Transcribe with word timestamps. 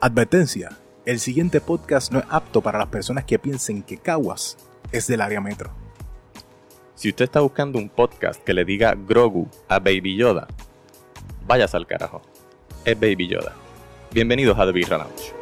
Advertencia. 0.00 0.78
El 1.06 1.18
siguiente 1.18 1.60
podcast 1.60 2.12
no 2.12 2.20
es 2.20 2.24
apto 2.28 2.60
para 2.60 2.78
las 2.78 2.86
personas 2.86 3.24
que 3.24 3.40
piensen 3.40 3.82
que 3.82 3.96
Caguas 3.98 4.56
es 4.92 5.08
del 5.08 5.20
área 5.20 5.40
metro. 5.40 5.72
Si 6.94 7.08
usted 7.08 7.24
está 7.24 7.40
buscando 7.40 7.80
un 7.80 7.88
podcast 7.88 8.40
que 8.44 8.54
le 8.54 8.64
diga 8.64 8.94
Grogu 8.96 9.48
a 9.66 9.80
Baby 9.80 10.16
Yoda, 10.16 10.46
váyase 11.48 11.76
al 11.76 11.88
carajo. 11.88 12.22
Es 12.84 12.94
Baby 12.94 13.26
Yoda. 13.26 13.52
Bienvenidos 14.12 14.56
a 14.56 14.66
The 14.66 14.72
Birra 14.72 14.98
Lounge. 14.98 15.37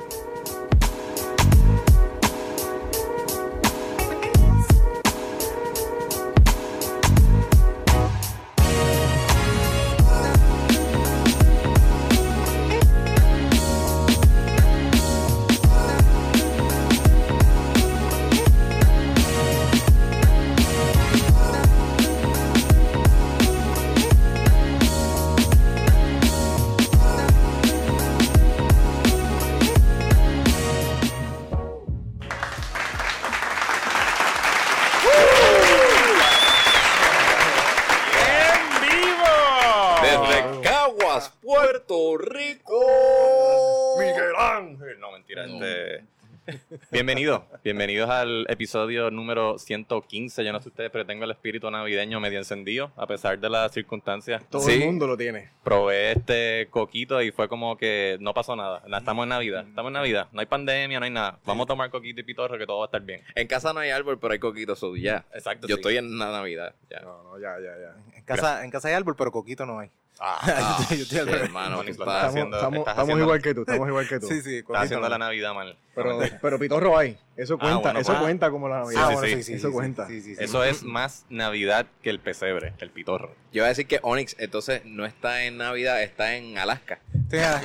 Al 48.26 48.46
episodio 48.48 49.10
número 49.10 49.58
115. 49.58 50.44
Yo 50.44 50.52
no 50.52 50.60
sé 50.60 50.68
ustedes, 50.68 50.90
pero 50.90 51.06
tengo 51.06 51.24
el 51.24 51.30
espíritu 51.30 51.70
navideño 51.70 52.20
medio 52.20 52.38
encendido, 52.38 52.92
a 52.96 53.06
pesar 53.06 53.38
de 53.38 53.48
las 53.48 53.72
circunstancias. 53.72 54.42
Todo 54.50 54.62
Sí, 54.62 54.72
el 54.72 54.80
mundo 54.86 55.06
lo 55.06 55.16
tiene. 55.16 55.50
Probé 55.64 56.12
este 56.12 56.68
coquito 56.70 57.22
y 57.22 57.30
fue 57.30 57.48
como 57.48 57.76
que 57.76 58.16
no 58.20 58.34
pasó 58.34 58.56
nada. 58.56 58.82
Na- 58.86 58.98
Estamos 58.98 59.22
en 59.24 59.28
Navidad, 59.30 59.66
estamos 59.68 59.88
en 59.90 59.94
Navidad. 59.94 60.28
No 60.32 60.40
hay 60.40 60.46
pandemia, 60.46 60.98
no 60.98 61.04
hay 61.04 61.12
nada. 61.12 61.38
Vamos 61.44 61.64
a 61.64 61.68
tomar 61.68 61.90
coquito 61.90 62.20
y 62.20 62.24
pitorro 62.24 62.58
que 62.58 62.66
todo 62.66 62.78
va 62.78 62.84
a 62.84 62.88
estar 62.88 63.02
bien. 63.02 63.22
En 63.34 63.46
casa 63.46 63.72
no 63.72 63.80
hay 63.80 63.90
árbol, 63.90 64.18
pero 64.18 64.32
hay 64.32 64.38
coquitos, 64.38 64.78
so 64.78 64.96
ya. 64.96 65.24
Exacto. 65.32 65.66
Yo 65.68 65.76
sí. 65.76 65.80
estoy 65.80 65.96
en 65.96 66.18
la 66.18 66.32
Navidad. 66.32 66.74
No, 67.02 67.22
no, 67.22 67.38
ya, 67.38 67.56
ya, 67.60 67.72
ya. 67.78 68.16
En 68.16 68.24
casa, 68.24 68.64
en 68.64 68.70
casa 68.70 68.88
hay 68.88 68.94
árbol, 68.94 69.14
pero 69.16 69.30
coquito 69.30 69.64
no 69.64 69.78
hay. 69.78 69.90
Ah, 70.18 70.86
Yo 70.90 70.96
estoy 70.96 71.18
al 71.18 71.26
revés. 71.26 71.42
hermano, 71.42 71.82
Estamos, 71.82 72.14
haciendo- 72.14 72.56
estamos- 72.56 72.78
estás 72.78 72.92
estamos 72.92 73.02
haciendo- 73.02 73.24
igual 73.24 73.42
que 73.42 73.54
tú, 73.54 73.60
estamos 73.62 73.88
igual 73.88 74.08
que 74.08 74.20
tú. 74.20 74.26
Sí, 74.28 74.40
sí, 74.42 74.56
Estás 74.58 74.82
haciendo 74.84 75.08
la 75.08 75.18
Navidad 75.18 75.54
mal. 75.54 75.76
Pero, 75.94 76.18
pero 76.42 76.58
pitorro 76.58 76.96
hay. 76.96 77.18
Eso 77.36 77.58
cuenta, 77.58 77.78
bueno, 77.80 78.00
eso 78.00 78.12
pues. 78.12 78.22
cuenta 78.22 78.50
como 78.50 78.68
la 78.68 78.78
Navidad. 78.80 79.02
Ah, 79.04 79.08
sí, 79.08 79.14
bueno, 79.14 79.28
sí, 79.28 79.34
sí, 79.36 79.42
sí, 79.42 79.52
eso 79.54 79.68
sí, 79.68 79.74
cuenta. 79.74 80.06
sí, 80.06 80.20
sí, 80.22 80.34
sí. 80.36 80.42
Eso 80.44 80.64
es 80.64 80.82
más 80.84 81.26
Navidad 81.28 81.86
que 82.02 82.08
el 82.10 82.18
pesebre, 82.18 82.72
el 82.78 82.90
pitorro. 82.90 83.28
Yo 83.52 83.58
iba 83.60 83.66
a 83.66 83.68
decir 83.68 83.86
que 83.86 83.98
Onyx 84.02 84.36
entonces 84.38 84.82
no 84.86 85.04
está 85.04 85.44
en 85.44 85.58
Navidad, 85.58 86.02
está 86.02 86.34
en 86.36 86.56
Alaska. 86.56 86.98
Ah, 87.34 87.60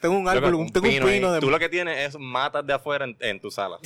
Tengo 0.00 0.16
un 0.18 0.28
árbol, 0.28 0.50
tengo 0.72 0.88
un 0.88 1.04
pino 1.04 1.32
de... 1.32 1.40
Tú 1.40 1.50
lo 1.50 1.58
que 1.58 1.68
tienes 1.68 2.08
es 2.14 2.18
matas 2.20 2.66
de 2.66 2.72
afuera 2.72 3.04
en, 3.04 3.16
en 3.20 3.40
tu 3.40 3.50
sala. 3.50 3.78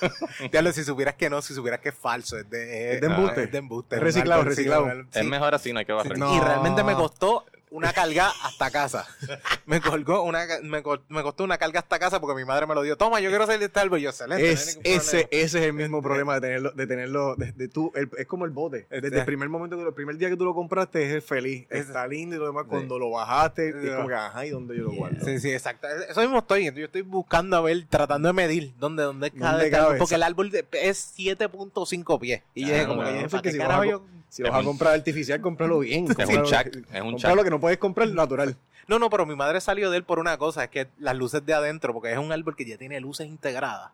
Diablo, 0.50 0.72
si 0.72 0.84
supieras 0.84 1.14
que 1.14 1.30
no, 1.30 1.42
si 1.42 1.54
supieras 1.54 1.80
que 1.80 1.90
es 1.90 1.94
falso, 1.94 2.38
es 2.38 2.48
de, 2.48 2.94
Es 2.94 3.00
de 3.00 3.06
embuste. 3.06 3.42
Es 3.44 3.52
de 3.52 3.58
embuste. 3.58 3.96
Es 3.96 4.02
reciclado, 4.02 4.42
reciclado. 4.42 4.88
Es 5.12 5.24
mejor 5.24 5.54
así, 5.54 5.72
no 5.72 5.78
hay 5.80 5.84
que 5.84 5.92
barrer. 5.92 6.14
Sí, 6.14 6.20
No. 6.20 6.34
Y 6.34 6.40
realmente 6.40 6.82
me 6.84 6.94
costó 6.94 7.44
una 7.70 7.92
carga 7.92 8.32
hasta 8.44 8.70
casa. 8.70 9.06
Me 9.66 9.80
colgó 9.80 10.22
una, 10.22 10.46
me, 10.62 10.82
me 11.08 11.22
costó 11.22 11.42
una 11.44 11.58
carga 11.58 11.80
hasta 11.80 11.98
casa 11.98 12.20
porque 12.20 12.36
mi 12.36 12.44
madre 12.46 12.66
me 12.66 12.74
lo 12.74 12.82
dio. 12.82 12.96
Toma, 12.96 13.18
yo 13.20 13.28
quiero 13.30 13.46
salir 13.46 13.58
de 13.58 13.66
este 13.66 13.80
árbol. 13.80 13.98
Y 13.98 14.02
yo, 14.02 14.10
excelente. 14.10 14.44
no 14.44 14.48
Es, 14.52 14.76
ningún 14.76 14.82
ese, 14.92 15.28
ese 15.32 15.58
es 15.58 15.64
el 15.66 15.72
mismo 15.72 16.00
problema 16.02 16.34
de 16.34 16.40
tenerlo, 16.42 16.70
de 16.70 16.86
tenerlo, 16.86 17.34
de, 17.34 17.50
de 17.52 17.66
tú, 17.68 17.90
el- 17.96 18.08
es 18.16 18.26
como 18.26 18.44
el 18.44 18.52
bote. 18.52 18.86
Desde 18.88 19.08
Este- 19.08 19.18
el 19.20 19.24
primer 19.26 19.48
momento, 19.48 19.80
el 19.84 19.92
primer 19.94 20.16
día 20.16 20.28
que 20.30 20.36
tú 20.36 20.44
lo 20.44 20.54
compraste 20.54 21.04
es 21.04 21.12
el 21.12 21.22
feliz. 21.22 21.66
Ese- 21.68 21.80
Está 21.80 22.06
lindo 22.06 22.36
y 22.36 22.38
lo 22.38 22.46
demás. 22.46 22.66
Cuando 22.68 22.96
lo 22.98 23.10
bajaste, 23.10 23.72
Sí. 23.72 23.88
es 23.88 23.96
como 23.96 24.08
que, 24.08 24.14
ajá, 24.14 24.46
¿y 24.46 24.50
dónde 24.50 24.76
yo 24.76 24.84
lo 24.84 24.92
guardo? 24.92 25.24
Sí, 25.24 25.40
sí, 25.40 25.50
exacto. 25.52 25.88
Eso 26.08 26.20
mismo 26.20 26.38
estoy. 26.38 26.66
Yo 26.72 26.84
estoy 26.84 27.02
buscando 27.02 27.56
a 27.56 27.60
ver, 27.62 27.84
tratando 27.90 28.28
de 28.28 28.32
medir 28.34 28.72
dónde, 28.78 29.02
dónde 29.02 29.32
cabe 29.32 29.50
¿Dónde 29.64 29.70
cabe? 29.70 29.98
Porque 29.98 30.14
el 30.14 30.22
árbol 30.22 30.50
de- 30.52 30.64
es 30.72 31.12
7.5 31.18 32.18
pies. 32.20 32.42
Y 32.54 32.62
yo 32.66 32.72
dije, 32.74 32.86
como 32.86 33.02
que, 33.02 33.20
es 33.24 33.30
¿para 33.30 33.42
que 33.42 33.52
si 33.52 33.58
carajo 33.58 33.84
yo- 33.84 34.02
Si 34.28 34.42
lo 34.42 34.50
vas 34.50 34.60
a 34.60 34.64
comprar 34.64 34.94
artificial, 34.94 35.40
cómpralo 35.40 35.78
bien. 35.80 36.06
Es 36.18 36.28
un 36.28 36.44
chac, 36.44 36.66
es 36.68 37.00
un 37.02 37.12
Compra 37.12 37.30
lo 37.30 37.36
chac. 37.36 37.44
que 37.44 37.50
no 37.50 37.60
puedes 37.60 37.78
comprar 37.78 38.08
natural. 38.08 38.56
No, 38.88 38.98
no, 38.98 39.10
pero 39.10 39.26
mi 39.26 39.34
madre 39.34 39.60
salió 39.60 39.90
de 39.90 39.98
él 39.98 40.04
por 40.04 40.18
una 40.18 40.36
cosa, 40.38 40.64
es 40.64 40.70
que 40.70 40.88
las 40.98 41.16
luces 41.16 41.44
de 41.44 41.54
adentro, 41.54 41.92
porque 41.92 42.12
es 42.12 42.18
un 42.18 42.30
árbol 42.32 42.54
que 42.54 42.64
ya 42.64 42.76
tiene 42.78 43.00
luces 43.00 43.26
integradas 43.26 43.90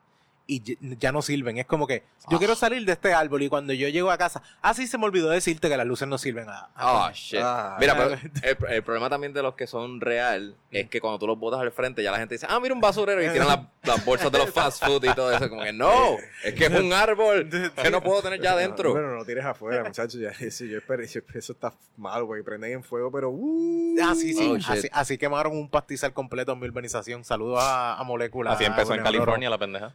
y 0.57 0.97
ya- 0.99 1.13
no 1.13 1.23
sirven. 1.23 1.59
Es 1.59 1.67
como 1.67 1.87
que 1.87 2.03
yo 2.31 2.37
Ah. 2.37 2.39
quiero 2.39 2.55
salir 2.55 2.85
de 2.85 2.93
este 2.93 3.13
árbol 3.15 3.43
y 3.43 3.49
cuando 3.49 3.73
yo 3.73 3.89
llego 3.89 4.11
a 4.11 4.19
casa, 4.19 4.43
ah, 4.61 4.75
sí, 4.75 4.87
se 4.87 4.99
me 4.99 5.05
olvidó 5.05 5.31
decirte 5.31 5.69
que 5.69 5.77
las 5.77 5.87
luces 5.87 6.09
no 6.09 6.19
sirven. 6.19 6.49
a- 6.49 6.69
a- 6.75 7.07
Ah, 7.07 7.13
shit. 7.15 7.41
Ah, 7.43 7.77
Mira, 7.81 7.97
pero 7.97 8.15
el, 8.43 8.73
el 8.75 8.83
problema 8.83 9.09
también 9.11 9.33
de 9.33 9.43
los 9.43 9.55
que 9.55 9.67
son 9.67 10.01
real 10.01 10.55
es 10.71 10.89
que 10.89 11.01
cuando 11.01 11.19
tú 11.19 11.27
los 11.27 11.39
botas 11.39 11.61
al 11.61 11.71
frente, 11.73 12.03
ya 12.03 12.11
la 12.11 12.19
gente 12.19 12.35
dice, 12.35 12.47
ah, 12.49 12.59
mira 12.61 12.75
un 12.75 12.81
basurero 12.81 13.21
y 13.23 13.27
tienen 13.45 13.49
las, 13.49 13.61
las 13.85 14.05
bolsas 14.05 14.31
de 14.33 14.39
los 14.39 14.51
fast 14.51 14.85
food 14.85 15.05
y 15.05 15.15
todo 15.15 15.33
eso. 15.33 15.49
Como 15.49 15.63
que 15.63 15.73
no, 15.73 16.17
es 16.45 16.55
que 16.55 16.67
es 16.67 16.71
un 16.81 16.93
árbol 16.93 17.49
que 17.83 17.91
no 17.91 18.03
puedo 18.03 18.23
tener 18.23 18.41
ya 18.41 18.53
adentro. 18.53 18.93
Bueno, 18.93 19.15
no 19.17 19.25
tires 19.25 19.45
afuera, 19.45 19.83
muchachos. 19.85 20.15
Ya, 20.21 20.31
eso, 20.31 20.65
yo 20.65 20.79
espero, 20.79 21.03
yo- 21.05 21.21
eso 21.35 21.53
está 21.53 21.73
mal, 21.97 22.25
güey. 22.25 22.43
Prenden 22.43 22.73
en 22.73 22.85
fuego, 22.85 23.11
pero. 23.11 23.31
Uh, 23.31 23.97
Ah, 24.03 24.15
sí, 24.15 24.33
sí. 24.33 24.49
Oh, 24.51 24.73
así, 24.73 24.89
así 24.91 25.19
quemaron 25.19 25.53
un 25.57 25.69
pastizal 25.69 26.13
completo 26.15 26.53
en 26.53 26.59
mi 26.61 26.67
urbanización. 26.67 27.25
Saludos 27.25 27.59
a, 27.63 27.99
a 27.99 28.05
Molécula. 28.05 28.53
Así 28.53 28.65
empezó 28.65 28.95
en 28.95 29.03
Bueno, 29.03 29.05
California 29.05 29.51
la 29.51 29.59
pendeja. 29.59 29.95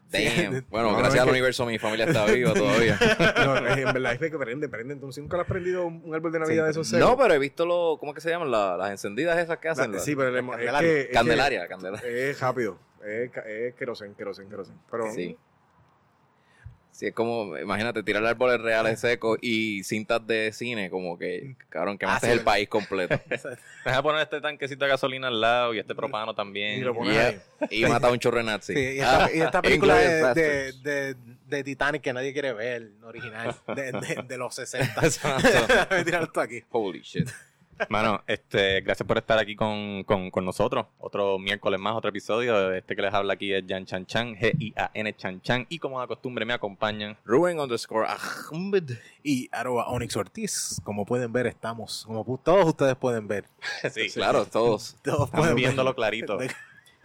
Bueno, 0.70 0.92
No, 0.92 0.98
gracias 0.98 1.20
al 1.22 1.26
que- 1.28 1.32
universo 1.32 1.66
mi 1.66 1.78
familia 1.80 2.06
está 2.06 2.26
viva 2.26 2.54
todavía. 2.54 2.98
no, 3.46 3.58
en 3.58 3.94
verdad 3.94 4.14
es 4.14 4.20
que 4.32 4.38
prende, 4.38 4.70
prende. 4.70 4.94
Entonces, 4.94 5.22
¿nunca 5.22 5.38
le 5.38 5.42
has 5.42 5.48
prendido 5.48 5.86
un 5.86 6.14
árbol 6.14 6.32
de 6.32 6.40
Navidad 6.40 6.66
de 6.66 6.72
esos 6.72 6.88
secos? 6.88 7.08
No, 7.10 7.18
pero 7.18 7.34
he 7.34 7.40
visto 7.40 7.66
lo, 7.66 7.98
¿cómo 8.00 8.12
es 8.12 8.16
que 8.16 8.22
se 8.22 8.30
llaman? 8.30 8.52
La- 8.52 8.78
las 8.78 8.92
encendidas 8.92 9.38
esas 9.38 9.58
que 9.60 9.70
hacen. 9.70 9.92
La- 9.92 10.00
sí, 10.00 10.16
pero 10.16 10.30
el- 10.30 10.38
es 10.38 10.44
Candelaria. 10.46 10.80
que. 10.82 11.00
es 11.02 11.08
que 11.08 11.14
Candelaria, 11.14 11.68
Candelaria. 11.68 12.10
Es 12.10 12.40
rápido. 12.40 12.80
Es, 13.06 13.32
es 13.46 13.76
querosén, 13.76 14.14
querosén, 14.16 14.50
querosén. 14.50 14.76
Pero. 14.92 15.12
Sí. 15.12 15.38
Sí, 16.98 17.06
es 17.06 17.14
como, 17.14 17.56
imagínate, 17.60 18.02
tirar 18.02 18.26
árboles 18.26 18.60
reales 18.60 19.00
secos 19.00 19.38
y 19.40 19.84
cintas 19.84 20.26
de 20.26 20.52
cine, 20.52 20.90
como 20.90 21.16
que, 21.16 21.56
cabrón, 21.70 22.00
que 22.00 22.08
Ah, 22.08 22.14
más 22.14 22.22
sí, 22.22 22.26
es 22.26 22.34
el 22.34 22.42
país 22.42 22.68
completo. 22.68 23.22
Deja 23.86 24.02
poner 24.02 24.24
este 24.24 24.42
tanquecito 24.42 24.84
de 24.84 24.90
gasolina 24.90 25.28
al 25.28 25.40
lado 25.40 25.76
y 25.76 25.80
este 25.80 25.94
propano 25.94 26.34
también. 26.34 26.80
Y 26.80 26.82
lo 26.82 26.96
pones 26.96 27.14
Yeah. 27.14 27.28
ahí. 27.28 27.40
Y 27.70 27.86
mata 27.86 28.08
a 28.08 28.12
un 28.12 28.18
chorre 28.18 28.44
nazi. 28.44 28.74
Sí, 28.74 28.80
y 28.80 28.98
esta, 29.00 29.26
Ah, 29.26 29.30
y 29.32 29.40
esta 29.42 29.62
película 29.62 29.94
de, 29.96 30.10
de, 30.16 30.22
Basterds. 30.24 30.82
de, 30.84 31.16
de 31.46 31.64
Titanic 31.64 32.02
que 32.02 32.14
nadie 32.14 32.34
quiere 32.34 32.54
ver, 32.54 32.90
original, 33.04 33.56
de, 33.76 33.92
de, 33.92 34.24
de 34.28 34.38
los 34.40 34.56
60. 34.56 35.00
Exacto. 35.06 35.48
Voy 35.92 36.00
a 36.00 36.04
tirar 36.04 36.24
esto 36.24 36.42
aquí. 36.42 36.64
Holy 36.72 37.02
shit. 37.02 37.30
Mano, 37.90 38.24
este, 38.28 38.82
gracias 38.82 39.08
por 39.08 39.18
estar 39.18 39.38
aquí 39.38 39.56
con, 39.56 40.04
con, 40.04 40.30
con 40.32 40.46
nosotros. 40.46 40.86
Otro 41.00 41.38
miércoles 41.40 41.80
más, 41.80 41.96
otro 41.96 42.10
episodio. 42.10 42.74
Este 42.74 42.96
que 42.96 43.02
les 43.02 43.14
habla 43.14 43.34
aquí 43.34 43.54
es 43.54 43.64
Jan 43.68 43.86
Chan 43.86 44.06
Chan, 44.06 44.36
G-I-A-N 44.36 45.16
Chan 45.16 45.42
Chan. 45.42 45.66
Y 45.70 45.80
como 45.80 46.02
de 46.02 46.08
costumbre 46.08 46.46
me 46.46 46.54
acompañan. 46.54 47.18
Ruben 47.26 47.60
underscore 47.60 48.08
Ahmed. 48.52 48.92
Y 49.24 49.50
arroba 49.52 49.88
Onyx 49.88 50.16
Ortiz, 50.18 50.82
como 50.84 51.06
pueden 51.06 51.32
ver, 51.34 51.48
estamos, 51.48 52.04
como 52.06 52.26
todos 52.44 52.66
ustedes 52.66 52.96
pueden 52.96 53.28
ver. 53.28 53.46
Sí, 53.92 54.10
Claro, 54.14 54.46
todos. 54.46 54.96
Todos 55.04 55.26
Están 55.26 55.40
pueden 55.42 55.56
viéndolo 55.56 55.92
ver. 55.92 55.96
clarito. 55.96 56.40
Esta 56.42 56.54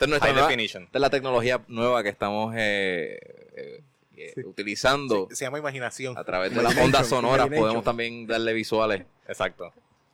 es, 0.05 0.09
nuestra 0.09 0.33
nueva- 0.33 0.49
definition. 0.49 0.85
esta 0.85 0.99
es 0.99 1.03
la 1.03 1.11
tecnología 1.11 1.63
nueva 1.69 2.03
que 2.03 2.09
estamos 2.09 2.55
eh, 2.57 3.19
eh, 3.57 3.83
eh, 4.17 4.45
utilizando. 4.45 5.29
Se 5.31 5.45
llama 5.45 5.59
imaginación. 5.59 6.17
A 6.19 6.25
través 6.25 6.55
de 6.55 6.63
las 6.63 6.77
ondas 6.77 7.07
sonoras 7.09 7.49
podemos 7.49 7.85
también 7.85 8.27
darle 8.27 8.53
visuales. 8.53 9.05
Exacto. 9.29 9.73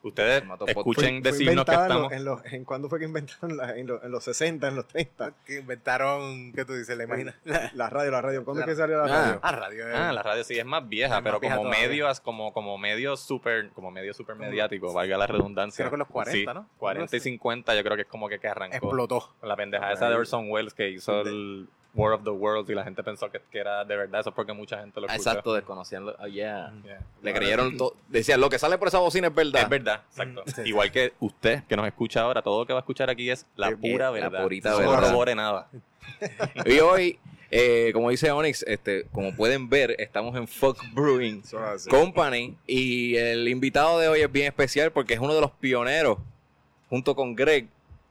Ustedes 0.08 0.42
escuchen 0.66 1.22
Fue 1.22 1.32
decirnos 1.32 1.64
que 1.64 1.72
inventada 1.72 1.86
en 1.86 1.92
estamos. 1.92 2.12
En, 2.12 2.24
los, 2.24 2.44
en 2.52 2.64
cuándo 2.64 2.88
fue 2.88 2.98
que 2.98 3.04
inventaron? 3.06 3.56
la- 3.56 3.76
en, 3.76 3.86
los, 3.86 4.02
en 4.02 4.10
los 4.10 4.24
60, 4.24 4.68
en 4.68 4.76
los 4.76 4.86
30. 4.88 5.32
Que 5.46 5.58
inventaron, 5.60 6.52
¿qué 6.52 6.64
tú 6.64 6.74
dices? 6.74 6.96
La 6.96 7.04
imagina. 7.04 7.34
La, 7.44 7.70
La 7.74 7.90
radio, 7.90 8.10
la 8.10 8.20
radio. 8.22 8.44
¿Cuándo 8.44 8.60
La- 8.60 8.66
es 8.66 8.72
que 8.72 8.76
salió 8.76 8.98
la 8.98 9.04
Ah. 9.04 9.06
radio? 9.24 9.40
ah, 9.42 9.52
radio. 9.52 9.88
eh. 9.88 9.92
Ah, 9.94 10.12
la 10.12 10.22
radio 10.22 10.44
sí 10.44 10.58
es 10.58 10.66
más 10.66 10.88
vieja, 10.88 11.06
Es 11.18 11.22
más 11.22 11.22
pero 11.22 11.40
vieja 11.40 11.56
como 11.56 11.70
medios, 11.70 12.20
como, 12.20 12.52
como 12.52 12.78
medio 12.78 13.16
super, 13.16 13.70
como 13.70 13.90
medio 13.90 14.12
super 14.14 14.36
mediático, 14.36 14.92
valga 14.92 15.16
la 15.16 15.26
redundancia. 15.26 15.84
Creo 15.84 15.92
que 15.92 15.96
los 15.98 16.08
40, 16.08 16.52
Sí, 16.52 16.58
¿no? 16.58 16.68
40 16.78 17.16
y 17.16 17.20
50 17.20 17.74
yo 17.74 17.82
creo 17.82 17.96
que 17.96 18.02
es 18.02 18.08
como 18.08 18.28
que, 18.28 18.38
que 18.38 18.48
arrancó. 18.48 18.76
Explotó. 18.76 19.34
La 19.42 19.56
pendeja 19.56 19.92
esa 19.92 20.08
de 20.08 20.16
Orson 20.16 20.50
Welles 20.50 20.74
que 20.74 20.88
hizo 20.90 21.20
el 21.22 21.68
War 21.94 22.12
of 22.12 22.22
the 22.22 22.30
Worlds 22.30 22.70
y 22.70 22.74
la 22.74 22.84
gente 22.84 23.02
pensó 23.02 23.30
que, 23.30 23.40
que 23.50 23.58
era 23.58 23.84
de 23.84 23.96
verdad, 23.96 24.20
eso 24.20 24.28
es 24.30 24.34
porque 24.36 24.52
mucha 24.52 24.78
gente 24.78 25.00
lo 25.00 25.06
escuchó. 25.06 25.30
Exacto, 25.30 25.54
desconocían. 25.54 26.04
lo- 26.06 26.14
oh, 26.20 26.26
yeah. 26.26 26.72
Yeah. 26.84 27.00
Le 27.22 27.34
creyeron 27.34 27.76
todo. 27.76 27.94
Decían, 28.08 28.40
lo 28.40 28.48
que 28.50 28.58
sale 28.58 28.78
por 28.78 28.88
esa 28.88 28.98
bocina 28.98 29.28
es 29.28 29.34
verdad. 29.34 29.62
Es 29.62 29.68
verdad, 29.68 30.02
exacto. 30.10 30.42
Mm, 30.46 30.50
sí. 30.50 30.62
Igual 30.66 30.92
que 30.92 31.12
usted 31.20 31.64
que 31.64 31.76
nos 31.76 31.86
escucha 31.86 32.20
ahora, 32.20 32.42
todo 32.42 32.60
lo 32.60 32.66
que 32.66 32.72
va 32.72 32.80
a 32.80 32.82
escuchar 32.82 33.10
aquí 33.10 33.30
es 33.30 33.46
la 33.56 33.70
pura 33.76 34.06
la 34.06 34.10
verdad. 34.10 34.42
purita 34.42 34.70
no 34.70 34.78
verdad. 34.78 34.94
corrobore 35.00 35.34
nada. 35.34 35.68
Y 36.66 36.78
hoy, 36.78 37.18
eh, 37.50 37.90
como 37.94 38.10
dice 38.10 38.30
Onyx, 38.30 38.62
este, 38.68 39.06
como 39.12 39.34
pueden 39.34 39.68
ver, 39.68 39.96
estamos 39.98 40.36
en 40.36 40.46
Fuck 40.46 40.78
Brewing. 40.92 41.42
Company. 41.88 42.56
Y 42.66 43.16
el 43.16 43.48
invitado 43.48 43.98
de 43.98 44.08
hoy 44.08 44.20
es 44.20 44.30
bien 44.30 44.46
especial 44.46 44.92
porque 44.92 45.14
es 45.14 45.20
uno 45.20 45.34
de 45.34 45.40
los 45.40 45.50
pioneros, 45.52 46.18
junto 46.90 47.14
con 47.16 47.34
Greg, 47.34 47.68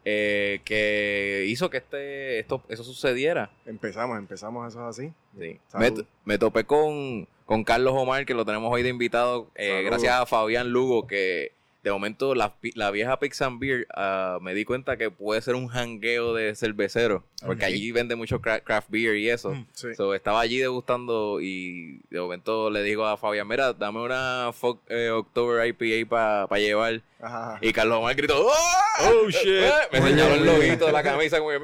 eh, 0.09 0.61
que 0.63 1.43
hizo 1.49 1.69
que 1.69 1.77
este 1.77 2.39
esto 2.39 2.63
eso 2.69 2.81
sucediera. 2.81 3.49
Empezamos, 3.65 4.17
empezamos 4.17 4.65
eso 4.69 4.87
así. 4.87 5.11
Sí. 5.37 5.59
Me, 5.77 5.93
me 6.23 6.37
topé 6.37 6.63
con, 6.63 7.27
con 7.45 7.65
Carlos 7.65 7.93
Omar, 7.93 8.25
que 8.25 8.33
lo 8.33 8.45
tenemos 8.45 8.71
hoy 8.71 8.83
de 8.83 8.89
invitado, 8.89 9.47
eh, 9.55 9.83
gracias 9.83 10.13
a 10.13 10.25
Fabián 10.25 10.71
Lugo, 10.71 11.07
que 11.07 11.51
de 11.87 11.93
momento 11.93 12.35
la, 12.35 12.53
pi- 12.55 12.71
la 12.75 12.91
vieja 12.91 13.17
Pix 13.19 13.41
and 13.41 13.59
Beer 13.59 13.87
ah, 13.95 14.37
me 14.41 14.53
di 14.53 14.65
cuenta 14.65 14.97
que 14.97 15.09
puede 15.09 15.41
ser 15.41 15.55
un 15.55 15.67
jangueo 15.67 16.33
de 16.33 16.55
cerveceros, 16.55 17.23
porque 17.45 17.65
allí 17.65 17.91
vende 17.91 18.15
mucho 18.15 18.39
cra- 18.41 18.61
craft 18.63 18.89
beer 18.89 19.15
y 19.15 19.29
eso. 19.29 19.51
Mm, 19.51 19.65
Sí. 19.73 19.95
So, 19.95 20.13
estaba 20.13 20.41
allí 20.41 20.57
degustando 20.57 21.39
y 21.41 21.99
de 22.09 22.19
momento 22.19 22.69
le 22.69 22.83
digo 22.83 23.05
a 23.05 23.17
Fabián, 23.17 23.47
mira, 23.47 23.73
dame 23.73 23.99
una 24.01 24.51
eh, 24.89 25.09
October 25.09 25.65
IPA 25.67 26.47
para 26.47 26.59
llevar. 26.61 27.01
Ajá. 27.19 27.57
Y 27.61 27.73
Carlos 27.73 27.97
Omar 27.97 28.15
gritó, 28.15 28.45
¡Oh, 28.45 28.51
Oh, 28.99 29.29
shit. 29.29 29.43
Me 29.91 29.99
Muy 30.01 30.09
señaló 30.11 30.35
el 30.35 30.45
loguito 30.45 30.85
de 30.87 30.91
la 30.91 31.03
camisa 31.03 31.39
como 31.39 31.51
que, 31.51 31.59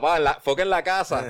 papá, 0.00 0.16
en 0.18 0.24
la, 0.24 0.34
foca 0.34 0.62
en 0.62 0.70
la 0.70 0.82
casa. 0.82 1.24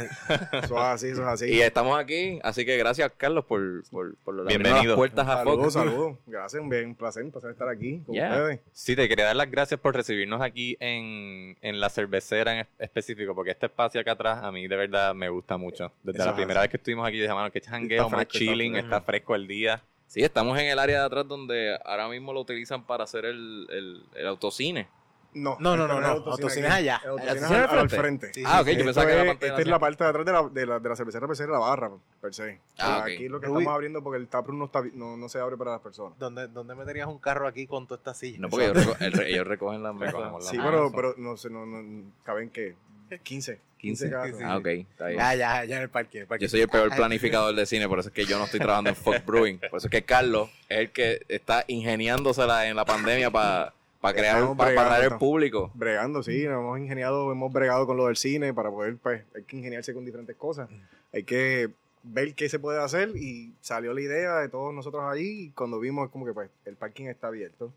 Eso 0.52 0.75
es 0.76 0.82
así, 0.82 1.08
eso 1.08 1.22
es 1.22 1.28
así. 1.28 1.44
Y 1.55 1.61
estamos 1.61 1.99
aquí, 1.99 2.38
así 2.43 2.64
que 2.64 2.76
gracias 2.76 3.12
Carlos 3.16 3.44
por, 3.44 3.84
por, 3.90 4.14
por 4.25 4.46
Bienvenido. 4.46 4.84
las 4.93 4.96
puertas 4.96 5.26
a 5.28 5.37
Saludos, 5.38 5.61
Fox. 5.61 5.72
saludos. 5.75 6.16
Gracias, 6.26 6.62
un 6.62 6.69
bien, 6.69 6.87
un 6.87 6.94
placer, 6.94 7.22
un 7.25 7.31
placer 7.31 7.50
estar 7.50 7.69
aquí 7.69 8.00
con 8.06 8.14
Yeah. 8.14 8.31
ustedes. 8.31 8.61
Sí, 8.72 8.96
te 8.96 9.08
quería 9.08 9.26
dar 9.26 9.37
las 9.37 9.50
gracias 9.50 9.78
por 9.81 9.94
recibirnos 9.94 10.40
aquí 10.43 10.76
en, 10.81 11.56
en 11.62 11.81
la 11.81 11.88
cervecera 11.90 12.52
en 12.55 12.58
es- 12.61 12.66
específico, 12.78 13.34
porque 13.34 13.50
este 13.52 13.66
espacio 13.66 14.00
acá 14.00 14.12
atrás 14.12 14.43
a 14.43 14.50
mí 14.52 14.66
de 14.69 14.76
verdad 14.76 15.14
me 15.14 15.28
gusta 15.28 15.56
mucho. 15.56 15.93
Desde 16.02 16.19
Eso 16.20 16.31
la 16.31 16.37
primera 16.37 16.61
así. 16.61 16.64
vez 16.66 16.70
que 16.70 16.76
estuvimos 16.78 17.06
aquí, 17.08 17.19
dije, 17.20 17.32
mano, 17.34 17.50
que 17.50 17.58
Está 17.58 18.08
más 18.08 18.26
chilling, 18.28 18.76
está 18.76 19.00
fresco 19.00 19.34
el 19.34 19.46
día. 19.46 19.82
Sí, 20.06 20.22
estamos 20.22 20.58
en 20.58 20.66
el 20.66 20.78
área 20.78 21.00
de 21.00 21.06
atrás 21.06 21.26
donde 21.26 21.76
ahora 21.84 22.08
mismo 22.08 22.32
lo 22.32 22.40
utilizan 22.40 22.84
para 22.87 23.05
hacer 23.05 23.25
el, 23.25 23.66
el, 23.70 24.02
el 24.14 24.26
autocine. 24.28 24.87
No, 25.35 25.57
No, 25.61 25.77
no, 25.77 25.87
no, 25.89 25.95
es 25.97 26.01
no, 26.03 26.31
autocine 26.33 26.69
allá. 26.69 27.01
El 27.05 27.11
autocine 27.11 27.33
¿El 27.33 27.37
es 27.39 27.43
autocine 27.45 27.65
al, 27.65 27.79
al 27.79 27.91
frente? 27.91 27.97
frente. 28.29 28.35
Sí, 28.35 28.43
ah, 28.47 28.61
ok, 28.61 28.67
sí, 28.69 28.77
yo 28.77 28.85
pensaba 28.85 29.07
que 29.07 29.13
era 29.13 29.25
parte 29.27 29.45
de 29.45 29.47
esta 29.49 29.57
la 29.57 29.63
es 29.63 29.69
la 29.69 29.79
parte 29.79 30.05
de 30.05 30.11
atrás 30.11 30.25
de 30.27 30.33
la, 30.33 30.43
de 30.49 30.67
la, 30.67 30.79
de 30.81 30.89
la 30.89 30.97
cervecera, 30.97 31.27
per 31.27 31.37
se, 31.37 31.47
la 31.47 31.59
barra, 31.59 31.91
per 32.21 32.35
se. 32.35 32.61
Ah, 32.79 32.99
ok. 33.01 33.05
Aquí 33.05 33.29
lo 33.29 33.41
que 33.41 33.47
Rubí. 33.47 33.59
estamos 33.59 33.75
abriendo 33.75 34.03
porque 34.03 34.19
el 34.19 34.29
taproom 34.29 34.59
no, 34.61 34.65
está, 34.67 34.83
no, 34.95 35.17
no 35.17 35.29
se 35.29 35.39
abre 35.41 35.57
para 35.57 35.73
las 35.73 35.81
personas. 35.81 36.19
¿Dónde, 36.19 36.47
¿Dónde 36.49 36.75
meterías 36.75 37.09
un 37.09 37.19
carro 37.19 37.47
aquí 37.49 37.67
con 37.67 37.87
toda 37.87 37.99
esta 37.99 38.15
silla? 38.15 38.39
No, 38.39 38.49
porque 38.49 38.67
ellos, 38.67 38.87
reco- 38.87 38.97
el 39.01 39.13
re- 39.13 39.31
ellos 39.31 39.47
recogen 39.47 39.83
las 39.83 39.97
Recogemos 39.99 40.35
mesas. 40.41 40.51
Sí, 40.51 40.57
Ah, 40.61 40.65
pero, 40.71 40.93
pero 40.93 41.15
no 41.19 41.37
sé, 41.37 41.51
no, 41.51 41.67
no, 41.67 42.11
caben 42.25 42.51
que 42.51 42.75
15, 43.23 43.61
15 43.79 44.11
carros. 44.11 44.39
Ah, 44.43 44.57
ok, 44.57 44.67
está 44.67 45.07
bien. 45.09 45.19
Ya, 45.19 45.35
ya, 45.35 45.65
ya 45.65 45.77
en 45.77 45.83
el 45.83 45.89
parque. 45.91 46.19
en 46.19 46.23
el 46.23 46.29
parque. 46.29 46.45
Yo 46.45 46.49
soy 46.49 46.61
el 46.63 46.69
peor 46.69 46.95
planificador 46.95 47.55
de 47.55 47.67
cine, 47.67 47.87
por 47.89 47.99
eso 47.99 48.09
es 48.09 48.15
que 48.15 48.25
yo 48.25 48.39
no 48.39 48.45
estoy 48.45 48.59
trabajando 48.61 48.91
en 48.91 48.97
Fox 48.97 49.25
Brewing. 49.27 49.59
Por 49.59 49.77
eso 49.79 49.89
es 49.89 49.91
que 49.91 50.05
Carlos 50.05 50.49
es 50.69 50.79
el 50.79 50.91
que 50.91 51.21
está 51.29 51.65
ingeniándosela 51.69 52.67
en 52.67 52.77
la 52.77 52.85
pandemia 52.85 53.31
para 53.31 53.73
crear, 54.12 54.37
Estamos 54.37 54.56
para 54.56 54.71
bregando, 54.71 54.93
atraer 54.95 55.12
el 55.12 55.19
público. 55.19 55.71
Bregando, 55.75 56.23
sí, 56.23 56.45
nos 56.45 56.61
hemos 56.61 56.79
ingeniado, 56.79 57.33
hemos 57.33 57.53
bregado 57.53 57.87
con 57.87 57.97
lo 57.97 58.06
del 58.06 58.17
cine 58.17 58.53
para 58.53 58.71
poder, 58.71 58.97
pues, 58.99 59.25
hay 59.35 59.45
que 59.45 59.56
ingeniarse 59.56 59.95
con 59.95 60.05
diferentes 60.05 60.37
cosas. 60.37 60.69
Hay 61.12 61.23
que 61.25 61.71
ver 62.03 62.35
qué 62.35 62.49
se 62.49 62.59
puede 62.59 62.83
hacer 62.83 63.17
y 63.17 63.55
salió 63.61 63.95
la 63.95 64.01
idea 64.03 64.37
de 64.41 64.49
todos 64.51 64.75
nosotros 64.75 65.03
ahí 65.05 65.45
y 65.45 65.51
cuando 65.51 65.79
vimos 65.81 66.11
como 66.11 66.27
que, 66.27 66.33
pues, 66.35 66.51
el 66.67 66.77
parking 66.77 67.06
está 67.06 67.29
abierto. 67.29 67.73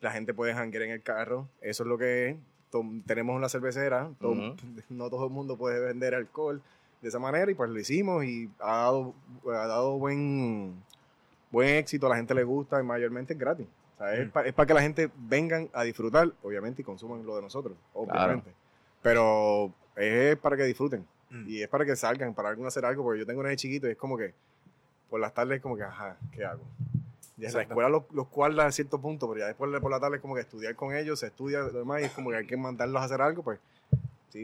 La 0.00 0.10
gente 0.12 0.32
puede 0.34 0.54
janguear 0.54 0.84
en 0.84 0.90
el 0.90 1.02
carro, 1.02 1.48
eso 1.60 1.82
es 1.82 1.88
lo 1.88 1.98
que 1.98 2.28
es. 2.30 2.36
Tenemos 3.06 3.34
una 3.36 3.48
cervecera, 3.48 4.10
todo- 4.20 4.34
no 4.90 5.08
todo 5.10 5.24
el 5.26 5.32
mundo 5.32 5.56
puede 5.56 5.80
vender 5.80 6.14
alcohol 6.14 6.60
de 7.02 7.08
esa 7.08 7.18
manera 7.18 7.50
y 7.50 7.54
pues 7.54 7.70
lo 7.70 7.78
hicimos 7.78 8.24
y 8.24 8.50
ha 8.60 8.76
dado, 8.76 9.14
ha 9.46 9.66
dado 9.66 9.98
buen, 9.98 10.74
buen 11.50 11.76
éxito, 11.76 12.06
a 12.06 12.10
la 12.10 12.16
gente 12.16 12.34
le 12.34 12.44
gusta 12.44 12.80
y 12.80 12.84
mayormente 12.84 13.32
es 13.34 13.38
gratis. 13.38 13.66
O 13.96 13.98
sea, 13.98 14.14
es, 14.14 14.30
para 14.30 14.66
que 14.66 14.74
la 14.74 14.82
gente 14.82 15.10
vengan 15.16 15.70
a 15.72 15.82
disfrutar, 15.82 16.32
obviamente, 16.42 16.82
y 16.82 16.84
consuman 16.84 17.24
lo 17.24 17.36
de 17.36 17.42
nosotros, 17.42 17.76
obviamente. 17.94 18.52
Pero 19.02 19.72
es 19.96 20.36
para 20.36 20.56
que 20.56 20.64
disfruten 20.64 21.06
Mm. 21.30 21.48
y 21.48 21.62
es 21.62 21.68
para 21.68 21.84
que 21.84 21.96
salgan, 21.96 22.34
para 22.34 22.50
algún 22.50 22.66
hacer 22.66 22.84
algo, 22.84 23.02
porque 23.02 23.20
yo 23.20 23.26
tengo 23.26 23.40
un 23.40 23.46
nene 23.46 23.56
chiquito 23.56 23.88
y 23.88 23.92
es 23.92 23.96
como 23.96 24.16
que 24.16 24.32
por 25.10 25.20
las 25.20 25.34
tardes 25.34 25.56
es 25.56 25.62
como 25.62 25.76
que, 25.76 25.82
ajá, 25.82 26.16
¿qué 26.32 26.44
hago? 26.44 26.62
Y 27.38 27.44
en 27.44 27.52
la 27.52 27.62
escuela 27.62 27.88
los, 27.88 28.04
los 28.12 28.28
a 28.58 28.72
cierto 28.72 29.00
punto, 29.00 29.28
pero 29.28 29.40
ya 29.40 29.46
después 29.46 29.70
de 29.70 29.80
por 29.80 29.90
la 29.90 30.00
tarde 30.00 30.16
es 30.16 30.22
como 30.22 30.34
que 30.34 30.40
estudiar 30.40 30.74
con 30.74 30.94
ellos, 30.94 31.20
se 31.20 31.26
estudia 31.26 31.60
lo 31.60 31.70
demás 31.70 32.00
y 32.00 32.04
es 32.04 32.12
como 32.12 32.30
que 32.30 32.36
hay 32.36 32.46
que 32.46 32.56
mandarlos 32.56 33.02
a 33.02 33.04
hacer 33.04 33.20
algo, 33.20 33.42
pues 33.42 33.58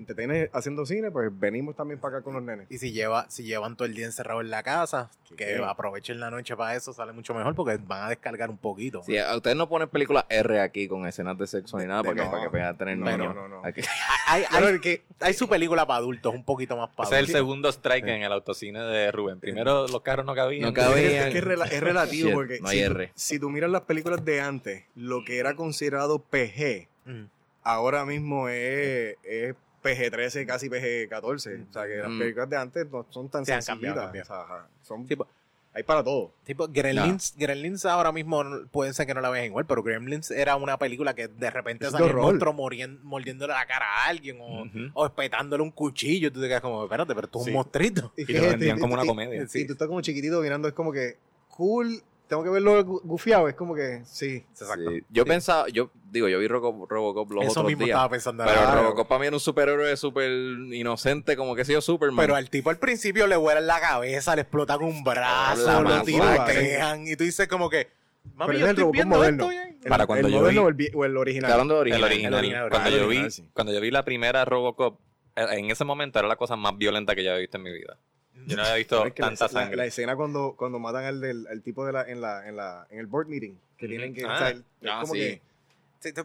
si 0.00 0.03
te 0.03 0.15
tienes 0.15 0.49
haciendo 0.53 0.87
cine, 0.87 1.11
pues 1.11 1.31
venimos 1.39 1.77
también 1.77 2.00
para 2.00 2.17
acá 2.17 2.25
con 2.25 2.35
los 2.35 2.43
nenes. 2.43 2.67
Y 2.71 2.79
si, 2.79 2.93
lleva, 2.93 3.27
si 3.29 3.43
llevan 3.44 3.77
todo 3.77 3.87
el 3.87 3.94
día 3.94 4.06
encerrado 4.06 4.41
en 4.41 4.50
la 4.50 4.62
casa, 4.62 5.11
que 5.37 5.56
Sí. 5.56 5.62
aprovechen 5.65 6.19
la 6.21 6.31
noche 6.31 6.56
para 6.56 6.75
eso, 6.77 6.93
sale 6.93 7.12
mucho 7.12 7.35
mejor 7.35 7.55
porque 7.55 7.79
van 7.87 8.05
a 8.05 8.09
descargar 8.09 8.50
un 8.50 8.59
poquito. 8.59 9.03
Sí, 9.03 9.19
a 9.19 9.35
ustedes 9.37 9.56
no 9.56 9.69
ponen 9.69 9.89
películas 9.89 10.25
R 10.29 10.61
aquí 10.61 10.89
con 10.89 11.06
escenas 11.06 11.37
de 11.39 11.47
sexo 11.47 11.79
ni 11.79 11.87
nada 11.87 12.03
De- 12.03 12.09
para 12.09 12.15
que, 12.17 12.25
no. 12.25 12.31
para 12.31 12.43
que 12.44 12.50
puedan 12.50 12.77
tener 12.79 12.99
No, 12.99 13.05
niños. 13.11 13.35
no, 13.35 13.49
no, 13.49 13.61
no. 13.61 13.67
Aquí- 13.67 13.83
Hay, 14.29 14.44
Pero 14.50 14.67
hay, 14.67 14.73
el 14.75 14.81
que, 14.81 15.03
hay 15.21 15.35
su 15.35 15.49
película 15.49 15.87
para 15.87 15.99
adultos, 15.99 16.35
un 16.35 16.45
poquito 16.45 16.77
más 16.77 16.88
para 16.91 17.06
Ese 17.09 17.17
es 17.17 17.19
el 17.21 17.25
adultos. 17.37 17.38
segundo 17.41 17.69
strike 17.71 18.09
en 18.09 18.23
el 18.23 18.33
autocine 18.33 18.81
de 18.81 19.12
Rubén. 19.12 19.41
Primero 19.41 19.87
los 19.88 20.00
carros 20.03 20.25
no 20.27 20.35
cabían. 20.35 20.62
No 20.62 20.73
cabían. 20.73 21.27
es, 21.29 21.33
que 21.33 21.38
es, 21.38 21.45
rela- 21.45 21.71
es 21.71 21.81
relativo 21.83 22.29
Shit, 22.29 22.35
porque 22.35 22.61
no 22.61 22.69
hay 22.69 22.79
si, 22.79 22.85
tú- 22.87 22.91
R. 22.93 23.12
si 23.15 23.38
tú 23.38 23.50
miras 23.50 23.71
las 23.71 23.83
películas 23.83 24.25
de 24.25 24.41
antes, 24.41 24.85
lo 24.95 25.25
que 25.25 25.38
era 25.38 25.55
considerado 25.55 26.19
PG, 26.21 26.88
Mm. 27.05 27.25
ahora 27.65 28.05
mismo 28.05 28.49
es, 28.49 29.17
es 29.25 29.55
PG-13, 29.82 30.46
casi 30.46 30.69
PG-14. 30.69 31.67
O 31.69 31.73
sea, 31.73 31.87
que 31.87 31.96
las 31.96 32.11
Mm. 32.11 32.19
películas 32.19 32.50
de 32.50 32.56
antes 32.56 32.90
no 32.90 33.06
son 33.11 33.29
tan 33.29 33.44
Sí, 33.44 33.52
han 33.52 33.62
cambiado, 33.62 34.00
sencillitas. 34.02 34.31
O 34.31 34.34
sea, 34.34 34.43
ajá, 34.56 34.69
son, 34.82 35.06
Sí, 35.08 35.17
pues, 35.17 35.29
hay 35.75 35.82
para 35.84 36.05
todo. 36.05 36.32
Tipo, 36.44 36.69
Gremlins, 36.69 37.34
Gremlins 37.37 37.87
ahora 37.87 38.12
mismo 38.12 38.44
pueden 38.70 38.93
ser 38.93 39.06
que 39.06 39.14
no 39.14 39.20
la 39.23 39.31
vean 39.31 39.46
igual, 39.46 39.64
pero 39.64 39.82
Gremlins 39.82 40.31
era 40.31 40.56
una 40.56 40.76
película 40.76 41.14
que 41.14 41.29
de 41.29 41.50
repente 41.50 41.90
de 41.90 41.96
el 42.06 42.14
monstruo 42.14 42.52
mordiéndole 42.52 43.52
la 43.55 43.64
cara 43.67 43.87
a 43.87 44.06
alguien 44.08 44.37
o, 44.40 44.64
Ujú. 44.64 44.90
o 44.93 45.06
espetándole 45.06 45.62
un 45.62 45.70
cuchillo. 45.70 46.31
Tú 46.31 46.40
te 46.43 46.49
quedas 46.49 46.61
como, 46.61 46.85
espérate, 46.85 47.14
pero 47.14 47.26
tú 47.26 47.38
es 47.38 47.44
Sí. 47.46 47.50
un 47.50 47.55
monstruito. 47.56 48.12
Y 48.19 48.31
lo 48.35 48.43
vendían 48.49 48.78
como 48.78 48.94
una 48.94 49.06
comedia. 49.06 49.46
Y 49.55 49.67
tú 49.67 49.73
estás 49.73 49.88
como 49.88 50.00
chiquitito 50.02 50.40
mirando, 50.43 50.69
es 50.69 50.75
como 50.75 50.93
que 50.93 51.17
cool, 51.49 52.02
tengo 52.29 52.43
que 52.45 52.51
verlo 52.51 52.85
gu- 52.85 53.01
gufiado. 53.03 53.49
Es 53.49 53.55
como 53.55 53.75
que, 53.75 54.03
sí. 54.05 54.45
Exacto. 54.51 54.91
Sí. 54.91 55.03
Yo 55.11 55.25
pensaba, 55.25 55.69
yo 55.69 55.91
digo, 56.11 56.29
yo 56.29 56.39
vi 56.39 56.49
Robo- 56.49 56.87
Robocop 56.89 57.31
los 57.33 57.43
Eso 57.45 57.51
otros 57.53 57.67
mismo 57.67 57.85
días. 57.85 57.95
estaba 57.97 58.09
pensando. 58.11 58.45
Pero. 58.47 58.75
Robocop 58.75 59.09
para 59.09 59.19
mí 59.21 59.27
era 59.27 59.37
un 59.37 59.41
superhéroe 59.41 59.97
súper 59.97 60.31
inocente, 60.73 61.37
como 61.37 61.55
que 61.55 61.65
sé 61.65 61.73
yo, 61.75 61.81
Superman. 61.81 62.25
Pero 62.25 62.37
al 62.37 62.49
tipo 62.51 62.71
al 62.71 62.79
principio 62.79 63.27
le 63.27 63.37
vuelan 63.37 63.67
la 63.67 63.81
cabeza, 63.81 64.35
le 64.37 64.43
explotan 64.43 64.83
un 64.83 65.03
brazo, 65.05 65.83
lo 65.83 66.03
tirotean 66.03 67.07
y 67.07 67.17
tú 67.17 67.25
dices 67.25 67.49
como 67.49 67.69
que, 67.71 67.89
mami, 68.35 68.53
Pero 68.53 68.59
yo 68.59 68.59
es 68.59 68.62
el 68.62 68.69
estoy 68.71 68.83
Robocop 68.83 68.95
viendo 68.95 69.17
moderno. 69.17 69.43
esto 69.45 69.50
bien. 69.50 69.79
El, 69.83 69.88
Para 69.88 70.07
cuando 70.07 70.29
el 70.29 70.33
yo 70.35 70.41
moderno 70.41 70.67
vi- 70.73 70.87
o 70.87 70.91
el, 70.91 70.97
o 70.97 71.05
el 71.05 71.17
original. 71.17 71.45
Está 71.49 71.55
hablando 71.55 71.75
de 71.75 71.81
original. 71.81 72.00
El 72.00 72.07
original. 72.12 72.33
El 72.33 72.38
original, 72.38 72.71
cuando, 72.71 72.88
el 72.88 72.99
yo 73.00 73.09
vi, 73.09 73.31
sí. 73.31 73.49
cuando 73.52 73.73
yo 73.73 73.81
vi 73.81 73.91
la 73.91 74.05
primera 74.05 74.45
Robocop, 74.45 75.00
eh, 75.35 75.47
en 75.52 75.71
ese 75.71 75.85
momento 75.85 76.19
era 76.21 76.29
la 76.29 76.37
cosa 76.37 76.55
más 76.55 76.76
violenta 76.79 77.14
que 77.17 77.25
yo 77.25 77.31
había 77.31 77.41
visto 77.41 77.57
en 77.57 77.62
mi 77.64 77.73
vida. 77.73 77.97
Yo 78.46 78.56
no 78.56 78.62
había 78.62 78.75
visto 78.76 79.04
es 79.06 79.12
que 79.12 79.22
la- 79.22 79.28
tanta 79.28 79.44
la, 79.44 79.49
sangre. 79.50 79.76
la 79.76 79.87
escena 79.87 80.16
cuando, 80.16 80.54
cuando 80.56 80.78
matan 80.78 81.04
al, 81.04 81.20
del, 81.20 81.46
al 81.46 81.62
tipo 81.62 81.84
de 81.87 81.92
la, 81.92 82.02
en, 82.08 82.20
la, 82.20 82.49
en, 82.49 82.56
la, 82.56 82.87
en 82.90 82.99
el 82.99 83.06
board 83.06 83.26
meeting, 83.28 83.54
que 83.78 83.87
Ujú. 83.87 83.90
tienen 83.90 84.14
que... 84.14 84.25
Ah. 84.25 84.34
o 84.34 84.38
sea, 84.38 84.49
el- 84.50 84.58
es 84.58 84.88
Ah, 84.90 84.99
como 85.02 85.14
sí. 85.14 85.20
que... 85.20 85.42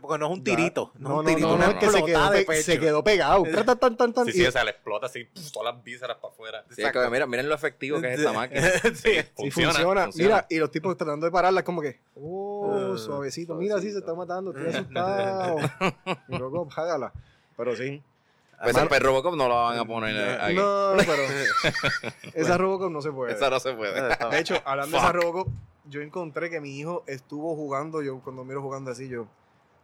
Porque 0.02 0.18
no 0.18 0.26
es 0.26 0.32
un 0.32 0.44
tirito, 0.44 0.92
no, 0.98 1.10
No, 1.10 1.16
es 1.16 1.20
un 1.20 1.24
no, 1.26 1.30
tirito, 1.30 1.48
no, 1.50 1.54
una 1.54 1.66
no, 1.68 1.72
es 1.74 1.78
que 1.78 1.90
se 1.92 2.04
quedó, 2.04 2.30
de 2.32 2.40
pe- 2.40 2.46
pecho. 2.48 2.64
se 2.64 2.80
quedó 2.80 3.04
pegado. 3.04 3.44
Tan, 3.44 3.78
tan, 3.78 3.96
tan, 3.96 4.12
tan, 4.14 4.26
Sí, 4.26 4.32
y- 4.32 4.34
sí, 4.34 4.46
o 4.48 4.52
sea, 4.52 4.64
le 4.64 4.72
explota 4.72 5.06
así, 5.06 5.28
todas 5.54 5.76
las 5.76 5.84
vísceras 5.84 6.18
para 6.18 6.34
afuera. 6.34 6.64
Sí, 6.76 6.82
es 6.82 6.92
que 6.92 7.10
mira, 7.12 7.28
miren 7.28 7.48
lo 7.48 7.54
efectivo 7.54 8.02
que 8.02 8.12
es 8.12 8.18
esta 8.20 8.34
máquina. 8.34 8.62
sí. 8.96 9.12
Sí, 9.38 9.52
funciona, 9.52 10.10
Mira, 10.16 10.48
y 10.50 10.58
los 10.58 10.72
tipos 10.72 10.98
tratando 10.98 11.28
de 11.28 11.32
pararla, 11.32 11.60
es 11.60 11.64
como 11.66 11.84
que, 11.84 12.00
oh, 12.16 12.94
Ah, 12.96 12.98
suavecito. 12.98 13.54
Mira, 13.54 13.80
sí, 13.80 13.92
se 13.92 14.00
está 14.00 14.16
matando, 14.16 14.50
estoy 14.52 14.74
asustado. 14.74 15.58
y 16.28 16.38
luego, 16.40 16.68
hágala. 16.76 17.14
Pero 17.56 17.76
sí. 17.76 18.02
Pues, 18.62 18.76
pero 18.90 19.06
Robocop 19.08 19.36
no 19.36 19.48
lo 19.48 19.56
van 19.56 19.78
a 19.78 19.86
poner 19.86 20.42
aquí. 20.42 20.56
No, 20.56 20.94
pero 20.98 21.24
esa 22.34 22.58
Robocop 22.58 22.90
no 22.92 23.02
se 23.02 23.12
puede. 23.12 23.34
Esa 23.34 23.50
no 23.50 23.60
se 23.60 23.74
puede. 23.74 24.02
De 24.32 24.40
hecho, 24.40 24.56
hablando 24.66 24.98
de 24.98 25.04
esa 25.04 25.12
Robocop, 25.12 25.48
yo 25.86 26.02
encontré 26.02 26.50
que 26.50 26.60
mi 26.60 26.78
hijo 26.80 27.04
estuvo 27.08 27.56
jugando, 27.56 28.02
yo 28.02 28.20
cuando 28.20 28.44
miro 28.44 28.62
jugando 28.62 28.92
así, 28.92 29.08
yo, 29.08 29.28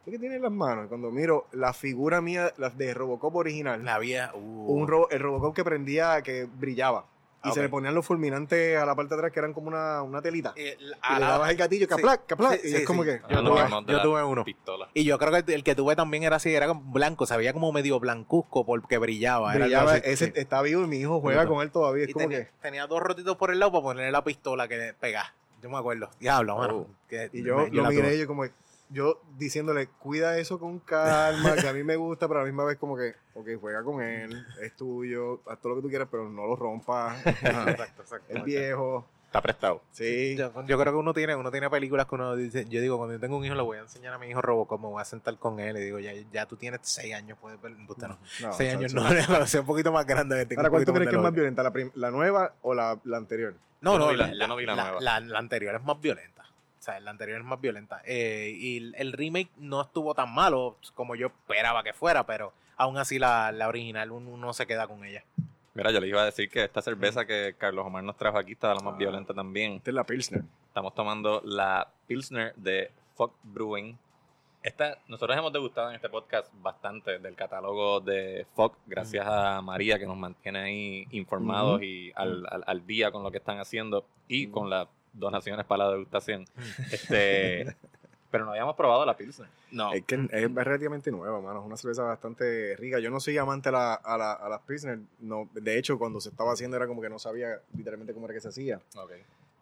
¿qué 0.06 0.12
que 0.12 0.20
tiene 0.20 0.36
en 0.38 0.42
las 0.42 0.52
manos? 0.52 0.88
Cuando 0.88 1.12
miro 1.12 1.46
la 1.52 1.72
figura 1.74 2.20
mía, 2.20 2.52
la 2.58 2.70
de 2.72 2.94
Robocop 2.94 3.36
original, 3.36 3.86
La 3.86 4.00
vía, 4.00 4.32
uh. 4.34 4.74
un 4.74 4.88
ro- 4.88 5.10
el 5.12 5.20
Robocop 5.20 5.56
que 5.56 5.64
prendía, 5.64 6.22
que 6.24 6.46
brillaba. 6.46 7.06
Y 7.46 7.50
Ah, 7.50 7.52
se 7.52 7.62
le 7.62 7.68
ponían 7.68 7.94
los 7.94 8.06
fulminantes 8.06 8.78
a 8.78 8.86
la 8.86 8.96
parte 8.96 9.16
de 9.16 9.20
atrás 9.20 9.34
que 9.34 9.40
eran 9.40 9.52
como 9.54 9.68
una, 9.68 10.02
una 10.02 10.22
telita. 10.22 10.54
Eh, 10.56 10.78
Y 10.80 10.86
le 11.16 11.20
dabas 11.20 11.50
el 11.52 11.58
gatillo, 11.58 11.86
Sí. 11.86 11.90
caplac, 11.90 12.26
caplac. 12.26 12.54
Sí, 12.62 12.68
y 12.68 12.70
sí, 12.72 12.76
es 12.78 12.86
como 12.86 13.04
sí. 13.04 13.10
que. 13.10 13.22
Yo 13.30 13.42
no, 13.42 13.52
tuve- 13.52 13.70
no, 13.70 13.82
de 13.82 13.92
yo 13.92 13.98
la 13.98 14.04
tuve 14.04 14.24
uno. 14.24 14.44
Pistola. 14.46 14.88
Y 14.94 15.04
yo 15.04 15.18
creo 15.20 15.32
que 15.32 15.38
el, 15.40 15.50
el 15.56 15.64
que 15.66 15.76
tuve 15.76 15.96
también 15.98 16.24
era 16.24 16.38
así, 16.38 16.56
era 16.56 16.72
blanco, 16.74 17.26
se 17.26 17.36
veía 17.36 17.52
como 17.52 17.72
medio 17.74 18.00
blancuzco 18.00 18.66
porque 18.66 18.98
brillaba. 18.98 19.54
era 19.56 19.66
brillaba, 19.66 19.92
así, 19.96 20.02
ese 20.06 20.26
sí. 20.28 20.32
está 20.36 20.62
vivo 20.62 20.84
y 20.84 20.88
mi 20.88 20.98
hijo 21.00 21.20
juega 21.20 21.42
Sí. 21.44 21.48
con 21.50 21.62
él 21.62 21.70
todavía. 21.72 22.04
Es 22.06 22.10
Y 22.12 22.14
como 22.14 22.30
tenía, 22.30 22.46
que. 22.46 22.52
tenía 22.62 22.88
dos 22.88 23.02
rotitos 23.02 23.36
por 23.36 23.52
el 23.52 23.60
lado 23.60 23.74
para 23.74 23.84
ponerle 23.84 24.12
la 24.12 24.24
pistola 24.24 24.68
que 24.70 24.94
pegaba. 25.00 25.34
Yo 25.62 25.70
me 25.70 25.78
acuerdo. 25.78 26.10
Diablo, 26.20 26.58
mano. 26.58 26.76
Oh. 26.78 26.88
que 27.10 27.30
Y 27.34 27.44
yo 27.44 27.58
me- 27.58 27.70
lo 27.72 27.84
miré 27.90 28.16
y 28.16 28.20
yo 28.20 28.28
como 28.28 28.46
yo 28.94 29.22
diciéndole, 29.38 29.88
cuida 29.88 30.38
eso 30.38 30.60
con 30.60 30.80
calma, 30.80 31.56
que 31.56 31.68
a 31.68 31.74
mí 31.74 31.84
me 31.84 31.96
gusta, 31.96 32.28
pero 32.28 32.40
a 32.40 32.44
la 32.44 32.48
misma 32.48 32.64
vez 32.64 32.78
como 32.78 32.96
que, 32.96 33.16
ok, 33.34 33.48
juega 33.60 33.84
con 33.84 34.02
él, 34.02 34.46
es 34.62 34.76
tuyo, 34.76 35.42
haz 35.48 35.60
todo 35.60 35.70
lo 35.72 35.76
que 35.78 35.82
tú 35.82 35.90
quieras, 35.90 36.08
pero 36.10 36.30
no 36.30 36.46
lo 36.46 36.56
rompas, 36.56 37.18
Exacto, 37.26 38.02
exacto. 38.04 38.38
es 38.38 38.44
viejo. 38.44 39.06
Está 39.26 39.42
prestado. 39.42 39.82
Sí. 39.92 40.36
Yo, 40.38 40.52
yo 40.68 40.78
creo 40.80 40.94
que 40.94 41.00
uno 41.00 41.12
tiene, 41.12 41.36
uno 41.36 41.50
tiene 41.50 41.68
películas 41.68 42.06
que 42.06 42.14
uno 42.14 42.36
dice, 42.36 42.66
yo 42.70 42.80
digo, 42.82 42.98
cuando 42.98 43.16
yo 43.16 43.20
tengo 43.20 43.36
un 43.36 43.44
hijo, 43.44 43.56
le 43.56 43.64
voy 43.64 43.80
a 43.80 43.82
enseñar 43.82 44.14
a 44.14 44.20
mi 44.20 44.28
hijo 44.28 44.44
Robocop, 44.44 44.80
me 44.80 44.88
voy 44.90 45.02
a 45.02 45.06
sentar 45.06 45.36
con 45.40 45.60
él 45.60 45.76
y 45.78 45.82
digo, 45.82 45.98
ya, 45.98 46.12
ya 46.32 46.46
tú 46.46 46.56
tienes 46.56 46.82
seis 46.84 47.16
años, 47.16 47.36
puedes 47.42 47.60
ver, 47.60 47.72
usted 47.90 48.08
no, 48.10 48.20
No, 48.42 48.54
seis 48.54 48.76
años 48.76 48.94
eso- 48.94 49.02
no, 49.40 49.46
sea 49.48 49.62
un 49.62 49.66
poquito 49.66 49.92
más 49.92 50.06
grande. 50.06 50.48
Ahora, 50.56 50.70
¿cuál 50.70 50.86
tú 50.86 50.94
crees 50.94 51.10
que 51.10 51.16
es 51.16 51.22
más 51.22 51.34
violenta? 51.34 51.64
¿La, 51.64 51.74
la 51.96 52.12
nueva 52.12 52.54
o 52.62 52.76
la, 52.76 53.00
la 53.06 53.18
anterior? 53.18 53.56
No, 53.82 53.94
Yo 53.94 54.00
no 54.00 54.06
no, 54.06 54.12
vi 54.12 54.18
la- 54.18 54.34
yo 54.36 54.48
no 54.48 54.56
vi 54.56 54.66
la 54.68 54.76
nueva. 54.76 55.02
La, 55.02 55.20
la 55.20 55.40
anterior 55.40 55.74
es 55.76 55.84
más 55.84 56.00
violenta. 56.00 56.33
O 56.84 56.86
sea, 56.86 57.00
la 57.00 57.12
anterior 57.12 57.40
es 57.40 57.46
más 57.46 57.62
violenta. 57.62 58.02
Eh, 58.06 58.52
y 58.58 58.92
el, 58.98 59.14
remake 59.14 59.50
no 59.56 59.80
estuvo 59.82 60.14
tan 60.14 60.34
malo 60.34 60.76
como 60.96 61.16
yo 61.16 61.28
esperaba 61.28 61.82
que 61.82 61.94
fuera, 61.94 62.26
pero 62.26 62.52
aún 62.76 62.98
así 62.98 63.18
la, 63.20 63.54
la 63.54 63.70
original 63.70 64.12
uno, 64.12 64.32
uno 64.32 64.52
se 64.52 64.68
queda 64.68 64.86
con 64.86 65.06
ella. 65.06 65.24
Mira, 65.76 65.92
yo 65.92 66.02
les 66.02 66.10
iba 66.10 66.22
a 66.22 66.26
decir 66.26 66.50
que 66.50 66.66
esta 66.66 66.82
cerveza 66.82 67.26
que 67.26 67.56
Carlos 67.58 67.86
Omar 67.88 68.04
nos 68.04 68.18
trajo 68.18 68.38
aquí 68.38 68.52
está 68.52 68.74
la 68.74 68.82
más 68.82 68.96
Ah. 68.96 68.98
violenta 68.98 69.34
también. 69.34 69.76
Esta 69.76 69.92
es 69.92 69.96
la 69.96 70.04
Pilsner. 70.04 70.44
Estamos 70.68 70.94
tomando 70.94 71.42
la 71.46 71.88
Pilsner 72.06 72.54
de 72.56 72.92
Fuck 73.16 73.34
Brewing. 73.44 73.98
Esta, 74.62 74.98
nosotros 75.08 75.38
hemos 75.38 75.54
degustado 75.54 75.88
en 75.90 75.96
este 75.96 76.10
podcast 76.10 76.52
bastante 76.62 77.18
del 77.18 77.36
catálogo 77.36 78.02
de 78.02 78.46
Fuck, 78.56 78.76
gracias 78.88 79.26
a 79.26 79.62
María 79.62 79.98
que 79.98 80.06
nos 80.06 80.18
mantiene 80.18 80.60
ahí 80.60 81.08
informados 81.12 81.76
Ujú. 81.76 81.84
y 81.86 82.12
al, 82.14 82.46
al- 82.50 82.64
al 82.68 82.86
día 82.86 83.10
con 83.10 83.24
lo 83.24 83.32
que 83.32 83.38
están 83.38 83.60
haciendo 83.60 84.06
y 84.28 84.48
Ujú. 84.48 84.54
con 84.60 84.70
las 84.70 84.88
donaciones 85.14 85.66
para 85.66 85.86
la 85.86 85.92
degustación. 85.92 86.46
Este, 86.92 87.76
pero 88.32 88.46
no 88.46 88.52
habíamos 88.52 88.76
probado 88.76 89.06
la 89.06 89.16
Pilsner. 89.16 89.48
No. 89.72 89.94
Es 89.94 90.04
que 90.06 90.16
es 90.16 90.54
relativamente 90.56 91.12
nueva, 91.12 91.40
mano. 91.40 91.60
Es 91.60 91.66
una 91.68 91.78
cerveza 91.78 92.02
bastante 92.04 92.76
rica. 92.78 92.98
Yo 93.00 93.12
no 93.12 93.20
soy 93.20 93.38
amante 93.38 93.70
a, 93.70 93.72
la, 93.72 93.94
a, 93.94 94.18
la, 94.18 94.34
a 94.34 94.50
las 94.50 94.62
Pilsner. 94.62 95.00
No, 95.20 95.48
de 95.54 95.78
hecho, 95.78 96.00
cuando 96.00 96.20
se 96.20 96.30
estaba 96.30 96.52
haciendo 96.52 96.76
era 96.78 96.88
como 96.88 97.00
que 97.02 97.10
no 97.10 97.20
sabía 97.20 97.60
literalmente 97.78 98.12
cómo 98.14 98.26
era 98.26 98.34
que 98.34 98.42
se 98.42 98.48
hacía. 98.50 98.82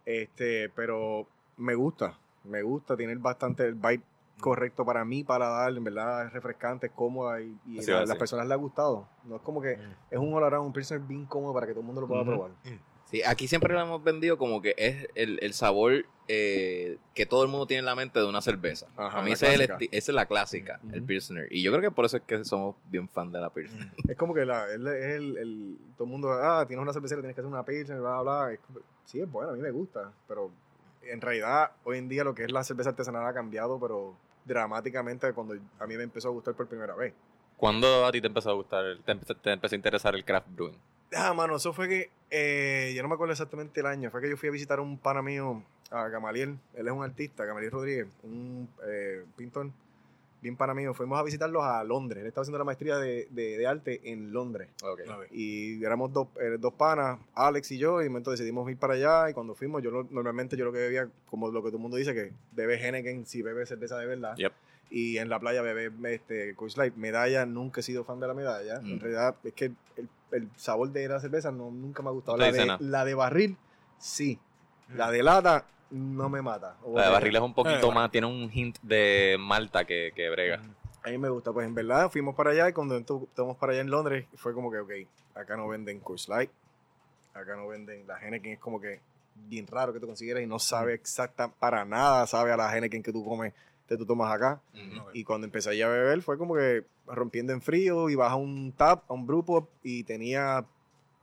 Este, 0.06 0.70
pero 0.70 1.28
me 1.58 1.76
gusta. 1.76 2.18
Me 2.46 2.62
gusta. 2.62 2.96
Tiene 2.96 3.14
bastante 3.16 3.66
el 3.66 3.76
bite 3.76 4.04
correcto 4.40 4.86
para 4.86 5.04
mí, 5.06 5.24
para 5.26 5.50
dar. 5.50 5.72
En 5.76 5.84
verdad 5.84 6.28
es 6.28 6.34
refrescante, 6.34 6.88
es 6.88 6.94
cómoda 6.94 7.42
y, 7.42 7.58
a 7.92 8.06
las 8.06 8.18
personas 8.18 8.46
les 8.46 8.54
ha 8.54 8.58
gustado. 8.58 9.08
No 9.26 9.36
es 9.36 9.42
como 9.42 9.62
que 9.62 9.76
Mm. 9.78 9.94
es 10.12 10.18
un 10.20 10.34
all 10.34 10.44
around, 10.46 10.68
un 10.68 10.74
Pilsner 10.74 11.00
bien 11.02 11.26
cómodo 11.26 11.54
para 11.54 11.68
que 11.68 11.74
todo 11.74 11.82
el 11.82 11.86
mundo 11.88 12.02
lo 12.02 12.08
pueda 12.08 12.22
Ujú. 12.22 12.32
probar. 12.32 12.52
Sí, 13.12 13.22
aquí 13.24 13.48
siempre 13.48 13.74
lo 13.74 13.82
hemos 13.82 14.04
vendido 14.04 14.38
como 14.38 14.62
que 14.62 14.74
es 14.78 15.08
el, 15.16 15.38
el 15.42 15.54
sabor 15.54 16.06
eh, 16.30 16.98
que 17.14 17.26
todo 17.26 17.44
el 17.44 17.50
mundo 17.50 17.68
tiene 17.68 17.80
en 17.80 17.86
la 17.86 17.94
mente 17.96 18.20
de 18.20 18.26
una 18.26 18.42
cerveza. 18.42 18.88
Ajá, 18.96 19.20
a 19.20 19.22
mí 19.22 19.34
es 19.34 19.44
el 19.44 19.62
esa 19.62 19.78
es 19.92 20.08
la 20.10 20.26
clásica, 20.28 20.80
el. 20.94 21.04
Pilsner. 21.04 21.48
Y 21.52 21.62
yo 21.62 21.72
creo 21.72 21.82
que 21.82 21.92
por 21.92 22.06
eso 22.06 22.16
es 22.18 22.24
que 22.24 22.46
somos 22.46 22.76
bien 22.90 23.10
fan 23.10 23.30
de 23.32 23.42
la 23.42 23.50
Pilsner. 23.50 23.90
Es 24.08 24.16
como 24.18 24.34
que 24.34 24.46
la, 24.46 24.66
es 24.68 24.76
el, 24.76 24.88
el- 24.88 25.38
el- 25.38 25.78
todo 25.98 26.06
el 26.06 26.10
mundo, 26.12 26.32
ah, 26.32 26.64
tienes 26.66 26.82
una 26.82 26.94
cervecera, 26.94 27.20
tienes 27.22 27.36
que 27.36 27.42
hacer 27.42 27.52
una 27.52 27.66
Pilsner, 27.66 28.00
bla, 28.00 28.22
bla, 28.22 28.44
bla. 28.46 28.54
Es 28.54 28.60
como- 28.62 28.80
sí, 29.06 29.20
es 29.20 29.30
bueno, 29.30 29.52
a 29.52 29.54
mí 29.56 29.60
me 29.62 29.72
gusta, 29.72 30.14
pero 30.28 30.50
en 31.04 31.20
realidad 31.20 31.72
hoy 31.84 31.98
en 31.98 32.08
día 32.08 32.24
lo 32.24 32.34
que 32.34 32.44
es 32.46 32.52
la 32.52 32.64
cerveza 32.64 32.92
artesanal 32.92 33.26
ha 33.28 33.34
cambiado, 33.34 33.78
pero 33.78 34.16
dramáticamente 34.46 35.34
cuando 35.34 35.56
a 35.80 35.86
mí 35.88 35.98
me 35.98 36.04
empezó 36.04 36.30
a 36.30 36.32
gustar 36.32 36.54
por 36.54 36.68
primera 36.68 36.96
vez. 36.96 37.14
¿Cuándo 37.58 38.06
a 38.06 38.12
ti 38.12 38.22
te 38.22 38.28
empezó 38.28 38.52
a 38.52 38.54
gustar, 38.54 38.86
el- 38.86 39.04
te, 39.04 39.14
te 39.16 39.52
empezó 39.52 39.76
a 39.76 39.78
interesar 39.78 40.16
el 40.16 40.24
craft 40.24 40.48
brewing? 40.50 40.78
Ah, 41.16 41.34
mano, 41.34 41.56
eso 41.58 41.74
fue 41.74 41.88
que, 41.90 42.10
eh, 42.30 42.94
yo 42.96 43.02
no 43.04 43.10
me 43.10 43.16
acuerdo 43.16 43.34
exactamente 43.34 43.80
el 43.82 43.86
año, 43.86 44.10
fue 44.12 44.22
que 44.22 44.30
yo 44.30 44.38
fui 44.38 44.50
a 44.50 44.52
visitar 44.52 44.80
a 44.80 44.82
un 44.82 44.98
pana 44.98 45.22
mío, 45.22 45.62
a 45.90 46.08
Gamaliel, 46.08 46.58
él 46.74 46.88
es 46.88 46.94
un 46.94 47.04
artista, 47.04 47.44
Gamaliel 47.46 47.72
Rodríguez, 47.72 48.08
un 48.24 48.70
eh, 48.88 49.26
pintor, 49.36 49.70
bien 50.42 50.56
pana 50.56 50.74
mío, 50.74 50.94
fuimos 50.94 51.20
a 51.20 51.24
visitarlos 51.24 51.64
a 51.64 51.84
Londres, 51.84 52.22
él 52.22 52.28
estaba 52.28 52.44
haciendo 52.44 52.58
la 52.58 52.64
maestría 52.64 52.96
de, 52.98 53.28
de- 53.30 53.58
de 53.58 53.68
arte 53.68 54.00
en 54.06 54.32
Londres. 54.32 54.70
Y 55.32 55.84
éramos 55.84 56.14
dos, 56.14 56.30
eh, 56.40 56.56
dos 56.58 56.74
panas, 56.74 57.20
Alex 57.36 57.72
y 57.74 57.78
yo, 57.78 58.02
y 58.02 58.08
momento 58.08 58.32
decidimos 58.32 58.70
ir 58.72 58.78
para 58.78 58.94
allá. 58.94 59.30
Y 59.30 59.34
cuando 59.34 59.54
fuimos, 59.54 59.84
yo 59.84 59.92
lo- 59.92 60.08
normalmente 60.10 60.56
yo 60.58 60.64
lo 60.66 60.72
que 60.72 60.80
bebía, 60.80 61.10
como 61.30 61.50
lo 61.52 61.62
que 61.62 61.68
todo 61.70 61.78
el 61.78 61.82
mundo 61.84 61.98
dice, 61.98 62.14
que 62.14 62.32
bebe 62.54 62.76
Henneken 62.84 63.26
si 63.26 63.42
bebe 63.42 63.66
cerveza 63.66 63.98
de 63.98 64.06
verdad. 64.08 64.36
Yep. 64.38 64.54
Y 64.92 65.18
en 65.18 65.30
la 65.30 65.40
playa 65.40 65.62
bebe 65.62 65.90
este, 66.14 66.54
Coors 66.54 66.78
Light. 66.78 66.96
Medalla, 66.96 67.46
nunca 67.46 67.80
he 67.80 67.84
sido 67.84 68.04
fan 68.04 68.20
de 68.20 68.28
la 68.28 68.34
medalla. 68.34 68.82
Mm. 68.82 68.92
En 68.92 69.00
realidad, 69.00 69.36
es 69.44 69.54
que 69.54 69.72
el, 69.96 70.10
el 70.32 70.50
sabor 70.58 70.92
de 70.92 71.08
la 71.08 71.20
cerveza 71.20 71.52
no, 71.52 71.72
nunca 71.72 72.04
me 72.04 72.10
ha 72.10 72.12
gustado. 72.12 72.38
No 72.38 72.44
La 72.44 72.52
de, 72.52 72.78
la 72.80 73.06
de 73.06 73.14
barril, 73.14 73.58
sí. 73.98 74.38
La 74.96 75.10
de 75.10 75.24
lata, 75.24 75.66
no 75.92 76.30
me 76.30 76.42
mata. 76.42 76.76
O 76.84 76.98
La 76.98 77.06
de 77.06 77.12
barril 77.12 77.36
es 77.36 77.42
un 77.42 77.54
poquito 77.54 77.90
Eh, 77.90 77.96
más, 77.96 78.12
tiene 78.12 78.28
un 78.28 78.52
hint 78.54 78.78
de 78.82 79.38
malta 79.40 79.86
que, 79.86 80.12
que 80.14 80.30
brega. 80.30 80.62
A 81.04 81.10
mí 81.10 81.18
me 81.18 81.30
gusta, 81.30 81.52
pues 81.52 81.66
en 81.66 81.74
verdad 81.74 82.12
fuimos 82.12 82.36
para 82.36 82.52
allá 82.52 82.70
y 82.70 82.74
cuando 82.74 82.96
estamos 82.98 83.58
para 83.58 83.72
allá 83.72 83.82
en 83.82 83.90
Londres 83.90 84.26
fue 84.36 84.54
como 84.54 84.70
que, 84.70 84.80
ok, 84.80 84.92
acá 85.34 85.58
no 85.58 85.68
venden 85.68 86.00
Coors 86.00 86.28
Light, 86.28 86.52
acá 87.34 87.56
no 87.56 87.68
venden 87.68 88.06
la 88.06 88.20
Henneken, 88.20 88.52
es 88.54 88.60
como 88.60 88.80
que 88.80 89.00
bien 89.48 89.66
raro 89.66 89.94
que 89.94 90.00
tú 90.00 90.06
consiguieras 90.06 90.44
y 90.44 90.46
no 90.46 90.60
sabe 90.60 90.94
exacta 90.94 91.48
para 91.48 91.86
nada, 91.86 92.28
sabe 92.28 92.52
a 92.52 92.58
la 92.58 92.78
Henneken 92.78 93.02
que 93.02 93.12
tú 93.12 93.26
comes, 93.26 93.54
que 93.92 93.98
tú 93.98 94.06
tomas 94.06 94.34
acá. 94.34 94.62
Y 95.14 95.26
cuando 95.26 95.46
empecé 95.46 95.84
a 95.84 95.88
beber 95.90 96.22
fue 96.22 96.38
como 96.38 96.56
que 96.56 96.86
rompiendo 97.08 97.52
en 97.52 97.62
frío 97.62 98.10
y 98.10 98.16
vas 98.16 98.32
a 98.32 98.36
un 98.36 98.72
tap, 98.72 99.04
a 99.10 99.14
un 99.14 99.28
brew 99.28 99.44
pub 99.44 99.68
y 99.84 100.06
tenía 100.06 100.66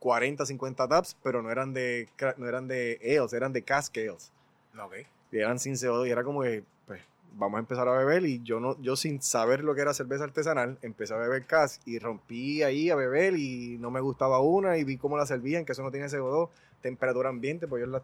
40, 0.01 0.45
50 0.45 0.87
taps, 0.87 1.17
pero 1.23 1.41
no 1.43 1.51
eran 1.51 1.73
de 1.73 2.09
no 2.37 2.47
eran 2.47 2.69
de 2.69 2.99
ales, 3.03 3.33
eran 3.33 3.55
de 3.55 3.63
cask 3.63 3.97
ales 3.97 4.31
Ok. 4.79 4.97
y 5.33 5.39
eran 5.39 5.59
sin 5.59 5.75
CO2 5.75 6.09
y 6.09 6.11
era 6.11 6.23
como 6.25 6.43
que 6.43 6.63
pues 6.87 7.01
vamos 7.33 7.57
a 7.57 7.61
empezar 7.61 7.89
a 7.89 7.93
beber 7.93 8.27
y 8.27 8.43
yo 8.43 8.61
no 8.61 8.79
yo 8.83 8.97
sin 8.97 9.23
saber 9.23 9.65
lo 9.65 9.75
que 9.75 9.81
era 9.81 9.95
cerveza 9.95 10.25
artesanal 10.25 10.79
empecé 10.83 11.15
a 11.15 11.17
beber 11.17 11.47
cask 11.47 11.81
y 11.87 11.99
rompí 11.99 12.63
ahí 12.63 12.91
a 12.91 12.97
beber 12.97 13.35
y 13.37 13.79
no 13.79 13.91
me 13.91 14.01
gustaba 14.01 14.41
una 14.41 14.77
y 14.77 14.85
vi 14.85 14.99
cómo 14.99 15.17
la 15.17 15.25
servían 15.25 15.65
que 15.65 15.73
eso 15.73 15.83
no 15.83 15.91
tiene 15.91 16.07
CO2 16.09 16.51
temperatura 16.81 17.29
ambiente 17.29 17.67
pues 17.67 17.83
ellos 17.83 17.93
la, 17.93 18.03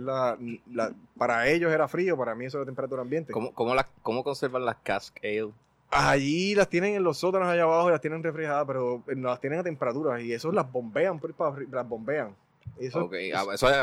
la- 0.00 0.38
la- 0.72 0.92
para 1.18 1.48
ellos 1.48 1.70
era 1.72 1.86
frío 1.88 2.16
para 2.16 2.34
mí 2.34 2.46
eso 2.46 2.58
era 2.58 2.64
temperatura 2.66 3.02
ambiente 3.02 3.32
¿Cómo, 3.32 3.52
cómo, 3.54 3.74
¿Cómo 4.02 4.24
conservan 4.24 4.64
las 4.64 4.76
cask 4.76 5.16
ale? 5.22 5.50
allí 5.90 6.54
las 6.54 6.68
tienen 6.68 6.94
en 6.94 7.02
los 7.02 7.18
sótanos 7.18 7.48
allá 7.48 7.64
abajo 7.64 7.88
y 7.88 7.92
las 7.92 8.00
tienen 8.00 8.22
refrigeradas 8.22 8.64
pero 8.66 9.02
no 9.16 9.28
las 9.28 9.40
tienen 9.40 9.58
a 9.58 9.62
temperatura 9.62 10.20
y 10.20 10.32
eso 10.32 10.50
las 10.52 10.70
bombean 10.70 11.18
por 11.18 11.34
arri- 11.36 11.68
las 11.70 11.88
bombean 11.88 12.34
eso 12.78 13.04
Ok, 13.04 13.14
ah, 13.34 13.44
eso 13.52 13.68
es 13.68 13.76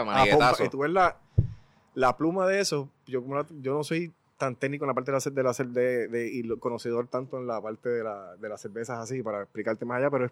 y 0.65 0.69
tú 0.69 0.79
ves 0.79 0.91
la, 0.91 1.17
la 1.93 2.15
pluma 2.15 2.47
de 2.47 2.59
eso. 2.59 2.89
Yo, 3.05 3.21
como 3.21 3.35
la- 3.35 3.45
yo 3.61 3.73
no 3.73 3.83
soy 3.83 4.13
tan 4.37 4.55
técnico 4.55 4.85
en 4.85 4.87
la 4.87 4.93
parte 4.93 5.11
de 5.11 5.17
la, 5.17 5.31
de 5.31 5.43
la 5.43 5.53
de, 5.73 6.07
de- 6.07 6.31
y 6.31 6.47
conocedor 6.59 7.07
tanto 7.07 7.37
en 7.37 7.47
la 7.47 7.59
parte 7.61 7.89
de, 7.89 8.03
la, 8.03 8.35
de 8.37 8.49
las 8.49 8.61
cervezas 8.61 8.99
así 8.99 9.21
para 9.21 9.41
explicarte 9.43 9.83
más 9.85 9.97
allá, 9.97 10.09
pero 10.09 10.25
es, 10.25 10.31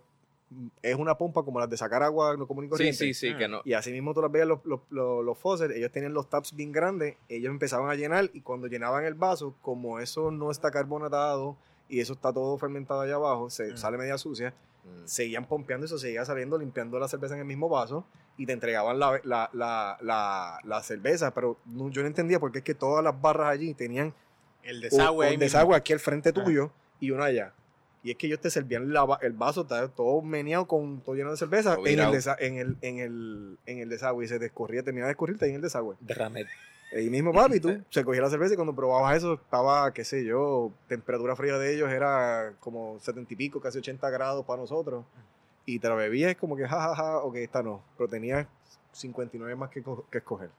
es 0.81 0.95
una 0.95 1.17
pompa 1.17 1.43
como 1.43 1.59
las 1.59 1.69
de 1.69 1.75
sacar 1.77 2.03
agua 2.03 2.37
no 2.37 2.47
común 2.47 2.65
y 2.65 2.67
Sí, 2.67 2.71
corriente. 2.71 2.97
sí, 2.97 3.13
sí, 3.13 3.35
que 3.35 3.47
no. 3.47 3.61
Y 3.65 3.73
así 3.73 3.91
mismo 3.91 4.13
tú 4.13 4.21
las 4.21 4.31
veías 4.31 4.47
los, 4.47 4.63
los, 4.65 4.79
los, 4.89 5.25
los 5.25 5.37
faucets, 5.37 5.73
ellos 5.75 5.91
tenían 5.91 6.13
los 6.13 6.29
taps 6.29 6.55
bien 6.55 6.71
grandes, 6.71 7.15
ellos 7.29 7.49
empezaban 7.51 7.89
a 7.89 7.95
llenar 7.95 8.29
y 8.33 8.41
cuando 8.41 8.67
llenaban 8.67 9.05
el 9.05 9.15
vaso, 9.15 9.55
como 9.61 9.99
eso 9.99 10.31
no 10.31 10.51
está 10.51 10.71
carbonatado 10.71 11.57
y 11.89 11.99
eso 11.99 12.13
está 12.13 12.31
todo 12.31 12.57
fermentado 12.57 13.01
allá 13.01 13.15
abajo, 13.15 13.49
se 13.49 13.73
Mm. 13.73 13.77
sale 13.77 13.97
media 13.97 14.17
sucia, 14.17 14.53
Mm. 14.83 15.05
seguían 15.07 15.45
pompeando 15.45 15.85
y 15.85 15.87
eso 15.87 15.97
seguía 15.97 16.23
saliendo, 16.25 16.57
limpiando 16.57 16.99
la 16.99 17.07
cerveza 17.07 17.33
en 17.33 17.39
el 17.41 17.45
mismo 17.47 17.67
vaso 17.67 18.05
y 18.37 18.45
te 18.45 18.53
entregaban 18.53 18.99
la, 18.99 19.19
la, 19.23 19.49
la, 19.53 19.97
la, 20.01 20.59
la 20.63 20.83
cerveza, 20.83 21.31
pero 21.33 21.57
no- 21.65 21.89
yo 21.89 22.01
no 22.01 22.07
entendía 22.07 22.39
por 22.39 22.51
qué 22.51 22.59
es 22.59 22.63
que 22.63 22.75
todas 22.75 23.03
las 23.03 23.19
barras 23.19 23.47
allí 23.49 23.73
tenían 23.73 24.13
El 24.61 24.75
un, 24.77 24.81
desagüe. 24.83 25.33
un 25.33 25.39
desagüe 25.39 25.75
aquí 25.75 25.91
al 25.93 25.99
frente 25.99 26.29
Ah. 26.29 26.33
tuyo 26.33 26.71
y 26.99 27.09
una 27.11 27.25
allá. 27.25 27.53
Y 28.05 28.11
es 28.11 28.17
que 28.17 28.27
ellos 28.27 28.39
te 28.39 28.51
servían 28.51 28.93
la 28.93 29.17
el 29.23 29.33
vaso 29.33 29.65
todo 29.65 30.21
meneado 30.21 30.67
con 30.67 31.01
todo 31.01 31.15
lleno 31.15 31.31
de 31.31 31.37
cerveza 31.37 31.73
en 31.73 31.99
el, 31.99 32.05
desa- 32.13 32.35
en, 32.39 32.57
el, 32.57 32.77
en, 32.81 32.99
el, 32.99 33.57
en 33.65 33.79
el 33.79 33.89
desagüe 33.89 34.25
y 34.25 34.27
se 34.27 34.37
te 34.37 34.45
escurría, 34.45 34.83
terminaba 34.83 35.07
de 35.07 35.13
escurrirte 35.13 35.45
ahí 35.45 35.49
en 35.49 35.55
el 35.55 35.61
desagüe. 35.63 35.95
Derrame. 36.01 36.45
Ahí 36.95 37.09
mismo, 37.09 37.33
papi, 37.33 37.59
tú 37.59 37.81
se 37.89 38.05
cogía 38.05 38.21
la 38.21 38.29
cerveza 38.29 38.53
y 38.53 38.57
cuando 38.57 38.75
probabas 38.75 39.17
eso 39.17 39.33
estaba, 39.33 39.91
qué 39.91 40.03
sé 40.05 40.23
yo, 40.23 40.71
temperatura 40.87 41.35
fría 41.35 41.57
de 41.57 41.73
ellos 41.73 41.89
era 41.89 42.53
como 42.59 42.99
70 42.99 43.33
y 43.33 43.35
pico, 43.37 43.59
casi 43.59 43.79
80 43.79 44.07
grados 44.11 44.45
para 44.45 44.61
nosotros. 44.61 45.03
Y 45.65 45.79
te 45.79 45.89
la 45.89 45.95
bebías 45.95 46.29
es 46.29 46.37
como 46.37 46.55
que 46.55 46.67
jajaja, 46.67 46.95
ja, 46.95 47.03
ja, 47.03 47.17
ok, 47.23 47.37
esta 47.37 47.63
no. 47.63 47.81
Pero 47.97 48.07
tenías 48.07 48.45
59 48.91 49.55
más 49.55 49.71
que, 49.71 49.83
que 50.11 50.19
escoger. 50.19 50.51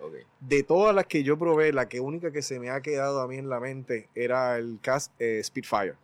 Ok. 0.00 0.14
De 0.40 0.62
todas 0.62 0.94
las 0.94 1.04
que 1.04 1.22
yo 1.22 1.38
probé, 1.38 1.70
la 1.74 1.86
que 1.86 2.00
única 2.00 2.32
que 2.32 2.40
se 2.40 2.58
me 2.58 2.70
ha 2.70 2.80
quedado 2.80 3.20
a 3.20 3.28
mí 3.28 3.36
en 3.36 3.50
la 3.50 3.60
mente 3.60 4.08
era 4.14 4.56
el 4.56 4.78
Cast 4.80 5.12
eh, 5.18 5.42
Spitfire. 5.44 5.96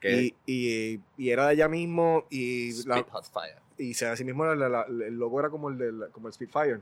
Que 0.00 0.22
Y, 0.22 0.34
y, 0.46 1.00
y 1.16 1.30
era 1.30 1.44
de 1.46 1.50
allá 1.50 1.68
mismo 1.68 2.24
y, 2.30 2.72
la- 2.86 2.96
Spit 2.98 3.08
Hot 3.10 3.24
Fire. 3.32 3.56
y 3.76 3.94
se, 3.94 4.06
así 4.06 4.24
mismo 4.24 4.44
la- 4.44 4.54
la- 4.54 4.68
la- 4.68 5.06
el 5.06 5.18
logo 5.18 5.40
era 5.40 5.50
como 5.50 5.68
el, 5.68 5.78
de 5.78 5.92
la- 5.92 6.06
como 6.08 6.28
el 6.28 6.34
Spitfire. 6.34 6.80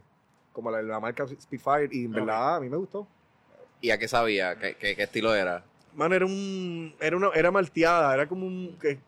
Como 0.52 0.70
la, 0.70 0.82
la 0.82 1.00
marca 1.00 1.26
Spitfire. 1.26 1.88
Y 1.92 2.04
en 2.06 2.12
verdad 2.12 2.56
a 2.56 2.60
mí 2.60 2.68
me 2.68 2.76
gustó. 2.76 3.06
¿Y 3.80 3.90
a 3.90 3.98
qué 3.98 4.08
sabía? 4.08 4.58
¿Qué, 4.58 4.74
qué, 4.76 4.96
qué 4.96 5.02
estilo 5.02 5.34
era? 5.34 5.64
Mano, 5.94 6.14
era 6.14 6.24
un. 6.26 6.94
Era 7.00 7.16
una, 7.16 7.28
era 7.34 7.50
malteada, 7.50 8.12
era 8.14 8.26
como 8.26 8.46
un. 8.46 8.76
que- 8.80 8.98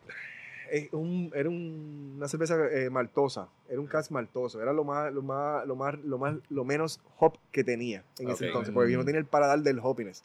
eh, 0.71 0.89
un- 0.93 1.31
era 1.35 1.49
un- 1.49 2.15
una 2.17 2.29
cerveza 2.29 2.57
eh, 2.71 2.91
maltosa. 2.91 3.49
Era 3.69 3.81
un 3.81 3.87
cast 3.87 4.11
maltoso. 4.11 4.61
Era 4.61 4.73
lo 4.75 4.85
más, 4.85 5.13
lo 5.13 5.23
más, 5.23 5.67
lo 5.67 5.75
más, 5.77 5.95
lo 6.05 6.19
más, 6.19 6.35
lo 6.51 6.65
menos 6.65 7.01
hop 7.19 7.39
que 7.53 7.65
tenía 7.65 8.05
en 8.19 8.29
ese 8.31 8.45
Ok. 8.45 8.49
entonces. 8.49 8.75
Porque 8.75 8.91
yo 8.93 8.99
no 8.99 9.03
Mm. 9.05 9.07
tenía 9.07 9.19
el 9.21 9.27
paladar 9.27 9.61
del 9.61 9.81
hoppiness. 9.83 10.23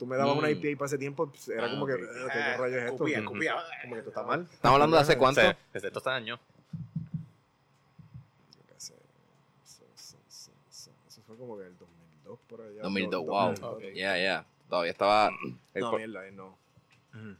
Tú 0.00 0.06
me 0.06 0.16
dabas 0.16 0.34
una 0.34 0.48
Mm. 0.48 0.52
IPA 0.52 0.78
para 0.78 0.86
ese 0.86 0.96
tiempo, 0.96 1.26
pues, 1.28 1.46
era 1.50 1.66
Ah, 1.66 1.70
como 1.70 1.84
que. 1.86 1.92
ok. 1.92 2.00
"Eh, 2.00 2.06
¿Qué 2.32 2.56
rayos 2.56 2.78
es 2.78 2.90
esto? 2.90 3.04
Ujú. 3.04 3.06
escupía. 3.12 3.54
Como 3.82 3.92
que 3.94 3.98
esto 3.98 4.08
está 4.10 4.22
mal. 4.22 4.48
¿Estamos 4.50 4.74
hablando 4.76 4.96
de 4.96 5.02
hace 5.02 5.18
cuánto? 5.18 5.42
Desde 5.74 5.88
estos 5.88 6.06
años. 6.06 6.40
como 11.38 11.56
que 11.56 11.64
el 11.66 11.78
2002 11.78 12.38
por 12.48 12.60
allá. 12.60 12.82
2002, 12.82 13.24
Do- 13.24 13.30
wow. 13.30 13.54
2002. 13.54 13.94
Ya, 13.94 14.18
ya. 14.18 14.44
Todavía 14.68 14.90
estaba. 14.92 15.30
el 15.74 15.80
No, 15.82 15.90
po- 15.90 15.96
mierda, 15.98 16.30
no. 16.32 16.58
Ujú. 17.14 17.36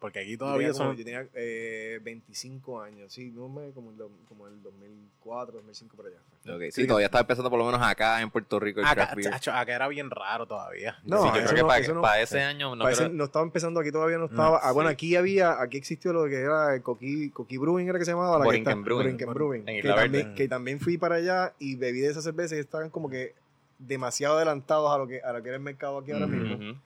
Porque 0.00 0.20
aquí 0.20 0.32
Yo 0.32 0.38
todavía 0.38 0.68
tenía 0.68 0.78
como- 0.78 0.88
son... 0.90 0.96
Yo 0.96 1.04
tenía 1.04 1.26
eh, 1.34 2.00
25 2.02 2.80
años, 2.80 3.12
sí, 3.12 3.30
no 3.30 3.50
me, 3.50 3.70
como, 3.72 3.90
el, 3.90 3.96
como 4.26 4.46
el 4.46 4.62
2004, 4.62 5.56
2005 5.58 5.94
por 5.94 6.06
allá. 6.06 6.16
Ok, 6.56 6.62
Sí, 6.72 6.86
todavía 6.86 7.04
estaba 7.06 7.20
empezando 7.20 7.50
por 7.50 7.58
lo 7.58 7.66
menos 7.66 7.82
acá 7.82 8.22
en 8.22 8.30
Puerto 8.30 8.58
Rico 8.58 8.80
el 8.80 8.86
Acá, 8.86 8.94
craft 8.94 9.14
beer. 9.16 9.30
chacho, 9.32 9.52
acá 9.52 9.74
era 9.74 9.88
bien 9.88 10.08
raro 10.10 10.46
todavía. 10.46 10.96
No, 11.04 11.18
Sí, 11.22 11.26
yo 11.26 11.32
creo 11.44 11.54
que 11.54 11.60
no- 11.60 11.66
para, 11.68 11.78
eso 11.80 11.94
no- 11.94 12.00
para 12.00 12.20
ese 12.22 12.40
año 12.40 12.74
no 12.74 12.84
no 13.10 13.24
estaba 13.24 13.44
empezando 13.44 13.78
aquí, 13.78 13.92
todavía 13.92 14.16
no 14.16 14.24
estaba. 14.24 14.56
Mm, 14.56 14.60
ah, 14.62 14.72
bueno, 14.72 14.88
sí. 14.88 14.94
aquí 14.94 15.16
había, 15.16 15.60
aquí 15.60 15.76
existió 15.76 16.14
lo 16.14 16.24
que 16.28 16.36
era 16.40 16.74
el 16.74 16.82
Coqui, 16.82 17.28
Coqui 17.28 17.58
Brewing, 17.58 17.86
era 17.90 17.98
que 17.98 18.06
se 18.06 18.12
llamaba. 18.12 18.38
La 18.38 18.44
que 18.44 18.46
Borinquen 18.46 18.70
está- 18.72 18.82
Brewing. 18.84 19.02
Borinquen 19.04 19.34
Brewing. 19.34 19.68
En 19.68 19.82
que, 19.82 19.88
también, 19.88 20.34
que 20.34 20.48
también 20.48 20.80
fui 20.80 20.96
para 20.96 21.16
allá 21.16 21.52
y 21.58 21.76
bebí 21.76 22.00
de 22.00 22.08
esas 22.08 22.24
cervezas 22.24 22.56
y 22.56 22.60
estaban 22.62 22.88
como 22.88 23.10
que 23.10 23.34
demasiado 23.78 24.36
adelantados 24.36 24.90
a 24.90 24.96
lo 24.96 25.06
que, 25.06 25.20
a 25.20 25.32
lo 25.34 25.42
que 25.42 25.48
era 25.50 25.56
el 25.58 25.62
mercado 25.62 25.98
aquí 25.98 26.12
ahora 26.12 26.26
mismo. 26.26 26.80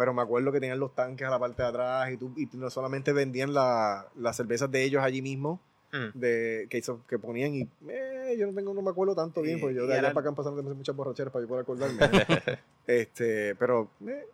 Pero 0.00 0.14
me 0.14 0.22
acuerdo 0.22 0.50
que 0.50 0.60
tenían 0.60 0.80
los 0.80 0.94
tanques 0.94 1.26
a 1.26 1.30
la 1.30 1.38
parte 1.38 1.62
de 1.62 1.68
atrás 1.68 2.10
y, 2.10 2.16
tú, 2.16 2.32
y 2.38 2.48
no 2.56 2.70
solamente 2.70 3.12
vendían 3.12 3.52
la- 3.52 4.06
las 4.16 4.34
cervezas 4.34 4.70
de 4.70 4.82
ellos 4.82 5.02
allí 5.04 5.20
mismo, 5.20 5.60
Mm. 5.92 6.18
de, 6.18 6.66
que, 6.70 6.78
hizo- 6.78 7.04
que 7.06 7.18
ponían 7.18 7.52
y 7.54 7.68
eh, 7.88 8.34
yo 8.38 8.46
no 8.46 8.54
tengo 8.54 8.72
no 8.72 8.80
me 8.80 8.88
acuerdo 8.90 9.14
tanto 9.14 9.42
bien, 9.42 9.58
Y- 9.58 9.60
porque 9.60 9.74
yo 9.74 9.82
de 9.86 9.92
allá 9.92 9.98
eran- 9.98 10.14
para 10.14 10.30
acá 10.30 10.36
pasaron 10.36 10.64
muchas 10.74 10.96
borracheras 10.96 11.30
para 11.30 11.42
yo 11.44 11.48
poder 11.48 11.64
acordarme. 11.64 11.98
este, 12.86 13.54
pero 13.56 13.90
eh, 14.06 14.24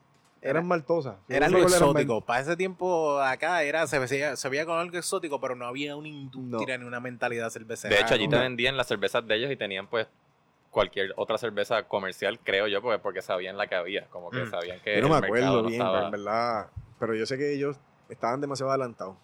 eran 0.43 0.57
Era- 0.57 0.63
maltosas. 0.63 1.17
Era 1.29 1.49
no 1.49 1.57
algo 1.57 1.69
exótico. 1.69 2.21
Para 2.21 2.43
ese 2.43 2.57
tiempo 2.57 3.19
acá 3.21 3.63
era, 3.65 3.87
se 3.89 3.99
veía, 3.99 4.37
se 4.37 4.49
veía 4.49 4.67
con 4.67 4.79
algo 4.79 4.97
exótico, 4.97 5.41
pero 5.41 5.57
no 5.57 5.67
había 5.67 5.97
una 5.97 6.07
industria 6.09 6.79
ni 6.79 6.85
una 6.85 7.01
mentalidad 7.01 7.51
cervecera. 7.51 7.93
De 7.95 8.03
hecho, 8.03 8.15
allí 8.15 8.29
te 8.29 8.37
No. 8.37 8.43
vendían 8.43 8.77
las 8.77 8.87
cervezas 8.87 9.27
de 9.27 9.35
ellos 9.35 9.51
y 9.51 9.57
tenían 9.57 9.89
pues 9.89 10.07
cualquier 10.77 11.15
otra 11.17 11.39
cerveza 11.39 11.85
comercial, 11.85 12.39
creo 12.45 12.67
yo, 12.67 12.83
porque, 12.83 12.99
porque 12.99 13.23
sabían 13.23 13.57
la 13.57 13.67
que 13.67 13.77
había, 13.77 14.05
como 14.09 14.31
que 14.31 14.45
Mm. 14.45 14.51
sabían 14.51 14.79
que 14.81 14.97
Yo 14.97 15.01
no 15.01 15.09
me 15.09 15.17
el 15.17 15.25
acuerdo 15.25 15.63
no 15.63 15.69
bien, 15.69 15.81
estaba- 15.81 16.05
en 16.05 16.11
verdad. 16.11 16.67
Pero 17.01 17.15
yo 17.15 17.25
sé 17.25 17.39
que 17.39 17.55
ellos 17.55 17.79
estaban 18.11 18.43
demasiado 18.43 18.71
adelantados 18.71 19.17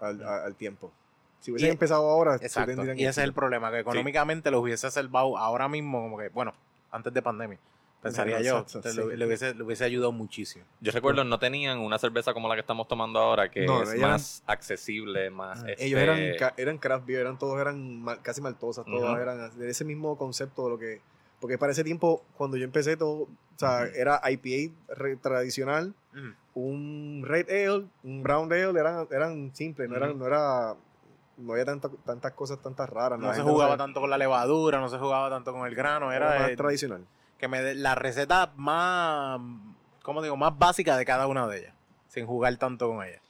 al, 0.00 0.22
a- 0.22 0.44
al 0.44 0.54
tiempo. 0.54 0.92
Si 1.40 1.50
hubiesen 1.50 1.70
Y- 1.70 1.72
empezado 1.72 2.08
ahora, 2.08 2.38
sí 2.38 2.44
Exacto. 2.44 2.70
tendrían 2.76 2.96
Y 2.96 3.02
ese 3.02 3.22
es 3.22 3.24
el 3.24 3.32
problema, 3.32 3.72
que 3.72 3.80
económicamente 3.80 4.52
los 4.52 4.60
hubiese 4.62 4.88
salvado 4.88 5.36
ahora 5.36 5.68
mismo, 5.68 6.00
como 6.00 6.16
que, 6.16 6.28
bueno, 6.28 6.54
antes 6.92 7.12
de 7.12 7.22
pandemia. 7.22 7.58
Pensaría 8.02 8.40
yo, 8.40 8.58
exacto, 8.60 8.80
te- 8.80 8.92
sí. 8.92 8.96
lo- 8.96 9.08
le, 9.08 9.26
hubiese, 9.26 9.54
le 9.54 9.62
hubiese 9.62 9.84
ayudado 9.84 10.10
muchísimo. 10.12 10.64
Yo 10.80 10.90
recuerdo, 10.90 11.22
no 11.24 11.38
tenían 11.38 11.78
una 11.80 11.98
cerveza 11.98 12.32
como 12.32 12.48
la 12.48 12.54
que 12.54 12.60
estamos 12.62 12.88
tomando 12.88 13.18
ahora, 13.20 13.50
que 13.50 13.66
No, 13.66 13.82
es 13.82 13.90
ellos 13.90 14.00
más 14.08 14.42
accesible, 14.46 15.28
más... 15.30 15.62
Ah, 15.62 15.70
este, 15.70 15.84
Ellos 15.86 16.00
eran, 16.00 16.18
eran 16.56 16.78
craft 16.78 17.06
beer, 17.06 17.20
eran 17.20 17.38
todos 17.38 17.60
eran 17.60 18.00
mal- 18.02 18.22
casi 18.22 18.40
maltosas, 18.40 18.86
todas 18.86 19.12
Ujú. 19.12 19.20
eran 19.20 19.58
de 19.58 19.68
ese 19.70 19.84
mismo 19.84 20.16
concepto 20.16 20.64
de 20.64 20.70
lo 20.70 20.78
que. 20.78 21.00
Porque 21.40 21.56
para 21.58 21.72
ese 21.72 21.84
tiempo, 21.84 22.22
cuando 22.36 22.56
yo 22.56 22.64
empecé 22.64 22.96
todo, 22.96 23.22
o 23.22 23.28
sea, 23.56 23.84
era 23.94 24.20
IPA 24.30 24.74
re- 24.94 25.16
tradicional, 25.16 25.94
un 26.54 27.22
red 27.26 27.48
ale, 27.48 27.86
un 28.02 28.22
brown 28.22 28.52
ale, 28.52 28.78
eran, 28.78 29.06
eran 29.10 29.54
simples, 29.54 29.88
no 29.88 29.96
eran, 29.96 30.18
no 30.18 30.26
era, 30.26 30.74
no 31.36 31.52
había 31.52 31.64
tanta- 31.64 31.90
tantas 32.04 32.32
cosas 32.32 32.60
tantas 32.60 32.88
raras. 32.90 33.18
No 33.18 33.28
la 33.28 33.34
se 33.34 33.42
jugaba 33.42 33.76
tanto 33.76 34.00
con 34.00 34.10
la 34.10 34.18
levadura, 34.18 34.80
no 34.80 34.88
se 34.88 34.98
jugaba 34.98 35.30
tanto 35.30 35.52
con 35.52 35.66
el 35.66 35.74
grano, 35.74 36.12
era 36.12 36.30
era 36.32 36.40
más 36.40 36.50
el- 36.50 36.56
tradicional. 36.56 37.06
Que 37.40 37.48
me 37.48 37.62
dé 37.62 37.74
la 37.74 37.94
receta 37.94 38.52
más, 38.56 39.40
¿cómo 40.02 40.22
digo? 40.22 40.36
Más 40.36 40.56
básica 40.58 40.96
de 40.96 41.04
cada 41.04 41.26
una 41.26 41.48
de 41.48 41.60
ellas, 41.60 41.74
sin 42.08 42.26
jugar 42.26 42.56
tanto 42.58 42.88
con 42.88 43.04
ellas. 43.04 43.20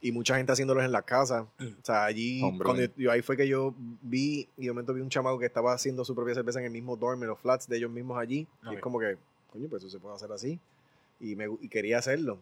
y 0.00 0.12
mucha 0.12 0.36
gente 0.36 0.52
haciéndolos 0.52 0.84
en 0.84 0.92
la 0.92 1.02
casa. 1.02 1.42
O 1.58 1.84
sea, 1.84 2.04
allí, 2.04 2.40
Hombre. 2.42 2.64
cuando 2.64 2.82
yo, 2.84 2.88
yo- 2.96 3.10
ahí 3.10 3.20
fue 3.20 3.36
que 3.36 3.48
yo 3.48 3.74
vi, 4.00 4.48
y 4.56 4.66
de 4.66 4.70
momento 4.70 4.94
vi 4.94 5.00
un 5.00 5.08
chamaco 5.08 5.40
que 5.40 5.46
estaba 5.46 5.72
haciendo 5.72 6.04
su 6.04 6.14
propia 6.14 6.34
cerveza 6.36 6.60
en 6.60 6.66
el 6.66 6.70
mismo 6.70 6.96
dorm, 6.96 7.20
en 7.24 7.28
los 7.28 7.38
flats 7.40 7.66
de 7.68 7.76
ellos 7.78 7.90
mismos 7.90 8.16
allí. 8.16 8.46
Y 8.70 8.74
es 8.76 8.80
como 8.80 9.00
que, 9.00 9.16
coño, 9.50 9.66
pues 9.68 9.82
eso 9.82 9.90
se 9.90 9.98
puede 9.98 10.14
hacer 10.14 10.30
así. 10.30 10.60
Y, 11.18 11.34
me, 11.34 11.46
y 11.60 11.68
quería 11.68 11.98
hacerlo. 11.98 12.38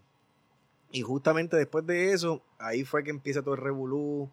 Y 0.92 1.00
justamente 1.00 1.56
después 1.56 1.86
de 1.86 2.12
eso, 2.12 2.42
ahí 2.58 2.84
fue 2.84 3.02
que 3.02 3.08
empieza 3.10 3.40
todo 3.42 3.54
el 3.54 3.60
revolú, 3.62 4.28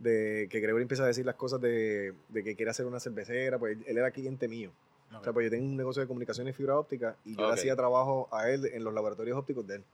de 0.00 0.48
que 0.50 0.58
Gregory 0.58 0.82
empieza 0.82 1.04
a 1.04 1.06
decir 1.06 1.24
las 1.24 1.36
cosas 1.36 1.60
de, 1.60 2.12
de 2.28 2.42
que 2.42 2.56
quiere 2.56 2.72
hacer 2.72 2.86
una 2.86 2.98
cervecera, 2.98 3.56
pues 3.56 3.78
él 3.86 3.96
era 3.98 4.10
cliente 4.10 4.48
mío. 4.48 4.72
O 5.20 5.24
sea, 5.24 5.32
pues 5.32 5.44
yo 5.44 5.50
tengo 5.50 5.64
un 5.66 5.76
negocio 5.76 6.02
de 6.02 6.08
comunicaciones 6.08 6.54
y 6.54 6.56
fibra 6.56 6.76
óptica 6.78 7.16
y 7.24 7.34
yo 7.36 7.42
le 7.46 7.54
hacía 7.54 7.76
trabajo 7.76 8.28
a 8.32 8.50
él 8.50 8.66
en 8.66 8.82
los 8.84 8.92
laboratorios 8.92 9.38
ópticos 9.38 9.66
de 9.66 9.76
él. 9.76 9.84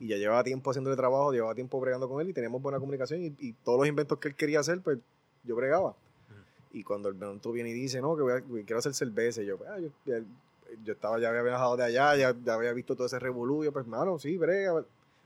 Y 0.00 0.06
ya 0.08 0.16
llevaba 0.16 0.44
tiempo 0.44 0.70
haciéndole 0.70 0.94
trabajo, 0.96 1.32
llevaba 1.32 1.54
tiempo 1.54 1.80
bregando 1.80 2.08
con 2.08 2.20
él 2.20 2.28
y 2.28 2.32
teníamos 2.32 2.62
buena 2.62 2.78
comunicación 2.78 3.22
y, 3.22 3.34
y 3.40 3.52
todos 3.64 3.78
los 3.80 3.88
inventos 3.88 4.18
que 4.18 4.28
él 4.28 4.34
quería 4.36 4.60
hacer, 4.60 4.80
pues 4.80 4.98
yo 5.44 5.56
bregaba. 5.56 5.94
Y 6.72 6.84
cuando 6.84 7.08
el 7.08 7.14
momento 7.16 7.50
viene 7.50 7.70
y 7.70 7.72
dice, 7.72 8.00
no, 8.00 8.14
que, 8.16 8.22
voy 8.22 8.32
a- 8.32 8.40
que 8.40 8.64
quiero 8.64 8.78
hacer 8.78 8.94
cerveza, 8.94 9.42
y 9.42 9.46
yo, 9.46 9.58
"Ah, 9.68 9.78
yo, 9.80 9.88
ya- 10.04 10.22
yo 10.84 10.92
estaba, 10.92 11.18
ya 11.18 11.30
había 11.30 11.42
viajado 11.42 11.76
de 11.78 11.84
allá, 11.84 12.14
ya, 12.14 12.36
ya 12.44 12.54
había 12.54 12.72
visto 12.74 12.94
todo 12.94 13.06
ese 13.06 13.18
revolú, 13.18 13.64
yo, 13.64 13.72
pues, 13.72 13.86
mano, 13.86 14.18
sí, 14.18 14.36
brega. 14.36 14.84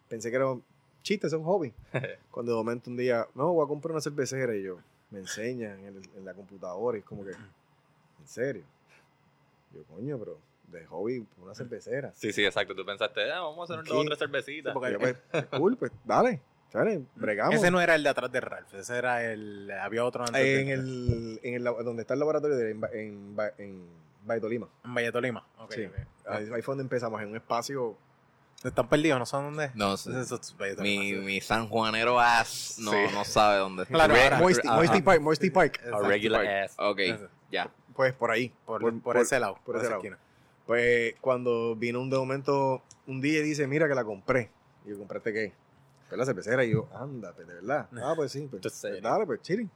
Pensé 0.09 0.31
que 0.31 0.37
era 0.37 0.47
un 0.49 0.63
chiste, 1.03 1.27
es 1.27 1.33
un 1.33 1.43
hobby. 1.45 1.75
cuando 2.31 2.53
de 2.53 2.57
momento 2.57 2.89
un 2.89 2.97
día, 2.97 3.27
no, 3.35 3.53
voy 3.53 3.65
a 3.65 3.69
comprar 3.69 3.91
una 3.93 4.01
cervecera 4.01 4.55
y 4.55 4.63
yo, 4.63 4.79
me 5.11 5.19
enseñan 5.19 5.81
en, 5.81 5.97
el- 5.97 6.11
en 6.17 6.25
la 6.25 6.33
computadora 6.33 6.97
y 6.97 7.01
es 7.01 7.05
como 7.07 7.25
que, 7.25 7.33
¿en 7.33 8.29
serio? 8.29 8.63
Yo, 9.73 9.85
coño, 9.85 10.19
pero 10.19 10.39
de 10.69 10.87
hobby, 10.87 11.27
una 11.39 11.55
cervecera. 11.55 12.13
Sí, 12.15 12.33
sí, 12.33 12.45
exacto. 12.45 12.75
Tú 12.75 12.85
pensaste, 12.85 13.31
ah, 13.33 13.41
vamos 13.41 13.71
a 13.71 13.75
hacer 13.75 13.85
¿Qué? 13.85 13.91
dos 13.93 14.03
o 14.03 14.07
tres 14.07 14.19
cervecitas. 14.19 14.73
Sí, 14.73 14.75
porque- 14.75 14.93
yo, 14.93 14.99
pues, 14.99 15.17
cool, 15.59 15.77
pues, 15.77 15.93
dale, 16.05 16.41
dale, 16.73 17.03
bregamos. 17.15 17.55
Ese 17.55 17.71
no 17.71 17.81
era 17.81 17.95
el 17.95 18.03
de 18.03 18.09
atrás 18.09 18.31
de 18.33 18.41
Ralph, 18.41 18.73
ese 18.75 18.97
era 18.97 19.25
el. 19.25 19.71
Había 19.71 20.05
otro 20.05 20.25
antes. 20.25 20.41
en, 20.43 20.67
de- 20.67 20.73
el, 20.73 21.41
en 21.43 21.55
el, 21.55 21.65
donde 21.65 22.03
está 22.03 22.15
el 22.15 22.21
laboratorio 22.21 22.57
de, 22.57 22.71
en, 22.71 22.81
en, 22.93 23.37
en. 23.59 24.03
En 24.85 24.95
Valleto 24.95 25.21
Lima. 25.21 25.45
Ok, 25.59 25.73
Sí. 25.73 25.85
ok. 25.85 25.95
Ahí, 26.29 26.45
ahí 26.55 26.63
fue 26.63 26.73
donde 26.73 26.83
empezamos, 26.83 27.21
en 27.21 27.29
un 27.31 27.37
espacio. 27.37 27.97
Están 28.63 28.89
perdidos, 28.89 29.19
no 29.19 29.27
saben 29.27 29.47
dónde 29.49 29.65
es. 29.65 29.75
No 29.75 29.97
sé. 29.97 30.13
Es 30.21 30.79
Mi, 30.79 31.15
mi 31.15 31.41
sanjuanero 31.41 32.21
ass 32.21 32.77
no, 32.79 32.93
Sí. 32.93 32.97
no 33.13 33.25
sabe 33.25 33.59
dónde. 33.59 33.85
Claro, 33.87 34.15
Moisty. 34.39 34.69
Moisty 34.69 35.03
Park, 35.03 35.21
Moisty 35.21 35.51
Park. 35.51 35.81
A 35.93 36.07
regular 36.07 36.47
ass. 36.47 36.77
Ok, 36.79 37.01
ya. 37.51 37.69
Pues 37.95 38.13
por 38.15 38.31
ahí. 38.31 38.53
Por, 38.67 38.81
por- 38.81 38.93
por 38.95 39.03
por- 39.15 39.17
ese 39.19 39.39
lado, 39.41 39.59
por 39.65 39.77
esa 39.77 39.85
lado. 39.87 39.97
esquina. 39.97 40.19
Pues 40.67 41.15
cuando 41.21 41.75
vino 41.77 42.01
un 42.01 42.09
de 42.11 42.17
momento, 42.17 42.83
un 43.07 43.21
día 43.21 43.41
y 43.41 43.43
dice, 43.43 43.67
mira 43.67 43.89
que 43.89 43.95
la 43.95 44.05
compré. 44.05 44.51
Y 44.85 44.91
yo, 44.91 44.99
¿compraste 44.99 45.33
qué? 45.33 45.53
Pues 46.09 46.19
la 46.19 46.25
cervecera. 46.25 46.65
Y 46.65 46.71
yo, 46.73 46.89
ándate, 46.95 47.45
de 47.45 47.55
verdad. 47.55 47.89
Ah, 48.03 48.13
pues 48.17 48.33
sí. 48.33 48.47
Pues, 48.51 48.63
pues 48.63 49.03
dale, 49.03 49.27
pues 49.27 49.41
chilling. 49.43 49.71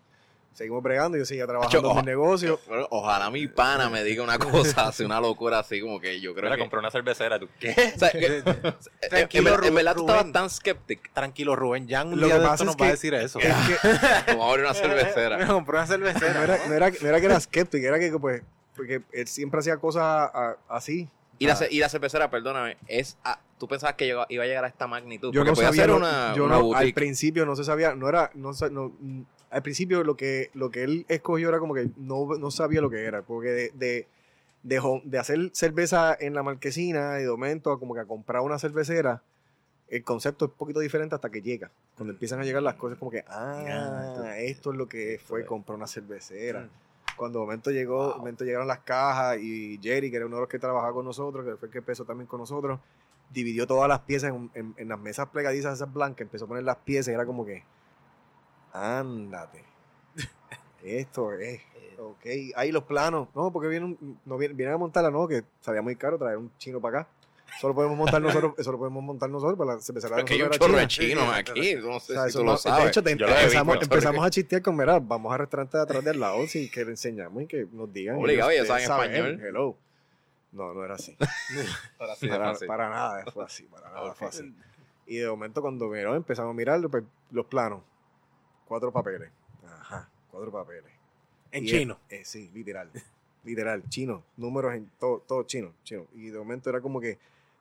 Seguimos 0.56 0.82
bregando, 0.82 1.18
yo 1.18 1.26
seguía 1.26 1.46
trabajando 1.46 1.90
en 1.90 1.96
mi 1.96 2.02
negocio. 2.02 2.58
Ojalá 2.88 3.28
mi 3.30 3.46
pana 3.46 3.90
me 3.90 4.02
diga 4.02 4.22
una 4.22 4.38
cosa, 4.38 4.88
hace 4.88 5.04
una 5.04 5.20
locura 5.20 5.58
así 5.58 5.82
como 5.82 6.00
que 6.00 6.18
yo 6.18 6.32
creo 6.32 6.44
Mira, 6.44 6.56
que... 6.56 6.62
compré 6.62 6.78
una 6.78 6.90
cervecera. 6.90 7.38
¿Tú 7.38 7.46
qué? 7.60 7.74
O 7.94 7.98
sea, 7.98 8.10
que- 8.10 8.38
en, 8.46 8.74
Tranquilo, 9.10 9.54
en- 9.58 9.64
en 9.64 9.74
verdad 9.74 9.94
tú 9.94 10.00
Rubén. 10.06 10.16
estabas 10.16 10.32
tan 10.32 10.48
skeptic 10.48 11.12
Tranquilo, 11.12 11.56
Rubén. 11.56 11.86
Ya 11.86 12.04
un 12.04 12.18
Lo 12.18 12.26
día 12.26 12.36
que 12.36 12.40
de 12.40 12.46
pasa 12.46 12.54
esto 12.54 12.62
es 12.62 12.66
nos 12.68 12.76
que- 12.76 12.82
va 12.84 12.88
a 12.88 12.90
decir 12.92 13.12
eso. 13.14 13.38
Es 13.38 13.54
que 13.54 14.32
como 14.32 14.50
abrir 14.50 14.64
una 14.64 14.72
cervecera. 14.72 15.36
Me 15.36 15.46
compré 15.46 15.76
una 15.76 15.86
cervecera. 15.86 16.32
no, 16.32 16.42
era, 16.42 16.56
no, 16.66 16.72
era, 16.74 16.90
no 17.02 17.06
era 17.08 17.20
que 17.20 17.26
era 17.26 17.38
skeptic, 17.38 17.84
era 17.84 17.98
que 17.98 18.10
pues, 18.18 18.42
porque 18.74 19.02
él 19.12 19.26
siempre 19.28 19.60
hacía 19.60 19.76
cosas 19.76 20.30
así. 20.70 21.06
Y 21.38 21.46
la, 21.46 21.54
ce- 21.54 21.68
y 21.70 21.80
la 21.80 21.90
cervecera, 21.90 22.30
perdóname, 22.30 22.78
es 22.86 23.18
a- 23.24 23.40
tú 23.58 23.68
pensabas 23.68 23.96
que 23.96 24.06
iba 24.06 24.22
a 24.24 24.46
llegar 24.46 24.64
a 24.64 24.68
esta 24.68 24.86
magnitud. 24.86 25.34
Yo 25.34 25.40
porque 25.44 25.50
no 25.50 25.54
podía 25.54 25.68
sabía, 25.68 25.86
no- 25.86 25.96
una, 25.96 26.32
yo 26.34 26.44
una 26.46 26.58
no, 26.60 26.74
al 26.74 26.94
principio 26.94 27.44
no 27.44 27.54
se 27.56 27.62
sabía, 27.64 27.94
no 27.94 28.08
era, 28.08 28.30
no, 28.32 28.52
al 29.50 29.62
principio 29.62 30.02
lo 30.04 30.16
que, 30.16 30.50
lo 30.54 30.70
que 30.70 30.82
él 30.84 31.06
escogió 31.08 31.48
era 31.48 31.58
como 31.58 31.74
que 31.74 31.88
no, 31.96 32.26
no 32.38 32.50
sabía 32.50 32.80
lo 32.80 32.90
que 32.90 33.04
era, 33.04 33.22
porque 33.22 33.48
de, 33.50 33.70
de, 33.74 34.06
de, 34.62 35.00
de 35.04 35.18
hacer 35.18 35.50
cerveza 35.52 36.16
en 36.18 36.34
la 36.34 36.42
marquesina 36.42 37.18
y 37.20 37.22
de 37.22 37.28
momento 37.30 37.70
a 37.72 37.78
como 37.78 37.94
que 37.94 38.00
a 38.00 38.04
comprar 38.06 38.42
una 38.42 38.58
cervecera, 38.58 39.22
el 39.88 40.02
concepto 40.02 40.46
es 40.46 40.50
un 40.50 40.56
poquito 40.56 40.80
diferente 40.80 41.14
hasta 41.14 41.30
que 41.30 41.42
llega. 41.42 41.70
Cuando 41.96 42.12
empiezan 42.12 42.40
a 42.40 42.44
llegar 42.44 42.62
las 42.62 42.74
cosas 42.74 42.98
como 42.98 43.10
que, 43.10 43.24
ah, 43.28 43.62
Ya, 44.24 44.38
esto 44.40 44.72
es 44.72 44.76
lo 44.78 44.88
que 44.88 45.20
fue 45.24 45.46
comprar 45.46 45.76
una 45.76 45.86
cervecera. 45.86 46.62
Mm. 46.62 46.70
Cuando 47.16 47.38
de 47.38 47.44
momento 47.46 47.70
llegó, 47.70 48.12
de 48.12 48.18
momento 48.18 48.44
llegaron 48.44 48.66
las 48.66 48.80
cajas 48.80 49.38
y 49.38 49.78
Jerry, 49.82 50.10
que 50.10 50.16
era 50.16 50.26
uno 50.26 50.36
de 50.36 50.40
los 50.42 50.48
que 50.50 50.58
trabajaba 50.58 50.92
con 50.92 51.04
nosotros, 51.06 51.46
que 51.46 51.56
fue 51.56 51.68
el 51.68 51.72
que 51.72 51.78
empezó 51.78 52.04
también 52.04 52.26
con 52.26 52.40
nosotros, 52.40 52.78
dividió 53.32 53.66
todas 53.66 53.88
las 53.88 54.00
piezas 54.00 54.34
en, 54.34 54.50
en- 54.54 54.74
en 54.76 54.88
las 54.88 54.98
mesas 54.98 55.28
plegadizas 55.30 55.74
esas 55.74 55.92
blancas, 55.92 56.20
empezó 56.22 56.44
a 56.44 56.48
poner 56.48 56.64
las 56.64 56.76
piezas 56.78 57.12
y 57.12 57.14
era 57.14 57.24
como 57.24 57.46
que, 57.46 57.62
ándate, 58.76 59.64
esto 60.84 61.32
es, 61.34 61.60
ok, 61.98 62.26
ahí 62.56 62.72
los 62.72 62.84
planos, 62.84 63.28
no, 63.34 63.50
porque 63.52 63.68
vienen, 63.68 63.98
no, 64.24 64.36
vienen, 64.38 64.56
vienen 64.56 64.74
a 64.74 64.78
montarla, 64.78 65.10
no, 65.10 65.26
que 65.26 65.44
salía 65.60 65.82
muy 65.82 65.96
caro 65.96 66.18
traer 66.18 66.36
un 66.38 66.50
chino 66.58 66.80
para 66.80 67.00
acá. 67.00 67.08
Solo 67.60 67.74
podemos 67.74 67.96
montar 67.96 68.20
nosotros, 68.20 68.52
eso 68.58 68.72
lo 68.72 68.78
podemos 68.78 69.02
montar 69.02 69.30
nosotros 69.30 69.56
para 69.56 69.76
la 69.76 69.80
cervecera 69.80 70.16
de 70.16 70.22
Es 70.22 70.28
que 70.28 70.34
hay 70.34 70.42
un 70.42 70.50
chorro 70.50 70.76
de 70.76 70.86
chinos 70.88 71.24
aquí, 71.32 71.74
no 71.76 72.00
sé 72.00 72.12
O 72.12 72.16
sea, 72.16 72.22
si 72.24 72.28
eso 72.30 72.38
tú 72.40 72.44
no- 72.44 72.52
lo 72.52 72.58
sabes. 72.58 72.84
De 72.84 72.88
hecho, 72.90 73.02
te- 73.02 73.12
empezamos, 73.12 73.78
empezamos 73.80 74.26
a 74.26 74.30
chistear 74.30 74.62
con, 74.62 74.76
mira, 74.76 74.98
vamos 74.98 75.32
a 75.32 75.38
restaurante 75.38 75.76
de 75.78 75.82
atrás 75.82 76.04
del 76.04 76.20
lado 76.20 76.46
sí, 76.48 76.68
que 76.70 76.84
le 76.84 76.90
enseñamos 76.90 77.42
y 77.44 77.46
que 77.46 77.66
nos 77.72 77.90
digan. 77.92 78.16
Obligado, 78.16 78.50
ellos 78.50 78.66
saben 78.66 78.84
español. 78.84 79.40
Hello. 79.42 79.76
No, 80.52 80.74
no 80.74 80.84
era 80.84 80.94
así. 80.96 81.16
Ahora 81.98 82.16
sí, 82.16 82.28
para, 82.28 82.54
para 82.66 82.88
nada 82.90 83.24
fue 83.32 83.44
así, 83.44 83.62
para 83.64 83.88
nada 83.90 84.02
Ok. 84.10 84.16
fue 84.16 84.28
así. 84.28 84.54
Y 85.06 85.16
de 85.18 85.28
momento 85.28 85.62
cuando 85.62 85.86
miró, 85.88 86.14
empezamos 86.14 86.50
a 86.50 86.54
mirar 86.54 86.80
pues, 86.90 87.04
los 87.30 87.46
planos. 87.46 87.80
Cuatro 88.66 88.92
papeles. 88.92 89.30
Ajá, 89.64 90.08
cuatro 90.30 90.50
papeles. 90.52 90.92
En 91.52 91.64
Y 91.64 91.68
chino. 91.68 91.98
es- 92.08 92.20
eh, 92.20 92.24
sí, 92.24 92.50
literal. 92.54 92.90
literal, 93.44 93.82
chino, 93.88 94.22
números 94.36 94.74
en 94.74 94.90
todo, 94.98 95.20
todo 95.26 95.44
chino, 95.44 95.72
chino. 95.84 96.06
Y 96.14 96.30
de 96.30 96.38
momento 96.38 96.68
era 96.68 96.80
como 96.80 97.00
que 97.00 97.18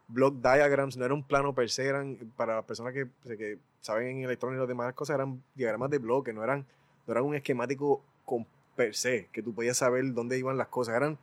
block 0.08 0.36
diagrams, 0.36 0.98
no 0.98 1.06
era 1.06 1.14
un 1.14 1.24
plano 1.24 1.54
per 1.54 1.70
se, 1.70 1.86
eran, 1.88 2.16
para 2.36 2.56
las 2.56 2.66
personas 2.66 2.94
que, 2.94 3.08
que 3.38 3.58
saben 3.82 4.08
en 4.18 4.24
electrónica 4.24 4.58
y 4.58 4.60
las 4.62 4.68
demás 4.68 4.94
cosas, 4.94 5.16
eran 5.16 5.42
diagramas 5.54 5.90
de 5.92 6.00
bloque, 6.00 6.34
no 6.34 6.44
eran, 6.44 6.66
no 7.06 7.12
eran 7.12 7.24
un 7.24 7.36
esquemático 7.36 8.02
con 8.26 8.46
per 8.76 8.96
se, 8.96 9.28
que 9.32 9.42
tú 9.44 9.54
podías 9.54 9.78
saber 9.78 10.12
dónde 10.14 10.38
iban 10.40 10.58
las 10.58 10.68
cosas, 10.68 10.96
eran 10.96 11.18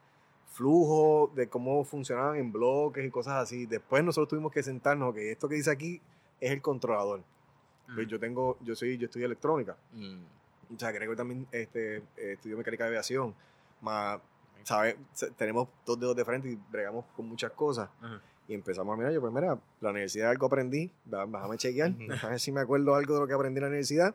flujos 0.52 1.34
de 1.34 1.48
cómo 1.48 1.84
funcionaban 1.84 2.36
en 2.36 2.52
bloques 2.52 3.04
y 3.04 3.10
cosas 3.10 3.34
así. 3.42 3.66
Después 3.66 4.04
nosotros 4.04 4.28
tuvimos 4.28 4.52
que 4.52 4.62
sentarnos, 4.62 5.14
que 5.14 5.32
esto 5.32 5.48
que 5.48 5.56
dice 5.56 5.70
aquí 5.70 6.00
es 6.40 6.50
el 6.52 6.60
controlador. 6.62 7.22
Pues 7.94 8.08
yo 8.08 8.18
tengo, 8.18 8.56
yo 8.62 8.74
soy, 8.74 8.96
yo 8.96 9.06
estudio 9.06 9.26
electrónica. 9.26 9.76
Mm. 9.92 10.74
O 10.74 10.78
sea, 10.78 10.92
creo 10.92 11.10
que 11.10 11.16
también 11.16 11.46
este, 11.52 12.02
estudio 12.16 12.56
mecánica 12.56 12.84
de 12.84 12.90
aviación. 12.90 13.34
Más, 13.80 14.20
¿sabes? 14.64 14.96
Tenemos 15.36 15.68
dos 15.84 15.98
dedos 15.98 16.16
de 16.16 16.24
frente 16.24 16.48
y 16.50 16.58
bregamos 16.70 17.04
con 17.16 17.28
muchas 17.28 17.50
cosas. 17.52 17.88
Y 18.48 18.54
empezamos 18.54 18.92
a 18.92 18.96
mirar, 18.96 19.12
yo, 19.12 19.20
pues 19.20 19.32
mira, 19.32 19.58
la 19.80 19.90
universidad 19.90 20.30
algo 20.30 20.46
aprendí, 20.46 20.90
déjame 21.04 21.56
chequear, 21.56 21.92
a 22.22 22.28
ver 22.28 22.40
si 22.40 22.50
me 22.52 22.60
acuerdo 22.60 22.94
algo 22.94 23.14
de 23.14 23.20
lo 23.20 23.26
que 23.26 23.34
aprendí 23.34 23.58
en 23.58 23.62
la 23.62 23.68
universidad. 23.68 24.14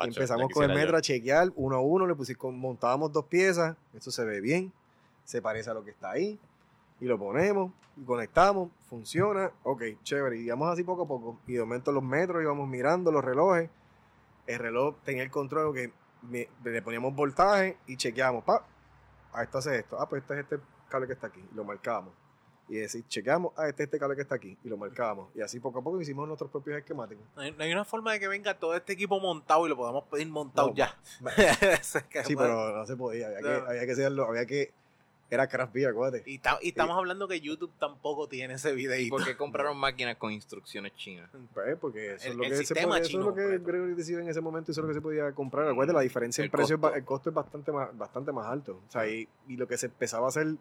Y 0.00 0.08
empezamos 0.08 0.50
con 0.52 0.64
el 0.64 0.76
metro 0.76 0.92
yo. 0.92 0.98
a 0.98 1.00
chequear 1.00 1.52
uno 1.56 1.76
a 1.76 1.80
uno, 1.80 2.06
le 2.06 2.14
pusimos, 2.14 2.54
montábamos 2.54 3.12
dos 3.12 3.24
piezas, 3.24 3.76
esto 3.94 4.10
se 4.10 4.24
ve 4.24 4.40
bien, 4.40 4.72
se 5.24 5.42
parece 5.42 5.70
a 5.70 5.74
lo 5.74 5.84
que 5.84 5.90
está 5.90 6.10
ahí, 6.10 6.38
y 7.00 7.06
lo 7.06 7.18
ponemos, 7.18 7.72
y 7.96 8.04
conectamos, 8.04 8.70
funciona, 8.88 9.50
ok, 9.62 9.82
chévere, 10.02 10.38
y 10.38 10.46
íbamos 10.46 10.68
así 10.68 10.84
poco 10.84 11.02
a 11.02 11.08
poco, 11.08 11.40
y 11.46 11.54
de 11.54 11.60
momento 11.60 11.92
los 11.92 12.02
metros 12.02 12.42
íbamos 12.42 12.68
mirando 12.68 13.10
los 13.12 13.24
relojes, 13.24 13.70
el 14.46 14.58
reloj 14.58 14.96
tenía 15.04 15.22
el 15.22 15.30
control 15.30 15.74
que 15.74 15.92
le 16.64 16.82
poníamos 16.82 17.14
voltaje 17.14 17.76
y 17.86 17.96
chequeamos, 17.96 18.44
pa, 18.44 18.66
ah, 19.32 19.42
esto 19.42 19.58
hace 19.58 19.78
esto, 19.78 20.00
ah, 20.00 20.08
pues 20.08 20.22
este 20.22 20.34
es 20.34 20.40
este 20.40 20.58
cable 20.88 21.06
que 21.06 21.12
está 21.12 21.28
aquí, 21.28 21.44
y 21.52 21.54
lo 21.54 21.64
marcábamos. 21.64 22.14
Y 22.70 22.76
decir, 22.76 23.02
chequeamos, 23.08 23.52
ah, 23.56 23.66
este 23.66 23.84
es 23.84 23.86
este 23.86 23.98
cable 23.98 24.14
que 24.14 24.22
está 24.22 24.34
aquí, 24.34 24.58
y 24.62 24.68
lo 24.68 24.76
marcábamos. 24.76 25.30
Y 25.34 25.40
así 25.40 25.58
poco 25.58 25.78
a 25.78 25.82
poco 25.82 26.00
hicimos 26.00 26.26
nuestros 26.26 26.50
propios 26.50 26.78
esquemáticos. 26.78 27.24
No 27.34 27.42
hay, 27.42 27.52
no 27.52 27.64
hay 27.64 27.72
una 27.72 27.84
forma 27.86 28.12
de 28.12 28.20
que 28.20 28.28
venga 28.28 28.58
todo 28.58 28.74
este 28.74 28.92
equipo 28.92 29.18
montado 29.20 29.64
y 29.64 29.70
lo 29.70 29.76
podamos 29.76 30.04
pedir 30.04 30.28
montado 30.28 30.68
No. 30.68 30.74
ya. 30.74 30.94
Sí, 31.82 32.36
pero 32.36 32.76
no 32.76 32.86
se 32.86 32.96
podía, 32.96 33.28
había, 33.28 33.40
que, 33.40 33.48
había 33.68 33.86
que 33.86 33.92
hacerlo, 33.92 34.26
había 34.26 34.44
que, 34.44 34.74
era 35.30 35.46
craft 35.46 35.72
beer, 35.74 35.90
acuérdate. 35.90 36.22
Y, 36.30 36.38
ta- 36.38 36.58
y 36.62 36.68
estamos 36.68 36.96
hablando 36.96 37.28
que 37.28 37.40
YouTube 37.40 37.70
tampoco 37.78 38.28
tiene 38.28 38.54
ese 38.54 38.72
¿Y 38.72 38.76
videito. 38.76 39.10
por 39.14 39.24
qué 39.24 39.36
compraron 39.36 39.76
máquinas 39.76 40.16
con 40.16 40.32
instrucciones 40.32 40.94
chinas? 40.94 41.28
Pues, 41.52 41.76
porque 41.78 42.14
eso 42.14 42.26
El- 42.26 42.30
es 42.32 42.36
lo 42.36 42.42
el 42.44 42.48
que 42.50 42.56
se 42.56 42.64
sistema 42.64 42.88
podía, 42.88 43.00
eso 43.02 43.10
chino 43.10 43.22
es 43.22 43.26
lo 43.28 43.34
que 43.34 43.42
completo. 43.42 43.64
Gregory 43.66 43.94
decidió 43.94 44.20
en 44.20 44.28
ese 44.28 44.40
momento, 44.40 44.72
eso 44.72 44.80
es 44.80 44.82
lo 44.82 44.88
que 44.88 44.94
se 44.94 45.00
podía 45.02 45.32
comprar. 45.32 45.68
Acuérdate, 45.68 45.94
la 45.94 46.00
diferencia 46.02 46.42
en 46.42 46.46
El 46.46 46.50
precio, 46.50 46.76
es 46.76 46.80
ba- 46.80 46.88
costo. 46.88 46.98
el 46.98 47.04
costo 47.04 47.28
es 47.30 47.34
bastante 47.34 47.72
más, 47.72 47.96
bastante 47.98 48.32
más 48.32 48.46
alto. 48.46 48.80
O 48.88 48.90
sea, 48.90 49.06
y, 49.06 49.28
y 49.48 49.56
lo 49.56 49.68
que 49.68 49.76
se 49.76 49.86
empezaba 49.86 50.26
a 50.26 50.28
hacer 50.30 50.54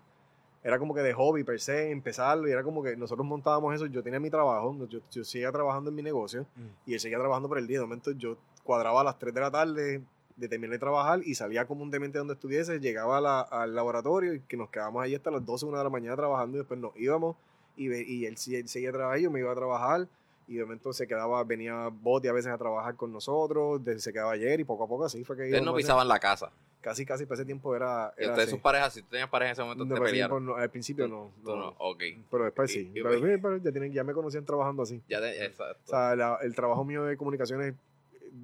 era 0.64 0.80
como 0.80 0.94
que 0.94 1.02
de 1.02 1.14
hobby 1.14 1.46
per 1.46 1.62
se, 1.62 1.92
empezarlo, 1.92 2.48
y 2.50 2.52
era 2.52 2.62
como 2.64 2.84
que 2.84 2.98
nosotros 2.98 3.26
montábamos 3.26 3.74
eso, 3.74 3.86
yo 3.86 4.04
tenía 4.04 4.20
mi 4.20 4.30
trabajo, 4.30 4.76
yo, 4.90 5.00
yo 5.10 5.24
seguía 5.24 5.50
trabajando 5.52 5.92
en 5.92 5.96
mi 5.96 6.04
negocio, 6.04 6.46
Mm. 6.58 6.90
y 6.90 6.94
él 6.96 7.00
seguía 7.00 7.20
trabajando 7.20 7.48
por 7.48 7.58
el 7.58 7.68
día. 7.68 7.78
De 7.80 7.86
momento 7.86 8.12
yo 8.12 8.36
cuadraba 8.64 9.00
a 9.00 9.04
las 9.06 9.18
3 9.18 9.34
de 9.34 9.40
la 9.40 9.50
tarde, 9.52 10.02
de 10.38 10.48
terminar 10.48 10.74
de 10.74 10.80
trabajar, 10.80 11.20
y 11.24 11.36
salía 11.36 11.66
comúnmente 11.66 12.18
donde 12.18 12.36
estuviese, 12.36 12.80
llegaba 12.80 13.20
la- 13.20 13.42
al 13.42 13.76
laboratorio, 13.76 14.34
y 14.34 14.40
que 14.42 14.56
nos 14.56 14.70
quedábamos 14.70 15.04
ahí 15.04 15.16
hasta 15.16 15.32
las 15.32 15.46
12, 15.46 15.66
1 15.66 15.78
de 15.78 15.84
la 15.84 15.90
mañana 15.90 16.16
trabajando, 16.16 16.58
y 16.58 16.60
después 16.60 16.80
nos 16.80 16.96
íbamos, 16.96 17.36
y, 17.76 17.94
y 17.94 18.26
él, 18.26 18.38
si- 18.38 18.56
él 18.56 18.68
seguía 18.70 18.92
trabajando, 18.92 19.24
yo 19.24 19.32
me 19.32 19.40
iba 19.40 19.52
a 19.52 19.56
trabajar, 19.56 20.08
y 20.48 20.56
de 20.56 20.64
momento 20.64 20.94
se 20.94 21.08
quedaba, 21.08 21.44
venía 21.44 21.90
Bote 21.92 22.30
a 22.30 22.34
veces 22.34 22.52
a 22.52 22.58
trabajar 22.58 22.96
con 22.96 23.12
nosotros, 23.12 23.82
se 23.98 24.14
quedaba 24.14 24.32
ayer, 24.32 24.60
y 24.60 24.64
poco 24.64 24.86
a 24.86 24.88
poco 24.88 25.06
así 25.06 25.24
fue 25.26 25.36
que 25.36 25.44
Ustedes 25.44 25.64
no 25.64 25.76
pisaban 25.76 26.08
la 26.08 26.20
casa. 26.20 26.52
Casi, 26.80 27.06
casi, 27.06 27.26
para 27.26 27.36
ese 27.42 27.46
tiempo 27.46 27.76
era... 27.76 28.14
Y 28.18 28.22
era 28.24 28.32
ustedes, 28.32 28.48
así. 28.48 28.52
sus 28.52 28.62
parejas, 28.62 28.94
si 28.94 29.02
tú 29.02 29.10
tenías 29.10 29.28
pareja 29.30 29.50
en 29.50 29.54
ese 29.54 29.62
momento, 29.64 29.84
No, 29.84 29.96
te 29.96 30.02
pelearon. 30.02 30.46
no, 30.46 30.56
al 30.56 30.70
principio 30.70 31.06
no, 31.08 31.32
Tú 31.44 31.50
no, 31.50 31.56
no. 31.58 31.68
ok. 31.80 32.02
Pero 32.32 32.44
después 32.46 32.72
Y- 32.72 32.74
sí. 32.76 32.92
y- 32.94 33.02
pero, 33.02 33.16
sí, 33.16 33.42
pero 33.42 33.58
ya, 33.58 33.72
tienen, 33.72 33.92
ya 33.92 34.04
me 34.06 34.14
conocían 34.14 34.46
trabajando 34.46 34.84
así. 34.84 35.02
Ya 35.10 35.20
de, 35.20 35.44
exacto. 35.46 35.82
O 35.86 35.88
sea, 35.90 36.16
la- 36.16 36.38
el 36.44 36.56
trabajo 36.56 36.86
mío 36.86 37.04
de 37.04 37.18
comunicaciones, 37.18 37.74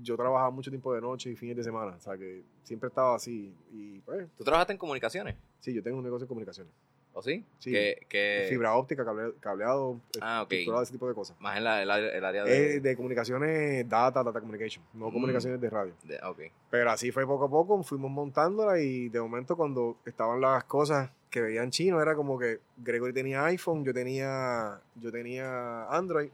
yo 0.01 0.15
trabajaba 0.15 0.49
mucho 0.51 0.69
tiempo 0.71 0.93
de 0.93 1.01
noche 1.01 1.29
y 1.31 1.35
fines 1.35 1.55
de 1.57 1.63
semana. 1.63 1.95
O 1.95 1.99
sea, 1.99 2.17
que 2.17 2.43
siempre 2.63 2.87
estaba 2.89 3.15
así. 3.15 3.53
Y 3.71 3.99
pues, 3.99 4.27
¿Tú 4.37 4.43
trabajaste 4.43 4.73
en 4.73 4.79
comunicaciones? 4.79 5.35
sí, 5.59 5.73
yo 5.73 5.81
tengo 5.83 5.97
un 5.97 6.03
negocio 6.03 6.25
de 6.25 6.27
comunicaciones. 6.29 6.73
¿O 7.15 7.21
sí? 7.21 7.45
Sí. 7.59 7.71
Que, 7.71 8.05
que- 8.09 8.47
Fibra 8.49 8.73
óptica, 8.75 9.05
cable- 9.05 9.35
cableado, 9.39 9.99
Ah, 10.19 10.47
ese 10.49 10.91
tipo 10.93 11.07
de 11.07 11.13
cosas. 11.13 11.39
Más 11.39 11.57
en 11.57 11.63
la, 11.63 11.83
el, 11.83 11.91
área- 11.91 12.09
el 12.09 12.25
área 12.25 12.43
de... 12.43 12.75
Eh, 12.75 12.79
de 12.79 12.95
comunicaciones, 12.95 13.87
data, 13.87 14.23
data 14.23 14.39
communication, 14.39 14.83
no 14.95 15.09
Mm. 15.09 15.13
comunicaciones 15.13 15.61
de 15.61 15.69
radio. 15.69 15.93
de- 16.05 16.17
ok. 16.23 16.39
Pero 16.71 16.89
así 16.89 17.11
fue 17.11 17.27
poco 17.27 17.45
a 17.45 17.49
poco, 17.51 17.83
fuimos 17.83 18.09
montándola 18.09 18.79
y 18.81 19.09
de 19.09 19.21
momento 19.21 19.55
cuando 19.55 19.97
estaban 20.07 20.41
las 20.41 20.63
cosas 20.63 21.11
que 21.29 21.41
veían 21.41 21.69
chino, 21.69 22.01
era 22.01 22.15
como 22.15 22.37
que 22.39 22.59
Gregory 22.77 23.13
tenía 23.13 23.45
iPhone, 23.45 23.85
yo 23.85 23.93
tenía, 23.93 24.81
yo 24.95 25.11
tenía 25.11 25.85
Android, 25.85 26.29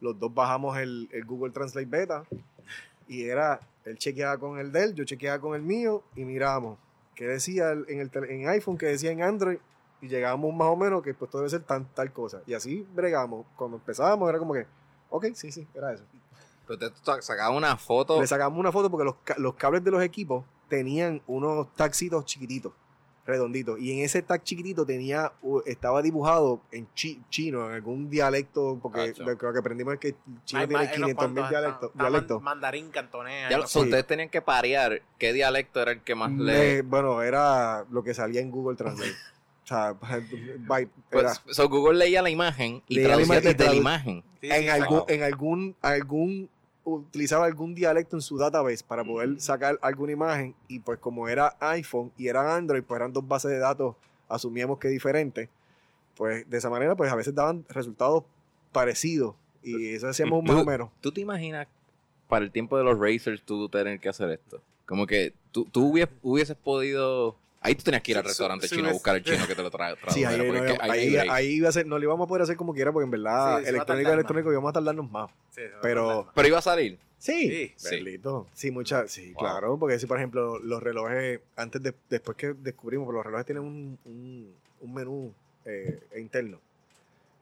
los 0.00 0.18
dos 0.18 0.32
bajamos 0.32 0.78
el, 0.78 1.08
el 1.12 1.24
Google 1.24 1.52
Translate 1.52 1.86
Beta 1.86 2.24
y 3.08 3.24
era, 3.24 3.60
él 3.84 3.98
chequeaba 3.98 4.38
con 4.38 4.58
el 4.58 4.70
de 4.70 4.84
él, 4.84 4.94
yo 4.94 5.04
chequeaba 5.04 5.40
con 5.40 5.54
el 5.54 5.62
mío 5.62 6.02
y 6.14 6.24
miramos 6.24 6.78
qué 7.14 7.26
decía 7.26 7.72
en, 7.72 8.00
el, 8.00 8.10
en 8.28 8.48
iPhone, 8.48 8.78
qué 8.78 8.86
decía 8.86 9.10
en 9.10 9.22
Android 9.22 9.58
y 10.00 10.08
llegábamos 10.08 10.54
más 10.54 10.68
o 10.68 10.76
menos 10.76 11.02
que 11.02 11.14
pues 11.14 11.30
todo 11.30 11.42
debe 11.42 11.50
ser 11.50 11.62
tan, 11.62 11.84
tal 11.92 12.12
cosa. 12.12 12.42
Y 12.46 12.54
así 12.54 12.86
bregamos. 12.94 13.46
Cuando 13.56 13.78
empezábamos 13.78 14.28
era 14.28 14.38
como 14.38 14.54
que, 14.54 14.66
ok, 15.10 15.26
sí, 15.34 15.50
sí, 15.50 15.66
era 15.74 15.92
eso. 15.92 16.04
Pero 16.66 16.78
te 16.78 16.90
tú 16.90 17.12
sacabas 17.20 17.56
una 17.56 17.76
foto... 17.76 18.20
Le 18.20 18.26
sacamos 18.26 18.58
una 18.58 18.70
foto 18.70 18.90
porque 18.90 19.04
los, 19.04 19.16
los 19.38 19.54
cables 19.54 19.82
de 19.82 19.90
los 19.90 20.02
equipos 20.02 20.44
tenían 20.68 21.22
unos 21.26 21.74
taxitos 21.74 22.24
chiquititos, 22.26 22.72
redonditos. 23.28 23.78
Y 23.78 23.92
en 23.92 24.04
ese 24.04 24.22
tag 24.22 24.42
chiquitito 24.42 24.84
tenía, 24.84 25.32
estaba 25.66 26.02
dibujado 26.02 26.62
en 26.72 26.88
chi- 26.94 27.20
chino, 27.28 27.68
en 27.68 27.74
algún 27.74 28.08
dialecto, 28.10 28.78
porque 28.82 29.12
Cacho. 29.12 29.24
lo, 29.24 29.36
que 29.38 29.58
aprendimos 29.58 29.94
es 29.94 30.00
que 30.00 30.14
chino 30.44 30.66
tiene 30.66 30.82
hay 30.82 30.86
unos 30.86 30.94
500 30.96 31.30
mil 31.32 31.48
dialectos. 31.48 31.90
está- 31.92 32.10
man- 32.38 32.42
Mandarín, 32.42 32.90
cantonés. 32.90 33.50
Ya 33.50 33.64
Sí. 33.66 33.78
ustedes 33.78 34.06
tenían 34.06 34.30
que 34.30 34.40
parear 34.42 35.02
qué 35.18 35.32
dialecto 35.32 35.80
era 35.82 35.92
el 35.92 36.00
que 36.02 36.14
más 36.14 36.32
le... 36.32 36.76
Le- 36.76 36.82
bueno, 36.82 37.22
era 37.22 37.84
lo 37.90 38.02
que 38.02 38.14
salía 38.14 38.40
en 38.40 38.50
Google 38.50 38.76
Translate. 38.76 39.12
o 39.64 39.66
sea, 39.66 39.94
by- 40.66 40.82
era- 40.82 40.90
Pues, 41.10 41.40
so, 41.54 41.68
Google 41.68 41.98
leía 41.98 42.22
la 42.22 42.30
imagen 42.30 42.82
y 42.88 42.96
Leía 42.96 43.16
la 43.16 43.22
imagen 43.22 43.44
y 43.44 43.46
desde 43.54 43.64
la 43.66 43.74
imagen. 43.74 44.24
Sí, 44.40 44.48
en 44.50 44.62
sí, 44.62 44.68
algún, 44.68 45.02
en 45.08 45.22
algún, 45.22 45.76
algún, 45.82 46.50
utilizaba 46.94 47.46
algún 47.46 47.74
dialecto 47.74 48.16
en 48.16 48.22
su 48.22 48.36
database 48.38 48.84
para 48.86 49.04
poder 49.04 49.40
sacar 49.40 49.78
alguna 49.82 50.12
imagen 50.12 50.54
y 50.68 50.80
pues 50.80 50.98
como 50.98 51.28
era 51.28 51.56
iPhone 51.60 52.12
y 52.16 52.28
era 52.28 52.56
Android, 52.56 52.82
pues 52.82 52.98
eran 52.98 53.12
dos 53.12 53.26
bases 53.26 53.50
de 53.50 53.58
datos, 53.58 53.94
asumíamos 54.28 54.78
que 54.78 54.88
diferentes, 54.88 55.48
pues 56.16 56.48
de 56.48 56.56
esa 56.58 56.70
manera 56.70 56.96
pues 56.96 57.10
a 57.12 57.16
veces 57.16 57.34
daban 57.34 57.64
resultados 57.68 58.24
parecidos 58.72 59.34
y 59.62 59.88
eso 59.94 60.08
hacíamos 60.08 60.42
más 60.44 60.56
o 60.56 60.64
menos. 60.64 60.90
¿Tú 61.00 61.12
te 61.12 61.20
imaginas 61.20 61.66
para 62.28 62.44
el 62.44 62.50
tiempo 62.52 62.76
de 62.78 62.84
los 62.84 62.98
racers 62.98 63.42
tú 63.42 63.68
tener 63.68 63.98
que 64.00 64.08
hacer 64.08 64.30
esto? 64.30 64.60
Como 64.86 65.06
que 65.06 65.34
tú, 65.52 65.64
tú 65.66 65.92
hubies- 65.92 66.08
hubieses 66.22 66.56
podido... 66.56 67.36
Ahí 67.60 67.74
tú 67.74 67.82
tenías 67.82 68.02
que 68.02 68.12
ir 68.12 68.18
al 68.18 68.24
restaurante 68.24 68.68
sí, 68.68 68.76
chino 68.76 68.88
a 68.88 68.92
buscar 68.92 69.16
el 69.16 69.24
chino 69.24 69.46
que 69.46 69.54
te 69.54 69.62
lo 69.62 69.70
tra 69.70 69.96
tradujera. 69.96 70.12
Sí, 70.12 70.24
ahí, 70.24 70.38
no, 70.38 70.54
ahí, 70.80 71.10
break. 71.10 71.28
ahí 71.30 71.46
iba 71.54 71.68
a 71.68 71.72
ser, 71.72 71.86
no 71.86 71.98
lo 71.98 72.04
íbamos 72.04 72.24
a 72.26 72.28
poder 72.28 72.42
hacer 72.42 72.56
como 72.56 72.72
quiera 72.72 72.92
porque 72.92 73.04
en 73.04 73.10
verdad 73.10 73.58
Sí, 73.58 73.62
va 73.64 73.66
a 73.66 73.68
electrónico 73.68 74.12
electrónico 74.12 74.52
íbamos 74.52 74.70
a 74.70 74.72
tardarnos 74.74 75.10
más. 75.10 75.30
Pero- 75.82 76.24
más. 76.24 76.32
Pero 76.34 76.48
iba 76.48 76.58
a 76.58 76.62
salir. 76.62 76.98
Sí, 77.18 77.48
Sí, 77.50 77.72
sí. 77.76 77.96
Bendito. 77.96 78.46
Sí, 78.54 78.70
muchas, 78.70 79.10
sí, 79.10 79.32
Wow. 79.32 79.38
claro, 79.40 79.76
porque 79.76 79.98
si 79.98 80.06
por 80.06 80.18
ejemplo 80.18 80.60
los 80.60 80.80
relojes, 80.80 81.40
antes 81.56 81.82
de, 81.82 81.92
después 82.08 82.36
que 82.36 82.52
descubrimos, 82.54 83.12
los 83.12 83.24
relojes 83.26 83.44
tienen 83.44 83.64
un, 83.64 83.98
un, 84.04 84.54
un 84.80 84.94
menú 84.94 85.34
eh, 85.64 85.98
interno, 86.16 86.60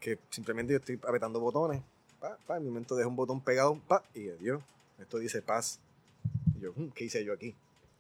que 0.01 0.19
simplemente 0.31 0.73
yo 0.73 0.79
estoy 0.79 0.99
apretando 1.07 1.41
botones, 1.41 1.83
pa, 2.19 2.39
pa, 2.47 2.57
en 2.57 2.63
mi 2.63 2.71
momento 2.71 2.97
dejo 2.97 3.11
un 3.11 3.17
botón 3.17 3.43
pegado, 3.43 3.79
pa, 3.87 4.03
y 4.15 4.31
adiós, 4.31 4.63
esto 4.99 5.19
dice 5.19 5.43
paz. 5.43 5.79
Y 6.57 6.61
yo, 6.63 6.73
"Hmm, 6.75 6.89
¿qué 6.95 7.05
hice 7.05 7.23
yo 7.23 7.35
aquí? 7.35 7.55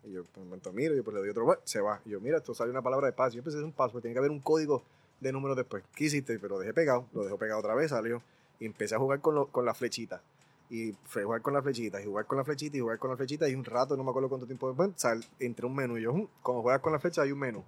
Y 0.06 0.12
yo, 0.12 0.24
por 0.24 0.42
un 0.42 0.48
momento 0.50 0.72
miro, 0.72 0.94
yo 0.94 1.02
pues 1.04 1.14
le 1.14 1.20
doy 1.20 1.30
otro, 1.30 1.60
se 1.64 1.80
va. 1.80 2.00
Y 2.04 2.10
yo, 2.10 2.20
mira, 2.20 2.38
esto 2.38 2.54
sale 2.54 2.70
una 2.70 2.82
palabra 2.82 3.06
de 3.08 3.12
paz. 3.12 3.32
Yo 3.34 3.42
a 3.44 3.48
hacer 3.48 3.62
un 3.64 3.72
password, 3.72 4.02
tiene 4.02 4.14
que 4.14 4.18
haber 4.20 4.30
un 4.30 4.40
código 4.40 4.82
de 5.20 5.32
números 5.32 5.56
después. 5.56 5.82
¿Qué 5.94 6.04
hiciste? 6.04 6.38
Pero 6.38 6.54
lo 6.54 6.60
dejé 6.60 6.72
pegado, 6.72 7.06
lo 7.12 7.24
dejo 7.24 7.36
pegado 7.38 7.60
otra 7.60 7.74
vez, 7.74 7.90
salió. 7.90 8.22
Y 8.60 8.66
empecé 8.66 8.94
a 8.94 8.98
jugar 8.98 9.20
con, 9.20 9.34
lo- 9.34 9.46
con 9.48 9.64
la 9.64 9.74
flechita 9.74 10.22
y 10.70 10.92
fue 11.04 11.22
jugar 11.22 11.42
con 11.42 11.54
la 11.54 11.62
flechita, 11.62 12.00
y 12.00 12.04
jugar 12.06 12.26
con 12.26 12.38
la 12.38 12.44
flechita, 12.44 12.76
y 12.76 12.80
jugar 12.80 12.98
con 12.98 13.10
la 13.10 13.16
flechita, 13.16 13.48
y 13.48 13.54
un 13.54 13.64
rato, 13.64 13.96
no 13.96 14.02
me 14.02 14.10
acuerdo 14.10 14.28
cuánto 14.28 14.46
tiempo 14.46 14.66
después, 14.66 14.90
sal, 14.96 15.24
entre 15.38 15.64
un 15.64 15.76
menú. 15.76 15.96
Y 15.96 16.02
yo, 16.02 16.12
"Mm, 16.12 16.26
cuando 16.42 16.62
juegas 16.62 16.80
con 16.80 16.92
la 16.92 16.98
flecha 16.98 17.22
hay 17.22 17.30
un 17.30 17.38
menú. 17.38 17.62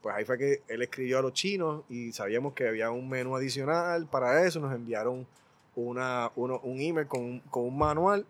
Pues 0.00 0.14
ahí 0.14 0.24
fue 0.24 0.38
que 0.38 0.62
él 0.68 0.80
escribió 0.82 1.18
a 1.18 1.22
los 1.22 1.32
chinos 1.32 1.82
y 1.88 2.12
sabíamos 2.12 2.52
que 2.54 2.68
había 2.68 2.90
un 2.92 3.08
menú 3.08 3.34
adicional 3.34 4.06
para 4.06 4.46
eso. 4.46 4.60
Nos 4.60 4.72
enviaron 4.72 5.26
una, 5.74 6.30
uno- 6.36 6.60
un 6.62 6.80
email 6.80 7.08
con, 7.08 7.40
con 7.50 7.64
un 7.64 7.76
manual 7.78 8.24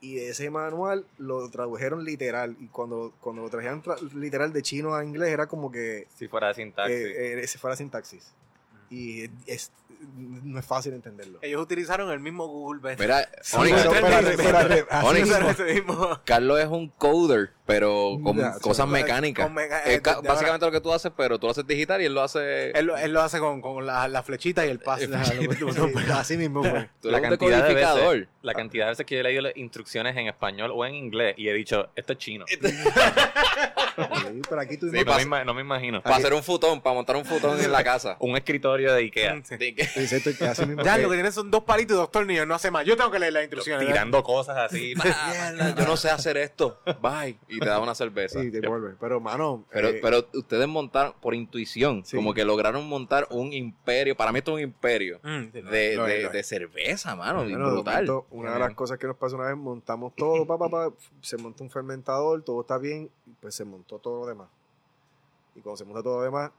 y 0.00 0.14
de 0.16 0.28
ese 0.30 0.48
manual 0.50 1.04
lo 1.18 1.48
tradujeron 1.50 2.04
literal. 2.04 2.56
Y 2.60 2.68
cuando, 2.68 3.12
cuando 3.20 3.42
lo 3.42 3.50
trajeron 3.50 3.82
tra- 3.82 4.00
literal 4.14 4.52
de 4.52 4.62
chino 4.62 4.94
a 4.94 5.04
inglés 5.04 5.30
era 5.30 5.46
como 5.46 5.70
que 5.72 6.06
Si 6.16 6.28
fuera 6.28 6.52
sintaxis. 6.54 6.94
eh, 6.96 7.32
eh, 7.34 7.40
ese 7.42 7.58
fuera 7.58 7.74
sintaxis. 7.76 8.32
Y 8.90 9.28
es, 9.46 9.70
no 10.16 10.58
es 10.58 10.64
fácil 10.64 10.94
entenderlo. 10.94 11.38
Ellos 11.42 11.60
utilizaron 11.62 12.10
el 12.10 12.20
mismo 12.20 12.46
Google. 12.46 12.96
Mira, 12.98 13.28
Carlos 16.24 16.60
es 16.60 16.66
un 16.68 16.88
coder, 16.90 17.50
pero 17.68 18.18
con 18.24 18.38
Ya, 18.38 18.54
cosas 18.62 18.88
mecánicas. 18.88 19.46
con 19.46 19.58
Es 19.58 19.70
eh, 19.84 20.00
de- 20.02 20.26
básicamente 20.26 20.64
lo 20.64 20.72
que 20.72 20.80
tú 20.80 20.90
haces, 20.90 21.12
pero 21.14 21.38
tú 21.38 21.48
lo 21.48 21.50
haces 21.50 21.66
digital 21.66 22.00
y 22.00 22.06
él 22.06 22.14
lo 22.14 22.22
hace. 22.22 22.70
Él, 22.70 22.86
lo- 22.86 22.96
él 22.96 23.12
lo 23.12 23.20
hace 23.20 23.38
con, 23.40 23.60
con 23.60 23.84
la, 23.84 24.08
la 24.08 24.22
flechita 24.22 24.64
y 24.64 24.70
el 24.70 24.78
pase. 24.78 25.06
Sí, 25.06 25.12
así 26.12 26.36
mismo 26.38 26.64
fue. 26.64 26.88
tú 27.02 27.10
la 27.10 27.20
cantidad, 27.20 27.68
de 27.68 27.74
veces, 27.74 28.28
la 28.40 28.54
cantidad 28.54 28.86
de 28.86 28.90
veces 28.92 29.04
que 29.04 29.16
yo 29.16 29.20
he 29.20 29.24
leído 29.24 29.42
las 29.42 29.54
instrucciones 29.58 30.16
en 30.16 30.28
español 30.28 30.70
o 30.74 30.86
en 30.86 30.94
inglés 30.94 31.34
y 31.36 31.48
he 31.50 31.52
dicho, 31.52 31.90
esto 31.94 32.14
es 32.14 32.18
chino. 32.18 32.46
Sí, 33.98 34.42
pero 34.48 34.60
aquí 34.60 34.76
tuvimos 34.76 35.04
no, 35.06 35.16
me, 35.16 35.22
ima- 35.24 35.44
no 35.44 35.54
me 35.54 35.60
imagino. 35.62 36.00
Para 36.00 36.16
hacer 36.16 36.32
un 36.32 36.42
futón, 36.42 36.80
para 36.80 36.94
montar 36.94 37.16
un 37.16 37.24
futón 37.24 37.60
en 37.60 37.72
la 37.72 37.82
casa. 37.82 38.16
Un 38.20 38.36
escritorio 38.36 38.92
de 38.92 39.00
Ikea. 39.00 39.42
Sí. 39.44 39.56
De 39.56 40.46
así 40.48 40.66
mismo 40.66 40.82
Ya, 40.84 40.96
que- 40.96 41.02
lo 41.02 41.08
que 41.08 41.16
tienen 41.16 41.32
son 41.32 41.50
dos 41.50 41.64
palitos 41.64 41.94
y 41.94 41.98
dos 41.98 42.10
tornillos, 42.12 42.46
no 42.46 42.54
hace 42.54 42.70
más. 42.70 42.84
Yo 42.86 42.96
tengo 42.96 43.10
que 43.10 43.18
leer 43.18 43.32
las 43.32 43.42
instrucciones. 43.42 43.80
¿verdad? 43.80 43.92
Tirando 43.94 44.22
cosas 44.22 44.56
así. 44.56 44.94
Mierda, 44.94 45.74
yo 45.74 45.84
no 45.84 45.96
sé 45.96 46.10
hacer 46.10 46.36
esto. 46.36 46.80
Bye. 47.02 47.36
Y 47.48 47.57
te 47.60 47.68
da 47.68 47.80
una 47.80 47.94
cerveza. 47.94 48.40
Sí, 48.42 48.50
te 48.50 48.66
vuelve. 48.66 48.94
Pero, 49.00 49.20
mano. 49.20 49.64
Pero, 49.70 49.88
eh, 49.88 49.98
pero 50.02 50.26
ustedes 50.34 50.66
montaron 50.68 51.14
por 51.20 51.34
intuición, 51.34 52.04
Sí. 52.04 52.16
como 52.16 52.34
que 52.34 52.44
lograron 52.44 52.88
montar 52.88 53.26
un 53.30 53.52
imperio. 53.52 54.16
Para 54.16 54.32
mí 54.32 54.38
esto 54.38 54.52
es 54.52 54.64
un 54.64 54.70
imperio 54.70 55.18
Mm, 55.22 55.42
sí, 55.52 55.62
no. 55.62 55.70
de, 55.70 56.28
de- 56.30 56.42
cerveza, 56.44 57.14
mano. 57.16 57.44
y 57.44 57.50
bueno, 57.50 57.70
brutal. 57.72 57.94
momento, 58.06 58.26
una 58.30 58.52
de 58.54 58.58
las 58.60 58.74
cosas 58.74 58.98
que 58.98 59.06
nos 59.06 59.16
pasó 59.16 59.36
una 59.36 59.46
vez, 59.46 59.56
montamos 59.56 60.14
todo, 60.16 60.46
pa, 60.46 60.56
pa, 60.58 60.68
pa, 60.68 60.92
se 61.20 61.36
montó 61.36 61.64
un 61.64 61.70
fermentador, 61.70 62.42
todo 62.42 62.60
está 62.62 62.78
bien, 62.78 63.10
y 63.26 63.30
pues 63.40 63.54
se 63.54 63.64
montó 63.64 63.98
todo 63.98 64.20
lo 64.20 64.26
demás. 64.26 64.48
Y 65.54 65.60
cuando 65.60 65.76
se 65.76 65.84
monta 65.84 66.02
todo 66.02 66.18
lo 66.18 66.22
demás, 66.24 66.52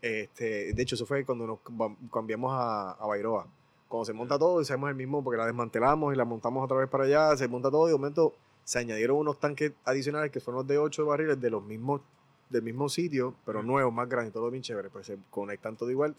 este, 0.00 0.72
de 0.72 0.82
hecho, 0.82 0.94
eso 0.94 1.06
fue 1.06 1.24
cuando 1.24 1.46
nos 1.46 1.58
cam- 1.60 1.96
cambiamos 2.12 2.52
a, 2.52 2.92
a 2.92 3.06
Bairoa. 3.06 3.46
Cuando 3.88 4.04
se 4.04 4.12
monta 4.12 4.38
todo, 4.38 4.60
hacemos 4.60 4.88
el 4.88 4.94
mismo, 4.96 5.22
porque 5.22 5.36
la 5.38 5.46
desmantelamos 5.46 6.14
y 6.14 6.16
la 6.16 6.24
montamos 6.24 6.64
otra 6.64 6.78
vez 6.78 6.88
para 6.88 7.04
allá, 7.04 7.36
se 7.36 7.46
monta 7.48 7.70
todo 7.70 7.86
y 7.88 7.92
de 7.92 7.98
momento 7.98 8.32
se 8.64 8.78
añadieron 8.78 9.16
unos 9.16 9.38
tanques 9.38 9.72
adicionales 9.84 10.30
que 10.30 10.40
fueron 10.40 10.60
los 10.60 10.66
de 10.68 10.78
8 10.78 11.06
barriles 11.06 11.40
de 11.40 11.50
los 11.50 11.62
mismos, 11.64 12.00
del 12.50 12.62
mismo 12.62 12.88
sitio, 12.88 13.34
pero 13.44 13.62
nuevos, 13.62 13.92
más 13.92 14.08
grandes, 14.08 14.32
todo 14.32 14.50
bien 14.50 14.62
chévere, 14.62 14.90
pues 14.90 15.06
se 15.06 15.18
conectan 15.30 15.76
todo 15.76 15.90
igual 15.90 16.14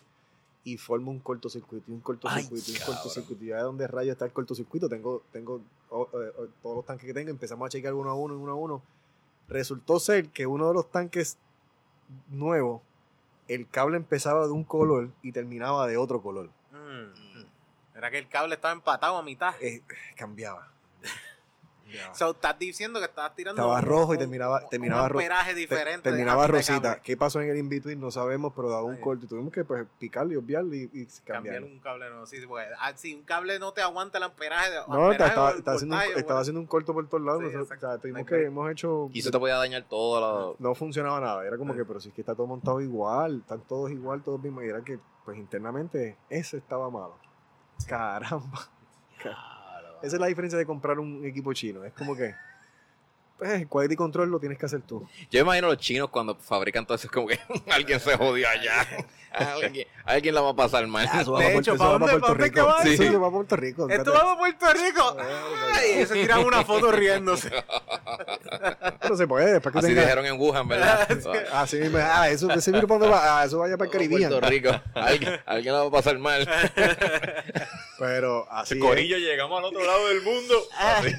y 0.64 0.78
forma 0.78 1.12
un 1.12 1.20
cortocircuito, 1.20 1.92
y 1.92 1.94
un 1.94 2.00
cortocircuito, 2.00 2.72
y 2.72 2.76
un 2.76 2.86
cortocircuito. 2.86 3.44
Y 3.44 3.48
ya 3.48 3.58
de 3.58 3.64
dónde 3.64 3.88
rayos 3.88 4.14
está 4.14 4.26
el 4.26 4.32
cortocircuito, 4.32 4.88
tengo, 4.88 5.24
tengo 5.32 5.62
oh, 5.90 6.08
eh, 6.14 6.32
oh, 6.38 6.48
todos 6.62 6.78
los 6.78 6.86
tanques 6.86 7.06
que 7.06 7.14
tengo, 7.14 7.30
empezamos 7.30 7.66
a 7.66 7.70
checar 7.70 7.94
uno 7.94 8.10
a 8.10 8.16
uno, 8.16 8.38
uno 8.38 8.52
a 8.52 8.56
uno. 8.56 8.82
Resultó 9.50 10.00
ser 10.00 10.30
que 10.30 10.48
uno 10.48 10.70
de 10.70 10.74
los 10.74 10.90
tanques 10.90 11.38
nuevos, 12.30 12.82
el 13.48 13.68
cable 13.68 13.98
empezaba 13.98 14.46
de 14.46 14.54
un 14.54 14.64
color 14.64 15.10
y 15.22 15.34
terminaba 15.34 15.86
de 15.86 15.98
otro 15.98 16.22
color. 16.22 16.50
Mm. 16.72 17.98
Era 17.98 18.10
que 18.10 18.18
el 18.20 18.30
cable 18.30 18.56
estaba 18.56 18.74
empatado 18.74 19.18
a 19.18 19.24
mitad. 19.24 19.54
Eh, 19.62 19.84
cambiaba. 20.16 20.73
Cambiaba. 21.84 22.16
So, 22.16 22.32
estás 22.32 22.58
diciendo 22.58 23.00
que 23.00 23.06
estabas 23.06 23.36
tirando. 23.36 23.62
Estaba 23.62 23.80
un- 23.80 23.86
rojo 23.86 24.14
y 24.14 24.16
un- 24.16 24.20
terminaba, 24.20 24.68
terminaba 24.70 25.04
un 25.04 25.10
rojo. 25.10 25.20
amperaje 25.20 25.54
diferente. 25.54 26.10
terminaba 26.10 26.48
rosita. 26.48 27.02
¿Qué 27.02 27.16
pasó 27.18 27.42
en 27.42 27.50
el 27.50 27.58
in-between? 27.58 28.00
No 28.00 28.10
sabemos, 28.10 28.54
pero 28.56 28.70
daba 28.70 28.84
un 28.84 28.96
Ay. 28.96 29.02
corte. 29.02 29.28
Tuvimos 29.28 29.52
que 29.54 29.64
pues, 29.64 29.86
picarlo 30.00 30.34
y 30.34 30.36
obviarlo 30.38 30.74
y, 30.76 30.90
y 30.94 31.08
Cambiar 31.26 31.64
un 31.64 31.80
cable 31.80 32.10
no. 32.10 32.26
Sí, 32.26 32.38
porque 32.48 32.66
ah, 32.80 32.94
si 32.96 33.14
un 33.14 33.24
cable 33.24 33.60
no 33.60 33.72
te 33.74 33.82
aguanta 33.82 34.18
el 34.18 34.24
amperaje. 34.24 34.70
de- 34.72 34.76
No, 34.88 35.06
amperaje 35.06 35.12
estaba, 35.12 35.28
estaba- 35.28 35.52
el 35.52 35.58
estaba 35.60 35.76
haciendo, 35.76 35.96
un, 35.96 36.00
voltaje, 36.00 36.20
estaba 36.20 36.34
bueno. 36.34 36.42
haciendo 36.42 36.60
un 36.62 36.68
corto 36.68 36.94
por 36.94 37.08
todos 37.10 37.24
lados. 37.24 37.44
Sí, 37.52 37.56
o 37.56 37.66
sea, 37.80 37.98
tuvimos 37.98 38.26
que, 38.26 38.44
hemos 38.46 38.72
hecho... 38.72 39.10
Y 39.14 39.20
eso 39.20 39.32
te 39.32 39.40
podía 39.40 39.56
dañar 39.58 39.84
todo. 39.84 40.20
lo- 40.20 40.56
No 40.60 40.74
funcionaba 40.76 41.20
nada. 41.20 41.46
Era 41.46 41.58
como 41.58 41.76
que, 41.76 41.86
pero 41.86 42.00
si 42.00 42.10
es 42.10 42.16
que 42.16 42.22
está 42.22 42.34
todo 42.34 42.48
montado 42.48 42.82
igual, 42.82 43.40
están 43.42 43.62
todos 43.62 43.92
igual, 43.92 44.24
todos 44.24 44.42
mismos. 44.42 44.64
Y 44.64 44.68
era 44.68 44.82
que, 44.84 45.00
pues 45.26 45.38
internamente, 45.38 46.18
ese 46.30 46.58
estaba 46.58 46.90
malo. 46.90 47.18
Caramba. 47.88 48.68
Esa 50.04 50.18
es 50.18 50.20
la 50.20 50.28
diferencia 50.28 50.60
de 50.60 50.66
comprar 50.66 51.00
un 51.00 51.26
equipo 51.26 51.54
chino. 51.54 51.86
Es 51.86 51.94
como 51.94 52.14
que, 52.14 52.36
pues, 53.38 53.52
el 53.52 53.68
quality 53.68 53.96
control 53.96 54.30
lo 54.30 54.40
tienes 54.40 54.58
que 54.58 54.66
hacer 54.66 54.82
tú. 54.82 55.08
Yo 55.32 55.40
imagino 55.42 55.68
los 55.68 55.78
chinos 55.78 56.10
cuando 56.10 56.36
fabrican 56.36 56.86
todo 56.86 56.96
eso, 56.96 57.08
es 57.08 57.12
como 57.12 57.28
que 57.28 57.40
alguien 57.72 58.00
se 58.00 58.16
jodió 58.18 58.48
allá. 58.50 58.88
alguien, 59.34 59.88
alguien 60.06 60.36
la 60.36 60.42
va 60.42 60.52
a 60.52 60.56
pasar 60.56 60.86
mal. 60.86 61.08
Ah, 61.12 61.20
De 61.24 61.26
para 61.26 61.50
hecho, 61.54 61.76
Puerto- 61.76 61.78
¿para 61.78 61.92
dónde- 61.92 62.20
Puerto 62.20 62.54
que 62.54 62.62
va? 62.62 62.84
Rico. 62.84 62.96
Sí. 62.98 63.04
Eso 63.08 63.14
va 63.20 63.20
para 63.20 63.32
Puerto 63.32 63.56
Rico. 63.56 63.90
Esto 63.90 64.14
va 64.14 64.32
a 64.34 64.38
Puerto 64.38 64.66
Rico. 64.74 65.18
Ay, 65.74 66.02
y 66.02 66.06
se 66.06 66.14
tiran 66.14 66.46
una 66.46 66.64
foto 66.64 66.92
riéndose. 66.92 67.52
No 69.10 69.18
se 69.18 69.28
puede, 69.28 69.54
después 69.54 69.74
que 69.74 69.80
Así 69.80 69.88
tenga- 69.88 70.02
dijeron 70.02 70.26
en 70.26 70.40
Wuhan, 70.40 70.68
¿verdad? 70.68 71.08
Ah, 71.52 71.66
sí, 71.68 71.78
mismo. 71.78 71.98
ah, 72.02 72.30
eso, 72.30 72.50
ese 72.52 72.72
virus, 72.72 72.88
¿para 72.88 73.00
dónde 73.00 73.16
va? 73.16 73.42
Ah, 73.42 73.46
eso 73.46 73.58
vaya 73.60 73.76
para 73.78 73.88
el 73.88 73.92
Caribe. 73.92 74.18
Puerto 74.28 74.48
Rico. 74.48 74.70
Alguien, 74.94 75.42
alguien 75.46 75.74
la 75.74 75.82
va 75.82 75.88
a 75.88 75.92
pasar 75.92 76.18
mal. 76.20 76.48
Pero 78.00 78.48
así 78.52 78.76
es. 78.76 78.80
Corillo, 78.82 79.18
llegamos 79.18 79.58
al 79.60 79.66
otro 79.66 79.84
lado 79.86 80.08
del 80.10 80.22
mundo. 80.22 80.56
Así. 80.78 81.16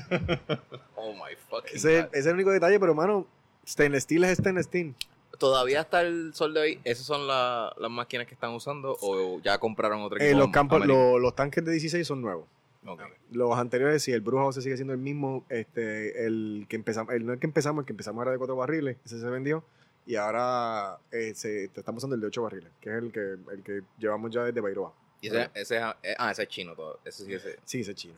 Oh 1.05 1.13
my 1.13 1.35
fucking 1.51 1.77
Ese, 1.77 2.03
God. 2.03 2.09
ese 2.13 2.19
es 2.21 2.27
el 2.27 2.35
único 2.35 2.51
detalle, 2.51 2.81
pero, 2.81 2.95
mano, 2.95 3.27
stainless 3.67 4.05
steel 4.05 4.25
es 4.25 4.39
stainless 4.39 4.67
steel. 4.67 4.95
Todavía 5.39 5.81
hasta 5.81 6.01
el 6.03 6.33
sol 6.35 6.55
de 6.55 6.61
hoy, 6.61 6.81
¿esas 6.85 7.05
son 7.05 7.27
la- 7.27 7.75
las 7.79 7.91
máquinas 7.91 8.27
que 8.27 8.35
están 8.35 8.53
usando 8.55 8.97
o 9.01 9.41
ya 9.41 9.59
compraron 9.59 10.01
otro 10.03 10.19
Eh, 10.21 10.33
los, 10.35 10.49
campos, 10.51 10.77
americano? 10.83 11.19
los, 11.19 11.35
tanques 11.35 11.65
de 11.65 11.73
16 11.73 12.07
son 12.07 12.23
nuevos. 12.23 12.47
Ok. 12.87 13.01
Los 13.33 13.59
anteriores, 13.59 14.03
sí, 14.03 14.13
el 14.13 14.21
Brujo 14.21 14.53
se 14.53 14.63
sigue 14.63 14.77
siendo 14.77 14.93
el 14.93 15.01
mismo. 15.01 15.45
Este, 15.49 16.27
el 16.27 16.67
que 16.69 16.77
empezamos, 16.77 17.13
el, 17.15 17.27
no 17.27 17.33
el 17.33 17.39
que 17.41 17.47
empezamos, 17.47 17.83
el 17.83 17.87
que 17.87 17.93
empezamos 17.95 18.23
era 18.23 18.31
de 18.33 18.39
cuatro 18.39 18.57
barriles, 18.57 18.97
ese 19.05 19.19
se 19.21 19.27
vendió. 19.27 19.65
Y 20.07 20.17
ahora 20.17 20.99
eh, 21.11 21.33
se, 21.35 21.65
estamos 21.65 21.99
usando 22.01 22.15
el 22.15 22.21
de 22.21 22.27
ocho 22.27 22.43
barriles, 22.43 22.71
que 22.81 22.91
es 22.91 22.97
el 23.03 23.11
que, 23.11 23.21
el 23.53 23.63
que 23.65 23.81
llevamos 23.99 24.31
ya 24.31 24.45
desde 24.45 24.61
Bairoa. 24.61 24.93
Y 25.25 25.29
ese, 25.29 25.51
ese, 25.55 25.77
eh, 26.03 26.15
ah, 26.19 26.31
ese 26.31 26.43
es 26.43 26.49
chino 26.49 26.75
todo. 26.75 27.01
Ese 27.05 27.25
sí, 27.25 27.33
ese. 27.35 27.59
Sí, 27.65 27.81
ese 27.81 27.93
es 27.93 27.97
chino. 27.97 28.15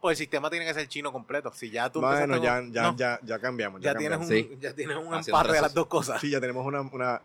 Pues 0.00 0.18
el 0.18 0.24
sistema 0.24 0.50
tiene 0.50 0.66
que 0.66 0.74
ser 0.74 0.86
chino 0.86 1.10
completo. 1.12 1.50
Si 1.52 1.70
ya 1.70 1.90
tú 1.90 2.00
Bueno, 2.00 2.36
ya, 2.36 2.62
ya, 2.70 2.82
no, 2.82 2.96
ya, 2.96 3.18
ya 3.22 3.38
cambiamos. 3.38 3.80
Ya, 3.80 3.92
ya 3.92 3.98
tienes 3.98 4.18
un, 4.18 4.24
cambiamos. 4.26 4.50
Sí. 4.52 4.58
ya 4.60 4.74
tienes 4.74 4.96
un 4.96 5.14
Haciendo 5.14 5.38
empate 5.38 5.52
de 5.54 5.62
las 5.62 5.74
dos 5.74 5.86
cosas. 5.86 6.20
Sí, 6.20 6.30
ya 6.30 6.40
tenemos 6.40 6.66
una, 6.66 6.82
una, 6.82 7.22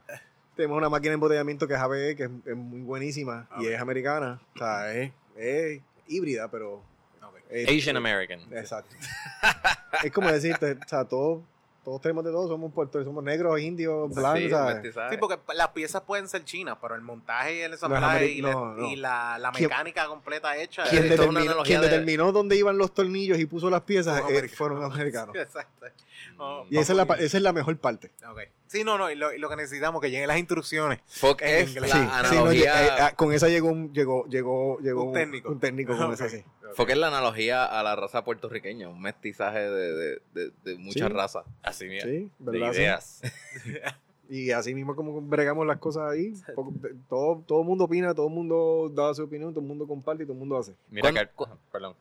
tenemos 0.55 0.77
una 0.77 0.89
máquina 0.89 1.09
de 1.11 1.15
embotellamiento 1.15 1.67
que 1.67 1.73
es 1.73 1.79
ABE, 1.79 2.15
que 2.15 2.23
es, 2.23 2.29
es 2.45 2.55
muy 2.55 2.81
buenísima 2.81 3.47
y 3.59 3.65
Ok. 3.67 3.71
es 3.73 3.79
americana. 3.81 4.41
O 4.55 4.57
sea, 4.59 4.93
es, 4.93 5.11
es 5.35 5.81
híbrida, 6.07 6.49
pero... 6.49 6.75
Ok. 7.21 7.35
es- 7.49 7.67
Asian 7.67 7.97
American. 7.97 8.39
Exacto. 8.53 8.95
es 10.03 10.11
como 10.11 10.31
decirte, 10.31 10.71
o 10.83 10.87
sea, 10.87 11.03
todos, 11.05 11.43
todos 11.89 12.02
tenemos 12.02 12.23
de 12.23 12.32
todo, 12.32 12.47
somos 12.47 12.71
puertos, 12.73 13.04
somos 13.04 13.23
negros, 13.23 13.60
indios, 13.60 14.13
blancos, 14.13 14.73
mestizaje. 14.73 15.10
Sí, 15.15 15.17
porque 15.17 15.39
las 15.56 15.69
piezas 15.69 16.02
pueden 16.04 16.28
ser 16.28 16.43
chinas, 16.45 16.78
pero 16.82 16.95
el 16.95 17.02
montaje 17.02 17.56
y 17.58 17.60
el 17.62 17.71
ensamblaje 17.73 18.28
y, 18.28 18.41
la- 18.41 18.52
no, 18.52 18.75
no. 18.75 18.88
y 18.88 18.95
la, 18.95 19.38
la 19.39 19.52
¿Quién- 19.52 19.69
mecánica 19.69 20.06
completa 20.08 20.56
hecha. 20.58 20.84
Quien, 20.84 21.10
determinó, 21.10 21.39
analogía 21.39 21.63
quien 21.63 21.82
de- 21.82 21.88
determinó 21.89 22.32
dónde 22.32 22.56
iban 22.56 22.78
los 22.78 22.93
tornillos 22.93 23.39
y 23.39 23.45
puso 23.45 23.69
las 23.69 23.82
piezas 23.82 24.19
Fueron 24.19 24.34
eh, 24.34 24.38
americanos. 24.38 24.58
fueron 24.58 24.84
americanos. 24.91 25.36
Exacto. 25.36 25.86
Oh, 26.38 26.65
Y 26.69 26.78
esa 26.78 26.93
es, 26.93 26.97
la, 26.97 27.04
esa 27.15 27.38
es 27.38 27.43
la 27.43 27.52
mejor 27.54 27.78
parte. 27.78 28.12
ok. 28.30 28.39
Sí, 28.67 28.84
no, 28.84 28.99
no, 28.99 29.10
y 29.10 29.15
lo, 29.15 29.34
y 29.34 29.39
lo 29.39 29.49
que 29.49 29.56
necesitamos 29.56 29.99
que 29.99 30.12
lleguen 30.12 30.28
las 30.28 30.38
instrucciones. 30.38 30.99
Fuck 31.08 31.41
en 31.41 31.47
es 31.63 31.69
inglés. 31.69 31.89
la 31.89 31.95
Sí, 31.95 32.02
sí, 32.02 32.06
no, 32.06 32.13
analogía. 32.41 32.86
eh, 32.86 32.89
ah, 33.02 33.12
con 33.15 33.34
esa 33.34 33.47
llegó 33.49 33.69
un, 33.69 33.91
llegó, 33.93 34.28
llegó, 34.28 34.78
llegó 34.80 35.06
Un 35.06 35.13
técnico. 35.13 35.49
Un 35.49 35.60
técnico 35.60 35.97
con 35.97 36.13
esa, 36.13 36.30
sí. 36.30 36.43
Fuck 36.75 36.89
es 36.89 36.97
la 36.97 37.08
analogía 37.08 37.65
a 37.65 37.84
la 37.84 37.95
raza 37.95 38.23
puertorriqueña, 38.23 38.89
un 38.89 39.01
mestizaje 39.01 39.60
de, 39.60 39.93
de, 39.93 40.21
de, 40.34 40.51
de 40.63 40.75
muchas 40.77 41.08
Sí. 41.10 41.13
razas. 41.13 41.45
Así. 41.63 41.88
Sí, 42.01 42.29
de 42.39 42.58
ideas. 42.60 43.21
Y 44.32 44.51
así 44.51 44.75
mismo 44.75 44.95
como 44.95 45.19
bregamos 45.21 45.65
las 45.65 45.79
cosas 45.79 46.12
ahí, 46.12 46.34
todo, 47.10 47.43
todo 47.47 47.62
el 47.62 47.65
mundo 47.65 47.86
opina, 47.86 48.13
todo 48.13 48.27
el 48.27 48.34
mundo 48.36 48.91
da 48.93 49.12
su 49.15 49.23
opinión, 49.23 49.51
todo 49.53 49.62
el 49.62 49.67
mundo 49.67 49.88
comparte 49.88 50.21
y 50.21 50.25
todo 50.27 50.34
el 50.34 50.39
mundo 50.39 50.55
hace. 50.55 50.75
Mira, 50.91 51.12
¿Cuándo- 51.36 51.55
que- 51.55 51.60
perdón. 51.71 51.95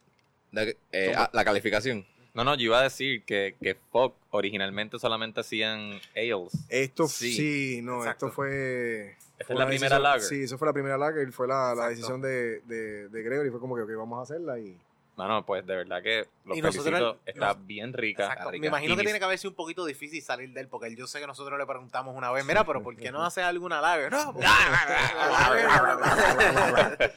De- 0.52 0.76
eh, 0.92 1.14
ah, 1.16 1.31
la 1.33 1.42
calificación. 1.42 2.04
No, 2.35 2.44
no, 2.44 2.54
yo 2.54 2.64
iba 2.64 2.81
a 2.81 2.83
decir 2.83 3.24
que, 3.24 3.57
que 3.62 3.76
Fog 3.90 4.12
originalmente 4.31 4.98
solamente 4.98 5.40
hacían 5.40 6.00
ales. 6.14 6.52
Esto 6.68 7.09
Sí, 7.09 7.33
sí, 7.33 7.81
no, 7.83 8.00
exacto. 8.00 8.26
esto 8.26 8.35
fue... 8.37 9.16
Esta 9.38 9.44
fue 9.46 9.55
es 9.55 9.59
la 9.61 9.66
primera 9.66 9.96
decisión- 9.98 10.03
lager. 10.03 10.20
Sí, 10.22 10.42
eso 10.42 10.59
fue 10.59 10.66
la 10.66 10.72
primera 10.72 10.98
lager, 10.98 11.33
fue 11.33 11.46
la, 11.48 11.74
la 11.74 11.88
decisión 11.88 12.20
de, 12.20 12.61
de, 12.62 13.09
de 13.09 13.22
Gregory, 13.22 13.51
fue 13.51 13.61
como 13.61 13.77
que 13.77 13.83
ok, 13.83 13.90
vamos 13.96 14.18
a 14.18 14.22
hacerla 14.22 14.59
y... 14.59 14.77
Mano, 15.16 15.44
pues 15.44 15.66
de 15.66 15.74
verdad 15.74 16.01
que 16.01 16.29
los 16.44 16.57
Y 16.57 16.62
nosotros- 16.62 16.85
felicito. 16.85 17.18
Está 17.27 17.55
nos- 17.55 17.66
bien 17.66 17.92
rica. 17.92 18.22
Exacto. 18.22 18.40
está 18.42 18.51
rica. 18.53 18.61
Me 18.61 18.66
imagino 18.68 18.94
que 18.96 19.03
tiene 19.03 19.18
que 19.18 19.24
haber 19.24 19.37
sido 19.37 19.51
un 19.51 19.57
poquito 19.57 19.85
difícil 19.85 20.22
salir 20.22 20.53
de 20.53 20.61
él, 20.61 20.68
porque 20.68 20.94
yo 20.94 21.09
sé 21.09 21.18
que 21.18 21.27
nosotros 21.27 21.59
le 21.59 21.66
preguntamos 21.66 22.14
una 22.16 22.31
vez, 22.31 22.44
mira, 22.46 22.64
pero 22.64 22.85
¿por 22.85 22.94
qué 22.96 23.11
no 23.11 23.24
hace 23.24 23.42
alguna 23.42 23.81
lager? 23.81 24.12
No, 24.12 24.33
porque- 24.33 24.46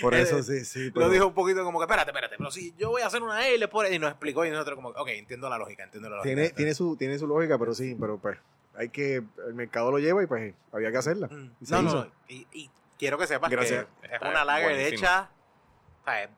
Por 0.00 0.14
eso 0.14 0.42
sí, 0.42 0.64
sí. 0.64 0.90
Lo 0.94 1.08
dijo 1.08 1.26
un 1.28 1.34
poquito 1.34 1.62
como 1.64 1.78
que, 1.78 1.84
espérate, 1.84 2.10
espérate, 2.10 2.36
pero 2.38 2.50
si 2.50 2.74
yo 2.76 2.90
voy 2.90 3.02
a 3.02 3.06
hacer 3.06 3.22
una 3.22 3.46
L 3.48 3.68
por 3.68 3.90
y 3.90 3.98
nos 3.98 4.10
explicó 4.10 4.44
y 4.44 4.50
nosotros 4.50 4.76
como, 4.76 4.88
ok, 4.90 5.08
entiendo 5.08 5.48
la 5.48 5.58
lógica, 5.58 5.84
entiendo 5.84 6.08
la 6.10 6.16
lógica. 6.16 6.34
Tiene, 6.34 6.50
tiene, 6.50 6.74
su, 6.74 6.96
tiene 6.96 7.18
su 7.18 7.26
lógica, 7.26 7.58
pero 7.58 7.74
sí, 7.74 7.96
pero 7.98 8.18
pues 8.18 8.36
hay 8.76 8.88
que... 8.90 9.22
El 9.46 9.54
mercado 9.54 9.90
lo 9.90 9.98
lleva 9.98 10.22
y 10.22 10.26
pues 10.26 10.54
había 10.72 10.90
que 10.90 10.98
hacerla. 10.98 11.26
Mm. 11.28 11.52
Y 11.60 11.70
No, 11.70 11.82
no, 11.82 12.06
y, 12.28 12.46
y 12.52 12.70
quiero 12.98 13.18
que 13.18 13.26
sepas 13.26 13.50
Gracias. 13.50 13.86
que 14.00 14.06
es 14.06 14.12
Está 14.14 14.28
una 14.30 14.44
lager 14.44 14.72
hecha, 14.80 15.30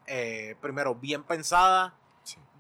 eh, 0.07 0.57
primero 0.61 0.95
bien 0.95 1.23
pensada, 1.25 1.95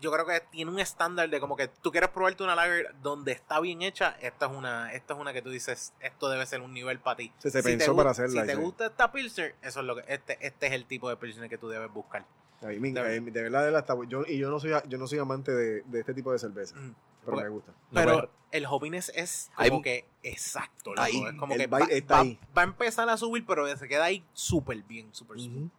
yo 0.01 0.13
creo 0.13 0.25
que 0.27 0.41
tiene 0.53 0.71
un 0.71 0.79
estándar 0.79 1.29
de 1.29 1.41
como 1.41 1.57
que 1.57 1.67
tú 1.69 1.91
quieres 1.91 2.11
probarte 2.11 2.45
una 2.45 2.55
lager 2.55 2.95
donde 3.03 3.33
está 3.33 3.59
bien 3.61 3.83
hecha, 3.83 4.17
esta 4.21 4.47
es 4.47 4.53
una, 4.53 4.93
esta 4.93 5.15
es 5.15 5.21
una 5.21 5.33
que 5.33 5.43
tú 5.43 5.51
dices, 5.51 5.93
esto 6.01 6.29
debe 6.29 6.47
ser 6.47 6.61
un 6.61 6.73
nivel 6.73 7.01
para 7.01 7.17
ti. 7.17 7.33
Se, 7.39 7.51
se 7.51 7.59
Si 7.63 7.65
te 7.65 7.71
pensó 7.77 7.95
gu- 7.95 7.97
para 7.97 8.11
hacerla. 8.11 8.43
Si 8.43 8.47
te 8.47 8.55
sí. 8.55 8.61
gusta 8.61 8.87
esta 8.87 9.11
Pilsner, 9.11 9.57
eso 9.63 9.81
es 9.81 9.87
lo 9.87 9.97
que, 9.97 10.05
este, 10.07 10.39
este 10.47 10.67
es 10.69 10.73
el 10.73 10.85
tipo 10.87 11.09
de 11.09 11.17
Pilsner 11.17 11.49
que 11.49 11.59
tú 11.59 11.69
debes 11.69 11.91
buscar. 11.93 12.25
A 12.63 12.67
mí 12.67 12.79
me- 12.81 12.93
De 12.93 13.17
a 13.17 13.21
mí- 13.21 13.31
de 13.31 13.43
verdad, 13.43 13.85
de 13.87 14.07
yo, 14.09 14.23
y 14.27 14.39
yo 14.39 14.51
no 14.51 14.59
soy 14.59 14.73
yo 14.89 14.99
no 14.99 15.07
soy 15.07 15.19
amante 15.19 15.53
de, 15.53 15.83
de 15.83 16.01
este 16.01 16.13
tipo 16.15 16.33
de 16.33 16.39
cerveza, 16.39 16.75
Mm. 16.77 16.95
pero 17.25 17.37
me 17.37 17.49
gusta. 17.49 17.73
Pero 17.93 18.31
el 18.51 18.67
hoppiness 18.67 19.13
es 19.15 19.51
Hay- 19.57 19.71
como 19.71 19.83
que 19.83 20.07
exacto, 20.23 20.91
loco. 20.91 21.03
Ahí, 21.03 21.23
es 21.25 21.35
como 21.39 21.55
el 21.55 21.61
que 21.61 21.67
va, 21.69 21.79
está 21.81 22.15
va- 22.17 22.21
ahí. 22.23 22.39
va 22.57 22.63
a 22.63 22.65
empezar 22.65 23.09
a 23.09 23.17
subir, 23.17 23.45
pero 23.47 23.67
se 23.77 23.87
queda 23.89 24.05
ahí 24.05 24.25
súper 24.33 24.83
bien, 24.83 25.15
súper 25.15 25.39
smooth. 25.41 25.71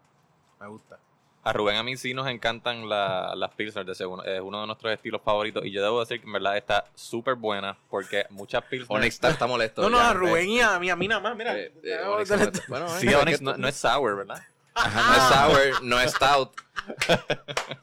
Me 0.62 0.68
gusta. 0.68 1.00
A 1.42 1.54
Rubén 1.54 1.78
a 1.78 1.84
mí 1.84 1.96
sí 1.96 2.14
nos 2.14 2.28
encantan 2.28 2.88
la- 2.90 3.34
las 3.36 3.52
Pilsner 3.56 3.86
de 3.86 3.96
segundo. 3.96 4.24
Es 4.26 4.42
uno 4.42 4.60
de 4.60 4.68
nuestros 4.68 4.92
estilos 4.94 5.22
favoritos. 5.24 5.66
Y 5.66 5.72
yo 5.72 5.82
debo 5.82 6.02
decir 6.02 6.20
que 6.20 6.28
en 6.28 6.34
verdad 6.34 6.58
está 6.58 6.86
súper 6.96 7.36
buena. 7.36 7.78
Porque 7.90 8.26
muchas 8.30 8.62
Pilsner. 8.66 8.98
Onyx 9.00 9.16
está, 9.16 9.30
está 9.30 9.48
molesto. 9.48 9.82
No, 9.82 9.90
no, 9.90 9.98
ya, 9.98 10.10
a 10.10 10.14
Rubén 10.14 10.50
y 10.50 10.60
a 10.60 10.78
mí, 10.80 10.90
a 10.90 10.96
mí 10.98 11.08
nada 11.08 11.22
más, 11.22 11.38
mira. 11.38 11.58
eh, 11.58 11.72
eh, 11.82 11.98
Onyx 12.06 12.30
está. 12.32 12.62
Bueno, 12.68 12.90
Sí, 12.90 13.08
eh, 13.08 13.16
Onyx 13.16 13.42
no 13.42 13.68
es 13.70 13.76
sour, 13.78 14.18
¿verdad? 14.18 14.44
Ajá, 14.80 15.02
no 15.10 15.16
es 15.16 15.24
sour, 15.74 15.84
no 15.84 16.00
es 16.02 16.12
stout. 16.14 16.52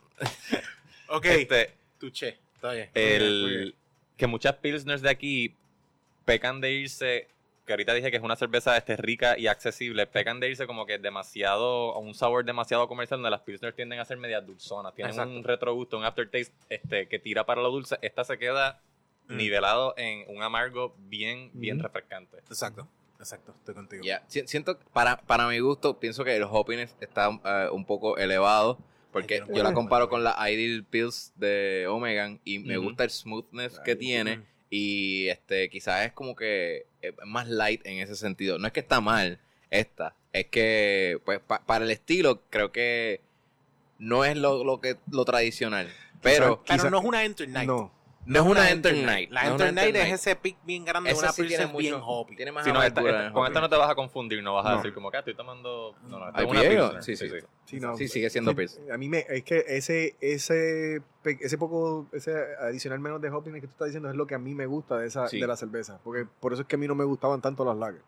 Ok, 1.09 1.24
Este, 1.26 1.72
tuché. 1.98 2.38
Está 2.54 2.72
bien. 2.72 2.90
el, 2.94 3.74
que 4.16 4.26
muchas 4.26 4.54
Pilsners 4.56 5.02
de 5.02 5.11
aquí 5.11 5.54
pecan 6.24 6.61
de 6.61 6.72
irse. 6.72 7.28
Que 7.64 7.72
ahorita 7.72 7.94
dije 7.94 8.11
que 8.12 8.16
es 8.16 8.22
una 8.22 8.37
cerveza 8.37 8.76
este, 8.76 8.96
rica 8.96 9.37
y 9.38 9.46
accesible. 9.48 10.06
Pecan 10.06 10.40
de 10.40 10.48
irse 10.50 10.66
como 10.66 10.87
que 10.87 10.98
demasiado. 10.98 11.94
a 11.94 11.98
un 11.98 12.14
sabor 12.14 12.44
demasiado 12.44 12.88
comercial. 12.88 13.18
Donde 13.18 13.30
las 13.30 13.40
Pilsners 13.42 13.74
tienden 13.76 13.98
a 14.00 14.04
ser 14.04 14.16
medias 14.16 14.44
dulzonas. 14.46 14.94
Tienen 14.94 15.12
Exacto. 15.12 15.32
un 15.32 15.44
retrogusto, 15.44 15.96
un 15.98 16.04
aftertaste 16.04 16.52
este, 16.70 17.06
que 17.09 17.18
tira 17.18 17.44
para 17.46 17.61
lo 17.62 17.70
dulce. 17.70 17.98
Esta 18.02 18.24
se 18.24 18.38
queda 18.38 18.80
Mm. 19.28 19.37
nivelado 19.38 19.94
en 19.96 20.24
un 20.28 20.40
amargo 20.42 20.94
bien, 20.98 21.50
bien 21.52 21.76
Ujú. 21.78 21.85
refrescante. 21.88 22.37
Exacto, 22.48 22.87
exacto, 23.18 23.52
estoy 23.57 23.74
contigo. 23.74 24.02
Ya, 24.05 24.22
siento, 24.29 24.79
para, 24.92 25.16
para 25.18 25.48
mi 25.48 25.59
gusto, 25.59 25.98
pienso 25.98 26.24
que 26.24 26.37
el 26.37 26.44
hoppiness 26.44 26.94
está 27.00 27.31
eh, 27.44 27.68
un 27.72 27.85
poco 27.85 28.16
elevado. 28.18 28.79
Porque 29.12 29.42
yo 29.48 29.62
la 29.62 29.72
comparo 29.72 30.09
con 30.11 30.22
la 30.24 30.37
Ideal 30.50 30.85
Pills 30.85 31.33
de 31.37 31.87
Omegan 31.88 32.38
y 32.44 32.59
me 32.59 32.76
gusta 32.76 33.05
el 33.05 33.11
smoothness 33.11 33.81
que 33.81 33.96
tiene. 33.96 34.42
Y 34.68 35.29
este 35.29 35.70
quizás 35.70 36.05
es 36.07 36.12
como 36.12 36.35
que 36.37 36.87
es 37.00 37.14
más 37.24 37.48
light 37.48 37.81
en 37.87 37.98
ese 38.00 38.14
sentido. 38.16 38.59
No 38.59 38.66
es 38.66 38.72
que 38.74 38.81
está 38.81 39.00
mal 39.00 39.38
esta, 39.70 40.14
es 40.33 40.46
que 40.46 41.18
pues 41.24 41.40
pa- 41.40 41.64
para 41.64 41.85
el 41.87 41.90
estilo 41.92 42.42
creo 42.50 42.72
que 42.72 43.20
no 43.98 44.24
es 44.26 44.37
lo, 44.37 44.64
lo 44.64 44.81
que 44.83 44.96
lo 45.11 45.24
tradicional. 45.24 45.88
Pero 46.20 46.62
Pero 46.64 46.64
Quizá- 46.64 46.90
no 46.90 46.98
es 46.98 47.05
una 47.05 47.24
Enter 47.24 47.48
Night. 47.48 47.68
No, 47.68 47.92
no 48.26 48.40
es 48.40 48.46
una 48.46 48.70
Enter 48.70 48.94
Night. 48.94 49.30
La 49.30 49.46
Enter 49.48 49.72
Night 49.72 49.94
es 49.96 50.12
ese 50.12 50.36
pick 50.36 50.56
bien 50.64 50.84
grande 50.84 51.12
de 51.12 51.18
una 51.18 51.32
Pilsner 51.32 51.68
bien 51.76 51.94
hoppy. 52.02 52.36
Tiene 52.36 52.52
más 52.52 52.64
Sí, 52.64 52.72
no, 52.72 52.82
esta- 52.82 53.00
amargura 53.00 53.10
esta- 53.12 53.20
en 53.22 53.26
el 53.28 53.32
con 53.32 53.46
esta 53.46 53.60
no 53.60 53.68
te 53.68 53.76
vas 53.76 53.90
a 53.90 53.94
confundir, 53.94 54.42
no 54.42 54.54
vas 54.54 54.66
a 54.66 54.76
decir 54.76 54.92
como 54.92 55.10
que 55.10 55.16
"Ah, 55.16 55.20
estoy 55.20 55.34
tomando. 55.34 55.94
No, 56.08 56.18
no, 56.18 56.28
esta 56.28 56.40
¿Hay 56.40 56.46
es 56.46 56.80
una. 56.90 57.02
Sí, 57.02 57.16
sí. 57.16 57.28
sí, 57.64 57.80
no. 57.80 57.96
Sí, 57.96 58.08
sigue 58.08 58.28
siendo 58.30 58.50
Sí, 58.52 58.56
Pills. 58.56 58.80
A 58.92 58.98
mí 58.98 59.08
me, 59.08 59.24
es 59.28 59.42
que 59.44 59.64
ese, 59.68 60.16
ese, 60.20 61.00
ese 61.24 61.58
poco, 61.58 62.06
ese 62.12 62.34
adicional 62.60 62.98
menos 63.00 63.20
de 63.20 63.30
hopping 63.30 63.54
que 63.54 63.60
tú 63.62 63.72
estás 63.72 63.86
diciendo 63.88 64.10
es 64.10 64.16
lo 64.16 64.26
que 64.26 64.34
a 64.34 64.38
mí 64.38 64.54
me 64.54 64.66
gusta 64.66 64.98
de 64.98 65.06
esa, 65.06 65.28
Sí. 65.28 65.40
de 65.40 65.46
la 65.46 65.56
cerveza. 65.56 65.98
Porque 66.04 66.26
por 66.40 66.52
eso 66.52 66.62
es 66.62 66.68
que 66.68 66.76
a 66.76 66.78
mí 66.78 66.86
no 66.86 66.94
me 66.94 67.04
gustaban 67.04 67.40
tanto 67.40 67.64
las 67.64 67.76
lagers. 67.76 68.04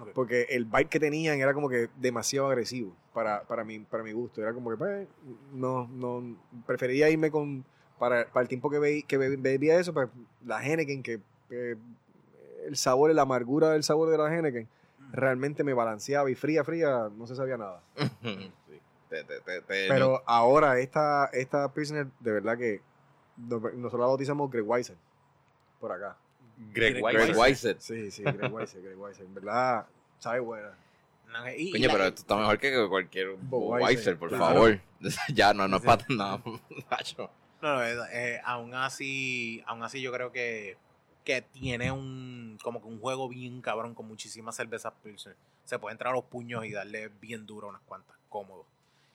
Ok. 0.00 0.08
Porque 0.14 0.46
el 0.50 0.64
bite 0.64 0.86
que 0.86 0.98
tenían 1.00 1.38
era 1.38 1.52
como 1.52 1.68
que 1.68 1.88
demasiado 1.96 2.46
agresivo 2.48 2.96
para, 3.12 3.42
para, 3.42 3.62
mi, 3.62 3.78
para 3.80 4.02
mi 4.02 4.12
gusto. 4.12 4.40
Era 4.40 4.54
como 4.54 4.70
que, 4.70 4.76
pues, 4.78 5.06
no, 5.52 5.86
no, 5.88 6.36
prefería 6.66 7.10
irme 7.10 7.30
con, 7.30 7.62
para, 7.98 8.26
para 8.26 8.42
el 8.42 8.48
tiempo 8.48 8.70
que, 8.70 8.78
veí- 8.78 9.04
que 9.06 9.16
be- 9.18 9.36
bebía 9.36 9.78
eso, 9.78 9.92
pues 9.94 10.08
la 10.44 10.64
Henneken, 10.64 11.02
que 11.02 11.20
eh, 11.50 11.76
el 12.66 12.76
sabor, 12.76 13.14
la 13.14 13.22
amargura 13.22 13.70
del 13.70 13.82
sabor 13.84 14.10
de 14.10 14.18
la 14.18 14.34
Henneken, 14.34 14.68
realmente 15.12 15.62
me 15.64 15.72
balanceaba 15.72 16.30
y 16.30 16.34
fría, 16.34 16.64
fría, 16.64 17.08
no 17.16 17.26
se 17.26 17.36
sabía 17.36 17.56
nada. 17.56 17.80
Sí. 18.22 18.80
Te- 19.08 19.22
te- 19.22 19.40
te- 19.40 19.60
te- 19.62 19.88
Pero 19.88 20.20
ahora 20.26 20.80
esta, 20.80 21.26
esta 21.32 21.72
Pilsner, 21.72 22.08
de 22.18 22.32
verdad 22.32 22.58
que 22.58 22.80
no- 23.36 23.60
nosotros 23.60 24.00
la 24.00 24.06
bautizamos 24.06 24.50
Greg 24.50 24.68
Weiser, 24.68 24.96
por 25.80 25.92
acá. 25.92 26.16
Greg 26.72 26.94
Greg 26.94 27.04
White. 27.04 27.18
Greg 27.26 27.36
Weiser. 27.36 27.76
Sí, 27.78 28.10
sí, 28.10 28.24
Greg 28.24 28.52
Weiser, 28.52 28.82
Greg 28.82 28.98
Weiser. 28.98 29.24
En 29.26 29.34
verdad, 29.34 29.86
sabe 30.18 30.40
buena. 30.40 30.70
No, 31.32 31.48
y- 31.50 31.68
y 31.68 31.72
Coño, 31.72 31.86
la- 31.86 31.92
pero 31.92 32.04
esto 32.06 32.20
está 32.22 32.36
mejor 32.36 32.58
que 32.58 32.88
cualquier 32.88 33.36
Weiser, 33.50 34.18
por 34.18 34.28
claro. 34.30 34.44
favor. 34.44 34.80
Ya, 35.32 35.54
no, 35.54 35.68
no 35.68 35.76
es 35.76 35.82
para 35.84 36.04
nada. 36.08 36.42
No, 37.66 37.82
eh, 37.84 38.40
aún 38.44 38.74
así, 38.74 39.60
aún 39.66 39.82
así 39.82 40.00
yo 40.00 40.12
creo 40.12 40.30
que, 40.30 40.76
que 41.24 41.42
tiene 41.42 41.90
un 41.90 42.60
como 42.62 42.80
que 42.80 42.86
un 42.86 43.00
juego 43.00 43.28
bien 43.28 43.60
cabrón 43.60 43.92
con 43.92 44.06
muchísimas 44.06 44.54
cervezas 44.54 44.92
Pilsner. 45.02 45.34
Se 45.64 45.80
puede 45.80 45.94
entrar 45.94 46.12
a 46.12 46.16
los 46.16 46.26
puños 46.26 46.64
y 46.64 46.70
darle 46.70 47.08
bien 47.20 47.44
duro 47.44 47.66
unas 47.66 47.82
cuantas, 47.82 48.16
cómodo. 48.28 48.66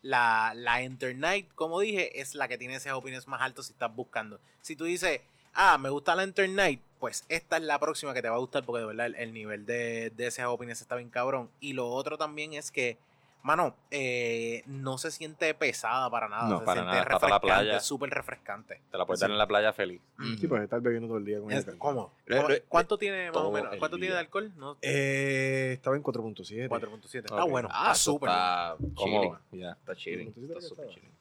La, 0.01 0.51
la 0.53 0.81
Enter 0.81 1.15
Night, 1.15 1.47
como 1.55 1.79
dije, 1.79 2.19
es 2.19 2.35
la 2.35 2.49
que 2.49 2.57
tiene 2.57 2.75
ese 2.75 2.91
opiniones 2.91 3.25
más 3.25 3.41
altos 3.41 3.67
si 3.67 3.71
estás 3.71 3.95
buscando. 3.95 4.37
Si 4.61 4.75
tú 4.75 4.83
dices, 4.83 5.21
ah, 5.53 5.77
me 5.77 5.89
gusta 5.89 6.13
la 6.13 6.23
Enter 6.23 6.49
Night, 6.49 6.81
pues 6.99 7.23
esta 7.29 7.55
es 7.55 7.63
la 7.63 7.79
próxima 7.79 8.13
que 8.13 8.21
te 8.21 8.27
va 8.27 8.35
a 8.35 8.39
gustar 8.39 8.65
porque 8.65 8.81
de 8.81 8.87
verdad 8.87 9.05
el, 9.05 9.15
el 9.15 9.31
nivel 9.31 9.65
de, 9.65 10.09
de 10.09 10.27
ese 10.27 10.43
opiniones 10.43 10.81
está 10.81 10.97
bien 10.97 11.09
cabrón. 11.09 11.49
Y 11.61 11.71
lo 11.71 11.87
otro 11.87 12.17
también 12.17 12.51
es 12.51 12.69
que, 12.69 12.97
mano, 13.43 13.75
eh, 13.89 14.63
no 14.67 14.97
se 14.97 15.11
siente 15.11 15.53
pesada 15.53 16.09
para 16.09 16.27
nada. 16.29 16.47
No, 16.49 16.59
se 16.59 16.65
para 16.65 16.81
siente 16.81 16.91
nada, 16.91 17.01
está 17.03 17.19
para 17.19 17.29
la 17.29 17.37
refrescante, 17.39 17.65
playa. 17.65 17.79
súper 17.79 18.09
refrescante. 18.11 18.81
Te 18.91 18.97
la 18.97 19.05
puedes 19.05 19.19
Sí. 19.19 19.23
dar 19.23 19.31
en 19.31 19.37
la 19.37 19.47
playa 19.47 19.73
feliz. 19.73 20.01
Sí, 20.39 20.47
pues 20.47 20.61
estar 20.63 20.79
bebiendo 20.81 21.07
todo 21.07 21.17
el 21.17 21.25
día 21.25 21.39
con 21.39 21.51
Es. 21.51 21.65
Re- 21.65 21.77
¿Cómo- 21.77 22.11
re- 22.25 22.63
¿Cuánto 22.67 22.97
tiene 22.97 23.27
más 23.27 23.37
o 23.37 23.41
todo 23.41 23.51
menos? 23.51 23.73
el 23.73 23.79
¿Cuánto 23.79 23.97
tiene 23.97 24.07
de 24.07 24.13
día. 24.13 24.19
alcohol? 24.21 24.51
No, 24.57 24.77
Eh, 24.81 25.71
estaba 25.73 25.95
en 25.95 26.03
4.7. 26.03 26.67
4.7. 26.69 27.25
Está 27.25 27.43
Ok. 27.43 27.49
bueno. 27.49 27.69
Ah, 27.71 27.95
súper. 27.95 28.29
está 28.29 28.77
chilling. 28.95 29.33
Ya. 29.51 29.71
Está 29.71 29.95
chilling. 29.95 30.27
Está 30.27 30.39
¿qué 30.55 30.61
súper 30.61 30.87
chilling. 30.89 31.11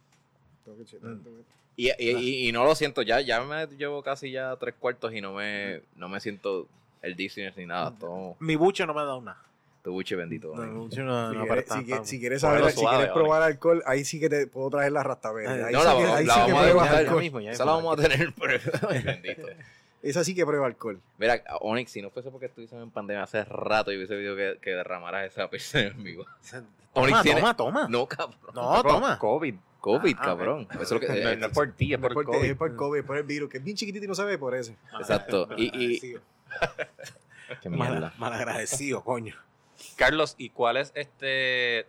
Mm. 1.02 1.42
Y, 1.76 1.88
y, 1.98 2.10
y, 2.10 2.48
y 2.48 2.52
no 2.52 2.64
lo 2.64 2.74
siento, 2.74 3.00
ya, 3.02 3.20
ya 3.20 3.40
me 3.42 3.66
llevo 3.68 4.02
casi 4.02 4.30
ya 4.30 4.54
tres 4.56 4.74
cuartos 4.78 5.14
y 5.14 5.20
no 5.20 5.32
me, 5.32 5.80
no 5.96 6.08
me 6.08 6.20
siento 6.20 6.68
el 7.00 7.16
dizziness 7.16 7.56
ni 7.56 7.64
nada. 7.66 7.92
Todo 7.98 8.36
Mi 8.40 8.54
buche 8.56 8.84
no 8.86 8.92
me 8.92 9.00
ha 9.00 9.04
dado 9.04 9.22
nada. 9.22 9.42
Tu 9.82 9.92
buche 9.92 10.14
bendito. 10.16 10.54
No, 10.54 10.82
buche 10.82 11.00
no, 11.02 11.30
Si 11.30 11.36
no, 11.38 11.44
quieres, 11.46 11.64
si, 11.68 11.84
quieres- 11.84 12.08
si 12.08 12.20
quieres 12.20 12.40
saber, 12.42 12.64
si 12.70 12.80
suave, 12.80 12.96
quieres 12.98 13.12
Onyx. 13.12 13.14
probar 13.22 13.42
alcohol, 13.42 13.82
ahí 13.86 14.04
sí 14.04 14.20
que 14.20 14.28
te 14.28 14.46
puedo 14.46 14.70
traer 14.70 14.92
la 14.92 15.02
rastabera. 15.02 15.52
Ahí 15.66 15.72
no, 15.72 15.80
sí 15.80 15.86
la, 15.86 15.96
que, 15.96 16.02
ahí 16.04 16.24
la 16.26 16.34
sí 16.34 16.40
que 16.40 16.52
vamos 16.52 16.58
a 16.58 16.62
pruebas 16.64 16.84
dejar 16.84 16.98
alcohol. 17.04 17.20
mismo, 17.22 17.40
ya 17.40 17.50
Esa 17.52 17.64
la 17.64 17.72
vamos 17.72 17.98
a 17.98 18.02
tener. 18.02 18.34
pero- 18.40 18.88
bendito. 19.04 19.46
Esa 20.02 20.24
sí 20.24 20.34
que 20.34 20.46
prueba 20.46 20.66
alcohol. 20.66 20.98
Mira, 21.18 21.42
Onyx, 21.60 21.90
si 21.92 22.00
no 22.00 22.08
fuese 22.10 22.30
porque 22.30 22.46
estuviésemos 22.46 22.82
en 22.84 22.90
pandemia 22.90 23.22
hace 23.22 23.44
rato 23.44 23.92
y 23.92 23.96
hubiese 23.96 24.14
pedido 24.14 24.34
que, 24.34 24.58
que 24.62 24.70
derramaras 24.70 25.30
esa 25.30 25.48
pizza 25.50 25.78
en 25.80 26.02
vivo. 26.02 26.24
Toma, 26.50 27.06
Onyx 27.06 27.22
tiene- 27.22 27.40
toma, 27.40 27.56
toma. 27.56 27.86
No, 27.88 28.06
cabrón. 28.06 28.36
No, 28.54 28.82
toma. 28.82 29.18
COVID. 29.18 29.54
COVID, 29.80 30.16
Ah, 30.18 30.24
cabrón. 30.24 30.68
Eso 30.72 30.82
es 30.82 30.90
lo 30.90 31.00
que, 31.00 31.06
No, 31.08 31.14
eh, 31.14 31.36
no 31.36 31.46
es 31.46 31.52
por 31.52 31.72
ti, 31.72 31.94
es 31.94 31.98
No 32.00 32.02
por 32.02 32.10
es 32.10 32.14
por, 32.14 32.24
COVID. 32.26 32.50
es 32.50 32.56
por 32.56 32.76
COVID, 32.76 33.00
es 33.00 33.06
por 33.06 33.16
el 33.16 33.22
virus, 33.22 33.48
que 33.50 33.58
es 33.58 33.64
bien 33.64 33.76
chiquitito 33.76 34.04
y 34.04 34.08
no 34.08 34.14
se 34.14 34.24
ve 34.24 34.36
por 34.36 34.54
eso. 34.54 34.74
Exacto. 34.98 35.48
Y- 35.56 35.64
y- 35.64 35.70
Malagradecido. 35.70 36.20
Qué 37.62 37.68
Mal, 37.70 37.90
mierda. 37.90 38.14
malagradecido, 38.18 39.02
coño. 39.04 39.34
Carlos, 39.96 40.34
¿y 40.38 40.50
cuál 40.50 40.76
es 40.76 40.92
este? 40.94 41.86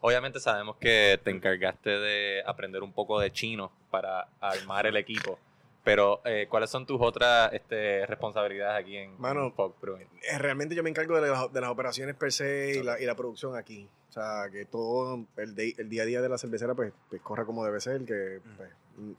Obviamente 0.00 0.40
sabemos 0.40 0.76
que 0.76 1.20
te 1.22 1.30
encargaste 1.30 1.90
de 1.90 2.42
aprender 2.46 2.82
un 2.82 2.92
poco 2.92 3.20
de 3.20 3.30
chino 3.32 3.70
para 3.90 4.28
armar 4.40 4.86
el 4.86 4.96
equipo, 4.96 5.38
pero 5.84 6.22
eh, 6.24 6.46
¿cuáles 6.48 6.70
son 6.70 6.86
tus 6.86 6.98
otras 7.02 7.52
este, 7.52 8.06
responsabilidades 8.06 8.82
aquí 8.82 8.96
en 8.96 9.20
Mano, 9.20 9.52
Brewing? 9.82 10.06
Eh, 10.30 10.38
Realmente 10.38 10.74
yo 10.74 10.82
me 10.82 10.88
encargo 10.90 11.20
de, 11.20 11.28
las- 11.30 11.52
de 11.52 11.60
las 11.60 11.70
operaciones 11.70 12.14
per 12.16 12.32
se 12.32 12.78
y 12.78 12.82
la, 12.82 12.98
y 13.00 13.04
la 13.04 13.14
producción 13.14 13.56
aquí. 13.56 13.86
O 14.08 14.12
sea, 14.12 14.48
que 14.50 14.64
todo 14.64 15.24
el, 15.36 15.54
day- 15.54 15.74
el 15.78 15.88
día 15.90 16.02
a 16.02 16.06
día 16.06 16.20
de 16.22 16.28
la 16.30 16.38
cervecera 16.38 16.74
pues, 16.74 16.92
pues 17.10 17.20
corra 17.22 17.44
como 17.44 17.64
debe 17.64 17.80
ser, 17.80 18.04
que 18.04 18.40
pues, 18.56 18.70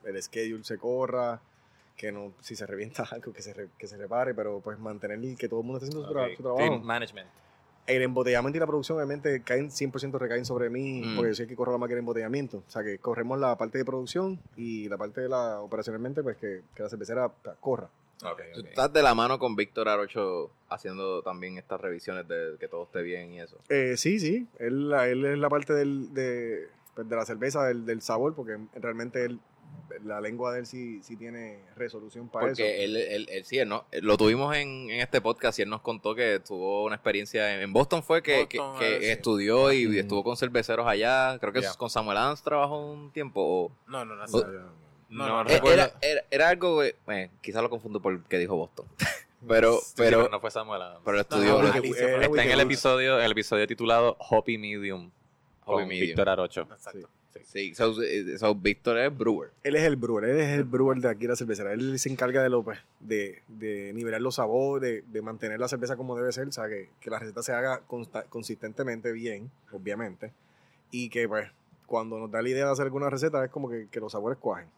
el 0.04 0.22
schedule 0.22 0.64
se 0.64 0.78
corra, 0.78 1.40
que 1.96 2.10
no 2.10 2.32
si 2.40 2.56
se 2.56 2.66
revienta 2.66 3.04
algo, 3.12 3.32
que 3.32 3.40
se, 3.40 3.54
re- 3.54 3.68
que 3.78 3.86
se 3.86 3.96
repare, 3.96 4.34
pero 4.34 4.60
pues 4.60 4.78
mantener 4.80 5.20
que 5.36 5.48
todo 5.48 5.60
el 5.60 5.66
mundo 5.66 5.78
esté 5.78 5.90
haciendo 5.96 6.08
su, 6.08 6.12
tra- 6.14 6.26
Ok. 6.32 6.36
su 6.36 6.42
trabajo. 6.42 6.58
Team 6.64 6.82
management. 6.82 7.28
El 7.86 8.02
embotellamiento 8.02 8.56
y 8.56 8.60
la 8.60 8.66
producción 8.66 8.96
obviamente 8.98 9.42
caen 9.42 9.70
100% 9.70 10.18
recaen 10.18 10.44
sobre 10.44 10.70
mí, 10.70 11.02
Mm. 11.04 11.16
porque 11.16 11.32
yo 11.34 11.42
el 11.42 11.48
que 11.48 11.56
corro 11.56 11.72
la 11.72 11.78
máquina 11.78 11.96
de 11.96 12.00
embotellamiento. 12.00 12.58
O 12.66 12.70
sea, 12.70 12.82
que 12.84 12.98
corremos 12.98 13.38
la 13.40 13.56
parte 13.58 13.78
de 13.78 13.84
producción 13.84 14.38
y 14.56 14.88
la 14.88 14.96
parte 14.98 15.20
de 15.22 15.28
la 15.28 15.60
operacionalmente, 15.60 16.22
pues 16.22 16.36
que, 16.36 16.62
que 16.76 16.82
la 16.82 16.88
cervecera 16.88 17.30
corra. 17.60 17.88
Tú 18.54 18.60
estás 18.60 18.92
de 18.92 19.02
la 19.02 19.16
mano 19.16 19.40
con 19.40 19.56
Víctor 19.56 19.88
Arocho 19.88 20.52
haciendo 20.68 21.22
también 21.22 21.58
estas 21.58 21.80
revisiones 21.80 22.28
de 22.28 22.54
que 22.60 22.68
todo 22.68 22.84
esté 22.84 23.02
bien 23.02 23.32
y 23.32 23.40
eso. 23.40 23.58
Eh, 23.68 23.96
sí, 23.96 24.20
sí. 24.20 24.46
Él, 24.60 24.88
la- 24.90 25.08
él 25.08 25.24
es 25.24 25.38
la 25.38 25.48
parte 25.48 25.72
del, 25.72 26.14
de, 26.14 26.68
pues, 26.94 27.08
de 27.08 27.16
la 27.16 27.24
cerveza, 27.26 27.64
del, 27.64 27.84
del 27.84 28.00
sabor, 28.00 28.36
porque 28.36 28.58
realmente 28.76 29.24
él, 29.24 29.40
la 30.04 30.20
lengua 30.20 30.52
de 30.52 30.60
él 30.60 30.66
sí, 30.66 31.00
sí 31.02 31.16
tiene 31.16 31.60
resolución 31.76 32.28
para 32.28 32.46
eso. 32.46 32.52
Porque 32.62 32.84
él, 32.84 32.96
él, 32.96 33.28
él 33.30 33.44
sí, 33.44 33.58
él 33.58 33.68
no, 33.68 33.84
lo 34.00 34.16
tuvimos 34.16 34.54
en, 34.56 34.90
en 34.90 35.00
este 35.00 35.20
podcast 35.20 35.58
y 35.58 35.62
él 35.62 35.68
nos 35.68 35.80
contó 35.82 36.14
que 36.14 36.40
tuvo 36.40 36.84
una 36.84 36.96
experiencia 36.96 37.54
en, 37.54 37.60
en 37.62 37.72
Boston 37.72 38.02
fue 38.02 38.22
que, 38.22 38.40
Boston, 38.44 38.78
que- 38.78 38.98
que 38.98 39.04
sí. 39.06 39.10
estudió 39.10 39.72
y 39.72 39.86
Mm. 39.88 39.94
estuvo 39.98 40.24
con 40.24 40.36
cerveceros 40.36 40.86
allá. 40.86 41.38
Creo 41.38 41.52
que 41.52 41.62
con 41.76 41.90
Samuel 41.90 42.16
Adams 42.18 42.42
trabajó 42.42 42.78
un 42.92 43.10
tiempo. 43.12 43.40
o- 43.42 43.72
No, 43.86 44.04
no, 44.04 44.14
no. 44.16 44.24
O 44.24 44.40
no. 44.46 44.82
No, 45.08 45.26
No, 45.28 45.28
no, 45.28 45.44
recuerdo. 45.44 45.74
Era, 45.82 45.92
era, 46.00 46.24
era 46.30 46.48
algo, 46.48 46.82
eh, 46.82 46.96
quizás 47.42 47.62
lo 47.62 47.68
confundo 47.68 48.00
por 48.00 48.22
que 48.24 48.38
dijo 48.38 48.56
Boston. 48.56 48.86
pero, 49.46 49.78
Sí, 49.80 49.92
pero, 49.96 50.28
no 50.30 50.40
fue 50.40 50.50
Samuel 50.50 50.80
Adams. 50.80 51.00
pero 51.04 51.18
No, 51.18 51.24
fue- 51.24 51.80
Está 52.22 52.44
en 52.44 52.50
el 52.50 52.60
episodio, 52.60 53.20
el 53.20 53.30
episodio 53.32 53.66
titulado 53.66 54.16
Hoppy 54.18 54.56
Medium. 54.56 55.10
Hobby 55.64 55.80
con 55.80 55.88
Medium. 55.88 56.06
Víctor 56.06 56.28
Arocho. 56.30 56.62
Exacto. 56.62 57.00
Sí, 57.00 57.06
so, 57.74 58.02
eh, 58.02 58.38
so 58.38 58.54
Víctor 58.54 58.98
es 58.98 59.16
brewer. 59.16 59.50
Él 59.62 59.76
es 59.76 59.82
el 59.84 59.96
brewer, 59.96 60.24
él 60.24 60.40
es 60.40 60.48
el 60.58 60.64
brewer 60.64 60.98
de 60.98 61.08
aquí 61.08 61.26
la 61.26 61.36
cervecera. 61.36 61.72
Él 61.72 61.98
se 61.98 62.08
encarga 62.10 62.42
de 62.42 62.48
lo, 62.50 62.62
pues, 62.62 62.78
de, 63.00 63.42
de 63.48 63.92
nivelar 63.94 64.20
los 64.20 64.34
sabores, 64.36 64.82
de, 64.82 65.02
de 65.10 65.22
mantener 65.22 65.58
la 65.60 65.68
cerveza 65.68 65.96
como 65.96 66.16
debe 66.16 66.32
ser, 66.32 66.48
o 66.48 66.52
sea, 66.52 66.68
que, 66.68 66.88
que 67.00 67.10
la 67.10 67.18
receta 67.18 67.42
se 67.42 67.52
haga 67.52 67.80
consta- 67.88 68.24
consistentemente 68.28 69.12
bien, 69.12 69.50
obviamente, 69.72 70.32
y 70.90 71.08
que, 71.08 71.28
pues, 71.28 71.48
cuando 71.86 72.18
nos 72.18 72.30
da 72.30 72.40
la 72.42 72.48
idea 72.48 72.66
de 72.66 72.72
hacer 72.72 72.84
alguna 72.84 73.10
receta 73.10 73.44
es 73.44 73.50
como 73.50 73.68
que, 73.68 73.88
que 73.90 74.00
los 74.00 74.12
sabores 74.12 74.38
cuajen. 74.38 74.68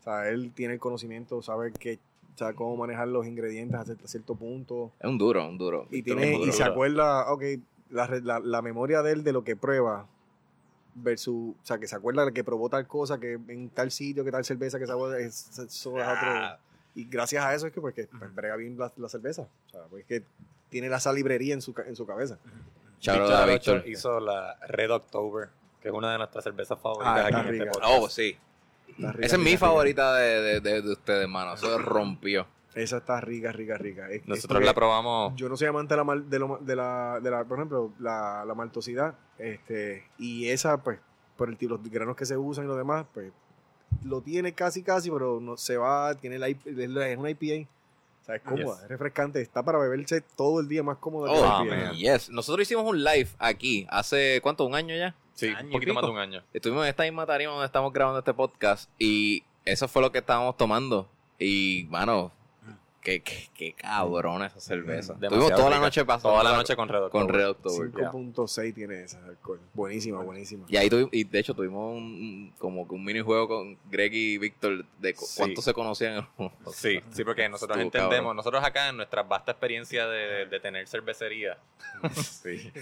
O 0.00 0.02
sea, 0.04 0.28
él 0.28 0.52
tiene 0.54 0.74
el 0.74 0.80
conocimiento, 0.80 1.40
sabe 1.42 1.72
que, 1.72 1.98
sabe 2.36 2.54
cómo 2.54 2.76
manejar 2.76 3.08
los 3.08 3.26
ingredientes 3.26 3.78
hasta 3.80 3.96
cierto 4.06 4.34
punto, 4.34 4.92
Es 5.00 5.08
un 5.08 5.18
duro, 5.18 5.48
un 5.48 5.56
duro. 5.58 5.86
y, 5.90 6.02
tiene, 6.02 6.34
y 6.34 6.38
duro. 6.40 6.52
se 6.52 6.62
acuerda, 6.62 7.32
ok, 7.32 7.42
la, 7.90 8.06
la, 8.22 8.40
la 8.40 8.60
memoria 8.62 9.02
de 9.02 9.12
él 9.12 9.24
de 9.24 9.32
lo 9.32 9.44
que 9.44 9.56
prueba 9.56 10.06
versus, 10.94 11.54
o 11.62 11.64
sea, 11.66 11.78
que 11.78 11.86
se 11.88 11.96
acuerda 11.96 12.24
de 12.24 12.32
que 12.32 12.44
probó 12.44 12.68
tal 12.68 12.86
cosa, 12.86 13.18
que 13.18 13.32
en 13.48 13.70
tal 13.70 13.90
sitio, 13.90 14.24
que 14.24 14.30
tal 14.32 14.44
cerveza, 14.44 14.78
que 14.78 14.86
sabor 14.86 15.18
es, 15.20 15.48
eso 15.50 15.62
es 15.64 15.86
otro. 15.86 16.58
Y 16.94 17.04
gracias 17.06 17.44
a 17.44 17.54
eso 17.54 17.66
es 17.66 17.72
que, 17.72 17.80
pues, 17.80 17.94
que 17.94 18.06
pues, 18.06 18.32
brega 18.34 18.54
bien 18.56 18.78
la, 18.78 18.92
la 18.96 19.08
cerveza. 19.08 19.42
O 19.66 19.70
sea, 19.70 19.80
pues 19.90 20.04
que 20.06 20.22
tiene 20.68 20.88
la 20.88 21.00
salibrería 21.00 21.54
en 21.54 21.60
su, 21.62 21.74
en 21.86 21.96
su 21.96 22.06
cabeza. 22.06 22.38
Out 23.06 23.48
Víctor 23.48 23.82
hizo 23.86 24.18
la 24.20 24.56
Red 24.68 24.90
October, 24.92 25.48
que 25.80 25.88
es 25.88 25.94
una 25.94 26.12
de 26.12 26.18
nuestras 26.18 26.44
cervezas 26.44 26.78
favoritas 26.80 27.16
Ah, 27.16 27.26
aquí 27.26 27.34
en 27.34 27.40
este 27.40 27.52
rica. 27.52 27.70
podcast. 27.72 27.92
Oh, 27.98 28.08
sí. 28.08 28.36
Rica, 28.96 29.18
Esa 29.26 29.36
es 29.36 29.42
mi 29.42 29.46
rica, 29.50 29.58
favorita 29.58 30.14
de, 30.16 30.40
de, 30.40 30.60
de, 30.60 30.82
de 30.82 30.92
ustedes, 30.92 31.28
mano. 31.28 31.54
Eso 31.54 31.76
rompió. 31.78 32.42
rica. 32.44 32.80
Esa 32.80 32.96
está 32.98 33.20
rica, 33.20 33.52
rica, 33.52 33.76
rica. 33.76 34.08
Es- 34.08 34.22
es 34.22 34.26
Nosotros 34.28 34.56
porque 34.56 34.66
la 34.66 34.74
probamos. 34.74 35.34
Yo 35.36 35.48
no 35.48 35.56
soy 35.56 35.66
amante 35.68 35.94
de 35.94 35.98
la, 35.98 36.04
mal- 36.04 36.28
de, 36.30 36.38
lo- 36.38 36.58
de 36.60 36.76
la, 36.76 37.20
de 37.20 37.30
la, 37.30 37.44
por 37.44 37.58
ejemplo, 37.58 37.92
la, 37.98 38.44
la 38.46 38.54
maltosidad. 38.54 39.14
Este, 39.38 40.04
y 40.18 40.48
esa, 40.48 40.82
pues, 40.82 40.98
por 41.36 41.48
el, 41.48 41.56
tipo- 41.56 41.74
los 41.76 41.82
granos 41.90 42.16
que 42.16 42.26
se 42.26 42.36
usan 42.36 42.64
y 42.64 42.68
lo 42.68 42.76
demás, 42.76 43.06
pues, 43.12 43.32
lo 44.04 44.20
tiene 44.20 44.52
casi, 44.52 44.82
casi, 44.82 45.10
pero 45.10 45.40
no 45.40 45.56
se 45.56 45.76
va, 45.76 46.14
tiene 46.14 46.38
la, 46.38 46.48
es 46.48 47.18
una 47.18 47.30
IPA. 47.30 47.68
O 48.22 48.24
sea, 48.26 48.36
es 48.36 48.42
cómoda, 48.42 48.74
Yes. 48.76 48.82
es 48.84 48.88
refrescante, 48.88 49.40
está 49.42 49.62
para 49.62 49.78
beberse 49.78 50.22
todo 50.22 50.60
el 50.60 50.66
día 50.68 50.82
más 50.82 50.96
cómodo 50.96 51.26
que 51.26 51.32
Oh, 51.38 51.42
la 51.42 51.58
Ah, 51.58 51.64
IPA. 51.64 51.76
man. 51.76 51.94
yes. 51.94 52.30
Nosotros 52.30 52.62
hicimos 52.66 52.84
un 52.88 53.04
live 53.04 53.28
aquí 53.38 53.86
hace, 53.90 54.40
¿cuánto? 54.42 54.64
¿Un 54.64 54.74
año 54.74 54.94
ya? 54.96 55.14
Sí, 55.34 55.48
un 55.48 55.70
poquito 55.70 55.92
más 55.94 56.02
de 56.02 56.06
pico. 56.08 56.12
un 56.14 56.18
año. 56.20 56.42
Estuvimos 56.52 56.84
en 56.84 56.90
esta 56.90 57.02
misma 57.02 57.26
tarima 57.26 57.52
donde 57.52 57.66
estamos 57.66 57.92
grabando 57.92 58.20
este 58.20 58.32
podcast 58.32 58.88
y 58.98 59.42
eso 59.64 59.88
fue 59.88 60.00
lo 60.00 60.10
que 60.12 60.18
estábamos 60.18 60.56
tomando. 60.56 61.08
Y, 61.38 61.86
mano, 61.90 62.30
qué, 63.04 63.20
qué, 63.22 63.48
qué 63.54 63.72
cabrona 63.74 64.46
esa 64.46 64.58
cerveza. 64.60 65.12
Demasiado 65.14 65.34
Estuvimos 65.44 65.56
toda 65.60 65.70
la 65.70 65.78
noche 65.78 66.04
pasando 66.04 66.30
Toda 66.38 66.42
la 66.50 66.56
noche 66.56 66.74
con 66.74 66.88
Red 66.88 67.08
con 67.10 67.22
October. 67.22 67.36
Red 67.36 67.48
October. 67.50 67.90
5.6 67.92 68.74
tiene 68.74 69.02
esa 69.04 69.20
de 69.20 69.28
alcohol. 69.28 69.60
Buenísima, 69.74 70.22
buenísima. 70.22 70.64
Y 70.68 70.76
ahí 70.76 70.88
tuvimos, 70.90 71.10
y 71.12 71.22
de 71.24 71.38
hecho 71.38 71.54
tuvimos 71.54 71.96
un, 71.96 72.52
como 72.58 72.88
que 72.88 72.94
un 72.94 73.04
minijuego 73.04 73.46
con 73.46 73.78
Greg 73.90 74.12
y 74.14 74.38
Víctor 74.38 74.84
de 74.98 75.14
cu- 75.14 75.24
Sí. 75.24 75.34
cuánto 75.38 75.62
se 75.62 75.72
conocían. 75.74 76.26
Sí, 76.72 77.00
sí, 77.12 77.22
porque 77.24 77.48
nosotros 77.48 77.76
Estuvo 77.78 77.86
entendemos, 77.86 78.10
cabrón. 78.30 78.36
nosotros 78.36 78.64
acá 78.64 78.88
en 78.88 78.96
nuestra 78.96 79.22
vasta 79.22 79.52
experiencia 79.52 80.06
de, 80.08 80.46
de 80.46 80.60
tener 80.60 80.88
cervecería, 80.88 81.58
De- 82.42 82.72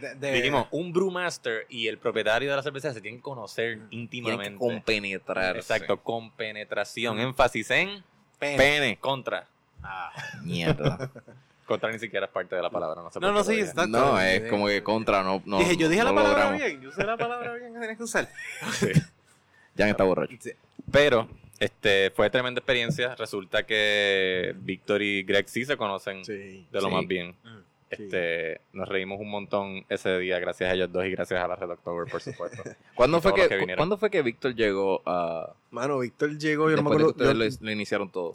de- 0.00 0.14
de- 0.14 0.32
dijimos, 0.32 0.66
un 0.70 0.92
brewmaster 0.92 1.66
y 1.68 1.86
el 1.88 1.98
propietario 1.98 2.50
de 2.50 2.56
la 2.56 2.62
cervecería 2.62 2.94
se 2.94 3.00
tienen 3.00 3.18
que 3.20 3.22
conocer 3.24 3.74
Tienen 3.74 3.88
que 3.90 3.96
íntimamente. 3.96 4.58
compenetrar. 4.58 5.56
Exacto, 5.56 6.02
con 6.02 6.30
penetración, 6.32 7.18
énfasis 7.20 7.70
en 7.70 8.02
Pene. 8.38 8.56
pene, 8.56 8.98
contra. 8.98 9.48
Ah. 9.88 10.12
Mierda. 10.42 11.10
Contra 11.66 11.90
ni 11.90 11.98
siquiera 11.98 12.26
es 12.26 12.32
parte 12.32 12.54
de 12.54 12.62
la 12.62 12.70
palabra, 12.70 13.02
no 13.02 13.10
sé 13.10 13.18
No, 13.18 13.26
por 13.28 13.34
no, 13.34 13.34
qué 13.34 13.38
lo 13.38 13.44
sí, 13.44 13.50
dije. 13.56 13.64
está- 13.68 13.86
No, 13.88 14.20
es 14.20 14.42
Sí. 14.44 14.48
como 14.50 14.68
que 14.68 14.82
contra, 14.84 15.24
no. 15.24 15.42
no 15.46 15.58
dije, 15.58 15.76
yo 15.76 15.88
dije 15.88 16.02
no 16.04 16.10
la 16.10 16.14
palabra 16.14 16.38
logramos. 16.44 16.64
bien, 16.64 16.80
yo 16.80 16.88
usé 16.90 17.02
la 17.04 17.16
palabra 17.16 17.54
bien 17.54 17.72
que 17.74 17.80
tenías 17.80 17.96
que 17.96 18.04
usar. 18.04 18.28
Jan 19.76 19.88
está 19.88 20.04
borracho. 20.04 20.36
Sí. 20.40 20.52
Pero 20.92 21.28
este 21.58 22.10
fue 22.12 22.30
tremenda 22.30 22.60
experiencia. 22.60 23.14
Resulta 23.16 23.64
que 23.66 24.54
Víctor 24.58 25.02
y 25.02 25.22
Greg 25.24 25.48
sí 25.48 25.64
se 25.64 25.76
conocen 25.76 26.24
Sí. 26.24 26.66
de 26.70 26.80
lo 26.80 26.88
Sí. 26.88 26.94
más 26.94 27.06
bien. 27.06 27.34
Mm. 27.42 27.58
Este, 27.90 28.60
nos 28.72 28.88
reímos 28.88 29.20
un 29.20 29.30
montón 29.30 29.84
ese 29.88 30.18
día 30.18 30.38
gracias 30.40 30.70
a 30.70 30.74
ellos 30.74 30.90
dos 30.92 31.04
y 31.04 31.10
gracias 31.12 31.40
a 31.40 31.46
la 31.46 31.54
Red 31.56 31.70
October, 31.70 32.10
por 32.10 32.20
supuesto. 32.20 32.62
¿Cuándo 32.94 33.20
fue 33.20 33.30
todos 33.32 33.38
los 33.40 33.48
que, 33.48 33.54
que 33.54 33.58
vinieron. 33.58 33.78
¿cuándo 33.78 33.96
fue 33.98 34.10
que 34.10 34.22
Víctor 34.22 34.54
llegó 34.54 35.02
a. 35.06 35.52
Mano, 35.70 35.98
Víctor 36.00 36.36
llegó, 36.38 36.70
yo 36.70 36.76
no 36.76 36.82
me 36.82 36.90
después 36.90 36.98
de 36.98 37.04
que 37.04 37.10
acuerdo. 37.10 37.34
ustedes 37.34 37.54
yo- 37.58 37.60
lo, 37.64 37.66
lo 37.66 37.72
iniciaron 37.72 38.10
todo? 38.10 38.32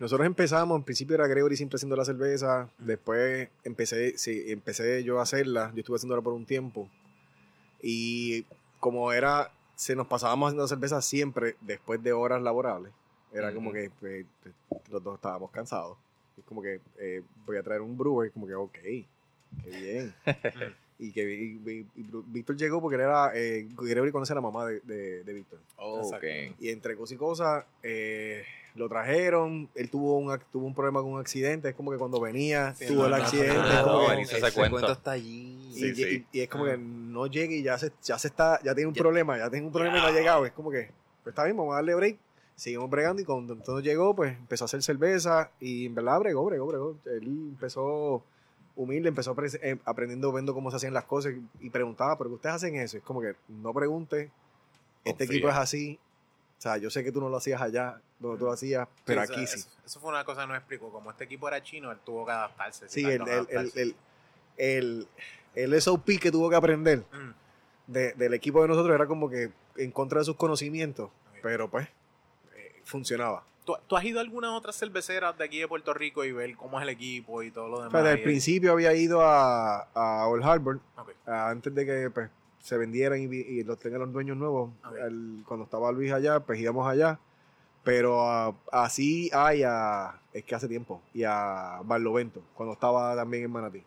Nosotros 0.00 0.26
empezamos, 0.26 0.76
en 0.76 0.84
principio 0.84 1.14
era 1.14 1.26
Gregory 1.26 1.56
siempre 1.56 1.76
haciendo 1.76 1.96
la 1.96 2.04
cerveza, 2.04 2.68
después 2.78 3.48
empecé, 3.64 4.18
sí, 4.18 4.44
empecé 4.48 5.02
yo 5.02 5.18
a 5.18 5.22
hacerla, 5.22 5.70
yo 5.74 5.80
estuve 5.80 5.96
haciéndola 5.96 6.20
por 6.22 6.34
un 6.34 6.44
tiempo 6.44 6.88
y 7.82 8.44
como 8.80 9.12
era, 9.12 9.50
se 9.74 9.96
nos 9.96 10.06
pasábamos 10.06 10.48
haciendo 10.48 10.68
cerveza 10.68 11.00
siempre 11.02 11.56
después 11.62 12.02
de 12.02 12.12
horas 12.12 12.42
laborables, 12.42 12.92
era 13.32 13.52
como 13.54 13.70
Ujú. 13.70 13.78
que 13.78 13.90
pues, 13.98 14.26
los 14.90 15.02
dos 15.02 15.14
estábamos 15.16 15.50
cansados, 15.50 15.96
es 16.36 16.44
como 16.44 16.60
que 16.60 16.80
eh, 16.98 17.22
voy 17.46 17.56
a 17.56 17.62
traer 17.62 17.80
un 17.80 17.96
brewer, 17.96 18.30
como 18.32 18.46
que 18.46 18.54
ok, 18.54 18.72
qué 18.72 19.06
bien. 19.70 20.14
y 20.98 21.12
que 21.12 21.22
y- 21.34 21.60
y- 21.70 21.86
y 22.00 22.10
Víctor 22.26 22.56
llegó 22.56 22.80
porque 22.80 22.96
él 22.96 23.02
era, 23.02 23.30
eh, 23.34 23.66
Gregory 23.78 24.12
conoce 24.12 24.32
a 24.32 24.36
la 24.36 24.40
mamá 24.42 24.66
de, 24.66 24.80
de, 24.80 25.24
de 25.24 25.32
Víctor. 25.32 25.60
Oh, 25.76 26.02
Exacto. 26.02 26.26
ok. 26.26 26.56
Y 26.60 26.68
entre 26.70 26.96
cosas 26.96 27.12
y 27.14 27.16
cosas, 27.16 27.64
eh, 27.82 28.44
lo 28.76 28.88
trajeron. 28.88 29.68
Él 29.74 29.90
tuvo 29.90 30.18
un, 30.18 30.38
tuvo 30.52 30.66
un 30.66 30.74
problema 30.74 31.00
con 31.02 31.12
un 31.14 31.20
accidente. 31.20 31.70
Es 31.70 31.74
como 31.74 31.90
que 31.90 31.98
cuando 31.98 32.20
venía, 32.20 32.74
Sí, 32.74 32.86
tuvo 32.86 33.02
no, 33.02 33.06
el 33.06 33.14
accidente. 33.14 33.54
no, 33.54 33.62
no, 33.74 33.82
como 33.84 33.98
que- 34.00 34.04
Buenísimo 34.06 34.46
ese 34.46 34.54
cuento. 34.56 34.92
está 34.92 35.10
allí. 35.12 35.68
y, 35.70 35.72
Sí, 35.74 35.86
y- 35.88 35.94
sí. 35.94 36.26
y 36.32 36.40
es 36.40 36.48
como 36.48 36.64
que 36.64 36.72
Ah. 36.72 36.76
no 36.78 37.26
llega 37.26 37.52
y 37.52 37.62
ya 37.62 37.76
se, 37.78 37.92
ya 38.02 38.18
se 38.18 38.28
está, 38.28 38.60
ya 38.62 38.74
tiene 38.74 38.88
un 38.88 38.94
Ya- 38.94 39.02
problema, 39.02 39.36
ya 39.38 39.50
tiene 39.50 39.66
un 39.66 39.72
problema 39.72 39.98
y 39.98 40.00
no 40.00 40.06
ha 40.06 40.12
llegado. 40.12 40.46
Es 40.46 40.52
como 40.52 40.70
que, 40.70 40.90
pues 41.22 41.32
está 41.32 41.44
bien, 41.44 41.56
vamos 41.56 41.72
a 41.72 41.76
darle 41.76 41.94
break. 41.94 42.18
Seguimos 42.54 42.88
bregando 42.88 43.20
y 43.20 43.24
cuando 43.26 43.52
entonces 43.52 43.84
llegó, 43.84 44.14
pues 44.16 44.34
empezó 44.36 44.64
a 44.64 44.66
hacer 44.66 44.82
cerveza 44.82 45.50
y 45.60 45.86
en 45.86 45.94
verdad 45.94 46.18
bregó, 46.20 46.44
bregó, 46.46 46.66
bregó. 46.66 46.96
Él 47.04 47.24
empezó 47.52 48.22
humilde, 48.76 49.08
empezó 49.10 49.34
eh, 49.62 49.78
aprendiendo, 49.84 50.32
viendo 50.32 50.54
cómo 50.54 50.70
se 50.70 50.76
hacían 50.76 50.94
las 50.94 51.04
cosas 51.04 51.34
y 51.60 51.70
preguntaba, 51.70 52.16
pero 52.16 52.30
ustedes 52.30 52.54
hacen 52.56 52.76
eso. 52.76 52.96
Es 52.98 53.02
como 53.02 53.20
que 53.20 53.34
no 53.48 53.72
pregunte, 53.74 54.30
este 55.04 55.24
Confía. 55.24 55.36
equipo 55.36 55.48
es 55.50 55.56
así. 55.56 55.98
O 56.58 56.60
sea, 56.60 56.76
yo 56.78 56.90
sé 56.90 57.04
que 57.04 57.12
tú 57.12 57.20
no 57.20 57.28
lo 57.28 57.36
hacías 57.36 57.60
allá, 57.60 58.00
donde 58.18 58.38
tú 58.38 58.46
lo 58.46 58.52
hacías, 58.52 58.88
pero 59.04 59.20
aquí 59.20 59.46
sí. 59.46 59.58
Eso, 59.60 59.68
eso 59.84 60.00
fue 60.00 60.10
una 60.10 60.24
cosa 60.24 60.42
que 60.42 60.46
nos 60.48 60.56
explicó. 60.56 60.90
Como 60.90 61.10
este 61.10 61.24
equipo 61.24 61.46
era 61.48 61.62
chino, 61.62 61.92
él 61.92 61.98
tuvo 62.04 62.24
que 62.24 62.32
adaptarse. 62.32 62.88
Sí, 62.88 63.04
el, 63.04 63.20
adaptarse. 63.22 63.82
el, 63.82 63.96
el, 64.56 65.08
el 65.54 65.80
SOP 65.82 66.18
que 66.20 66.30
tuvo 66.30 66.48
que 66.50 66.56
aprender 66.56 67.00
Mm. 67.12 67.30
de- 67.92 68.12
del 68.14 68.34
equipo 68.34 68.62
de 68.62 68.68
nosotros 68.68 68.94
era 68.94 69.06
como 69.06 69.28
que 69.28 69.50
en 69.76 69.90
contra 69.90 70.20
de 70.20 70.24
sus 70.24 70.36
conocimientos, 70.36 71.10
pero 71.42 71.68
pues 71.70 71.86
eh, 72.56 72.80
funcionaba. 72.84 73.44
¿Tú, 73.66 73.74
tú 73.86 73.96
has 73.96 74.04
ido 74.04 74.18
a 74.18 74.22
algunas 74.22 74.52
otras 74.52 74.76
cerveceras 74.78 75.36
de 75.36 75.44
aquí 75.44 75.58
de 75.58 75.68
Puerto 75.68 75.92
Rico 75.92 76.24
y 76.24 76.32
ver 76.32 76.56
cómo 76.56 76.78
es 76.78 76.84
el 76.84 76.88
equipo 76.88 77.42
y 77.42 77.50
todo 77.50 77.68
lo 77.68 77.82
demás? 77.82 78.06
el 78.06 78.20
Y- 78.20 78.22
principio 78.22 78.72
había 78.72 78.94
ido 78.94 79.20
a, 79.22 79.82
a 79.92 80.26
Old 80.28 80.42
Harbor 80.44 80.80
a- 81.26 81.50
antes 81.50 81.74
de 81.74 81.84
que 81.84 82.10
pues, 82.10 82.30
se 82.66 82.76
vendieran 82.76 83.20
y, 83.20 83.26
y 83.36 83.62
los 83.64 83.78
tengan 83.78 84.00
los 84.00 84.12
dueños 84.12 84.36
nuevos. 84.36 84.70
El- 85.00 85.44
cuando 85.46 85.64
estaba 85.64 85.92
Luis 85.92 86.12
allá, 86.12 86.40
pues 86.40 86.58
íbamos 86.60 86.86
allá. 86.88 87.18
Pero 87.84 88.28
ah, 88.28 88.52
así 88.72 89.30
hay 89.32 89.62
a. 89.64 90.20
Es 90.32 90.42
que 90.44 90.54
hace 90.56 90.66
tiempo. 90.66 91.00
Y 91.14 91.22
a 91.22 91.80
Barlovento, 91.84 92.42
cuando 92.54 92.72
estaba 92.72 93.14
también 93.14 93.44
en 93.44 93.50
Manatí. 93.52 93.84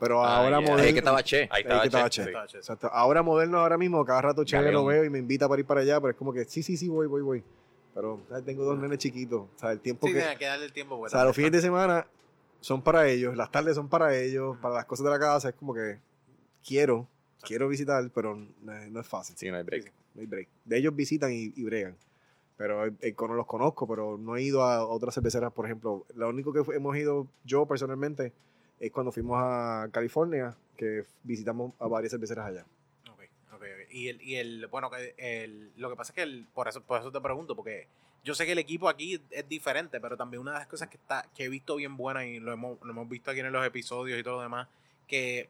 Pero 0.00 0.24
Ah, 0.24 0.38
ahora 0.38 0.60
moderno. 0.60 0.82
Ahí 0.82 0.92
que 0.92 0.98
estaba 1.00 1.22
Che. 1.22 1.42
Ahí 1.42 1.48
Ahí 1.50 1.60
estaba 1.62 1.80
que 1.82 1.86
estaba 1.88 2.10
Che, 2.10 2.24
Che. 2.24 2.32
sí. 2.48 2.56
Exacto. 2.56 2.88
Ahora 2.92 3.22
moderno, 3.22 3.58
ahora 3.58 3.76
mismo, 3.76 4.02
cada 4.06 4.22
rato 4.22 4.44
chévere 4.44 4.72
lo 4.72 4.84
Galeón. 4.84 5.02
veo 5.02 5.04
y 5.04 5.10
me 5.10 5.18
invita 5.18 5.48
para 5.48 5.60
ir 5.60 5.66
para 5.66 5.80
allá, 5.82 6.00
pero 6.00 6.10
es 6.12 6.16
como 6.16 6.32
que 6.32 6.44
sí, 6.46 6.62
sí, 6.62 6.76
sí, 6.78 6.88
voy, 6.88 7.06
voy, 7.06 7.20
voy. 7.22 7.44
Pero 7.94 8.20
¿sabes? 8.28 8.44
tengo 8.44 8.64
dos 8.64 8.78
nenes 8.78 8.98
chiquitos. 8.98 9.42
O 9.42 9.58
sea, 9.58 9.72
el 9.72 9.80
tiempo 9.80 10.06
Sí, 10.06 10.14
que. 10.14 10.20
tiene 10.20 10.36
que 10.38 10.46
darle 10.46 10.64
el 10.66 10.72
tiempo. 10.72 10.98
O 10.98 11.08
sea, 11.08 11.24
los 11.24 11.36
fines 11.36 11.52
de 11.52 11.60
semana 11.60 12.06
son 12.60 12.80
para 12.82 13.06
ellos, 13.08 13.36
las 13.36 13.50
tardes 13.50 13.74
son 13.74 13.88
para 13.88 14.14
ellos, 14.16 14.56
para 14.62 14.74
las 14.76 14.84
cosas 14.86 15.04
de 15.04 15.10
la 15.10 15.18
casa. 15.18 15.50
Es 15.50 15.54
como 15.54 15.74
que 15.74 15.98
quiero, 16.66 17.06
quiero 17.46 17.68
visitar, 17.68 18.10
pero 18.14 18.34
no 18.34 18.72
es, 18.72 18.90
no 18.90 19.00
es 19.00 19.06
fácil. 19.06 19.36
Sí, 19.36 19.50
no 19.50 19.56
hay 19.56 19.62
break. 19.62 19.92
No 20.14 20.20
hay 20.20 20.26
break. 20.26 20.48
De 20.64 20.78
ellos 20.78 20.94
visitan 20.94 21.32
y, 21.32 21.52
y 21.54 21.64
bregan. 21.64 21.96
Pero 22.56 22.86
eh, 22.86 22.92
eh, 23.00 23.14
no 23.18 23.34
los 23.34 23.46
conozco, 23.46 23.86
pero 23.86 24.18
no 24.18 24.36
he 24.36 24.42
ido 24.42 24.62
a 24.62 24.86
otras 24.86 25.14
cerveceras, 25.14 25.52
por 25.52 25.66
ejemplo. 25.66 26.06
Lo 26.14 26.28
único 26.28 26.52
que 26.52 26.62
hemos 26.74 26.96
ido 26.96 27.26
yo 27.44 27.66
personalmente 27.66 28.32
es 28.80 28.90
cuando 28.90 29.12
fuimos 29.12 29.36
a 29.38 29.88
California, 29.92 30.56
que 30.76 31.04
visitamos 31.22 31.74
a 31.78 31.86
varias 31.86 32.12
cerveceras 32.12 32.46
allá. 32.46 32.66
Ok, 33.10 33.20
ok, 33.54 33.62
ok. 33.62 33.90
Y 33.90 34.08
el, 34.08 34.22
y 34.22 34.36
el 34.36 34.66
bueno, 34.66 34.90
el, 35.16 35.72
lo 35.76 35.90
que 35.90 35.96
pasa 35.96 36.12
es 36.12 36.14
que 36.14 36.22
el, 36.22 36.46
por 36.54 36.68
eso 36.68 36.82
por 36.82 37.00
eso 37.00 37.12
te 37.12 37.20
pregunto, 37.20 37.54
porque 37.54 37.86
yo 38.24 38.34
sé 38.34 38.44
que 38.44 38.52
el 38.52 38.58
equipo 38.58 38.88
aquí 38.88 39.20
es 39.30 39.48
diferente, 39.48 40.00
pero 40.00 40.16
también 40.16 40.40
una 40.40 40.52
de 40.52 40.58
las 40.58 40.66
cosas 40.66 40.88
que 40.88 40.96
está 40.96 41.28
que 41.34 41.44
he 41.44 41.48
visto 41.48 41.76
bien 41.76 41.96
buena 41.96 42.26
y 42.26 42.40
lo 42.40 42.52
hemos, 42.52 42.78
lo 42.82 42.90
hemos 42.90 43.08
visto 43.08 43.30
aquí 43.30 43.40
en 43.40 43.52
los 43.52 43.66
episodios 43.66 44.18
y 44.18 44.22
todo 44.22 44.36
lo 44.36 44.42
demás, 44.42 44.68
que 45.06 45.48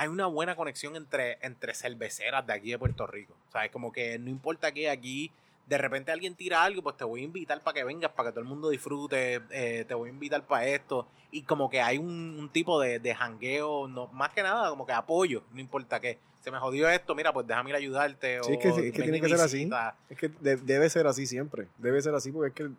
hay 0.00 0.06
una 0.06 0.26
buena 0.26 0.54
conexión 0.54 0.94
entre, 0.94 1.38
entre 1.42 1.74
cerveceras 1.74 2.46
de 2.46 2.52
aquí 2.52 2.70
de 2.70 2.78
Puerto 2.78 3.04
Rico. 3.08 3.34
O 3.48 3.52
sea, 3.52 3.64
es 3.64 3.72
como 3.72 3.92
que 3.92 4.16
no 4.20 4.30
importa 4.30 4.70
que 4.70 4.88
aquí 4.88 5.32
de 5.66 5.76
repente 5.76 6.12
alguien 6.12 6.36
tira 6.36 6.62
algo, 6.62 6.82
pues 6.82 6.96
te 6.96 7.02
voy 7.04 7.22
a 7.22 7.24
invitar 7.24 7.60
para 7.62 7.74
que 7.74 7.82
vengas, 7.84 8.12
para 8.12 8.28
que 8.28 8.32
todo 8.32 8.40
el 8.42 8.46
mundo 8.48 8.68
disfrute, 8.70 9.40
eh, 9.50 9.84
te 9.88 9.94
voy 9.94 10.08
a 10.08 10.12
invitar 10.12 10.46
para 10.46 10.66
esto. 10.66 11.08
Y 11.32 11.42
como 11.42 11.68
que 11.68 11.80
hay 11.80 11.98
un, 11.98 12.36
un 12.38 12.48
tipo 12.48 12.80
de, 12.80 13.00
de 13.00 13.12
jangueo, 13.12 13.88
no, 13.88 14.06
más 14.12 14.32
que 14.32 14.42
nada, 14.44 14.70
como 14.70 14.86
que 14.86 14.92
apoyo, 14.92 15.42
no 15.52 15.60
importa 15.60 15.98
qué. 15.98 16.16
Se 16.42 16.52
me 16.52 16.58
jodió 16.58 16.88
esto, 16.88 17.16
mira, 17.16 17.32
pues 17.32 17.48
déjame 17.48 17.70
ir 17.70 17.74
a 17.74 17.78
ayudarte. 17.78 18.38
Sí, 18.44 18.50
o 18.50 18.54
es 18.54 18.58
que- 18.60 18.68
es 18.68 18.92
que 18.94 19.02
tiene 19.02 19.20
que 19.20 19.28
ser 19.28 19.40
así. 19.40 19.68
Es 20.08 20.16
que 20.16 20.28
de- 20.28 20.56
debe 20.58 20.88
ser 20.88 21.08
así 21.08 21.26
siempre. 21.26 21.66
Debe 21.76 22.00
ser 22.00 22.14
así 22.14 22.30
porque 22.30 22.48
es 22.48 22.54
que 22.68 22.74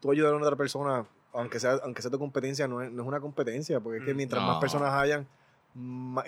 tú 0.00 0.10
ayudar 0.10 0.32
a 0.32 0.36
una 0.36 0.46
otra 0.46 0.56
persona, 0.56 1.04
aunque 1.34 1.60
sea, 1.60 1.72
aunque 1.84 2.00
sea 2.00 2.10
tu 2.10 2.18
competencia, 2.18 2.66
no 2.66 2.80
es, 2.80 2.90
no 2.90 3.02
es 3.02 3.06
una 3.08 3.20
competencia. 3.20 3.78
Porque 3.80 3.98
es 3.98 4.04
que 4.06 4.14
mientras 4.14 4.42
no. 4.42 4.48
más 4.48 4.58
personas 4.60 4.92
hayan, 4.94 5.26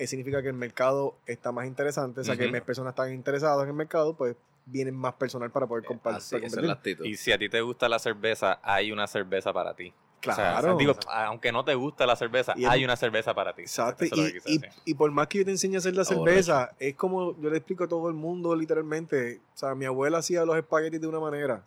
significa 0.06 0.42
que 0.42 0.48
el 0.48 0.54
mercado 0.54 1.16
está 1.26 1.52
más 1.52 1.66
interesante. 1.66 2.20
O 2.20 2.24
sea, 2.24 2.36
que 2.36 2.44
Ujú. 2.44 2.52
más 2.52 2.62
personas 2.62 2.92
están 2.92 3.12
interesadas 3.12 3.62
en 3.64 3.68
el 3.70 3.74
mercado, 3.74 4.14
pues 4.14 4.36
vienen 4.66 4.94
más 4.96 5.14
personal 5.14 5.50
para 5.50 5.66
poder 5.66 5.84
compa- 5.84 6.16
Así, 6.16 6.34
para 6.34 6.46
esa 6.46 6.46
es 6.46 6.52
competir. 6.52 6.64
la 6.66 6.72
actitud. 6.72 7.04
Y 7.04 7.16
si 7.16 7.30
a 7.32 7.38
ti 7.38 7.48
te 7.48 7.60
gusta 7.60 7.88
la 7.88 7.98
cerveza, 7.98 8.58
hay 8.62 8.90
una 8.90 9.06
cerveza 9.06 9.52
para 9.52 9.74
ti. 9.74 9.92
O 10.28 10.32
sea, 10.32 10.58
Claro. 10.58 10.76
digo, 10.76 10.92
aunque 11.08 11.52
no 11.52 11.64
te 11.64 11.76
gusta 11.76 12.04
la 12.04 12.16
cerveza, 12.16 12.54
hay 12.68 12.84
una 12.84 12.96
cerveza 12.96 13.32
para 13.32 13.54
ti. 13.54 13.62
Exacto, 13.62 14.04
y, 14.04 14.10
que 14.10 14.40
y- 14.84 14.94
por 14.94 15.12
más 15.12 15.28
que 15.28 15.38
yo 15.38 15.44
te 15.44 15.52
enseñe 15.52 15.76
a 15.76 15.78
hacer 15.78 15.94
la 15.94 16.04
cerveza, 16.04 16.72
es 16.80 16.96
como 16.96 17.40
yo 17.40 17.48
le 17.48 17.58
explico 17.58 17.84
a 17.84 17.88
todo 17.88 18.08
el 18.08 18.14
mundo 18.14 18.56
literalmente. 18.56 19.40
O 19.54 19.58
sea, 19.58 19.76
mi 19.76 19.84
abuela 19.84 20.18
hacía 20.18 20.44
los 20.44 20.56
espaguetis 20.56 21.00
de 21.00 21.06
una 21.06 21.20
manera. 21.20 21.62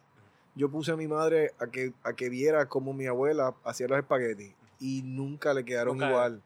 Yo 0.56 0.70
puse 0.70 0.92
a 0.92 0.98
mi 0.98 1.08
madre 1.08 1.54
a 1.60 1.68
que, 1.68 1.94
a 2.04 2.12
que 2.14 2.28
viera 2.28 2.66
cómo 2.68 2.92
mi 2.92 3.06
abuela 3.06 3.54
hacía 3.64 3.88
los 3.88 3.98
espaguetis 3.98 4.54
y 4.82 5.04
nunca 5.04 5.54
le 5.54 5.64
quedaron 5.64 5.94
Nunca- 5.98 6.10
igual. 6.10 6.42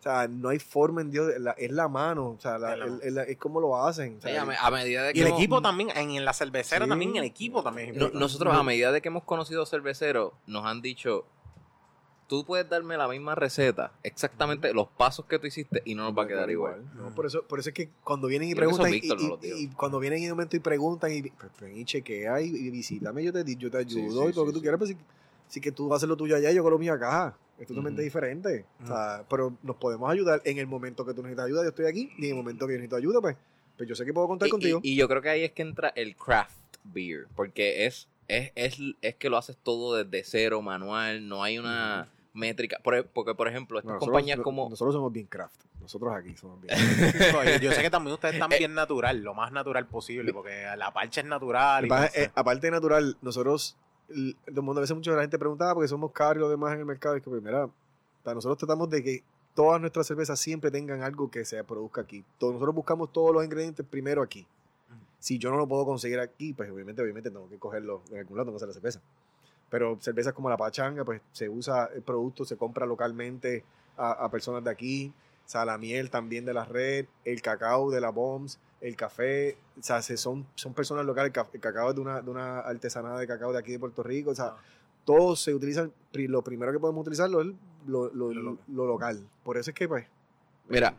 O 0.00 0.02
sea, 0.02 0.26
no 0.28 0.48
hay 0.48 0.58
forma 0.58 1.02
en 1.02 1.10
Dios, 1.10 1.30
la- 1.38 1.50
es 1.52 1.70
la 1.70 1.86
mano, 1.86 2.30
o 2.30 2.40
sea, 2.40 2.58
la- 2.58 2.72
Es 2.72 2.78
la 2.78 2.84
el- 2.86 2.90
mano. 2.92 3.02
el- 3.02 3.18
es 3.18 3.36
como 3.36 3.60
lo 3.60 3.76
hacen. 3.84 4.16
o 4.16 4.20
sea, 4.22 4.30
Sí, 4.32 4.36
a, 4.38 4.44
me- 4.46 4.56
a 4.58 4.70
medida 4.70 5.02
de 5.04 5.12
que 5.12 5.18
Y 5.18 5.22
el 5.22 5.28
hemos- 5.28 5.38
equipo 5.38 5.60
también, 5.60 5.90
en, 5.94 6.10
en 6.12 6.24
la 6.24 6.32
cervecera 6.32 6.86
Sí. 6.86 6.88
también, 6.88 7.14
el 7.16 7.24
equipo 7.24 7.62
también 7.62 7.88
es 7.90 7.94
No- 7.96 8.00
importante. 8.04 8.18
nosotros 8.24 8.54
a 8.54 8.62
medida 8.62 8.92
de 8.92 9.02
que 9.02 9.08
hemos 9.08 9.24
conocido 9.24 9.66
cerveceros, 9.66 10.32
nos 10.46 10.64
han 10.64 10.80
dicho, 10.80 11.26
tú 12.28 12.44
puedes 12.46 12.66
darme 12.70 12.96
la 12.96 13.08
misma 13.08 13.34
receta, 13.34 13.92
exactamente 14.02 14.72
los 14.72 14.86
pasos 14.88 15.26
que 15.26 15.38
tú 15.38 15.46
hiciste 15.48 15.82
y 15.84 15.94
no 15.94 16.04
nos 16.04 16.16
va 16.16 16.22
a 16.22 16.28
quedar 16.28 16.48
igual. 16.50 16.82
No, 16.94 17.14
por 17.14 17.26
eso, 17.26 17.42
por 17.42 17.58
eso 17.58 17.68
es 17.70 17.74
que 17.74 17.90
cuando 18.04 18.26
vienen 18.28 18.48
y 18.48 18.52
que 18.52 18.56
preguntan 18.56 18.94
y, 18.94 18.98
y- 19.02 19.52
y 19.64 19.68
cuando 19.68 19.98
vienen 19.98 20.20
en 20.22 20.30
un 20.30 20.36
momento 20.38 20.56
y 20.56 20.60
preguntan 20.60 21.12
y 21.12 21.22
pues, 21.22 21.50
ven 21.60 21.76
y 21.76 21.84
chequea 21.84 22.40
y, 22.40 22.46
y 22.46 22.70
visítame, 22.70 23.22
yo 23.24 23.32
te, 23.32 23.44
yo 23.56 23.70
te 23.70 23.76
ayudo 23.78 24.22
sí, 24.22 24.28
y 24.30 24.32
todo 24.32 24.44
lo 24.44 24.46
que 24.46 24.50
sí, 24.50 24.52
tú 24.52 24.58
sí. 24.58 24.60
quieras, 24.62 24.78
pues 24.78 24.90
si, 24.90 24.96
si 25.48 25.60
que 25.60 25.72
tú 25.72 25.92
haces 25.92 26.08
lo 26.08 26.16
tuyo 26.16 26.36
allá, 26.36 26.50
yo 26.52 26.60
hago 26.60 26.70
lo 26.70 26.78
mío 26.78 26.94
acá. 26.94 27.36
Es 27.60 27.66
totalmente 27.68 28.02
diferente. 28.02 28.64
O 28.82 28.86
sea, 28.86 29.24
pero 29.28 29.56
nos 29.62 29.76
podemos 29.76 30.10
ayudar 30.10 30.40
en 30.44 30.58
el 30.58 30.66
momento 30.66 31.04
que 31.04 31.12
tú 31.14 31.22
necesitas 31.22 31.46
ayuda, 31.46 31.62
yo 31.62 31.68
estoy 31.68 31.86
aquí, 31.86 32.10
y 32.18 32.24
en 32.24 32.30
el 32.30 32.36
momento 32.36 32.66
que 32.66 32.72
yo 32.72 32.78
necesito 32.78 32.96
ayuda, 32.96 33.20
pues, 33.20 33.36
pues 33.76 33.88
yo 33.88 33.94
sé 33.94 34.04
que 34.04 34.12
puedo 34.14 34.26
contar 34.28 34.48
Y, 34.48 34.50
contigo. 34.50 34.80
y- 34.82 34.92
y 34.92 34.96
yo 34.96 35.06
creo 35.08 35.20
que 35.22 35.28
ahí 35.28 35.44
es 35.44 35.52
que 35.52 35.62
entra 35.62 35.92
el 35.94 36.16
craft 36.16 36.56
beer, 36.84 37.26
porque 37.36 37.86
es, 37.86 38.08
es, 38.28 38.50
es, 38.54 38.78
es 39.02 39.14
que 39.16 39.28
lo 39.30 39.36
haces 39.36 39.56
todo 39.62 40.02
desde 40.02 40.24
cero, 40.24 40.62
manual, 40.62 41.28
no 41.28 41.42
hay 41.42 41.58
una 41.58 42.08
métrica. 42.32 42.78
Por 42.82 42.94
e- 42.94 43.02
porque, 43.02 43.34
por 43.34 43.46
ejemplo, 43.48 43.78
estas 43.78 43.88
No, 43.88 43.94
nosotros- 43.94 44.12
compañías 44.12 44.40
como... 44.40 44.68
Nosotros 44.70 44.94
somos 44.94 45.12
bien 45.12 45.26
craft. 45.26 45.60
Nosotros 45.80 46.14
aquí 46.14 46.36
somos 46.36 46.60
bien. 46.60 46.74
Yo 47.62 47.72
sé 47.72 47.82
que 47.82 47.90
también 47.90 48.14
ustedes 48.14 48.34
están 48.34 48.48
bien 48.58 48.74
natural, 48.74 49.20
lo 49.22 49.34
más 49.34 49.50
natural 49.52 49.86
posible, 49.86 50.32
porque 50.32 50.64
la 50.76 50.92
parcha 50.92 51.20
es 51.20 51.26
natural. 51.26 51.86
y 51.86 51.88
no 51.88 52.06
sé. 52.08 52.24
eh, 52.24 52.30
aparte 52.34 52.66
de 52.68 52.70
natural, 52.70 53.16
nosotros, 53.22 53.76
todo 54.10 54.60
el 54.60 54.62
mundo, 54.62 54.80
a 54.80 54.82
veces 54.82 54.96
mucha 54.96 55.18
gente 55.20 55.38
preguntaba 55.38 55.74
porque 55.74 55.88
somos 55.88 56.12
caros 56.12 56.36
y 56.36 56.40
lo 56.40 56.48
demás 56.48 56.74
en 56.74 56.80
el 56.80 56.86
mercado. 56.86 57.16
Es 57.16 57.22
que, 57.22 57.30
pues, 57.30 57.42
mira, 57.42 57.68
nosotros 58.24 58.58
tratamos 58.58 58.90
de 58.90 59.02
que 59.02 59.22
todas 59.54 59.80
nuestras 59.80 60.06
cervezas 60.06 60.38
siempre 60.38 60.70
tengan 60.70 61.02
algo 61.02 61.30
que 61.30 61.44
se 61.44 61.62
produzca 61.64 62.02
aquí. 62.02 62.24
Nosotros 62.40 62.74
buscamos 62.74 63.12
todos 63.12 63.32
los 63.34 63.44
ingredientes 63.44 63.84
primero 63.86 64.22
aquí. 64.22 64.46
Si 65.18 65.38
yo 65.38 65.50
no 65.50 65.58
lo 65.58 65.66
puedo 65.66 65.84
conseguir 65.84 66.18
aquí, 66.18 66.54
pues 66.54 66.70
obviamente, 66.70 67.02
obviamente 67.02 67.30
tengo 67.30 67.48
que 67.48 67.58
cogerlo 67.58 68.02
en 68.10 68.20
algún 68.20 68.36
lado, 68.36 68.46
tengo 68.46 68.58
que 68.58 68.64
hacer 68.64 68.68
la 68.68 68.74
cerveza. 68.74 69.00
Pero 69.68 69.98
cervezas 70.00 70.32
como 70.32 70.48
la 70.48 70.56
pachanga, 70.56 71.04
pues 71.04 71.20
se 71.32 71.48
usa 71.48 71.90
el 71.94 72.02
producto, 72.02 72.44
se 72.44 72.56
compra 72.56 72.86
localmente 72.86 73.64
a, 73.96 74.12
a 74.12 74.30
personas 74.30 74.64
de 74.64 74.70
aquí. 74.70 75.12
O 75.46 75.48
sea, 75.48 75.64
la 75.64 75.78
miel 75.78 76.10
también 76.10 76.44
de 76.44 76.54
la 76.54 76.64
red, 76.64 77.06
el 77.24 77.42
cacao 77.42 77.90
de 77.90 78.00
la 78.00 78.10
BOMS, 78.10 78.58
el 78.80 78.96
café. 78.96 79.56
O 79.78 79.82
sea, 79.82 80.00
se- 80.02 80.16
son, 80.16 80.46
son 80.54 80.72
personas 80.74 81.04
locales. 81.04 81.28
El, 81.28 81.32
ca- 81.32 81.48
el 81.52 81.60
cacao 81.60 81.90
es 81.90 81.94
de 81.94 82.00
una, 82.00 82.20
de 82.20 82.30
una 82.30 82.60
artesanada 82.60 83.18
de 83.18 83.26
cacao 83.26 83.52
de 83.52 83.58
aquí 83.58 83.72
de 83.72 83.78
Puerto 83.78 84.02
Rico. 84.02 84.30
O 84.30 84.34
sea, 84.34 84.46
Ah. 84.46 84.56
todo 85.04 85.36
se 85.36 85.54
utiliza. 85.54 85.88
pri- 86.12 86.28
Lo 86.28 86.42
primero 86.42 86.72
que 86.72 86.78
podemos 86.78 87.02
utilizarlo 87.02 87.40
es 87.42 87.46
lo, 87.86 88.10
lo- 88.12 88.32
Lo 88.32 88.32
lo- 88.32 88.42
local. 88.42 88.64
lo 88.68 88.86
local. 88.86 89.28
Por 89.44 89.56
eso 89.56 89.70
es 89.70 89.74
que, 89.76 89.86
pues. 89.88 90.06
Mira, 90.68 90.94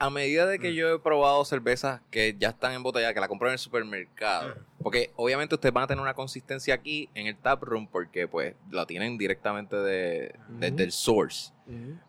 a 0.00 0.10
medida 0.10 0.46
de 0.46 0.58
que 0.58 0.70
Mm. 0.70 0.74
yo 0.74 0.88
he 0.94 0.98
probado 1.00 1.44
cervezas 1.44 2.00
que 2.10 2.36
ya 2.38 2.50
están 2.50 2.72
embotelladas, 2.72 3.14
que 3.14 3.20
la 3.20 3.28
compro 3.28 3.48
en 3.48 3.54
el 3.54 3.58
supermercado, 3.58 4.54
porque 4.82 5.12
obviamente 5.16 5.54
ustedes 5.54 5.72
van 5.72 5.84
a 5.84 5.86
tener 5.86 6.00
una 6.02 6.14
consistencia 6.14 6.74
aquí 6.74 7.08
en 7.14 7.26
el 7.26 7.36
tap 7.36 7.62
room 7.64 7.88
porque 7.88 8.28
pues 8.28 8.54
la 8.70 8.86
tienen 8.86 9.16
directamente 9.18 9.76
de, 9.76 10.34
de- 10.48 10.68
Ujú. 10.68 10.76
del 10.76 10.92
source. 10.92 11.52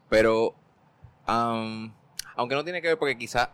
Pero, 0.09 0.53
aunque 1.25 2.55
no 2.55 2.63
tiene 2.63 2.81
que 2.81 2.89
ver 2.89 2.97
porque 2.99 3.17
quizá 3.17 3.51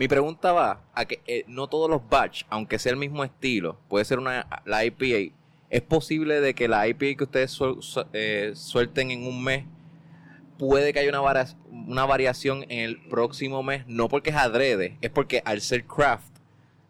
mi 0.00 0.08
pregunta 0.08 0.52
va 0.52 0.80
a 0.94 1.04
que 1.04 1.20
eh, 1.26 1.44
no 1.46 1.66
todos 1.66 1.90
los 1.90 2.00
batch, 2.08 2.44
aunque 2.48 2.78
sea 2.78 2.92
el 2.92 2.96
mismo 2.98 3.22
estilo, 3.22 3.76
puede 3.90 4.06
ser 4.06 4.18
una 4.18 4.46
la 4.64 4.82
IPA, 4.82 5.34
es 5.68 5.82
posible 5.82 6.40
de 6.40 6.54
que 6.54 6.68
la 6.68 6.88
IPA 6.88 7.18
que 7.18 7.24
ustedes 7.24 7.58
eh, 8.14 8.52
suelten 8.54 9.10
en 9.10 9.26
un 9.26 9.44
mes 9.44 9.66
puede 10.58 10.94
que 10.94 11.00
haya 11.00 11.10
una, 11.10 11.20
vara- 11.20 11.54
una 11.70 12.06
variación 12.06 12.62
en 12.70 12.78
el 12.80 12.98
próximo 13.10 13.62
mes, 13.62 13.86
no 13.88 14.08
porque 14.08 14.30
es 14.30 14.36
adrede, 14.36 14.96
es 15.02 15.10
porque 15.10 15.42
al 15.44 15.60
ser 15.60 15.84
craft 15.84 16.29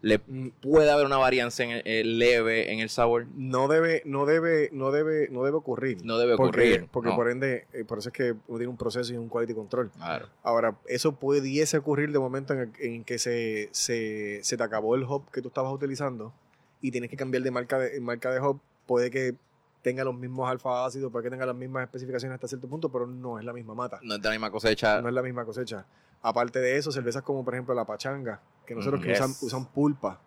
le 0.01 0.17
puede 0.17 0.89
haber 0.89 1.05
una 1.05 1.17
variancia 1.17 1.63
en 1.63 1.71
el- 1.71 1.81
eh, 1.85 2.03
leve 2.03 2.73
en 2.73 2.79
el 2.79 2.89
sabor. 2.89 3.27
No 3.35 3.67
debe, 3.67 4.01
no 4.05 4.25
debe, 4.25 4.69
no 4.71 4.91
debe, 4.91 5.27
no 5.29 5.43
debe 5.43 5.57
ocurrir. 5.57 6.03
No 6.03 6.17
debe 6.17 6.33
ocurrir. 6.33 6.87
Porque 6.91 7.09
no. 7.11 7.15
por 7.15 7.29
ende, 7.29 7.67
eh, 7.73 7.83
por 7.85 7.99
eso 7.99 8.09
es 8.09 8.13
que 8.13 8.31
uno 8.47 8.57
tiene 8.57 8.67
un 8.67 8.77
proceso 8.77 9.13
y 9.13 9.17
un 9.17 9.29
quality 9.29 9.53
control. 9.53 9.91
Claro. 9.91 10.27
Ahora, 10.41 10.75
eso 10.87 11.13
pudiese 11.13 11.77
ocurrir 11.77 12.11
de 12.11 12.17
momento 12.19 12.53
en, 12.53 12.59
el- 12.61 12.71
en 12.79 13.03
que 13.03 13.19
se, 13.19 13.69
se, 13.71 14.39
se 14.43 14.57
te 14.57 14.63
acabó 14.63 14.95
el 14.95 15.03
hub 15.03 15.29
que 15.31 15.41
tú 15.41 15.49
estabas 15.49 15.71
utilizando 15.71 16.33
y 16.81 16.89
tienes 16.89 17.09
que 17.11 17.15
cambiar 17.17 17.43
de 17.43 17.51
marca 17.51 17.77
de, 17.77 17.99
marca 18.01 18.31
de 18.31 18.39
hub. 18.41 18.59
Puede 18.87 19.11
que 19.11 19.35
tenga 19.83 20.03
los 20.03 20.15
mismos 20.15 20.49
alfa 20.49 20.83
ácidos, 20.85 21.11
puede 21.11 21.23
que 21.25 21.29
tenga 21.29 21.45
las 21.45 21.55
mismas 21.55 21.83
especificaciones 21.83 22.35
hasta 22.35 22.47
cierto 22.47 22.67
punto, 22.67 22.89
pero 22.89 23.05
no 23.07 23.37
es 23.39 23.45
la 23.45 23.53
misma 23.53 23.75
mata. 23.75 23.99
No 24.01 24.15
es 24.15 24.23
la 24.23 24.31
misma 24.31 24.49
cosecha. 24.51 24.99
No 25.01 25.09
es 25.09 25.13
la 25.13 25.21
misma 25.21 25.45
cosecha. 25.45 25.85
Aparte 26.21 26.59
de 26.59 26.77
eso, 26.77 26.91
cervezas 26.91 27.23
como 27.23 27.43
por 27.43 27.53
ejemplo 27.55 27.73
la 27.73 27.85
pachanga, 27.85 28.41
que 28.65 28.75
nosotros 28.75 29.01
Mm, 29.01 29.03
que 29.03 29.11
usan, 29.13 29.29
yes. 29.29 29.43
usan 29.43 29.65
pulpa. 29.65 30.19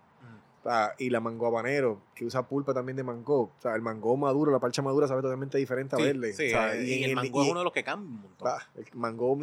o 0.60 0.66
sea, 0.66 0.94
y 0.98 1.10
la 1.10 1.20
mango 1.20 1.46
habanero, 1.46 2.00
que 2.14 2.24
usa 2.24 2.48
pulpa 2.48 2.72
también 2.72 2.96
de 2.96 3.02
mango. 3.02 3.40
O 3.42 3.52
sea, 3.60 3.74
el 3.74 3.82
mango 3.82 4.16
maduro, 4.16 4.50
la 4.50 4.58
parcha 4.58 4.80
madura 4.80 5.06
sabe 5.06 5.20
totalmente 5.20 5.58
diferente 5.58 5.94
a 5.94 5.98
Sí, 5.98 6.04
verde. 6.04 6.32
sí, 6.32 6.46
O 6.46 6.50
sea, 6.50 6.74
eh, 6.74 6.84
y, 6.84 7.04
en 7.04 7.10
el 7.10 7.16
mango 7.16 7.42
y- 7.42 7.44
es 7.44 7.50
uno 7.50 7.60
de 7.60 7.64
los 7.64 7.72
que 7.74 7.84
cambia 7.84 8.08
un 8.08 8.22
montón. 8.22 8.48
ah, 8.48 8.66
el 8.76 8.86
mango, 8.94 9.38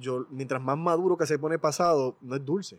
yo- 0.00 0.26
mientras 0.30 0.62
más 0.62 0.78
maduro 0.78 1.18
que 1.18 1.26
se 1.26 1.38
pone 1.38 1.58
pasado, 1.58 2.16
no 2.22 2.34
es 2.34 2.42
dulce. 2.44 2.78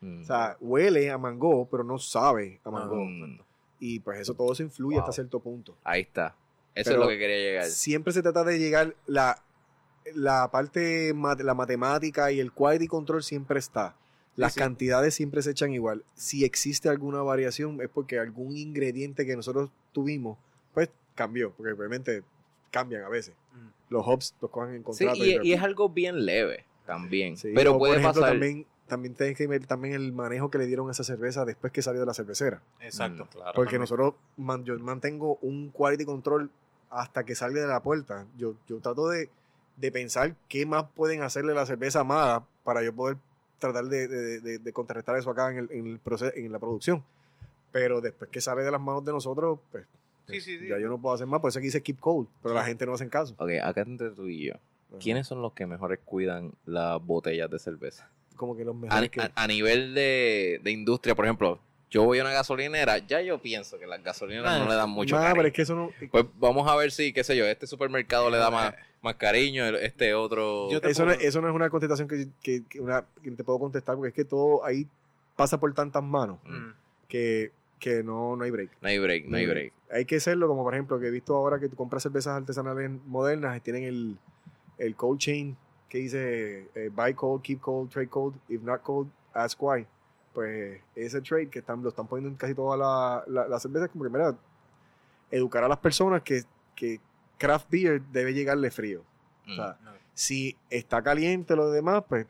Mm. 0.00 0.22
O 0.22 0.24
sea, 0.24 0.56
huele 0.60 1.12
a 1.12 1.16
mango, 1.16 1.68
pero 1.70 1.84
no 1.84 1.96
sabe 1.96 2.60
a 2.64 2.70
mango. 2.72 2.96
Mm. 2.96 3.38
Y 3.78 4.00
pues 4.00 4.18
eso 4.18 4.34
todo 4.34 4.52
se 4.56 4.64
influye 4.64 4.96
Wow. 4.96 5.02
hasta 5.02 5.12
cierto 5.12 5.38
punto. 5.38 5.76
Ahí 5.84 6.00
está. 6.02 6.34
Eso 6.74 6.90
Pero 6.90 7.02
es 7.02 7.06
lo 7.06 7.08
que 7.08 7.18
quería 7.20 7.36
llegar. 7.36 7.64
Siempre 7.66 8.12
se 8.12 8.22
trata 8.22 8.42
de 8.42 8.58
llegar, 8.58 8.96
la, 9.06 9.38
la 10.14 10.50
parte, 10.50 11.12
mat- 11.14 11.40
la 11.40 11.54
matemática 11.54 12.30
y 12.32 12.40
el 12.40 12.52
quality 12.52 12.86
control 12.88 13.22
siempre 13.22 13.58
está. 13.58 13.94
Las 14.36 14.54
sí. 14.54 14.60
cantidades 14.60 15.14
siempre 15.14 15.42
se 15.42 15.50
echan 15.50 15.72
igual. 15.72 16.04
Si 16.14 16.44
existe 16.44 16.88
alguna 16.88 17.20
variación 17.22 17.80
es 17.82 17.88
porque 17.88 18.18
algún 18.18 18.56
ingrediente 18.56 19.26
que 19.26 19.36
nosotros 19.36 19.70
tuvimos, 19.92 20.38
pues 20.72 20.88
cambió, 21.14 21.50
porque 21.52 21.72
obviamente 21.72 22.22
cambian 22.70 23.02
a 23.04 23.08
veces. 23.10 23.34
Mm. 23.54 23.92
Los 23.92 24.06
hops 24.06 24.34
los 24.40 24.50
cogen 24.50 24.70
en 24.76 24.80
Sí, 24.94 25.04
contrato. 25.04 25.24
y, 25.24 25.38
y 25.48 25.52
es 25.52 25.62
algo 25.62 25.90
bien 25.90 26.24
leve 26.24 26.64
también. 26.86 27.36
Sí, 27.36 27.52
pero 27.54 27.74
o, 27.74 27.78
puede 27.78 27.92
por 27.94 28.00
ejemplo, 28.00 28.20
pasar. 28.22 28.32
También, 28.38 28.66
también 28.86 29.14
tienes 29.14 29.36
que 29.36 29.46
ver 29.46 29.66
también 29.66 29.94
el 29.94 30.12
manejo 30.12 30.50
que 30.50 30.56
le 30.58 30.66
dieron 30.66 30.88
a 30.88 30.92
esa 30.92 31.04
cerveza 31.04 31.44
después 31.44 31.70
que 31.72 31.82
salió 31.82 32.00
de 32.00 32.06
la 32.06 32.14
cervecera. 32.14 32.62
Exacto. 32.80 33.24
Mm, 33.26 33.28
Claro, 33.28 33.52
Porque 33.54 33.66
también. 33.76 33.80
nosotros, 33.82 34.14
man- 34.38 34.64
yo 34.64 34.78
mantengo 34.78 35.36
un 35.42 35.68
quality 35.70 36.06
control 36.06 36.50
hasta 36.88 37.24
que 37.24 37.34
salga 37.34 37.60
de 37.60 37.66
la 37.66 37.82
puerta. 37.82 38.26
Yo, 38.38 38.54
yo 38.66 38.78
trato 38.80 39.08
de, 39.10 39.28
de 39.82 39.90
pensar 39.92 40.34
qué 40.48 40.64
más 40.64 40.84
pueden 40.94 41.22
hacerle 41.22 41.52
la 41.54 41.66
cerveza 41.66 42.04
mala 42.04 42.44
para 42.64 42.82
yo 42.82 42.94
poder 42.94 43.16
tratar 43.58 43.84
de, 43.86 44.06
de- 44.08 44.40
de- 44.40 44.58
de 44.58 44.72
contrarrestar 44.72 45.16
eso 45.18 45.28
acá 45.30 45.50
en 45.50 45.58
el, 45.58 45.68
en 45.72 45.86
el 45.88 45.98
proceso, 45.98 46.32
en 46.36 46.50
la 46.52 46.58
producción. 46.58 47.02
Pero 47.72 48.00
después 48.00 48.30
que 48.30 48.40
sale 48.40 48.62
de 48.62 48.70
las 48.70 48.80
manos 48.80 49.04
de 49.04 49.12
nosotros, 49.12 49.58
pues 49.70 49.84
Sí, 50.28 50.40
sí, 50.40 50.58
sí. 50.58 50.68
ya 50.68 50.78
yo 50.78 50.88
no 50.88 50.98
puedo 50.98 51.14
hacer 51.16 51.26
más. 51.26 51.40
Por 51.40 51.48
eso 51.50 51.58
aquí 51.58 51.66
dice 51.66 51.82
keep 51.82 51.98
cold, 51.98 52.28
pero 52.42 52.54
la 52.54 52.64
gente 52.64 52.86
no 52.86 52.94
hace 52.94 53.08
caso. 53.08 53.34
Ok, 53.38 53.50
acá 53.62 53.80
entre 53.82 54.10
tú 54.10 54.28
y 54.28 54.46
yo. 54.46 54.54
¿Quiénes 55.00 55.26
son 55.26 55.42
los 55.42 55.52
que 55.52 55.66
mejores 55.66 55.98
cuidan 56.04 56.52
las 56.64 57.04
botellas 57.04 57.50
de 57.50 57.58
cerveza? 57.58 58.08
Como 58.36 58.56
que 58.56 58.64
los 58.64 58.74
A, 58.76 58.78
mejores 58.78 59.10
que... 59.10 59.20
a- 59.20 59.32
a 59.34 59.46
nivel 59.48 59.94
de, 59.94 60.60
de 60.62 60.70
industria, 60.70 61.14
por 61.16 61.24
ejemplo, 61.24 61.58
yo 61.92 62.02
voy 62.04 62.18
a 62.18 62.22
una 62.22 62.32
gasolinera, 62.32 62.98
ya 62.98 63.20
yo 63.20 63.38
pienso 63.40 63.78
que 63.78 63.86
las 63.86 64.02
gasolineras 64.02 64.50
Ah, 64.50 64.58
no 64.58 64.68
le 64.68 64.74
dan 64.74 64.90
mucho 64.90 65.14
Nah, 65.14 65.20
cariño. 65.22 65.36
pero 65.36 65.48
es 65.48 65.54
que 65.54 65.62
eso 65.62 65.74
no... 65.76 65.90
Pues 66.10 66.24
vamos 66.40 66.66
a 66.68 66.74
ver 66.74 66.90
si, 66.90 67.12
qué 67.12 67.22
sé 67.22 67.36
yo, 67.36 67.44
este 67.44 67.66
supermercado 67.66 68.30
le 68.30 68.38
da 68.38 68.50
más, 68.50 68.74
más 69.02 69.14
cariño, 69.16 69.66
este 69.76 70.14
otro... 70.14 70.70
Yo 70.70 70.78
Eso 70.82 71.04
no, 71.04 71.12
eso 71.12 71.40
no 71.40 71.48
es 71.48 71.54
una 71.54 71.68
contestación 71.70 72.08
que, 72.08 72.28
que- 72.42 72.64
que 72.68 72.80
una, 72.80 73.04
que 73.22 73.30
te 73.32 73.44
puedo 73.44 73.58
contestar 73.58 73.94
porque 73.96 74.08
es 74.08 74.14
que 74.14 74.24
todo 74.24 74.64
ahí 74.64 74.88
pasa 75.36 75.60
por 75.60 75.72
tantas 75.74 76.02
manos 76.02 76.38
Mm. 76.44 76.70
que, 77.08 77.52
que 77.78 78.02
no, 78.02 78.36
no 78.36 78.44
hay 78.44 78.50
break. 78.50 78.70
No 78.80 78.88
hay 78.88 78.98
break, 78.98 79.26
no 79.26 79.36
hay 79.36 79.46
break. 79.46 79.72
Hay 79.92 80.04
que 80.06 80.16
hacerlo 80.16 80.48
como, 80.48 80.62
por 80.64 80.72
ejemplo, 80.74 80.98
que 80.98 81.08
he 81.08 81.10
visto 81.10 81.36
ahora 81.36 81.58
que 81.60 81.68
tú 81.68 81.76
compras 81.76 82.02
cervezas 82.02 82.34
artesanales 82.38 82.90
modernas 83.06 83.56
y 83.56 83.60
tienen 83.60 83.84
el, 83.84 84.16
el 84.78 84.96
cold 84.96 85.18
chain 85.20 85.56
que 85.90 85.98
dice 85.98 86.68
eh, 86.74 86.88
buy 86.94 87.12
cold, 87.12 87.42
keep 87.42 87.60
cold, 87.60 87.90
trade 87.90 88.08
cold, 88.08 88.34
if 88.48 88.62
not 88.62 88.80
cold, 88.82 89.08
ask 89.34 89.60
why. 89.62 89.84
Pues 90.32 90.80
ese 90.94 91.20
trade 91.20 91.48
que 91.48 91.58
están, 91.58 91.82
lo 91.82 91.90
están 91.90 92.06
poniendo 92.06 92.30
en 92.30 92.36
casi 92.36 92.54
todas 92.54 92.78
la- 92.78 93.22
la- 93.26 93.48
las 93.48 93.62
cervezas, 93.62 93.90
como 93.90 94.04
que, 94.04 94.10
mira, 94.10 94.34
educar 95.30 95.64
a 95.64 95.68
las 95.68 95.78
personas 95.78 96.22
que, 96.22 96.42
que 96.74 97.00
craft 97.38 97.70
beer 97.70 98.00
debe 98.12 98.32
llegarle 98.34 98.70
frío. 98.70 99.02
O 99.50 99.54
sea, 99.54 99.76
No. 99.82 99.90
si 100.14 100.56
está 100.70 101.02
caliente 101.02 101.56
lo 101.56 101.70
demás, 101.70 102.04
pues 102.08 102.26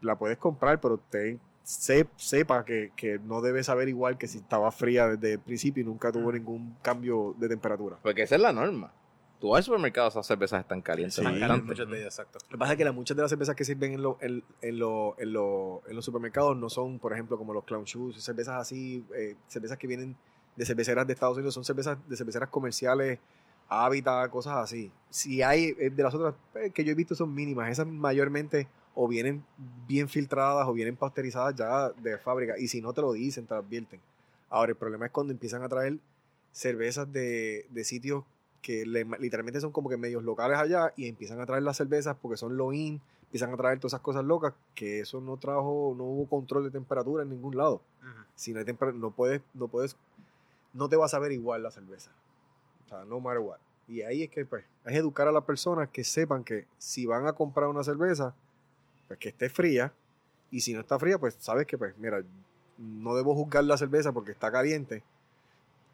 la 0.00 0.16
puedes 0.16 0.36
comprar, 0.38 0.80
pero 0.80 0.98
ten- 0.98 1.40
se- 1.62 2.06
sepa 2.16 2.64
que, 2.64 2.92
que 2.96 3.18
no 3.18 3.40
debe 3.40 3.62
saber 3.64 3.88
igual 3.88 4.18
que 4.18 4.28
si 4.28 4.38
estaba 4.38 4.70
fría 4.70 5.08
desde 5.08 5.32
el 5.34 5.38
principio 5.40 5.82
y 5.82 5.86
nunca 5.86 6.12
tuvo 6.12 6.30
ningún 6.32 6.76
cambio 6.82 7.34
de 7.38 7.48
temperatura. 7.48 7.96
Porque 8.02 8.22
esa 8.22 8.36
es 8.36 8.40
la 8.40 8.52
norma. 8.52 8.92
Tú 9.40 9.50
vas 9.50 9.58
al 9.58 9.64
supermercado, 9.64 10.08
esas 10.08 10.26
cervezas 10.26 10.60
están 10.60 10.80
calientes. 10.80 11.14
Sí. 11.16 11.20
Están 11.20 11.32
bastante. 11.34 11.48
calientes 11.48 11.68
muchas 11.78 11.90
de 11.90 12.00
ellas, 12.00 12.14
exacto. 12.14 12.38
Lo 12.42 12.48
que 12.50 12.58
pasa 12.58 12.72
es 12.72 12.78
que 12.78 12.84
la- 12.84 12.92
muchas 12.92 13.16
de 13.16 13.22
las 13.22 13.30
cervezas 13.30 13.54
que 13.54 13.64
sirven 13.64 13.92
en, 13.94 14.02
lo- 14.02 14.18
en, 14.20 14.42
en 14.62 14.78
lo- 14.78 15.14
en 15.18 15.32
lo- 15.32 15.82
en 15.88 15.94
los 15.96 16.04
supermercados 16.04 16.56
no 16.56 16.70
son, 16.70 16.98
por 16.98 17.12
ejemplo, 17.12 17.36
como 17.36 17.52
los 17.52 17.64
Clown 17.64 17.84
Shoes, 17.84 18.22
cervezas 18.22 18.54
así, 18.60 19.04
eh, 19.14 19.36
cervezas 19.48 19.76
que 19.78 19.86
vienen 19.86 20.16
de 20.56 20.64
cerveceras 20.64 21.06
de 21.06 21.12
Estados 21.12 21.36
Unidos, 21.36 21.52
son 21.54 21.64
cervezas 21.64 21.98
de 22.08 22.16
cerveceras 22.16 22.48
comerciales, 22.48 23.18
Habitat, 23.68 24.30
cosas 24.30 24.54
así. 24.58 24.90
Si 25.10 25.42
hay, 25.42 25.74
eh, 25.78 25.90
de 25.90 26.02
las 26.02 26.14
otras 26.14 26.34
eh, 26.54 26.70
que 26.70 26.84
yo 26.84 26.92
he 26.92 26.94
visto 26.94 27.14
son 27.14 27.34
mínimas, 27.34 27.68
esas 27.70 27.86
mayormente 27.86 28.68
o 28.94 29.06
vienen 29.08 29.44
bien 29.86 30.08
filtradas 30.08 30.66
o 30.66 30.72
vienen 30.72 30.96
pasteurizadas 30.96 31.54
ya 31.54 31.90
de 31.90 32.16
fábrica, 32.16 32.54
y 32.58 32.68
si 32.68 32.80
no 32.80 32.92
te 32.94 33.02
lo 33.02 33.12
dicen, 33.12 33.44
te 33.46 33.52
lo 33.54 33.60
advierten. 33.60 34.00
Ahora, 34.48 34.70
el 34.70 34.76
problema 34.76 35.04
es 35.06 35.12
cuando 35.12 35.32
empiezan 35.32 35.62
a 35.62 35.68
traer 35.68 35.98
cervezas 36.52 37.12
de, 37.12 37.66
de 37.68 37.84
sitios 37.84 38.24
que 38.62 38.84
le- 38.86 39.04
literalmente 39.18 39.60
son 39.60 39.72
como 39.72 39.88
que 39.88 39.96
medios 39.96 40.22
locales 40.24 40.58
allá 40.58 40.92
y 40.96 41.08
empiezan 41.08 41.40
a 41.40 41.46
traer 41.46 41.62
las 41.62 41.76
cervezas 41.76 42.16
porque 42.20 42.36
son 42.36 42.56
low 42.56 42.72
in, 42.72 43.00
empiezan 43.24 43.52
a 43.52 43.56
traer 43.56 43.78
todas 43.78 43.92
esas 43.92 44.00
cosas 44.00 44.24
locas 44.24 44.54
que 44.74 45.00
eso 45.00 45.20
no 45.20 45.36
trajo, 45.36 45.94
no 45.96 46.04
hubo 46.04 46.26
control 46.26 46.64
de 46.64 46.70
temperatura 46.70 47.22
en 47.22 47.30
ningún 47.30 47.56
lado. 47.56 47.80
Si 48.34 48.52
no 48.52 48.58
hay 48.58 48.64
temperatura, 48.64 49.00
no 49.00 49.10
puedes, 49.10 49.40
no 49.54 49.68
puedes, 49.68 49.96
no 50.72 50.88
te 50.88 50.96
va 50.96 51.06
a 51.06 51.08
saber 51.08 51.32
igual 51.32 51.62
la 51.62 51.70
cerveza. 51.70 52.10
O 52.84 52.88
sea, 52.88 53.04
no 53.04 53.20
matter 53.20 53.40
what. 53.40 53.58
Y 53.88 54.02
ahí 54.02 54.24
es 54.24 54.30
que 54.30 54.44
pues, 54.44 54.64
es 54.84 54.94
educar 54.94 55.28
a 55.28 55.32
las 55.32 55.44
personas 55.44 55.88
que 55.90 56.04
sepan 56.04 56.44
que 56.44 56.66
si 56.78 57.06
van 57.06 57.26
a 57.26 57.32
comprar 57.32 57.68
una 57.68 57.82
cerveza, 57.84 58.34
pues 59.08 59.18
que 59.18 59.28
esté 59.28 59.48
fría, 59.48 59.92
y 60.50 60.60
si 60.60 60.72
no 60.74 60.80
está 60.80 60.98
fría, 60.98 61.18
pues 61.18 61.36
sabes 61.38 61.66
que 61.66 61.78
pues, 61.78 61.96
mira, 61.98 62.22
no 62.78 63.14
debo 63.14 63.34
juzgar 63.34 63.64
la 63.64 63.76
cerveza 63.76 64.12
porque 64.12 64.32
está 64.32 64.50
caliente, 64.52 65.02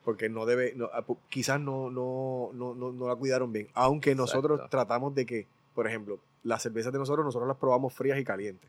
porque 0.05 0.28
no 0.28 0.46
debe, 0.46 0.74
no, 0.74 0.86
ah, 0.92 1.05
quizás 1.28 1.61
no, 1.61 1.90
no, 1.90 2.50
no, 2.53 2.74
no, 2.74 2.92
no 2.92 3.09
la 3.09 3.14
cuidaron 3.16 3.53
bien. 3.53 3.68
Aunque 3.74 4.14
nosotros 4.14 4.59
Exacto. 4.59 4.76
tratamos 4.76 5.14
de 5.14 5.26
que, 5.26 5.46
por 5.74 5.86
ejemplo, 5.86 6.18
las 6.42 6.62
cervezas 6.62 6.92
de 6.92 6.98
nosotros, 6.98 7.24
nosotros 7.24 7.48
las 7.48 7.57
probamos 7.57 7.94
frías 7.94 8.18
y 8.18 8.24
calientes. 8.24 8.68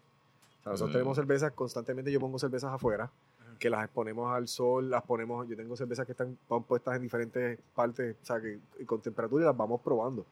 O 0.59 0.63
sea, 0.63 0.71
nosotros 0.73 0.91
Mm. 0.91 0.93
tenemos 0.99 1.15
cervezas 1.17 1.51
constantemente, 1.53 2.11
yo 2.11 2.19
pongo 2.19 2.37
cervezas 2.39 2.71
afuera, 2.71 3.11
que 3.59 3.69
las 3.69 3.87
ponemos 3.89 4.33
al 4.33 4.47
sol, 4.47 4.89
las 4.89 5.03
ponemos, 5.03 5.47
yo 5.47 5.55
tengo 5.55 5.75
cervezas 5.75 6.05
que 6.05 6.11
están 6.11 6.37
van 6.49 6.63
puestas 6.63 6.95
en 6.95 7.01
diferentes 7.01 7.59
partes, 7.75 8.15
o 8.21 8.25
sea, 8.25 8.41
que 8.41 8.59
con 8.85 9.01
temperatura 9.01 9.43
y 9.43 9.47
las 9.47 9.55
vamos 9.57 9.81
probando, 9.81 10.25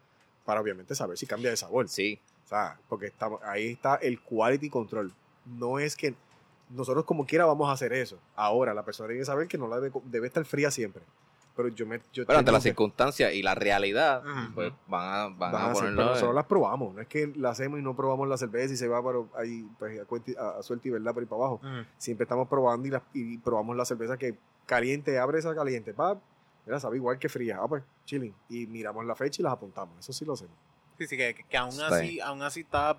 para 0.46 0.60
obviamente 0.62 0.96
saber 0.96 1.18
si 1.18 1.26
cambia 1.26 1.50
de 1.50 1.58
sabor. 1.58 1.88
Sí. 1.88 2.20
O 2.46 2.48
sea, 2.48 2.78
porque 2.90 3.08
estamos, 3.08 3.42
ahí 3.44 3.72
está 3.72 3.96
el 3.96 4.20
quality 4.20 4.70
control. 4.70 5.12
No 5.46 5.80
es 5.80 5.96
que 5.96 6.14
nosotros 6.74 7.06
como 7.06 7.26
quiera 7.26 7.46
vamos 7.46 7.70
a 7.70 7.74
hacer 7.74 7.94
eso. 7.94 8.18
Ahora, 8.36 8.74
la 8.74 8.84
persona 8.84 9.08
tiene 9.08 9.22
que 9.22 9.26
saber 9.26 9.48
que 9.48 9.58
no 9.58 9.68
la 9.68 9.80
debe, 9.80 10.00
debe 10.06 10.28
estar 10.28 10.44
fría 10.46 10.72
siempre. 10.72 11.04
Pero 11.56 11.68
yo 11.68 11.86
me... 11.86 12.00
Yo 12.14 12.26
Pero 12.26 12.40
ante 12.40 12.52
las 12.52 12.64
que- 12.64 12.70
circunstancias 12.70 13.34
y 13.34 13.44
la 13.44 13.54
realidad, 13.56 14.24
pues 14.56 14.72
van 14.88 15.04
a, 15.14 15.24
van 15.28 15.52
van 15.52 15.56
a 15.56 15.72
a 15.72 15.74
ponerlo. 15.74 15.98
pero 15.98 16.10
nosotros 16.12 16.34
las 16.36 16.46
probamos. 16.46 16.96
No 16.96 17.02
es 17.02 17.08
que 17.08 17.28
la 17.36 17.50
hacemos 17.50 17.78
y 17.78 17.84
no 17.84 17.94
probamos 17.96 18.28
la 18.30 18.38
cerveza 18.38 18.74
y 18.74 18.78
se 18.78 18.88
va 18.88 19.04
para 19.04 19.20
ahí, 19.38 19.68
pues, 19.78 20.00
a, 20.38 20.42
a- 20.42 20.60
a 20.60 20.64
suerte 20.64 20.88
y 20.88 20.92
verdad 20.92 21.14
por 21.14 21.24
ir 21.24 21.30
para 21.30 21.42
abajo. 21.42 21.62
Siempre 21.98 22.24
estamos 22.24 22.48
probando 22.48 22.88
y, 22.88 22.92
las- 22.92 23.04
y 23.14 23.38
probamos 23.40 23.76
la 23.76 23.84
cerveza 23.84 24.18
que 24.18 24.38
caliente, 24.66 25.20
abre 25.20 25.40
esa 25.40 25.54
caliente, 25.54 25.94
pa, 25.94 26.18
mira, 26.66 26.80
sabe 26.80 26.96
igual 26.96 27.20
que 27.20 27.28
fría. 27.28 27.60
Ah, 27.62 27.68
pues, 27.68 27.84
chilling. 28.06 28.34
Y 28.48 28.66
miramos 28.68 29.06
la 29.06 29.16
fecha 29.16 29.42
y 29.42 29.44
las 29.44 29.52
apuntamos. 29.54 30.00
Eso 30.00 30.14
sí 30.14 30.24
lo 30.24 30.34
hacemos. 30.34 30.56
Sí, 30.98 31.06
sí, 31.08 31.18
que, 31.18 31.36
que 31.50 31.58
aún 31.58 31.80
así, 31.82 32.20
aún 32.22 32.42
así 32.44 32.62
está 32.62 32.98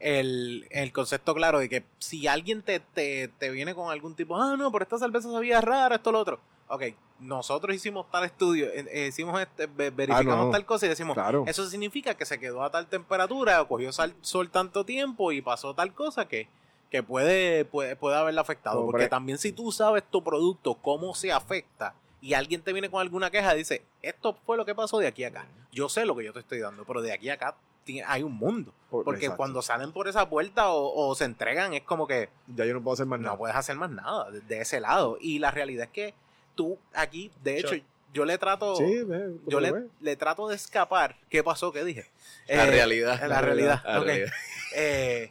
el, 0.00 0.66
el 0.70 0.92
concepto 0.92 1.34
claro 1.34 1.58
de 1.58 1.68
que 1.68 1.84
si 1.98 2.26
alguien 2.26 2.62
te, 2.62 2.80
te, 2.80 3.28
te 3.28 3.50
viene 3.50 3.74
con 3.74 3.90
algún 3.90 4.14
tipo, 4.14 4.36
ah, 4.40 4.56
no, 4.56 4.70
pero 4.70 4.82
esta 4.84 4.98
cerveza 4.98 5.30
sabía 5.30 5.60
rara, 5.60 5.96
esto, 5.96 6.12
lo 6.12 6.20
otro. 6.20 6.40
Ok, 6.68 6.82
nosotros 7.20 7.74
hicimos 7.74 8.10
tal 8.10 8.24
estudio, 8.24 8.66
eh, 8.66 8.86
eh, 8.92 9.06
hicimos 9.08 9.40
este, 9.40 9.66
ve- 9.66 9.90
verificamos 9.90 10.40
Ah, 10.42 10.44
no. 10.46 10.50
tal 10.50 10.66
cosa 10.66 10.86
y 10.86 10.90
decimos, 10.90 11.14
Claro. 11.14 11.44
eso 11.46 11.66
significa 11.68 12.14
que 12.14 12.26
se 12.26 12.38
quedó 12.38 12.62
a 12.62 12.70
tal 12.70 12.86
temperatura, 12.86 13.62
o 13.62 13.68
cogió 13.68 13.90
sal- 13.92 14.14
sol 14.20 14.50
tanto 14.50 14.84
tiempo 14.84 15.32
y 15.32 15.40
pasó 15.40 15.74
tal 15.74 15.94
cosa 15.94 16.28
que, 16.28 16.46
que 16.90 17.02
puede, 17.02 17.64
puede, 17.64 17.96
puede 17.96 18.16
haberla 18.16 18.42
afectado. 18.42 18.84
Porque 18.84 19.08
también 19.08 19.38
si 19.38 19.52
tú 19.52 19.72
sabes 19.72 20.04
tu 20.10 20.22
producto, 20.22 20.74
cómo 20.74 21.14
se 21.14 21.32
afecta, 21.32 21.94
y 22.20 22.34
alguien 22.34 22.60
te 22.62 22.72
viene 22.72 22.90
con 22.90 23.00
alguna 23.00 23.30
queja, 23.30 23.54
dice, 23.54 23.82
esto 24.02 24.36
fue 24.44 24.56
lo 24.56 24.64
que 24.66 24.74
pasó 24.74 24.98
de 24.98 25.06
aquí 25.06 25.24
a 25.24 25.28
acá. 25.28 25.46
Yo 25.72 25.88
sé 25.88 26.04
lo 26.04 26.14
que 26.16 26.24
yo 26.24 26.32
te 26.32 26.40
estoy 26.40 26.58
dando, 26.58 26.84
pero 26.84 27.00
de 27.00 27.12
aquí 27.12 27.30
a 27.30 27.34
acá 27.34 27.56
hay 28.06 28.22
un 28.22 28.34
mundo. 28.34 28.72
Por- 28.90 29.04
Porque 29.04 29.26
exacto. 29.26 29.36
cuando 29.36 29.60
salen 29.62 29.92
por 29.92 30.08
esa 30.08 30.28
puerta 30.30 30.70
o, 30.70 31.08
o 31.08 31.14
se 31.14 31.24
entregan, 31.24 31.74
es 31.74 31.82
como 31.82 32.06
que 32.06 32.28
Ya 32.54 32.64
yo 32.64 32.72
no 32.74 32.82
puedo 32.82 32.94
hacer 32.94 33.06
más 33.06 33.20
nada. 33.20 33.32
no 33.32 33.38
puedes 33.38 33.54
hacer 33.56 33.76
más 33.76 33.90
nada 33.90 34.30
de, 34.30 34.40
de 34.40 34.60
ese 34.62 34.80
lado. 34.80 35.18
Y 35.20 35.38
la 35.40 35.50
realidad 35.50 35.84
es 35.84 35.90
que 35.92 36.14
tú 36.54 36.78
aquí, 36.94 37.30
de 37.42 37.58
hecho, 37.58 37.74
Yo- 37.74 37.82
yo 38.14 38.24
le 38.24 38.38
trato... 38.38 38.74
Sí, 38.76 39.02
ve, 39.04 39.32
Yo 39.46 39.60
le, 39.60 40.16
trato 40.16 40.48
de 40.48 40.56
escapar. 40.56 41.16
¿Qué 41.28 41.44
pasó? 41.44 41.70
¿Qué 41.72 41.84
dije? 41.84 42.06
La 42.48 42.64
Eh, 42.64 42.70
realidad. 42.70 43.20
La 43.28 43.40
realidad. 43.42 43.82
La 43.84 43.98
ok. 44.00 44.04
realidad. 44.06 44.32
Eh, 44.76 45.30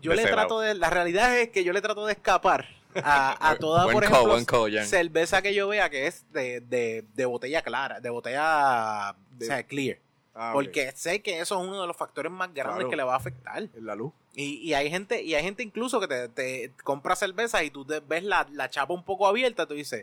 yo 0.00 0.10
De 0.12 0.16
le 0.18 0.26
trato 0.26 0.60
de. 0.60 0.74
La 0.74 0.88
realidad 0.90 1.36
es 1.38 1.48
que 1.50 1.62
yo 1.64 1.72
le 1.74 1.80
trato 1.82 2.06
de 2.06 2.12
escapar 2.12 2.66
a, 3.02 3.50
a 3.50 3.56
toda, 3.58 3.84
Buen 3.84 3.94
por 3.94 4.04
call, 4.04 4.30
ejemplo, 4.30 4.84
cerveza 4.84 5.42
que 5.42 5.52
yo 5.54 5.68
vea 5.68 5.90
que 5.90 6.06
es 6.06 6.24
de, 6.32 6.60
de, 6.60 7.04
de 7.14 7.24
botella 7.26 7.60
clara, 7.62 8.00
de 8.00 8.08
botella 8.10 9.14
De- 9.32 9.44
o 9.44 9.48
sea, 9.48 9.62
clear. 9.64 9.98
Ah, 10.40 10.50
porque 10.54 10.92
sé 10.94 11.20
que 11.20 11.40
eso 11.40 11.60
es 11.60 11.66
uno 11.68 11.80
de 11.80 11.86
los 11.88 11.96
factores 11.96 12.30
más 12.30 12.54
grandes 12.54 12.76
Claro. 12.76 12.90
que 12.90 12.96
le 12.96 13.02
va 13.02 13.14
a 13.14 13.16
afectar. 13.16 13.58
En 13.62 13.84
la 13.86 13.94
luz. 13.96 14.12
Y, 14.34 14.58
y 14.58 14.74
hay 14.74 14.88
gente, 14.88 15.20
y 15.22 15.34
hay 15.34 15.42
gente 15.42 15.62
incluso 15.64 15.98
que 15.98 16.06
te, 16.06 16.28
te 16.28 16.72
compra 16.84 17.16
cerveza 17.16 17.64
y 17.64 17.70
tú 17.70 17.84
te 17.84 17.98
ves 18.00 18.22
la, 18.22 18.46
la 18.52 18.70
chapa 18.70 18.94
un 18.94 19.02
poco 19.02 19.26
abierta, 19.26 19.66
tú 19.66 19.74
dices, 19.74 20.02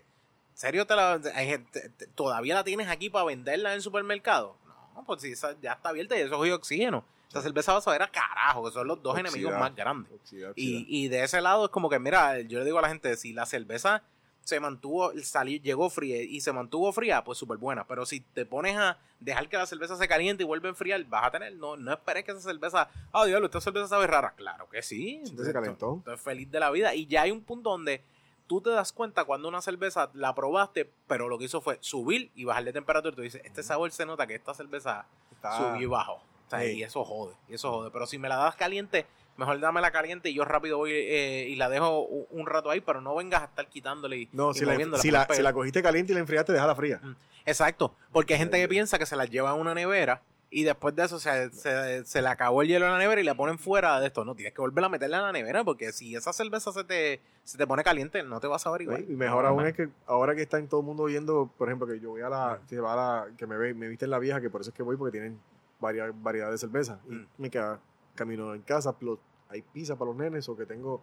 ¿en 0.52 0.58
serio 0.58 0.86
te 0.86 0.96
la, 0.96 1.22
hay 1.36 1.48
gente- 1.48 1.90
te- 1.98 2.08
todavía 2.08 2.56
la 2.56 2.64
tienes 2.66 2.90
aquí 2.90 3.10
para 3.10 3.24
venderla 3.26 3.70
en 3.70 3.76
el 3.76 3.82
supermercado? 3.82 4.58
No, 4.94 5.06
pues 5.06 5.22
si 5.22 5.32
esa 5.32 5.56
ya 5.62 5.74
está 5.74 5.90
abierta 5.90 6.18
y 6.18 6.22
eso 6.22 6.44
es 6.46 6.52
oxígeno. 6.54 7.06
Esa 7.30 7.42
cerveza 7.42 7.74
va 7.74 7.80
a 7.80 7.82
saber 7.82 8.02
a 8.02 8.08
carajo, 8.12 8.66
que 8.66 8.72
son 8.72 8.88
los 8.88 9.02
dos 9.02 9.14
Oxidar. 9.14 9.30
enemigos 9.34 9.60
más 9.60 9.76
grandes. 9.76 10.12
Y, 10.56 10.86
y 10.88 11.08
de 11.10 11.24
ese 11.24 11.42
lado 11.42 11.66
es 11.66 11.72
como 11.72 11.90
que, 11.90 12.00
mira, 12.00 12.40
yo 12.42 12.60
le 12.60 12.66
digo 12.66 12.80
a 12.80 12.82
la 12.82 12.88
gente, 12.90 13.16
si 13.18 13.34
la 13.34 13.46
cerveza 13.46 14.04
se 14.46 14.60
mantuvo, 14.60 15.12
salió, 15.24 15.60
llegó 15.60 15.90
fría 15.90 16.22
y 16.22 16.40
se 16.40 16.54
mantuvo 16.54 16.94
fría, 16.94 17.24
pues 17.24 17.38
súper 17.38 17.58
buena. 17.58 17.86
Pero 17.88 18.06
si 18.06 18.22
te 18.22 18.46
pones 18.46 18.78
a 18.78 18.98
dejar 19.20 19.50
que 19.50 19.58
la 19.58 19.66
cerveza 19.66 19.98
se 19.98 20.08
caliente 20.08 20.44
y 20.44 20.46
vuelve 20.46 20.68
a 20.68 20.70
enfriar, 20.70 21.04
vas 21.06 21.26
a 21.26 21.32
tener, 21.32 21.56
no, 21.56 21.76
no 21.76 21.92
esperes 21.92 22.24
que 22.24 22.32
esa 22.32 22.40
cerveza, 22.42 22.88
ah, 23.12 23.26
diablo, 23.26 23.48
esta 23.48 23.60
cerveza 23.60 23.88
sabe 23.88 24.06
rara. 24.08 24.34
Claro 24.38 24.70
que 24.70 24.82
sí. 24.84 25.16
Entonces 25.24 25.48
se 25.48 25.54
calentó. 25.54 25.96
Estoy 25.98 26.18
feliz 26.18 26.50
de 26.52 26.60
la 26.60 26.70
vida. 26.70 26.94
Y 26.94 27.08
ya 27.08 27.24
hay 27.24 27.32
un 27.32 27.42
punto 27.42 27.72
donde 27.72 28.04
tú 28.46 28.62
te 28.62 28.70
das 28.70 28.94
cuenta 28.94 29.24
cuando 29.26 29.48
una 29.48 29.62
cerveza 29.64 30.12
la 30.14 30.36
probaste, 30.36 30.88
pero 31.08 31.28
lo 31.28 31.40
que 31.40 31.46
hizo 31.46 31.60
fue 31.60 31.80
subir 31.82 32.30
y 32.36 32.46
bajar 32.46 32.64
de 32.66 32.74
temperatura. 32.74 33.14
Y 33.14 33.16
tú 33.16 33.22
dices, 33.24 33.42
este 33.44 33.64
sabor 33.64 33.92
se 33.92 34.06
nota 34.06 34.28
que 34.28 34.36
esta 34.36 34.54
cerveza 34.54 35.08
Está- 35.32 35.58
subió 35.58 35.82
y 35.82 35.86
bajó. 35.88 36.14
O 36.14 36.50
sea, 36.52 36.60
Sí. 36.62 36.68
Y 36.74 36.84
eso 36.84 37.04
jode, 37.04 37.34
y 37.50 37.56
eso 37.56 37.72
jode. 37.72 37.90
Pero 37.90 38.06
si 38.06 38.20
me 38.20 38.30
la 38.30 38.36
das 38.36 38.56
caliente, 38.56 39.08
mejor 39.38 39.60
dámela 39.60 39.92
caliente 39.92 40.30
y 40.30 40.34
yo 40.34 40.46
rápido 40.46 40.78
voy 40.78 40.92
eh, 40.94 41.48
y 41.50 41.56
la 41.56 41.70
dejo 41.70 42.02
un, 42.02 42.46
rato 42.46 42.70
ahí, 42.70 42.82
pero 42.82 43.02
no 43.02 43.16
vengas 43.16 43.42
a 43.42 43.46
estar 43.46 43.68
quitándole 43.68 44.18
y, 44.18 44.30
No, 44.32 44.52
y 44.52 44.56
si, 44.56 44.66
la, 44.66 44.76
si, 44.98 45.12
la, 45.12 45.28
si 45.30 45.42
la 45.42 45.54
cogiste 45.54 45.82
caliente 45.84 46.12
y 46.12 46.16
la 46.16 46.22
enfriaste, 46.22 46.54
déjala 46.54 46.76
fría. 46.76 47.02
Exacto, 47.46 47.96
porque 48.12 48.34
hay 48.34 48.40
gente 48.40 48.60
que 48.60 48.68
piensa 48.68 48.98
que 48.98 49.06
se 49.06 49.16
la 49.16 49.26
lleva 49.26 49.52
a 49.52 49.54
una 49.54 49.74
nevera 49.74 50.22
y 50.50 50.64
después 50.64 50.96
de 50.96 51.04
eso 51.04 51.20
se, 51.20 51.50
se, 51.52 52.06
se 52.06 52.22
le 52.22 52.28
acabó 52.30 52.62
el 52.62 52.70
hielo 52.70 52.86
en 52.86 52.94
la 52.94 52.98
nevera 52.98 53.20
y 53.20 53.26
la 53.26 53.36
ponen 53.36 53.60
fuera 53.60 54.00
de 54.00 54.08
esto. 54.08 54.24
No, 54.24 54.36
tienes 54.36 54.54
que 54.54 54.62
volver 54.62 54.84
a 54.86 54.90
meterla 54.90 55.18
en 55.18 55.24
la 55.24 55.32
nevera 55.34 55.64
porque 55.66 55.92
si 55.92 56.16
esa 56.16 56.32
cerveza 56.32 56.72
se 56.72 56.84
te, 56.86 57.20
se 57.44 57.58
te 57.58 57.68
pone 57.68 57.84
caliente, 57.84 58.24
no 58.24 58.40
te 58.40 58.48
vas 58.48 58.62
a 58.62 58.64
saber 58.66 58.84
igual. 58.84 59.06
Y 59.10 59.16
mejor 59.16 59.44
No, 59.44 59.50
aún 59.50 59.66
es 59.68 59.74
que 59.74 59.90
ahora 60.06 60.34
que 60.34 60.44
están 60.44 60.68
todo 60.70 60.80
el 60.80 60.86
mundo 60.86 61.06
viendo, 61.06 61.52
por 61.58 61.68
ejemplo, 61.68 61.86
que 61.88 62.00
yo 62.00 62.12
voy 62.12 62.22
a 62.22 62.30
la, 62.30 62.60
que 62.70 62.80
va 62.80 62.94
a 62.94 62.96
la, 62.96 63.36
que 63.36 63.46
me 63.46 63.58
ve, 63.58 63.74
me 63.74 63.90
viste 63.90 64.06
en 64.06 64.12
la 64.12 64.20
vieja, 64.20 64.40
que 64.40 64.50
por 64.50 64.62
eso 64.62 64.70
es 64.70 64.76
que 64.76 64.84
voy, 64.84 64.96
porque 64.96 65.12
tienen 65.12 65.38
varias 65.82 66.12
variedad 66.24 66.50
de 66.50 66.58
cerveza. 66.58 67.00
Y 67.10 67.16
Mm. 67.16 67.28
me 67.38 67.50
queda 67.50 67.80
camino 68.16 68.54
en 68.56 68.62
casa, 68.62 68.98
plo- 68.98 69.20
hay 69.50 69.62
pizza 69.62 69.96
para 69.96 70.10
los 70.12 70.18
nenes, 70.20 70.48
o 70.50 70.58
que 70.58 70.66
tengo, 70.66 71.02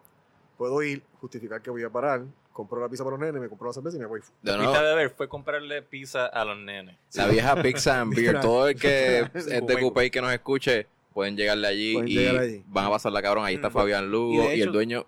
puedo 0.59 0.83
ir, 0.83 1.03
justificar 1.21 1.61
que 1.63 1.71
voy 1.71 1.83
a 1.85 1.91
parar, 1.91 2.23
compro 2.53 2.81
la 2.81 2.89
pizza 2.89 3.05
para 3.05 3.17
los 3.17 3.25
nenes, 3.27 3.41
me 3.41 3.49
compro 3.49 3.69
la 3.69 3.73
cerveza 3.75 3.97
y 3.97 4.01
me 4.01 4.07
voy. 4.07 4.21
De 4.43 4.51
Lo 4.53 4.57
nuevo, 4.59 4.73
que 4.73 4.79
fuiste 4.79 4.87
a 4.93 4.95
beber 4.95 5.11
fue 5.11 5.29
comprarle 5.29 5.83
pizza 5.83 6.27
a 6.27 6.45
los 6.45 6.59
nenes. 6.59 6.97
la 7.15 7.27
vieja 7.29 7.57
Pizza 7.63 8.01
and 8.01 8.15
Beer. 8.15 8.41
Todo 8.43 8.69
el 8.69 8.79
que 8.79 9.21
es 9.35 9.47
de 9.47 9.79
Coupé 9.81 10.07
y 10.07 10.11
que 10.11 10.21
nos 10.21 10.33
escuche, 10.33 10.87
pueden 11.13 11.37
llegarle 11.37 11.69
allí 11.69 11.93
Pueden 11.95 12.09
y 12.09 12.15
llegar 12.15 12.39
allí. 12.39 12.63
van 12.67 12.87
a 12.87 12.91
pasarla 12.91 13.23
cabrón. 13.23 13.45
Ahí 13.45 13.55
está 13.55 13.69
Mm, 13.69 13.73
Fabián 13.73 14.11
Lugo 14.11 14.53
y 14.53 14.61
el 14.61 14.73
dueño. 14.73 15.07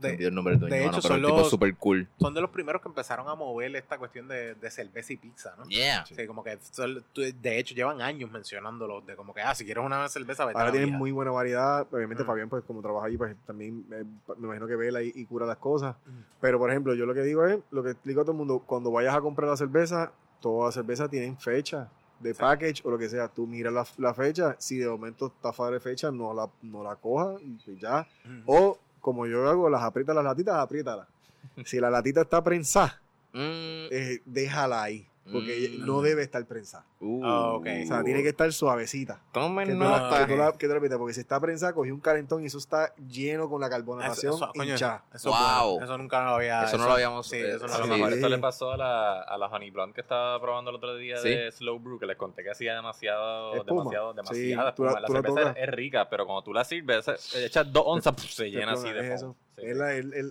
De- 0.00 0.16
el 0.26 0.34
nombre 0.34 0.52
del 0.54 0.60
dueño, 0.60 0.74
de 0.74 0.84
mano, 0.84 0.98
hecho, 0.98 1.06
el 1.08 1.14
son 1.14 1.22
tipo 1.24 1.38
los- 1.38 1.48
súper 1.48 1.74
cool. 1.76 2.06
Son 2.18 2.34
de 2.34 2.40
los 2.42 2.50
primeros 2.50 2.82
que 2.82 2.88
empezaron 2.88 3.26
a 3.26 3.34
mover 3.36 3.74
esta 3.74 3.96
cuestión 3.96 4.28
de, 4.28 4.54
de 4.54 4.70
cerveza 4.70 5.14
y 5.14 5.16
pizza, 5.16 5.54
¿no? 5.56 5.64
Yeah. 5.66 6.04
Sí, 6.04 6.26
como 6.26 6.44
que 6.44 6.58
son- 6.72 7.02
de 7.14 7.58
hecho 7.58 7.74
llevan 7.74 8.02
años 8.02 8.30
mencionándolo, 8.30 9.00
de 9.00 9.16
como 9.16 9.32
que, 9.32 9.40
ah, 9.40 9.54
si 9.54 9.64
quieres 9.64 9.82
una 9.82 10.06
cerveza, 10.08 10.44
vete 10.44 10.58
a 10.58 10.60
Ahora 10.60 10.72
la 10.74 10.78
tienen 10.78 10.98
muy 10.98 11.10
buena 11.10 11.30
variedad. 11.30 11.86
Obviamente 11.90 12.22
Mm. 12.22 12.26
Fabián, 12.26 12.48
pues 12.50 12.64
como 12.64 12.82
trabaja 12.82 13.06
ahí, 13.06 13.16
pues 13.16 13.34
también 13.46 13.86
eh, 13.92 14.04
me 14.36 14.46
imagino 14.46 14.66
que 14.66 14.76
vela 14.76 15.02
y, 15.02 15.10
y 15.14 15.24
cura 15.24 15.46
las 15.46 15.56
cosas. 15.56 15.96
Mm. 16.04 16.10
Pero, 16.40 16.58
por 16.58 16.70
ejemplo, 16.70 16.92
yo 16.94 17.06
lo 17.06 17.14
que 17.14 17.22
digo 17.22 17.46
es, 17.46 17.60
lo 17.70 17.82
que 17.82 17.92
explico 17.92 18.20
a 18.20 18.24
todo 18.24 18.32
el 18.32 18.38
mundo, 18.38 18.62
cuando 18.66 18.90
vayas 18.90 19.14
a 19.14 19.22
comprar 19.22 19.48
la 19.48 19.56
cerveza, 19.56 20.12
todas 20.40 20.66
las 20.66 20.74
cervezas 20.74 21.08
tienen 21.08 21.38
fecha 21.38 21.88
de 22.20 22.34
package 22.34 22.82
o 22.84 22.90
lo 22.90 22.98
que 22.98 23.08
sea. 23.08 23.28
Tú 23.28 23.46
miras 23.46 23.72
la, 23.72 23.86
la 23.98 24.14
fecha, 24.14 24.56
si 24.58 24.78
de 24.78 24.88
momento 24.88 25.26
está 25.26 25.52
fuera 25.52 25.72
de 25.72 25.80
fecha, 25.80 26.10
no 26.10 26.32
la, 26.32 26.48
no 26.62 26.82
la 26.82 26.96
cojas 26.96 27.40
y 27.42 27.56
pues 27.64 27.80
ya. 27.80 28.06
O, 28.46 28.78
como 29.00 29.26
yo 29.26 29.48
hago, 29.48 29.68
las 29.68 29.82
aprietas 29.82 30.14
las 30.14 30.24
latitas, 30.24 30.56
apriétalas. 30.56 31.08
Si 31.66 31.78
la 31.78 31.90
latita 31.90 32.22
está 32.22 32.42
prensada, 32.42 33.00
Mm, 33.36 33.90
eh, 33.90 34.20
déjala 34.24 34.84
ahí. 34.84 35.08
Porque 35.32 35.76
Mm. 35.78 35.86
no 35.86 36.02
debe 36.02 36.22
estar 36.22 36.44
prensada. 36.46 36.84
uh, 37.00 37.24
Ah, 37.24 37.52
ok. 37.54 37.66
O 37.82 37.86
sea, 37.86 38.04
tiene 38.04 38.22
que 38.22 38.28
estar 38.28 38.52
suavecita. 38.52 39.20
Tomen 39.32 39.68
Que 39.68 39.74
nota. 39.74 40.26
tú 40.26 40.36
la- 40.36 40.52
que 40.52 40.68
tú 40.68 40.74
la 40.90 40.98
porque 40.98 41.14
si 41.14 41.20
está 41.20 41.40
prensada, 41.40 41.72
cogí 41.72 41.90
un 41.90 42.00
calentón 42.00 42.42
y 42.42 42.46
eso 42.46 42.58
está 42.58 42.94
lleno 42.96 43.48
con 43.48 43.60
la 43.60 43.68
Eso, 43.68 43.76
carbonatación 43.76 44.34
eso, 44.34 44.52
hinchada. 44.62 45.04
eso 45.14 45.30
es 45.30 45.34
Wow. 45.34 45.82
Eso 45.82 45.96
nunca 45.98 46.22
lo 46.24 46.30
había... 46.36 46.64
Eso 46.64 46.76
no 46.76 46.84
lo 46.86 46.92
habíamos- 46.92 47.26
Sí, 47.26 47.36
eh, 47.36 47.54
eso 47.56 47.66
no 47.66 47.78
lo 47.96 48.08
Sí. 48.08 48.14
esto 48.14 48.28
le 48.28 48.38
pasó 48.38 48.72
a 48.72 48.76
la, 48.76 49.22
a 49.22 49.38
la 49.38 49.46
Honey 49.46 49.70
Blonde 49.70 49.94
que 49.94 50.02
estaba 50.02 50.38
probando 50.40 50.70
el 50.70 50.76
otro 50.76 50.94
día 50.96 51.16
Sí. 51.16 51.30
de 51.30 51.50
Slow 51.52 51.78
Brew, 51.78 51.98
que 51.98 52.06
les 52.06 52.16
conté 52.18 52.42
que 52.42 52.50
hacía 52.50 52.74
demasiado, 52.74 53.54
Espuma. 53.54 53.80
demasiado, 53.82 54.10
Sí, 54.12 54.16
demasiada 54.16 54.62
la- 54.64 54.68
espuma. 54.70 55.00
La 55.00 55.06
tú 55.06 55.12
la 55.14 55.22
cerveza 55.22 55.50
es 55.52 55.68
rica, 55.70 56.08
pero 56.10 56.26
cuando 56.26 56.42
tú 56.42 56.52
la 56.52 56.64
sirves, 56.64 57.06
echas 57.36 57.72
dos 57.72 57.84
onzas, 57.86 58.14
se 58.20 58.50
llena 58.50 58.72
así 58.72 58.90
de 58.92 59.14
eso. 59.14 59.34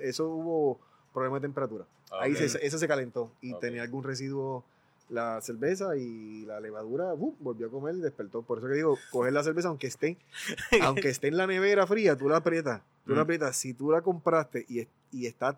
eso 0.03 0.27
hubo 0.27 0.79
problemas 1.13 1.41
de 1.41 1.47
temperatura. 1.47 1.85
Ahí 2.11 2.33
eso 2.33 2.77
se 2.77 2.87
calentó 2.87 3.31
y 3.41 3.53
tenía 3.55 3.81
algún 3.81 4.03
residuo 4.03 4.63
la 5.09 5.41
cerveza 5.41 5.95
y 5.97 6.45
la 6.45 6.59
levadura 6.59 7.13
volvió 7.13 7.67
a 7.67 7.69
comer 7.69 7.95
y 7.95 7.99
despertó. 8.01 8.41
Por 8.41 8.57
eso 8.59 8.67
que 8.67 8.73
digo, 8.75 8.97
coger 9.11 9.33
la 9.33 9.43
cerveza 9.43 9.67
aunque 9.67 9.87
esté, 9.87 10.17
aunque 10.81 11.09
esté 11.09 11.27
en 11.27 11.37
la 11.37 11.45
nevera 11.47 11.85
fría, 11.87 12.17
tú 12.17 12.29
la 12.29 12.37
aprietas. 12.37 12.81
Tú 13.05 13.11
la 13.13 13.19
Mm. 13.19 13.23
aprietas. 13.23 13.55
Si 13.57 13.73
tú 13.73 13.91
la 13.91 14.01
compraste 14.01 14.65
y, 14.69 14.87
y 15.11 15.25
está 15.27 15.57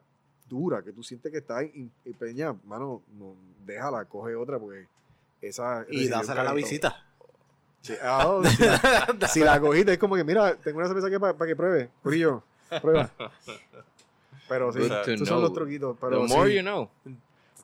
dura, 0.49 0.81
que 0.83 0.91
tú 0.91 1.03
sientes 1.03 1.31
que 1.31 1.39
está 1.39 1.61
empeñada, 2.05 2.55
mano, 2.65 3.01
no, 3.17 3.35
déjala, 3.65 4.05
coge 4.05 4.35
otra 4.35 4.59
porque 4.59 4.87
esa... 5.41 5.85
Y 5.89 6.07
dásela 6.07 6.41
a 6.41 6.45
la 6.45 6.53
visita. 6.53 7.03
Sí, 7.81 7.93
ah, 8.01 8.27
oh, 8.27 8.43
si, 8.43 8.63
la, 8.63 9.17
si 9.31 9.39
la 9.41 9.59
cogiste, 9.59 9.93
es 9.93 9.99
como 9.99 10.15
que, 10.15 10.23
mira, 10.23 10.55
tengo 10.55 10.79
una 10.79 10.87
cerveza 10.87 11.07
aquí 11.07 11.17
para 11.19 11.45
que 11.45 11.55
pruebe. 11.55 11.89
Corillo, 12.01 12.43
prueba. 12.81 13.11
Pero 14.49 14.71
sí, 14.73 14.79
son 15.25 15.41
los 15.41 15.53
truquitos. 15.53 15.97
Pero 15.99 16.21
The 16.21 16.27
more 16.27 16.49
sí. 16.49 16.55
you 16.57 16.61
know. 16.61 16.89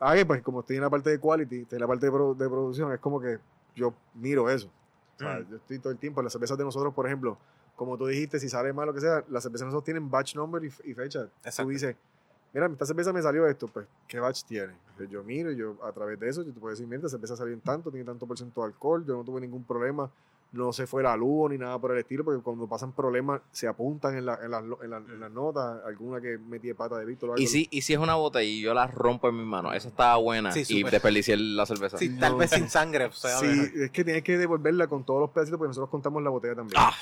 Ah, 0.04 0.16
que, 0.16 0.26
pues 0.26 0.42
como 0.42 0.62
estoy 0.62 0.78
en 0.78 0.82
la 0.82 0.90
parte 0.90 1.12
de 1.12 1.20
quality, 1.20 1.62
estoy 1.62 1.76
en 1.78 1.82
la 1.82 1.88
parte 1.88 2.08
de, 2.08 2.12
pro- 2.12 2.34
de 2.34 2.50
producción, 2.50 2.92
es 2.92 3.00
como 3.00 3.22
que 3.22 3.38
yo 3.76 3.94
miro 4.16 4.50
eso. 4.50 4.68
O 5.16 5.20
sea, 5.20 5.36
Mm. 5.40 5.50
yo 5.52 5.56
estoy 5.58 5.78
todo 5.78 5.94
el 5.94 6.00
tiempo, 6.00 6.22
las 6.24 6.34
cervezas 6.34 6.58
de 6.58 6.64
nosotros, 6.64 6.92
por 6.94 7.06
ejemplo, 7.06 7.38
como 7.76 7.96
tú 7.98 8.08
dijiste, 8.08 8.40
si 8.40 8.50
sale 8.50 8.74
mal 8.74 8.88
lo 8.88 8.94
que 8.96 9.00
sea, 9.02 9.24
las 9.30 9.44
cervezas 9.44 9.60
de 9.62 9.66
nosotros 9.68 9.84
tienen 9.86 10.10
batch 10.10 10.36
number 10.36 10.64
y, 10.66 10.68
y 10.90 10.94
fecha. 10.96 11.28
Exacto. 11.44 11.64
Tú 11.64 11.70
dices, 11.70 11.96
mira, 12.52 12.66
esta 12.66 12.86
cerveza 12.88 13.14
me 13.14 13.22
salió 13.22 13.46
esto, 13.46 13.68
pues, 13.68 13.86
¿qué 14.08 14.20
batch 14.20 14.44
tiene? 14.46 14.74
Pues 14.98 15.08
yo 15.10 15.24
miro 15.24 15.52
y 15.52 15.56
yo 15.56 15.78
a 15.84 15.92
través 15.92 16.20
de 16.20 16.30
eso, 16.30 16.42
yo 16.42 16.52
te 16.52 16.60
puedo 16.60 16.72
decir, 16.72 16.88
mira, 16.88 16.98
esta 16.98 17.10
cerveza 17.10 17.36
salió 17.36 17.54
en 17.54 17.62
tanto, 17.62 17.92
tiene 17.92 18.04
tanto 18.06 18.26
por 18.26 18.36
ciento 18.38 18.62
de 18.62 18.68
alcohol, 18.68 19.06
yo 19.06 19.16
no 19.16 19.24
tuve 19.24 19.40
ningún 19.40 19.64
problema, 19.64 20.10
no 20.54 20.74
se 20.74 20.86
fue 20.86 21.02
la 21.02 21.16
luz 21.16 21.50
ni 21.50 21.58
nada 21.58 21.80
por 21.80 21.92
el 21.94 22.00
estilo, 22.00 22.26
porque 22.26 22.42
cuando 22.42 22.68
pasan 22.68 22.92
problemas 22.92 23.42
se 23.52 23.68
apuntan 23.68 24.18
en, 24.18 24.26
la- 24.26 24.38
en, 24.44 24.52
las, 24.52 24.62
en, 24.84 24.90
la- 24.90 24.98
en 24.98 25.20
las 25.20 25.32
notas, 25.32 25.80
alguna 25.86 26.20
que 26.20 26.38
metí 26.38 26.68
de 26.68 26.76
pata 26.76 26.98
de 26.98 27.06
Víctor 27.06 27.30
o 27.30 27.34
algo. 27.34 27.42
Y 27.42 27.48
si, 27.48 27.68
y 27.72 27.82
si 27.84 27.94
es 27.94 28.00
una 28.00 28.16
botella 28.16 28.44
y 28.44 28.62
yo 28.62 28.74
la 28.74 28.86
rompo 28.88 29.30
en 29.30 29.38
mis 29.38 29.46
manos, 29.46 29.74
esa 29.76 29.88
estaba 29.88 30.18
buena 30.18 30.52
Sí, 30.52 30.64
y 30.68 30.84
desperdicié 30.84 31.38
la 31.38 31.66
cerveza. 31.66 31.98
Sí, 31.98 32.18
tal 32.20 32.36
vez 32.36 32.50
sin 32.50 32.70
sangre. 32.70 33.06
O 33.06 33.12
sea, 33.14 33.38
Sí, 33.38 33.46
mejor. 33.46 33.82
es 33.84 33.92
que 33.92 34.04
tienes 34.04 34.24
que 34.24 34.38
devolverla 34.38 34.88
con 34.88 35.06
todos 35.06 35.22
los 35.22 35.30
pedacitos 35.30 35.58
porque 35.58 35.70
nosotros 35.70 35.90
contamos 35.90 36.22
la 36.22 36.30
botella 36.30 36.56
también. 36.56 36.76
Ah, 36.78 36.94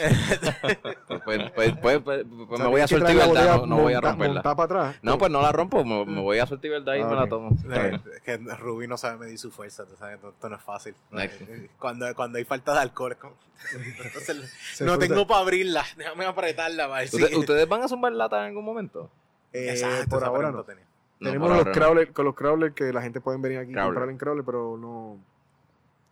Pues, 1.25 1.51
pues, 1.55 1.73
pues, 1.81 2.01
pues, 2.01 2.01
pues, 2.47 2.59
O 2.59 2.63
me 2.63 2.67
voy 2.69 2.81
a 2.81 2.87
suerte 2.87 3.13
verdad, 3.13 3.27
botella 3.27 3.57
no, 3.57 3.65
no 3.65 3.77
voy 3.81 3.93
a 3.93 4.01
romperla. 4.01 4.41
para 4.43 4.63
atrás. 4.63 4.95
No, 5.01 5.17
pues 5.17 5.31
no 5.31 5.41
la 5.41 5.51
rompo, 5.51 5.83
me, 5.83 6.05
me 6.05 6.21
voy 6.21 6.39
a 6.39 6.45
suerte 6.45 6.69
verdad 6.69 6.95
y 6.95 7.01
Ah, 7.01 7.07
me 7.07 7.15
la 7.15 7.27
tomo. 7.27 7.49
Eh, 7.71 7.99
Es 8.15 8.21
que 8.21 8.37
Rubí 8.37 8.87
no 8.87 8.97
sabe 8.97 9.17
medir 9.17 9.37
su 9.37 9.51
fuerza, 9.51 9.85
tú 9.85 9.95
sabes, 9.97 10.15
esto, 10.23 10.49
no 10.49 10.55
es 10.55 10.61
fácil. 10.61 10.95
Next. 11.11 11.41
Eh, 11.41 11.69
Cuando, 11.79 12.13
cuando 12.15 12.37
hay 12.37 12.45
falta 12.45 12.73
de 12.73 12.79
alcohol, 12.79 13.11
es 13.13 13.17
como- 13.17 13.38
entonces, 13.73 14.53
Se 14.73 14.85
no 14.85 14.93
fruta- 14.93 15.07
tengo 15.07 15.27
para 15.27 15.41
abrirla, 15.41 15.85
déjame 15.97 16.25
apretarla. 16.25 16.87
Para 16.87 16.99
ver 17.01 17.09
si- 17.09 17.21
¿Usted- 17.23 17.37
¿Ustedes 17.37 17.67
van 17.67 17.83
a 17.83 17.87
zumbar 17.87 18.11
lata 18.13 18.39
en 18.41 18.47
algún 18.49 18.65
momento? 18.65 19.09
Eh, 19.53 19.69
Exacto, 19.71 20.09
por 20.09 20.23
ahora 20.23 20.51
no. 20.51 20.63
tenía. 20.63 20.85
No, 21.19 21.29
Tenemos 21.31 21.49
los 21.65 21.75
crawlers, 21.75 22.11
con 22.11 22.23
los 22.25 22.35
crawlers 22.35 22.73
que 22.73 22.93
la 22.93 23.01
gente 23.01 23.19
puede 23.19 23.37
venir 23.39 23.57
aquí 23.59 23.71
y 23.71 23.75
comprar 23.75 24.09
en 24.09 24.17
crawler, 24.17 24.45
pero 24.45 24.77
no, 24.77 25.17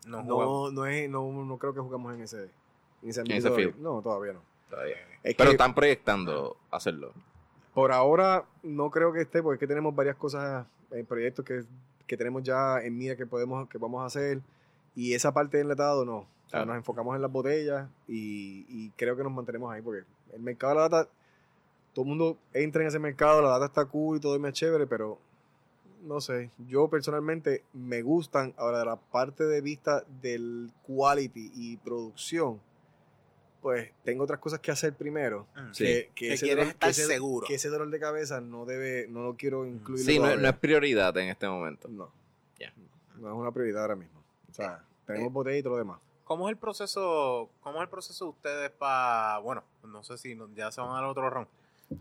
No, 0.05 0.23
no, 0.23 0.71
no, 0.71 0.85
es, 0.85 1.09
no, 1.09 1.31
no 1.45 1.57
creo 1.57 1.73
que 1.73 1.79
jugamos 1.79 2.13
en 2.13 2.21
ese, 2.21 2.49
en 3.03 3.09
ese, 3.09 3.21
En 3.21 3.31
ese 3.31 3.49
field. 3.51 3.77
No, 3.77 4.01
todavía 4.01 4.33
no. 4.33 4.41
Todavía. 4.69 4.95
Es 5.23 5.35
Pero 5.35 5.49
que 5.49 5.53
están 5.55 5.73
proyectando 5.73 6.57
hacerlo. 6.71 7.13
por 7.73 7.91
ahora 7.93 8.43
no 8.63 8.89
creo 8.91 9.13
que 9.13 9.21
esté, 9.21 9.41
porque 9.41 9.55
es 9.55 9.59
que 9.61 9.67
tenemos 9.67 9.95
varias 9.95 10.15
cosas 10.17 10.65
en 10.91 11.05
proyectos 11.05 11.45
que, 11.45 11.63
que 12.05 12.17
tenemos 12.17 12.43
ya 12.43 12.79
en 12.81 12.97
mira 12.97 13.15
que 13.15 13.25
podemos, 13.25 13.69
que 13.69 13.77
vamos 13.77 14.01
a 14.03 14.07
hacer. 14.07 14.41
Y 14.95 15.13
esa 15.13 15.33
parte 15.33 15.55
de 15.57 15.63
enlatado 15.63 16.03
no. 16.05 16.25
O 16.47 16.49
sea, 16.49 16.61
Ah. 16.61 16.65
nos 16.65 16.77
enfocamos 16.77 17.15
en 17.15 17.21
las 17.21 17.31
botellas 17.31 17.89
y, 18.07 18.65
y 18.69 18.89
creo 18.91 19.15
que 19.17 19.23
nos 19.23 19.31
mantenemos 19.33 19.71
ahí 19.73 19.81
porque 19.81 20.05
el 20.33 20.39
mercado 20.41 20.73
de 20.73 20.75
la 20.79 20.83
lata, 20.89 21.09
todo 21.93 22.03
el 22.03 22.09
mundo 22.09 22.37
entra 22.53 22.81
en 22.81 22.87
ese 22.87 22.99
mercado, 22.99 23.41
la 23.41 23.49
lata 23.49 23.65
está 23.65 23.85
cool 23.85 24.17
y 24.17 24.19
todo 24.19 24.35
es 24.35 24.41
más 24.41 24.53
chévere, 24.53 24.87
pero 24.87 25.19
no 26.03 26.21
sé, 26.21 26.51
yo 26.67 26.87
personalmente 26.89 27.63
me 27.73 28.01
gustan, 28.01 28.53
ahora 28.57 28.79
de 28.79 28.85
la 28.85 28.95
parte 28.95 29.43
de 29.45 29.59
vista 29.61 30.03
del 30.21 30.71
quality 30.83 31.51
y 31.55 31.77
producción, 31.77 32.61
pues 33.61 33.91
tengo 34.05 34.23
otras 34.23 34.39
cosas 34.39 34.59
que 34.59 34.71
hacer 34.71 34.93
primero. 34.93 35.47
Mm. 35.55 35.73
Sí. 35.73 35.83
Que, 35.83 36.11
Que 36.15 36.33
ese 36.33 36.45
quieres 36.45 36.65
dolor- 36.65 36.73
estar 36.73 36.89
ese- 36.91 37.05
seguro. 37.07 37.47
Que 37.47 37.55
ese 37.55 37.67
dolor 37.69 37.89
de 37.89 37.99
cabeza 37.99 38.39
no 38.39 38.65
debe, 38.65 39.07
no 39.09 39.23
lo 39.23 39.35
quiero 39.35 39.65
incluir. 39.65 40.05
Sí, 40.05 40.19
no, 40.19 40.33
no 40.37 40.47
es 40.47 40.57
prioridad 40.57 41.17
en 41.17 41.29
este 41.29 41.47
momento. 41.49 41.89
No. 41.89 42.09
Ya. 42.59 42.71
No 43.17 43.27
es 43.29 43.35
una 43.35 43.51
prioridad 43.51 43.81
ahora 43.81 43.95
mismo. 43.95 44.21
O 44.49 44.53
sea, 44.53 44.83
tenemos 45.05 45.33
botella 45.33 45.57
y 45.57 45.63
todo 45.63 45.73
lo 45.73 45.79
demás. 45.79 45.99
¿Cómo 46.27 46.47
es 46.49 46.51
el 46.53 46.57
proceso, 46.57 47.49
cómo 47.61 47.77
es 47.77 47.83
el 47.83 47.89
proceso 47.89 48.25
de 48.25 48.31
ustedes 48.31 48.69
para, 48.71 49.37
bueno, 49.39 49.63
no 49.83 50.03
sé 50.03 50.17
si 50.17 50.35
no- 50.35 50.49
ya 50.53 50.71
se 50.71 50.81
van 50.81 50.91
al 50.91 51.05
otro 51.05 51.29
round? 51.29 51.47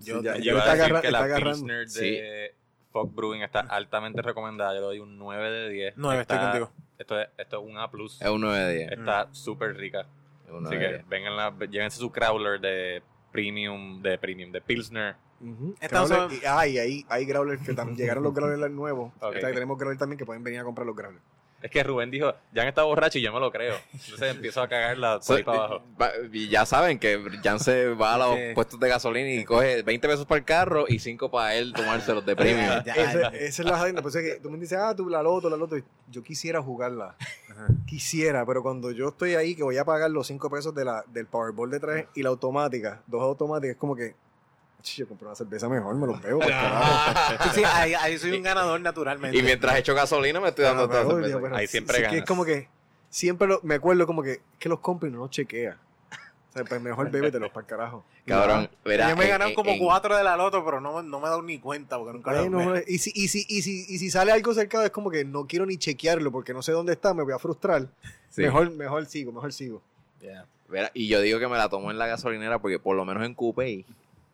Yo, 0.00 0.18
Sí, 0.18 0.24
ya- 0.24 0.36
Yo 0.38 0.52
iba 0.52 0.64
a 0.64 0.74
decir 0.74 0.92
que 0.92 0.96
está 0.98 1.10
la 1.12 1.18
agarrando. 1.20 1.52
Pilsner 1.52 1.88
Sí. 1.88 2.00
de 2.10 2.54
Fog 2.90 3.14
Brewing 3.14 3.42
está 3.42 3.60
altamente 3.60 4.20
recomendada. 4.22 4.74
Yo 4.74 4.80
le 4.80 4.86
doy 4.86 4.98
un 4.98 5.16
9 5.16 5.48
de 5.50 5.68
10. 5.70 5.94
Nueve, 5.96 6.22
estoy 6.22 6.36
Está- 6.38 6.50
contigo. 6.50 6.70
Esto 6.98 7.20
es, 7.20 7.28
esto 7.38 7.60
es 7.60 7.70
un 7.70 7.78
A+. 7.78 7.84
Es 8.20 8.28
un 8.28 8.40
9 8.40 8.58
de 8.58 8.74
10. 8.78 8.92
Está 8.92 9.28
súper 9.32 9.76
rica. 9.76 10.00
Es 10.44 10.50
un 10.50 10.66
Así 10.66 10.74
9 10.74 10.78
de 10.78 10.86
que 10.86 10.92
10. 10.94 11.08
vengan 11.08 11.36
la, 11.36 11.54
llévense 11.70 11.98
su 11.98 12.10
crawler 12.10 12.60
de 12.60 13.02
premium, 13.30 14.02
de 14.02 14.18
premium, 14.18 14.50
de 14.50 14.60
Pilsner. 14.60 15.14
Estamos 15.80 16.10
Growler- 16.10 16.22
hablando- 16.22 16.34
y, 16.34 16.40
ah, 16.48 16.66
y 16.66 16.78
ahí 16.78 17.06
hay 17.10 17.26
growlers 17.26 17.62
que 17.62 17.74
tam- 17.76 17.94
llegaron 17.94 18.24
los 18.24 18.32
growlers 18.34 18.72
nuevos. 18.72 19.12
Ok. 19.20 19.36
O 19.36 19.40
sea, 19.40 19.52
tenemos 19.52 19.78
growlers 19.78 19.98
también 20.00 20.18
que 20.18 20.24
pueden 20.26 20.42
venir 20.42 20.60
a 20.60 20.64
comprar 20.64 20.86
los 20.86 20.96
growlers. 20.96 21.22
Es 21.62 21.70
que 21.70 21.82
Rubén 21.82 22.10
dijo, 22.10 22.34
ya 22.52 22.62
han 22.62 22.68
estado 22.68 22.86
borrachos 22.86 23.16
y 23.16 23.22
yo 23.22 23.32
me 23.32 23.40
lo 23.40 23.50
creo. 23.50 23.76
Entonces 23.92 24.34
empiezo 24.34 24.60
a 24.60 24.68
cagarla 24.68 25.20
por 25.26 25.36
ahí 25.36 25.42
para 25.42 25.58
abajo. 25.58 25.82
Y 26.32 26.48
ya 26.48 26.66
saben 26.66 26.98
que 26.98 27.20
Jan 27.42 27.58
se 27.58 27.88
va 27.88 28.14
a 28.14 28.18
los 28.18 28.38
puestos 28.54 28.78
de 28.78 28.88
gasolina 28.88 29.30
y 29.30 29.44
coge 29.44 29.82
20 29.82 30.06
pesos 30.06 30.26
para 30.26 30.38
el 30.38 30.44
carro 30.44 30.84
y 30.86 30.98
5 30.98 31.30
para 31.30 31.54
él 31.54 31.72
tomárselos 31.72 32.24
de 32.26 32.36
ya. 32.84 32.92
Esa 33.34 33.62
es 33.62 33.68
la 33.68 33.78
jodienda. 33.78 34.02
Pues 34.02 34.14
es 34.16 34.22
que 34.22 34.40
tú 34.40 34.50
me 34.50 34.58
dices, 34.58 34.78
ah, 34.78 34.94
tú 34.94 35.08
la 35.08 35.22
loto, 35.22 35.48
la 35.48 35.56
loto. 35.56 35.76
Yo 36.10 36.22
quisiera 36.22 36.62
jugarla. 36.62 37.16
Quisiera, 37.86 38.44
pero 38.44 38.62
cuando 38.62 38.90
yo 38.90 39.08
estoy 39.08 39.34
ahí 39.34 39.56
que 39.56 39.62
voy 39.62 39.78
a 39.78 39.84
pagar 39.84 40.10
los 40.10 40.26
5 40.26 40.50
pesos 40.50 40.74
de 40.74 40.84
la, 40.84 41.04
del 41.08 41.26
Powerball 41.26 41.70
de 41.70 41.80
3 41.80 42.06
y 42.14 42.22
la 42.22 42.28
automática, 42.28 43.02
dos 43.06 43.22
automáticas, 43.22 43.72
es 43.72 43.76
como 43.78 43.96
que, 43.96 44.14
"Ch, 44.86 44.96
yo 44.98 45.08
compré 45.08 45.26
una 45.26 45.34
cerveza 45.34 45.68
mejor, 45.68 45.94
me 45.96 46.06
los 46.06 46.20
veo. 46.22 46.38
por 46.38 46.48
carajo". 46.48 47.44
Sí, 47.54 47.62
ahí, 47.64 47.94
ahí 47.94 48.18
soy 48.18 48.32
un 48.36 48.42
ganador 48.42 48.80
naturalmente. 48.80 49.36
Y 49.36 49.42
mientras 49.42 49.76
echo 49.78 49.94
gasolina 49.94 50.40
me 50.40 50.48
estoy 50.48 50.64
dando 50.64 50.84
Ah, 50.84 50.88
toda 50.88 51.06
cerveza. 51.06 51.38
Pero 51.40 51.56
Ahí 51.56 51.66
siempre 51.66 51.94
sí 51.96 52.00
que 52.02 52.06
ganas. 52.06 52.20
es 52.20 52.26
como 52.26 52.44
que, 52.44 52.68
siempre 53.10 53.48
lo- 53.48 53.60
me 53.62 53.74
acuerdo 53.74 54.06
como 54.06 54.22
que, 54.22 54.40
que 54.58 54.68
los 54.68 54.78
compro 54.80 55.08
y 55.08 55.12
no 55.12 55.18
los 55.18 55.30
chequea. 55.30 55.76
O 56.48 56.52
sea, 56.58 56.64
pues 56.64 56.80
mejor 56.80 57.10
bébete 57.10 57.38
para 57.38 57.60
el 57.60 57.66
carajo. 57.66 58.04
Cabrón, 58.24 58.70
verá, 58.84 59.10
Yo 59.10 59.16
me 59.16 59.24
en- 59.24 59.30
ganaron 59.30 59.50
en- 59.50 59.54
como 59.54 59.70
en- 59.72 59.78
cuatro 59.78 60.16
de 60.16 60.24
la 60.24 60.36
loto, 60.38 60.64
pero 60.64 60.80
no, 60.80 61.02
no 61.02 61.20
me 61.20 61.26
he 61.26 61.28
dado 61.30 61.42
ni 61.42 61.58
cuenta 61.58 61.98
porque 61.98 62.14
nunca 62.14 62.32
lo 62.32 62.50
Bueno, 62.50 62.70
me- 62.72 62.84
y, 62.86 62.98
si, 62.98 63.12
y, 63.14 63.28
si, 63.28 63.44
y, 63.48 63.60
si, 63.62 63.84
y 63.88 63.98
si 63.98 64.10
sale 64.10 64.32
algo 64.32 64.54
cercado 64.54 64.82
es 64.84 64.90
como 64.90 65.10
que 65.10 65.24
no 65.24 65.46
quiero 65.46 65.66
ni 65.66 65.76
chequearlo 65.76 66.32
porque 66.32 66.54
no 66.54 66.62
sé 66.62 66.72
dónde 66.72 66.94
está, 66.94 67.12
me 67.12 67.22
voy 67.24 67.34
a 67.34 67.38
frustrar. 67.38 67.88
Sí. 68.30 68.42
Mejor, 68.42 68.70
mejor 68.70 69.04
sigo, 69.06 69.32
mejor 69.32 69.52
sigo. 69.52 69.82
Verá, 70.68 70.90
y 70.94 71.06
yo 71.08 71.20
digo 71.20 71.38
que 71.38 71.46
me 71.46 71.56
la 71.58 71.68
tomo 71.68 71.90
en 71.92 71.98
la 71.98 72.06
gasolinera 72.08 72.58
porque 72.58 72.78
por 72.80 72.96
lo 72.96 73.04
menos 73.04 73.24
en 73.24 73.34
Coupé 73.34 73.84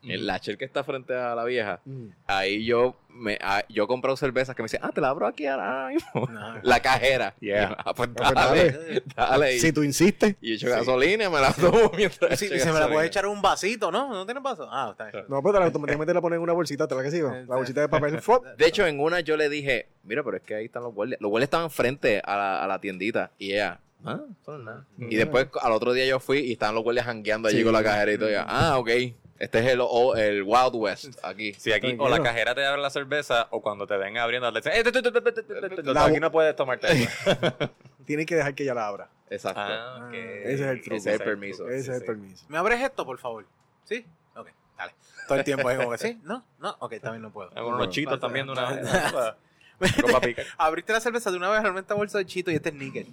en 0.03 0.27
la 0.27 0.39
Shell 0.39 0.59
que 0.59 0.65
está 0.65 0.83
frente 0.85 1.15
a 1.15 1.35
la 1.35 1.45
vieja, 1.45 1.81
Mm. 1.85 2.09
ahí 2.27 2.65
yo 2.65 2.97
me 3.09 3.39
ah, 3.43 3.63
yo 3.69 3.85
he 3.85 3.87
comprado 3.87 4.17
cervezas 4.17 4.57
que 4.57 4.63
me 4.63 4.65
dicen, 4.67 4.81
ah, 4.83 4.91
te 4.93 5.01
la 5.03 5.11
abro 5.11 5.27
aquí 5.27 5.47
ahora 5.47 5.89
mismo. 5.89 6.27
No. 6.33 6.59
La 6.63 6.81
cajera. 6.81 7.35
Yeah. 7.41 7.63
Y 7.65 7.69
yo, 7.69 7.77
ah, 7.79 7.95
pues 7.95 8.09
Ah, 8.21 8.33
pues 8.33 8.35
dale, 8.35 9.03
dale. 9.15 9.57
Y, 9.57 9.61
Si 9.61 9.73
tú 9.73 9.83
insistes. 9.83 10.35
y 10.41 10.55
echo 10.55 10.69
gasolina 10.71 11.25
y 11.25 11.29
me 11.29 11.41
la 11.41 11.53
tomo 11.53 11.91
mientras 11.97 12.39
Sí, 12.39 12.49
se 12.49 12.55
me 12.55 12.59
la 12.61 12.67
gasolina. 12.67 12.89
puede 12.95 13.07
echar 13.07 13.27
un 13.27 13.43
vasito, 13.43 13.91
¿no? 13.93 14.09
¿No 14.09 14.25
tienes 14.25 14.43
vaso? 14.43 14.67
Ah, 14.71 14.89
está 14.93 15.11
bien. 15.11 15.25
No, 15.29 15.43
pero 15.43 15.63
automáticamente 15.63 16.15
la 16.15 16.21
ponen 16.21 16.39
en 16.39 16.43
una 16.43 16.53
bolsita, 16.55 16.89
¿te 16.89 16.95
la 16.95 17.03
que 17.03 17.11
sigo? 17.11 17.31
La 17.31 17.57
bolsita 17.57 17.81
de 17.83 17.89
papel. 17.89 18.19
De 18.59 18.67
hecho, 18.67 18.87
en 18.87 18.99
una 18.99 19.21
yo 19.21 19.37
le 19.37 19.49
dije, 19.49 19.89
mira, 20.05 20.23
pero 20.25 20.39
es 20.39 20.43
que 20.43 20.55
ahí 20.55 20.65
están 20.65 20.83
los 20.83 20.95
guardias. 20.95 21.21
Los 21.21 21.29
guardias 21.31 21.47
estaban 21.49 21.71
frente 21.71 22.21
a 22.25 22.37
la, 22.37 22.65
a 22.65 22.67
la 22.67 22.81
tiendita. 22.81 23.31
Y 23.39 23.53
ella, 23.53 23.79
ah, 24.05 24.21
no 24.47 24.59
nada. 24.59 24.87
Y 24.99 25.17
después 25.17 25.49
al 25.61 25.73
otro 25.73 25.93
día 25.93 26.07
yo 26.07 26.19
fui 26.19 26.39
y 26.39 26.53
estaban 26.53 26.75
los 26.75 26.83
guardias 26.83 27.05
jangueando 27.07 27.49
allí 27.49 27.59
Sí. 27.59 27.65
con 27.65 27.73
la 27.75 27.83
cajera 27.85 28.11
y 28.13 28.17
todo. 28.19 28.31
Y 28.31 28.33
yo, 28.33 28.41
ah, 28.47 28.79
ok. 28.79 28.89
Este 29.39 29.59
es 29.59 29.66
el, 29.66 29.80
o, 29.83 30.14
el 30.14 30.43
Wild 30.43 30.74
West 30.74 31.18
aquí. 31.22 31.53
Sí, 31.55 31.72
aquí 31.72 31.97
o 31.99 32.09
la 32.09 32.22
cajera 32.22 32.55
te 32.55 32.64
abre 32.64 32.80
la 32.80 32.91
cerveza 32.91 33.49
o 33.51 33.61
cuando 33.61 33.87
te 33.87 33.97
ven 33.97 34.16
abriendo 34.18 34.51
le 34.51 34.61
dicen, 34.61 34.72
la 35.85 36.05
aquí 36.05 36.20
no 36.20 36.30
puedes 36.30 36.55
tomarte 36.55 37.09
Tienes 38.07 38.26
que 38.26 38.37
dejar 38.37 38.55
que 38.55 38.62
ella 38.62 38.74
la 38.74 38.87
abra. 38.87 39.11
Exacto. 39.30 40.11
Ese 40.12 40.55
es 40.55 40.61
el 40.61 40.83
truco. 40.83 40.97
Ese 40.97 41.14
es 41.14 41.20
el 41.20 41.26
permiso. 41.26 41.68
Ese 41.68 41.93
es 41.93 42.01
el 42.01 42.05
permiso. 42.05 42.45
¿Me 42.49 42.59
abres 42.59 42.80
esto, 42.80 43.05
por 43.05 43.18
favor? 43.18 43.47
¿Sí? 43.85 44.07
Ok, 44.37 44.49
dale. 44.76 44.95
Todo 45.26 45.39
el 45.39 45.45
tiempo 45.45 45.70
es 45.70 45.78
como 45.78 45.91
que 45.91 45.99
sí, 45.99 46.20
¿no? 46.22 46.45
No, 46.59 46.76
ok, 46.80 46.95
también 47.01 47.22
no 47.22 47.33
puedo. 47.33 47.51
Algunos 47.55 47.78
bueno, 47.78 47.93
chitos 47.93 48.20
también 48.20 48.47
de 48.47 48.53
una 48.53 48.70
vez. 48.70 48.87
Abriste 50.59 50.93
la 50.93 51.01
cerveza 51.01 51.30
de 51.30 51.37
una 51.37 51.51
vez, 51.51 51.62
realmente 51.62 51.93
bolsa 51.95 52.18
de 52.18 52.26
chito 52.26 52.51
y 52.51 52.55
este 52.55 52.68
es 52.68 52.74
níquel. 52.74 53.07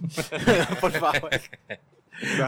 por 0.82 0.91
favor. 0.91 1.30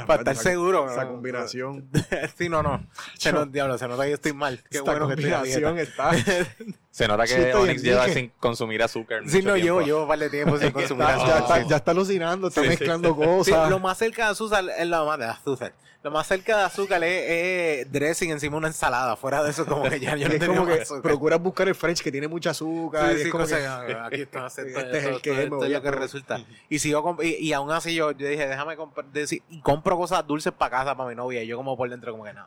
Para 0.06 0.22
estar 0.22 0.34
esa- 0.34 0.44
seguro. 0.44 0.90
Esa 0.92 1.06
¿no? 1.06 1.12
combinación. 1.12 1.90
sí, 2.38 2.50
no, 2.50 2.62
no. 2.64 2.86
Se 3.18 3.32
nos, 3.32 3.52
diablo, 3.52 3.78
se 3.78 3.88
nota 3.88 4.04
que 4.04 4.10
yo 4.10 4.16
estoy 4.16 4.34
mal. 4.34 4.62
Qué 4.70 4.78
esta 4.80 4.92
bueno 4.92 5.08
que 5.08 5.14
estoy 5.16 5.32
a 5.32 5.42
dieta. 5.44 5.62
combinación 5.68 5.80
está. 5.80 6.12
Se 6.92 7.08
nota 7.08 7.26
Sí, 7.26 7.36
que 7.36 7.42
estoy 7.48 7.70
Onyx 7.70 7.82
lleva 7.84 8.08
sin 8.10 8.30
consumir 8.40 8.84
azúcar. 8.84 9.24
Sí, 9.26 9.42
no, 9.42 9.56
llevo, 9.56 9.82
llevo 9.82 10.02
un 10.04 10.08
par 10.10 10.20
de 10.20 10.30
tiempo 10.30 10.58
sin 10.58 10.72
consumir 10.74 11.04
está- 11.08 11.18
ya, 11.18 11.24
azúcar. 11.38 11.58
está, 11.60 11.70
ya 11.70 11.76
está 11.78 11.92
alucinando, 11.92 12.48
está 12.50 12.62
Sí, 12.62 12.66
sí, 12.66 12.70
mezclando 12.72 13.16
Sí, 13.16 13.26
cosas. 13.52 13.70
lo 13.70 13.80
más 13.80 13.98
cerca 13.98 14.26
de 14.26 14.32
azúcar 14.32 14.66
es 14.78 14.88
lo 14.88 15.06
más 15.06 15.18
de 15.20 15.26
azúcar. 15.26 15.74
Lo 16.04 16.10
más 16.12 16.28
cerca 16.28 16.58
de 16.58 16.64
azúcar 16.64 17.04
es, 17.04 17.30
es 17.86 17.92
dressing 17.92 18.32
encima 18.32 18.54
de 18.56 18.58
una 18.58 18.68
ensalada. 18.70 19.16
Fuera 19.16 19.42
de 19.44 19.52
eso, 19.52 19.66
como 19.68 19.84
que 19.84 20.00
ya 20.00 20.16
yo 20.18 20.28
no 20.48 20.66
más 20.66 20.76
que 20.76 20.82
azúcar. 20.82 21.02
procuras 21.04 21.40
buscar 21.42 21.68
el 21.70 21.76
French 21.76 22.02
que 22.02 22.12
tiene 22.12 22.28
mucha 22.28 22.50
azúcar. 22.50 23.06
Sí, 23.10 23.14
y 23.14 23.16
es 23.18 23.24
sí, 23.24 23.30
como 23.30 23.46
que- 23.46 23.56
ah, 23.66 24.06
aquí 24.08 24.22
está, 24.24 24.48
esto, 24.48 24.62
Este 24.64 24.98
es 24.98 25.06
el 25.06 25.22
que 25.22 25.44
es 25.44 25.50
lo 25.50 25.82
que 25.82 25.92
resulta. 25.92 26.44
Y 26.70 26.80
sigo 26.80 27.02
comp- 27.04 27.24
y, 27.24 27.36
y 27.36 27.54
aún 27.54 27.72
así 27.72 27.94
yo, 27.96 28.12
yo 28.12 28.28
dije, 28.28 28.48
déjame 28.48 28.76
comprar, 28.76 29.06
decir, 29.14 29.44
y 29.50 29.62
compro 29.62 29.96
cosas 29.96 30.26
dulces 30.28 30.52
para 30.52 30.72
casa, 30.80 30.98
para 30.98 31.08
mi 31.08 31.16
novia, 31.16 31.42
y 31.44 31.48
yo 31.48 31.56
como 31.56 31.78
por 31.78 31.90
dentro 31.90 32.12
como 32.12 32.24
que 32.26 32.34
no, 32.34 32.46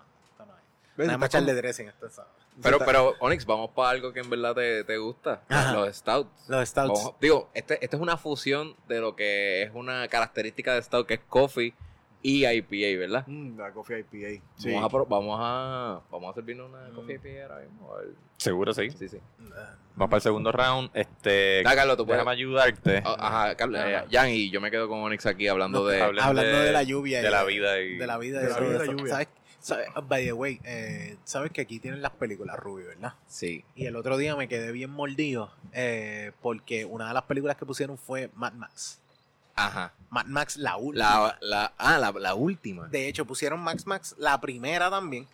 Déjame 0.97 1.15
Está 1.15 1.39
echarle 1.39 1.55
dressing 1.55 1.87
a 1.89 1.91
esta 1.91 2.07
ensalada. 2.07 2.35
Pero, 2.63 2.79
pero, 2.87 3.15
Onyx, 3.19 3.45
vamos 3.47 3.71
para 3.71 3.91
algo 3.91 4.13
que 4.13 4.21
en 4.21 4.31
verdad 4.31 4.55
te, 4.55 4.85
te 4.85 4.97
gusta. 4.97 5.43
Ajá. 5.49 5.73
Los 5.73 5.97
stouts. 5.97 6.49
Los 6.49 6.69
stouts. 6.69 6.99
Vamos- 7.01 7.15
digo, 7.21 7.51
este, 7.53 7.75
este 7.85 7.97
es 7.97 8.01
una 8.03 8.17
fusión 8.17 8.77
de 8.87 9.01
lo 9.01 9.17
que 9.17 9.63
es 9.63 9.71
una 9.75 10.07
característica 10.09 10.73
de 10.75 10.83
stout, 10.83 11.07
que 11.09 11.15
es 11.15 11.21
coffee 11.29 11.75
y 12.23 12.47
IPA, 12.47 12.99
¿verdad? 13.01 13.25
Mm, 13.27 13.59
la 13.59 13.73
coffee 13.73 13.99
IPA. 14.11 14.43
Sí. 14.57 14.71
Vamos, 14.73 14.85
a, 14.85 14.89
pro- 14.89 15.07
vamos 15.07 15.39
a 15.43 16.01
vamos 16.11 16.31
a 16.31 16.35
servirnos 16.35 16.71
una 16.71 16.89
coffee 16.95 17.17
IPA 17.17 17.43
ahora 17.53 17.65
mismo. 17.67 17.93
a 17.93 17.99
ver. 17.99 18.09
Seguro 18.37 18.73
sí. 18.73 18.91
Sí, 18.91 19.09
sí. 19.09 19.19
Vamos 19.97 20.11
para 20.11 20.17
el 20.17 20.23
segundo 20.23 20.51
round. 20.53 20.91
Este, 20.95 21.63
Ah, 21.67 21.75
Carlos, 21.75 21.97
tú 21.97 22.05
puedes. 22.07 22.19
déjame 22.21 22.33
ayudarte. 22.37 23.03
Ah, 23.05 23.17
Ajá, 23.19 23.55
Carlos, 23.57 23.81
eh, 23.85 23.97
Ajá. 23.97 24.07
Jan, 24.11 24.31
y 24.31 24.51
yo 24.51 24.61
me 24.61 24.71
quedo 24.71 24.89
con 24.89 25.01
Onyx 25.01 25.27
aquí 25.27 25.49
hablando 25.49 25.81
No, 25.81 25.87
de. 25.87 26.01
habla- 26.03 26.25
Hablando 26.25 26.51
de- 26.57 26.65
de, 26.67 26.73
la 26.73 26.83
lluvia. 26.85 27.21
de 27.21 27.29
y 27.29 27.31
la 27.31 27.45
vida 27.45 27.81
y- 27.81 27.97
De 27.97 28.07
la 28.07 28.19
vida 28.19 28.41
y 28.41 28.45
de 28.45 28.49
la 28.49 28.57
todo 28.57 28.65
vida 28.69 28.75
y 28.75 28.79
la 28.79 28.85
eso. 28.85 28.93
lluvia. 28.93 29.13
¿Sabes? 29.13 29.29
¿Sabes? 29.65 29.89
By 30.07 30.27
the 30.27 30.35
way, 30.35 30.61
eh, 30.65 31.17
sabes 31.25 31.51
que 31.51 31.62
aquí 31.62 31.81
tienen 31.81 32.03
las 32.03 32.11
películas 32.12 32.59
Ruby, 32.59 32.83
¿verdad? 32.83 33.15
Sí. 33.27 33.65
Y 33.75 33.87
el 33.87 33.97
otro 33.97 34.19
día 34.19 34.37
me 34.37 34.47
quedé 34.47 34.73
bien 34.73 34.91
mordido 34.91 35.51
eh, 35.73 36.33
porque 36.43 36.85
una 36.85 37.09
de 37.09 37.15
las 37.15 37.23
películas 37.23 37.57
que 37.57 37.65
pusieron 37.65 37.97
fue 37.97 38.31
Mad 38.35 38.53
Max. 38.53 39.01
Ajá. 39.55 39.95
Mad 40.11 40.27
Max, 40.27 40.59
la 40.59 40.77
última. 40.77 41.05
La, 41.09 41.39
la, 41.41 41.73
ah, 41.79 41.97
la, 41.97 42.12
la 42.12 42.35
última. 42.35 42.89
De 42.89 43.09
hecho, 43.09 43.25
pusieron 43.25 43.59
Max 43.61 43.87
Max, 43.87 44.15
la 44.19 44.39
primera 44.39 44.91
también. 44.91 45.27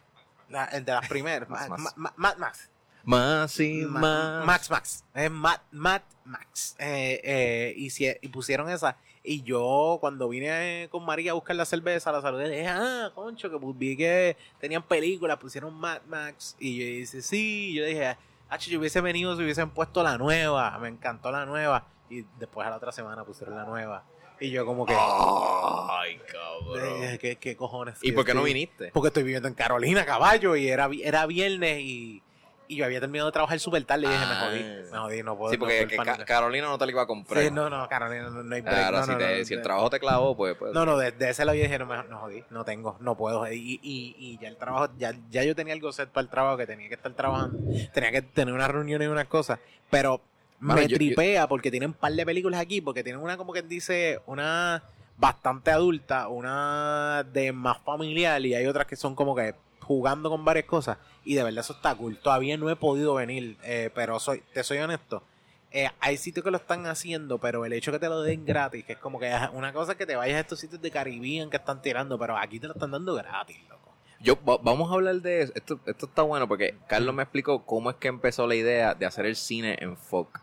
La, 0.48 0.66
de 0.68 0.92
las 0.92 1.08
primeras. 1.08 1.48
Max 1.48 1.68
Ma- 1.68 1.76
Max. 1.78 1.92
Ma- 1.96 2.14
Mad 2.16 2.36
Max. 2.36 2.70
Más 3.02 3.58
y 3.58 3.84
Ma- 3.84 3.98
más. 4.00 4.46
Max 4.46 4.70
Max. 4.70 5.04
Es 5.12 5.30
Mad, 5.30 5.58
Mad 5.72 6.02
Max. 6.24 6.76
Eh, 6.78 7.20
eh, 7.24 7.74
y, 7.76 7.90
si- 7.90 8.14
y 8.20 8.28
pusieron 8.28 8.70
esa. 8.70 8.96
Y 9.22 9.42
yo, 9.42 9.98
cuando 10.00 10.28
vine 10.28 10.88
con 10.90 11.04
María 11.04 11.32
a 11.32 11.34
buscar 11.34 11.54
la 11.54 11.66
cerveza, 11.66 12.10
la 12.10 12.22
saludé. 12.22 12.48
Dije, 12.48 12.68
ah, 12.68 13.10
concho, 13.14 13.50
que 13.50 13.58
pues, 13.58 13.76
vi 13.76 13.96
que 13.96 14.36
tenían 14.58 14.82
películas, 14.82 15.36
pusieron 15.36 15.74
Mad 15.74 16.02
Max. 16.08 16.56
Y 16.58 16.78
yo 16.78 16.84
dice, 16.84 17.20
sí. 17.20 17.70
Y 17.70 17.74
yo 17.74 17.84
dije, 17.84 18.16
ah, 18.48 18.56
yo 18.58 18.78
hubiese 18.78 19.00
venido 19.00 19.36
si 19.36 19.42
hubiesen 19.42 19.70
puesto 19.70 20.02
la 20.02 20.16
nueva. 20.16 20.78
Me 20.78 20.88
encantó 20.88 21.30
la 21.30 21.44
nueva. 21.44 21.86
Y 22.08 22.24
después 22.38 22.66
a 22.66 22.70
la 22.70 22.76
otra 22.76 22.92
semana 22.92 23.24
pusieron 23.24 23.56
la 23.56 23.64
nueva. 23.64 24.04
Y 24.40 24.50
yo, 24.50 24.64
como 24.64 24.86
que, 24.86 24.94
Ay, 24.98 26.18
cabrón. 26.26 27.18
¿qué, 27.18 27.36
qué 27.36 27.56
cojones? 27.56 27.98
¿Y 28.00 28.12
por 28.12 28.24
qué 28.24 28.32
no 28.32 28.42
viniste? 28.42 28.90
porque 28.90 29.08
estoy 29.08 29.22
viviendo 29.22 29.48
en 29.48 29.54
Carolina, 29.54 30.06
caballo, 30.06 30.56
y 30.56 30.66
era, 30.66 30.88
era 31.02 31.26
viernes 31.26 31.80
y, 31.80 32.22
y 32.70 32.76
yo 32.76 32.84
había 32.84 33.00
terminado 33.00 33.28
de 33.28 33.32
trabajar 33.32 33.58
súper 33.58 33.84
tarde 33.84 34.06
y 34.06 34.08
dije, 34.08 34.26
me 34.26 34.32
Ah. 34.32 34.46
jodí, 34.48 34.64
me 34.92 34.98
jodí, 34.98 35.22
no 35.22 35.36
puedo. 35.36 35.50
Sí, 35.52 35.56
no 35.56 35.60
porque 35.60 35.74
puedo 35.76 35.88
que 35.88 35.94
ir 35.94 35.98
pa' 35.98 36.04
Ca-. 36.18 36.24
Carolina 36.24 36.66
no 36.68 36.78
te 36.78 36.86
la 36.86 36.92
iba 36.92 37.02
a 37.02 37.06
comprar. 37.06 37.42
Sí, 37.42 37.50
no, 37.50 37.68
no, 37.68 37.88
Carolina, 37.88 38.30
no, 38.30 38.42
no 38.42 38.54
hay 38.54 38.60
break. 38.60 38.76
Claro, 38.76 38.98
no, 38.98 39.04
si, 39.04 39.10
no, 39.12 39.18
te- 39.18 39.38
no, 39.40 39.44
si 39.44 39.54
el 39.54 39.60
de- 39.60 39.64
trabajo 39.64 39.90
te 39.90 40.00
clavó, 40.00 40.36
pues. 40.36 40.56
pues 40.56 40.72
No, 40.72 40.86
no, 40.86 40.96
desde 40.96 41.16
de 41.18 41.30
ese 41.30 41.44
lado 41.44 41.56
yo 41.56 41.62
dije, 41.64 41.78
no, 41.78 41.86
me, 41.86 41.96
no 42.04 42.18
jodí, 42.20 42.44
no 42.50 42.64
tengo, 42.64 42.96
no 43.00 43.16
puedo. 43.16 43.50
Y, 43.52 43.80
y, 43.82 44.14
y 44.18 44.38
ya 44.40 44.48
el 44.48 44.56
trabajo, 44.56 44.92
ya, 44.98 45.12
ya 45.30 45.42
yo 45.44 45.54
tenía 45.56 45.74
algo 45.74 45.92
set 45.92 46.08
para 46.10 46.22
el 46.22 46.28
trabajo, 46.30 46.56
que 46.56 46.66
tenía 46.66 46.88
que 46.88 46.94
estar 46.94 47.12
trabajando, 47.12 47.58
tenía 47.92 48.10
que 48.12 48.22
tener 48.22 48.54
unas 48.54 48.70
reuniones 48.70 49.06
y 49.06 49.10
unas 49.10 49.26
cosas, 49.26 49.58
pero 49.90 50.20
Mano, 50.60 50.80
me 50.80 50.86
yo- 50.88 50.96
tripea 50.96 51.48
porque 51.48 51.70
tienen 51.70 51.90
un 51.90 51.94
par 51.94 52.12
de 52.12 52.24
películas 52.24 52.60
aquí, 52.60 52.80
porque 52.80 53.02
tienen 53.02 53.20
una 53.22 53.36
como 53.36 53.52
que 53.52 53.62
dice, 53.62 54.20
una 54.26 54.82
bastante 55.16 55.70
adulta, 55.70 56.28
una 56.28 57.24
de 57.30 57.52
más 57.52 57.78
familiar 57.84 58.40
y 58.46 58.54
hay 58.54 58.66
otras 58.66 58.86
que 58.86 58.96
son 58.96 59.14
como 59.14 59.34
que 59.36 59.54
jugando 59.90 60.30
con 60.30 60.44
varias 60.44 60.66
cosas 60.66 60.98
y 61.24 61.34
de 61.34 61.42
verdad 61.42 61.64
eso 61.64 61.72
está 61.72 61.96
cool. 61.96 62.16
Todavía 62.16 62.56
no 62.56 62.70
he 62.70 62.76
podido 62.76 63.14
venir, 63.14 63.56
eh, 63.64 63.90
pero 63.92 64.20
soy, 64.20 64.40
te 64.54 64.62
soy 64.62 64.78
honesto. 64.78 65.24
eh, 65.72 65.88
hay 65.98 66.16
sitios 66.16 66.44
que 66.44 66.50
lo 66.52 66.58
están 66.58 66.86
haciendo, 66.86 67.38
pero 67.38 67.64
el 67.64 67.72
hecho 67.72 67.90
que 67.90 67.98
te 67.98 68.08
lo 68.08 68.22
den 68.22 68.44
gratis, 68.46 68.84
que 68.84 68.92
es 68.92 68.98
como 69.00 69.18
que 69.18 69.28
una 69.52 69.72
cosa 69.72 69.96
que 69.96 70.06
te 70.06 70.14
vayas 70.14 70.36
a 70.36 70.40
estos 70.40 70.60
sitios 70.60 70.80
de 70.80 70.90
Caribbean 70.92 71.50
que 71.50 71.56
están 71.56 71.82
tirando, 71.82 72.16
pero 72.18 72.36
aquí 72.36 72.60
te 72.60 72.68
lo 72.68 72.74
están 72.74 72.92
dando 72.92 73.14
gratis, 73.14 73.58
loco. 73.68 73.79
Yo, 74.22 74.36
va- 74.44 74.58
vamos 74.62 74.90
a 74.90 74.94
hablar 74.94 75.16
de 75.16 75.42
eso. 75.42 75.52
Esto, 75.54 75.80
esto 75.86 76.06
está 76.06 76.22
bueno 76.22 76.46
porque 76.46 76.76
Carlos 76.86 77.14
me 77.14 77.22
explicó 77.22 77.64
cómo 77.64 77.88
es 77.90 77.96
que 77.96 78.08
empezó 78.08 78.46
la 78.46 78.54
idea 78.54 78.94
de 78.94 79.06
hacer 79.06 79.24
el 79.26 79.34
cine 79.34 79.78
en 79.80 79.96
folk. 79.96 80.40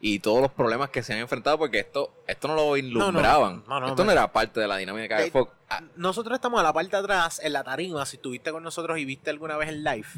Y 0.00 0.18
todos 0.18 0.40
los 0.42 0.50
problemas 0.50 0.90
que 0.90 1.02
se 1.02 1.12
han 1.12 1.20
enfrentado 1.20 1.56
porque 1.58 1.78
esto, 1.78 2.12
esto 2.26 2.48
no 2.48 2.56
lo 2.56 2.76
ilumbraban. 2.76 3.62
no, 3.68 3.78
no, 3.80 3.88
esto 3.88 4.04
no 4.04 4.10
era 4.10 4.32
parte 4.32 4.58
de 4.60 4.66
la 4.66 4.76
dinámica 4.78 5.18
de 5.18 5.26
Eh, 5.26 5.30
folk. 5.30 5.50
Ah, 5.68 5.80
Nosotros 5.96 6.34
estamos 6.34 6.58
a 6.58 6.64
la 6.64 6.72
parte 6.72 6.90
de 6.90 6.96
atrás, 6.98 7.40
en 7.44 7.52
la 7.52 7.62
tarima, 7.62 8.04
si 8.04 8.16
estuviste 8.16 8.50
con 8.50 8.62
nosotros 8.64 8.98
y 8.98 9.04
viste 9.04 9.30
alguna 9.30 9.56
vez 9.56 9.68
el 9.68 9.84
live 9.84 10.08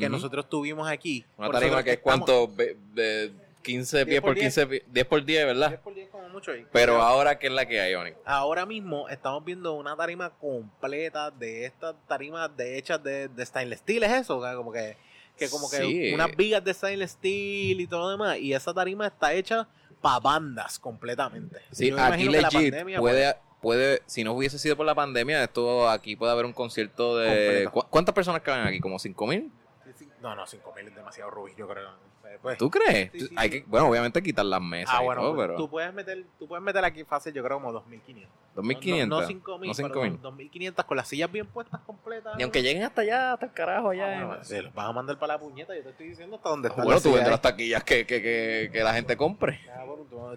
que 0.00 0.08
nosotros 0.08 0.48
tuvimos 0.50 0.88
aquí. 0.88 1.24
Una 1.38 1.46
por 1.46 1.54
tarima 1.60 1.82
que 1.84 1.92
es 1.92 1.98
cuánto, 2.00 2.48
Ve- 2.48 2.76
de 2.94 3.32
15 3.62 4.04
pies 4.06 4.20
por 4.20 4.34
15, 4.34 4.66
pi- 4.66 4.82
10 4.88 5.06
por 5.06 5.24
10, 5.24 5.46
¿verdad? 5.46 5.68
10 5.68 5.80
por 5.80 5.94
10 5.94 6.08
como 6.10 6.15
mucho 6.36 6.52
ahí. 6.52 6.66
Pero 6.72 7.00
ahora, 7.02 7.38
¿qué 7.38 7.46
es 7.48 7.52
la 7.52 7.66
que 7.66 7.80
hay, 7.80 7.94
Onyx? 7.94 8.16
ahora 8.24 8.66
mismo 8.66 9.08
estamos 9.08 9.44
viendo 9.44 9.72
una 9.74 9.96
tarima 9.96 10.30
completa 10.30 11.30
de 11.30 11.64
estas 11.66 11.94
tarimas 12.06 12.54
de 12.56 12.78
hechas 12.78 13.02
de, 13.02 13.28
de 13.28 13.46
stainless 13.46 13.80
steel, 13.80 14.02
¿es 14.04 14.12
eso? 14.12 14.38
O 14.38 14.42
sea, 14.42 14.54
como 14.54 14.72
que, 14.72 14.96
que 15.36 15.48
como 15.48 15.68
que 15.70 15.76
Sí. 15.78 16.12
unas 16.14 16.34
vigas 16.36 16.62
de 16.64 16.72
stainless 16.74 17.12
steel 17.12 17.80
y 17.80 17.86
todo 17.86 18.00
lo 18.02 18.10
demás. 18.10 18.38
Y 18.38 18.52
esa 18.52 18.72
tarima 18.74 19.06
está 19.06 19.32
hecha 19.32 19.66
para 20.00 20.20
bandas 20.20 20.78
completamente. 20.78 21.60
Sí, 21.72 21.90
Yo 21.90 21.98
aquí 22.02 22.28
que 22.28 22.40
la 22.40 22.50
pandemia, 22.50 22.98
puede, 23.00 23.34
puede, 23.62 24.02
si 24.06 24.22
no 24.24 24.32
hubiese 24.34 24.58
sido 24.58 24.76
por 24.76 24.86
la 24.86 24.94
pandemia, 24.94 25.42
esto 25.42 25.88
aquí 25.88 26.16
puede 26.16 26.32
haber 26.32 26.44
un 26.44 26.52
concierto 26.52 27.16
de... 27.18 27.26
Completo. 27.64 27.70
¿cu- 27.72 27.86
¿Cuántas 27.90 28.14
personas 28.14 28.42
caben 28.42 28.66
aquí? 28.66 28.78
¿Como 28.80 28.98
5 28.98 29.26
mil? 29.26 29.50
pues, 29.84 29.96
sí, 29.96 30.04
sí. 30.04 30.10
No, 30.20 30.34
no, 30.34 30.46
5000 30.46 30.88
es 30.88 30.94
demasiado 30.94 31.30
rubí, 31.30 31.52
yo 31.56 31.66
creo. 31.68 31.90
Eh, 32.36 32.38
pues, 32.42 32.58
¿Tú 32.58 32.70
crees? 32.70 33.10
Sí, 33.12 33.18
Tú- 33.18 33.26
sí, 33.26 33.34
hay 33.36 33.50
sí. 33.50 33.60
que, 33.62 33.68
bueno, 33.68 33.88
obviamente 33.88 34.22
quitar 34.22 34.44
las 34.44 34.60
mesas 34.60 34.94
Ah, 34.96 35.02
y 35.02 35.06
bueno, 35.06 35.20
todo, 35.22 35.34
pues, 35.34 35.46
pero... 35.46 35.56
tú, 35.58 35.70
puedes 35.70 35.94
meter, 35.94 36.24
tú 36.38 36.46
puedes 36.46 36.62
meter 36.62 36.84
aquí 36.84 37.04
fácil, 37.04 37.32
yo 37.32 37.42
creo 37.42 37.56
como 37.58 37.72
2500. 37.72 38.30
2500. 38.54 39.08
No, 39.08 39.16
no, 39.16 39.20
no 39.22 39.26
5000, 39.26 39.68
no 39.70 39.74
pero 39.76 39.88
5000. 39.94 40.22
2500 40.22 40.84
con 40.84 40.96
las 40.96 41.08
sillas 41.08 41.30
bien 41.32 41.46
puestas 41.46 41.80
completas. 41.82 42.38
Y 42.38 42.42
aunque 42.42 42.62
lleguen 42.62 42.84
hasta 42.84 43.02
allá, 43.02 43.32
hasta 43.34 43.46
el 43.46 43.52
carajo 43.52 43.88
Ah, 43.88 43.92
allá. 43.92 44.24
bueno, 44.26 44.44
se 44.44 44.62
los 44.62 44.74
vas 44.74 44.88
a 44.88 44.92
mandar 44.92 45.18
para 45.18 45.34
la 45.34 45.40
puñeta, 45.40 45.74
yo 45.74 45.82
te 45.82 45.90
estoy 45.90 46.08
diciendo 46.08 46.36
hasta 46.36 46.48
dónde 46.48 46.68
está 46.68 46.82
bueno, 46.82 47.00
tú 47.00 47.12
vendes 47.12 47.30
las 47.30 47.42
taquillas 47.42 47.84
que, 47.84 48.06
que, 48.06 48.22
que, 48.22 48.70
que 48.72 48.82
la 48.82 48.94
gente 48.94 49.16
compre. 49.16 49.60
Ah, 49.70 49.84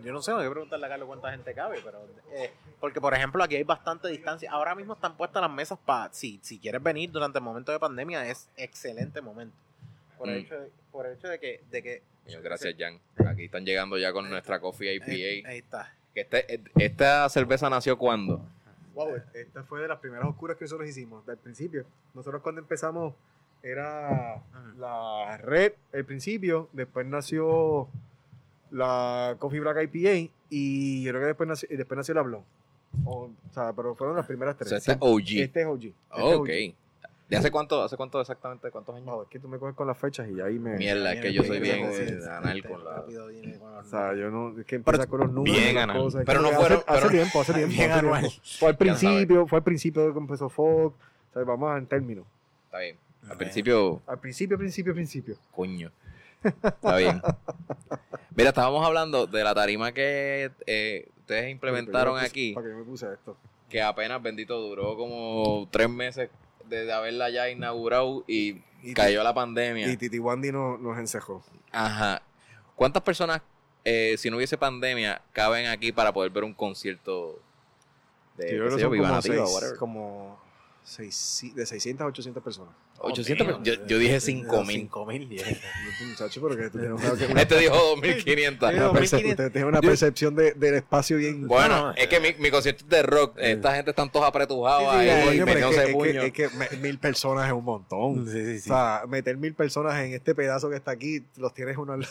Yo 0.03 0.11
no 0.13 0.21
sé, 0.21 0.31
hay 0.31 0.43
que 0.43 0.49
preguntarle 0.51 0.85
a 0.85 0.89
Carlos 0.89 1.07
cuánta 1.07 1.31
gente 1.31 1.53
cabe, 1.53 1.79
pero 1.83 1.99
eh, 2.31 2.51
porque 2.79 2.99
por 3.01 3.13
ejemplo 3.13 3.43
aquí 3.43 3.55
hay 3.55 3.63
bastante 3.63 4.07
distancia. 4.07 4.51
Ahora 4.51 4.75
mismo 4.75 4.93
están 4.93 5.15
puestas 5.17 5.41
las 5.41 5.51
mesas 5.51 5.77
para 5.85 6.11
si, 6.13 6.39
si 6.43 6.59
quieres 6.59 6.81
venir 6.81 7.11
durante 7.11 7.37
el 7.39 7.43
momento 7.43 7.71
de 7.71 7.79
pandemia 7.79 8.25
es 8.27 8.49
excelente 8.57 9.21
momento. 9.21 9.55
Por 10.19 10.29
el 10.29 10.35
Mm. 10.35 10.45
hecho 10.45 10.59
de, 10.59 10.69
por 10.91 11.05
el 11.07 11.13
hecho 11.17 11.27
de 11.29 11.39
que, 11.39 11.61
de 11.71 11.81
que 11.81 12.01
Muchas 12.25 12.43
gracias, 12.43 12.75
Jan. 12.77 12.99
Aquí 13.27 13.45
están 13.45 13.65
llegando 13.65 13.97
ya 13.97 14.13
con 14.13 14.29
nuestra 14.29 14.59
coffee 14.59 14.93
IPA. 14.95 15.05
ahí, 15.11 15.43
ahí 15.47 15.57
está. 15.57 15.91
Este, 16.13 16.61
esta 16.77 17.27
cerveza 17.29 17.69
nació 17.71 17.97
cuando? 17.97 18.45
Wow, 18.93 19.15
esta 19.33 19.63
fue 19.63 19.81
de 19.81 19.87
las 19.87 19.97
primeras 19.99 20.27
oscuras 20.27 20.57
que 20.57 20.65
nosotros 20.65 20.87
hicimos, 20.89 21.25
del 21.25 21.37
principio. 21.37 21.85
Nosotros 22.13 22.41
cuando 22.43 22.59
empezamos 22.61 23.15
era 23.63 24.43
la 24.77 25.37
red 25.37 25.73
al 25.93 26.05
principio, 26.05 26.69
después 26.73 27.05
nació 27.07 27.87
la 28.71 29.35
Coffee 29.39 29.59
Black 29.61 29.83
IPA 29.91 30.31
y 30.49 31.03
yo 31.03 31.11
creo 31.11 31.21
que 31.21 31.27
después 31.27 31.47
nació, 31.49 31.69
después 31.71 31.97
nació 31.97 32.13
la 32.13 32.21
Blonde. 32.21 32.45
O, 33.05 33.25
o 33.25 33.53
sea, 33.53 33.71
pero 33.73 33.95
fueron 33.95 34.15
las 34.17 34.25
primeras 34.25 34.55
O 34.55 34.57
tres. 34.57 34.69
sea, 34.69 34.77
este 34.77 34.91
es 34.91 34.97
OG. 34.99 35.41
Este 35.43 35.61
es 35.61 35.67
OG. 35.67 35.83
Este 35.85 35.95
Oh, 36.11 36.29
es 36.29 36.35
ok. 36.71 36.75
¿De 37.29 37.37
hace 37.37 37.51
cuánto, 37.51 37.83
hace 37.83 37.95
cuánto 37.95 38.19
exactamente? 38.19 38.71
¿Cuántos 38.71 38.95
años? 38.95 39.05
No, 39.05 39.21
es 39.21 39.29
que 39.29 39.37
tú 39.39 39.47
me 39.47 39.59
coges 39.59 39.75
con 39.75 39.85
las 39.85 39.97
fechas 39.97 40.27
y 40.29 40.41
ahí 40.41 40.57
me... 40.57 40.75
Mierda, 40.77 41.13
es 41.13 41.21
que 41.21 41.31
yo 41.31 41.43
soy 41.43 41.59
bien 41.59 41.85
anal 42.29 42.63
con 42.67 42.83
la... 42.83 43.01
O 43.01 43.83
sea, 43.85 44.15
yo 44.15 44.31
no, 44.31 44.59
es 44.59 44.65
que 44.65 44.77
empieza 44.77 45.05
con 45.07 45.19
los 45.19 45.31
números. 45.31 45.55
bien 45.57 45.77
anal. 45.77 46.09
Pero 46.25 46.41
no 46.41 46.49
que 46.49 46.55
fueron- 46.55 46.83
Hace, 46.87 47.09
tiempo, 47.09 47.41
hace 47.41 47.53
tiempo. 47.53 47.75
Bien 47.75 47.91
anual. 47.91 48.27
Fue 48.59 48.69
al 48.69 48.77
principio, 48.77 49.45
fue 49.47 49.57
al 49.59 49.63
principio 49.63 50.11
que 50.11 50.19
empezó 50.19 50.49
Fox. 50.49 50.95
O 51.29 51.33
sea, 51.33 51.43
vamos 51.43 51.77
en 51.77 51.85
términos. 51.85 52.25
Está 52.65 52.79
bien. 52.79 52.97
Al 53.29 53.37
principio, 53.37 54.01
Al 54.07 54.17
principio, 54.19 54.57
principio, 54.57 54.93
principio. 54.95 55.35
coño. 55.51 55.91
Está 56.43 56.97
bien. 56.97 57.21
Mira, 58.35 58.49
estábamos 58.49 58.83
hablando 58.85 59.27
de 59.27 59.43
la 59.43 59.53
tarima 59.53 59.91
que 59.91 60.49
eh, 60.65 61.07
ustedes 61.19 61.51
implementaron 61.51 62.17
aquí, 62.17 62.53
¿Para 62.53 62.67
qué 62.69 62.73
me 62.73 62.83
puse 62.83 63.11
esto? 63.13 63.37
que 63.69 63.81
apenas, 63.83 64.19
bendito, 64.23 64.59
duró 64.59 64.95
como 64.95 65.67
tres 65.69 65.89
meses 65.89 66.29
desde 66.69 66.93
haberla 66.93 67.29
ya 67.29 67.49
inaugurado 67.49 68.23
y, 68.27 68.61
Y 68.83 68.93
cayó 68.93 69.23
la 69.23 69.33
pandemia. 69.33 69.91
Y 69.91 69.97
Titi 69.97 70.19
Wandy 70.19 70.51
no, 70.51 70.77
nos 70.77 70.97
encejó. 70.97 71.43
Ajá. 71.71 72.21
¿Cuántas 72.75 73.03
personas, 73.03 73.41
eh, 73.83 74.15
si 74.17 74.29
no 74.29 74.37
hubiese 74.37 74.57
pandemia, 74.57 75.21
caben 75.33 75.67
aquí 75.67 75.91
para 75.91 76.13
poder 76.13 76.31
ver 76.31 76.43
un 76.45 76.53
concierto 76.53 77.41
de, 78.37 78.51
Yo 78.51 78.65
creo 78.65 78.75
que 78.77 78.81
son 78.83 78.97
como, 78.97 79.21
seis- 79.21 79.73
como 79.77 80.39
seis- 80.83 81.51
de 81.55 81.65
600 81.65 82.05
a 82.05 82.07
800 82.07 82.41
personas. 82.43 82.73
800, 83.01 83.47
pero 83.47 83.63
yo, 83.63 83.73
yo 83.87 83.97
dije 83.97 84.19
5000. 84.19 84.81
5000. 84.89 85.29
yeah. 85.29 85.45
Yo, 85.47 86.07
Muchacho, 86.07 86.41
pero 86.41 86.57
que 86.57 86.69
tú 86.69 86.79
tienes 86.79 86.99
una, 87.01 87.13
una, 87.31 87.41
Este 87.41 87.57
dijo 87.59 87.75
2500. 87.75 88.69
una, 88.73 88.77
perce- 88.79 88.89
2500. 88.91 89.29
usted 89.31 89.51
tiene 89.51 89.67
una 89.67 89.81
percepción 89.81 90.35
de, 90.35 90.53
del 90.53 90.75
espacio 90.75 91.17
bien... 91.17 91.47
Bueno, 91.47 91.87
No, 91.87 91.91
es 91.95 92.07
que 92.07 92.19
mi, 92.19 92.33
mi 92.39 92.51
concierto 92.51 92.83
es 92.83 92.89
de 92.89 93.01
rock. 93.03 93.37
Esta 93.37 93.75
gente 93.75 93.91
están 93.91 94.11
todos 94.11 94.25
apretujados 94.27 94.93
Sí, 94.93 94.99
sí, 95.03 95.09
ahí, 95.09 95.25
Coño, 95.39 95.45
pero 95.45 95.69
es, 95.69 95.77
que, 95.85 95.91
puño. 95.93 96.21
es, 96.23 96.31
que, 96.33 96.43
es 96.45 96.51
que 96.51 96.57
me- 96.57 96.69
mil 96.81 96.99
personas 96.99 97.47
es 97.47 97.53
un 97.53 97.63
montón. 97.63 98.25
Sí, 98.27 98.31
sí, 98.45 98.59
sí. 98.59 98.69
O 98.69 98.73
sea, 98.73 99.03
meter 99.07 99.37
mil 99.37 99.53
personas 99.53 99.99
en 100.03 100.13
este 100.13 100.35
pedazo 100.35 100.69
que 100.69 100.75
está 100.75 100.91
aquí, 100.91 101.23
los 101.37 101.53
tienes 101.53 101.77
uno 101.77 101.93
al 101.93 102.07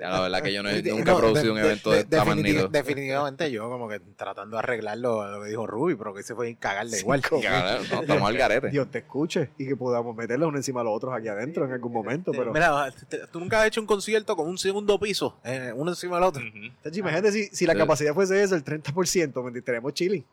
la 0.00 0.20
verdad 0.20 0.42
que 0.42 0.52
yo 0.52 0.62
no 0.62 0.68
he, 0.70 0.82
nunca 0.82 1.12
he 1.12 1.16
producido 1.16 1.54
de- 1.54 1.60
un 1.60 1.66
evento 1.66 1.90
de, 1.90 1.96
de- 1.96 2.02
esta 2.02 2.24
magnitud. 2.24 2.70
Definitivamente 2.70 3.50
yo 3.50 3.68
como 3.68 3.88
que 3.88 4.00
tratando 4.16 4.56
de 4.56 4.60
arreglar 4.60 4.98
lo, 4.98 5.42
que 5.42 5.48
dijo 5.50 5.66
Ruby, 5.66 5.94
pero 5.96 6.14
que 6.14 6.22
se 6.22 6.34
fue 6.34 6.50
a 6.50 6.54
cagarle 6.56 6.98
igual. 6.98 7.22
Ya, 7.42 7.78
no, 7.90 8.00
estamos 8.02 8.28
al 8.28 8.36
garete. 8.36 8.70
Dios 8.70 8.90
te 8.90 8.98
escuche 8.98 9.50
y 9.58 9.66
que 9.66 9.76
podamos 9.76 10.16
meterlos 10.26 10.48
uno 10.48 10.56
encima 10.58 10.80
de 10.80 10.84
los 10.84 10.94
otros 10.96 11.14
aquí 11.14 11.28
adentro 11.28 11.64
en 11.64 11.72
algún 11.72 11.92
momento. 11.92 12.32
Pero, 12.32 12.52
Mira, 12.52 12.92
tú 13.32 13.40
nunca 13.40 13.60
has 13.60 13.66
hecho 13.68 13.80
un 13.80 13.86
concierto 13.86 14.36
con 14.36 14.48
un 14.48 14.58
segundo 14.58 14.98
piso, 14.98 15.38
eh, 15.44 15.72
uno 15.74 15.90
encima 15.92 16.16
del 16.16 16.24
otro. 16.24 16.42
Ujú. 16.46 16.72
Tachi, 16.82 17.00
imagínate 17.00 17.32
si, 17.32 17.44
si 17.46 17.66
la 17.66 17.72
Sí. 17.74 17.78
capacidad 17.78 18.14
fuese 18.14 18.42
eso, 18.42 18.54
el 18.54 18.64
30%, 18.64 19.42
me 19.42 19.58
estaríamos 19.58 19.94
chilling. 19.94 20.24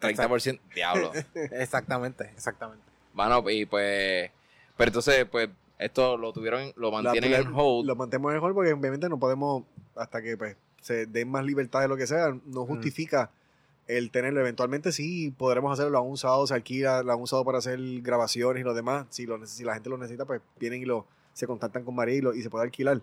30%. 0.00 0.60
Diablo. 0.74 1.12
Exactamente, 1.52 2.24
exactamente. 2.34 2.84
Bueno, 3.14 3.42
y 3.50 3.66
pues. 3.66 4.30
Pero 4.76 4.88
entonces, 4.88 5.26
pues, 5.30 5.48
esto 5.78 6.16
lo 6.16 6.32
tuvieron, 6.32 6.72
lo 6.76 6.90
mantienen 6.90 7.30
La- 7.32 7.38
en 7.38 7.52
hold. 7.54 7.86
Lo 7.86 7.94
mantenemos 7.96 8.32
en 8.32 8.38
hold 8.40 8.54
porque 8.54 8.72
obviamente 8.72 9.08
no 9.08 9.18
podemos, 9.18 9.64
hasta 9.94 10.22
que 10.22 10.36
pues, 10.36 10.56
se 10.80 11.06
den 11.06 11.28
más 11.30 11.44
libertad 11.44 11.80
de 11.80 11.88
lo 11.88 11.96
que 11.96 12.06
sea, 12.06 12.34
no 12.46 12.64
justifica 12.66 13.30
el 13.88 14.10
tenerlo. 14.10 14.40
Eventualmente 14.40 14.92
sí 14.92 15.34
podremos 15.36 15.78
hacerlo 15.78 15.98
a 15.98 16.00
un 16.02 16.16
sábado, 16.16 16.46
se 16.46 16.54
alquila, 16.54 17.02
lo 17.02 17.12
han 17.12 17.20
usado 17.20 17.44
para 17.44 17.58
hacer 17.58 17.78
grabaciones 18.02 18.60
y 18.60 18.64
lo 18.64 18.74
demás. 18.74 19.06
Si, 19.10 19.26
lo, 19.26 19.44
si 19.46 19.64
la 19.64 19.74
gente 19.74 19.88
lo 19.90 19.98
necesita, 19.98 20.24
pues 20.24 20.40
vienen 20.58 20.82
y 20.82 20.84
lo 20.84 21.06
se 21.32 21.46
contactan 21.46 21.84
con 21.84 21.94
María 21.94 22.14
y, 22.16 22.20
lo- 22.20 22.34
y 22.34 22.42
se 22.42 22.50
puede 22.50 22.64
alquilar. 22.64 23.00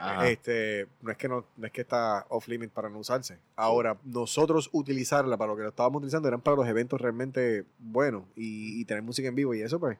Ajá. 0.00 0.28
Este, 0.28 0.86
no 1.02 1.10
es 1.10 1.16
que 1.16 1.28
no, 1.28 1.44
no 1.56 1.66
es 1.66 1.72
que 1.72 1.80
está 1.80 2.24
off 2.28 2.46
limit 2.46 2.70
para 2.70 2.88
no 2.88 2.98
usarse. 2.98 3.36
Ahora, 3.56 3.96
nosotros 4.04 4.68
utilizarla 4.72 5.36
para 5.36 5.50
lo 5.50 5.56
que 5.56 5.62
lo 5.64 5.70
estábamos 5.70 5.98
utilizando 5.98 6.28
eran 6.28 6.40
para 6.40 6.56
los 6.56 6.68
eventos 6.68 7.00
realmente 7.00 7.64
buenos 7.80 8.22
y, 8.36 8.80
y 8.80 8.84
tener 8.84 9.02
música 9.02 9.26
en 9.28 9.34
vivo 9.34 9.54
y 9.54 9.62
eso 9.62 9.80
pues 9.80 9.98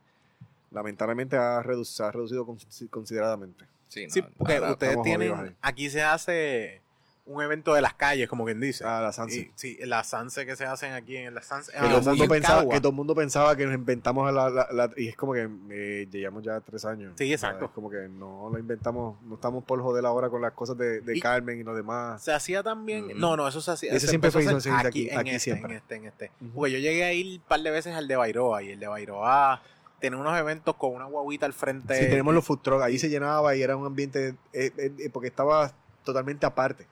lamentablemente 0.71 1.37
ha, 1.37 1.63
redu- 1.63 1.85
se 1.85 2.03
ha 2.03 2.11
reducido 2.13 2.47
con- 2.47 2.59
consideradamente. 2.91 3.65
Sí, 3.89 4.05
no, 4.07 4.11
Sí, 4.13 4.23
porque 4.37 4.61
ustedes 4.61 5.03
tienen, 5.03 5.57
aquí 5.63 5.89
se 5.91 6.03
hace 6.03 6.81
un 7.29 7.43
evento 7.43 7.75
de 7.75 7.83
las 7.83 7.93
calles, 7.95 8.29
como 8.29 8.45
quien 8.47 8.59
dice. 8.59 8.85
Ah, 8.87 9.01
la 9.03 9.13
Sanse. 9.13 9.39
Y- 9.39 9.53
sí, 9.55 9.79
las 9.83 10.09
Sanse 10.09 10.47
que 10.47 10.57
se 10.57 10.65
hacen 10.65 10.95
aquí 10.95 11.17
en 11.17 11.35
las 11.35 11.45
Sanse. 11.47 11.71
que, 11.73 11.79
ah, 11.79 11.83
todo 11.83 11.99
el 11.99 12.05
mundo 12.07 12.25
en 12.25 12.31
pensaba, 12.31 12.63
que 12.69 12.81
todo 12.81 12.89
el 12.89 12.95
mundo 12.95 13.15
pensaba 13.15 13.57
que 13.57 13.67
nos 13.67 13.75
inventamos 13.75 14.33
la, 14.33 14.49
la- 14.49 14.69
la- 14.73 14.91
y 14.97 15.09
es 15.09 15.17
como 15.17 15.35
que 15.35 15.49
eh, 15.71 16.09
llevamos 16.11 16.43
ya 16.43 16.59
tres 16.61 16.85
años. 16.87 17.13
Sí, 17.17 17.31
exacto. 17.33 17.67
Es 17.67 17.71
como 17.73 17.91
que 17.91 18.09
no 18.09 18.49
lo 18.51 18.59
inventamos, 18.59 19.21
no 19.23 19.35
estamos 19.35 19.63
por 19.65 19.81
joder 19.83 20.07
ahora 20.07 20.31
con 20.31 20.41
las 20.41 20.53
cosas 20.53 20.79
de, 20.79 21.01
de 21.03 21.17
Y- 21.17 21.21
Carmen 21.21 21.61
y 21.61 21.65
lo 21.65 21.75
demás. 21.75 22.23
Se 22.25 22.33
hacía 22.33 22.63
también. 22.63 23.05
Ujú. 23.05 23.15
No, 23.19 23.37
no, 23.37 23.47
eso 23.47 23.61
se 23.61 23.73
hacía. 23.73 23.91
Ese 23.91 24.01
se 24.01 24.09
siempre 24.09 24.31
fue 24.31 24.43
a 24.47 24.57
hacer 24.57 24.73
hizo- 24.73 24.87
aquí- 24.89 25.09
en 25.11 25.19
aquí 25.19 25.29
este, 25.31 25.41
siempre. 25.41 25.73
En 25.73 25.77
este, 25.79 25.95
en 25.97 26.05
este. 26.07 26.31
Ujú. 26.41 26.53
Porque 26.55 26.73
yo 26.73 26.79
llegué 26.79 27.05
a 27.05 27.13
ir 27.13 27.41
un 27.41 27.47
par 27.47 27.61
de 27.61 27.71
veces 27.71 27.95
al 27.95 28.09
de 28.09 28.17
Bairoa 28.17 28.63
y 28.63 28.71
el 28.71 28.81
de 28.81 28.87
Bairoa 28.87 29.61
tiene 30.01 30.17
unos 30.17 30.39
eventos 30.39 30.77
con 30.77 30.95
una 30.95 31.05
guaguita 31.05 31.45
al 31.45 31.53
frente. 31.53 31.95
Sí, 31.95 32.07
tenemos 32.09 32.33
los 32.33 32.45
food 32.45 32.61
trucks, 32.61 32.83
ahí 32.85 32.99
se 32.99 33.09
llenaba 33.11 33.55
y 33.57 33.63
era 33.63 33.77
un 33.77 33.85
ambiente, 33.85 34.29
eh, 34.53 34.71
eh, 34.79 34.93
eh, 34.99 35.11
porque 35.13 35.29
estaba 35.29 35.73
totalmente 36.05 36.47
aparte. 36.47 36.87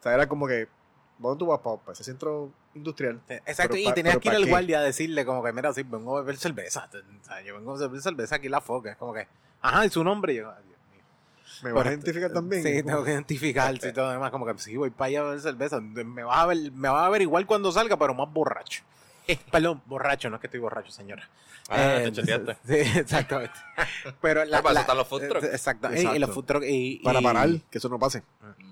O 0.00 0.02
sea, 0.02 0.14
era 0.14 0.28
como 0.28 0.46
que, 0.46 0.68
¿dónde 1.18 1.38
tú 1.38 1.46
vas, 1.46 1.60
para 1.60 1.92
ese 1.92 2.04
centro 2.04 2.50
industrial? 2.74 3.20
Exacto, 3.28 3.74
Pero 3.74 3.90
y 3.90 3.92
tenías 3.94 4.18
que 4.18 4.28
ir 4.28 4.32
¿pa' 4.34 4.38
al 4.38 4.48
guardia 4.48 4.78
a 4.78 4.82
decirle 4.82 5.24
como 5.24 5.42
que, 5.42 5.52
mira, 5.52 5.72
sí, 5.72 5.82
vengo 5.82 6.16
a 6.16 6.20
beber 6.20 6.36
cerveza. 6.36 6.88
O 6.92 7.24
sea, 7.24 7.40
yo 7.42 7.54
vengo 7.54 7.74
a 7.74 7.78
beber 7.78 8.00
cerveza 8.00 8.36
aquí 8.36 8.46
en 8.46 8.52
la 8.52 8.60
foca. 8.60 8.92
Es 8.92 8.96
como 8.96 9.12
que, 9.12 9.26
ajá, 9.60 9.86
y 9.86 9.90
su 9.90 10.02
nombre. 10.02 10.32
Y 10.32 10.36
yo, 10.36 10.50
ay, 10.50 10.62
Dios 10.66 10.78
mío. 10.92 11.02
¿Me 11.62 11.72
vas 11.72 11.86
a 11.86 11.90
identificar 11.90 12.32
también? 12.32 12.62
Sí, 12.62 12.82
tengo 12.82 13.04
que 13.04 13.10
identificarse 13.12 13.88
y 13.88 13.92
todo 13.92 14.06
lo 14.06 14.12
demás. 14.12 14.30
Como 14.30 14.46
que 14.46 14.56
sí, 14.58 14.76
voy 14.76 14.90
para 14.90 15.08
allá 15.08 15.20
a 15.20 15.22
beber 15.24 15.40
cerveza. 15.40 15.80
Me 15.80 16.22
vas 16.24 16.38
a 16.38 16.46
ver, 16.46 16.72
me 16.72 16.88
vas 16.88 17.04
a 17.06 17.08
ver 17.10 17.22
igual 17.22 17.46
cuando 17.46 17.70
salga, 17.72 17.96
pero 17.98 18.14
más 18.14 18.32
borracho. 18.32 18.82
Perdón, 19.52 19.82
borracho, 19.86 20.30
no 20.30 20.36
es 20.36 20.40
que 20.40 20.46
estoy 20.46 20.60
borracho, 20.60 20.90
señora. 20.90 21.28
Ah, 21.68 21.98
Eh, 21.98 22.10
te 22.10 22.12
chateaste. 22.12 22.56
Sí, 22.66 22.98
exactamente. 22.98 23.54
Pero 24.20 24.44
la, 24.44 24.58
Ah, 24.58 24.62
para 24.62 24.70
eso 24.72 24.74
la- 24.74 24.80
están 24.80 24.96
los 24.96 25.06
food 25.06 25.28
trucks. 25.28 25.44
Exacto. 25.46 25.88
Y- 25.90 25.94
Exacto. 25.98 26.16
Y, 26.16 26.18
los 26.18 26.30
food 26.30 26.44
trucks. 26.44 26.66
Y, 26.68 26.96
Para 27.04 27.20
parar, 27.20 27.48
que 27.70 27.78
eso 27.78 27.88
no 27.88 27.96
pase. 27.98 28.24
Ujú. 28.40 28.69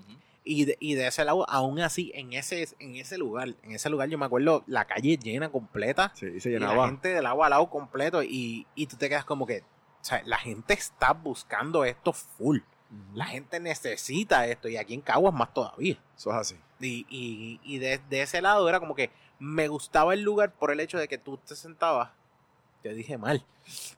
Y 0.51 0.65
de, 0.65 0.77
y 0.79 0.95
de 0.95 1.05
ese 1.05 1.23
lado, 1.25 1.47
aún 1.47 1.79
así, 1.79 2.11
en 2.15 2.33
ese, 2.33 2.67
en 2.79 2.95
ese 2.95 3.19
lugar, 3.19 3.49
en 3.61 3.73
ese 3.73 3.87
lugar 3.87 4.09
yo 4.09 4.17
me 4.17 4.25
acuerdo, 4.25 4.63
la 4.65 4.85
calle 4.85 5.15
llena 5.17 5.49
completa. 5.51 6.11
Sí, 6.15 6.39
se 6.39 6.49
Y 6.49 6.53
la 6.53 6.69
llenaba. 6.69 6.87
gente 6.87 7.09
del 7.09 7.23
lado 7.23 7.43
a 7.43 7.49
lado 7.49 7.69
completo. 7.69 8.23
Y, 8.23 8.65
y 8.73 8.87
tú 8.87 8.97
te 8.97 9.09
quedas 9.09 9.25
como 9.25 9.45
que, 9.45 9.59
o 9.61 10.03
sea, 10.03 10.23
la 10.25 10.39
gente 10.39 10.73
está 10.73 11.13
buscando 11.13 11.85
esto 11.85 12.13
full. 12.13 12.61
La 13.13 13.25
gente 13.25 13.59
necesita 13.59 14.47
esto. 14.47 14.67
Y 14.67 14.77
aquí 14.77 14.95
en 14.95 15.01
Caguas 15.01 15.35
más 15.35 15.53
todavía. 15.53 16.01
Eso 16.17 16.31
es 16.31 16.35
así. 16.35 16.55
Y, 16.79 17.05
y, 17.09 17.59
y 17.63 17.77
de, 17.77 17.99
de 18.09 18.23
ese 18.23 18.41
lado 18.41 18.67
era 18.67 18.79
como 18.79 18.95
que 18.95 19.11
me 19.37 19.67
gustaba 19.67 20.15
el 20.15 20.21
lugar 20.23 20.53
por 20.53 20.71
el 20.71 20.79
hecho 20.79 20.97
de 20.97 21.07
que 21.07 21.19
tú 21.19 21.37
te 21.37 21.55
sentabas. 21.55 22.09
Te 22.81 22.93
dije 22.93 23.17
mal. 23.17 23.43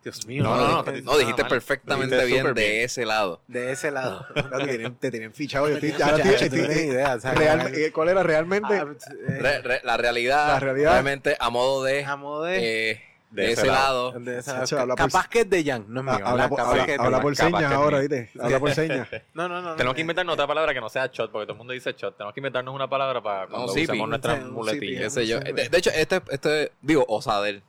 Dios 0.03 0.25
mío. 0.25 0.43
No, 0.43 0.55
no, 0.57 0.83
no, 0.83 0.91
dije 0.91 1.01
no, 1.03 1.17
dijiste 1.17 1.45
perfectamente 1.45 2.15
Dijiste 2.15 2.41
bien 2.43 2.53
de 2.55 2.83
ese 2.83 3.05
lado. 3.05 3.39
De 3.47 3.71
ese 3.71 3.91
lado. 3.91 4.25
Te, 4.33 4.67
tienen, 4.67 4.95
te 4.95 5.11
tienen 5.11 5.33
fichado. 5.33 5.69
Yo 5.69 5.75
estoy, 5.75 5.93
Ya, 5.97 6.07
ahora 6.07 6.23
tienes 6.23 6.77
idea, 6.77 7.15
o 7.15 7.19
sea, 7.19 7.33
real- 7.33 7.63
como- 7.63 7.75
eh, 7.75 7.91
¿Cuál 7.93 8.09
era 8.09 8.23
realmente? 8.23 8.73
Ah, 8.73 8.85
eh, 9.29 9.37
Re- 9.39 9.61
re- 9.61 9.81
la 9.83 9.95
realidad, 9.97 10.47
La 10.47 10.59
realidad. 10.59 10.91
realmente 10.93 11.37
a 11.39 11.49
modo 11.49 11.83
de, 11.83 12.03
a 12.03 12.15
modo 12.17 12.43
de, 12.43 12.91
eh, 12.91 13.01
de, 13.29 13.51
ese 13.53 13.67
lado. 13.67 14.11
de 14.13 14.39
esa- 14.39 14.59
Chacho, 14.59 14.79
habla 14.79 14.95
por- 14.95 15.09
capaz 15.09 15.29
que 15.29 15.41
es 15.41 15.49
de 15.49 15.63
Jan, 15.63 15.85
no 15.87 16.01
es 16.01 16.05
mío. 16.05 16.13
Ah, 16.15 16.31
habla, 16.31 16.31
¿verdad? 16.33 16.49
por- 16.49 16.57
Capaz 16.57 16.71
habla- 16.71 16.85
que 17.17 17.21
por 17.21 17.35
señas 17.37 17.71
ahora. 17.71 17.99
¿viste? 17.99 18.29
Habla 18.41 18.59
por 18.59 18.71
señas. 18.73 19.07
No, 19.35 19.47
no, 19.47 19.61
no. 19.61 19.75
Tenemos 19.75 19.91
no. 19.91 19.95
que 19.95 20.01
inventarnos 20.01 20.33
otra 20.33 20.47
palabra 20.47 20.73
que 20.73 20.81
no 20.81 20.89
sea 20.89 21.05
shot, 21.13 21.31
porque 21.31 21.45
todo 21.45 21.53
el 21.53 21.57
mundo 21.59 21.71
dice 21.71 21.93
shot. 21.93 22.17
Tenemos 22.17 22.33
que 22.33 22.39
inventarnos 22.41 22.75
una 22.75 22.89
palabra 22.89 23.21
para 23.21 23.47
cuando 23.47 23.71
sí, 23.71 23.83
usemos 23.83 24.09
yo. 24.21 25.39
Sí, 25.39 25.53
De, 25.53 25.69
de 25.69 25.77
hecho, 25.77 25.91
este, 25.91 26.21
este, 26.29 26.71
digo, 26.81 27.05
Osader. 27.07 27.61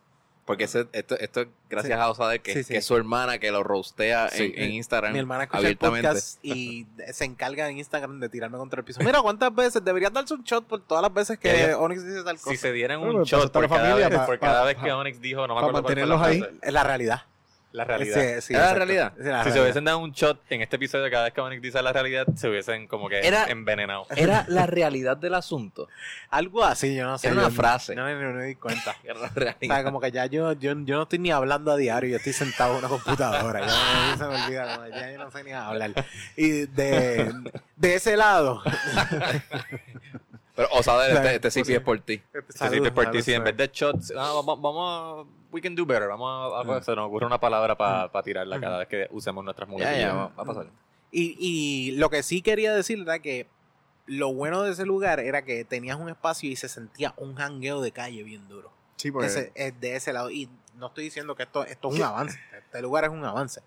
Porque 0.45 0.65
ese- 0.65 0.89
esto, 0.93 1.17
esto 1.21 1.43
es 1.43 1.49
gracias 1.71 1.97
Sí. 1.97 2.03
a 2.03 2.09
Osader, 2.11 2.41
que, 2.41 2.53
Sí, 2.53 2.65
sí. 2.65 2.73
que 2.73 2.79
es 2.79 2.85
su 2.85 2.97
hermana 2.97 3.39
que 3.39 3.53
lo 3.53 3.63
roastea 3.63 4.29
Sí. 4.29 4.53
en, 4.57 4.63
en 4.65 4.71
Instagram 4.73 5.13
Mi 5.13 5.21
hermana 5.21 5.45
escucha 5.45 5.61
el 5.61 5.65
abiertamente. 5.67 6.09
podcast 6.09 6.45
y 6.45 6.87
se 7.13 7.25
encarga 7.25 7.69
en 7.69 7.79
Instagram 7.79 8.19
de 8.19 8.29
tirarme 8.29 8.59
contra 8.59 8.81
el 8.81 8.85
piso. 8.85 9.01
Mira, 9.05 9.21
¿cuántas 9.23 9.55
veces 9.55 9.85
deberían 9.85 10.13
darse 10.13 10.35
un 10.35 10.43
shot 10.43 10.67
por 10.67 10.81
todas 10.81 11.01
las 11.03 11.15
veces 11.15 11.39
que 11.39 11.65
Ella- 11.67 11.79
Onyx 11.79 12.05
dice 12.05 12.25
tal 12.25 12.37
cosa? 12.39 12.51
Si 12.51 12.57
se 12.57 12.73
dieran 12.73 13.01
un 13.01 13.13
para 13.13 13.25
shot 13.25 13.53
por 13.53 13.63
la 13.63 13.69
cada, 13.69 13.81
familia, 13.83 14.09
vez, 14.09 14.19
pa- 14.19 14.27
por 14.27 14.39
pa- 14.41 14.47
cada 14.49 14.65
vez 14.65 14.77
que 14.79 14.93
Onyx 14.93 15.21
dijo, 15.21 15.47
no 15.47 15.55
me 15.55 15.61
acuerdo 15.61 15.79
la 15.79 15.83
mantenerlos 15.83 16.21
ahí. 16.23 16.45
Es 16.61 16.73
la 16.73 16.83
realidad. 16.83 17.23
La 17.73 17.85
realidad. 17.85 18.15
Sí, 18.37 18.41
sí, 18.43 18.53
¿Es 18.55 18.61
la 18.61 18.75
realidad? 18.75 19.13
Es 19.19 19.25
la 19.25 19.45
Si 19.45 19.51
se 19.51 19.61
hubiesen 19.61 19.85
dado 19.85 19.99
un 19.99 20.13
shot 20.13 20.41
en 20.51 20.61
este 20.61 20.77
episodio 20.77 21.11
cada 21.11 21.25
vez 21.25 21.33
que 21.33 21.41
Onyx 21.41 21.63
dice 21.63 21.83
la 21.83 21.93
realidad, 21.93 22.27
se 22.37 22.49
hubiesen 22.49 22.87
como 22.87 23.09
que 23.09 23.21
Era- 23.27 23.47
envenenado. 23.47 24.07
Era 24.17 24.45
la 24.49 24.67
realidad 24.67 25.17
del 25.17 25.35
asunto. 25.35 25.89
Algo 26.29 26.63
así, 26.65 26.95
yo 26.95 27.07
no 27.07 27.17
sé. 27.17 27.29
Era 27.29 27.37
una 27.37 27.49
yo- 27.49 27.55
frase. 27.55 27.95
No, 27.95 28.07
no, 28.07 28.21
no, 28.21 28.33
no 28.33 28.39
me 28.41 28.45
di 28.45 28.55
cuenta. 28.57 28.95
Era 29.05 29.19
la 29.21 29.27
O 29.27 29.67
sea, 29.67 29.85
como 29.85 30.01
que 30.01 30.13
ya 30.13 30.27
yo, 30.27 30.53
yo, 30.53 30.73
yo 30.85 30.97
no 30.97 31.03
estoy 31.05 31.19
ni 31.19 31.31
hablando 31.31 31.73
a 31.73 31.77
diario, 31.77 32.11
yo 32.11 32.17
estoy 32.19 32.35
sentado 32.35 32.73
en 32.73 32.79
una 32.81 32.89
computadora. 32.89 33.61
Ya 33.67 34.17
se 34.19 34.25
me 34.27 34.45
olvida, 34.45 34.77
como 34.77 34.89
ya 34.89 35.11
yo 35.13 35.19
no 35.19 35.31
sé 35.31 35.43
ni 35.45 35.53
hablar. 35.53 35.93
Y 36.37 36.67
de, 36.67 37.33
de 37.77 37.95
ese 37.95 38.17
lado. 38.19 38.63
Pero 40.55 40.69
Osader, 40.73 41.11
Claro, 41.13 41.27
este, 41.29 41.37
este 41.37 41.51
sí 41.51 41.65
sí 41.65 41.75
es 41.75 41.81
por 41.81 41.99
ti. 42.01 42.21
Se 42.51 42.69
sirve 42.69 42.91
por 42.93 43.11
ti. 43.11 43.23
Si 43.23 43.33
en 43.33 43.45
vez 43.45 43.57
de 43.57 43.71
shots, 43.73 44.13
ah, 44.17 44.33
vamos, 44.45 44.61
vamos 44.61 45.27
we 45.53 45.61
can 45.61 45.75
do 45.75 45.85
better. 45.87 46.09
Vamos 46.09 46.53
a, 46.69 46.77
a- 46.77 46.83
se 46.83 46.97
nos 46.97 47.07
ocurre 47.07 47.27
una 47.27 47.39
palabra 47.39 47.77
para 47.77 48.11
tirarla 48.23 48.61
cada 48.61 48.79
vez 48.79 48.89
que 48.89 49.09
usemos 49.11 49.45
nuestras 49.45 49.69
muletillas. 49.69 50.01
ya, 50.01 50.15
va, 50.15 50.27
va 50.29 50.43
a 50.43 50.45
pasar. 50.45 50.67
Y, 51.11 51.37
y 51.39 51.91
lo 51.93 52.09
que 52.11 52.23
sí 52.23 52.41
quería 52.43 52.75
decir 52.75 52.99
era 53.01 53.19
que 53.19 53.47
lo 54.07 54.33
bueno 54.33 54.63
de 54.63 54.73
ese 54.73 54.85
lugar 54.87 55.21
era 55.21 55.45
que 55.45 55.65
tenías 55.65 55.97
un 55.99 56.09
espacio 56.09 56.51
y 56.51 56.57
se 56.57 56.69
sentía 56.69 57.15
un 57.19 57.35
jangueo 57.35 57.81
de 57.83 57.93
calle 57.93 58.23
bien 58.23 58.49
duro. 58.49 58.73
Sí, 58.97 59.11
pues. 59.11 59.37
Ese- 59.37 59.53
es 59.55 59.79
de 59.81 59.97
ese 59.97 60.13
lado. 60.13 60.31
Y 60.31 60.49
no 60.77 60.87
estoy 60.89 61.05
diciendo 61.05 61.35
que 61.35 61.43
esto, 61.45 61.65
esto 61.65 61.89
es 61.91 61.97
un 61.97 62.03
avance. 62.03 62.39
Este 62.73 62.81
lugar 62.81 63.05
es 63.05 63.11
un 63.11 63.23
avance. 63.25 63.61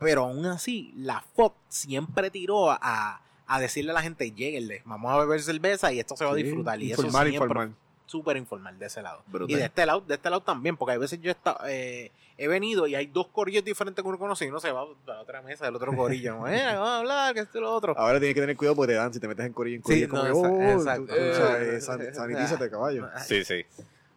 Pero 0.00 0.24
aún 0.24 0.44
así, 0.46 0.92
la 0.96 1.20
Fox 1.34 1.54
siempre 1.68 2.30
tiró 2.30 2.70
a, 2.72 3.22
a 3.46 3.60
decirle 3.60 3.92
a 3.92 3.94
la 3.94 4.02
gente, 4.02 4.32
lléguenle, 4.32 4.82
vamos 4.84 5.12
a 5.12 5.18
beber 5.18 5.40
cerveza 5.40 5.92
y 5.92 6.00
esto 6.00 6.16
se 6.16 6.24
va 6.24 6.32
a 6.32 6.34
sí, 6.34 6.42
disfrutar. 6.42 6.80
Y 6.82 6.90
eso 6.92 7.02
informal, 7.02 7.28
siempre 7.28 7.44
informal. 7.46 7.74
Súper 8.08 8.36
informal 8.36 8.78
de 8.78 8.86
ese 8.86 9.02
lado. 9.02 9.22
Brutal. 9.26 9.50
Y 9.54 9.58
de 9.58 9.66
este 9.66 9.86
lado, 9.86 10.00
de 10.00 10.14
este 10.14 10.30
lado 10.30 10.42
también, 10.42 10.76
porque 10.76 10.94
a 10.94 10.98
veces 10.98 11.20
yo 11.20 11.30
he, 11.30 11.32
estado, 11.32 11.58
eh, 11.68 12.10
he 12.36 12.48
venido 12.48 12.86
y 12.86 12.94
hay 12.94 13.06
dos 13.06 13.26
corillos 13.28 13.64
diferentes 13.64 14.02
que 14.02 14.08
uno 14.08 14.18
conoce 14.18 14.44
y 14.44 14.48
uno 14.48 14.60
se 14.60 14.72
va 14.72 14.82
a 14.82 14.86
la 15.06 15.20
otra 15.20 15.42
mesa 15.42 15.66
del 15.66 15.76
otro 15.76 15.94
corillo. 15.94 16.36
¿no? 16.36 16.46
Eh, 16.48 16.62
vamos 16.64 16.88
a 16.88 16.98
hablar, 16.98 17.34
que 17.34 17.40
esto 17.40 17.58
y 17.58 17.60
lo 17.60 17.72
otro. 17.74 17.94
Ahora 17.98 18.18
tienes 18.18 18.34
que 18.34 18.40
tener 18.40 18.56
cuidado 18.56 18.76
porque 18.76 18.92
te 18.92 18.98
dan. 18.98 19.12
Si 19.12 19.20
te 19.20 19.28
metes 19.28 19.44
en 19.46 19.52
corillo 19.52 19.76
en 19.76 19.82
corillo, 19.82 19.98
Sí, 19.98 20.04
es 20.04 20.08
como 20.10 20.22
no, 20.24 20.58
que, 20.58 20.64
oh, 20.66 20.70
exacto. 20.78 21.06
tú- 21.06 21.14
Eh, 21.14 21.80
san- 21.80 22.14
sanitízate, 22.14 22.70
caballo. 22.70 23.08
Sí, 23.26 23.44
sí. 23.44 23.64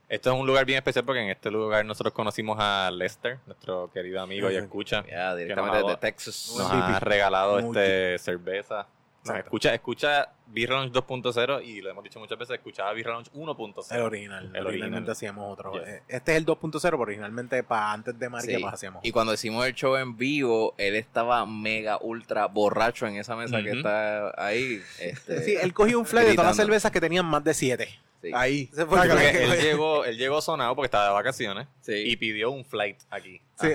Esto 0.10 0.34
es 0.34 0.40
un 0.42 0.46
lugar 0.46 0.66
bien 0.66 0.78
especial 0.78 1.06
porque 1.06 1.22
en 1.22 1.30
este 1.30 1.50
lugar 1.50 1.86
nosotros 1.86 2.14
conocimos 2.14 2.58
a 2.60 2.92
Lester, 2.92 3.40
nuestro 3.48 3.90
querido 3.94 4.22
amigo 4.22 4.52
y 4.52 4.56
escucha. 4.58 5.06
Ya, 5.10 5.32
que 5.34 5.44
directamente 5.44 5.78
nos 5.80 5.88
desde 5.88 5.94
ha- 5.96 6.00
Texas. 6.02 6.54
Nos 6.58 6.70
ha 6.72 7.00
regalado 7.00 7.60
este 7.60 8.20
cerveza. 8.20 8.88
Escucha, 9.24 9.74
escucha 9.74 10.30
Beer 10.48 10.70
Lounge 10.72 10.92
2.0 10.92 11.64
y 11.64 11.82
lo 11.82 11.92
hemos 11.92 12.04
dicho 12.04 12.20
muchas 12.20 12.38
veces, 12.40 12.56
escuchaba 12.56 12.92
Beer 12.94 13.08
Lounge 13.08 13.30
1.0. 13.34 13.96
El 13.96 14.02
original. 14.02 14.46
El 14.54 14.66
originalmente 14.66 15.12
original. 15.12 15.12
hacíamos 15.12 15.54
otro. 15.54 15.74
Yes. 15.74 15.88
Eh, 15.88 16.04
Este 16.08 16.32
es 16.32 16.38
el 16.40 16.46
2.0, 16.46 16.82
pero 16.82 16.98
originalmente 17.00 17.64
para 17.64 17.94
antes 17.94 18.18
de 18.18 18.30
María 18.30 18.58
Sí. 18.58 18.62
pues 18.62 18.74
hacíamos. 18.74 19.06
Y 19.06 19.12
cuando 19.12 19.34
hicimos 19.34 19.66
el 19.68 19.76
show 19.76 19.96
en 19.96 20.18
vivo, 20.18 20.74
él 20.78 20.96
estaba 20.96 21.46
mega 21.46 22.00
ultra 22.02 22.48
borracho 22.48 23.06
en 23.06 23.16
esa 23.18 23.36
mesa 23.36 23.62
que 23.62 23.72
está 23.72 24.34
ahí. 24.44 24.82
Este, 25.00 25.44
Sí, 25.44 25.56
él 25.62 25.74
cogió 25.74 26.00
un 26.00 26.06
fly 26.06 26.24
de 26.26 26.34
todas 26.34 26.48
las 26.50 26.58
cervezas 26.58 26.92
que 26.92 27.00
tenían 27.00 27.26
más 27.26 27.44
de 27.44 27.54
7. 27.54 27.88
sí. 28.24 28.32
Ahí. 28.34 28.68
Fue 28.88 29.02
que- 29.08 29.44
él 29.44 29.62
llegó, 29.62 30.04
él 30.06 30.18
llegó 30.18 30.42
sonado 30.42 30.76
porque 30.76 30.88
estaba 30.88 31.06
de 31.08 31.14
vacaciones 31.14 31.68
Sí. 31.82 31.94
y 31.94 32.16
pidió 32.18 32.50
un 32.52 32.66
flight 32.66 32.98
aquí. 33.12 33.40
Sí, 33.60 33.68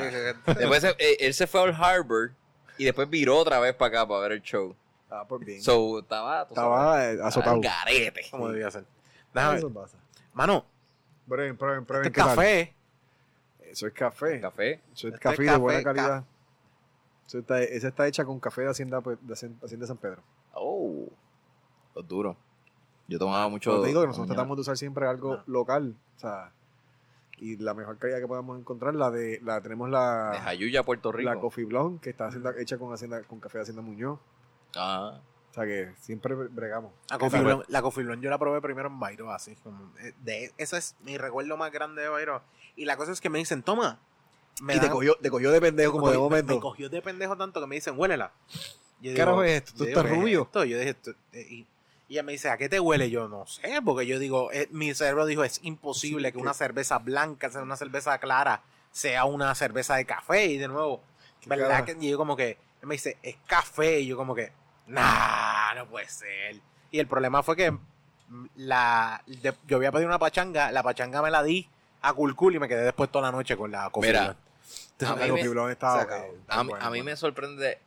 Después 0.59 0.81
se- 0.83 0.97
eh, 0.99 1.17
él 1.21 1.35
se 1.35 1.47
fue 1.47 1.63
al 1.63 1.71
Harvard 1.75 2.31
y 2.79 2.85
después 2.85 3.09
viró 3.09 3.39
otra 3.39 3.59
vez 3.61 3.75
para 3.75 3.89
acá 4.01 4.09
para 4.09 4.21
ver 4.23 4.33
el 4.33 4.43
show. 4.43 4.75
Ah, 5.11 5.25
por 5.27 5.45
bien. 5.45 5.63
So, 5.63 6.01
estaba, 6.01 6.43
Estaba 6.43 7.05
eh, 7.05 7.17
sabes, 7.17 7.21
azotado. 7.27 7.55
al 7.57 7.61
garete. 7.63 8.23
como 8.31 8.49
debía 8.49 8.71
ser. 8.71 8.85
Déjame 9.33 9.59
Eso 9.59 9.73
pasa. 9.73 9.99
Mano, 10.35 10.65
Prueben, 11.29 11.57
prueben, 11.57 11.85
prueben. 11.85 12.07
este 12.07 12.13
¿qué 12.21 12.21
tal? 12.27 12.37
café. 12.37 12.75
Eso 13.61 13.87
es 13.87 13.93
café. 13.93 14.41
Café. 14.41 14.73
Eso 14.93 15.09
es 15.09 15.15
Este 15.15 15.19
café 15.21 15.43
de 15.43 15.47
café, 15.49 15.59
buena 15.59 15.83
ca- 15.83 15.95
calidad. 15.95 16.25
Eso 17.27 17.39
está, 17.39 17.61
esa 17.63 17.89
está 17.89 18.07
hecha 18.07 18.25
con 18.25 18.39
café 18.39 18.63
de 18.63 18.69
Hacienda, 18.71 19.01
pues, 19.01 19.19
de 19.21 19.33
Hacien- 19.35 19.59
Hacienda 19.63 19.87
San 19.87 19.97
Pedro. 19.97 20.23
Oh, 20.55 21.07
los 21.95 22.07
duros. 22.07 22.37
Yo 23.09 23.19
tomaba 23.19 23.49
mucho. 23.49 23.71
Pero 23.71 23.83
te 23.83 23.89
digo 23.89 24.01
que 24.01 24.07
nosotros 24.09 24.29
mañana. 24.29 24.35
tratamos 24.43 24.57
de 24.57 24.61
usar 24.63 24.77
siempre 24.77 25.07
algo 25.07 25.35
Ah. 25.35 25.45
local. 25.47 25.97
O 26.17 26.19
sea, 26.21 26.53
y 27.39 27.57
la 27.57 27.75
mejor 27.75 27.99
calidad 27.99 28.19
que 28.19 28.27
podamos 28.29 28.59
encontrar, 28.59 28.95
la 28.95 29.11
de, 29.11 29.41
la 29.43 29.61
tenemos 29.61 29.89
De 29.89 29.93
la, 29.93 30.41
Jayuya, 30.43 30.83
Puerto 30.85 31.11
Rico. 31.13 31.29
la 31.31 31.41
Coffee 31.41 31.65
Blonde, 31.65 32.01
que 32.01 32.11
está 32.11 32.27
hacienda- 32.29 32.55
hecha 32.59 32.79
con, 32.79 32.93
Hacienda, 32.93 33.23
con 33.25 33.41
café 33.41 33.59
de 33.59 33.63
Hacienda 33.63 33.83
Muñoz. 33.83 34.19
Ah, 34.77 35.21
O 35.51 35.55
sea 35.55 35.65
que 35.65 35.93
siempre 36.01 36.35
bregamos. 36.35 36.93
La 37.11 37.19
Coffee 37.19 37.41
Blonde- 37.41 37.65
la 37.69 37.81
Coffee 37.83 38.05
Blonde 38.05 38.23
yo 38.25 38.31
la 38.31 38.39
probé 38.39 38.61
primero 38.61 38.89
en 38.89 39.01
Bairo, 39.01 39.31
así. 39.33 39.55
como, 39.57 39.91
eh, 40.01 40.13
de, 40.23 40.53
eso 40.59 40.77
es 40.77 40.95
mi 41.01 41.17
recuerdo 41.17 41.57
más 41.57 41.73
grande 41.73 42.03
de 42.03 42.09
Bairo. 42.09 42.43
Y 42.77 42.85
la 42.85 42.97
cosa 42.99 43.13
es 43.13 43.21
que 43.21 43.31
me 43.31 43.39
dicen, 43.39 43.63
toma. 43.63 43.99
Me 44.61 44.75
y 44.75 44.79
te 44.79 44.87
dan- 44.87 44.93
cogió, 44.95 45.15
te 45.17 45.31
cogió 45.31 45.51
de 45.51 45.61
pendejo 45.61 45.93
como 45.93 46.09
de 46.11 46.17
me- 46.17 46.23
momento. 46.23 46.55
Me 46.55 46.61
cogió 46.61 46.89
de 46.91 47.01
pendejo 47.03 47.37
tanto 47.37 47.61
que 47.61 47.67
me 47.67 47.75
dicen, 47.77 47.95
huélela. 47.99 48.33
Yo 49.01 49.13
¿Qué 49.13 49.15
carajo 49.15 49.43
es 49.45 49.63
esto? 49.63 49.73
¿Tú 49.79 49.85
estás 49.85 50.03
digo, 50.05 50.09
¿qué 50.15 50.19
es 50.19 50.23
rubio? 50.23 50.43
esto? 50.43 50.65
Yo 50.65 50.79
dije, 50.79 50.91
esto- 50.91 51.11
eh, 51.33 51.47
y, 51.51 51.55
y 52.09 52.15
ella 52.15 52.23
me 52.23 52.33
dice, 52.33 52.49
¿a 52.51 52.57
qué 52.59 52.69
te 52.69 52.79
huele? 52.81 53.11
Yo 53.11 53.29
no 53.29 53.47
sé, 53.47 53.81
porque 53.85 54.07
yo 54.07 54.19
digo, 54.19 54.51
eh, 54.53 54.69
mi 54.73 54.95
cerebro 54.95 55.25
dijo, 55.27 55.43
es 55.45 55.61
imposible 55.63 56.29
Sí, 56.29 56.33
que 56.33 56.37
que- 56.39 56.43
una 56.43 56.55
cerveza 56.55 56.99
blanca, 56.99 57.51
sea 57.51 57.63
una 57.63 57.77
cerveza 57.77 58.19
clara, 58.19 58.63
sea 58.93 59.25
una 59.25 59.55
cerveza 59.55 59.97
de 59.97 60.05
café. 60.07 60.47
Y 60.47 60.59
de 60.59 60.69
nuevo, 60.69 61.03
¿verdad? 61.47 61.69
carajo? 61.69 61.85
Que, 61.87 61.97
y 62.07 62.11
yo 62.11 62.17
como 62.19 62.37
que, 62.37 62.51
él 62.81 62.87
me 62.89 62.95
dice, 62.95 63.17
es 63.23 63.37
café. 63.47 64.01
Y 64.01 64.07
yo 64.07 64.17
como 64.17 64.35
que, 64.35 64.53
nah, 64.87 65.75
no 65.75 65.87
puede 65.87 66.09
ser. 66.09 66.61
Y 66.91 66.99
el 66.99 67.07
problema 67.07 67.43
fue 67.43 67.57
que 67.57 67.77
la, 68.57 69.23
de- 69.27 69.55
yo 69.67 69.77
había 69.77 69.93
pedido 69.93 70.09
una 70.09 70.19
pachanga, 70.19 70.71
la 70.73 70.83
pachanga 70.83 71.23
me 71.23 71.31
la 71.31 71.43
di 71.43 71.69
a 72.03 72.13
Culcul 72.13 72.55
y 72.55 72.59
me 72.59 72.69
quedé 72.69 72.85
después 72.85 73.11
toda 73.11 73.31
la 73.31 73.33
noche 73.37 73.57
con 73.57 73.71
la 73.71 73.91
Coffee 73.91 74.11
Mira, 74.11 74.37
a 75.07 75.15
mí 75.17 75.33
me- 75.33 75.73
estaba 75.73 76.03
ok. 76.03 76.13
a, 76.49 76.65
mí- 76.65 76.73
a 76.81 76.91
me 77.05 77.17
sorprende 77.17 77.79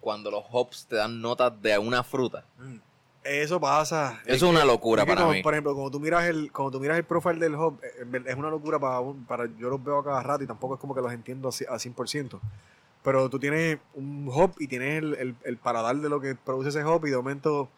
cuando 0.00 0.30
los 0.30 0.44
hops 0.50 0.86
te 0.86 0.96
dan 0.96 1.20
notas 1.20 1.60
de 1.60 1.76
una 1.78 2.02
fruta. 2.04 2.44
Mm. 2.58 2.76
Eso 3.24 3.60
pasa. 3.60 4.20
Eso 4.24 4.46
es 4.46 4.50
una 4.50 4.64
locura 4.64 5.02
Es 5.02 5.06
que 5.06 5.12
para 5.12 5.22
como, 5.22 5.34
mí. 5.34 5.42
Por 5.42 5.52
ejemplo, 5.52 5.74
cuando 5.74 5.90
tú 5.90 6.00
miras 6.00 6.24
el, 6.24 6.50
cuando 6.50 6.70
tú 6.70 6.80
miras 6.80 6.96
el 6.96 7.04
profile 7.04 7.38
del 7.40 7.56
hub, 7.56 7.78
eh, 7.82 8.22
es 8.26 8.36
una 8.36 8.48
locura 8.48 8.78
para, 8.78 9.00
para 9.26 9.46
yo 9.58 9.68
los 9.68 9.82
veo 9.84 9.98
a 9.98 10.04
cada 10.04 10.22
rato 10.22 10.44
y 10.44 10.46
tampoco 10.46 10.74
es 10.74 10.80
como 10.80 10.94
que 10.94 11.02
los 11.02 11.12
entiendo 11.12 11.48
a 11.48 11.52
100%. 11.52 12.40
Pero 13.02 13.28
tú 13.30 13.38
tienes 13.38 13.78
un 13.94 14.28
hop 14.32 14.52
y 14.58 14.66
tienes 14.66 14.98
el, 15.02 15.14
el, 15.14 15.34
el 15.44 15.56
paladar 15.56 15.96
de 15.96 16.08
lo 16.08 16.20
que 16.20 16.34
produce 16.34 16.70
ese 16.70 16.82
hop 16.84 17.06
y 17.06 17.10
de 17.10 17.16
momento 17.16 17.68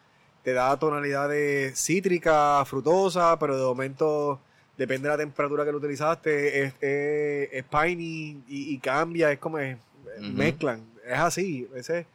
te 0.43 0.53
da 0.53 0.77
tonalidades 0.77 1.79
cítrica, 1.79 2.63
frutosa, 2.65 3.37
pero 3.39 3.57
de 3.57 3.63
momento 3.63 4.39
depende 4.77 5.07
de 5.07 5.13
la 5.15 5.17
temperatura 5.17 5.63
que 5.63 5.71
lo 5.71 5.77
utilizaste, 5.77 6.63
es, 6.63 6.73
es, 6.81 7.49
es 7.53 7.63
piney 7.65 8.43
y, 8.47 8.73
y 8.73 8.77
cambia, 8.79 9.31
es 9.31 9.37
como 9.39 9.59
es- 9.59 9.77
mezclan. 10.19 10.81
Es 11.05 11.19
así. 11.19 11.67
Ese, 11.75 12.05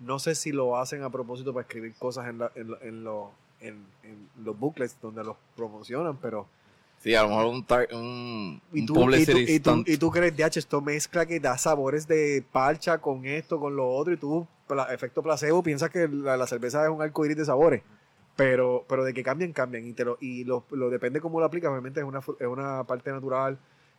no 0.00 0.18
sé 0.18 0.34
si 0.34 0.50
lo 0.52 0.76
hacen 0.76 1.02
a 1.04 1.10
propósito 1.10 1.52
para 1.54 1.62
escribir 1.62 1.94
cosas 1.94 2.26
en, 2.28 2.38
la- 2.38 2.50
en, 2.56 2.70
en, 2.82 3.04
lo- 3.04 3.30
en- 3.60 3.86
en 4.02 4.28
los 4.44 4.58
booklets 4.58 4.96
donde 5.00 5.22
los 5.24 5.36
promocionan, 5.54 6.16
pero... 6.18 6.48
Sí, 7.06 7.14
a 7.14 7.22
lo 7.22 7.28
mejor 7.28 7.46
un, 7.46 7.64
tar- 7.64 7.86
un, 7.94 8.60
Y 8.72 8.80
un 8.80 8.86
tú, 8.86 8.92
y, 8.94 8.96
tú, 8.96 9.00
publicity 9.00 9.52
y, 9.52 9.60
tú, 9.60 9.84
y 9.86 9.96
tú 9.96 10.10
crees, 10.10 10.36
DH, 10.36 10.58
esto 10.58 10.80
mezcla 10.80 11.24
que 11.24 11.38
da 11.38 11.56
sabores 11.56 12.08
de 12.08 12.44
parcha 12.50 12.98
con 12.98 13.24
esto, 13.26 13.60
con 13.60 13.76
lo 13.76 13.88
otro, 13.88 14.12
y 14.12 14.16
tú, 14.16 14.44
pla- 14.66 14.92
efecto 14.92 15.22
placebo, 15.22 15.62
piensas 15.62 15.88
que 15.90 16.08
la, 16.08 16.36
la 16.36 16.48
cerveza 16.48 16.82
es 16.82 16.90
un 16.90 17.00
arco 17.00 17.24
iris 17.24 17.36
de 17.36 17.44
sabores. 17.44 17.82
Pero, 18.34 18.84
pero 18.88 19.04
de 19.04 19.14
que 19.14 19.22
cambian, 19.22 19.52
cambian. 19.52 19.86
Y, 19.86 19.92
te 19.92 20.04
lo, 20.04 20.18
y 20.20 20.42
lo, 20.42 20.64
lo 20.72 20.90
depende 20.90 21.20
cómo 21.20 21.38
lo 21.38 21.46
aplicas. 21.46 21.70
Obviamente 21.70 22.00
es 22.00 22.06
una, 22.06 22.18
es 22.18 22.46
una 22.48 22.82
parte 22.82 23.12
natural. 23.12 23.56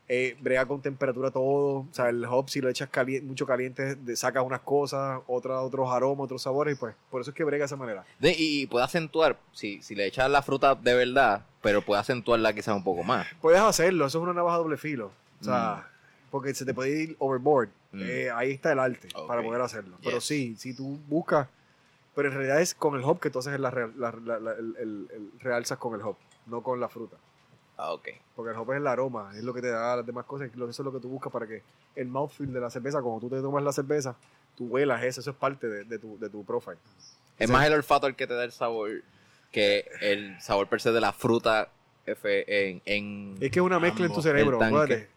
Eh, 0.09 0.37
brega 0.39 0.65
con 0.65 0.81
temperatura 0.81 1.31
todo. 1.31 1.79
O 1.79 1.87
sea, 1.91 2.07
el 2.09 2.23
hop, 2.25 2.49
si 2.49 2.61
lo 2.61 2.69
echas 2.69 2.87
cali- 2.89 3.19
mucho 3.21 3.45
caliente, 3.45 3.97
sacas 4.15 4.43
unas 4.45 4.61
cosas, 4.61 5.19
otra, 5.27 5.59
otros 5.61 5.91
aromas, 5.91 6.25
otros 6.25 6.41
sabores. 6.41 6.75
Y 6.75 6.79
pues, 6.79 6.95
por 7.11 7.19
eso 7.21 7.31
es 7.31 7.35
que 7.35 7.43
brega 7.43 7.63
de 7.63 7.65
esa 7.65 7.75
manera. 7.75 8.05
De- 8.19 8.31
y, 8.31 8.61
y 8.61 8.67
puede 8.67 8.85
acentuar, 8.85 9.37
si, 9.51 9.81
si 9.81 9.95
le 9.95 10.05
echas 10.05 10.29
la 10.29 10.41
fruta 10.41 10.75
de 10.75 10.93
verdad, 10.95 11.45
pero 11.61 11.81
puede 11.81 11.99
acentuarla 11.99 12.53
quizás 12.53 12.75
un 12.75 12.83
poco 12.85 13.03
más. 13.03 13.27
Puedes 13.41 13.59
hacerlo, 13.59 14.05
eso 14.05 14.19
es 14.19 14.23
una 14.23 14.33
navaja 14.33 14.57
doble 14.57 14.77
filo. 14.77 15.11
O 15.41 15.43
sea, 15.43 15.89
porque 16.31 16.53
se 16.53 16.63
te 16.65 16.73
puede 16.73 17.03
ir 17.03 17.15
overboard. 17.19 17.69
Mm. 17.91 18.01
Eh, 18.03 18.29
ahí 18.31 18.51
está 18.51 18.71
el 18.71 18.79
arte 18.79 19.09
para 19.27 19.41
poder 19.43 19.61
hacerlo. 19.61 19.97
Pero 20.03 20.21
sí, 20.21 20.55
si 20.57 20.73
tú 20.73 20.97
buscas, 21.07 21.47
pero 22.15 22.29
en 22.29 22.33
realidad 22.35 22.61
es 22.61 22.73
con 22.73 22.95
el 22.95 23.03
hop 23.03 23.19
que 23.19 23.29
tú 23.29 23.39
haces 23.39 23.59
la, 23.59 23.71
real- 23.71 23.93
la- 23.97 24.11
la- 24.23 24.39
la- 24.39 24.51
el, 24.53 24.75
el- 24.79 25.07
el- 25.13 25.31
realzas 25.41 25.77
con 25.77 25.93
el 25.95 26.01
hop, 26.01 26.15
no 26.45 26.61
con 26.63 26.79
la 26.79 26.87
fruta. 26.89 27.17
Ah, 27.77 27.93
ok. 27.93 28.07
Porque 28.35 28.51
el 28.51 28.57
hop 28.57 28.71
es 28.71 28.77
el 28.77 28.87
aroma, 28.87 29.31
es 29.35 29.43
lo 29.43 29.53
que 29.53 29.61
te 29.61 29.69
da 29.69 29.95
las 29.97 30.05
demás 30.05 30.25
cosas, 30.25 30.49
eso 30.51 30.67
es 30.69 30.79
lo 30.79 30.91
que 30.91 30.99
tú 30.99 31.09
buscas 31.09 31.31
para 31.31 31.45
que 31.47 31.61
el 31.95 32.07
mouthfeel 32.07 32.51
de 32.51 32.59
la 32.59 32.69
cerveza, 32.69 33.01
cuando 33.01 33.21
tú 33.21 33.29
te 33.35 33.41
tomas 33.41 33.63
la 33.63 33.71
cerveza, 33.71 34.15
tú 34.55 34.65
huelas 34.65 35.03
eso, 35.03 35.21
eso 35.21 35.31
es 35.31 35.37
parte 35.37 35.67
de, 35.67 35.83
de 35.83 35.99
tu, 35.99 36.17
de 36.17 36.29
tu 36.29 36.43
profile. 36.43 36.77
Es 37.37 37.49
más 37.49 37.65
el 37.67 37.73
olfato 37.73 38.07
el 38.07 38.15
que 38.15 38.25
te 38.27 38.33
da 38.33 38.43
el 38.43 38.51
sabor 38.51 38.89
que 39.51 39.85
el 40.01 40.39
sabor 40.41 40.67
per 40.67 40.81
se 40.81 40.91
de 40.91 40.99
la 40.99 41.13
fruta 41.13 41.69
en... 42.05 42.81
en 42.85 43.35
Es 43.39 43.51
que 43.51 43.59
es 43.59 43.65
una 43.65 43.79
mezcla 43.79 44.05
en 44.07 44.13
tu 44.13 44.21
cerebro. 44.21 44.59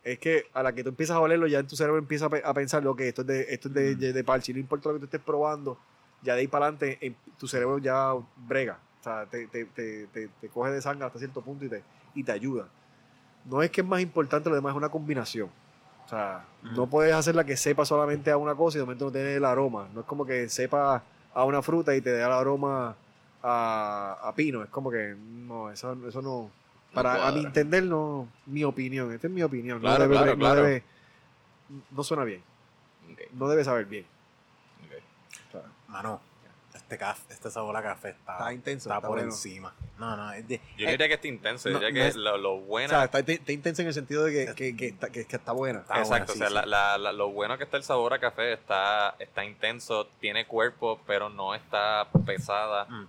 Es 0.05 0.19
que 0.19 0.47
a 0.53 0.62
la 0.62 0.73
que 0.74 0.82
tú 0.82 0.91
empiezas 0.91 1.16
a 1.16 1.20
olerlo, 1.20 1.47
ya 1.47 1.61
en 1.61 1.66
tu 1.66 1.77
cerebro 1.77 1.99
empieza 1.99 2.27
a, 2.27 2.31
pe- 2.31 2.43
a 2.45 2.53
pensar, 2.55 2.87
ok, 2.87 3.01
esto 3.01 3.23
es 3.23 3.27
de, 3.27 3.47
esto 3.49 3.69
es 3.69 3.74
de, 3.74 3.97
Mm. 3.97 3.99
de, 3.99 4.12
de 4.12 4.24
parche, 4.24 4.53
no 4.53 4.59
importa 4.59 4.89
lo 4.91 4.95
que 4.97 4.99
tú 5.01 5.05
estés 5.07 5.20
probando, 5.20 5.78
ya 6.23 6.35
de 6.35 6.41
ahí 6.41 6.47
para 6.49 6.66
adelante 6.66 7.15
tu 7.39 7.49
cerebro 7.49 7.78
ya 7.78 8.12
brega. 8.37 8.78
O 9.01 9.03
sea, 9.03 9.24
te, 9.27 9.47
te, 9.47 9.65
te, 9.66 10.07
te, 10.09 10.28
te 10.28 10.49
coge 10.49 10.70
de 10.73 10.82
sangre 10.82 11.07
hasta 11.07 11.19
cierto 11.19 11.41
punto 11.41 11.65
y 11.65 11.69
te, 11.70 11.82
y 12.15 12.24
te 12.24 12.32
ayuda. 12.32 12.66
No 13.45 13.62
es 13.62 13.70
que 13.70 13.81
es 13.81 13.87
más 13.87 14.01
importante, 14.01 14.49
lo 14.51 14.55
demás 14.57 14.73
es 14.73 14.77
una 14.77 14.89
combinación. 14.91 15.51
O 16.07 16.09
sea, 16.09 16.45
no 16.62 16.87
puedes 16.89 17.15
hacerla 17.15 17.45
que 17.45 17.57
sepa 17.57 17.85
solamente 17.85 18.31
a 18.31 18.37
una 18.37 18.55
cosa 18.55 18.77
y 18.77 18.81
de 18.81 18.85
momento 18.85 19.05
no 19.07 19.12
tener 19.12 19.37
el 19.37 19.45
aroma. 19.45 19.89
No 19.95 20.01
es 20.01 20.07
como 20.07 20.27
que 20.27 20.49
sepa 20.49 21.03
a 21.32 21.45
una 21.45 21.62
fruta 21.62 21.95
y 21.95 22.01
te 22.01 22.11
dé 22.11 22.23
el 22.24 22.32
aroma 22.32 22.97
a, 23.43 24.19
a 24.23 24.35
pino. 24.35 24.62
Es 24.62 24.69
como 24.70 24.91
que 24.91 25.15
no, 25.16 25.70
eso, 25.70 25.97
eso 26.09 26.20
no. 26.20 26.51
Para 26.93 27.28
a 27.28 27.31
mi 27.32 27.45
entender, 27.45 27.85
no. 27.85 28.27
Mi 28.47 28.65
opinión, 28.65 29.12
esta 29.12 29.28
es 29.28 29.32
mi 29.32 29.43
opinión. 29.45 29.78
Claro, 29.78 29.99
no, 29.99 30.03
debe, 30.03 30.15
claro, 30.16 30.32
no, 30.32 30.39
claro. 30.39 30.62
debe- 30.65 30.82
no 31.93 32.03
suena 32.03 32.24
bien. 32.24 32.43
No 33.32 33.49
debe 33.49 33.62
saber 33.65 33.87
bien. 33.87 34.05
ok. 34.85 35.03
O 35.49 35.53
sea, 35.53 35.62
Mano, 35.89 36.20
este 36.91 36.99
café, 36.99 37.33
este 37.33 37.51
sabor 37.53 37.77
a 37.77 37.83
café 37.83 38.09
está, 38.11 38.33
Está 38.33 38.53
intenso, 38.53 38.89
está 38.89 38.97
está 38.97 39.07
por 39.07 39.19
bueno. 39.19 39.31
encima. 39.33 39.73
No, 39.97 40.17
no, 40.17 40.33
es 40.33 40.49
de- 40.49 40.61
Yo 40.77 40.89
diría 40.91 41.07
que 41.07 41.15
está 41.15 41.29
intenso, 41.29 41.69
yo 41.69 41.75
no, 41.75 41.79
diría 41.79 41.91
no 42.03 42.05
que 42.05 42.09
es- 42.09 42.17
lo, 42.17 42.37
lo 42.37 42.55
O 42.55 42.61
bueno... 42.62 42.89
sea, 42.89 43.05
está, 43.05 43.21
está 43.21 43.53
intensa 43.53 43.83
en 43.83 43.89
el 43.89 43.95
sentido 43.95 44.25
de 44.25 44.47
que, 44.47 44.55
que, 44.57 44.77
que 44.77 44.87
está, 44.89 45.09
que, 45.11 45.25
que 45.25 45.37
está 45.37 45.53
buena. 45.53 45.81
Está 45.81 45.99
Exacto, 46.01 46.33
buena, 46.33 46.33
o 46.33 46.37
sea, 46.37 46.49
sí, 46.49 46.55
la- 46.55 46.62
sí. 46.65 46.69
la- 46.69 46.99
la- 46.99 47.12
lo 47.12 47.29
bueno 47.31 47.57
que 47.59 47.65
está 47.65 47.77
el 47.77 47.85
sabor 47.85 48.12
a 48.15 48.19
café 48.19 48.53
está, 48.55 49.15
está 49.21 49.45
intenso, 49.45 50.09
tiene 50.19 50.47
cuerpo, 50.47 51.01
pero 51.07 51.29
no 51.29 51.55
está 51.55 52.09
pesada. 52.27 52.87
Mm. 52.87 53.05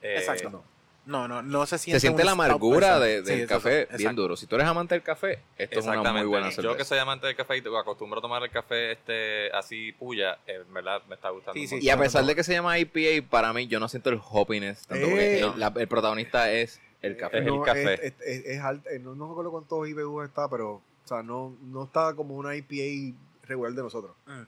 Eh, 0.00 0.16
Exacto. 0.18 0.48
no. 0.50 0.64
No, 1.06 1.28
no, 1.28 1.40
no 1.40 1.64
se 1.66 1.78
siente 1.78 2.00
Se 2.00 2.06
siente 2.08 2.24
la 2.24 2.32
amargura 2.32 2.98
de- 2.98 3.22
del 3.22 3.42
Sí, 3.42 3.46
café 3.46 3.82
exacto, 3.82 3.98
bien 3.98 4.16
duro. 4.16 4.36
Si 4.36 4.46
tú 4.46 4.56
eres 4.56 4.66
amante 4.66 4.94
del 4.96 5.02
café, 5.04 5.38
esto 5.56 5.78
es 5.78 5.86
una 5.86 6.12
muy 6.12 6.24
buena 6.26 6.48
Yo 6.50 6.56
cerveza. 6.56 6.76
que 6.76 6.84
soy 6.84 6.98
amante 6.98 7.26
del 7.28 7.36
café 7.36 7.56
y 7.56 7.62
te- 7.62 7.68
acostumbro 7.76 8.18
a 8.18 8.22
tomar 8.22 8.42
el 8.42 8.50
café 8.50 8.92
este 8.92 9.50
así 9.52 9.92
puya, 9.92 10.38
eh, 10.46 10.62
en 10.66 10.74
verdad 10.74 11.02
me 11.08 11.14
está 11.14 11.30
gustando. 11.30 11.58
Sí, 11.60 11.66
sí. 11.68 11.78
Y 11.80 11.90
a 11.90 11.96
pesar 11.96 12.24
de 12.24 12.34
que 12.34 12.42
se 12.42 12.52
llama 12.52 12.76
IPA, 12.78 13.24
para 13.30 13.52
mí 13.52 13.66
yo 13.68 13.78
no 13.78 13.88
siento 13.88 14.10
el 14.10 14.20
hoppiness. 14.22 14.86
Tanto 14.86 15.06
porque 15.06 15.36
Eh, 15.36 15.40
el, 15.40 15.60
la- 15.60 15.72
el 15.76 15.88
protagonista 15.88 16.50
es 16.50 16.80
el 17.02 17.16
café. 17.16 17.38
Es 17.38 17.46
el 17.46 17.54
No, 17.54 17.62
café. 17.62 17.94
Es, 17.94 18.00
es, 18.00 18.14
es- 18.26 18.44
es 18.46 18.60
alta- 18.60 18.90
eh, 18.90 18.98
no, 18.98 19.14
no 19.14 19.26
me 19.26 19.30
acuerdo 19.32 19.50
cuántos 19.52 19.88
IBU 19.88 20.22
está, 20.22 20.48
pero 20.48 20.72
o 20.72 20.82
sea, 21.08 21.22
no, 21.22 21.54
no 21.62 21.84
está 21.84 22.14
como 22.14 22.34
una 22.34 22.56
IPA 22.56 23.16
regular 23.46 23.72
de 23.72 23.82
nosotros. 23.82 24.10
Mm. 24.26 24.42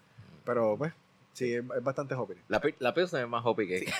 Pero 0.44 0.74
pues, 0.76 0.92
sí, 1.34 1.54
es, 1.54 1.62
es 1.76 1.84
bastante 1.84 2.16
hoppy. 2.16 2.34
La, 2.48 2.60
la 2.80 2.92
Pilsner 2.94 3.22
es 3.22 3.28
más 3.28 3.46
hoppy 3.46 3.68
que 3.68 3.78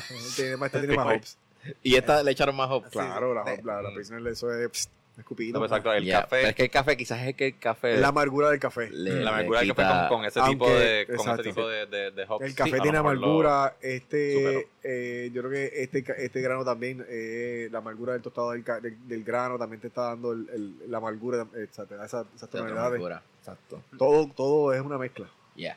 tiene 0.36 0.56
más, 0.56 0.66
esta 0.66 0.78
tiene 0.78 0.94
más 0.94 1.16
hops. 1.16 1.38
Y 1.82 1.94
esta 1.96 2.22
le 2.22 2.30
echaron 2.32 2.56
más 2.56 2.70
hop. 2.70 2.84
Claro, 2.90 3.34
la, 3.34 3.44
sí. 3.44 3.50
hop- 3.60 3.64
la, 3.64 3.82
la 3.82 3.90
Pilsner, 3.94 4.26
eso 4.28 4.52
es 4.52 4.68
pst, 4.70 4.90
escupidito. 5.18 5.58
No, 5.58 5.64
exacto, 5.64 5.92
el 5.92 6.04
pero 6.04 6.20
café, 6.20 6.48
es 6.48 6.54
que 6.54 6.62
el 6.64 6.70
café, 6.70 6.96
quizás 6.96 7.26
es 7.26 7.34
que 7.34 7.46
el 7.48 7.58
café. 7.58 7.96
La 7.98 8.08
amargura 8.08 8.50
del 8.50 8.60
café. 8.60 8.88
le- 8.90 9.10
la 9.16 9.20
le 9.22 9.28
amargura 9.28 9.60
del 9.60 9.68
café 9.74 9.82
quita- 9.82 10.08
con, 10.08 10.18
con 10.18 10.26
ese 10.26 10.38
Aunque- 10.40 10.52
tipo 10.54 10.70
de, 10.70 11.06
con 11.06 11.14
exacto. 11.16 11.40
ese 11.42 11.50
tipo 11.50 11.68
de, 11.68 11.86
de, 11.86 12.10
de 12.12 12.24
hops. 12.28 12.44
El 12.44 12.50
Sí, 12.50 12.56
café 12.56 12.76
lo 12.76 12.82
tiene 12.82 12.98
mejor 12.98 13.16
lo- 13.16 13.24
amargura, 13.26 13.72
superó. 13.74 13.94
este, 13.94 14.68
eh, 14.84 15.30
yo 15.32 15.42
creo 15.42 15.50
que 15.52 15.82
este, 15.82 16.04
ca- 16.04 16.12
este 16.14 16.40
grano 16.40 16.64
también, 16.64 17.04
eh, 17.08 17.68
la 17.72 17.78
amargura 17.78 18.12
del 18.12 18.22
tostado 18.22 18.52
del, 18.52 18.62
ca- 18.62 18.80
del, 18.80 18.96
del 19.08 19.24
grano 19.24 19.58
también 19.58 19.80
te 19.80 19.88
está 19.88 20.02
dando 20.02 20.32
el, 20.32 20.48
el- 20.54 20.90
la 20.90 20.98
amargura, 20.98 21.46
eh, 21.56 21.66
o 21.70 21.74
sea, 21.74 21.84
te 21.84 21.96
da 21.96 22.06
esa- 22.06 22.24
esas 22.34 22.44
otra 22.48 22.60
tonalidades. 22.60 23.20
Exacto. 23.40 23.82
Todo, 23.98 24.28
todo 24.36 24.72
es 24.72 24.80
una 24.80 24.98
mezcla, 24.98 25.28
Ya. 25.56 25.76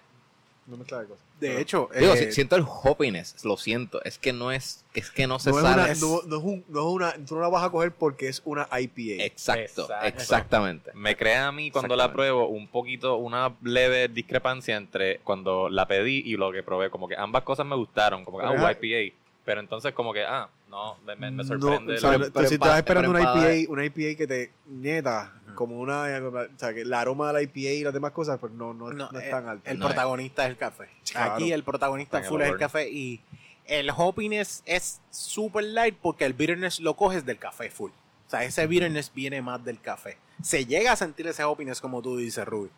Una 0.71 0.79
mezcla 0.79 0.99
de 0.99 1.05
cosas. 1.07 1.23
De 1.39 1.59
hecho, 1.61 1.89
Digo, 1.97 2.13
eh, 2.13 2.17
si- 2.27 2.31
siento 2.33 2.55
el 2.55 2.63
hoppiness, 2.65 3.43
lo 3.43 3.57
siento. 3.57 4.01
Es 4.03 4.17
que 4.17 4.31
no 4.33 4.51
es, 4.51 4.83
es 4.93 5.09
que 5.09 5.27
no 5.27 5.39
se 5.39 5.49
no 5.51 5.57
es, 5.57 5.63
sale. 5.63 5.83
una, 5.83 5.93
no, 5.95 6.21
no 6.27 6.37
es 6.37 6.43
un- 6.43 6.65
no 6.69 6.79
es 6.79 6.85
una, 6.93 7.25
tú 7.25 7.35
no 7.35 7.41
la 7.41 7.47
vas 7.49 7.63
a 7.63 7.69
coger 7.69 7.91
porque 7.91 8.27
es 8.27 8.41
una 8.45 8.67
IPA. 8.71 9.23
Exacto, 9.23 9.83
Exacto. 9.83 10.07
exactamente. 10.07 10.91
Me 10.93 11.15
crea 11.17 11.47
a 11.47 11.51
mí 11.51 11.71
cuando 11.71 11.95
la 11.95 12.11
pruebo 12.13 12.47
un 12.47 12.67
poquito, 12.67 13.15
una 13.17 13.53
leve 13.63 14.07
discrepancia 14.07 14.75
entre 14.77 15.19
cuando 15.19 15.69
la 15.69 15.87
pedí 15.87 16.21
y 16.25 16.35
lo 16.37 16.51
que 16.51 16.63
probé. 16.63 16.89
Como 16.89 17.07
que 17.07 17.15
ambas 17.15 17.43
cosas 17.43 17.65
me 17.65 17.75
gustaron, 17.75 18.23
como 18.25 18.39
que, 18.39 18.45
ah. 18.45 18.71
IPA. 18.79 19.15
Pero 19.43 19.59
entonces 19.59 19.93
como 19.93 20.13
que, 20.13 20.23
ah, 20.23 20.47
no, 20.71 20.97
me, 21.05 21.15
me- 21.17 21.29
me 21.31 21.43
No, 21.43 21.43
sorprende. 21.43 21.95
o 21.95 21.97
sea, 21.99 22.11
Pero- 22.11 22.31
pero 22.33 22.47
si 22.47 22.53
estás 22.55 22.77
esperando 22.77 23.09
una 23.11 23.21
IPA, 23.21 23.71
una 23.71 23.85
IPA 23.85 24.17
que 24.17 24.25
te 24.27 24.51
nieta, 24.65 25.33
Ujú. 25.45 25.55
como 25.55 25.79
una, 25.79 26.03
o 26.03 26.57
sea, 26.57 26.73
que 26.73 26.81
el 26.81 26.93
aroma 26.93 27.27
de 27.27 27.33
la 27.33 27.41
IPA 27.43 27.59
y 27.73 27.83
las 27.83 27.93
demás 27.93 28.11
cosas, 28.11 28.39
pues 28.39 28.51
no, 28.53 28.73
no, 28.73 28.91
no, 28.91 29.11
no 29.11 29.19
es 29.19 29.25
eh, 29.27 29.29
tan 29.29 29.47
alto. 29.47 29.69
el 29.69 29.77
No, 29.77 29.85
protagonista 29.87 30.45
es 30.45 30.49
el 30.51 30.57
café. 30.57 30.87
Claro. 31.11 31.33
Aquí 31.35 31.51
el 31.51 31.63
protagonista 31.63 32.17
Está 32.19 32.29
full 32.29 32.41
el 32.41 32.47
es 32.47 32.53
el 32.53 32.59
café 32.59 32.89
y 32.89 33.21
el 33.65 33.91
hoppiness 33.95 34.63
es 34.65 35.01
super 35.11 35.63
light 35.63 35.95
porque 36.01 36.25
el 36.25 36.33
bitterness 36.33 36.79
lo 36.79 36.95
coges 36.95 37.25
del 37.25 37.37
café 37.37 37.69
full. 37.69 37.91
O 38.27 38.29
sea, 38.31 38.43
ese 38.45 38.65
bitterness 38.65 39.11
viene 39.13 39.41
más 39.41 39.63
del 39.63 39.79
café. 39.79 40.17
Se 40.41 40.65
llega 40.65 40.93
a 40.93 40.95
sentir 40.95 41.27
ese 41.27 41.43
hoppiness 41.43 41.81
como 41.81 42.01
tú 42.01 42.17
dices, 42.17 42.45
Ruby. 42.47 42.69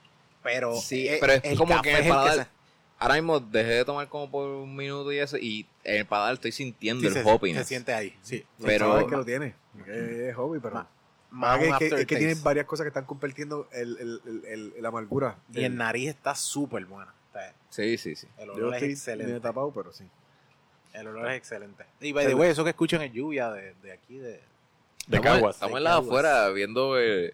Pero, 0.42 0.76
Sí, 0.76 1.08
eh, 1.08 1.18
pero 1.22 1.34
es 1.34 1.42
el 1.46 1.58
como 1.58 1.76
café 1.76 1.82
que 1.84 1.92
es 2.00 2.06
el 2.08 2.12
que 2.12 2.32
se- 2.44 2.48
Ahora 3.00 3.16
mismo 3.16 3.40
dejé 3.40 3.72
de 3.72 3.86
tomar 3.86 4.08
como 4.08 4.30
por 4.32 4.48
un 4.50 4.76
minuto 4.76 5.12
y 5.12 5.18
eso, 5.20 5.38
y 5.38 5.68
en 5.84 5.98
el 5.98 6.06
paladar 6.06 6.36
estoy 6.36 6.52
sintiendo 6.54 7.02
sí, 7.02 7.08
el 7.08 7.14
se, 7.14 7.30
hoppiness. 7.30 7.64
se 7.64 7.68
siente 7.68 7.94
ahí. 7.94 8.16
Sí. 8.22 8.46
pero- 8.64 8.94
Sabes 8.94 9.06
que 9.08 9.16
lo 9.18 9.26
tiene, 9.26 9.56
es 9.88 10.36
hobby, 10.36 10.60
pero... 10.60 10.76
Ma- 10.76 10.88
Más 11.32 11.58
Más 11.58 11.60
que, 11.60 11.66
un 11.68 11.74
es 11.74 11.80
que- 11.80 11.86
es 11.86 11.90
que 11.90 11.96
aftertaste. 11.96 12.16
tiene 12.18 12.36
varias 12.44 12.66
cosas 12.68 12.84
que 12.86 12.90
están 12.90 13.06
convirtiendo 13.06 13.68
el, 13.74 13.98
el, 13.98 14.22
el, 14.26 14.46
el- 14.46 14.74
la 14.84 14.90
amargura. 14.90 15.38
Y 15.52 15.64
en 15.66 15.76
nariz 15.78 16.10
está 16.10 16.36
súper 16.36 16.86
buena. 16.86 17.14
Sí, 17.72 17.98
sí, 17.98 18.16
sí. 18.16 18.28
El 18.38 18.46
Yo 18.50 18.54
olor 18.54 18.70
es 18.70 18.76
estoy 18.76 18.92
excelente. 18.92 19.40
tapado, 19.40 19.72
pero 19.74 19.92
sí. 19.92 20.06
El 20.94 21.08
olor 21.08 21.32
es 21.32 21.38
excelente. 21.38 21.84
Y 22.00 22.12
by 22.14 22.28
the 22.28 22.36
way, 22.36 22.52
eso 22.52 22.64
que 22.64 22.70
escuchan 22.70 23.02
es 23.02 23.12
lluvia 23.12 23.52
de, 23.52 23.74
de 23.82 23.92
aquí, 23.92 24.18
de... 24.20 24.28
de 24.28 24.42
estamos, 25.08 25.24
Caguas. 25.26 25.56
estamos 25.56 25.78
en 25.80 25.84
las 25.84 25.98
afuera 25.98 26.50
viendo 26.50 27.00
eh, 27.00 27.34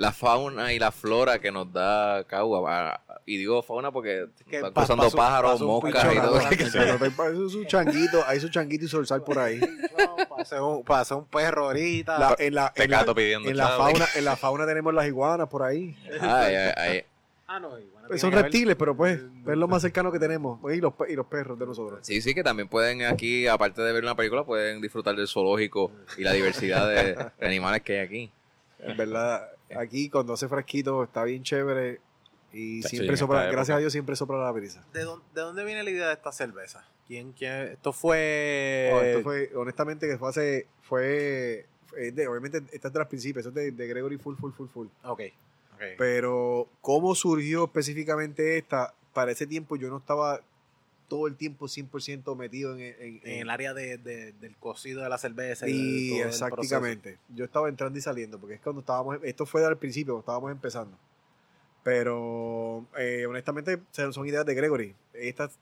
la 0.00 0.12
fauna 0.12 0.72
y 0.72 0.78
la 0.78 0.90
flora 0.92 1.38
que 1.40 1.52
nos 1.52 1.70
da 1.70 2.24
Cagua. 2.24 2.62
Ah, 3.06 3.20
Y 3.26 3.36
digo 3.36 3.62
fauna 3.62 3.92
porque 3.92 4.28
Que 4.48 4.56
están 4.56 4.72
pa- 4.72 4.80
cruzando 4.86 5.10
pájaros, 5.10 5.60
un 5.60 5.66
moscas 5.66 6.06
y 6.14 6.16
todo. 6.18 6.36
ahora. 6.38 6.48
Eso 6.50 7.46
es 7.46 7.54
un 7.54 7.66
changuito, 7.66 8.24
hay 8.26 8.40
su 8.40 8.48
changuito 8.48 8.86
y 8.86 8.88
zorzal 8.88 9.22
por 9.22 9.38
ahí. 9.38 9.60
pasó, 10.86 11.18
un, 11.18 11.18
un 11.22 11.26
perro 11.26 11.66
ahorita. 11.66 12.18
La- 12.18 12.34
en, 12.38 12.54
la, 12.54 12.72
en, 12.74 12.90
la, 12.90 13.14
pidiendo 13.14 13.50
en, 13.50 13.56
la 13.58 13.68
fauna, 13.68 14.06
en 14.16 14.24
la 14.24 14.36
fauna 14.36 14.66
tenemos 14.66 14.94
las 14.94 15.06
iguanas 15.06 15.48
por 15.48 15.62
ahí. 15.64 15.94
Ay, 16.20 16.54
ay, 16.54 16.72
ay. 16.76 17.04
Ah, 17.46 17.60
no, 17.60 17.78
iguana 17.78 18.08
Pues 18.08 18.22
son 18.22 18.30
que 18.30 18.36
ver- 18.36 18.44
reptiles, 18.46 18.76
pero 18.76 18.96
pues 18.96 19.20
es 19.20 19.56
lo 19.56 19.68
más 19.68 19.82
cercano 19.82 20.10
que 20.10 20.18
tenemos. 20.18 20.60
Y 20.72 20.80
los, 20.80 20.94
pe- 20.94 21.12
y 21.12 21.14
los 21.14 21.26
perros 21.26 21.58
de 21.58 21.66
nosotros. 21.66 21.98
Sí, 22.02 22.22
sí, 22.22 22.32
que 22.34 22.42
también 22.42 22.68
pueden 22.68 23.02
aquí, 23.04 23.46
aparte 23.48 23.82
de 23.82 23.92
ver 23.92 24.02
una 24.02 24.14
película, 24.14 24.44
pueden 24.44 24.80
disfrutar 24.80 25.14
del 25.14 25.28
zoológico 25.28 25.92
y 26.16 26.22
la 26.22 26.32
diversidad 26.32 26.88
de, 26.88 27.16
de 27.16 27.30
animales 27.46 27.82
que 27.82 27.98
hay 27.98 28.06
aquí. 28.06 28.30
En 28.78 28.96
verdad, 28.96 29.46
aquí 29.76 30.08
cuando 30.10 30.32
hace 30.34 30.48
fresquito 30.48 31.02
está 31.04 31.24
bien 31.24 31.42
chévere. 31.42 32.00
Y 32.52 32.78
Está 32.78 32.88
siempre 32.88 33.16
sopla, 33.16 33.42
gracias 33.44 33.68
época. 33.68 33.74
a 33.76 33.78
Dios 33.78 33.92
siempre 33.92 34.16
sopla 34.16 34.38
la 34.38 34.50
brisa. 34.50 34.84
¿De 34.92 35.04
dónde, 35.04 35.24
¿De 35.34 35.40
dónde 35.40 35.64
viene 35.64 35.84
la 35.84 35.90
idea 35.90 36.06
de 36.08 36.14
esta 36.14 36.32
cerveza? 36.32 36.84
¿Quién, 37.06 37.32
quién? 37.32 37.52
Esto 37.68 37.92
fue... 37.92 38.90
Oh, 38.92 39.00
esto 39.00 39.22
fue, 39.22 39.50
honestamente, 39.54 40.08
que 40.08 40.18
fue 40.18 40.28
hace, 40.30 40.66
fue, 40.82 41.66
fue 41.86 42.10
de- 42.10 42.26
obviamente, 42.26 42.58
esta 42.72 42.88
es 42.88 42.92
de 42.94 42.98
los 42.98 43.08
principios, 43.08 43.46
esto 43.46 43.56
es 43.60 43.66
de, 43.66 43.70
de 43.72 43.86
Gregory 43.88 44.18
Full, 44.18 44.34
Full, 44.36 44.50
Full, 44.52 44.68
Full. 44.68 44.86
Ok, 45.04 45.20
ok. 45.74 45.82
Pero, 45.96 46.68
¿cómo 46.80 47.14
surgió 47.14 47.64
específicamente 47.64 48.58
esta? 48.58 48.94
Para 49.12 49.30
ese 49.32 49.46
tiempo 49.46 49.76
yo 49.76 49.88
no 49.88 49.98
estaba 49.98 50.40
todo 51.10 51.26
el 51.26 51.36
tiempo 51.36 51.66
100% 51.66 52.34
metido 52.36 52.72
en, 52.74 52.80
en, 52.80 53.20
en 53.24 53.38
el 53.40 53.50
área 53.50 53.74
de, 53.74 53.98
de- 53.98 54.32
del 54.32 54.56
cocido 54.56 55.02
de 55.02 55.08
la 55.10 55.18
cerveza. 55.18 55.68
Y 55.68 56.20
proceso. 56.20 56.46
exactamente. 56.46 57.18
Yo 57.34 57.44
estaba 57.44 57.68
entrando 57.68 57.98
y 57.98 58.00
saliendo, 58.00 58.38
porque 58.38 58.54
es 58.54 58.60
cuando 58.62 58.80
estábamos, 58.80 59.18
esto 59.22 59.44
fue 59.44 59.62
al 59.66 59.76
principio, 59.76 60.14
cuando 60.14 60.20
estábamos 60.22 60.52
empezando. 60.52 60.96
Pero 61.82 62.86
eh, 62.98 63.26
honestamente 63.26 63.80
son 63.90 64.12
son 64.12 64.26
ideas 64.26 64.44
de 64.46 64.54
Gregory. 64.54 64.94
Estas, 65.14 65.58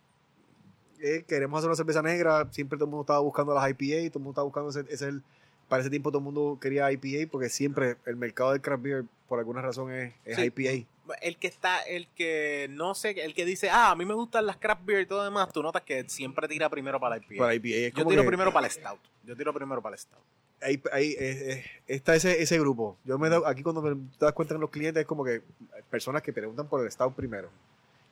eh, 1.00 1.24
queremos 1.26 1.58
hacer 1.58 1.68
una 1.68 1.76
cerveza 1.76 2.02
negra, 2.02 2.48
siempre 2.50 2.76
todo 2.76 2.86
el 2.86 2.90
mundo 2.90 3.02
estaba 3.02 3.20
buscando 3.20 3.54
las 3.54 3.68
IPA, 3.70 4.10
todo 4.10 4.18
el 4.18 4.24
mundo 4.24 4.30
estaba 4.30 4.44
buscando 4.44 4.70
ese, 4.70 4.84
ese 4.92 5.08
el, 5.08 5.22
para 5.68 5.80
ese 5.82 5.90
tiempo 5.90 6.10
todo 6.10 6.18
el 6.18 6.24
mundo 6.24 6.58
quería 6.60 6.90
IPA, 6.90 7.30
porque 7.30 7.48
siempre 7.48 7.96
el 8.06 8.16
mercado 8.16 8.52
del 8.52 8.60
craft 8.60 8.82
beer, 8.82 9.04
por 9.28 9.38
alguna 9.38 9.60
razón, 9.62 9.92
es, 9.92 10.14
es 10.24 10.36
Sí. 10.36 10.42
IPA. 10.46 10.86
El 11.22 11.38
que 11.38 11.46
está, 11.46 11.80
el 11.80 12.06
que 12.08 12.66
no 12.70 12.94
sé, 12.94 13.10
el 13.22 13.32
que 13.32 13.46
dice, 13.46 13.70
ah, 13.70 13.90
a 13.92 13.96
mí 13.96 14.04
me 14.04 14.12
gustan 14.14 14.44
las 14.44 14.56
craft 14.58 14.84
beer 14.84 15.00
y 15.02 15.06
todo 15.06 15.24
demás, 15.24 15.50
tú 15.52 15.62
notas 15.62 15.82
que 15.82 16.06
siempre 16.08 16.46
tira 16.48 16.68
primero 16.68 17.00
para 17.00 17.16
la 17.16 17.22
IPA. 17.24 17.36
Para 17.38 17.54
IPA 17.54 17.68
es 17.68 17.94
Yo 17.94 18.06
tiro 18.06 18.22
que 18.22 18.28
primero 18.28 18.52
para 18.52 18.66
el 18.66 18.72
stout. 18.72 18.98
Yo 19.24 19.34
tiro 19.36 19.54
primero 19.54 19.80
para 19.80 19.94
el 19.94 20.00
stout. 20.00 20.20
ahí, 20.60 20.82
ahí, 20.92 21.12
eh, 21.18 21.52
eh, 21.52 21.64
está 21.86 22.14
ese, 22.16 22.42
ese 22.42 22.58
grupo. 22.58 22.98
Yo 23.04 23.18
me 23.18 23.28
da- 23.30 23.40
aquí 23.46 23.62
cuando 23.62 23.80
me 23.80 23.96
das 24.18 24.32
cuenta 24.32 24.54
en 24.54 24.60
los 24.60 24.70
clientes 24.70 25.00
es 25.00 25.06
como 25.06 25.24
que 25.24 25.40
personas 25.88 26.20
que 26.22 26.32
preguntan 26.32 26.66
por 26.68 26.84
el 26.84 26.90
stout 26.90 27.14
primero. 27.14 27.48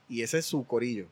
Y 0.08 0.22
ese 0.22 0.38
es 0.38 0.46
su 0.46 0.64
corillo. 0.66 1.06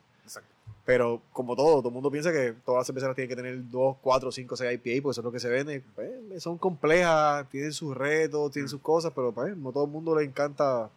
Pero 0.84 1.22
como 1.32 1.56
todo, 1.56 1.78
todo 1.78 1.88
el 1.88 1.94
mundo 1.94 2.10
piensa 2.10 2.30
que 2.30 2.52
todas 2.64 2.80
las 2.80 2.86
cerveceras 2.86 3.14
tienen 3.14 3.30
que 3.30 3.36
tener 3.36 3.70
2, 3.70 3.96
4, 4.02 4.30
5, 4.30 4.56
6 4.56 4.72
IPA, 4.74 5.02
porque 5.02 5.12
eso 5.12 5.20
es 5.20 5.24
lo 5.24 5.32
que 5.32 5.40
se 5.40 5.48
vende. 5.48 5.82
Pues, 5.94 6.42
son 6.42 6.58
complejas, 6.58 7.48
tienen 7.48 7.72
sus 7.72 7.96
retos, 7.96 8.52
tienen 8.52 8.68
sus 8.68 8.82
cosas, 8.82 9.10
pero 9.14 9.32
pues, 9.32 9.56
no 9.56 9.72
todo 9.72 9.84
el 9.86 9.90
mundo 9.90 10.14
le 10.14 10.24
encanta 10.24 10.90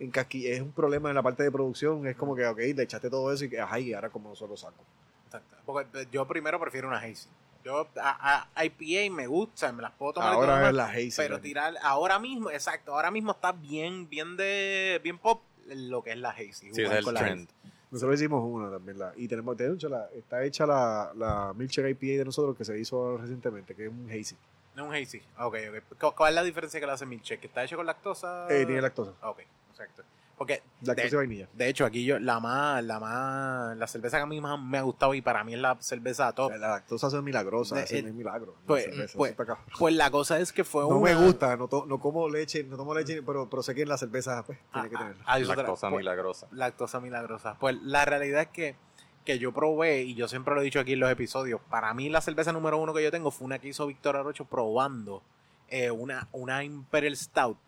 encasqui- 0.00 0.46
Es 0.48 0.60
un 0.60 0.72
problema 0.72 1.08
en 1.08 1.14
la 1.14 1.22
parte 1.22 1.44
de 1.44 1.52
producción. 1.52 2.04
Es 2.08 2.16
como 2.16 2.34
que, 2.34 2.44
ok, 2.46 2.58
le 2.58 2.82
echaste 2.82 3.08
todo 3.10 3.32
eso 3.32 3.44
y 3.44 3.48
que, 3.48 3.60
ajá, 3.60 3.78
y 3.78 3.92
ahora 3.92 4.10
como 4.10 4.34
solo 4.34 4.56
saco. 4.56 4.82
Exacto. 5.26 5.56
Porque 5.64 6.08
yo 6.10 6.26
primero 6.26 6.58
prefiero 6.58 6.88
una 6.88 6.98
hazy. 6.98 7.28
Yo 7.64 7.86
a, 8.00 8.48
a 8.54 8.64
IPA 8.64 9.14
me 9.14 9.26
gusta, 9.28 9.70
me 9.72 9.82
las 9.82 9.92
puedo 9.92 10.14
tomar 10.14 10.32
Ahora 10.34 10.68
es 10.68 10.74
la 10.74 10.86
hazy. 10.86 11.12
pero 11.16 11.40
tirar 11.40 11.74
ahora 11.82 12.18
mismo, 12.18 12.50
exacto, 12.50 12.94
ahora 12.94 13.10
mismo 13.10 13.32
está 13.32 13.52
bien, 13.52 14.08
bien 14.08 14.36
de, 14.36 15.00
bien 15.02 15.18
pop 15.18 15.42
lo 15.66 16.02
que 16.02 16.12
es 16.12 16.18
la 16.18 16.30
hazy. 16.30 16.52
Sí, 16.52 16.70
jugar 16.70 16.92
es 16.92 16.98
el 16.98 17.04
con 17.04 17.14
la 17.14 17.20
trend. 17.20 17.48
Nosotros 17.90 18.20
hicimos 18.20 18.42
una 18.44 18.70
también. 18.70 18.98
La, 18.98 19.12
y 19.16 19.26
tenemos, 19.28 19.56
hecho, 19.60 19.88
la, 19.88 20.08
está 20.14 20.44
hecha 20.44 20.66
la, 20.66 21.12
la 21.16 21.52
Milkshake 21.56 21.90
IPA 21.90 22.18
de 22.18 22.24
nosotros 22.24 22.56
que 22.56 22.64
se 22.64 22.78
hizo 22.78 23.16
recientemente, 23.16 23.74
que 23.74 23.86
es 23.86 23.90
un 23.90 24.08
hazy. 24.10 24.36
No 24.76 24.86
un 24.86 24.94
hazy. 24.94 25.18
Ok, 25.38 25.56
ok. 25.70 25.98
¿Cu- 26.00 26.14
¿Cuál 26.16 26.32
es 26.32 26.34
la 26.36 26.42
diferencia 26.44 26.78
que 26.78 26.86
le 26.86 26.92
hace 26.92 27.06
Milkshake? 27.06 27.44
¿Está 27.46 27.64
hecho 27.64 27.76
con 27.76 27.86
lactosa? 27.86 28.46
Eh, 28.50 28.66
tiene 28.66 28.80
lactosa. 28.82 29.12
Ok, 29.22 29.40
exacto. 29.70 30.02
Porque 30.38 30.62
Lactosa 30.82 31.06
y 31.06 31.10
de, 31.10 31.16
vainilla. 31.16 31.48
de 31.52 31.68
hecho 31.68 31.84
aquí 31.84 32.04
yo 32.04 32.18
la 32.20 32.38
más 32.38 32.82
la 32.84 33.00
más 33.00 33.76
la 33.76 33.86
cerveza 33.88 34.18
que 34.18 34.22
a 34.22 34.26
mí 34.26 34.40
más 34.40 34.58
me 34.60 34.78
ha 34.78 34.82
gustado 34.82 35.12
y 35.14 35.20
para 35.20 35.42
mí 35.42 35.54
es 35.54 35.60
la 35.60 35.76
cerveza 35.80 36.32
top. 36.32 36.52
La 36.52 36.68
lactosa 36.68 37.08
es 37.08 37.14
milagrosa, 37.22 37.74
De- 37.76 37.82
ese 37.82 37.98
eh, 37.98 38.02
no 38.02 38.08
es 38.08 38.14
milagro. 38.14 38.54
la 38.60 38.66
pues- 38.66 38.84
cerveza, 38.84 39.18
pues-. 39.18 39.34
Pues 39.78 39.94
la 39.96 40.10
cosa 40.12 40.38
es 40.38 40.52
que 40.52 40.62
fue 40.62 40.82
no 40.82 40.98
una 40.98 41.10
me 41.10 41.26
gusta, 41.26 41.56
no, 41.56 41.66
to- 41.66 41.86
no 41.86 41.98
como 41.98 42.28
leche, 42.28 42.62
no 42.62 42.76
tomo 42.76 42.94
leche, 42.94 43.20
pero, 43.22 43.50
pero 43.50 43.62
sé 43.64 43.74
que 43.74 43.82
en 43.82 43.88
la 43.88 43.98
cerveza 43.98 44.44
pues, 44.44 44.58
Ah, 44.72 44.82
tiene 44.82 44.90
que 44.90 44.96
ah, 44.96 44.98
tenerla. 45.00 45.24
ah, 45.26 45.38
Lactosa 45.40 45.90
pues, 45.90 45.98
milagrosa. 46.02 46.46
lactosa 46.52 47.00
milagrosa. 47.00 47.56
Pues 47.58 47.76
la 47.82 48.04
realidad 48.04 48.42
es 48.42 48.48
que, 48.48 48.76
que 49.24 49.38
yo 49.40 49.52
probé, 49.52 50.02
y 50.04 50.14
yo 50.14 50.28
siempre 50.28 50.54
lo 50.54 50.60
he 50.60 50.64
dicho 50.64 50.78
aquí 50.80 50.92
en 50.92 51.00
los 51.00 51.10
episodios, 51.10 51.60
para 51.68 51.92
mí 51.94 52.08
la 52.08 52.20
cerveza 52.20 52.52
número 52.52 52.78
uno 52.78 52.94
que 52.94 53.02
yo 53.02 53.10
tengo 53.10 53.30
fue 53.32 53.44
una 53.46 53.58
que 53.58 53.68
hizo 53.68 53.86
Víctor 53.88 54.16
Arocho 54.16 54.44
probando 54.44 55.22
eh, 55.68 55.90
una, 55.90 56.28
una 56.32 56.62
Imperial 56.64 57.14
Stout. 57.16 57.58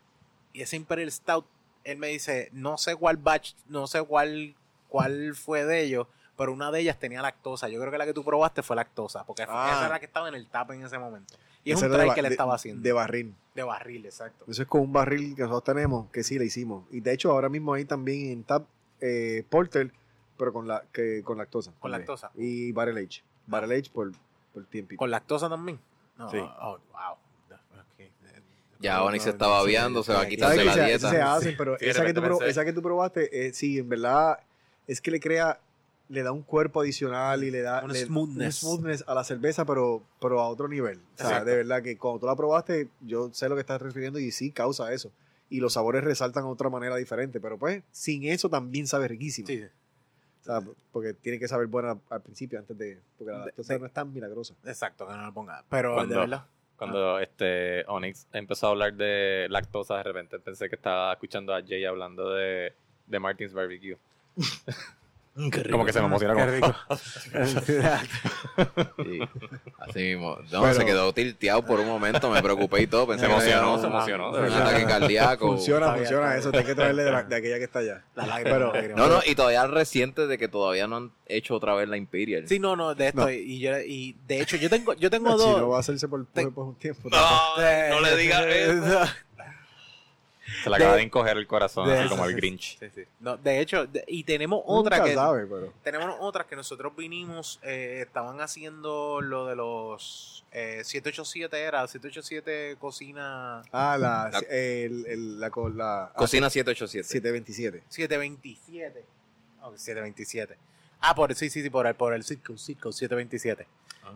Y 0.53 0.63
esa 0.63 0.77
Imperial 0.77 1.11
Stout, 1.13 1.45
él 1.85 1.99
me 1.99 2.09
dice, 2.09 2.49
no 2.53 2.79
sé 2.79 2.97
cuál 2.97 3.17
batch, 3.17 3.55
no 3.69 3.87
sé 3.87 4.03
cuál, 4.03 4.55
cuál 4.89 5.35
fue 5.35 5.65
de 5.65 5.83
ellos, 5.83 6.07
pero 6.37 6.53
una 6.53 6.71
de 6.71 6.81
ellas 6.81 6.99
tenía 6.99 7.21
lactosa. 7.23 7.69
Yo 7.69 7.79
creo 7.81 7.91
que 7.93 7.99
la 7.99 8.07
que 8.07 8.15
tú 8.15 8.25
probaste 8.25 8.63
fue 8.63 8.77
lactosa, 8.77 9.25
porque 9.25 9.43
Ah. 9.49 9.69
esa 9.71 9.81
era 9.81 9.89
la 9.91 9.99
que 10.01 10.07
estaba 10.07 10.29
en 10.29 10.35
el 10.35 10.47
tap 10.49 10.71
en 10.73 10.83
ese 10.85 10.99
momento. 10.99 11.35
Y 11.63 11.73
es 11.73 11.83
un 11.83 11.93
try 11.93 12.11
que 12.15 12.23
le 12.23 12.29
estaba 12.29 12.55
haciendo. 12.55 12.83
De 12.83 12.93
barril. 12.93 13.35
De 13.55 13.63
barril, 13.63 14.07
exacto. 14.07 14.47
Eso 14.49 14.63
es 14.63 14.69
como 14.69 14.85
un 14.85 14.93
barril 14.95 15.35
que 15.37 15.43
nosotros 15.43 15.65
tenemos, 15.75 16.09
que 16.11 16.23
sí 16.25 16.39
le 16.39 16.47
hicimos. 16.47 16.85
Y 16.91 17.01
de 17.01 17.13
hecho, 17.13 17.31
ahora 17.31 17.51
mismo 17.51 17.75
hay 17.75 17.85
también 17.85 18.31
en 18.33 18.45
Tap 18.45 18.65
eh, 19.03 19.45
Porter, 19.51 19.93
pero 20.39 20.55
con 20.55 20.67
la 20.67 20.85
que 20.93 21.23
con 21.23 21.37
lactosa. 21.37 21.73
Con 21.73 21.91
también. 21.91 22.01
lactosa. 22.09 22.31
Y 22.35 22.73
Barrel 22.73 22.97
Age. 22.97 23.23
Barrel 23.47 23.73
Age 23.73 23.91
por, 23.93 24.11
por 24.55 24.65
tiempo. 24.65 24.95
¿Con 24.97 25.11
lactosa 25.11 25.51
también? 25.51 25.79
No, 26.17 26.31
Sí. 26.31 26.39
oh, 26.39 26.79
wow. 26.93 27.17
Ya 28.81 28.97
No, 28.97 29.05
Oni 29.05 29.19
se 29.21 29.27
no, 29.27 29.33
está 29.33 29.45
no, 29.47 29.51
babeando, 29.53 30.03
sí, 30.03 30.07
se 30.07 30.13
va 30.15 30.23
a 30.23 30.27
quitarse 30.29 30.57
¿Sabes 30.57 30.77
la 30.77 30.87
dieta. 30.87 31.11
se 31.11 31.21
hacen, 31.21 31.55
pero 31.57 31.79
esa, 31.79 32.05
que 32.05 32.15
tú, 32.15 32.43
esa 32.43 32.65
que 32.65 32.73
tú 32.73 32.83
probaste, 32.83 33.47
eh, 33.47 33.53
sí, 33.53 33.79
en 33.79 33.89
verdad 33.89 34.39
es 34.87 35.01
que 35.01 35.11
le 35.11 35.21
crea, 35.21 35.61
le 36.09 36.23
da 36.23 36.33
un 36.33 36.43
cuerpo 36.43 36.81
adicional 36.81 37.45
y 37.45 37.51
le 37.51 37.61
da 37.61 37.85
Un 37.85 37.93
le- 37.93 38.07
smoothness. 38.07 38.63
un 38.63 38.71
smoothness 38.79 39.05
a 39.07 39.15
la 39.15 39.23
cerveza, 39.23 39.65
pero, 39.67 40.03
pero 40.21 40.41
a 40.41 40.49
otro 40.49 40.67
nivel. 40.67 40.99
O 40.99 41.17
sea, 41.19 41.27
Exacto. 41.27 41.51
de 41.51 41.57
verdad 41.57 41.83
que 41.83 41.97
cuando 41.99 42.21
tú 42.21 42.27
la 42.27 42.35
probaste, 42.37 42.89
yo 43.03 43.31
sé 43.33 43.49
lo 43.49 43.55
que 43.55 43.61
estás 43.61 43.81
refiriendo 43.83 44.19
y 44.19 44.31
sí 44.33 44.51
causa 44.51 44.93
eso. 44.93 45.13
Y 45.51 45.61
los 45.61 45.75
sabores 45.75 46.03
resaltan 46.03 46.45
de 46.45 46.51
otra 46.51 46.71
manera 46.71 46.97
diferente, 46.97 47.39
pero 47.41 47.59
pues 47.59 47.83
sin 47.93 48.25
eso 48.25 48.49
también 48.49 48.87
sabe 48.87 49.09
riquísimo. 49.09 49.47
Sí, 49.49 49.63
O 50.43 50.45
sea, 50.45 50.63
porque 50.93 51.13
tiene 51.13 51.39
que 51.39 51.49
saber 51.49 51.67
buena 51.67 51.99
al 52.09 52.23
principio 52.23 52.59
antes 52.59 52.79
de... 52.79 52.99
Porque 53.19 53.33
la 53.33 53.41
De- 53.41 53.47
lactosa 53.47 53.75
de- 53.75 53.79
no 53.81 53.87
es 53.87 53.93
tan 53.93 54.13
milagrosa. 54.13 54.55
exacto, 54.65 55.07
que 55.07 55.13
no 55.13 55.23
lo 55.27 55.35
ponga. 55.35 55.65
Pero 55.69 56.07
de 56.07 56.17
verdad. 56.17 56.47
Cuando 56.81 57.19
este 57.19 57.85
Onyx 57.89 58.27
empezó 58.33 58.69
a 58.69 58.71
hablar 58.71 58.95
de 58.95 59.49
lactosa, 59.51 59.99
de 59.99 60.03
repente 60.03 60.39
pensé 60.39 60.71
que 60.71 60.77
estaba 60.77 61.13
escuchando 61.13 61.55
a 61.55 61.61
Jay 61.61 61.85
hablando 61.85 62.31
de, 62.31 62.73
de 63.07 63.19
Martin's 63.19 63.53
Barbecue. 63.53 63.99
Como 65.71 65.85
que 65.87 65.93
se 65.93 66.01
me 66.01 66.07
emociona 66.07 66.35
Qué 66.35 66.47
rico. 66.47 66.75
Sí. 67.67 69.21
Así 69.79 69.99
mismo. 70.01 70.37
No, 70.51 70.63
Pero- 70.63 70.75
se 70.75 70.85
quedó 70.85 71.13
tilteado 71.13 71.65
por 71.65 71.81
un 71.81 71.87
momento, 71.87 72.31
me 72.31 72.43
preocupé 72.43 72.83
y 72.83 72.87
todo. 72.87 73.07
Pensé 73.07 73.23
Se 73.23 73.27
que 73.29 73.33
emocionó, 73.33 73.79
se 73.81 73.87
emocionó, 73.87 74.33
de 74.33 74.39
Un 74.39 74.45
verdad. 74.45 74.67
ataque 74.69 74.85
cardíaco. 74.87 75.47
Funciona, 75.49 75.87
Está 75.87 75.99
funciona 75.99 76.37
eso. 76.37 76.51
Hay 76.53 76.65
que 76.65 76.75
traerle 76.75 77.05
de, 77.05 77.13
la- 77.13 77.23
de 77.23 77.37
aquella 77.37 77.59
que 77.59 77.65
está 77.65 77.79
allá. 77.79 78.03
La 78.15 78.27
lágrima, 78.27 78.51
Pero- 78.57 78.67
la 78.69 78.73
lágrima. 78.81 78.99
No, 79.01 79.07
no, 79.09 79.21
y 79.25 79.35
todavía 79.35 79.67
reciente 79.67 80.27
de 80.27 80.37
que 80.39 80.49
todavía 80.49 80.87
no 80.87 80.97
han 80.97 81.13
hecho 81.27 81.55
otra 81.55 81.75
vez 81.75 81.89
la 81.89 81.97
Imperial. 81.97 82.47
Sí, 82.49 82.59
no, 82.59 82.77
no, 82.77 82.95
de 82.95 83.09
esto. 83.09 83.21
No. 83.23 83.31
Y, 83.31 83.61
yo, 83.61 83.79
y 83.79 84.17
de 84.27 84.41
hecho, 84.41 84.57
yo 84.57 84.69
tengo, 84.69 84.95
yo 84.95 85.11
tengo 85.11 85.31
Si 85.39 85.45
dos. 85.45 85.59
no 85.59 85.69
va 85.71 85.77
a 85.79 85.81
hacerse 85.81 86.09
por, 86.09 86.27
por, 86.27 86.53
por 86.55 86.67
un 86.67 86.75
tiempo. 86.75 87.09
No, 87.09 87.57
no 87.91 88.01
le 88.01 88.17
digas 88.17 88.45
eso. 88.47 89.01
Se 90.65 90.71
le 90.71 90.77
acaba 90.77 90.97
de 90.97 91.03
encoger 91.03 91.37
el 91.37 91.47
corazón, 91.47 91.89
de 91.89 91.99
así 91.99 92.09
como 92.09 92.25
el 92.25 92.35
Grinch. 92.35 92.79
Sí, 92.79 92.87
sí. 92.95 93.03
No, 93.21 93.37
de 93.37 93.61
hecho, 93.61 93.87
de- 93.87 94.05
y 94.07 94.25
tenemos 94.25 94.63
otra 94.67 94.99
Nunca 94.99 95.09
que. 95.11 95.15
sabe, 95.15 95.47
pero... 95.47 95.73
Tenemos 95.83 96.17
otras 96.21 96.47
que 96.47 96.57
nosotros 96.57 96.95
vinimos, 96.97 97.61
eh, 97.63 98.03
estaban 98.07 98.41
haciendo 98.41 99.21
lo 99.21 99.47
de 99.47 99.57
los 99.57 100.45
eh, 100.53 100.83
787 100.85 101.57
era, 101.61 101.87
787 101.87 102.77
cocina 102.79 103.63
Ah, 103.73 103.97
la, 103.99 104.31
La- 104.33 104.39
el, 104.51 105.07
el- 105.07 105.41
la, 105.41 105.49
la 105.49 106.13
Cocina 106.17 106.51
787. 106.51 107.05
727. 107.09 107.83
727. 107.89 109.05
Ok, 109.63 109.77
727. 109.77 110.57
Ah, 111.01 111.15
por 111.15 111.35
sí, 111.35 111.49
sí, 111.51 111.63
sí, 111.63 111.71
por 111.71 111.87
el, 111.87 111.95
por 111.95 112.13
el 112.15 112.25
Cisco, 112.25 112.57
Cisco 112.59 112.93
727. 112.93 113.67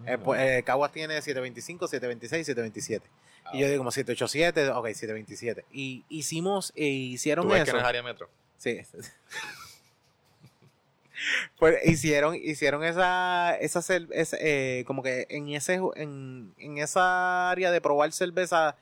Eh, 0.06 0.18
pues, 0.18 0.40
eh, 0.40 0.62
Caguas 0.64 0.90
tiene 0.90 1.14
725, 1.14 1.86
726, 1.86 2.46
727. 2.46 3.06
Y 3.52 3.60
yo 3.60 3.66
digo 3.66 3.78
como 3.78 3.90
787, 3.90 4.70
ok, 4.70 4.86
727. 4.86 5.64
Y 5.72 6.04
hicimos, 6.08 6.72
e 6.74 6.86
hicieron 6.86 7.46
¿Tú 7.46 7.52
ves 7.52 7.64
que 7.64 7.70
eso. 7.70 7.76
no 7.76 7.80
es 7.80 7.84
área 7.84 8.02
metro? 8.02 8.28
Sí. 8.56 8.80
pues 11.58 11.86
hicieron, 11.86 12.34
hicieron 12.34 12.84
esa, 12.84 13.56
esa, 13.56 13.80
esa, 14.10 14.36
eh, 14.40 14.84
como 14.86 15.02
que 15.02 15.26
en 15.28 15.48
ese, 15.50 15.80
en, 15.96 16.54
en 16.58 16.78
esa 16.78 17.50
área 17.50 17.70
de 17.70 17.80
probar 17.80 18.12
cerveza, 18.12 18.76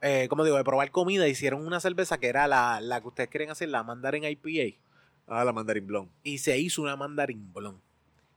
eh, 0.00 0.26
como 0.28 0.44
digo, 0.44 0.56
de 0.56 0.64
probar 0.64 0.90
comida, 0.90 1.26
hicieron 1.26 1.66
una 1.66 1.80
cerveza 1.80 2.18
que 2.18 2.28
era 2.28 2.46
la, 2.46 2.80
la 2.80 3.00
que 3.00 3.08
ustedes 3.08 3.30
quieren 3.30 3.50
hacer, 3.50 3.68
la 3.68 3.82
Mandarin 3.82 4.24
IPA. 4.24 4.78
Ah, 5.26 5.44
la 5.44 5.52
Mandarin 5.52 5.86
Blonde. 5.86 6.10
Y 6.22 6.38
se 6.38 6.58
hizo 6.58 6.82
una 6.82 6.96
Mandarin 6.96 7.52
Blonde. 7.52 7.80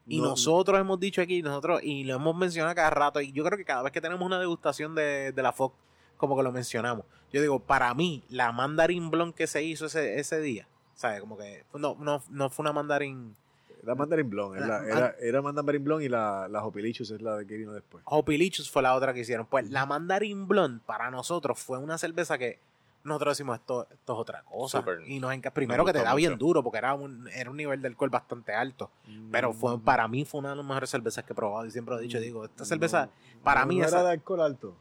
Y 0.08 0.20
No- 0.22 0.30
nosotros 0.30 0.80
hemos 0.80 1.00
dicho 1.00 1.22
aquí, 1.22 1.42
nosotros, 1.42 1.82
y 1.84 2.04
lo 2.04 2.16
hemos 2.16 2.36
mencionado 2.36 2.76
cada 2.76 2.90
rato, 2.92 3.22
y 3.22 3.32
yo 3.32 3.44
creo 3.44 3.58
que 3.58 3.66
cada 3.66 3.82
vez 3.84 3.92
que 3.92 4.02
tenemos 4.02 4.26
una 4.26 4.40
degustación 4.40 4.94
de, 4.96 5.32
de 5.32 5.42
la 5.44 5.52
Fox, 5.52 5.76
como 6.18 6.38
que 6.38 6.44
lo 6.44 6.52
mencionamos. 6.52 7.06
Yo 7.34 7.42
digo, 7.42 7.60
para 7.60 7.94
mí, 7.94 8.24
la 8.30 8.52
Mandarin 8.52 9.10
Blonde 9.10 9.36
que 9.36 9.48
se 9.48 9.64
hizo 9.64 9.88
ese, 9.88 10.20
ese 10.20 10.40
día, 10.40 10.68
¿sabes? 10.94 11.20
Como 11.22 11.38
que 11.38 11.64
no, 11.74 11.96
no, 12.00 12.22
no 12.30 12.50
fue 12.50 12.64
una 12.64 12.72
Mandarin 12.72 13.36
La 13.84 13.94
Mandarin 13.96 14.30
Blonde. 14.30 14.60
la- 14.66 14.78
Ah, 14.78 14.86
era, 14.86 15.16
era 15.20 15.42
Mandarin 15.42 15.84
Blonde 15.84 16.06
y 16.06 16.10
la, 16.10 16.48
la 16.50 16.64
Hopilichus 16.64 17.12
es 17.12 17.22
la 17.22 17.36
de 17.38 17.46
que 17.46 17.58
vino 17.58 17.74
después. 17.74 18.04
Hopilichus 18.08 18.70
fue 18.72 18.82
la 18.84 18.96
otra 18.96 19.14
que 19.14 19.20
hicieron. 19.22 19.46
Pues 19.48 19.70
la 19.70 19.86
Mandarin 19.86 20.48
Blonde 20.48 20.82
para 20.86 21.12
nosotros 21.12 21.60
fue 21.60 21.78
una 21.80 21.98
cerveza 21.98 22.38
que 22.38 22.60
nosotros 23.06 23.38
decimos 23.38 23.60
esto, 23.60 23.88
esto 23.90 24.14
es 24.14 24.20
otra 24.20 24.44
cosa. 24.44 24.84
Y 25.06 25.20
nos 25.20 25.32
primero 25.54 25.84
Nos 25.84 25.92
que 25.92 25.98
te 25.98 26.04
da 26.04 26.16
bien 26.16 26.38
duro 26.38 26.64
porque 26.64 26.80
era 26.80 26.94
un, 26.96 27.28
era 27.30 27.50
un 27.50 27.58
nivel 27.58 27.82
de 27.82 27.88
alcohol 27.88 28.10
bastante 28.10 28.54
alto. 28.54 28.90
Pero 29.32 29.54
fue 29.54 29.80
para 29.80 30.08
mí 30.08 30.26
fue 30.26 30.40
una 30.40 30.50
de 30.50 30.56
las 30.58 30.66
mejores 30.66 30.90
cervezas 30.90 31.24
que 31.24 31.34
he 31.34 31.36
probado 31.36 31.66
y 31.66 31.72
siempre 31.72 31.94
lo 31.94 32.00
he 32.00 32.04
dicho, 32.04 32.20
digo, 32.20 32.46
esta 32.46 32.66
cerveza 32.66 33.10
para 33.46 33.62
No, 33.62 33.68
mí 33.68 33.78
no 33.78 33.86
esa- 33.86 34.00
era 34.00 34.08
de 34.08 34.12
alcohol 34.14 34.42
alto. 34.42 34.76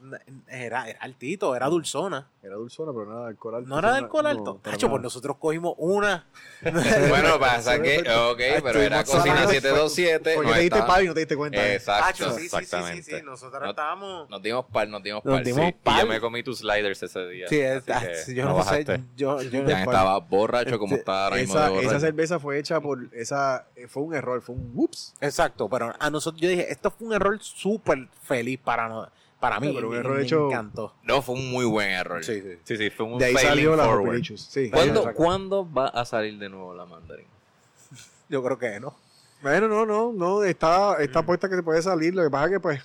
era, 0.48 0.88
era 0.88 0.98
altito, 1.00 1.54
era 1.54 1.66
dulzona. 1.68 2.30
Era 2.42 2.56
dulzona, 2.56 2.92
pero 2.92 3.06
no 3.06 3.12
era 3.12 3.20
de 3.22 3.28
alcohol 3.28 3.54
alto. 3.54 3.68
No 3.68 3.78
era 3.78 3.92
de 3.92 3.98
alcohol 3.98 4.22
no, 4.24 4.28
alto. 4.28 4.60
nada. 4.64 4.88
pues 4.90 5.02
nosotros 5.02 5.36
cogimos 5.38 5.74
una. 5.78 6.26
Bueno, 7.08 7.38
pasa 7.40 7.80
que, 7.80 8.00
ok, 8.00 8.62
pero 8.62 8.80
era 8.82 9.04
Cocina 9.04 9.32
hablando- 9.32 9.50
727. 9.50 10.34
Porque 10.34 10.48
no 10.50 10.54
te 10.56 10.60
diste 10.60 10.82
par 10.82 11.02
y 11.04 11.06
no 11.06 11.14
te 11.14 11.20
diste 11.20 11.36
cuenta. 11.36 11.72
Exacto. 11.72 12.06
Tacho, 12.06 12.24
sí, 12.32 12.34
sí, 12.34 12.40
sí, 12.42 12.48
sí, 12.48 12.56
exactamente. 12.56 13.18
sí, 13.18 13.22
Nosotros 13.24 13.62
No- 13.62 13.70
estábamos. 13.70 14.30
Nos 14.30 14.42
dimos 14.42 14.64
par, 14.66 14.88
nos 14.88 15.02
dimos 15.02 15.24
Nos 15.24 15.34
par. 15.36 15.44
dimos 15.44 15.66
sí. 15.66 15.74
Y 15.84 16.00
yo 16.00 16.06
me 16.06 16.20
comí 16.20 16.42
tus 16.42 16.58
sliders 16.58 17.02
ese 17.02 17.26
día. 17.28 17.48
Sí, 17.48 17.60
es- 17.60 17.88
así 17.88 17.92
ah, 17.92 18.00
que 18.26 18.34
yo 18.34 18.44
no 18.46 18.58
no 18.58 18.64
sé. 18.64 18.84
Yo, 19.16 19.40
yo, 19.42 19.64
Ya 19.66 19.80
estaba 19.82 20.18
borracho 20.18 20.78
como 20.78 20.96
estaba 20.96 21.24
ahora 21.24 21.36
mismo 21.36 21.58
de 21.58 21.86
esa, 21.86 22.00
cerveza 22.00 22.38
fue 22.38 22.58
hecha 22.58 22.80
por 22.80 23.08
esa 23.12 23.66
fue 23.88 24.02
un 24.02 24.14
error, 24.14 24.40
fue 24.42 24.54
un 24.54 24.70
whoops. 24.74 25.14
Exacto, 25.20 25.68
pero 25.68 25.94
a 25.98 26.10
nosotros 26.10 26.40
yo 26.40 26.48
dije, 26.48 26.70
esto 26.72 26.90
fue 26.90 27.08
un 27.08 27.12
error 27.14 27.38
súper 27.40 28.08
feliz 28.22 28.53
para, 28.56 28.88
no- 28.88 29.08
para 29.40 29.60
mí. 29.60 29.68
Sí, 29.68 29.72
pero 29.74 29.88
un 29.90 29.96
error 29.96 30.16
me 30.16 30.22
hecho- 30.22 30.48
encantó. 30.48 30.94
No, 31.02 31.20
fue 31.22 31.34
un 31.34 31.50
muy 31.50 31.64
buen 31.64 31.90
error. 31.90 32.24
Sí, 32.24 32.40
sí. 32.40 32.58
Sí, 32.64 32.76
sí, 32.76 32.90
fue 32.90 33.06
un 33.06 33.18
De 33.18 33.26
ahí 33.26 33.34
salió 33.34 33.76
la. 33.76 33.84
Sí. 34.36 34.70
¿Cuándo, 34.70 35.00
Exacto. 35.00 35.16
¿Cuándo 35.16 35.72
va 35.72 35.88
a 35.88 36.04
salir 36.04 36.38
de 36.38 36.48
nuevo 36.48 36.74
la 36.74 36.86
mandarín? 36.86 37.26
Yo 38.28 38.42
creo 38.42 38.58
que 38.58 38.80
no. 38.80 38.94
Bueno, 39.42 39.68
no, 39.68 39.84
no, 39.84 40.12
no, 40.12 40.42
está, 40.44 40.96
está 41.02 41.22
puesta 41.22 41.48
que 41.50 41.56
se 41.56 41.62
puede 41.62 41.82
salir. 41.82 42.14
Lo 42.14 42.22
que 42.24 42.30
pasa 42.30 42.46
es 42.46 42.50
que, 42.52 42.60
pues, 42.60 42.80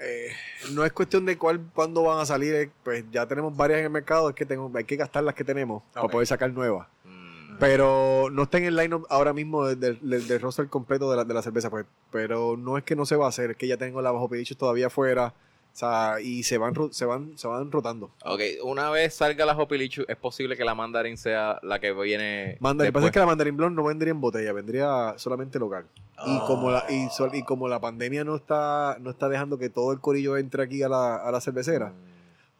eh, 0.00 0.30
no 0.70 0.84
es 0.84 0.92
cuestión 0.92 1.26
de 1.26 1.36
cuál, 1.36 1.60
cuándo 1.74 2.04
van 2.04 2.20
a 2.20 2.24
salir. 2.26 2.54
eh, 2.54 2.70
Pues 2.84 3.04
ya 3.10 3.26
tenemos 3.26 3.56
varias 3.56 3.80
en 3.80 3.86
el 3.86 3.90
mercado, 3.90 4.28
es 4.28 4.36
que 4.36 4.46
tengo, 4.46 4.70
hay 4.76 4.84
que 4.84 4.94
gastar 4.94 5.24
las 5.24 5.34
que 5.34 5.42
tenemos 5.42 5.82
para 5.92 6.06
poder 6.06 6.26
sacar 6.28 6.52
nuevas. 6.52 6.86
Mm. 7.04 7.17
Pero 7.58 8.28
no 8.30 8.44
está 8.44 8.58
en 8.58 8.64
el 8.64 8.76
line 8.76 8.96
ahora 9.08 9.32
mismo 9.32 9.66
del, 9.66 9.98
del, 10.00 10.28
del 10.28 10.40
roster 10.40 10.68
completo 10.68 11.10
de 11.10 11.16
la, 11.16 11.24
de 11.24 11.34
la 11.34 11.42
cerveza, 11.42 11.70
pues. 11.70 11.86
Pero 12.12 12.56
no 12.56 12.78
es 12.78 12.84
que 12.84 12.94
no 12.96 13.04
se 13.06 13.16
va 13.16 13.26
a 13.26 13.28
hacer, 13.30 13.50
es 13.52 13.56
que 13.56 13.66
ya 13.66 13.76
tengo 13.76 14.00
la 14.02 14.10
bajo 14.12 14.28
pedichos 14.28 14.56
todavía 14.56 14.86
afuera. 14.86 15.34
O 15.70 15.76
sea, 15.78 16.16
y 16.20 16.42
se 16.42 16.58
van, 16.58 16.74
se 16.92 17.04
van, 17.04 17.38
se 17.38 17.46
van 17.46 17.70
rotando. 17.70 18.10
Ok, 18.24 18.40
una 18.64 18.90
vez 18.90 19.14
salga 19.14 19.44
la 19.46 19.56
Hopilichu, 19.56 20.02
es 20.08 20.16
posible 20.16 20.56
que 20.56 20.64
la 20.64 20.74
mandarín 20.74 21.16
sea 21.16 21.60
la 21.62 21.78
que 21.78 21.92
viene. 21.92 22.56
Manda, 22.58 22.82
lo 22.84 22.88
que 22.88 22.92
pasa 22.92 23.06
es 23.06 23.12
que 23.12 23.18
la 23.20 23.26
Mandarin 23.26 23.56
Blonde 23.56 23.76
no 23.76 23.86
vendría 23.86 24.10
en 24.10 24.20
botella, 24.20 24.52
vendría 24.52 25.14
solamente 25.18 25.58
local. 25.60 25.86
Y 26.26 26.38
como 26.48 26.72
la, 26.72 26.84
y, 26.88 27.08
sol- 27.10 27.30
y 27.32 27.44
como 27.44 27.68
la 27.68 27.78
pandemia 27.80 28.24
no 28.24 28.34
está, 28.34 28.96
no 29.00 29.10
está 29.10 29.28
dejando 29.28 29.56
que 29.56 29.68
todo 29.68 29.92
el 29.92 30.00
corillo 30.00 30.36
entre 30.36 30.64
aquí 30.64 30.82
a 30.82 30.88
la, 30.88 31.14
a 31.16 31.30
la 31.30 31.40
cervecera, 31.40 31.92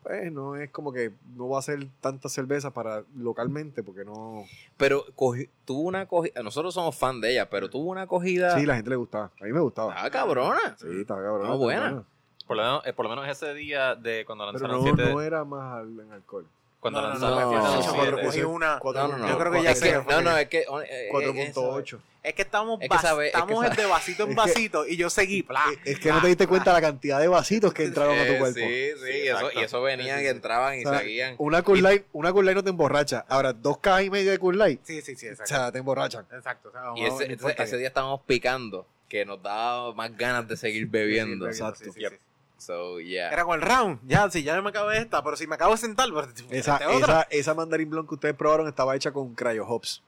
pues 0.09 0.33
no 0.33 0.57
es 0.57 0.71
como 0.71 0.91
que 0.93 1.13
no 1.37 1.49
va 1.51 1.59
a 1.59 1.63
ser 1.63 1.87
tanta 2.01 2.29
cerveza 2.31 2.73
para 2.73 3.05
localmente, 3.15 3.83
porque 3.83 4.05
no. 4.05 4.45
Pero 4.79 5.05
cogi- 5.15 5.51
tuvo 5.67 5.83
una 5.83 6.01
acogida. 6.01 6.43
Nosotros 6.43 6.73
somos 6.73 6.97
fan 6.97 7.21
de 7.21 7.33
ella, 7.33 7.51
pero 7.51 7.69
tuvo 7.69 7.91
una 7.91 8.03
acogida. 8.03 8.59
Sí, 8.59 8.65
la 8.65 8.75
gente 8.77 8.89
le 8.91 8.97
gustaba. 8.97 9.31
A 9.41 9.45
mí 9.45 9.53
me 9.53 9.61
gustaba. 9.61 9.95
Ah, 10.03 10.11
cabrona. 10.11 10.77
Sí, 10.79 10.87
estaba 11.01 11.23
cabrón. 11.23 11.47
Ah, 11.51 11.55
buena. 11.55 12.05
Por 12.47 12.57
lo, 12.57 12.63
menos, 12.63 12.87
eh, 12.87 12.93
por 12.95 13.05
lo 13.05 13.11
menos 13.11 13.29
ese 13.29 13.53
día 13.53 13.95
de 13.95 14.25
cuando 14.25 14.45
Pero 14.47 14.53
lanzaron 14.53 14.77
no, 14.79 14.83
siete... 14.97 15.13
no 15.13 15.21
era 15.21 15.45
más 15.45 15.75
al- 15.81 16.01
en 16.01 16.11
alcohol. 16.13 16.47
Cuando 16.81 17.01
No, 17.01 17.07
no, 17.09 17.13
lanzaron 17.15 17.41
no, 17.41 17.51
no, 17.53 17.75
no, 17.75 17.83
yo 17.83 17.93
7. 18.13 18.23
cogí 18.27 18.43
una. 18.43 18.79
Cuatro- 18.79 19.09
No, 19.09 19.09
no, 19.09 19.19
no. 19.19 19.29
Yo 19.29 19.39
creo 19.39 19.53
que 19.53 19.63
ya 19.65 19.71
es 19.73 19.79
sé. 19.81 20.01
No, 20.09 20.21
no, 20.23 20.37
es 20.39 20.49
que. 20.49 20.59
eh, 20.59 20.65
eh, 20.89 21.09
4.8. 21.11 21.99
Es 22.23 22.35
que 22.35 22.43
estamos, 22.43 22.79
Es 22.81 22.89
que 22.89 22.99
sabe- 22.99 23.27
es 23.29 23.33
que 23.33 23.39
estamos 23.41 23.65
sabe- 23.65 23.77
de 23.83 23.87
vasito 23.89 24.23
en 24.25 24.29
Es 24.31 24.35
que- 24.37 24.41
vasito 24.41 24.87
y 24.87 24.97
yo 24.97 25.11
seguí. 25.11 25.43
Pla, 25.43 25.65
Es 25.85 25.99
que 25.99 26.11
no 26.13 26.21
te 26.21 26.29
diste 26.29 26.47
cuenta 26.47 26.73
la 26.73 26.81
cantidad 26.81 27.19
de 27.21 27.27
vasitos 27.27 27.73
que 27.73 27.85
entraron 27.85 28.17
a 28.19 28.27
tu 28.27 28.33
Eh, 28.35 28.39
cuerpo. 28.39 28.55
Sí, 28.59 28.63
sí, 29.03 29.11
y 29.25 29.29
eso, 29.29 29.51
y 29.55 29.59
eso 29.59 29.83
venían, 29.83 30.21
que 30.21 30.29
entraban 30.29 30.79
y 30.79 30.85
O 30.85 30.91
sea, 30.91 30.99
seguían. 31.01 31.35
Una 31.39 31.63
Cool 31.63 31.83
Light, 31.83 32.05
una 32.13 32.33
Cool 32.33 32.45
Light 32.45 32.57
no 32.57 32.63
te 32.65 32.71
emborracha. 32.71 33.25
Ahora, 33.29 33.53
dos 33.53 33.79
cajas 33.79 34.05
y 34.05 34.11
media 34.11 34.31
de 34.31 34.39
Cool 34.39 34.59
Light, 34.59 34.81
Sí, 34.85 35.01
sí, 35.03 35.17
sí, 35.17 35.27
o 35.27 35.31
exacto. 35.31 35.49
sea, 35.55 35.73
te 35.73 35.79
emborrachan. 35.79 36.27
Exacto. 36.33 36.69
o 36.69 36.73
sea, 36.73 36.83
Y 36.95 37.01
no- 37.03 37.07
ese, 37.21 37.37
no 37.37 37.77
día 37.79 37.89
estábamos 37.89 38.21
picando, 38.27 38.87
que 39.09 39.25
nos 39.25 39.43
daba 39.43 39.95
más 39.95 40.17
ganas 40.17 40.47
de 40.47 40.57
seguir 40.57 40.87
bebiendo. 40.87 41.47
Sí, 41.47 41.55
sí, 41.55 41.59
Exacto. 41.63 41.85
sí, 41.87 41.91
sí, 41.93 42.01
Yep. 42.03 42.13
So, 42.59 43.01
yeah. 43.01 43.31
Era 43.31 43.45
con 43.45 43.55
el 43.61 43.67
round. 43.67 44.01
Ya, 44.07 44.29
si 44.31 44.43
ya 44.43 44.61
me 44.61 44.69
acabé 44.71 44.99
esta, 44.99 45.23
pero 45.25 45.37
si 45.37 45.47
me 45.47 45.55
acabo 45.55 45.73
de 45.73 45.79
sentar, 45.79 46.09
pues, 46.13 46.27
Esa, 46.51 46.75
otra. 46.77 46.97
esa, 46.99 47.23
esa 47.31 47.55
mandarín 47.55 47.89
blonde 47.89 48.09
que 48.09 48.15
ustedes 48.17 48.35
probaron 48.35 48.67
estaba 48.69 48.95
hecha 48.97 49.13
con 49.13 49.35
cryo 49.35 49.65
hops. 49.67 50.03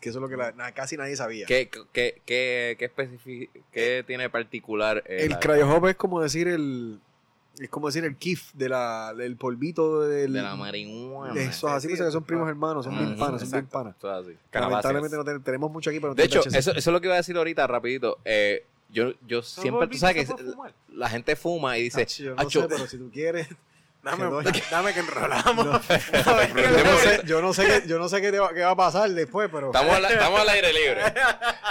Que 0.00 0.08
eso 0.10 0.18
es 0.18 0.22
lo 0.22 0.28
que 0.28 0.36
la- 0.36 0.52
na- 0.52 0.72
casi 0.72 0.96
nadie 0.96 1.14
sabía. 1.16 1.46
¿Qué, 1.46 1.68
qué, 1.92 2.20
qué, 2.26 2.76
qué, 2.78 3.50
qué 3.72 4.04
tiene 4.06 4.28
particular? 4.30 5.02
eh, 5.06 5.24
El 5.24 5.38
cryo 5.38 5.70
hop 5.70 5.86
es 5.88 5.96
como 5.96 6.20
decir 6.20 6.48
el. 6.48 7.00
Es 7.58 7.68
como 7.70 7.86
decir 7.86 8.04
el 8.04 8.16
kif 8.16 8.52
de 8.54 8.68
la, 8.68 9.14
del 9.14 9.36
polvito 9.36 10.00
del, 10.00 10.32
de 10.32 10.42
la 10.42 10.56
marihuana. 10.56 11.32
de 11.34 11.44
esos 11.44 11.70
así, 11.70 11.86
Sí, 11.88 11.94
que 11.96 12.10
son 12.10 12.24
primos 12.24 12.48
hermanos, 12.48 12.84
son 12.84 12.98
bien 12.98 13.16
panas, 13.16 13.42
son 13.42 13.50
bien 13.52 13.66
panas. 13.66 13.94
Eso. 13.96 14.24
Lamentablemente 14.52 15.16
no 15.16 15.24
ten- 15.24 15.40
tenemos 15.42 15.70
mucho 15.70 15.88
aquí, 15.90 16.00
pero 16.00 16.10
no 16.10 16.14
De 16.16 16.24
hecho, 16.24 16.40
eso, 16.40 16.72
eso 16.72 16.72
es 16.72 16.86
lo 16.86 17.00
que 17.00 17.06
iba 17.06 17.14
a 17.14 17.18
decir 17.18 17.36
ahorita, 17.36 17.64
rapidito. 17.68 18.18
Eh, 18.24 18.66
yo, 18.94 19.12
yo 19.26 19.42
siempre, 19.42 19.86
tú 19.88 19.98
sabes 19.98 20.26
que 20.26 20.34
la 20.94 21.08
gente 21.10 21.36
fuma 21.36 21.76
y 21.76 21.82
dice, 21.82 22.02
Ach, 22.02 22.08
yo 22.18 22.34
no 22.34 22.40
"Acho, 22.42 22.62
sé, 22.62 22.68
pero 22.68 22.86
si 22.86 22.96
tú 22.96 23.10
quieres. 23.12 23.48
Dame, 24.04 24.24
Te 24.24 24.30
doy. 24.30 24.44
dame 24.70 24.92
que 24.92 25.00
enrolamos. 25.00 25.64
No. 25.64 25.80
Yo 25.80 26.84
no 26.84 26.98
sé, 26.98 27.20
yo 27.24 27.40
no 27.40 27.52
sé 27.54 27.64
qué, 27.66 27.88
yo 27.88 27.98
no 27.98 28.06
sé 28.10 28.20
qué, 28.20 28.30
te 28.30 28.38
va, 28.38 28.52
qué 28.52 28.60
va 28.60 28.72
a 28.72 28.76
pasar 28.76 29.08
después, 29.10 29.48
pero. 29.50 29.68
Estamos, 29.68 29.94
al- 29.96 30.04
estamos 30.04 30.40
al 30.40 30.48
aire 30.50 30.72
libre. 30.74 31.00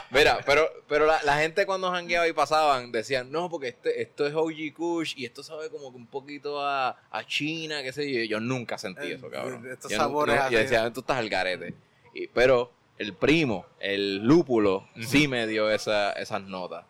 Mira, 0.09 0.39
pero, 0.43 0.67
pero 0.87 1.05
la, 1.05 1.21
la 1.21 1.37
gente 1.37 1.67
cuando 1.67 1.91
jangueaba 1.91 2.27
y 2.27 2.33
pasaban 2.33 2.91
decían, 2.91 3.31
no, 3.31 3.51
porque 3.51 3.67
este, 3.67 4.01
esto 4.01 4.25
es 4.25 4.33
OG 4.33 4.73
Kush 4.75 5.13
y 5.15 5.25
esto 5.25 5.43
sabe 5.43 5.69
como 5.69 5.91
que 5.91 5.97
un 5.97 6.07
poquito 6.07 6.59
a, 6.59 6.97
a 7.11 7.23
China, 7.27 7.83
qué 7.83 7.93
sé 7.93 8.11
yo. 8.11 8.23
Yo 8.23 8.39
nunca 8.39 8.79
sentí 8.79 9.09
Eh, 9.11 9.13
eso, 9.13 9.29
cabrón. 9.29 9.65
estos 9.71 9.91
yo, 9.91 9.97
sabores 9.97 10.35
no- 10.35 10.49
yo 10.49 10.57
decía, 10.57 10.91
tú 10.91 11.01
estás 11.01 11.17
al 11.17 11.29
garete. 11.29 11.75
Y, 12.15 12.25
pero 12.29 12.71
el 12.97 13.13
primo, 13.13 13.67
el 13.79 14.23
lúpulo, 14.23 14.87
sí 15.07 15.27
me 15.27 15.45
dio 15.45 15.69
esa, 15.69 16.13
esas 16.13 16.41
notas. 16.41 16.85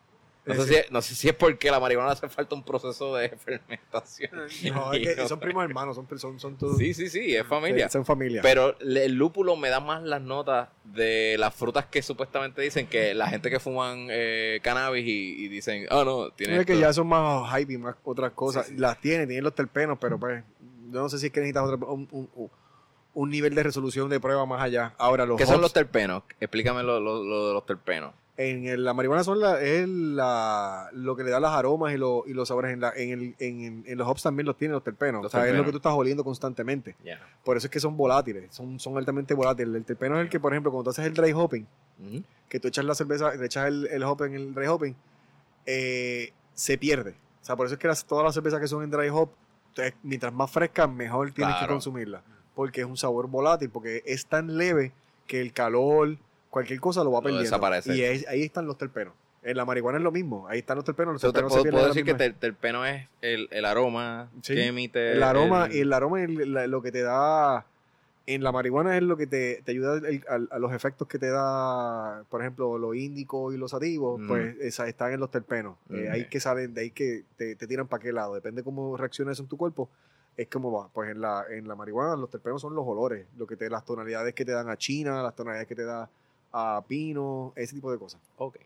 No 0.46 0.54
sé, 0.62 0.84
si, 0.84 0.92
no 0.92 1.00
sé 1.00 1.14
si 1.14 1.28
es 1.28 1.34
porque 1.34 1.70
la 1.70 1.80
marihuana 1.80 2.10
hace 2.12 2.28
falta 2.28 2.54
un 2.54 2.62
proceso 2.62 3.14
de 3.16 3.28
fermentación. 3.38 4.30
No, 4.74 4.92
es 4.92 5.16
que 5.16 5.26
son 5.28 5.40
primos 5.40 5.64
hermanos, 5.64 5.96
son, 5.96 6.06
son, 6.18 6.38
son 6.38 6.56
todos. 6.58 6.76
Sí, 6.76 6.92
sí, 6.92 7.08
sí, 7.08 7.34
es 7.34 7.46
familia. 7.46 7.88
Son 7.88 8.04
familia. 8.04 8.42
Pero 8.42 8.78
el 8.80 9.14
lúpulo 9.14 9.56
me 9.56 9.70
da 9.70 9.80
más 9.80 10.02
las 10.02 10.20
notas 10.20 10.68
de 10.84 11.36
las 11.38 11.54
frutas 11.54 11.86
que 11.86 12.02
supuestamente 12.02 12.60
dicen 12.60 12.86
que 12.86 13.14
la 13.14 13.28
gente 13.28 13.48
que 13.48 13.58
fuman 13.58 14.08
eh, 14.10 14.60
cannabis 14.62 15.06
y, 15.06 15.44
y 15.44 15.48
dicen, 15.48 15.86
oh 15.90 16.04
no, 16.04 16.30
tiene. 16.32 16.58
es 16.58 16.66
que 16.66 16.72
esto". 16.74 16.82
ya 16.84 16.92
son 16.92 17.06
más 17.06 17.50
hype 17.58 17.72
y 17.72 17.78
más 17.78 17.96
otras 18.04 18.32
cosas. 18.32 18.66
Sí, 18.66 18.74
sí. 18.74 18.78
Las 18.78 19.00
tiene, 19.00 19.26
tienen 19.26 19.44
los 19.44 19.54
terpenos, 19.54 19.96
pero 20.00 20.18
pues. 20.20 20.44
Yo 20.90 21.00
no 21.00 21.08
sé 21.08 21.18
si 21.18 21.26
es 21.26 21.32
que 21.32 21.40
necesitas 21.40 21.64
otra- 21.64 21.86
un, 21.88 22.06
un- 22.12 22.30
un- 22.34 22.50
un 23.14 23.30
nivel 23.30 23.54
de 23.54 23.62
resolución 23.62 24.08
de 24.10 24.20
prueba 24.20 24.44
más 24.44 24.60
allá. 24.62 24.94
Ahora, 24.98 25.24
los 25.24 25.38
¿Qué 25.38 25.46
son 25.46 25.60
los 25.60 25.72
terpenos? 25.72 26.22
Explícame 26.40 26.82
lo, 26.82 27.00
lo- 27.00 27.24
lo 27.24 27.48
de 27.48 27.54
los 27.54 27.64
terpenos. 27.64 28.12
En 28.36 28.66
el- 28.66 28.84
la 28.84 28.94
marihuana 28.94 29.22
son 29.22 29.40
la, 29.40 29.60
es 29.60 29.88
la, 29.88 30.88
lo 30.92 31.14
que 31.14 31.22
le 31.24 31.30
da 31.30 31.38
los 31.40 31.50
aromas 31.50 31.94
y, 31.94 31.96
lo- 31.98 32.24
y 32.26 32.32
los 32.34 32.48
sabores. 32.48 32.72
En, 32.72 32.80
la, 32.80 32.92
en, 32.96 33.10
el, 33.10 33.34
en, 33.38 33.84
en 33.86 33.98
los 33.98 34.08
hops 34.08 34.22
también 34.24 34.46
los 34.46 34.56
tienen 34.56 34.72
los 34.74 34.82
terpenos. 34.82 35.22
Los 35.22 35.30
o 35.34 35.38
sea, 35.38 35.40
es 35.46 35.52
lo 35.58 35.64
que 35.66 35.70
tú 35.70 35.76
estás 35.76 35.92
oliendo 35.94 36.24
constantemente. 36.24 36.96
Por 37.44 37.56
eso 37.56 37.66
es 37.66 37.70
que 37.70 37.78
son 37.80 37.96
volátiles, 37.96 38.52
son, 38.54 38.80
son 38.80 38.96
altamente 38.98 39.34
volátiles. 39.34 39.74
El 39.74 39.84
terpeno 39.84 40.16
es 40.18 40.22
el 40.24 40.28
que, 40.30 40.40
por 40.40 40.52
ejemplo, 40.52 40.72
cuando 40.72 40.84
tú 40.84 40.90
haces 40.90 41.06
el 41.06 41.14
dry 41.14 41.32
hopping, 41.32 41.66
que 42.48 42.58
tú 42.60 42.66
echas 42.68 42.84
la 42.84 42.94
cerveza, 42.94 43.34
le 43.34 43.46
echas 43.46 43.68
el, 43.68 43.86
el 43.86 44.02
hop 44.02 44.22
en 44.24 44.34
el 44.34 44.52
dry 44.54 44.66
hopping, 44.66 44.96
eh, 45.66 46.32
se 46.54 46.78
pierde. 46.78 47.14
O 47.40 47.44
sea, 47.44 47.56
por 47.56 47.66
eso 47.66 47.74
es 47.74 47.78
que 47.80 47.88
las- 47.88 48.04
todas 48.04 48.24
las 48.24 48.34
cervezas 48.34 48.60
que 48.60 48.68
son 48.68 48.82
en 48.82 48.90
dry 48.90 49.08
hop, 49.10 49.30
entonces, 49.68 49.94
mientras 50.02 50.32
más 50.32 50.50
frescas, 50.50 50.88
mejor 50.90 51.32
tienes 51.32 51.54
que 51.54 51.60
consumirla. 51.68 52.22
Porque 52.54 52.80
es 52.82 52.86
un 52.86 52.96
sabor 52.96 53.26
volátil, 53.28 53.70
porque 53.70 54.02
es 54.06 54.26
tan 54.26 54.56
leve 54.56 54.92
que 55.26 55.40
el 55.40 55.52
calor, 55.52 56.16
cualquier 56.54 56.80
cosa 56.80 57.02
lo 57.04 57.10
va 57.12 57.20
perdiendo. 57.20 57.42
desaparece. 57.42 57.94
Y 57.96 58.02
es- 58.02 58.26
ahí 58.28 58.42
están 58.42 58.66
los 58.66 58.78
terpenos. 58.78 59.12
En 59.42 59.56
la 59.58 59.64
marihuana 59.66 59.98
es 59.98 60.04
lo 60.04 60.10
mismo. 60.12 60.46
Ahí 60.48 60.60
están 60.60 60.76
los 60.76 60.84
terpenos. 60.86 61.14
Los 61.14 61.20
te 61.20 61.26
terpenos 61.26 61.52
se 61.52 61.56
puedo, 61.56 61.62
pierden 61.64 61.72
puedo 61.74 61.84
a 61.84 61.88
la 61.88 61.92
decir 61.94 62.04
que 62.04 62.12
misma 62.14 62.24
ter- 62.24 62.34
terpeno 62.40 62.86
es 62.86 63.06
el, 63.20 63.48
el 63.50 63.64
aroma 63.66 64.30
Sí. 64.40 64.54
que 64.54 64.66
emite. 64.66 65.12
el 65.12 65.22
aroma, 65.22 65.66
el- 65.66 65.72
el 65.80 65.92
aroma 65.92 66.18
la- 66.28 66.66
lo 66.66 66.80
que 66.80 66.92
te 66.92 67.02
da 67.02 67.66
en 68.26 68.42
la 68.42 68.52
marihuana 68.52 68.96
es 68.96 69.02
lo 69.02 69.18
que 69.18 69.26
te, 69.26 69.60
te 69.66 69.72
ayuda 69.72 69.96
el- 70.08 70.24
a, 70.30 70.54
a 70.54 70.58
los 70.58 70.72
efectos 70.72 71.06
que 71.08 71.18
te 71.18 71.28
da, 71.28 72.22
por 72.30 72.40
ejemplo, 72.40 72.78
los 72.78 72.96
índicos 72.96 73.54
y 73.54 73.58
los 73.58 73.72
sativos, 73.72 74.18
Mm. 74.20 74.28
pues 74.28 74.56
esa- 74.60 74.88
están 74.88 75.12
en 75.12 75.20
los 75.20 75.30
terpenos. 75.30 75.76
Eh, 75.90 76.06
Ok. 76.08 76.14
ahí 76.14 76.28
que 76.28 76.40
salen, 76.40 76.72
de 76.72 76.80
ahí 76.80 76.90
que 76.90 77.24
te, 77.36 77.54
te 77.56 77.66
tiran 77.66 77.86
para 77.86 78.02
qué 78.02 78.12
lado. 78.12 78.34
Depende 78.34 78.62
cómo 78.62 78.96
reacciones 78.96 79.38
en 79.40 79.46
tu 79.46 79.58
cuerpo, 79.58 79.90
es 80.38 80.48
como 80.48 80.72
va. 80.72 80.88
Pues 80.88 81.10
en 81.10 81.20
la, 81.20 81.44
en 81.50 81.68
la 81.68 81.74
marihuana 81.74 82.16
los 82.16 82.30
terpenos 82.30 82.62
son 82.62 82.74
los 82.74 82.86
olores, 82.86 83.26
lo 83.36 83.46
que 83.46 83.56
te, 83.56 83.68
las 83.68 83.84
tonalidades 83.84 84.32
que 84.34 84.46
te 84.46 84.52
dan 84.52 84.70
a 84.70 84.76
China, 84.78 85.22
las 85.22 85.36
tonalidades 85.36 85.68
que 85.68 85.74
te 85.74 85.84
da 85.84 86.08
a 86.56 86.82
pino, 86.86 87.52
ese 87.56 87.74
tipo 87.74 87.90
de 87.90 87.98
cosas. 87.98 88.20
Ok. 88.36 88.58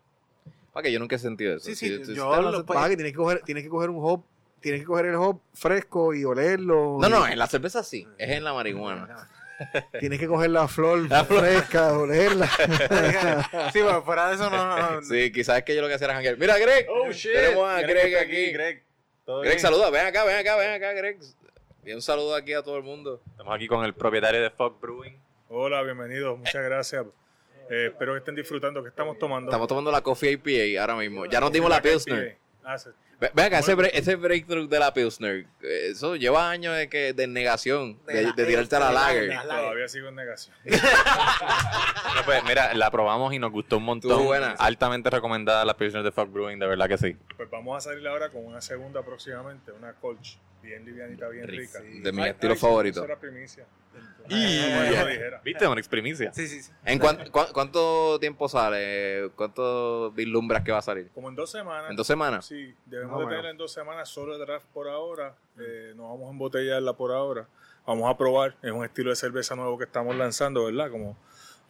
Para 0.73 0.85
que 0.85 0.93
yo 0.93 0.99
nunca 1.01 1.17
he 1.17 1.19
sentido 1.19 1.57
eso. 1.57 1.65
Sí, 1.65 1.75
Si- 1.75 1.89
sí, 1.89 2.05
si 2.05 2.15
yo 2.15 2.29
usted 2.29 2.43
lo- 2.43 2.49
hace- 2.51 2.65
pues- 2.65 2.89
que 2.91 2.97
tienes 2.97 3.13
que 3.13 3.17
coger, 3.17 3.41
tienes 3.45 3.65
que 3.65 3.71
coger 3.71 3.89
un 3.91 3.99
hop, 4.05 4.23
tienes 4.61 4.83
que 4.83 4.87
coger 4.87 5.07
el 5.07 5.15
hop 5.15 5.41
fresco 5.55 6.13
y 6.15 6.25
olerlo. 6.25 6.99
No, 7.01 7.09
no, 7.09 7.27
en 7.27 7.39
la 7.39 7.47
cerveza 7.47 7.83
sí. 7.83 8.07
Es 8.19 8.31
en 8.31 8.45
la 8.45 8.53
marihuana. 8.53 9.29
Tienes 9.99 10.21
que 10.21 10.29
coger 10.29 10.51
la 10.51 10.69
flor 10.69 11.09
fresca, 11.27 11.93
olerla. 11.99 12.47
Sí, 13.73 13.81
pero 13.81 14.03
fuera 14.05 14.29
de 14.29 14.35
eso 14.37 14.49
no. 14.51 14.57
no, 14.79 14.91
no. 15.01 15.03
Sí, 15.03 15.33
quizás 15.33 15.59
es 15.59 15.65
que 15.65 15.75
yo 15.75 15.83
lo 15.83 15.89
que 15.89 15.95
hacía 15.95 16.05
era 16.05 16.15
janguear. 16.15 16.37
Mira, 16.39 16.57
Greg. 16.59 16.87
Oh, 16.89 17.11
shit. 17.11 17.33
Tenemos 17.33 17.69
a 17.69 17.81
Greg 17.81 18.17
aquí. 18.19 18.53
Greg, 18.53 18.85
¿todo 19.25 19.41
Greg, 19.41 19.55
bien? 19.55 19.61
saluda. 19.61 19.91
Ven 19.91 20.07
acá, 20.07 20.23
ven 20.25 20.37
acá, 20.39 20.55
ven 20.57 20.71
acá, 20.75 20.93
Greg. 20.93 21.19
Y 21.85 21.93
un 21.93 22.03
saludo 22.03 22.37
aquí 22.37 22.53
a 22.53 22.63
todo 22.63 22.77
el 22.77 22.85
mundo. 22.85 23.21
Estamos 23.33 23.53
aquí 23.53 23.67
con 23.67 23.85
el 23.85 23.95
propietario 23.95 24.41
de 24.43 24.51
Fog 24.51 24.79
Brewing. 24.81 25.19
Hola, 25.49 25.83
bienvenidos, 25.83 26.39
muchas 26.39 26.63
gracias. 26.63 27.05
Eh, 27.71 27.87
espero 27.93 28.13
que 28.15 28.19
estén 28.19 28.35
disfrutando 28.35 28.83
que 28.83 28.89
estamos 28.89 29.19
tomando. 29.19 29.51
Estamos 29.51 29.69
tomando 29.69 29.91
la 29.91 30.01
Coffee 30.01 30.33
IPA 30.43 30.81
ahora 30.81 30.97
mismo. 30.97 31.27
Ya 31.27 31.41
nos 31.41 31.53
dimos 31.53 31.69
la 31.71 31.81
Pilsner. 31.83 32.37
Ah, 32.65 32.79
sí. 32.79 32.91
Acá, 33.21 33.59
ese, 33.59 33.75
break- 33.77 33.91
ese 33.95 34.15
breakthrough 34.15 34.69
de 34.69 34.79
la 34.79 34.95
Pilsner, 34.95 35.45
eh, 35.61 35.89
eso 35.91 36.15
lleva 36.15 36.49
años 36.51 36.77
de, 36.77 36.89
que, 36.89 37.13
de 37.13 37.27
negación, 37.27 37.99
de, 38.07 38.23
la- 38.23 38.33
de 38.33 38.45
tirarte 38.47 38.77
a 38.77 38.79
la 38.79 38.87
de 38.89 38.93
la- 38.95 39.01
lager. 39.01 39.23
de 39.29 39.35
la- 39.35 39.43
Todavía 39.61 39.89
sigo 39.89 40.09
en 40.09 40.15
negación. 40.15 40.55
No, 42.15 42.25
pues, 42.25 42.43
mira, 42.45 42.75
la 42.75 42.91
probamos 42.91 43.33
y 43.35 43.39
nos 43.39 43.51
gustó 43.53 43.79
un 43.79 43.85
montón. 43.85 44.25
Buena. 44.25 44.53
Altamente 44.59 45.11
recomendada 45.11 45.65
la 45.65 45.77
Pilsner 45.77 46.03
de 46.03 46.11
Fog 46.13 46.29
Brewing, 46.31 46.59
de 46.59 46.67
verdad 46.67 46.89
que 46.89 46.99
sí. 46.99 47.17
Pues 47.37 47.49
vamos 47.51 47.77
a 47.77 47.91
salir 47.91 48.07
ahora 48.09 48.31
con 48.31 48.45
una 48.45 48.61
segunda 48.61 49.03
próximamente, 49.03 49.73
una 49.73 49.93
colch, 49.95 50.39
bien 50.69 50.85
livianita, 50.85 51.29
bien 51.29 51.47
rica. 51.49 51.81
De 51.81 52.13
mi 52.13 52.23
Ay, 52.23 52.31
estilo 52.31 52.53
ay, 52.53 52.59
favorito. 52.59 53.01
Eso 53.01 53.05
era 53.07 53.19
primicia. 53.19 53.65
Y- 54.29 54.63
Como 54.63 54.85
yo 54.85 55.07
dijera. 55.07 55.41
¿Viste? 55.43 55.67
Una 55.67 55.83
primicia. 55.83 56.33
Sí, 56.33 56.47
sí, 56.47 56.63
sí. 56.63 56.73
¿En 56.85 56.99
cuán- 56.99 57.31
cuán- 57.31 57.49
cuánto 57.53 58.19
tiempo 58.21 58.49
sale? 58.49 59.31
¿Cuánto 59.35 60.11
vislumbras 60.13 60.63
que 60.63 60.71
va 60.73 60.79
a 60.79 60.83
salir? 60.83 61.09
Como 61.15 61.29
en 61.31 61.35
dos 61.35 61.51
semanas. 61.51 61.91
¿En 61.91 61.97
dos 61.97 62.07
semanas? 62.07 62.45
Sí, 62.47 62.75
debemos 62.87 63.15
Ah, 63.15 63.19
de 63.19 63.25
bueno. 63.25 63.31
tenerla 63.31 63.51
en 63.51 63.57
dos 63.57 63.73
semanas, 63.73 64.09
solo 64.09 64.35
el 64.35 64.41
draft 64.41 64.67
por 64.75 64.89
ahora. 64.89 65.35
Eh, 65.59 65.95
no 65.97 66.11
vamos 66.11 66.29
a 66.29 66.31
embotellarla 66.33 66.93
por 66.93 67.13
ahora. 67.13 67.47
Vamos 67.87 68.09
a 68.13 68.17
probar. 68.19 68.55
Es 68.63 68.71
un 68.71 68.85
estilo 68.85 69.11
de 69.11 69.17
cerveza 69.17 69.57
nuevo 69.57 69.79
que 69.79 69.85
estamos 69.85 70.15
lanzando, 70.15 70.67
¿verdad? 70.67 70.91
Como 70.91 71.17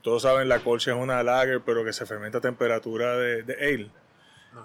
todos 0.03 0.23
saben, 0.23 0.49
la 0.49 0.59
colcha 0.59 0.91
es 0.91 0.97
una 0.97 1.23
lager, 1.23 1.61
pero 1.65 1.85
que 1.85 1.93
se 1.93 2.07
fermenta 2.07 2.39
a 2.39 2.41
temperatura 2.41 3.16
de, 3.16 3.45
de 3.45 3.55
ale. 3.55 3.91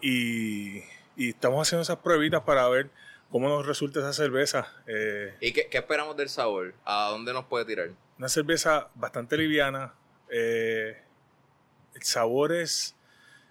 Y, 0.01 0.80
y 1.15 1.30
estamos 1.30 1.68
haciendo 1.68 1.84
esas 1.84 1.97
pruebitas 1.97 2.41
para 2.41 2.68
ver 2.69 2.89
cómo 3.34 3.49
nos 3.49 3.65
resulta 3.65 3.99
esa 3.99 4.14
cerveza. 4.14 4.72
Eh, 4.85 5.34
¿Y 5.41 5.51
qué, 5.53 5.68
qué 5.68 5.80
esperamos 5.80 6.15
del 6.15 6.30
sabor? 6.30 6.73
¿A 6.85 7.10
dónde 7.10 7.34
nos 7.34 7.45
puede 7.45 7.65
tirar? 7.65 7.89
una 8.19 8.30
cerveza 8.30 8.89
bastante 8.95 9.35
liviana. 9.35 9.93
eh, 10.30 10.95
el 11.95 12.03
sabor 12.03 12.51
es 12.53 12.95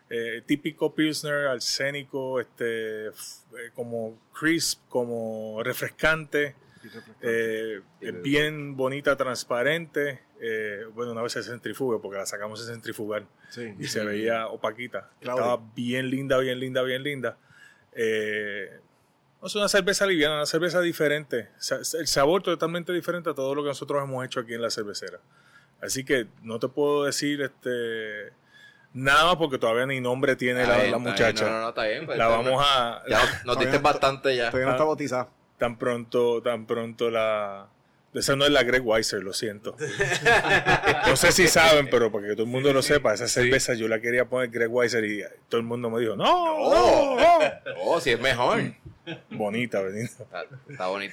eh, 0.08 0.42
típico 0.46 0.94
Pilsner, 0.94 1.46
arsénico, 1.48 2.40
este, 2.40 3.08
eh, 3.08 3.12
como 3.74 4.18
crisp, 4.32 4.80
como 4.88 5.60
refrescante. 5.64 6.54
eh, 7.20 7.80
es 8.00 8.22
bien 8.22 8.76
bonita, 8.76 9.16
transparente. 9.16 10.20
eh, 10.40 10.84
bueno, 10.94 11.12
una 11.12 11.22
vez 11.22 11.32
se 11.32 11.42
centrifuga, 11.42 11.98
porque 12.00 12.18
la 12.18 12.26
sacamos 12.26 12.64
de 12.66 12.72
centrifugar 12.72 13.24
Sí. 13.50 13.74
y 13.78 13.84
se 13.88 14.04
veía 14.04 14.46
opaquita. 14.48 15.10
Claudia. 15.20 15.42
Estaba 15.44 15.70
bien 15.74 16.08
linda, 16.10 16.38
bien 16.38 16.58
linda, 16.60 16.82
bien 16.82 17.02
linda. 17.02 17.36
Eh, 17.92 18.78
es 19.44 19.54
una 19.56 19.68
cerveza 19.68 20.06
liviana, 20.06 20.36
una 20.36 20.46
cerveza 20.46 20.80
diferente. 20.80 21.48
El 21.98 22.06
sabor 22.06 22.42
totalmente 22.42 22.92
diferente 22.92 23.30
a 23.30 23.34
todo 23.34 23.54
lo 23.54 23.62
que 23.62 23.68
nosotros 23.68 24.02
hemos 24.02 24.24
hecho 24.24 24.40
aquí 24.40 24.54
en 24.54 24.62
la 24.62 24.70
cervecera. 24.70 25.18
Así 25.80 26.04
que 26.04 26.26
no 26.42 26.58
te 26.58 26.68
puedo 26.68 27.04
decir 27.04 27.40
este 27.42 28.32
nada 28.94 29.36
porque 29.38 29.58
todavía 29.58 29.86
ni 29.86 30.00
nombre 30.00 30.36
tiene 30.36 30.60
Está 30.62 30.72
la, 30.74 30.78
bien, 30.82 30.90
la 30.92 30.96
está 30.98 31.10
muchacha. 31.10 31.44
bien. 31.44 31.52
No, 31.54 31.58
no, 31.58 31.62
no, 31.62 31.68
está 31.70 31.84
bien. 31.86 32.06
pues, 32.06 32.18
la 32.18 32.24
está- 32.24 32.36
vamos 32.36 32.64
a 32.66 33.02
Ya 33.08 33.18
nos- 33.18 33.44
nos 33.46 33.58
diste 33.58 33.76
no- 33.76 33.82
bastante 33.82 34.36
ya. 34.36 34.46
Todavía 34.50 34.66
no 34.66 34.72
está 34.72 34.84
bautizada. 34.84 35.28
tan 35.58 35.78
pronto 35.78 36.42
tan 36.42 36.66
pronto 36.66 37.10
la 37.10 37.68
Esa 38.14 38.36
no 38.36 38.44
es 38.44 38.50
la 38.50 38.62
Greg 38.62 38.86
Weiser, 38.86 39.22
lo 39.22 39.32
siento. 39.32 39.74
No 41.06 41.16
sé 41.16 41.32
si 41.32 41.48
saben, 41.48 41.88
pero 41.90 42.12
para 42.12 42.26
que 42.28 42.32
todo 42.34 42.42
el 42.44 42.48
mundo 42.50 42.72
lo 42.72 42.82
sepa, 42.82 43.14
esa 43.14 43.26
cerveza 43.26 43.74
yo 43.74 43.88
la 43.88 44.00
quería 44.00 44.26
poner 44.26 44.50
Greg 44.50 44.70
Weiser 44.70 45.04
y 45.04 45.22
todo 45.48 45.60
el 45.60 45.66
mundo 45.66 45.88
me 45.90 45.98
dijo, 46.00 46.14
no, 46.14 46.24
no, 46.24 47.16
no. 47.16 47.36
Oh, 47.84 48.00
sí, 48.00 48.10
es 48.10 48.20
mejor. 48.20 48.60
Bonita, 49.30 49.80
Benito. 49.82 50.22
Está, 50.22 50.44
está 50.68 50.96
bien. 50.98 51.12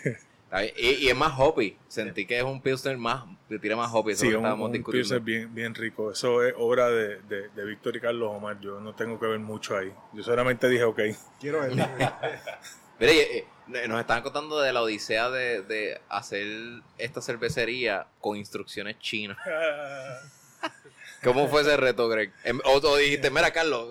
Y, 0.77 1.05
y 1.05 1.09
es 1.09 1.15
más 1.15 1.33
hoppy. 1.37 1.77
Sentí 1.87 2.25
que 2.25 2.37
es 2.37 2.43
un 2.43 2.61
pilsner 2.61 2.97
más, 2.97 3.23
que 3.47 3.59
tiene 3.59 3.75
más 3.75 3.91
hoppy. 3.93 4.13
Eso 4.13 4.21
Sí, 4.21 4.29
es 4.29 4.35
un, 4.35 4.45
un. 4.45 4.83
Pilsner 4.83 5.19
bien, 5.19 5.53
bien 5.53 5.75
rico. 5.75 6.11
Eso 6.11 6.43
es 6.43 6.53
obra 6.57 6.89
de, 6.89 7.21
de, 7.21 7.49
de 7.49 7.65
Víctor 7.65 7.95
y 7.95 7.99
Carlos 7.99 8.31
Omar. 8.35 8.59
Yo 8.59 8.79
no 8.79 8.95
tengo 8.95 9.19
que 9.19 9.27
ver 9.27 9.39
mucho 9.39 9.77
ahí. 9.77 9.93
Yo 10.13 10.23
solamente 10.23 10.67
dije, 10.67 10.83
ok. 10.83 10.99
Quiero 11.39 11.61
ver. 11.61 11.71
Mira, 12.99 13.13
y, 13.13 13.19
eh, 13.19 13.45
nos 13.87 13.99
estaban 13.99 14.23
contando 14.23 14.59
de 14.59 14.73
la 14.73 14.81
odisea 14.81 15.29
de, 15.29 15.61
de 15.61 16.01
hacer 16.09 16.47
esta 16.97 17.21
cervecería 17.21 18.07
con 18.19 18.35
instrucciones 18.35 18.97
chinas. 18.99 19.37
¿Cómo 21.23 21.47
fue 21.49 21.61
ese 21.61 21.75
reto, 21.77 22.07
Greg? 22.09 22.31
Em, 22.43 22.59
O, 22.63 22.77
o 22.77 22.97
dijiste, 22.97 23.29
mira, 23.29 23.51
Carlos. 23.51 23.89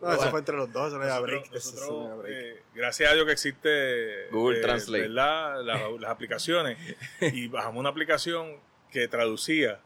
No, 0.00 0.12
eso 0.12 0.22
fue 0.30 0.38
entre 0.40 0.56
los 0.56 0.72
dos, 0.72 0.88
eso 0.88 0.98
no 0.98 1.04
era 1.04 1.14
Nosotros- 1.16 1.40
break. 1.42 1.54
Eso 1.54 1.70
nosotros, 1.72 1.90
no 1.98 2.06
era 2.06 2.14
break. 2.16 2.36
eh, 2.36 2.62
gracias 2.74 3.10
a 3.10 3.14
Dios 3.14 3.26
que 3.26 3.32
existe 3.32 4.28
Google 4.30 4.58
eh, 4.58 4.62
Translate. 4.62 5.02
¿verdad? 5.08 5.62
Las, 5.64 5.82
las 6.00 6.10
aplicaciones 6.10 6.78
y 7.20 7.48
bajamos 7.48 7.80
una 7.80 7.90
aplicación 7.90 8.56
que 8.90 9.06
traducía 9.08 9.80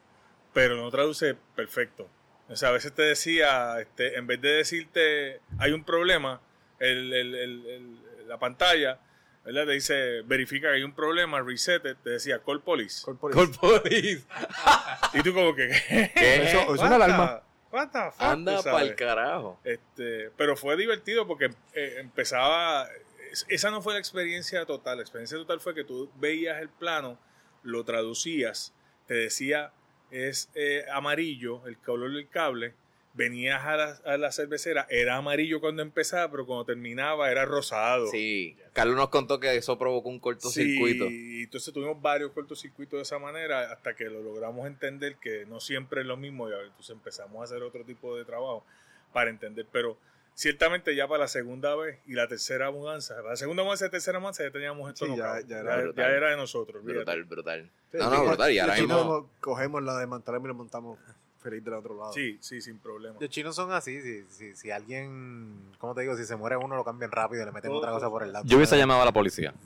pero 0.53 0.77
no 0.77 0.89
traduce 0.91 1.35
perfecto 1.57 2.09
o 2.49 2.55
sea 2.57 2.69
a 2.69 2.73
veces 2.73 2.93
te 2.95 3.03
decía 3.03 3.81
este, 3.81 4.17
en 4.17 4.27
vez 4.27 4.41
de 4.41 4.49
decirte 4.51 5.41
hay 5.59 5.73
un 5.73 5.83
problema 5.85 6.41
el, 6.79 7.13
el- 7.13 7.35
el- 7.35 7.67
el- 7.67 8.29
la 8.29 8.39
pantalla 8.39 9.01
¿verdad? 9.45 9.67
te 9.67 9.73
dice 9.73 10.23
verifica 10.23 10.69
que 10.69 10.75
hay 10.77 10.83
un 10.83 10.95
problema 10.95 11.41
reset 11.43 11.85
it", 11.87 11.99
te 12.03 12.11
decía 12.11 12.41
call 12.45 12.63
police 12.63 13.05
Call 13.05 13.17
police. 13.19 13.39
Call 13.39 13.81
police. 13.83 14.25
y 15.15 15.23
tú 15.23 15.35
como 15.35 15.55
que 15.55 15.69
¿Qué? 16.15 16.43
Eso- 16.45 16.75
es 16.75 16.81
una 16.81 16.97
alarma. 16.97 17.43
what 17.71 17.89
the 17.91 17.99
fuck, 18.13 18.23
Anda 18.23 18.57
tú 18.59 18.65
para 18.65 18.79
el 18.81 18.83
sabes. 18.89 18.97
carajo. 18.97 19.61
Este, 19.65 20.31
pero 20.37 20.57
fue 20.57 20.77
divertido 20.77 21.27
porque 21.27 21.51
eh, 21.75 21.97
empezaba. 21.99 22.89
es- 23.31 23.45
Esa 23.49 23.71
no 23.71 23.83
fue 23.83 23.95
la 23.95 23.99
experiencia 23.99 24.65
total. 24.65 24.97
La 24.99 25.03
experiencia 25.03 25.37
total 25.37 25.61
fue 25.61 25.75
que 25.75 25.85
tú 25.85 26.11
veías 26.17 26.61
el 26.61 26.69
plano, 26.69 27.19
lo 27.63 27.85
traducías, 27.85 28.73
te 29.07 29.15
decía 29.15 29.73
es 30.11 30.49
eh, 30.55 30.85
amarillo 30.93 31.67
el 31.67 31.77
color 31.79 32.13
del 32.13 32.29
cable. 32.29 32.75
Venías 33.17 33.63
a 33.65 33.77
la, 33.77 33.91
a 34.05 34.17
la 34.19 34.33
cervecera, 34.33 34.89
era 34.91 35.15
amarillo 35.17 35.61
cuando 35.61 35.83
empezaba, 35.83 36.29
pero 36.33 36.47
cuando 36.47 36.65
terminaba 36.65 37.31
era 37.31 37.45
rosado. 37.45 38.09
Sí. 38.09 38.57
Carlos 38.73 38.97
nos 38.97 39.09
contó 39.09 39.39
que 39.39 39.55
eso 39.55 39.79
provocó 39.79 40.09
un 40.09 40.19
cortocircuito. 40.19 41.07
Sí, 41.07 41.39
y 41.39 41.43
entonces 41.45 41.73
tuvimos 41.73 42.03
varios 42.03 42.33
cortocircuitos 42.33 42.99
de 42.99 43.03
esa 43.03 43.21
manera 43.21 43.71
hasta 43.73 43.95
que 43.95 44.07
lo 44.11 44.21
logramos 44.21 44.67
entender 44.67 45.15
que 45.17 45.47
no 45.47 45.61
siempre 45.61 46.01
es 46.01 46.07
lo 46.09 46.17
mismo 46.17 46.49
y 46.51 46.53
entonces 46.55 46.91
empezamos 46.91 47.41
a 47.41 47.45
hacer 47.45 47.63
otro 47.63 47.85
tipo 47.85 48.17
de 48.17 48.25
trabajo 48.25 48.65
para 49.13 49.31
entender, 49.31 49.65
pero 49.71 49.97
ciertamente 50.35 50.97
ya 50.97 51.07
para 51.07 51.21
la 51.21 51.29
segunda 51.29 51.77
vez 51.77 52.01
y 52.09 52.15
la 52.15 52.27
tercera 52.27 52.73
mudanza, 52.73 53.15
para 53.15 53.31
la 53.31 53.37
segunda 53.37 53.63
mudanza 53.63 53.85
y 53.85 53.87
la 53.87 53.93
tercera 53.93 54.19
mudanza 54.19 54.43
ya 54.43 54.51
teníamos 54.51 54.89
esto 54.93 55.07
Sí, 55.07 55.17
ya- 55.17 55.39
era 55.39 55.93
ya 55.95 56.07
era 56.09 56.31
de 56.31 56.37
nosotros. 56.37 56.83
Brutal, 56.83 57.23
brutal. 57.23 57.71
No, 57.93 58.11
no, 58.11 58.25
brutal. 58.25 58.51
Y 58.51 58.59
ahora 58.59 58.75
mismo. 58.75 59.31
cogemos 59.41 59.85
la 59.85 59.99
de 60.01 60.09
Mantalem 60.09 60.45
y 60.45 60.49
la 60.49 60.55
montamos 60.55 60.99
feliz 61.45 61.63
del 61.63 61.75
otro 61.75 61.95
lado. 61.95 62.13
Sí, 62.13 62.39
sí, 62.41 62.61
sin 62.63 62.79
problema. 62.79 63.17
Los 63.21 63.29
chinos 63.29 63.55
son 63.55 63.71
así, 63.71 64.01
si, 64.01 64.25
si, 64.31 64.57
si 64.57 64.71
alguien, 64.71 65.73
¿cómo 65.79 65.95
te 65.95 66.01
digo? 66.01 66.17
Si 66.17 66.25
se 66.25 66.35
muere 66.37 66.57
uno 66.57 66.75
lo 66.75 66.85
cambian 66.85 67.13
rápido 67.13 67.43
y 67.43 67.45
le 67.45 67.53
meten 67.53 67.71
Todo, 67.71 67.79
otra 67.81 67.93
cosa 67.93 68.09
por 68.09 68.23
el 68.23 68.33
lado. 68.33 68.47
Yo 68.47 68.57
hubiese 68.57 68.79
llamado 68.79 69.03
a 69.03 69.05
la 69.05 69.13
policía. 69.13 69.55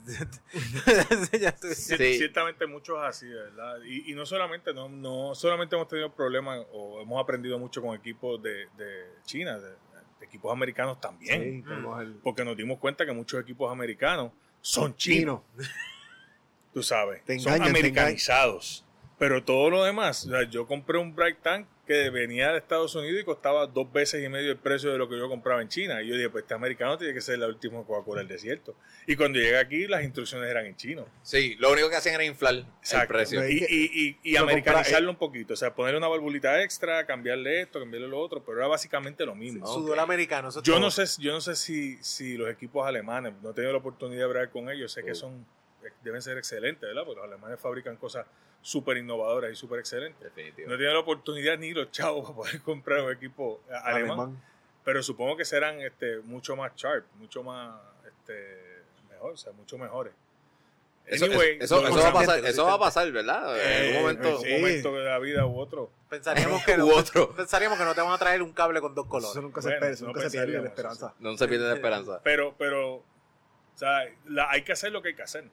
Sí. 1.73 2.17
Ciertamente 2.17 2.67
muchos 2.67 2.97
así, 3.01 3.27
¿verdad? 3.27 3.77
Y, 3.85 4.11
y 4.11 4.13
no 4.13 4.25
solamente, 4.25 4.73
no, 4.73 4.89
no 4.89 5.33
solamente 5.35 5.75
hemos 5.75 5.87
tenido 5.87 6.13
problemas 6.13 6.65
o 6.73 7.01
hemos 7.01 7.21
aprendido 7.21 7.57
mucho 7.57 7.81
con 7.81 7.95
equipos 7.95 8.41
de, 8.41 8.67
de 8.77 9.05
China, 9.25 9.57
de, 9.57 9.69
de 9.69 10.25
equipos 10.25 10.51
americanos 10.51 10.99
también. 10.99 11.63
Sí, 11.65 11.71
el 12.01 12.13
porque 12.23 12.43
nos 12.43 12.57
dimos 12.57 12.79
cuenta 12.79 13.05
que 13.05 13.13
muchos 13.13 13.41
equipos 13.41 13.71
americanos 13.71 14.31
son 14.61 14.95
chinos, 14.95 15.41
chino. 15.57 15.69
tú 16.73 16.83
sabes, 16.83 17.23
Te 17.23 17.39
son 17.39 17.53
engañan, 17.53 17.69
americanizados. 17.69 18.85
Pero 19.19 19.43
todo 19.43 19.69
lo 19.69 19.83
demás, 19.83 20.25
o 20.25 20.29
sea, 20.29 20.43
yo 20.49 20.65
compré 20.65 20.97
un 20.97 21.13
Bright 21.13 21.39
Tank 21.41 21.67
que 21.85 22.09
venía 22.09 22.51
de 22.53 22.59
Estados 22.59 22.95
Unidos 22.95 23.19
y 23.19 23.25
costaba 23.25 23.67
dos 23.67 23.91
veces 23.91 24.23
y 24.23 24.29
medio 24.29 24.51
el 24.51 24.57
precio 24.57 24.91
de 24.91 24.97
lo 24.97 25.09
que 25.09 25.17
yo 25.17 25.27
compraba 25.27 25.61
en 25.61 25.67
China. 25.67 26.01
Y 26.01 26.07
yo 26.07 26.15
dije, 26.15 26.29
pues 26.29 26.43
este 26.43 26.53
americano 26.53 26.97
tiene 26.97 27.13
que 27.13 27.19
ser 27.19 27.37
la 27.39 27.47
última 27.47 27.83
Coca-Cola 27.83 28.19
del 28.19 28.27
desierto. 28.29 28.75
Y 29.07 29.15
cuando 29.17 29.39
llegué 29.39 29.57
aquí, 29.57 29.87
las 29.87 30.03
instrucciones 30.03 30.49
eran 30.49 30.67
en 30.67 30.75
chino. 30.77 31.05
Sí, 31.21 31.55
lo 31.59 31.71
único 31.71 31.89
que 31.89 31.97
hacían 31.97 32.15
era 32.15 32.23
inflar 32.23 32.53
el 32.53 32.65
Exacto. 32.79 33.13
precio. 33.13 33.41
Ve- 33.41 33.51
Y, 33.51 33.57
y, 33.67 34.07
y, 34.07 34.19
y 34.23 34.33
Lo 34.35 34.41
americanizarlo 34.43 35.09
un 35.09 35.17
poquito. 35.17 35.53
O 35.53 35.57
sea, 35.57 35.73
ponerle 35.75 35.97
una 35.97 36.07
valvulita 36.07 36.61
extra, 36.63 37.05
cambiarle 37.05 37.61
esto, 37.61 37.79
cambiarle 37.79 38.07
lo 38.07 38.19
otro. 38.19 38.41
Pero 38.45 38.59
era 38.59 38.67
básicamente 38.67 39.25
lo 39.25 39.35
mismo. 39.35 39.67
Sudor 39.67 39.99
americano, 39.99 40.47
eso 40.49 40.61
Yo 40.63 40.73
todo. 40.75 40.81
no 40.83 40.91
sé, 40.91 41.03
yo 41.21 41.33
no 41.33 41.41
sé 41.41 41.55
si, 41.55 41.97
si 42.03 42.37
los 42.37 42.49
equipos 42.49 42.87
alemanes, 42.87 43.33
no 43.41 43.49
he 43.49 43.53
tenido 43.53 43.73
la 43.73 43.79
oportunidad 43.79 44.19
de 44.19 44.25
hablar 44.25 44.49
con 44.51 44.69
ellos, 44.69 44.93
sé 44.93 45.03
que 45.03 45.13
son 45.15 45.45
deben 46.03 46.21
ser 46.21 46.37
excelentes, 46.37 46.81
¿verdad? 46.87 47.03
Porque 47.05 47.19
los 47.21 47.27
alemanes 47.27 47.59
fabrican 47.59 47.97
cosas 47.97 48.25
súper 48.61 48.97
innovadoras 48.97 49.51
y 49.51 49.55
súper 49.55 49.79
excelentes. 49.79 50.21
Definitivo. 50.23 50.69
No 50.69 50.75
tenido 50.75 50.93
la 50.93 50.99
oportunidad 50.99 51.57
ni 51.57 51.73
los 51.73 51.91
chavos 51.91 52.23
para 52.25 52.35
poder 52.35 52.61
comprar 52.61 53.01
un 53.03 53.11
equipo 53.11 53.61
alemán, 53.83 54.19
alemán. 54.19 54.43
pero 54.83 55.01
supongo 55.03 55.37
que 55.37 55.45
serán 55.45 55.79
este, 55.81 56.19
mucho 56.19 56.55
más 56.55 56.75
sharp, 56.75 57.05
mucho 57.15 57.43
más 57.43 57.79
este, 58.05 58.83
mejor, 59.09 59.33
o 59.33 59.37
sea, 59.37 59.51
mucho 59.53 59.77
mejores. 59.77 60.13
Eso, 61.05 61.25
Anyway, 61.25 61.57
eso, 61.59 61.81
eso 61.87 61.95
va 61.97 62.09
a 62.09 62.13
pasar, 62.13 62.45
eso 62.45 62.65
va 62.65 62.73
a 62.73 62.79
pasar, 62.79 63.11
¿verdad? 63.11 63.55
en 63.59 63.65
eh, 63.65 63.87
algún 63.87 64.01
momento. 64.03 64.27
en 64.27 64.35
un 64.35 64.41
Sí. 64.43 64.51
momento 64.51 64.93
de 64.95 65.05
la 65.05 65.17
vida 65.17 65.45
u 65.47 65.57
otro. 65.57 65.89
Pensaríamos 66.07 66.63
que, 66.65 66.77
no, 66.77 66.85
otro. 66.87 67.33
pensaríamos 67.35 67.79
que 67.79 67.83
no 67.85 67.95
te 67.95 68.01
van 68.01 68.11
a 68.11 68.17
traer 68.19 68.43
un 68.43 68.53
cable 68.53 68.79
con 68.79 68.93
dos 68.93 69.07
colores. 69.07 69.31
Eso 69.31 69.41
nunca 69.41 69.59
se, 69.61 69.69
Bueno, 69.69 69.85
eso 69.87 70.05
nunca 70.05 70.21
se 70.29 70.37
pierde 70.37 70.61
la 70.61 70.67
esperanza. 70.67 71.15
No 71.19 71.35
se 71.35 71.47
pierde 71.47 71.67
la 71.67 71.73
esperanza. 71.75 72.21
Pero, 72.23 72.53
pero, 72.59 72.95
o 72.97 73.03
sea, 73.73 74.01
la- 74.27 74.51
hay 74.51 74.61
que 74.61 74.73
hacer 74.73 74.91
lo 74.91 75.01
que 75.01 75.07
hay 75.09 75.15
que 75.15 75.23
hacer. 75.23 75.45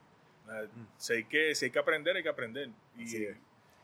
Si 0.98 1.12
hay 1.14 1.24
que, 1.24 1.54
si 1.54 1.66
hay 1.66 1.70
que 1.70 1.78
aprender, 1.78 2.16
hay 2.16 2.22
que 2.22 2.28
aprender. 2.28 2.70
Y, 2.96 3.06
Sí. 3.08 3.16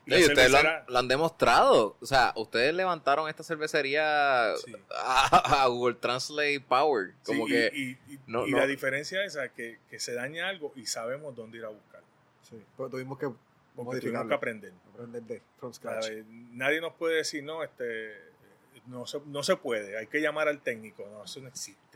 y 0.06 0.14
Y 0.14 0.20
la 0.20 0.26
ustedes 0.26 0.50
lo 0.50 0.58
han, 0.58 0.84
lo 0.88 0.98
han 0.98 1.08
demostrado. 1.08 1.96
O 2.00 2.06
sea, 2.06 2.32
ustedes 2.36 2.74
levantaron 2.74 3.28
esta 3.28 3.42
cervecería 3.44 4.52
Sí. 4.64 4.72
a, 4.96 5.62
a 5.62 5.66
Google 5.68 5.94
Translate 5.94 6.60
Power. 6.60 7.14
Como 7.24 7.46
Sí, 7.46 7.52
que. 7.52 7.70
y, 7.74 7.82
y- 7.82 8.14
y- 8.14 8.18
no- 8.26 8.46
y 8.46 8.50
no. 8.52 8.58
la 8.58 8.66
diferencia 8.66 9.24
es 9.24 9.34
esa, 9.36 9.48
que, 9.50 9.78
que 9.90 9.98
se 10.00 10.14
daña 10.14 10.48
algo 10.48 10.72
y 10.76 10.86
sabemos 10.86 11.34
dónde 11.36 11.58
ir 11.58 11.64
a 11.64 11.68
buscar. 11.68 12.00
Sí, 12.42 12.60
pero 12.76 12.88
tuvimos 12.88 13.18
que 13.18 13.28
Porque 13.76 14.00
tuvimos 14.00 14.26
que 14.26 14.34
aprender. 14.34 14.72
aprender 14.92 15.22
de 15.22 15.42
from 15.58 15.72
scratch. 15.72 16.04
¿sabes? 16.04 16.24
Nadie 16.28 16.80
nos 16.80 16.94
puede 16.94 17.16
decir, 17.16 17.42
no, 17.44 17.62
este, 17.62 18.12
no 18.86 19.06
se, 19.06 19.20
no 19.26 19.42
se 19.44 19.56
puede, 19.56 19.96
hay 19.96 20.08
que 20.08 20.20
llamar 20.20 20.48
al 20.48 20.60
técnico. 20.60 21.08
No, 21.12 21.24
eso 21.24 21.40
no 21.40 21.48
existe. 21.48 21.91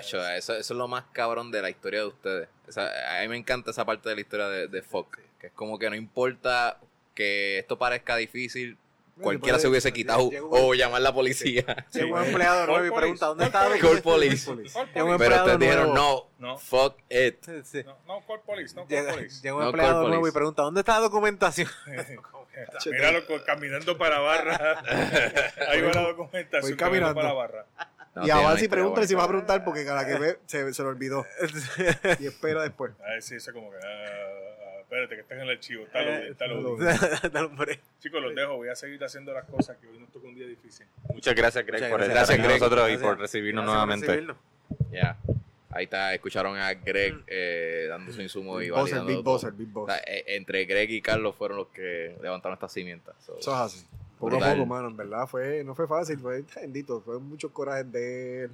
Eso, 0.00 0.18
eso 0.30 0.52
es 0.58 0.70
lo 0.70 0.88
más 0.88 1.04
cabrón 1.12 1.50
de 1.50 1.62
la 1.62 1.70
historia 1.70 2.00
de 2.00 2.06
ustedes. 2.06 2.48
O 2.68 2.72
sea, 2.72 2.90
a 3.18 3.22
mí 3.22 3.28
me 3.28 3.36
encanta 3.36 3.70
esa 3.70 3.84
parte 3.84 4.08
de 4.08 4.14
la 4.16 4.20
historia 4.20 4.48
de, 4.48 4.68
de 4.68 4.82
Fox. 4.82 5.18
Que 5.40 5.48
es 5.48 5.52
como 5.52 5.78
que 5.78 5.88
no 5.90 5.96
importa 5.96 6.78
que 7.14 7.58
esto 7.58 7.78
parezca 7.78 8.16
difícil, 8.16 8.76
cualquiera 9.20 9.58
se 9.60 9.68
hubiese 9.68 9.92
quitado 9.92 10.28
llegó- 10.30 10.48
o 10.50 10.74
llamar 10.74 10.96
a 10.96 11.00
la 11.04 11.14
policía. 11.14 11.86
Llega 11.92 12.06
un 12.16 12.22
Sí. 12.24 12.28
empleado 12.30 12.66
nuevo 12.66 12.84
y 12.86 12.90
Call 12.90 12.98
pregunta, 12.98 13.26
¿dónde 13.26 13.44
police, 13.44 13.56
está 13.58 13.68
la 13.68 13.78
Call 13.78 14.02
police. 14.02 14.46
Call 14.46 14.56
Llega 14.56 15.04
un 15.04 15.10
police. 15.10 15.18
Pero 15.18 15.36
ustedes 15.36 15.58
dijeron, 15.60 15.94
no, 15.94 16.26
No. 16.40 16.58
fuck 16.58 16.96
it. 17.10 17.44
Sí. 17.64 17.82
No, 17.84 17.96
no, 18.06 18.26
call 18.26 18.40
police, 18.40 18.74
no 18.74 18.82
call 18.82 18.88
Llega, 18.90 19.12
police. 19.14 19.40
llega 19.42 19.54
un 19.54 19.60
No, 19.60 19.66
empleado 19.68 19.92
call 20.00 20.08
nuevo 20.08 20.14
y 20.16 20.20
police. 20.22 20.34
pregunta, 20.34 20.62
¿dónde 20.62 20.80
está 20.80 20.94
la 20.94 21.00
documentación? 21.00 21.68
Míralo 22.86 23.20
caminando 23.44 23.96
para 23.98 24.18
barra. 24.20 24.82
Ahí 25.68 25.80
va 25.82 25.92
la 25.92 26.02
documentación. 26.02 26.62
Voy 26.62 26.76
caminando 26.76 27.14
caminando. 27.14 27.14
para 27.14 27.32
barra. 27.32 27.66
No, 28.14 28.22
y 28.22 28.24
tiene 28.26 28.32
a 28.32 28.36
una 28.42 28.48
Bansi 28.50 28.64
historia 28.64 28.70
pregúntale 28.82 29.06
si 29.08 29.14
va 29.14 29.24
a 29.24 29.28
preguntar 29.28 29.64
porque 29.64 29.84
cada 29.84 30.06
que 30.06 30.14
ve 30.18 30.38
se, 30.46 30.72
se 30.72 30.82
lo 30.82 30.88
olvidó. 30.90 31.26
y 32.20 32.26
espera 32.26 32.62
después. 32.62 32.92
A 33.04 33.10
ver 33.10 33.22
si 33.22 33.34
eso 33.36 33.52
como 33.52 33.70
que. 33.70 33.76
ah, 33.76 33.80
ah, 33.86 34.80
espérate, 34.82 35.14
que 35.16 35.20
está 35.22 35.34
en 35.34 35.40
el 35.40 35.50
archivo. 35.50 35.84
Está 35.84 36.02
Eh, 36.02 36.34
loading, 36.48 36.86
está 36.88 37.46
break. 37.56 37.80
Chicos, 38.00 38.22
los 38.22 38.34
dejo. 38.34 38.56
Voy 38.56 38.68
a 38.68 38.76
seguir 38.76 39.02
haciendo 39.02 39.32
las 39.32 39.44
cosas 39.46 39.76
que 39.78 39.88
hoy 39.88 39.98
nos 39.98 40.10
toca 40.10 40.28
un 40.28 40.34
día 40.34 40.46
difícil. 40.46 40.86
Muchas 41.12 41.34
gracias, 41.34 41.66
Greg, 41.66 41.80
Muchas 41.80 41.90
por 41.90 41.98
gracias. 42.04 42.22
estar 42.22 42.34
aquí 42.34 42.42
con 42.42 42.48
Gracias, 42.50 42.60
nosotros 42.60 42.88
y 42.88 42.92
Gracias. 42.92 43.08
por 43.10 43.18
recibirnos 43.20 43.64
Gracias 43.64 44.08
nuevamente. 44.08 44.34
Ya. 44.92 45.16
Ahí 45.70 45.84
está, 45.84 46.14
escucharon 46.14 46.56
a 46.56 46.72
Greg 46.74 47.16
eh, 47.26 47.86
dando 47.88 48.12
su 48.12 48.22
insumo 48.22 48.60
y 48.60 48.66
Big 48.66 48.70
Bosser, 48.70 48.82
validando 48.98 49.06
Big 49.08 49.16
todo. 49.16 49.24
Bosser, 49.32 49.52
Big 49.52 49.68
O 49.76 49.80
Boss. 49.80 49.92
sea, 49.92 50.00
eh, 50.06 50.24
entre 50.28 50.64
Greg 50.66 50.88
y 50.92 51.02
Carlos 51.02 51.34
fueron 51.34 51.56
los 51.56 51.66
que 51.68 52.16
levantaron 52.22 52.54
estas 52.54 52.72
cimientas. 52.72 53.16
So, 53.26 53.36
Eso 53.40 53.52
es 53.52 53.58
así. 53.74 53.86
Poco 54.24 54.36
Brutal. 54.36 54.50
a 54.50 54.54
poco, 54.54 54.66
mano. 54.66 54.88
En 54.88 54.96
verdad, 54.96 55.26
fue, 55.26 55.64
no 55.64 55.74
fue 55.74 55.86
fácil. 55.86 56.18
Fue 56.18 56.44
bendito. 56.56 57.00
Fue 57.00 57.18
muchos 57.18 57.50
corajes 57.50 57.90
de 57.90 58.44
él. 58.44 58.50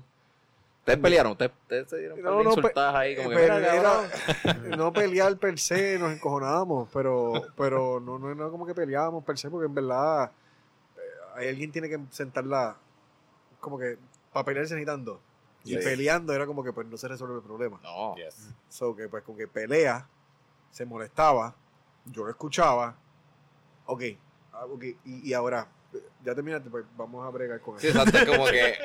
¿Ustedes 0.81 0.99
pelearon? 0.99 1.33
¿Ustedes, 1.33 1.53
ustedes 1.63 1.89
se 1.89 1.99
dieron 1.99 2.23
No, 2.23 2.39
de 2.39 2.45
no, 2.45 2.97
ahí? 2.97 3.15
Como 3.15 3.31
que, 3.31 4.77
no 4.77 4.93
pelear 4.93 5.37
per 5.37 5.59
se, 5.59 5.99
nos 5.99 6.13
encojonábamos, 6.13 6.89
pero, 6.93 7.35
pero 7.55 8.01
no, 8.01 8.19
no, 8.19 8.35
no 8.35 8.51
como 8.51 8.67
que 8.67 8.75
peleábamos 8.75 9.23
per 9.23 9.37
se, 9.37 9.51
porque 9.51 9.67
en 9.67 9.75
verdad 9.75 10.33
eh, 10.97 11.01
hay 11.37 11.49
alguien 11.49 11.71
tiene 11.71 11.87
que 11.91 12.01
sentarla, 12.09 12.77
como 13.61 13.79
que 13.79 13.99
para 14.33 14.45
pelear 14.47 14.67
se 14.67 14.75
necesitan 14.75 15.05
dos. 15.05 15.19
Y 15.65 15.77
peleando 15.77 16.33
era 16.33 16.47
como 16.47 16.65
que 16.65 16.73
pues 16.73 16.87
no 16.87 16.97
se 16.97 17.09
resuelve 17.09 17.37
el 17.37 17.43
problema. 17.43 17.79
No. 17.83 18.17
Yes. 18.17 18.49
So 18.71 18.97
que 18.97 19.07
pues 19.07 19.23
con 19.23 19.37
que 19.37 19.47
pelea, 19.47 20.09
se 20.71 20.87
molestaba 20.87 21.55
yo 22.07 22.29
escuchaba, 22.29 22.97
ok, 23.87 24.03
ah, 24.61 24.67
ok, 24.67 24.85
y, 25.05 25.29
y 25.31 25.33
ahora, 25.35 25.67
ya 26.25 26.35
terminaste, 26.35 26.71
pues 26.71 26.85
vamos 26.97 27.27
a 27.27 27.31
bregar 27.31 27.61
con 27.61 27.79
Sí, 27.81 27.89
eso. 27.89 27.99
exacto, 27.99 28.19
es 28.19 28.25
como 28.37 28.47
que 28.47 28.69
eh, 28.69 28.77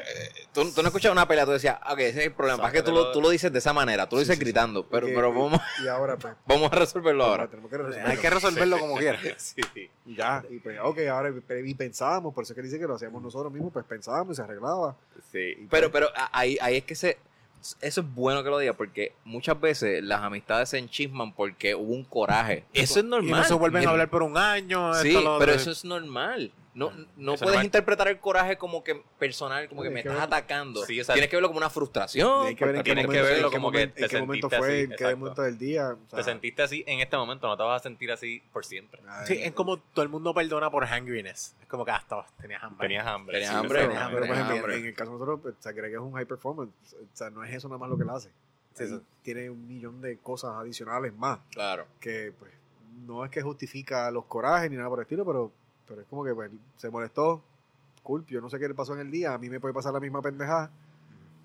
tú, 0.53 0.72
tú 0.73 0.81
no 0.81 0.88
escuchas 0.88 1.11
una 1.11 1.27
pelea, 1.27 1.45
tú 1.45 1.52
decías, 1.52 1.77
ok, 1.91 1.99
ese 1.99 2.19
es 2.22 2.26
el 2.27 2.34
problema. 2.34 2.64
Pasa 2.64 2.73
que 2.73 2.81
tú 2.81 2.91
lo, 2.91 3.11
tú 3.11 3.22
lo 3.22 3.30
dices 3.30 3.52
de 3.53 3.60
esa 3.60 3.73
manera, 3.73 4.10
tú 4.10 4.15
lo 4.15 4.22
Sí, 4.22 4.23
dices 4.26 4.35
sí, 4.38 4.39
sí. 4.39 4.43
gritando, 4.45 4.88
pero, 4.89 5.06
pero 5.07 5.31
vamos, 5.31 5.61
Y 5.84 5.88
ahora, 5.88 6.18
pues, 6.18 6.34
vamos 6.47 6.72
a 6.72 6.76
resolverlo 6.76 7.23
ahora. 7.26 7.47
tenemos 7.47 7.69
que 7.69 7.77
resolverlo. 7.77 8.10
Hay 8.10 8.18
que 8.18 8.30
resolverlo 8.30 8.80
como 8.80 8.95
quiera. 8.97 9.19
Sí. 9.38 9.61
Ya, 10.06 10.43
y 10.49 10.60
pues, 10.60 10.80
ok, 10.81 10.99
ahora 11.11 11.31
y 11.64 11.73
pensábamos, 11.76 12.34
por 12.34 12.43
eso 12.43 12.53
es 12.53 12.56
que 12.56 12.61
dice 12.64 12.80
que 12.80 12.88
lo 12.88 12.95
hacíamos 12.95 13.22
nosotros 13.22 13.52
mismos, 13.52 13.72
pues 13.73 13.85
pensábamos 13.85 14.34
y 14.34 14.35
se 14.38 14.41
arreglaba. 14.41 14.95
Sí, 15.31 15.68
pero, 15.69 15.91
pero 15.91 16.07
ahí, 16.31 16.57
ahí 16.61 16.77
es 16.77 16.84
que 16.85 16.95
se. 16.95 17.18
Eso 17.82 18.02
es 18.02 18.14
bueno 18.14 18.44
que 18.44 18.49
lo 18.49 18.60
diga 18.60 18.73
porque 18.73 19.14
muchas 19.23 19.60
veces 19.60 20.03
las 20.03 20.22
amistades 20.22 20.69
se 20.69 20.77
enchisman 20.77 21.34
porque 21.34 21.73
hubo 21.73 21.94
un 21.94 22.03
coraje. 22.03 22.64
Eso 22.73 22.99
es 22.99 23.06
normal. 23.06 23.30
Y 23.30 23.34
no 23.34 23.44
se 23.44 23.53
vuelven 23.56 23.88
a 23.88 23.91
hablar 23.91 24.10
por 24.10 24.22
un 24.23 24.38
año. 24.38 24.94
Sí, 24.95 25.10
esto, 25.10 25.22
lo 25.22 25.40
pero 25.40 25.53
eso 25.53 25.72
es 25.72 25.84
normal. 25.84 26.52
No, 26.76 26.91
no 27.15 27.35
puedes 27.35 27.64
interpretar 27.64 28.10
el 28.10 28.19
coraje 28.19 28.57
como 28.57 28.84
que 28.84 29.02
personal, 29.18 29.68
como 29.69 29.81
que 29.81 29.89
me 29.89 30.03
que 30.03 30.10
estás 30.10 30.15
ver- 30.15 30.23
atacando. 30.27 30.85
Sí, 30.85 30.99
o 30.99 31.03
sea, 31.06 31.14
Tienes 31.15 31.30
que 31.30 31.38
verlo 31.38 31.47
como 31.47 31.57
una 31.60 31.69
frustración. 31.69 32.47
hay 32.47 32.56
que 32.56 32.65
ver 32.65 32.76
en 32.76 32.84
qué 32.84 32.93
tienes 32.93 33.03
que 33.06 33.07
momento, 33.07 33.23
verlo 33.30 33.47
en 33.47 33.52
qué 33.52 33.56
como 33.57 33.72
que 33.72 33.77
momento, 33.77 33.95
te 33.95 34.03
en 34.03 34.10
qué 34.10 34.19
momento 34.19 34.49
sentiste 34.49 34.57
fue, 34.57 34.68
así, 34.73 34.81
en 34.84 34.88
qué 34.89 34.93
exacto. 34.95 35.18
momento 35.18 35.41
del 35.43 35.57
día. 35.57 35.89
o 35.93 36.10
sea, 36.10 36.18
Te 36.18 36.23
sentiste 36.23 36.61
así 36.64 36.84
en 36.85 36.99
este 36.99 37.15
momento, 37.15 37.47
no 37.47 37.56
te 37.56 37.64
vas 37.64 37.80
a 37.81 37.84
sentir 37.84 38.11
así 38.11 38.43
por 38.52 38.65
siempre. 38.65 39.02
ay, 39.07 39.26
Sí, 39.26 39.39
es 39.41 39.53
como 39.53 39.77
todo 39.80 40.03
el 40.03 40.10
mundo 40.10 40.34
perdona 40.34 40.69
por 40.69 40.84
hungriness. 40.84 41.56
Es 41.61 41.68
como 41.68 41.85
que 41.85 41.91
hasta 41.91 42.26
tenías 42.41 42.61
hambre. 42.61 42.88
Tenías 42.88 43.07
hambre. 43.07 43.34
Tenías 43.39 43.56
hambre, 43.56 43.69
sí, 43.80 43.88
Pero, 43.88 43.88
tenías 43.93 44.10
pero, 44.14 44.26
por 44.27 44.35
hambre, 44.38 44.57
hambre. 44.60 44.76
en 44.77 44.85
el 44.85 44.93
caso 44.93 45.11
de 45.11 45.18
nosotros, 45.18 45.39
pues, 45.41 45.56
o 45.57 45.61
sea, 45.61 45.72
Greg 45.72 45.93
es 45.93 45.99
un 45.99 46.11
high 46.11 46.26
performance. 46.26 46.72
O 46.93 47.15
sea, 47.15 47.30
no 47.30 47.41
es 47.43 47.53
eso 47.53 47.69
nada 47.69 47.77
más 47.80 47.89
lo 47.89 47.95
que 47.95 48.03
él 48.03 48.10
hace. 48.10 48.31
Sí. 48.73 48.84
Tiene 49.22 49.49
un 49.49 49.65
millón 49.65 50.02
de 50.02 50.18
cosas 50.18 50.52
adicionales 50.56 51.14
más 51.14 51.39
Claro. 51.52 51.88
que 52.02 52.34
pues 52.38 52.52
no 53.06 53.23
es 53.23 53.31
que 53.31 53.41
justifica 53.41 54.11
los 54.11 54.26
corajes 54.26 54.69
ni 54.69 54.76
nada 54.76 54.89
por 54.89 54.99
el 54.99 55.03
estilo, 55.03 55.26
pero, 55.26 55.53
pero 55.87 56.01
es 56.01 56.07
como 56.07 56.23
que 56.23 56.33
pues, 56.33 56.51
se 56.77 56.89
molestó. 56.89 57.41
Cool, 58.03 58.25
yo 58.27 58.39
no 58.41 58.49
sé 58.49 58.59
qué 58.59 58.67
le 58.67 58.73
pasó 58.75 58.93
en 58.93 58.99
el 58.99 59.11
día. 59.11 59.33
A 59.33 59.37
mí 59.37 59.49
me 59.49 59.59
puede 59.59 59.73
pasar 59.73 59.93
la 59.93 59.99
misma 59.99 60.21
pendejada. 60.21 60.69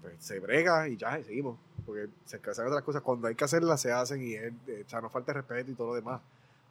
Pues 0.02 0.14
se 0.18 0.40
brega 0.40 0.88
y 0.88 0.96
ya, 0.96 1.18
y 1.18 1.24
seguimos. 1.24 1.58
Porque 1.86 2.08
se 2.24 2.36
hacen 2.36 2.66
otras 2.66 2.82
cosas. 2.82 3.02
Cuando 3.02 3.28
hay 3.28 3.34
que 3.34 3.44
hacerlas, 3.44 3.80
se 3.80 3.92
hacen 3.92 4.22
y 4.22 4.34
él, 4.34 4.54
eh, 4.66 4.84
o 4.86 4.88
sea, 4.90 5.00
no 5.00 5.08
falta 5.10 5.32
respeto 5.32 5.70
y 5.70 5.74
todo 5.74 5.88
lo 5.88 5.94
demás. 5.94 6.20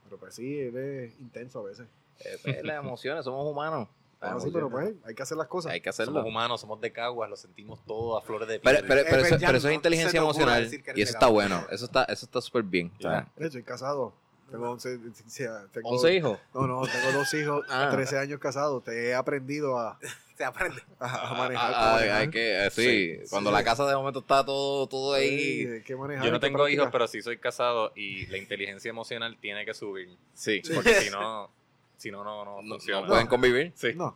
Pero 0.03 0.17
pues 0.17 0.35
sí, 0.35 0.59
él 0.59 0.77
es 0.77 1.19
intenso 1.19 1.59
a 1.59 1.63
veces. 1.63 1.87
Eh, 2.19 2.37
pues, 2.43 2.63
las 2.63 2.83
emociones, 2.83 3.25
somos 3.25 3.45
humanos. 3.51 3.87
Ah, 4.21 4.37
sí, 4.39 4.49
pero 4.51 4.69
pues 4.69 4.93
hay 5.05 5.15
que 5.15 5.23
hacer 5.23 5.37
las 5.37 5.47
cosas. 5.47 5.71
Hay 5.71 5.79
que 5.79 5.89
hacerlo. 5.89 6.13
Somos 6.13 6.27
humanos, 6.27 6.59
somos 6.59 6.81
de 6.81 6.91
caguas, 6.91 7.29
lo 7.29 7.37
sentimos 7.37 7.79
todo 7.85 8.17
a 8.17 8.21
flores 8.21 8.49
de 8.49 8.59
Pero, 8.59 8.79
piel. 8.79 8.87
pero, 8.87 9.03
pero 9.09 9.23
Eh, 9.23 9.27
eso, 9.27 9.37
pero 9.39 9.57
eso 9.57 9.69
es 9.69 9.75
inteligencia 9.75 10.19
emocional 10.19 10.63
y 10.63 10.75
eso 10.75 10.93
de 10.93 11.01
está 11.01 11.27
bueno. 11.27 11.63
Eso 11.71 11.85
está 11.85 12.03
eso 12.03 12.25
está 12.25 12.41
súper 12.41 12.63
bien. 12.63 12.91
O 12.97 13.01
sea, 13.01 13.27
Mira, 13.37 13.49
Soy 13.49 13.63
casado. 13.63 14.13
Tengo 14.51 14.69
11, 14.71 14.95
o 14.95 15.30
sea, 15.30 15.65
tengo, 15.71 15.89
11 15.89 16.15
hijos. 16.15 16.39
No, 16.53 16.67
no, 16.67 16.81
tengo 16.84 17.11
dos 17.17 17.34
hijos, 17.34 17.65
Ah. 17.69 17.89
13 17.91 18.17
años 18.17 18.39
casados. 18.39 18.84
Te 18.84 19.09
he 19.09 19.15
aprendido 19.15 19.77
a, 19.80 19.97
Se 20.38 20.45
aprende. 20.45 20.81
a, 20.99 21.05
a 21.05 21.30
Ah, 21.31 21.34
manejar. 21.38 21.73
ah, 21.76 21.95
a 21.95 22.17
hay- 22.19 22.30
que, 22.30 22.65
eh, 22.65 22.69
sí, 22.71 23.17
Sí, 23.23 23.30
cuando 23.30 23.49
sí. 23.49 23.55
la 23.57 23.63
casa 23.63 23.85
de 23.85 23.95
momento 23.95 24.19
está 24.19 24.45
todo, 24.45 24.88
todo 24.88 25.15
Sí, 25.17 25.21
ahí. 25.21 25.65
hay 25.67 25.81
que 25.84 25.95
manejar, 25.95 26.26
Yo 26.26 26.31
no 26.31 26.39
tengo 26.39 26.67
hijos, 26.69 26.88
pero 26.91 27.07
sí 27.07 27.21
soy 27.21 27.38
casado 27.38 27.91
y 27.95 28.26
la 28.27 28.38
inteligencia 28.38 28.89
emocional 28.89 29.38
tiene 29.41 29.65
que 29.65 29.73
subir. 29.73 30.15
Sí. 30.34 30.61
Porque 30.73 30.93
si 31.01 31.09
no, 31.09 31.49
si 31.97 32.09
no, 32.11 32.23
no, 32.23 32.45
no 32.45 32.61
No, 32.61 32.76
funciona. 32.76 33.01
no 33.01 33.07
pueden 33.07 33.27
convivir. 33.27 33.73
Sí. 33.76 33.93
No. 33.95 34.15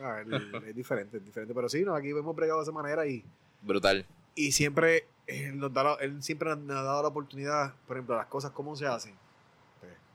Ah, 0.00 0.22
es 0.66 0.74
diferente, 0.74 1.18
es 1.18 1.24
diferente. 1.24 1.54
Pero 1.54 1.68
sí, 1.68 1.82
no, 1.84 1.94
aquí 1.94 2.08
hemos 2.10 2.34
bregado 2.34 2.58
de 2.58 2.64
esa 2.64 2.72
manera 2.72 3.06
y, 3.06 3.24
Brutal. 3.62 4.04
y 4.34 4.50
siempre 4.50 5.06
él, 5.28 5.56
nos 5.56 5.72
da 5.72 5.84
la- 5.84 5.94
él 6.00 6.20
siempre 6.20 6.48
nos 6.56 6.76
ha 6.76 6.82
dado 6.82 7.02
la 7.02 7.08
oportunidad, 7.08 7.74
por 7.86 7.96
ejemplo, 7.96 8.16
las 8.16 8.26
cosas 8.26 8.50
cómo 8.50 8.74
se 8.74 8.86
hacen. 8.88 9.14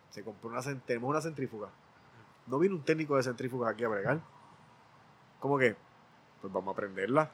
Se 0.10 0.24
compró 0.24 0.50
una, 0.50 0.62
tenemos 0.86 1.10
una 1.10 1.22
centrífuga. 1.22 1.70
No 2.48 2.58
vino 2.60 2.76
un 2.76 2.84
técnico 2.84 3.16
de 3.16 3.24
centrífuga 3.24 3.70
aquí 3.70 3.84
a 3.84 3.88
bregar. 3.90 4.20
¿Cómo 5.40 5.58
que? 5.58 5.76
Pues 6.42 6.52
vamos 6.52 6.74
a 6.74 6.76
prenderla. 6.76 7.30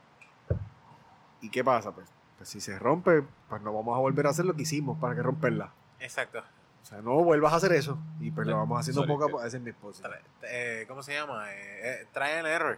¿Y 1.41 1.49
qué 1.49 1.63
pasa? 1.63 1.91
Pues, 1.93 2.07
pues 2.37 2.49
si 2.49 2.59
se 2.59 2.77
rompe, 2.79 3.23
pues 3.49 3.61
no 3.61 3.73
vamos 3.73 3.95
a 3.95 3.99
volver 3.99 4.27
a 4.27 4.31
hacer 4.31 4.45
lo 4.45 4.53
que 4.55 4.63
hicimos 4.63 4.97
para 4.99 5.15
que 5.15 5.21
romperla. 5.23 5.71
Exacto. 5.99 6.39
O 6.81 6.85
sea, 6.85 7.01
no 7.01 7.15
vuelvas 7.23 7.53
a 7.53 7.55
hacer 7.55 7.71
eso. 7.73 7.97
Y 8.19 8.29
pues 8.31 8.45
lo 8.47 8.57
vamos 8.57 8.79
haciendo 8.79 9.01
Sorry, 9.01 9.13
poco 9.13 9.25
a 9.25 9.29
poco. 9.29 9.43
Es 9.43 9.59
mi 9.59 9.69
esposa. 9.71 10.07
Tra- 10.07 10.19
eh, 10.43 10.85
¿Cómo 10.87 11.01
se 11.01 11.13
llama? 11.13 11.51
Eh, 11.51 12.01
eh, 12.01 12.07
trae 12.13 12.39
el 12.39 12.45
error. 12.45 12.77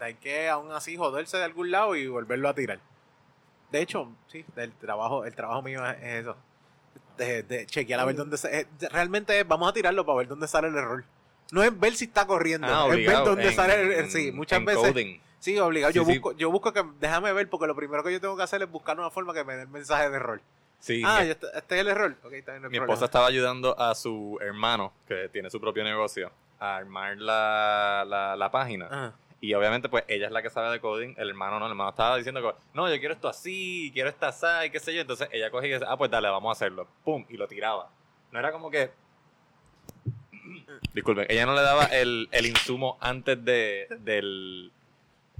Hay 0.00 0.14
que 0.14 0.48
aún 0.48 0.72
así 0.72 0.96
joderse 0.96 1.36
de 1.36 1.44
algún 1.44 1.70
lado 1.70 1.94
y 1.96 2.06
volverlo 2.06 2.48
a 2.48 2.54
tirar. 2.54 2.80
De 3.70 3.80
hecho, 3.82 4.08
sí, 4.28 4.44
el 4.56 4.72
trabajo, 4.72 5.24
el 5.24 5.34
trabajo 5.34 5.62
mío 5.62 5.84
es 5.86 6.02
eso. 6.02 6.36
De, 7.16 7.42
de 7.44 7.66
chequear 7.66 8.00
a 8.00 8.04
ver 8.04 8.16
dónde 8.16 8.36
se, 8.36 8.60
eh, 8.60 8.66
realmente 8.90 9.38
es, 9.38 9.46
vamos 9.46 9.68
a 9.68 9.72
tirarlo 9.72 10.04
para 10.04 10.18
ver 10.18 10.28
dónde 10.28 10.48
sale 10.48 10.68
el 10.68 10.76
error. 10.76 11.04
No 11.52 11.62
es 11.62 11.78
ver 11.78 11.94
si 11.94 12.06
está 12.06 12.26
corriendo, 12.26 12.66
Ah, 12.68 12.88
es 12.90 13.06
ver 13.06 13.24
dónde 13.24 13.48
En- 13.48 13.54
sale 13.54 13.74
el 13.80 13.92
error. 13.92 14.10
Sí, 14.10 14.32
muchas 14.32 14.58
en 14.58 14.64
veces. 14.64 14.82
coding. 14.92 15.20
Sí, 15.38 15.58
obligado. 15.58 15.92
Yo 15.92 16.04
Sí, 16.04 16.12
busco, 16.18 16.32
yo 16.32 16.50
busco 16.50 16.72
que 16.72 16.82
déjame 16.98 17.32
ver 17.32 17.48
porque 17.50 17.66
lo 17.66 17.76
primero 17.76 18.02
que 18.02 18.10
yo 18.12 18.20
tengo 18.20 18.36
que 18.36 18.42
hacer 18.42 18.62
es 18.62 18.70
buscar 18.70 18.98
una 18.98 19.10
forma 19.10 19.32
que 19.34 19.44
me 19.44 19.54
dé 19.54 19.62
el 19.62 19.68
mensaje 19.68 20.08
de 20.10 20.16
error. 20.16 20.40
Sí, 20.80 21.02
ah, 21.04 21.20
mi, 21.22 21.30
este 21.30 21.46
es 21.54 21.80
el 21.80 21.88
error. 21.88 22.16
Ok, 22.24 22.32
está 22.32 22.52
bien, 22.52 22.62
no 22.62 22.68
mi 22.68 22.76
problema. 22.78 22.94
esposa 22.94 23.04
estaba 23.06 23.26
ayudando 23.26 23.78
a 23.78 23.94
su 23.94 24.38
hermano, 24.40 24.92
que 25.06 25.28
tiene 25.30 25.50
su 25.50 25.60
propio 25.60 25.84
negocio, 25.84 26.30
a 26.58 26.76
armar 26.76 27.16
la, 27.18 28.04
la, 28.08 28.36
la 28.36 28.50
página. 28.50 28.86
Ajá. 28.86 29.12
Y 29.44 29.52
obviamente, 29.52 29.90
pues 29.90 30.04
ella 30.08 30.24
es 30.24 30.32
la 30.32 30.40
que 30.40 30.48
sabe 30.48 30.70
de 30.70 30.80
coding, 30.80 31.16
el 31.18 31.28
hermano 31.28 31.60
no, 31.60 31.66
el 31.66 31.72
hermano 31.72 31.90
estaba 31.90 32.16
diciendo 32.16 32.40
que, 32.40 32.58
no, 32.72 32.88
yo 32.88 32.98
quiero 32.98 33.12
esto 33.12 33.28
así, 33.28 33.90
quiero 33.92 34.08
esta 34.08 34.28
así, 34.28 34.70
qué 34.70 34.80
sé 34.80 34.94
yo. 34.94 35.02
Entonces 35.02 35.28
ella 35.32 35.50
cogía 35.50 35.68
y 35.68 35.72
decía, 35.72 35.88
ah, 35.90 35.98
pues 35.98 36.10
dale, 36.10 36.30
vamos 36.30 36.48
a 36.48 36.52
hacerlo. 36.52 36.88
Pum, 37.04 37.26
y 37.28 37.36
lo 37.36 37.46
tiraba. 37.46 37.90
No 38.32 38.38
era 38.38 38.52
como 38.52 38.70
que. 38.70 38.90
Disculpen, 40.94 41.26
ella 41.28 41.44
no 41.44 41.54
le 41.54 41.60
daba 41.60 41.84
el, 41.84 42.30
el 42.32 42.46
insumo 42.46 42.96
antes 43.02 43.44
de, 43.44 43.86
del. 43.98 44.72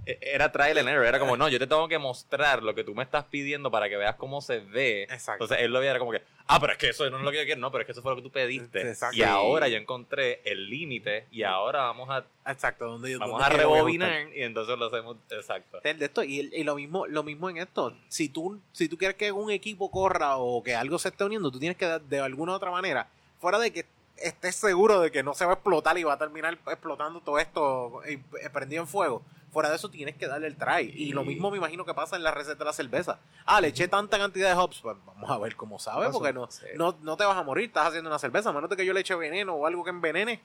Era 0.07 0.53
trial 0.53 0.79
and 0.79 0.89
error, 0.89 1.07
era 1.07 1.19
como, 1.19 1.37
no, 1.37 1.49
yo 1.49 1.59
te 1.59 1.67
tengo 1.67 1.89
que 1.89 1.99
mostrar 1.99 2.63
lo 2.63 2.75
que 2.75 2.85
tú 2.85 2.95
me 2.95 3.03
estás 3.03 3.25
pidiendo 3.25 3.71
para 3.71 3.89
que 3.89 3.97
veas 3.97 4.17
cómo 4.17 4.41
se 4.41 4.61
ve. 4.61 5.05
Exacto. 5.05 5.45
Entonces 5.45 5.59
él 5.65 5.73
lo 5.73 5.81
veía 5.81 5.91
era 5.91 5.99
como 5.99 6.13
que, 6.13 6.23
ah, 6.47 6.61
pero 6.61 6.73
es 6.73 6.79
que 6.79 6.89
eso 6.91 7.09
no 7.11 7.19
es 7.19 7.25
lo 7.25 7.31
que 7.31 7.39
yo 7.39 7.45
quiero, 7.45 7.61
no, 7.61 7.71
pero 7.71 7.83
es 7.83 7.87
que 7.87 7.93
eso 7.93 8.03
fue 8.03 8.13
lo 8.13 8.17
que 8.17 8.23
tú 8.23 8.31
pediste. 8.31 8.89
Exacto. 8.89 9.17
Y 9.17 9.23
ahora 9.23 9.69
yo 9.69 9.77
encontré 9.77 10.41
el 10.45 10.69
límite 10.69 11.27
y 11.31 11.43
ahora 11.43 11.83
vamos 11.83 12.11
a 12.11 12.25
Exacto, 12.47 12.87
donde 12.87 13.11
yo 13.11 13.19
Vamos 13.19 13.41
donde 13.41 13.55
a 13.55 13.59
rebobinar 13.59 14.29
y 14.35 14.43
entonces 14.43 14.77
lo 14.79 14.87
hacemos 14.87 15.17
exacto. 15.31 15.81
de 15.81 16.05
esto 16.05 16.23
y, 16.23 16.51
y 16.53 16.63
lo 16.63 16.75
mismo 16.75 17.07
lo 17.07 17.23
mismo 17.23 17.49
en 17.49 17.57
esto 17.57 17.97
si 18.09 18.29
tú 18.29 18.61
si 18.73 18.89
tú 18.89 18.99
quieres 18.99 19.17
que 19.17 19.33
un 19.33 19.51
equipo 19.51 19.91
corra 19.91 20.37
o 20.37 20.63
que 20.63 20.75
algo 20.75 20.99
se 20.99 21.09
esté 21.09 21.25
uniendo 21.25 21.51
tú 21.51 21.59
tienes 21.59 21.79
que 21.79 21.87
de 21.87 22.21
alguna 22.21 22.53
u 22.53 22.57
otra 22.57 22.71
manera 22.71 23.09
fuera 23.41 23.59
de 23.59 23.73
que 23.73 23.87
estés 24.19 24.57
seguro 24.57 25.01
de 25.01 25.11
que 25.11 25.23
no 25.23 25.35
se 25.35 25.47
va 25.47 25.53
a 25.53 25.55
explotar 25.55 25.97
y 25.97 26.05
va 26.05 26.15
a 26.15 26.19
terminar 26.19 26.59
explotando 26.67 27.21
todo 27.21 27.39
esto 27.39 28.03
eh, 28.05 28.21
prendido 28.53 28.83
en 28.83 28.89
fuego 28.89 29.23
fuera 29.55 29.71
de 29.71 29.77
eso 29.77 29.89
tienes 29.89 30.17
que 30.17 30.27
darle 30.27 30.49
el 30.49 30.57
try 30.57 30.93
y 30.95 31.13
lo 31.13 31.25
mismo 31.25 31.51
me 31.51 31.57
imagino 31.57 31.87
que 31.87 31.95
pasa 31.95 32.17
en 32.17 32.23
la 32.23 32.31
receta 32.33 32.59
de 32.59 32.65
la 32.67 32.73
cerveza 32.75 33.21
ah 33.47 33.61
le 33.63 33.69
eché 33.69 33.89
tanta 33.89 34.19
cantidad 34.19 34.51
de 34.51 34.61
hops 34.61 34.81
pues 34.83 34.97
vamos 35.07 35.31
a 35.31 35.39
ver 35.39 35.57
cómo 35.57 35.79
sabe 35.79 36.11
porque 36.11 36.35
no, 36.35 36.49
no 36.77 36.97
no 37.01 37.17
te 37.17 37.25
vas 37.25 37.39
a 37.39 37.43
morir 37.43 37.67
estás 37.67 37.89
haciendo 37.89 38.11
una 38.11 38.19
cerveza 38.19 38.51
a 38.51 38.53
menos 38.53 38.69
de 38.69 38.77
que 38.77 38.85
yo 38.85 38.93
le 38.93 39.01
eche 39.01 39.15
veneno 39.15 39.55
o 39.55 39.67
algo 39.67 39.83
que 39.83 39.91
envenene 39.91 40.43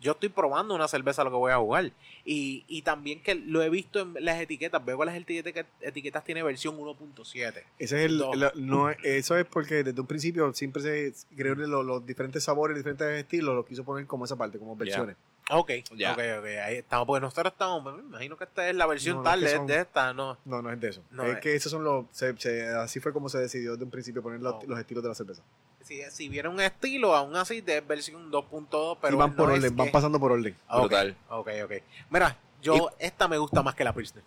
yo 0.00 0.12
estoy 0.12 0.28
probando 0.28 0.74
una 0.74 0.86
cerveza 0.86 1.22
a 1.22 1.24
lo 1.24 1.30
que 1.30 1.36
voy 1.36 1.52
a 1.52 1.56
jugar. 1.56 1.92
Y, 2.24 2.64
y 2.68 2.82
también 2.82 3.20
que 3.20 3.34
lo 3.34 3.62
he 3.62 3.70
visto 3.70 4.00
en 4.00 4.14
las 4.20 4.40
etiquetas. 4.40 4.84
Veo 4.84 4.98
que 4.98 5.04
las 5.04 5.16
etiquetas, 5.16 5.66
etiquetas 5.80 6.24
tiene 6.24 6.42
versión 6.42 6.78
1.7. 6.78 7.24
Ese 7.34 7.64
es 7.78 7.92
el, 7.92 8.22
no, 8.54 8.90
eso 8.90 9.36
es 9.36 9.46
porque 9.46 9.82
desde 9.82 10.00
un 10.00 10.06
principio 10.06 10.52
siempre 10.54 10.82
se 10.82 11.12
creo 11.36 11.56
que 11.56 11.62
los, 11.62 11.84
los 11.84 12.06
diferentes 12.06 12.44
sabores, 12.44 12.76
diferentes 12.76 13.08
estilos, 13.08 13.54
los 13.54 13.66
quiso 13.66 13.84
poner 13.84 14.06
como 14.06 14.24
esa 14.24 14.36
parte, 14.36 14.58
como 14.58 14.76
versiones. 14.76 15.16
Ok, 15.50 15.70
Ya. 15.96 16.12
ok, 16.12 16.18
ok. 16.40 16.44
Ahí 16.64 16.76
estamos. 16.76 17.06
Porque 17.06 17.20
nosotros 17.22 17.52
estamos. 17.52 17.82
Me 17.94 18.00
imagino 18.02 18.36
que 18.36 18.44
esta 18.44 18.68
es 18.68 18.74
la 18.76 18.86
versión 18.86 19.18
No, 19.18 19.22
tal 19.22 19.38
es 19.42 19.44
que 19.46 19.50
de, 19.50 19.56
son- 19.56 19.66
de 19.66 19.80
esta. 19.80 20.12
No. 20.12 20.36
No, 20.44 20.60
no 20.62 20.70
es 20.70 20.78
de 20.80 20.88
eso. 20.90 21.02
No, 21.10 21.24
es 21.24 21.38
que 21.40 21.54
esos 21.54 21.72
son 21.72 21.84
los, 21.84 22.04
se- 22.10 22.36
se- 22.38 22.68
así 22.68 23.00
fue 23.00 23.12
como 23.12 23.28
se 23.28 23.38
decidió 23.38 23.72
desde 23.72 23.84
un 23.84 23.90
principio 23.90 24.22
poner 24.22 24.40
los, 24.40 24.54
No. 24.54 24.60
los 24.68 24.78
estilos 24.78 25.02
de 25.02 25.08
la 25.08 25.14
cerveza. 25.14 25.42
Si, 25.82 26.02
si 26.10 26.28
viera 26.28 26.50
un 26.50 26.60
estilo, 26.60 27.14
aún 27.16 27.34
así, 27.36 27.62
de 27.62 27.80
versión 27.80 28.30
2.2. 28.30 28.98
Pero 29.00 29.14
y 29.14 29.18
van 29.18 29.34
por 29.34 29.50
orden, 29.50 29.74
van 29.74 29.86
que- 29.86 29.92
pasando 29.92 30.20
por 30.20 30.32
orden. 30.32 30.54
Ah, 30.68 30.76
ok, 30.78 30.82
Brutal. 30.82 31.16
Ok, 31.30 31.48
ok. 31.64 31.72
Mira, 32.10 32.36
yo. 32.60 32.90
Esta 32.98 33.26
me 33.26 33.38
gusta 33.38 33.62
más 33.62 33.74
que 33.74 33.84
la 33.84 33.94
Pilsner. 33.94 34.22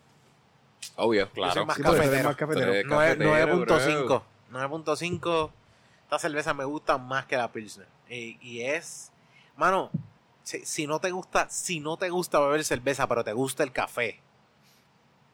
Obvio. 0.95 1.25
Yo 1.27 1.31
Claro. 1.33 1.53
soy 1.53 1.65
más 1.65 1.77
Sí, 1.77 1.83
cafetero. 1.83 2.23
más 2.29 2.35
cafetero. 2.35 2.71
Tres. 2.71 2.85
Nueve- 2.87 3.17
cafetero, 3.17 3.65
9.5. 3.65 4.23
9.5. 4.51 5.51
Esta 6.05 6.17
cerveza 6.19 6.53
me 6.55 6.65
gusta 6.65 6.97
más 6.97 7.25
que 7.27 7.37
la 7.37 7.51
Pilsner. 7.51 7.87
Y, 8.09 8.37
y 8.41 8.61
es. 8.63 9.11
Mano, 9.55 9.91
si, 10.43 10.65
si 10.65 10.87
no 10.87 10.99
te 10.99 11.11
gusta, 11.11 11.49
si 11.49 11.79
no 11.79 11.97
te 11.97 12.09
gusta 12.09 12.39
beber 12.39 12.63
cerveza, 12.63 13.07
pero 13.07 13.23
te 13.23 13.33
gusta 13.33 13.63
el 13.63 13.71
café, 13.71 14.19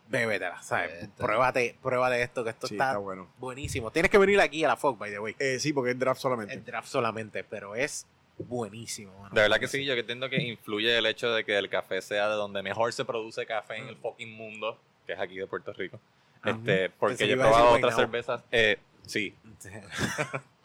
bébetela, 0.10 0.62
¿sabes? 0.62 0.92
Bébetela. 0.94 1.16
Pruébate, 1.28 1.76
pruébate 1.82 2.22
esto, 2.22 2.44
que 2.44 2.50
esto 2.52 2.68
Sí, 2.68 2.76
está, 2.76 2.88
está 2.90 2.98
bueno. 3.00 3.28
buenísimo. 3.38 3.92
Tienes 3.92 4.10
que 4.12 4.18
venir 4.18 4.40
aquí 4.40 4.64
a 4.64 4.70
la 4.70 4.78
Fog, 4.78 4.98
by 4.98 5.12
the 5.12 5.20
way. 5.20 5.36
Eh, 5.40 5.60
sí, 5.60 5.74
porque 5.74 5.92
es 5.92 6.00
draft 6.00 6.22
solamente. 6.22 6.54
El 6.54 6.64
draft 6.64 6.88
solamente, 6.88 7.44
pero 7.44 7.76
es 7.76 8.06
buenísimo. 8.38 9.12
mano. 9.20 9.36
De 9.36 9.42
verdad 9.42 9.60
que 9.60 9.68
sí, 9.68 9.84
yo 9.84 9.94
que 9.96 10.02
entiendo 10.02 10.30
que 10.30 10.42
influye 10.42 10.98
el 10.98 11.06
hecho 11.08 11.32
de 11.32 11.44
que 11.44 11.58
el 11.58 11.70
café 11.70 12.02
sea 12.02 12.30
de 12.30 12.36
donde 12.36 12.62
mejor 12.64 12.94
se 12.94 13.04
produce 13.04 13.46
café 13.46 13.78
en 13.78 13.88
el 13.88 13.98
fucking 13.98 14.32
mundo, 14.32 14.80
que 15.06 15.14
es 15.14 15.20
aquí 15.20 15.36
de 15.38 15.48
Puerto 15.48 15.74
Rico. 15.74 16.00
Ajá. 16.42 16.52
Este, 16.52 16.90
porque 16.92 17.16
Pensé 17.18 17.28
yo 17.28 17.34
he 17.34 17.38
probado 17.38 17.72
otras 17.72 17.96
cervezas, 17.96 18.44
eh, 18.52 18.78
sí, 19.06 19.36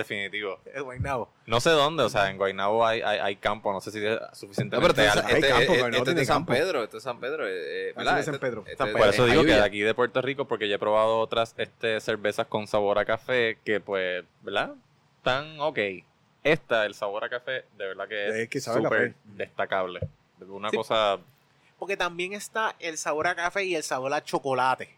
Definitivo. 0.00 0.58
Es 0.74 0.82
Guaynabo. 0.82 1.28
No 1.46 1.60
sé 1.60 1.70
dónde, 1.70 2.02
o 2.02 2.08
sea, 2.08 2.30
en 2.30 2.36
Guaynabo 2.36 2.84
hay, 2.86 3.00
hay, 3.02 3.18
hay 3.18 3.36
campo, 3.36 3.72
no 3.72 3.80
sé 3.80 3.90
si 3.90 3.98
es 4.04 4.20
No, 4.20 4.34
suficientemente 4.34 4.94
pero 4.94 5.08
este, 5.08 5.20
hay 5.20 5.34
este- 5.34 5.48
campo, 5.48 5.72
este- 5.86 5.98
este 6.10 6.20
es 6.22 6.26
San 6.26 6.36
campo. 6.36 6.52
Pedro, 6.52 6.82
este 6.84 6.96
es 6.96 7.02
San 7.02 7.20
Pedro. 7.20 7.46
eh, 7.46 7.90
eh, 7.90 7.94
San 7.96 8.18
Este- 8.18 8.38
Pedro. 8.38 8.60
este 8.66 8.76
San 8.76 8.88
es 8.88 8.92
Pedro. 8.94 9.04
Por 9.06 9.14
eso 9.14 9.26
digo 9.26 9.42
que 9.42 9.52
de 9.52 9.62
aquí 9.62 9.80
de 9.80 9.94
Puerto 9.94 10.22
Rico, 10.22 10.46
porque 10.46 10.68
ya 10.68 10.76
he 10.76 10.78
probado 10.78 11.18
otras 11.18 11.54
este, 11.58 12.00
cervezas 12.00 12.46
con 12.46 12.66
sabor 12.66 12.98
a 12.98 13.04
café 13.04 13.58
que, 13.64 13.80
pues, 13.80 14.24
¿verdad? 14.42 14.74
Tan 15.22 15.60
ok. 15.60 15.78
Esta, 16.42 16.86
el 16.86 16.94
sabor 16.94 17.24
a 17.24 17.28
café, 17.28 17.64
de 17.76 17.86
verdad 17.86 18.08
que 18.08 18.28
es 18.28 18.34
Es 18.34 18.48
que 18.48 18.60
súper 18.60 19.14
destacable. 19.24 20.00
Una 20.48 20.70
Sí. 20.70 20.76
cosa... 20.76 21.18
Porque 21.78 21.96
también 21.96 22.32
está 22.32 22.74
el 22.78 22.96
sabor 22.98 23.26
a 23.26 23.34
café 23.34 23.64
y 23.64 23.74
el 23.74 23.82
sabor 23.82 24.12
a 24.14 24.22
chocolate. 24.24 24.88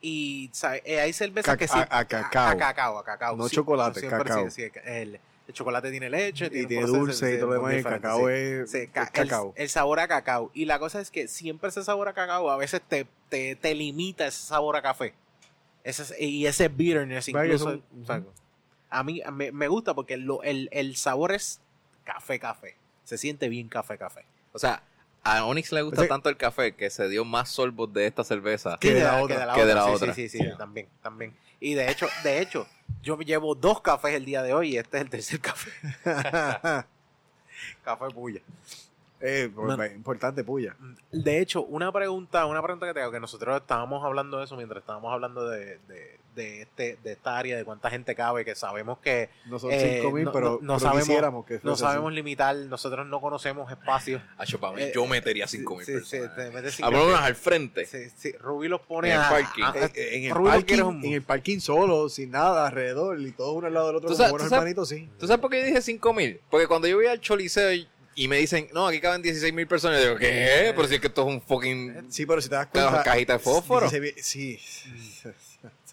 Y 0.00 0.50
¿sabe? 0.52 0.82
Eh, 0.84 1.00
hay 1.00 1.12
cervezas 1.12 1.46
Ca- 1.54 1.56
que 1.56 1.68
sí. 1.68 1.78
a- 1.78 1.98
a 1.98 2.04
cacao. 2.04 2.48
A, 2.48 2.56
cacao, 2.56 2.98
a 2.98 3.04
cacao. 3.04 3.36
No 3.36 3.48
sí, 3.48 3.56
chocolate, 3.56 4.00
100%, 4.00 4.10
cacao. 4.10 4.50
sí, 4.50 4.62
el, 4.84 5.18
el 5.48 5.54
chocolate 5.54 5.90
tiene 5.90 6.10
leche. 6.10 6.46
Y 6.52 6.66
tiene 6.66 6.86
dulce 6.86 7.30
y 7.30 7.34
sí, 7.34 7.40
todo 7.40 7.54
lo 7.54 7.62
muy 7.62 7.76
demás. 7.76 7.92
El 7.94 8.00
cacao 8.00 8.28
es, 8.28 8.76
cacao. 8.92 9.52
El, 9.56 9.62
el 9.62 9.68
sabor 9.68 10.00
a 10.00 10.08
cacao. 10.08 10.50
Y 10.54 10.66
la 10.66 10.78
cosa 10.78 11.00
es 11.00 11.10
que 11.10 11.28
siempre 11.28 11.70
ese 11.70 11.82
sabor 11.82 12.08
a 12.08 12.12
cacao 12.14 12.50
a 12.50 12.56
veces 12.56 12.82
te, 12.86 13.06
te, 13.28 13.56
te 13.56 13.74
limita 13.74 14.26
ese 14.26 14.42
sabor 14.46 14.76
a 14.76 14.82
café. 14.82 15.14
Ese, 15.82 16.22
y 16.22 16.46
ese 16.46 16.68
bitterness 16.68 17.28
incluso. 17.28 17.80
son- 18.04 18.26
a 18.90 19.02
mí 19.02 19.20
me, 19.32 19.50
me 19.52 19.68
gusta 19.68 19.94
porque 19.94 20.16
lo- 20.16 20.42
el, 20.42 20.68
el 20.72 20.96
sabor 20.96 21.32
es 21.32 21.60
café, 22.04 22.38
café. 22.38 22.76
Se 23.04 23.18
siente 23.18 23.48
bien 23.48 23.68
café, 23.68 23.96
café. 23.98 24.24
O 24.52 24.58
sea, 24.58 24.82
a 25.26 25.44
Onyx 25.44 25.72
le 25.72 25.82
gusta 25.82 26.06
tanto 26.06 26.28
el 26.28 26.36
café 26.36 26.74
que 26.74 26.88
se 26.90 27.08
dio 27.08 27.24
más 27.24 27.48
sorbos 27.48 27.92
de 27.92 28.06
esta 28.06 28.22
cerveza. 28.22 28.78
Que 28.80 28.94
de 28.94 29.02
la 29.02 29.22
otra. 29.22 29.54
Que 29.54 29.64
de 29.64 29.74
la 29.74 29.84
sí, 29.84 29.90
otra. 29.90 30.14
Sí, 30.14 30.28
sí, 30.28 30.38
sí, 30.38 30.48
también, 30.56 30.88
también. 31.02 31.34
Y 31.58 31.74
de 31.74 31.90
hecho, 31.90 32.06
de 32.22 32.40
hecho, 32.40 32.66
yo 33.02 33.18
llevo 33.18 33.54
dos 33.54 33.80
cafés 33.80 34.14
el 34.14 34.24
día 34.24 34.42
de 34.42 34.52
hoy 34.52 34.74
y 34.74 34.78
este 34.78 34.98
es 34.98 35.02
el 35.02 35.10
tercer 35.10 35.40
café. 35.40 35.70
café 37.84 38.04
puya. 38.14 38.40
eh, 39.20 39.50
pues, 39.54 39.76
Man. 39.76 39.92
importante, 39.94 40.44
puya. 40.44 40.76
De 41.10 41.40
hecho, 41.40 41.64
una 41.64 41.90
pregunta, 41.90 42.46
una 42.46 42.62
pregunta 42.62 42.86
que 42.86 42.94
tengo, 42.94 43.10
que 43.10 43.20
nosotros 43.20 43.60
estábamos 43.60 44.04
hablando 44.04 44.38
de 44.38 44.44
eso 44.44 44.56
mientras 44.56 44.82
estábamos 44.82 45.12
hablando 45.12 45.48
de, 45.48 45.78
de, 45.88 46.18
de 46.36 46.62
este, 46.62 46.98
de 47.02 47.12
esta 47.12 47.36
área, 47.36 47.56
de 47.56 47.64
cuánta 47.64 47.90
gente 47.90 48.14
cabe, 48.14 48.44
que 48.44 48.54
sabemos 48.54 48.98
que 48.98 49.30
No 49.46 49.58
son 49.58 49.72
Eh, 49.72 49.96
5 50.02 50.12
mil, 50.12 50.24
no- 50.26 50.32
pero, 50.32 50.46
no- 50.62 50.74
no 50.74 50.74
pero 50.74 50.78
sabemos- 50.78 51.04
quisiéramos 51.08 51.46
que 51.46 51.60
no 51.64 51.76
sabemos 51.76 52.08
así. 52.10 52.14
limitar, 52.16 52.54
nosotros 52.54 53.06
no 53.06 53.20
conocemos 53.20 53.68
espacios. 53.72 54.22
Acho, 54.38 54.60
para 54.60 54.74
mí, 54.76 54.82
Eh, 54.82 54.92
yo 54.94 55.04
metería 55.06 55.48
5 55.48 55.76
mil 55.76 55.84
Sí, 55.86 55.92
sí, 56.04 56.18
personas. 56.18 56.36
te 56.36 56.50
metes 56.50 56.74
A 56.74 56.76
cinco- 56.76 56.90
ponernos 56.92 57.20
al 57.20 57.34
frente. 57.34 57.86
Sí, 57.86 57.98
sí, 58.16 58.32
Rubí 58.38 58.68
los 58.68 58.82
pone 58.82 59.08
En 59.10 59.14
el 59.16 59.20
parking. 59.28 59.62
a- 59.64 59.70
a- 59.72 59.78
Eh, 59.86 59.92
eh, 59.94 60.08
en, 60.18 60.24
el 60.26 60.30
Rubí 60.34 60.50
parking, 60.50 60.82
un- 60.82 61.04
en 61.04 61.12
el 61.14 61.22
parking 61.22 61.58
solo, 61.58 62.08
sin 62.08 62.30
nada 62.30 62.66
alrededor, 62.66 63.20
y 63.20 63.32
todo 63.32 63.52
uno 63.54 63.66
al 63.66 63.74
lado 63.74 63.86
del 63.88 63.96
otro, 63.96 64.08
¿Tú 64.10 64.14
como 64.14 64.18
sabes- 64.18 64.30
buenos 64.32 64.52
hermanitos, 64.52 64.88
sí. 64.88 65.08
¿Tú 65.18 65.26
sabes 65.26 65.40
por 65.40 65.50
qué 65.50 65.60
yo 65.60 65.64
dije 65.66 65.80
5 65.82 66.12
mil? 66.12 66.38
Porque 66.50 66.66
cuando 66.68 66.86
yo 66.86 66.96
voy 66.96 67.06
al 67.06 67.20
Choliseo 67.20 67.72
y, 67.72 67.88
y 68.18 68.28
me 68.28 68.36
dicen, 68.38 68.68
no, 68.72 68.86
aquí 68.86 68.98
caben 69.00 69.20
16 69.20 69.52
mil 69.52 69.66
personas, 69.66 69.98
yo 70.00 70.06
digo, 70.08 70.18
¿qué? 70.18 70.72
Pero 70.74 70.88
si 70.88 70.94
es 70.94 71.00
que 71.00 71.08
esto 71.08 71.20
es 71.22 71.28
un 71.28 71.42
fucking 71.42 72.06
Sí, 72.10 72.24
pero 72.24 72.40
si 72.40 72.48
te 72.48 72.54
das 72.54 72.66
cuenta... 72.68 73.02
cajita 73.02 73.34
de 73.34 73.38
fósforo. 73.38 73.90
Sí, 73.90 74.00
sí. 74.22 74.58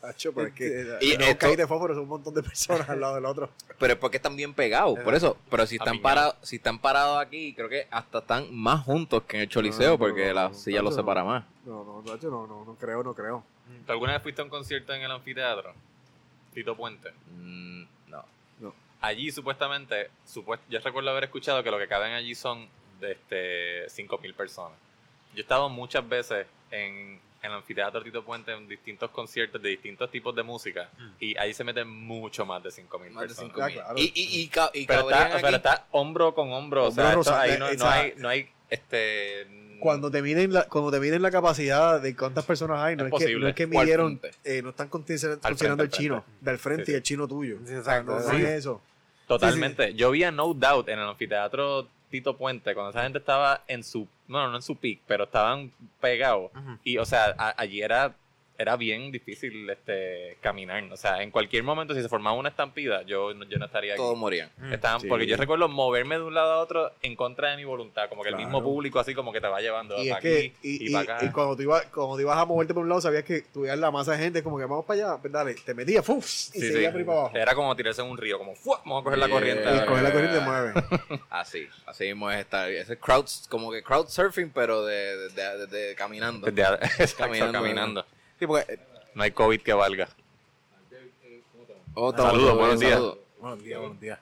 Sacho, 0.03 0.33
pero 0.33 0.47
es 0.47 0.53
que... 0.53 0.97
Y 0.99 1.13
Y 1.13 1.17
los 1.17 1.27
esto- 1.29 1.39
cajitas 1.39 1.57
de 1.63 1.67
fósforo 1.67 1.93
son 1.93 2.03
un 2.03 2.09
montón 2.09 2.33
de 2.33 2.43
personas 2.43 2.89
al 2.89 2.99
lado 2.99 3.15
del 3.15 3.25
otro. 3.25 3.49
Pero 3.79 3.93
es 3.93 3.99
porque 3.99 4.17
están 4.17 4.35
bien 4.35 4.53
pegados, 4.53 4.99
por 4.99 5.15
eso. 5.15 5.37
Pero 5.49 5.65
si 5.65 5.75
están 5.77 6.01
parados, 6.01 6.35
si 6.41 6.57
están 6.57 6.77
parados 6.79 7.19
aquí, 7.21 7.53
creo 7.53 7.69
que 7.69 7.87
hasta 7.89 8.19
están 8.19 8.53
más 8.53 8.83
juntos 8.83 9.23
que 9.23 9.37
en 9.37 9.43
el 9.43 9.49
Choliseo, 9.49 9.85
No, 9.85 9.91
no, 9.93 9.97
porque 9.99 10.27
no, 10.27 10.33
la 10.33 10.49
no, 10.49 10.53
silla 10.53 10.81
los 10.81 10.91
no. 10.95 11.01
separa 11.01 11.23
más. 11.23 11.45
No, 11.65 11.83
no, 11.85 12.01
Nacho, 12.13 12.29
no, 12.29 12.45
no, 12.47 12.65
no 12.65 12.75
creo, 12.75 13.01
no 13.03 13.13
creo. 13.13 13.43
¿Tú 13.85 13.91
alguna 13.93 14.13
vez 14.13 14.21
fuiste 14.21 14.41
a 14.41 14.43
un 14.43 14.49
concierto 14.49 14.93
en 14.93 15.01
el 15.03 15.11
anfiteatro? 15.11 15.73
Tito 16.53 16.75
Puente. 16.75 17.09
Mm, 17.31 17.83
no. 18.09 18.25
Allí 19.01 19.31
supuestamente, 19.31 20.09
supuest- 20.25 20.61
yo 20.69 20.79
recuerdo 20.79 21.09
haber 21.11 21.25
escuchado 21.25 21.61
que 21.63 21.71
lo 21.71 21.77
que 21.79 21.87
caben 21.87 22.13
allí 22.13 22.35
son 22.35 22.67
de 23.01 23.13
este 23.13 23.89
5.000 23.89 24.33
personas. 24.33 24.77
Yo 25.33 25.39
he 25.39 25.41
estado 25.41 25.67
muchas 25.69 26.07
veces 26.07 26.45
en, 26.71 27.19
en 27.43 27.51
el 27.51 27.57
anfiteatro 27.57 28.01
Tito 28.01 28.23
Puente 28.23 28.53
en 28.53 28.67
distintos 28.67 29.11
conciertos 29.11 29.61
de 29.61 29.69
distintos 29.69 30.09
tipos 30.09 30.33
de 30.35 30.41
música 30.43 30.89
y 31.19 31.37
ahí 31.37 31.53
se 31.53 31.63
meten 31.63 31.87
mucho 31.89 32.45
más 32.45 32.63
de 32.63 32.69
5.000 32.69 33.11
Más 33.11 33.23
de 33.23 33.27
personas. 33.27 33.51
5 33.53 33.61
Ah, 33.61 33.65
mil. 33.67 33.75
claro. 33.75 33.93
Y, 33.97 34.01
y, 34.15 34.41
y, 34.41 34.47
ca- 34.47 34.71
y 34.73 34.87
Pero 34.87 35.09
está, 35.09 35.85
hombro 35.91 36.33
con 36.33 36.51
hombro, 36.53 36.85
o 36.87 36.91
sea, 36.91 37.13
rosa- 37.13 37.41
ahí 37.41 37.57
no, 37.59 37.65
hay, 37.87 38.13
no 38.17 38.29
hay 38.29 38.49
este... 38.69 39.47
Cuando 39.79 40.09
te 40.09 40.21
miden 40.21 40.53
la, 40.53 40.63
cuando 40.69 40.91
te 40.91 40.99
miden 41.01 41.21
la 41.21 41.29
capacidad 41.29 41.99
de 42.01 42.15
cuántas 42.15 42.45
personas 42.45 42.79
hay, 42.79 42.95
no 42.95 43.03
Es 43.05 43.07
es, 43.07 43.11
que, 43.11 43.25
posible. 43.25 43.39
no 43.41 43.47
es 43.49 43.55
que 43.55 43.67
midieron, 43.67 44.21
eh, 44.45 44.61
no 44.63 44.69
están 44.69 44.87
considerando 44.87 45.41
frente, 45.57 45.83
el 45.83 45.89
chino, 45.89 46.23
del 46.39 46.57
frente 46.57 46.85
Sí, 46.85 46.91
y 46.93 46.95
el 46.95 47.03
chino 47.03 47.27
tuyo. 47.27 47.57
Sí, 47.65 47.73
exacto. 47.73 48.13
No, 48.17 48.31
es 48.31 48.43
eso. 48.49 48.81
Totalmente. 49.27 49.93
Yo 49.93 50.11
vi 50.11 50.23
a 50.23 50.31
No 50.31 50.53
Doubt 50.53 50.87
en 50.87 50.99
el 50.99 51.05
anfiteatro 51.09 51.87
Tito 52.09 52.37
Puente 52.37 52.73
cuando 52.73 52.91
esa 52.91 53.03
gente 53.03 53.17
estaba 53.19 53.63
en 53.67 53.83
su, 53.83 54.07
bueno, 54.27 54.49
no 54.49 54.55
en 54.57 54.61
su 54.61 54.75
peak, 54.75 54.99
pero 55.07 55.25
estaban 55.25 55.71
pegados. 55.99 56.51
Y, 56.83 56.97
o 56.97 57.05
sea, 57.05 57.35
a- 57.37 57.53
allí 57.57 57.81
era, 57.81 58.15
era 58.57 58.75
bien 58.77 59.11
difícil 59.11 59.69
este, 59.69 60.37
caminar. 60.41 60.83
O 60.91 60.97
sea, 60.97 61.21
en 61.23 61.31
cualquier 61.31 61.63
momento, 61.63 61.93
si 61.95 62.01
se 62.01 62.09
formaba 62.09 62.37
una 62.37 62.49
estampida, 62.49 63.01
yo, 63.03 63.33
no- 63.33 63.45
yo 63.45 63.57
no 63.57 63.65
estaría 63.65 63.93
aquí. 63.93 64.01
todos 64.01 64.17
morían. 64.17 64.49
Estaban- 64.71 65.01
Sí. 65.01 65.07
Porque 65.07 65.25
yo 65.25 65.37
recuerdo 65.37 65.67
moverme 65.67 66.15
de 66.15 66.21
un 66.23 66.33
lado 66.33 66.53
a 66.53 66.59
otro 66.59 66.91
en 67.01 67.15
contra 67.15 67.51
de 67.51 67.57
mi 67.57 67.63
voluntad, 67.65 68.07
como 68.09 68.21
que 68.23 68.29
el 68.29 68.35
mismo 68.35 68.61
público 68.63 68.99
así 68.99 69.13
como 69.15 69.31
que 69.33 69.41
te 69.41 69.47
va 69.47 69.59
llevando 69.59 70.01
Y 70.01 70.09
para 70.09 70.21
que, 70.21 70.37
aquí 70.37 70.53
y, 70.61 70.85
y, 70.85 70.89
y- 70.89 70.93
para 70.93 71.15
acá. 71.15 71.25
y 71.25 71.31
cuando, 71.31 71.55
tú 71.55 71.63
ibas, 71.63 71.85
cuando 71.87 72.15
tú 72.15 72.21
ibas 72.21 72.37
a 72.37 72.45
moverte 72.45 72.73
por 72.73 72.83
un 72.83 72.89
lado, 72.89 73.01
sabías 73.01 73.23
que 73.23 73.41
tuvieras 73.41 73.79
la 73.79 73.91
masa 73.91 74.11
de 74.13 74.19
gente, 74.19 74.43
como 74.43 74.57
que 74.57 74.65
vamos 74.65 74.85
para 74.85 74.99
allá, 75.13 75.17
pues 75.21 75.33
dale, 75.33 75.55
te 75.55 75.73
metías, 75.73 76.05
¡fuf! 76.05 76.23
y 76.25 76.27
Sí, 76.27 76.59
seguías 76.71 76.75
sí. 76.85 76.87
por 76.91 76.99
ahí 76.99 77.05
para 77.05 77.19
abajo. 77.19 77.35
Era 77.37 77.55
como 77.55 77.75
tirarse 77.75 78.01
en 78.01 78.07
un 78.09 78.17
río, 78.17 78.37
como 78.37 78.55
¡fua! 78.55 78.79
vamos 78.85 79.01
a 79.01 79.03
coger 79.03 79.19
la 79.19 79.29
corriente. 79.29 79.63
Y 79.63 79.85
coger 79.85 80.03
la 80.03 80.11
corriente 80.11 80.35
y 80.37 80.39
te 80.39 80.45
mueve. 80.45 80.73
Así, 81.29 81.67
así 81.85 82.03
mismo 82.05 82.29
es 82.31 82.39
esta, 82.39 82.69
ese 82.69 82.97
crowd, 82.97 83.25
como 83.49 83.71
que 83.71 83.81
crowd 83.83 84.07
surfing, 84.07 84.51
pero 84.51 84.85
de, 84.85 85.17
de, 85.17 85.29
de- 85.29 85.67
de- 85.67 85.87
de 85.87 85.95
caminando. 85.95 86.45
Desde 86.45 86.63
a- 86.63 86.73
exacto, 86.99 87.17
Caminando, 87.17 87.53
caminando. 87.61 88.05
Sí, 88.43 88.47
porque, 88.47 88.73
eh, 88.73 88.79
No 89.15 89.23
hay 89.23 89.31
COVID 89.31 89.61
que 89.61 89.71
valga. 89.71 90.09
Oh, 91.93 92.11
Saludos, 92.11 92.57
buenos 92.57 92.79
días. 92.79 92.99
buenos 93.39 93.63
días, 93.63 93.79
buenos 93.79 93.99
días. 94.01 94.19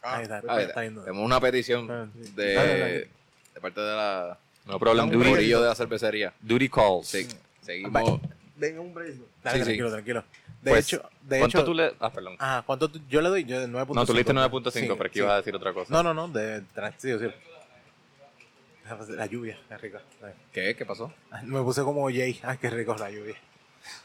Ah, 0.00 0.16
Ahí 0.18 0.22
está, 0.22 0.38
A 0.46 0.54
ver, 0.56 0.68
está 0.68 0.84
yendo. 0.84 1.02
tenemos 1.02 1.24
una 1.26 1.40
petición 1.40 1.90
Ah, 1.90 2.06
sí. 2.14 2.32
de, 2.36 2.54
Dale, 2.54 2.78
dale. 2.78 2.92
de 3.54 3.60
parte 3.60 3.80
de 3.80 3.96
la 3.96 4.38
No 4.66 4.78
problem. 4.78 5.10
Duty, 5.10 5.30
corillo 5.30 5.60
de 5.60 5.68
la 5.68 5.74
cervecería. 5.74 6.32
duty 6.40 6.68
calls. 6.68 7.08
Sí, 7.08 7.26
seguimos. 7.62 8.20
Venga, 8.54 8.80
un 8.80 8.94
break. 8.94 9.14
Dale, 9.42 9.58
Sí, 9.58 9.58
sí. 9.58 9.64
tranquilo, 9.64 9.90
tranquilo. 9.90 10.24
De 10.62 10.70
Pues, 10.70 10.86
hecho, 10.86 11.02
de 11.22 11.38
¿Cuánto 11.40 11.58
hecho, 11.58 11.64
tú 11.64 11.74
le...? 11.74 11.94
Ah, 11.98 12.12
perdón. 12.12 12.36
Ajá, 12.38 12.62
¿cuánto 12.64 12.88
tú- 12.88 13.00
yo 13.08 13.20
le 13.20 13.28
doy? 13.28 13.44
Yo 13.44 13.58
de 13.60 13.66
9.5. 13.66 13.94
No, 13.94 14.06
tú 14.06 14.12
le 14.12 14.18
diste 14.20 14.32
9.5, 14.34 14.70
Sí, 14.70 14.94
pero 14.96 15.06
aquí 15.08 15.14
sí. 15.14 15.18
ibas 15.20 15.32
a 15.32 15.36
decir 15.38 15.54
otra 15.56 15.72
cosa. 15.72 15.92
No, 15.92 16.02
no, 16.04 16.14
no, 16.14 16.28
de, 16.28 16.60
de 16.60 16.92
sí, 16.98 17.18
sí. 17.18 17.26
La 19.10 19.26
lluvia, 19.26 19.58
qué 19.68 19.78
rico. 19.78 19.98
¿Qué? 20.52 20.74
¿Qué 20.76 20.86
pasó? 20.86 21.12
Me 21.44 21.60
puse 21.62 21.82
como 21.82 22.06
Jay. 22.08 22.38
Ay, 22.42 22.58
qué 22.60 22.70
rico 22.70 22.94
la 22.98 23.10
lluvia. 23.10 23.36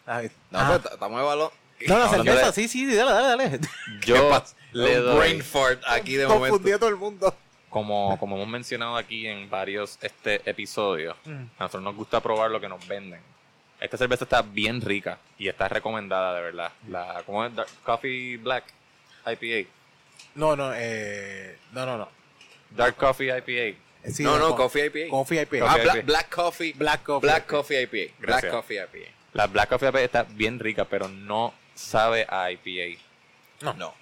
Ay. 0.06 0.30
No, 0.52 0.60
Ah, 0.60 0.80
pues 0.82 0.94
estamos 0.94 1.20
de 1.20 1.26
balón. 1.26 1.50
no, 1.88 1.98
la 2.00 2.10
cerveza, 2.10 2.46
de- 2.48 2.54
sí, 2.54 2.68
sí, 2.68 2.86
dale, 2.94 3.12
dale, 3.12 3.50
dale. 3.50 3.60
Yo 4.06 4.44
le 4.72 4.96
doy... 4.98 5.18
brain 5.18 5.42
fart 5.44 5.82
aquí 5.88 6.16
de 6.16 6.26
Confundí 6.26 6.52
momento. 6.52 6.76
a 6.76 6.80
todo 6.80 6.90
el 6.90 6.96
mundo. 6.96 7.36
como, 7.70 8.18
como 8.20 8.36
hemos 8.36 8.48
mencionado 8.48 8.96
aquí 8.98 9.28
en 9.28 9.50
varios 9.50 9.98
este 10.02 10.42
episodios, 10.50 11.16
Mm. 11.26 11.46
a 11.58 11.64
nosotros 11.64 11.84
nos 11.84 11.96
gusta 11.96 12.22
probar 12.22 12.52
lo 12.52 12.60
que 12.62 12.70
nos 12.70 12.86
venden. 12.88 13.22
Esta 13.80 13.98
cerveza 13.98 14.24
está 14.26 14.42
bien 14.42 14.80
rica 14.82 15.18
y 15.38 15.48
está 15.50 15.68
recomendada 15.68 16.36
de 16.36 16.42
verdad. 16.42 16.72
La, 16.88 17.24
¿Cómo 17.26 17.44
es? 17.46 17.54
Dark 17.56 17.70
Coffee 17.84 18.38
Black 18.38 18.66
IPA. 19.26 19.70
No, 20.36 20.56
no, 20.56 20.72
eh, 20.76 21.58
no, 21.74 21.86
no, 21.86 21.98
no. 21.98 22.08
Dark 22.72 22.96
Coffee 22.96 23.28
IPA. 23.38 23.78
Sí, 24.06 24.24
no, 24.24 24.38
no, 24.38 24.50
co- 24.50 24.56
Coffee 24.58 24.88
IPA. 24.88 25.10
Coffee 25.10 25.42
IPA. 25.42 25.58
ah, 25.66 25.76
Coffee 25.78 25.84
Black, 25.84 25.96
IPA. 25.96 26.06
Black 26.06 26.30
Coffee. 26.30 26.74
Black 26.74 27.04
Coffee. 27.04 27.28
Black 27.28 27.44
IPA. 27.44 27.48
Coffee 27.58 27.82
IPA. 27.84 27.92
Black 27.92 28.14
Gracias. 28.20 28.52
Coffee 28.54 28.76
IPA. 28.78 29.12
La 29.34 29.48
Black 29.48 29.70
Coffee 29.70 29.90
IPA 29.90 30.02
está 30.02 30.24
bien 30.24 30.60
rica, 30.60 30.86
pero 30.86 31.08
no 31.08 31.54
sabe 31.76 32.26
a 32.30 32.52
IPA. 32.52 33.00
No. 33.62 33.74
No. 33.74 33.94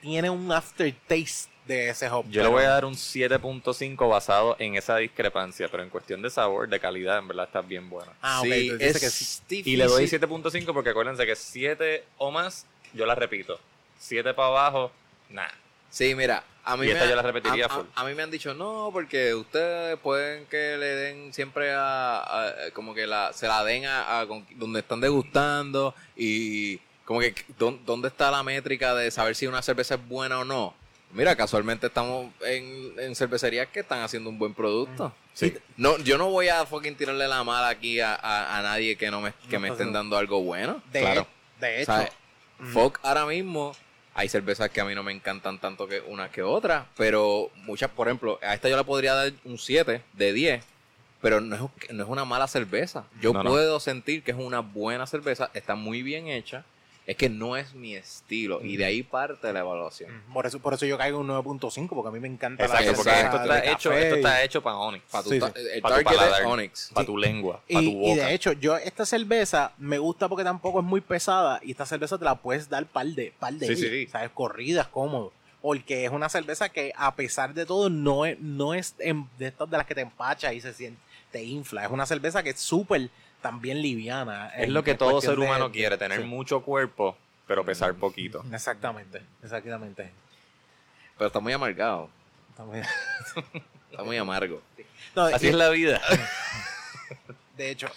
Tiene 0.00 0.30
un 0.30 0.50
aftertaste 0.52 1.50
de 1.66 1.90
ese 1.90 2.08
hop. 2.08 2.26
Yo 2.30 2.42
le 2.42 2.48
voy 2.48 2.64
a 2.64 2.70
dar 2.70 2.84
un 2.84 2.94
7.5 2.94 4.08
basado 4.08 4.56
en 4.58 4.74
esa 4.76 4.96
discrepancia, 4.96 5.68
pero 5.68 5.82
en 5.82 5.90
cuestión 5.90 6.22
de 6.22 6.30
sabor, 6.30 6.68
de 6.68 6.80
calidad, 6.80 7.18
en 7.18 7.28
verdad 7.28 7.44
está 7.46 7.60
bien 7.60 7.90
buena. 7.90 8.12
Ah, 8.22 8.40
ok, 8.40 8.46
sí, 8.46 8.52
entonces 8.70 8.78
dice 8.78 8.98
es 8.98 9.00
que 9.00 9.10
sí. 9.10 9.42
difícil. 9.48 9.72
Y 9.74 9.76
le 9.76 9.84
doy 9.84 10.04
7.5 10.06 10.72
porque 10.72 10.90
acuérdense 10.90 11.26
que 11.26 11.36
7 11.36 12.04
o 12.16 12.30
más, 12.30 12.66
yo 12.94 13.04
la 13.06 13.14
repito. 13.14 13.60
7 13.98 14.32
para 14.34 14.48
abajo, 14.48 14.92
nada. 15.28 15.52
Sí, 15.90 16.14
mira, 16.14 16.44
a 16.64 16.76
mí, 16.76 16.86
Y 16.86 16.90
esta 16.90 17.04
me, 17.04 17.10
yo 17.10 17.16
la 17.16 17.22
repetiría 17.22 17.64
a, 17.64 17.68
a- 17.68 17.70
full. 17.70 17.86
a 17.94 18.04
mí 18.04 18.14
me 18.14 18.22
han 18.22 18.30
dicho, 18.30 18.52
no, 18.54 18.90
porque 18.92 19.34
ustedes 19.34 19.98
pueden 19.98 20.44
que 20.46 20.76
le 20.76 20.86
den 20.86 21.32
siempre 21.32 21.72
a, 21.72 22.18
a- 22.18 22.52
como 22.74 22.94
que 22.94 23.06
la, 23.06 23.32
se 23.32 23.46
la 23.48 23.64
den 23.64 23.86
a, 23.86 24.20
a 24.20 24.26
con- 24.26 24.46
donde 24.56 24.80
están 24.80 25.00
degustando 25.00 25.94
y 26.16 26.78
como 27.04 27.20
que 27.20 27.34
¿dó- 27.58 27.78
dónde 27.86 28.08
está 28.08 28.30
la 28.30 28.42
métrica 28.42 28.94
de 28.94 29.10
saber 29.10 29.34
si 29.34 29.46
una 29.46 29.62
cerveza 29.62 29.94
es 29.94 30.08
buena 30.08 30.40
o 30.40 30.44
no. 30.44 30.74
Mira, 31.14 31.34
casualmente 31.36 31.86
estamos 31.86 32.30
en, 32.42 32.92
en 32.98 33.14
cervecerías 33.16 33.68
que 33.68 33.80
están 33.80 34.02
haciendo 34.02 34.28
un 34.28 34.38
buen 34.38 34.52
producto. 34.52 35.14
Sí. 35.32 35.56
No, 35.78 35.96
yo 36.00 36.18
no 36.18 36.28
voy 36.28 36.48
a 36.48 36.66
fucking 36.66 36.96
tirarle 36.96 37.26
la 37.28 37.42
mala 37.44 37.68
aquí 37.68 37.98
a, 38.00 38.14
a- 38.14 38.58
a 38.58 38.62
nadie 38.62 38.96
que 38.96 39.10
no 39.10 39.22
me, 39.22 39.32
que 39.48 39.54
No 39.56 39.60
me 39.60 39.68
estén 39.68 39.90
dando 39.94 40.18
algo 40.18 40.42
bueno. 40.42 40.82
De, 40.92 41.00
Claro. 41.00 41.26
de 41.60 41.80
hecho. 41.82 41.92
Foc 42.74 42.98
ahora 43.02 43.24
mismo, 43.24 43.74
hay 44.18 44.28
cervezas 44.28 44.68
que 44.70 44.80
a 44.80 44.84
mí 44.84 44.96
no 44.96 45.04
me 45.04 45.12
encantan 45.12 45.60
tanto 45.60 45.86
que 45.86 46.00
unas 46.00 46.30
que 46.30 46.42
otras, 46.42 46.86
pero 46.96 47.52
muchas, 47.54 47.88
por 47.90 48.08
ejemplo, 48.08 48.40
a 48.42 48.52
esta 48.52 48.68
yo 48.68 48.76
le 48.76 48.82
podría 48.82 49.14
dar 49.14 49.32
un 49.44 49.58
7 49.58 50.02
de 50.12 50.32
10, 50.32 50.64
pero 51.22 51.40
no 51.40 51.54
es, 51.54 51.92
no 51.92 52.02
es 52.02 52.08
una 52.08 52.24
mala 52.24 52.48
cerveza. 52.48 53.04
Yo 53.20 53.32
No, 53.32 53.44
no. 53.44 53.50
puedo 53.50 53.78
sentir 53.78 54.24
que 54.24 54.32
es 54.32 54.36
una 54.36 54.58
buena 54.58 55.06
cerveza, 55.06 55.50
está 55.54 55.76
muy 55.76 56.02
bien 56.02 56.26
hecha, 56.26 56.64
es 57.08 57.16
que 57.16 57.30
no 57.30 57.56
es 57.56 57.74
mi 57.74 57.96
estilo, 57.96 58.62
y 58.62 58.76
de 58.76 58.84
ahí 58.84 59.02
parte 59.02 59.50
la 59.52 59.60
evaluación. 59.60 60.22
Por 60.32 60.44
eso, 60.46 60.60
por 60.60 60.74
eso 60.74 60.84
yo 60.84 60.98
caigo 60.98 61.18
en 61.22 61.30
un 61.30 61.36
9.5, 61.42 61.88
porque 61.88 62.08
a 62.08 62.12
mí 62.12 62.20
me 62.20 62.28
encanta 62.28 62.64
Exacto, 62.66 62.84
la 62.90 62.96
porque 62.96 63.10
esto 63.10 63.36
está, 63.42 63.64
hecho, 63.72 63.88
café 63.90 64.02
esto 64.02 64.14
y- 64.14 64.18
está 64.18 64.42
hecho 64.44 64.62
para 64.62 64.76
Onyx. 64.76 65.04
Pa' 65.10 65.22
tu 65.22 65.30
Sí. 65.30 65.36
El 65.36 65.82
target 65.82 66.04
paladar. 66.04 66.44
Onyx. 66.44 66.90
Para 66.92 67.06
tu 67.06 67.16
lengua, 67.16 67.62
para 67.66 67.82
Y, 67.82 67.92
tu 67.92 67.98
boca. 67.98 68.10
y 68.12 68.14
de 68.16 68.34
hecho, 68.34 68.52
yo 68.52 68.76
esta 68.76 69.06
cerveza 69.06 69.72
me 69.78 69.96
gusta 69.98 70.28
porque 70.28 70.44
tampoco 70.44 70.80
es 70.80 70.84
muy 70.84 71.00
pesada 71.00 71.60
y 71.64 71.70
esta 71.70 71.86
cerveza 71.86 72.18
te 72.18 72.26
la 72.26 72.34
puedes 72.34 72.68
dar 72.68 72.84
par 72.84 73.06
de, 73.06 73.32
par 73.38 73.54
de 73.54 73.66
Sí, 73.68 73.76
sí, 73.76 73.82
días, 73.88 73.92
sí. 73.92 74.06
¿sabes? 74.12 74.30
Corridas, 74.34 74.86
cómodo. 74.88 75.32
Porque 75.62 76.04
es 76.04 76.10
una 76.12 76.28
cerveza 76.28 76.68
que 76.68 76.92
a 76.94 77.14
pesar 77.16 77.54
de 77.54 77.64
todo 77.64 77.88
no 77.88 78.26
es, 78.26 78.38
no 78.38 78.74
es 78.74 78.94
de 78.98 79.24
estas 79.40 79.68
de 79.70 79.76
las 79.78 79.86
que 79.86 79.94
te 79.94 80.02
empacha 80.02 80.52
y 80.52 80.60
se 80.60 80.74
siente, 80.74 81.00
te 81.32 81.42
infla. 81.42 81.84
Es 81.86 81.90
una 81.90 82.04
cerveza 82.04 82.42
que 82.42 82.50
es 82.50 82.60
súper 82.60 83.08
también 83.42 83.80
liviana. 83.82 84.48
es 84.56 84.68
lo 84.68 84.82
que 84.84 84.94
todo 84.94 85.20
ser 85.20 85.36
de- 85.36 85.44
humano 85.44 85.70
quiere, 85.72 85.96
tener 85.98 86.20
sí. 86.22 86.26
mucho 86.26 86.62
cuerpo, 86.62 87.16
pero 87.46 87.64
pesar 87.64 87.94
poquito. 87.94 88.44
Exactamente, 88.52 89.22
exactamente. 89.42 90.10
Pero 91.16 91.26
está 91.28 91.40
muy 91.40 91.52
amargado, 91.52 92.08
También- 92.56 92.84
está 93.90 94.02
muy 94.04 94.16
amargo. 94.16 94.60
No, 95.14 95.22
Así 95.24 95.46
y- 95.46 95.48
es 95.50 95.54
la 95.54 95.68
vida. 95.70 96.00
De 97.56 97.70
hecho, 97.70 97.88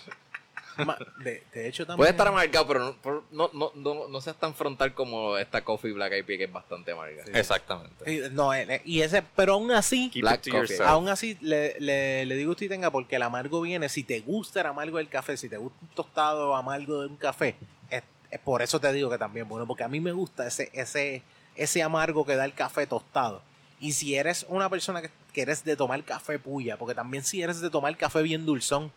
de, 1.23 1.43
de 1.53 1.67
hecho 1.67 1.85
también... 1.85 1.97
Puede 1.97 2.11
estar 2.11 2.27
amargado, 2.27 2.67
pero 2.67 2.95
no, 3.31 3.49
no, 3.51 3.51
no, 3.53 3.71
no, 3.75 4.07
no 4.07 4.21
seas 4.21 4.35
tan 4.37 4.53
frontal 4.55 4.93
como 4.93 5.37
esta 5.37 5.63
Coffee 5.63 5.91
Black 5.91 6.13
IPA 6.19 6.25
que 6.37 6.43
es 6.45 6.51
bastante 6.51 6.91
amarga. 6.91 7.23
Exactamente. 7.33 8.11
Y- 8.11 8.29
No, 8.31 8.53
eh, 8.53 8.81
y 8.85 9.01
ese, 9.01 9.21
pero 9.35 9.53
aún 9.53 9.71
así, 9.71 10.11
Black 10.21 10.49
coffee. 10.49 10.77
Aún 10.83 11.07
así, 11.09 11.37
le, 11.41 11.79
le, 11.79 12.25
le 12.25 12.35
digo 12.35 12.51
a 12.51 12.53
usted 12.53 12.69
tenga 12.69 12.89
porque 12.91 13.15
el 13.17 13.21
amargo 13.23 13.61
viene, 13.61 13.89
si 13.89 14.03
te 14.03 14.19
gusta 14.21 14.61
el 14.61 14.67
amargo 14.67 14.97
del 14.97 15.09
café, 15.09 15.37
si 15.37 15.49
te 15.49 15.57
gusta 15.57 15.77
un 15.81 15.87
tostado 15.89 16.55
amargo 16.55 17.01
de 17.01 17.07
un 17.07 17.17
café, 17.17 17.55
es, 17.89 18.03
es 18.29 18.39
por 18.39 18.61
eso 18.61 18.79
te 18.79 18.91
digo 18.93 19.09
que 19.09 19.17
también 19.17 19.47
bueno, 19.47 19.67
porque 19.67 19.83
a 19.83 19.87
mí 19.87 19.99
me 19.99 20.11
gusta 20.11 20.47
ese, 20.47 20.69
ese, 20.73 21.23
ese 21.55 21.83
amargo 21.83 22.25
que 22.25 22.35
da 22.35 22.45
el 22.45 22.53
café 22.53 22.87
tostado. 22.87 23.41
Y 23.79 23.93
si 23.93 24.15
eres 24.15 24.45
una 24.47 24.69
persona 24.69 25.01
que, 25.01 25.09
que 25.33 25.41
eres 25.41 25.63
de 25.63 25.75
tomar 25.75 26.03
café 26.03 26.37
puya, 26.37 26.77
porque 26.77 26.93
también 26.93 27.23
si 27.23 27.41
eres 27.41 27.61
de 27.61 27.69
tomar 27.71 27.97
café 27.97 28.21
bien 28.21 28.45
dulzón, 28.45 28.91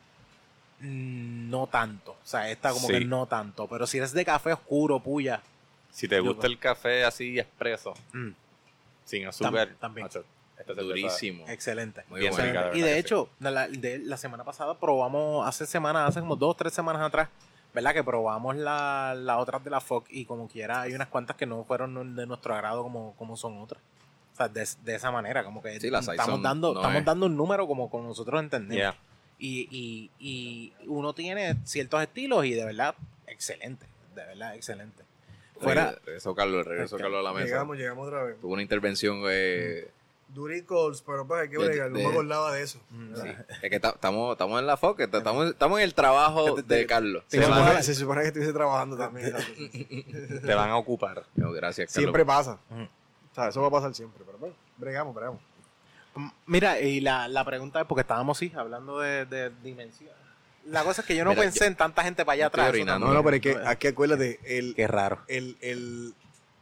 no 0.84 1.66
tanto. 1.66 2.12
O 2.12 2.26
sea, 2.26 2.50
esta 2.50 2.72
como 2.72 2.86
Sí. 2.86 2.92
que 2.94 3.04
no 3.04 3.26
tanto. 3.26 3.66
Pero 3.66 3.86
si 3.86 3.98
eres 3.98 4.12
de 4.12 4.24
café 4.24 4.52
oscuro, 4.52 5.00
puya, 5.00 5.40
Si 5.90 6.08
te 6.08 6.20
gusta 6.20 6.46
el 6.46 6.58
café 6.58 7.04
así 7.04 7.38
expreso, 7.38 7.94
mm, 8.12 8.30
sin 9.04 9.26
azúcar, 9.26 9.68
Tam- 9.70 9.78
también. 9.78 10.04
macho, 10.06 10.24
esta 10.58 10.74
cerveza- 10.74 10.82
Durísimo. 10.88 11.44
excelente. 11.48 12.02
Muy 12.08 12.20
Bien 12.20 12.32
bueno. 12.32 12.70
de 12.70 12.78
Y 12.78 12.82
de 12.82 12.98
hecho, 12.98 13.28
la, 13.40 13.68
de- 13.68 13.98
la 14.00 14.16
semana 14.16 14.44
pasada 14.44 14.74
probamos, 14.78 15.46
hace 15.46 15.66
semanas, 15.66 16.08
hace 16.08 16.20
como 16.20 16.36
dos, 16.36 16.56
tres 16.56 16.72
semanas 16.72 17.02
atrás, 17.02 17.28
¿verdad? 17.72 17.92
Que 17.94 18.02
probamos 18.04 18.56
la, 18.56 19.14
la 19.16 19.38
otras 19.38 19.62
de 19.64 19.70
la 19.70 19.80
FOC 19.80 20.06
y 20.10 20.24
como 20.24 20.48
quiera 20.48 20.82
hay 20.82 20.94
unas 20.94 21.08
cuantas 21.08 21.36
que 21.36 21.46
no 21.46 21.64
fueron 21.64 22.16
de 22.16 22.26
nuestro 22.26 22.54
agrado 22.54 22.82
como, 22.82 23.14
como 23.16 23.36
son 23.36 23.58
otras. 23.58 23.80
O 24.32 24.36
sea, 24.36 24.48
de, 24.48 24.66
de 24.82 24.94
esa 24.96 25.12
manera, 25.12 25.44
como 25.44 25.62
que 25.62 25.78
Sí, 25.78 25.90
las 25.90 26.08
estamos, 26.08 26.34
son- 26.34 26.42
dando, 26.42 26.72
no 26.74 26.80
estamos 26.80 26.98
es- 27.00 27.04
dando 27.04 27.26
un 27.26 27.36
número 27.36 27.68
como, 27.68 27.88
como 27.88 28.08
nosotros 28.08 28.40
entendemos. 28.42 28.76
Yeah. 28.80 28.96
Y, 29.38 29.68
y, 29.70 30.10
y 30.18 30.72
uno 30.86 31.12
tiene 31.14 31.56
ciertos 31.64 32.00
estilos 32.02 32.44
y 32.46 32.54
de 32.54 32.64
verdad, 32.64 32.94
excelente. 33.26 33.86
De 34.14 34.24
verdad, 34.24 34.54
excelente. 34.54 35.02
Fuera, 35.60 35.96
Regresó 36.04 36.34
Carlos, 36.34 36.66
regresó 36.66 36.96
Carlos 36.98 37.20
a 37.20 37.22
la 37.22 37.32
mesa. 37.32 37.46
Llegamos, 37.46 37.76
llegamos 37.76 38.06
otra 38.08 38.24
vez. 38.24 38.40
Tuvo 38.40 38.52
una 38.52 38.62
intervención. 38.62 39.22
Eh, 39.28 39.88
Duricos, 40.28 41.02
pero 41.06 41.24
pues 41.28 41.42
hay 41.42 41.48
que 41.48 41.58
bregar, 41.58 41.90
no 41.92 41.98
me 41.98 42.06
acordaba 42.06 42.52
de 42.52 42.62
eso. 42.62 42.80
mm, 42.90 43.14
sí. 43.14 43.28
Es 43.62 43.70
que 43.70 43.78
ta- 43.78 43.90
estamos 43.90 44.32
estamos 44.32 44.58
en 44.58 44.66
la 44.66 44.76
foca, 44.76 45.04
estamos, 45.04 45.50
estamos 45.50 45.78
en 45.78 45.84
el 45.84 45.94
trabajo 45.94 46.56
de 46.56 46.86
Carlos. 46.86 47.22
Se, 47.28 47.40
supone, 47.42 47.82
se 47.84 47.94
supone 47.94 48.20
que 48.22 48.26
estuviese 48.28 48.52
trabajando 48.52 48.96
también. 48.96 49.32
Te 50.44 50.54
van 50.54 50.70
a 50.70 50.76
ocupar. 50.76 51.24
No, 51.36 51.52
gracias, 51.52 51.86
Carlos. 51.92 52.02
siempre 52.02 52.24
pasa. 52.24 52.58
Ujú. 52.70 52.82
O 52.82 53.34
sea, 53.34 53.48
eso 53.48 53.60
va 53.62 53.68
a 53.68 53.70
pasar 53.70 53.94
siempre, 53.94 54.22
pero 54.26 54.38
pues, 54.38 54.52
bregamos, 54.76 55.14
bregamos. 55.14 55.40
Mira, 56.46 56.80
y 56.80 57.00
la, 57.00 57.28
la 57.28 57.44
pregunta 57.44 57.80
es, 57.80 57.86
porque 57.86 58.02
estábamos, 58.02 58.38
sí, 58.38 58.52
hablando 58.56 59.00
de, 59.00 59.26
de 59.26 59.50
dimensiones. 59.62 60.14
La 60.66 60.82
cosa 60.82 61.02
es 61.02 61.06
que 61.06 61.14
yo 61.16 61.24
no 61.24 61.30
Mira, 61.30 61.42
pensé 61.42 61.66
en 61.66 61.74
tanta 61.74 62.02
gente 62.02 62.24
para 62.24 62.34
allá 62.34 62.46
atrás. 62.46 62.68
orinando. 62.70 63.06
No, 63.06 63.12
no, 63.12 63.22
pero 63.24 63.36
es 63.36 63.42
que 63.42 63.56
aquí 63.66 63.88
acuérdate, 63.88 64.40
el, 64.44 64.74
Qué 64.74 64.86
raro. 64.86 65.20
el, 65.28 65.56
el, 65.60 66.14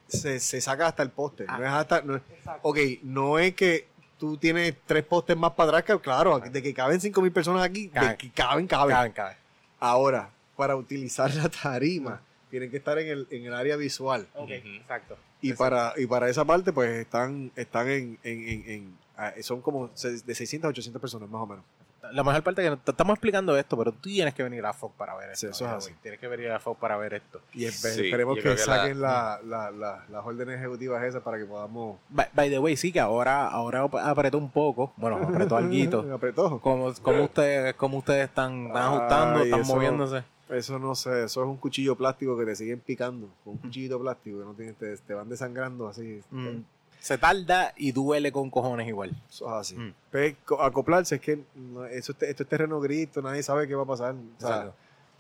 se, 0.08 0.40
se 0.40 0.60
saca 0.60 0.88
hasta 0.88 1.02
el 1.02 1.10
poste. 1.10 1.44
Ah. 1.48 1.58
No 1.58 1.64
es 1.66 1.70
hasta. 1.72 2.02
No 2.02 2.16
es- 2.16 2.22
ok, 2.62 2.78
no 3.02 3.38
es 3.38 3.54
que 3.54 3.86
tú 4.18 4.36
tienes 4.38 4.74
tres 4.86 5.04
postes 5.04 5.36
más 5.36 5.52
para 5.52 5.78
atrás, 5.78 5.84
que 5.84 6.02
claro, 6.02 6.40
de 6.40 6.62
que 6.62 6.74
caben 6.74 7.00
cinco 7.00 7.20
mil 7.22 7.30
personas 7.32 7.62
aquí, 7.62 7.86
de 7.88 7.92
Caben. 7.92 8.16
que 8.16 8.30
caben, 8.30 8.66
caben. 8.66 8.94
Caben, 8.96 9.12
caben. 9.12 9.36
Ahora, 9.78 10.30
para 10.56 10.74
utilizar 10.76 11.32
la 11.34 11.48
tarima, 11.48 12.20
tienen 12.50 12.70
que 12.70 12.78
estar 12.78 12.98
en 12.98 13.08
el, 13.08 13.26
en 13.30 13.46
el 13.46 13.54
área 13.54 13.76
visual. 13.76 14.26
Ok, 14.34 14.50
exacto. 14.50 15.16
Y 15.40 15.50
Exacto. 15.50 15.70
para, 15.70 15.94
y 15.96 16.06
para 16.06 16.28
esa 16.28 16.44
parte, 16.44 16.72
pues 16.72 16.90
están, 16.90 17.50
están 17.56 17.88
en, 17.88 18.18
en, 18.22 18.48
en, 18.48 18.70
en- 18.70 18.98
ah, 19.11 19.11
son 19.42 19.60
como 19.60 19.88
de 19.88 20.34
600 20.34 20.68
a 20.68 20.70
800 20.70 21.00
personas, 21.00 21.28
más 21.30 21.42
o 21.42 21.46
menos. 21.46 21.64
La 22.12 22.22
mejor 22.24 22.42
parte 22.42 22.64
es 22.66 22.70
que 22.70 22.76
te 22.78 22.90
estamos 22.90 23.14
explicando 23.14 23.56
esto, 23.56 23.78
pero 23.78 23.92
tú 23.92 24.00
tienes 24.02 24.34
que 24.34 24.42
venir 24.42 24.66
a 24.66 24.72
Fox 24.72 24.92
para 24.98 25.14
ver 25.14 25.30
esto. 25.30 25.46
Sí, 25.46 25.50
eso 25.50 25.64
es 25.64 25.70
así. 25.70 25.94
Tienes 26.02 26.18
que 26.20 26.26
venir 26.28 26.50
a 26.50 26.58
Fox 26.58 26.78
para 26.80 26.96
ver 26.96 27.14
esto. 27.14 27.40
Y 27.54 27.64
es- 27.64 27.76
Sí, 27.76 27.88
esperemos 28.06 28.36
yo 28.36 28.42
que 28.42 28.50
que 28.50 28.58
saquen 28.58 29.00
la- 29.00 29.40
la- 29.44 29.70
la- 29.70 30.04
las 30.10 30.26
órdenes 30.26 30.58
ejecutivas 30.58 31.02
esas 31.04 31.22
para 31.22 31.38
que 31.38 31.44
podamos. 31.46 31.98
By, 32.10 32.26
by 32.34 32.50
the 32.50 32.58
way, 32.58 32.76
sí 32.76 32.92
que 32.92 33.00
ahora, 33.00 33.46
ahora 33.48 33.82
ap- 33.82 33.94
apretó 33.94 34.36
un 34.36 34.50
poco. 34.50 34.92
Bueno, 34.96 35.16
apretó 35.16 35.56
algo. 35.56 35.70
Apretó. 36.14 36.60
¿Cómo, 36.60 36.92
cómo, 37.00 37.22
ustedes, 37.24 37.74
¿Cómo 37.74 37.98
ustedes 37.98 38.24
están, 38.28 38.66
están 38.66 38.82
ajustando? 38.82 39.38
Ay, 39.38 39.44
¿Están 39.46 39.60
eso- 39.60 39.74
moviéndose? 39.74 40.24
Eso 40.50 40.78
no 40.78 40.94
sé, 40.94 41.24
eso 41.24 41.42
es 41.42 41.48
un 41.48 41.56
cuchillo 41.56 41.96
plástico 41.96 42.36
que 42.36 42.44
te 42.44 42.54
siguen 42.56 42.80
picando. 42.80 43.28
Con 43.42 43.54
un 43.54 43.58
cuchillito 43.58 43.98
plástico 43.98 44.40
que 44.40 44.44
no 44.44 44.52
tienes, 44.52 44.74
te, 44.76 44.94
te 44.98 45.14
van 45.14 45.28
desangrando 45.30 45.88
así. 45.88 46.20
Mm. 46.30 46.58
Se 47.02 47.18
tarda 47.18 47.72
y 47.76 47.90
duele 47.92 48.30
con 48.30 48.48
cojones 48.50 48.86
igual. 48.86 49.10
Eso 49.28 49.46
es 49.46 49.52
así. 49.52 49.76
Mm. 49.76 49.92
Pues, 50.10 50.36
co- 50.44 50.62
acoplarse 50.62 51.16
es 51.16 51.20
que 51.20 51.42
no- 51.54 51.84
eso 51.84 52.12
esto 52.20 52.42
es 52.44 52.48
terreno 52.48 52.80
grito, 52.80 53.20
nadie 53.22 53.42
sabe 53.42 53.66
qué 53.66 53.74
va 53.74 53.82
a 53.82 53.86
pasar. 53.86 54.14
O 54.14 54.40
sea, 54.40 54.72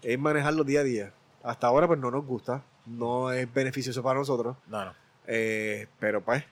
es 0.02 0.18
manejarlo 0.18 0.62
día 0.64 0.80
a 0.80 0.84
día. 0.84 1.12
Hasta 1.42 1.66
ahora 1.66 1.88
pues 1.88 1.98
no 1.98 2.10
nos 2.12 2.24
gusta, 2.24 2.62
no 2.86 3.32
es 3.32 3.52
beneficioso 3.52 4.00
para 4.02 4.18
nosotros, 4.20 4.56
No, 4.68 4.84
no. 4.84 4.92
eh, 5.26 5.88
pero 5.98 6.20
pues 6.20 6.44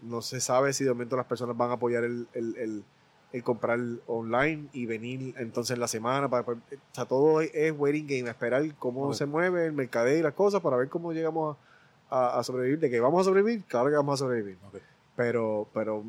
no 0.00 0.22
se 0.22 0.40
sabe 0.40 0.72
si 0.72 0.84
de 0.84 0.90
momento 0.90 1.16
las 1.16 1.26
personas 1.26 1.56
van 1.56 1.70
a 1.70 1.74
apoyar 1.74 2.04
el, 2.04 2.28
el- 2.32 2.56
el- 2.56 2.84
el 3.32 3.42
comprar 3.42 3.78
online 4.06 4.68
y 4.72 4.86
venir 4.86 5.34
entonces 5.38 5.74
en 5.74 5.80
la 5.80 5.88
semana. 5.88 6.28
Para, 6.30 6.44
para- 6.46 6.58
o 6.58 6.94
sea, 6.94 7.04
todo 7.04 7.40
es, 7.40 7.74
waiting 7.76 8.06
game, 8.06 8.30
esperar 8.30 8.62
cómo 8.78 9.12
se 9.12 9.26
mueve 9.26 9.66
el 9.66 9.72
mercadeo 9.72 10.18
y 10.18 10.22
las 10.22 10.34
cosas 10.34 10.62
para 10.62 10.76
ver 10.76 10.88
cómo 10.88 11.12
llegamos 11.12 11.56
a, 11.56 11.67
a- 12.10 12.38
a 12.38 12.42
sobrevivir. 12.44 12.78
De 12.78 12.90
que 12.90 13.00
vamos 13.00 13.20
a 13.22 13.24
sobrevivir, 13.24 13.64
claro 13.64 13.88
que 13.90 13.96
vamos 13.96 14.14
a 14.20 14.24
sobrevivir. 14.24 14.56
Ok. 14.68 14.78
Pero, 15.16 15.68
pero 15.74 16.02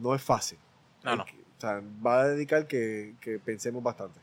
no 0.00 0.14
es 0.14 0.22
fácil. 0.22 0.58
No, 1.02 1.16
no. 1.16 1.22
o 1.24 1.60
sea, 1.60 1.80
va 2.04 2.20
a 2.22 2.28
dedicar 2.28 2.66
que, 2.66 3.14
que 3.20 3.38
pensemos 3.38 3.82
bastante. 3.82 4.20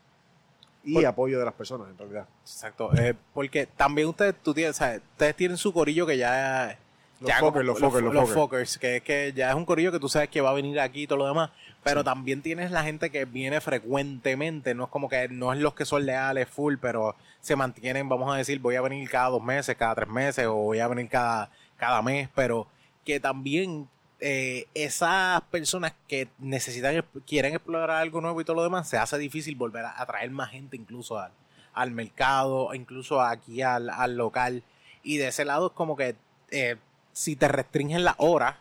Y 0.83 0.95
Por- 0.95 1.05
apoyo 1.05 1.37
de 1.39 1.45
las 1.45 1.53
personas, 1.53 1.87
en 1.89 1.97
realidad. 1.97 2.27
Exacto. 2.41 2.91
Eh, 2.97 3.13
porque 3.33 3.67
también 3.67 4.07
ustedes, 4.07 4.35
tú 4.41 4.53
tienes, 4.53 4.75
¿sabes? 4.77 5.01
ustedes 5.11 5.35
tienen 5.35 5.57
su 5.57 5.71
corillo 5.73 6.05
que 6.07 6.17
ya... 6.17 6.77
Los 7.19 7.27
ya 7.29 7.37
fuckers, 7.37 7.65
los 7.65 7.79
fuckers, 7.79 8.03
los 8.03 8.13
fuckers. 8.13 8.33
fuckers, 8.33 8.77
que 8.79 8.95
es 8.97 9.03
que 9.03 9.31
ya 9.35 9.49
es 9.51 9.55
un 9.55 9.63
corillo 9.63 9.91
que 9.91 9.99
tú 9.99 10.09
sabes 10.09 10.27
que 10.29 10.41
va 10.41 10.49
a 10.49 10.53
venir 10.53 10.79
aquí 10.79 11.03
y 11.03 11.07
todo 11.07 11.19
lo 11.19 11.27
demás, 11.27 11.51
pero 11.83 12.03
también 12.03 12.41
tienes 12.41 12.71
la 12.71 12.83
gente 12.83 13.11
que 13.11 13.25
viene 13.25 13.61
frecuentemente, 13.61 14.73
no 14.73 14.85
es 14.85 14.89
como 14.89 15.07
que 15.07 15.27
no 15.29 15.53
es 15.53 15.59
los 15.59 15.75
que 15.75 15.85
son 15.85 16.03
leales 16.07 16.49
full, 16.49 16.77
pero 16.81 17.15
se 17.41 17.55
mantienen, 17.55 18.07
vamos 18.07 18.33
a 18.33 18.37
decir, 18.37 18.59
voy 18.59 18.75
a 18.75 18.81
venir 18.81 19.09
cada 19.09 19.29
dos 19.29 19.43
meses, 19.43 19.75
cada 19.75 19.95
tres 19.95 20.09
meses, 20.09 20.45
o 20.45 20.53
voy 20.53 20.79
a 20.79 20.87
venir 20.87 21.09
cada, 21.09 21.49
cada 21.77 22.01
mes, 22.01 22.29
pero 22.35 22.67
que 23.03 23.19
también 23.19 23.89
eh, 24.19 24.67
esas 24.75 25.41
personas 25.49 25.93
que 26.07 26.29
necesitan, 26.37 27.03
quieren 27.25 27.55
explorar 27.55 27.89
algo 27.89 28.21
nuevo 28.21 28.39
y 28.39 28.45
todo 28.45 28.57
lo 28.57 28.63
demás, 28.63 28.87
se 28.87 28.97
hace 28.97 29.17
difícil 29.17 29.55
volver 29.55 29.85
a 29.85 29.99
atraer 29.99 30.29
más 30.29 30.51
gente 30.51 30.77
incluso 30.77 31.17
al, 31.19 31.31
al 31.73 31.91
mercado, 31.91 32.73
incluso 32.75 33.21
aquí 33.21 33.63
al, 33.63 33.89
al 33.89 34.15
local. 34.15 34.63
Y 35.03 35.17
de 35.17 35.29
ese 35.29 35.43
lado 35.43 35.67
es 35.67 35.73
como 35.73 35.97
que 35.97 36.15
eh, 36.51 36.77
si 37.11 37.35
te 37.35 37.47
restringen 37.47 38.03
las 38.03 38.15
horas 38.17 38.55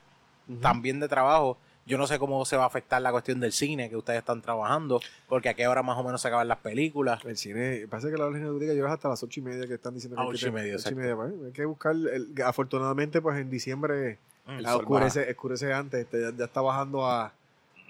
también 0.62 0.98
de 0.98 1.08
trabajo, 1.08 1.58
yo 1.90 1.98
no 1.98 2.06
sé 2.06 2.18
cómo 2.18 2.44
se 2.44 2.56
va 2.56 2.62
a 2.64 2.66
afectar 2.66 3.02
la 3.02 3.10
cuestión 3.12 3.40
del 3.40 3.52
cine 3.52 3.90
que 3.90 3.96
ustedes 3.96 4.20
están 4.20 4.40
trabajando, 4.40 5.00
porque 5.28 5.48
a 5.48 5.54
qué 5.54 5.66
hora 5.66 5.82
más 5.82 5.98
o 5.98 6.04
menos 6.04 6.22
se 6.22 6.28
acaban 6.28 6.48
las 6.48 6.58
películas. 6.58 7.24
El 7.24 7.36
cine, 7.36 7.86
parece 7.90 8.10
que 8.10 8.16
la 8.16 8.26
orden 8.26 8.42
ejecutiva 8.42 8.72
lleva 8.72 8.92
hasta 8.92 9.08
las 9.08 9.22
ocho 9.22 9.40
y 9.40 9.42
media 9.42 9.66
que 9.66 9.74
están 9.74 9.94
diciendo 9.94 10.16
que 10.16 10.22
Ah, 10.22 10.26
ocho 10.26 10.48
y 10.48 10.52
media, 10.52 10.76
ocho 10.76 10.90
y 10.90 10.94
media, 10.94 11.16
pues, 11.16 11.32
hay 11.46 11.52
que 11.52 11.64
buscar, 11.64 11.92
el- 11.94 12.32
afortunadamente 12.44 13.20
pues 13.20 13.36
en 13.38 13.50
diciembre 13.50 14.18
sol 14.46 14.66
oscurece, 14.80 15.28
oscurece 15.30 15.72
antes, 15.72 16.00
este, 16.00 16.20
ya, 16.22 16.30
ya 16.36 16.44
está 16.46 16.60
bajando 16.60 17.04
a, 17.06 17.32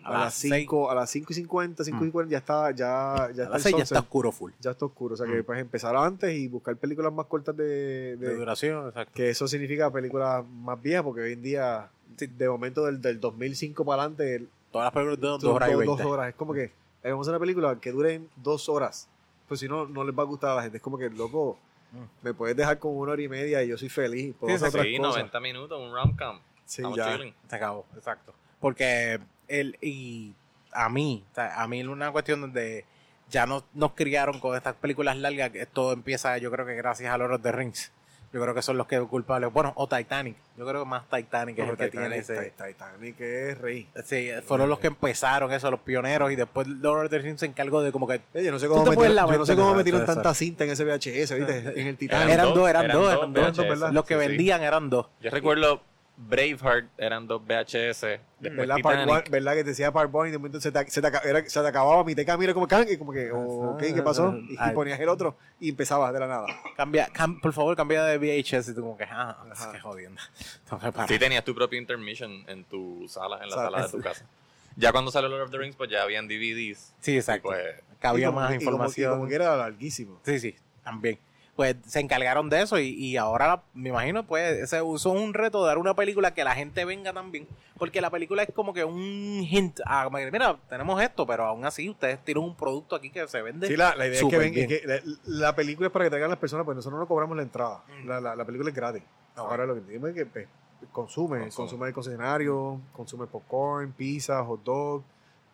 a, 0.03 0.13
las 0.19 0.35
5, 0.35 0.91
a 0.91 0.95
las 0.95 1.11
5 1.11 1.33
y 1.33 1.35
50, 1.35 1.85
5 1.85 2.05
y 2.07 2.11
40 2.11 2.33
ya 2.33 2.39
está, 2.39 2.71
ya, 2.71 3.29
ya 3.35 3.45
Mm. 3.49 3.53
A 3.53 3.57
está 3.57 3.57
las 3.57 3.57
el 3.57 3.63
6 3.63 3.77
ya 3.77 3.83
está 3.83 3.99
oscuro 4.01 4.33
full. 4.33 4.53
Ya 4.61 4.71
está 4.71 4.87
oscuro. 4.87 5.13
O 5.15 5.17
sea 5.19 5.27
que 5.27 5.41
Mm. 5.43 5.45
pues 5.45 5.59
empezar 5.61 5.95
antes 5.95 6.35
y 6.35 6.49
buscar 6.49 6.75
películas 6.77 7.13
más 7.13 7.27
cortas 7.27 7.55
de, 7.57 8.17
De 8.17 8.17
de- 8.17 8.35
duración, 8.35 8.89
exacto. 8.89 9.13
que 9.15 9.29
eso 9.29 9.47
significa 9.47 9.91
películas 9.91 10.43
más 10.47 10.81
viejas, 10.81 11.03
porque 11.03 11.21
hoy 11.21 11.33
en 11.35 11.43
día, 11.43 11.89
de 12.19 12.49
momento 12.49 12.85
del, 12.87 13.01
del 13.01 13.21
2005 13.21 13.85
para 13.85 14.03
adelante, 14.03 14.37
el- 14.37 14.49
Todas 14.71 14.87
las 14.87 14.93
películas 14.93 15.19
duran 15.21 15.41
dos 15.41 15.55
horas 15.55 15.71
y 15.71 15.85
dos, 15.87 16.01
horas. 16.03 16.29
Es 16.29 16.35
como 16.37 16.53
que 16.55 16.65
eh, 16.65 16.73
vamos 17.11 17.27
a 17.27 17.31
hacer 17.31 17.33
una 17.35 17.41
película 17.41 17.77
que 17.81 17.91
dure 17.91 18.21
dos 18.37 18.69
horas. 18.69 19.09
Pues 19.49 19.59
si 19.61 19.67
no, 19.69 19.87
no 19.87 20.05
les 20.05 20.17
va 20.17 20.23
a 20.23 20.27
gustar 20.27 20.51
a 20.51 20.55
la 20.57 20.63
gente. 20.63 20.77
Es 20.77 20.83
como 20.83 20.97
que, 20.99 21.11
loco, 21.11 21.59
Mm. 21.93 22.05
me 22.23 22.35
puedes 22.35 22.57
dejar 22.57 22.79
con 22.79 22.97
una 22.97 23.11
hora 23.13 23.23
y 23.23 23.29
media 23.29 23.65
y 23.65 23.69
yo 23.69 23.77
soy 23.77 23.89
feliz. 23.89 24.33
Puedo 24.39 24.51
Sí, 24.57 24.57
hacer 24.65 24.69
otras 24.69 24.85
Sí, 24.87 24.97
cosas. 24.99 25.15
90 25.17 25.41
minutos, 25.41 25.81
un 25.81 25.93
rom-com. 25.93 26.39
Sí, 26.65 26.83
Estamos 26.83 26.97
ya. 26.97 27.17
chilling. 27.17 27.35
Se 27.49 27.57
acabó, 27.57 27.85
exacto. 27.97 28.33
Porque 28.61 29.19
él 29.49 29.77
y 29.81 30.33
a 30.71 30.89
mí, 30.89 31.25
o 31.33 31.35
sea, 31.35 31.61
a 31.61 31.67
mí 31.67 31.81
es 31.81 31.87
una 31.89 32.13
cuestión 32.13 32.43
donde 32.43 32.85
ya 33.29 33.45
no, 33.47 33.65
nos 33.75 33.95
criaron 33.95 34.39
con 34.39 34.57
estas 34.57 34.77
películas 34.77 35.17
largas, 35.17 35.51
que 35.51 35.63
esto 35.63 35.91
empieza 35.93 36.39
yo 36.39 36.53
creo 36.53 36.65
que 36.65 36.77
gracias 36.77 37.13
a 37.13 37.19
Lord 37.19 37.33
of 37.35 37.43
the 37.43 37.51
Rings. 37.51 37.91
Yo 38.33 38.41
creo 38.41 38.55
que 38.55 38.63
son 38.63 38.79
los 38.79 38.87
que 38.87 39.01
culpables. 39.01 39.53
Bueno, 39.53 39.73
o 39.75 39.89
Titanic. 39.89 40.37
Yo 40.57 40.65
creo 40.67 40.85
que 40.85 40.89
más 40.89 41.03
Titanic 41.09 41.59
es 41.59 41.69
el 41.69 41.77
que 41.77 41.89
tiene 41.89 42.17
ese... 42.17 42.37
Ti- 42.37 42.65
Titanic 42.65 43.21
es 43.21 43.59
rey. 43.59 43.89
Sí, 44.05 44.31
fueron 44.47 44.69
los 44.69 44.79
que 44.79 44.87
empezaron 44.87 45.51
eso, 45.53 45.69
los 45.71 45.81
pioneros, 45.81 46.31
y 46.31 46.37
después 46.37 46.69
Lord 46.69 47.07
of 47.07 47.11
the 47.11 47.19
Rings 47.19 47.41
se 47.41 47.47
encargó 47.47 47.83
de 47.83 47.91
como 47.91 48.07
que... 48.07 48.21
Eh, 48.35 48.45
Yo 48.45 48.53
no 48.53 48.59
sé 48.61 48.69
cómo, 48.69 48.85
metieron, 48.85 49.17
yo 49.17 49.39
no 49.39 49.47
sé 49.47 49.57
cómo 49.57 49.75
metieron 49.75 50.07
tanta 50.07 50.33
cinta 50.35 50.63
en 50.65 50.71
ese 50.71 50.85
VHS, 50.85 51.35
¿viste? 51.35 51.81
En 51.81 51.87
el 51.89 51.97
Titanic. 51.97 52.29
Eran 52.35 52.55
dos, 52.55 52.69
eran 52.71 52.85
eran 52.85 52.97
dos, 52.97 53.05
dos 53.05 53.21
eran 53.21 53.33
dos, 53.33 53.57
VHS, 53.57 53.69
¿verdad? 53.69 53.93
Los 53.93 54.05
que 54.05 54.17
vendían 54.17 54.63
eran 54.63 54.91
dos. 54.91 55.07
Yo 55.21 55.31
recuerdo 55.31 55.83
Braveheart, 56.29 56.87
eran 56.99 57.27
dos 57.27 57.43
VHS. 57.47 58.01
Después 58.39 58.57
¿Verdad? 58.57 58.77
Part 58.83 59.01
Titanic. 59.01 59.09
one, 59.15 59.31
¿Verdad? 59.31 59.53
Que 59.55 59.65
te 59.65 59.71
decía 59.71 59.91
Part 59.93 60.11
One 60.15 60.29
y 60.29 60.33
de 60.33 60.39
momento 60.39 60.61
se 60.61 60.71
te, 60.71 60.91
se 60.91 61.01
te, 61.03 61.09
era- 61.09 61.49
se 61.49 61.61
te 61.61 61.67
acababa 61.67 62.05
mi 62.05 62.15
teca, 62.15 62.37
mira 62.37 62.53
como 62.55 62.69
can, 62.69 62.87
y 62.91 62.97
como 62.97 63.13
que, 63.13 63.33
oh, 63.33 63.73
ok, 63.75 63.81
¿qué 63.95 64.03
pasó? 64.03 64.37
Y, 64.37 64.57
Ay. 64.59 64.75
ponías 64.75 65.01
el 65.01 65.09
otro 65.09 65.37
y 65.59 65.71
empezabas 65.71 66.13
de 66.13 66.21
la 66.21 66.27
nada. 66.27 66.47
Cambia, 66.77 67.09
cam- 67.13 67.41
por 67.41 67.53
favor, 67.53 67.75
cambia 67.77 68.05
de 68.05 68.19
VHS 68.19 68.69
y 68.71 68.75
tú 68.75 68.83
como 68.83 68.97
que, 68.97 69.05
ah, 69.05 69.37
Ajá. 69.51 69.73
qué 69.73 69.79
parar. 70.93 71.09
Sí, 71.09 71.19
tenías 71.19 71.45
tu 71.45 71.55
propio 71.55 71.79
intermission 71.79 72.45
en 72.49 72.65
tu 72.65 73.07
sala, 73.09 73.39
en 73.43 73.49
la 73.51 73.57
Sala. 73.57 73.71
sala 73.71 73.87
de 73.87 73.91
tu 73.93 74.01
casa. 74.01 74.25
Ya 74.77 74.93
cuando 74.93 75.11
salió 75.11 75.29
Lord 75.29 75.43
of 75.43 75.51
the 75.51 75.59
Rings, 75.59 75.75
pues 75.77 75.91
ya 75.91 76.03
habían 76.03 76.29
DVDs. 76.29 76.93
Sí, 77.01 77.17
exacto. 77.17 77.49
Y 77.49 77.53
pues, 77.53 77.75
Cabía 77.99 78.25
Y 78.25 78.27
como- 78.29 78.41
más 78.41 78.51
y 78.53 78.59
como- 78.59 78.71
información. 78.71 79.13
Y 79.13 79.17
como, 79.17 79.29
que 79.29 79.35
era 79.35 79.57
larguísimo. 79.57 80.21
Sí, 80.25 80.39
sí, 80.39 80.57
también. 80.85 81.19
Pues 81.61 81.77
se 81.87 82.01
encargaron 82.01 82.49
de 82.49 82.63
eso 82.63 82.79
y, 82.79 82.89
y 82.89 83.19
ahora 83.19 83.63
me 83.75 83.91
imagino 83.91 84.27
pues 84.27 84.61
ese 84.61 84.81
usó 84.81 85.11
un 85.11 85.35
reto 85.35 85.61
de 85.61 85.67
dar 85.69 85.77
una 85.77 85.93
película 85.93 86.33
que 86.33 86.43
la 86.43 86.55
gente 86.55 86.87
venga 86.87 87.13
también. 87.13 87.47
Porque 87.77 88.01
la 88.01 88.09
película 88.09 88.45
es 88.45 88.49
como 88.55 88.73
que 88.73 88.83
un 88.83 89.43
hint 89.47 89.79
a, 89.85 90.09
que, 90.11 90.31
mira, 90.31 90.57
tenemos 90.71 91.03
esto, 91.03 91.27
pero 91.27 91.45
aún 91.45 91.67
así 91.67 91.91
ustedes 91.91 92.19
tienen 92.25 92.45
un 92.45 92.55
producto 92.57 92.97
aquí 92.97 93.11
que 93.11 93.29
se 93.29 93.43
vende. 93.43 93.67
Sí, 93.67 93.77
la, 93.77 93.95
la 93.95 94.07
idea 94.07 94.15
es 94.15 94.21
que, 94.21 94.25
súper 94.25 94.39
ven, 94.39 94.55
bien. 94.55 94.71
es 94.73 94.81
que 94.81 94.87
la, 94.87 95.01
la 95.27 95.55
película 95.55 95.89
es 95.89 95.93
para 95.93 96.07
que 96.07 96.09
traigan 96.13 96.31
las 96.31 96.39
personas, 96.39 96.65
pues 96.65 96.77
nosotros 96.77 96.99
no 96.99 97.07
cobramos 97.07 97.37
la 97.37 97.43
entrada. 97.43 97.85
Mm. 98.03 98.09
La, 98.09 98.21
la, 98.23 98.37
la 98.37 98.45
película 98.47 98.71
es 98.71 98.75
gratis. 98.75 99.03
Ah, 99.37 99.41
Ahora 99.43 99.67
lo 99.67 99.75
que 99.75 99.81
decimos 99.83 100.09
es 100.09 100.15
que 100.15 100.25
pues, 100.25 100.49
consume, 100.93 101.41
Consume. 101.41 101.55
consume 101.55 101.89
el 101.89 101.93
concesionario, 101.93 102.81
consume 102.95 103.27
popcorn, 103.27 103.93
pizza, 103.93 104.43
hot 104.47 104.63
dog, 104.65 105.03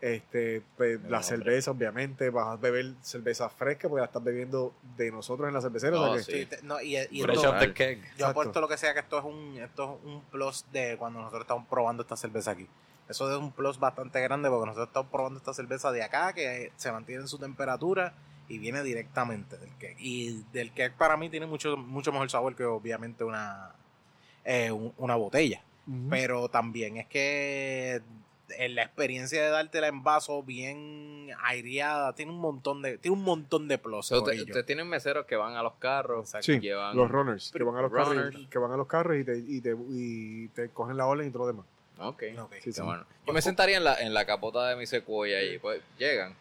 este, 0.00 0.62
pues, 0.76 1.00
la 1.08 1.22
cerveza, 1.22 1.70
obviamente, 1.70 2.28
vas 2.30 2.48
a 2.48 2.56
beber 2.56 2.94
cerveza 3.02 3.48
fresca 3.48 3.88
porque 3.88 4.00
la 4.00 4.06
estás 4.06 4.22
bebiendo 4.22 4.74
de 4.96 5.10
nosotros 5.10 5.48
en 5.48 5.54
la 5.54 5.60
cervecera. 5.60 5.98
o 6.00 6.06
sea 6.16 6.24
que- 6.26 6.32
sí. 6.32 6.38
Sí, 6.40 6.46
te- 6.46 6.62
no, 6.62 6.80
y, 6.80 6.96
y 7.10 7.22
fresh 7.22 7.36
esto- 7.36 7.50
off 7.50 7.58
the 7.60 7.72
keg. 7.72 7.98
yo 8.00 8.04
Exacto. 8.04 8.26
apuesto 8.26 8.60
lo 8.60 8.68
que 8.68 8.76
sea 8.76 8.92
que 8.94 9.00
esto 9.00 9.18
es 9.18 9.24
un 9.24 9.56
esto 9.58 9.98
es 10.02 10.06
un 10.06 10.20
plus 10.24 10.64
de 10.72 10.96
cuando 10.98 11.20
nosotros 11.20 11.42
estamos 11.42 11.66
probando 11.68 12.02
esta 12.02 12.16
cerveza 12.16 12.50
aquí. 12.52 12.66
Eso 13.08 13.30
es 13.30 13.38
un 13.38 13.52
plus 13.52 13.78
bastante 13.78 14.20
grande 14.20 14.48
porque 14.50 14.66
nosotros 14.66 14.88
estamos 14.88 15.10
probando 15.10 15.38
esta 15.38 15.54
cerveza 15.54 15.92
de 15.92 16.02
acá 16.02 16.32
que 16.32 16.72
se 16.76 16.90
mantiene 16.92 17.22
en 17.22 17.28
su 17.28 17.38
temperatura 17.38 18.14
y 18.48 18.58
viene 18.58 18.82
directamente 18.82 19.56
del 19.56 19.70
cake. 19.78 19.96
Y 19.98 20.42
del 20.52 20.72
cake 20.72 20.94
para 20.96 21.16
mí 21.16 21.30
tiene 21.30 21.46
mucho 21.46 21.76
mucho 21.76 22.12
mejor 22.12 22.30
sabor 22.30 22.54
que 22.54 22.64
obviamente 22.64 23.24
una 23.24 23.72
eh, 24.44 24.70
un- 24.70 24.92
una 24.98 25.14
botella. 25.16 25.62
Pero 26.10 26.48
también 26.48 26.96
es 26.96 27.06
que 27.06 28.02
la 28.68 28.82
experiencia 28.82 29.42
de 29.42 29.48
dártela 29.50 29.88
en 29.88 30.02
vaso 30.02 30.42
bien 30.42 31.30
aireada 31.42 32.14
tiene 32.14 32.32
un 32.32 32.38
montón 32.38 32.82
de 32.82 32.98
tiene 32.98 33.16
un 33.16 33.22
montón 33.24 33.68
de 33.68 33.78
plus. 33.78 34.12
Te 34.52 34.62
tienen 34.62 34.88
meseros 34.88 35.26
que 35.26 35.36
van 35.36 35.54
a 35.56 35.62
los 35.62 35.74
carros, 35.74 36.28
Exacto. 36.28 36.52
Sí, 36.52 36.60
llevan... 36.60 36.96
los 36.96 37.10
runners, 37.10 37.52
que 37.52 37.62
van 37.62 37.76
a 37.76 37.82
los 37.82 37.92
carros, 37.92 38.08
Runners. 38.08 38.48
que 38.48 38.58
van 38.58 38.72
a 38.72 38.76
los 38.76 38.86
carros 38.86 39.16
y 39.16 39.24
te, 39.24 39.38
y 39.38 39.60
te, 39.60 39.76
y 39.90 40.48
te 40.48 40.68
cogen 40.70 40.96
la 40.96 41.06
orden 41.06 41.28
y 41.28 41.30
todo 41.30 41.42
lo 41.42 41.46
demás. 41.48 41.66
Ok. 41.98 42.22
Ok. 42.38 42.54
Sí, 42.62 42.70
bueno. 42.82 43.04
Yo 43.26 43.32
me 43.32 43.42
sentaría 43.42 43.76
en 43.78 43.84
la, 43.84 44.00
en 44.00 44.12
la 44.14 44.26
capota 44.26 44.68
de 44.68 44.76
mi 44.76 44.86
secuoya 44.86 45.42
y 45.42 45.58
pues 45.58 45.80
llegan. 45.98 46.34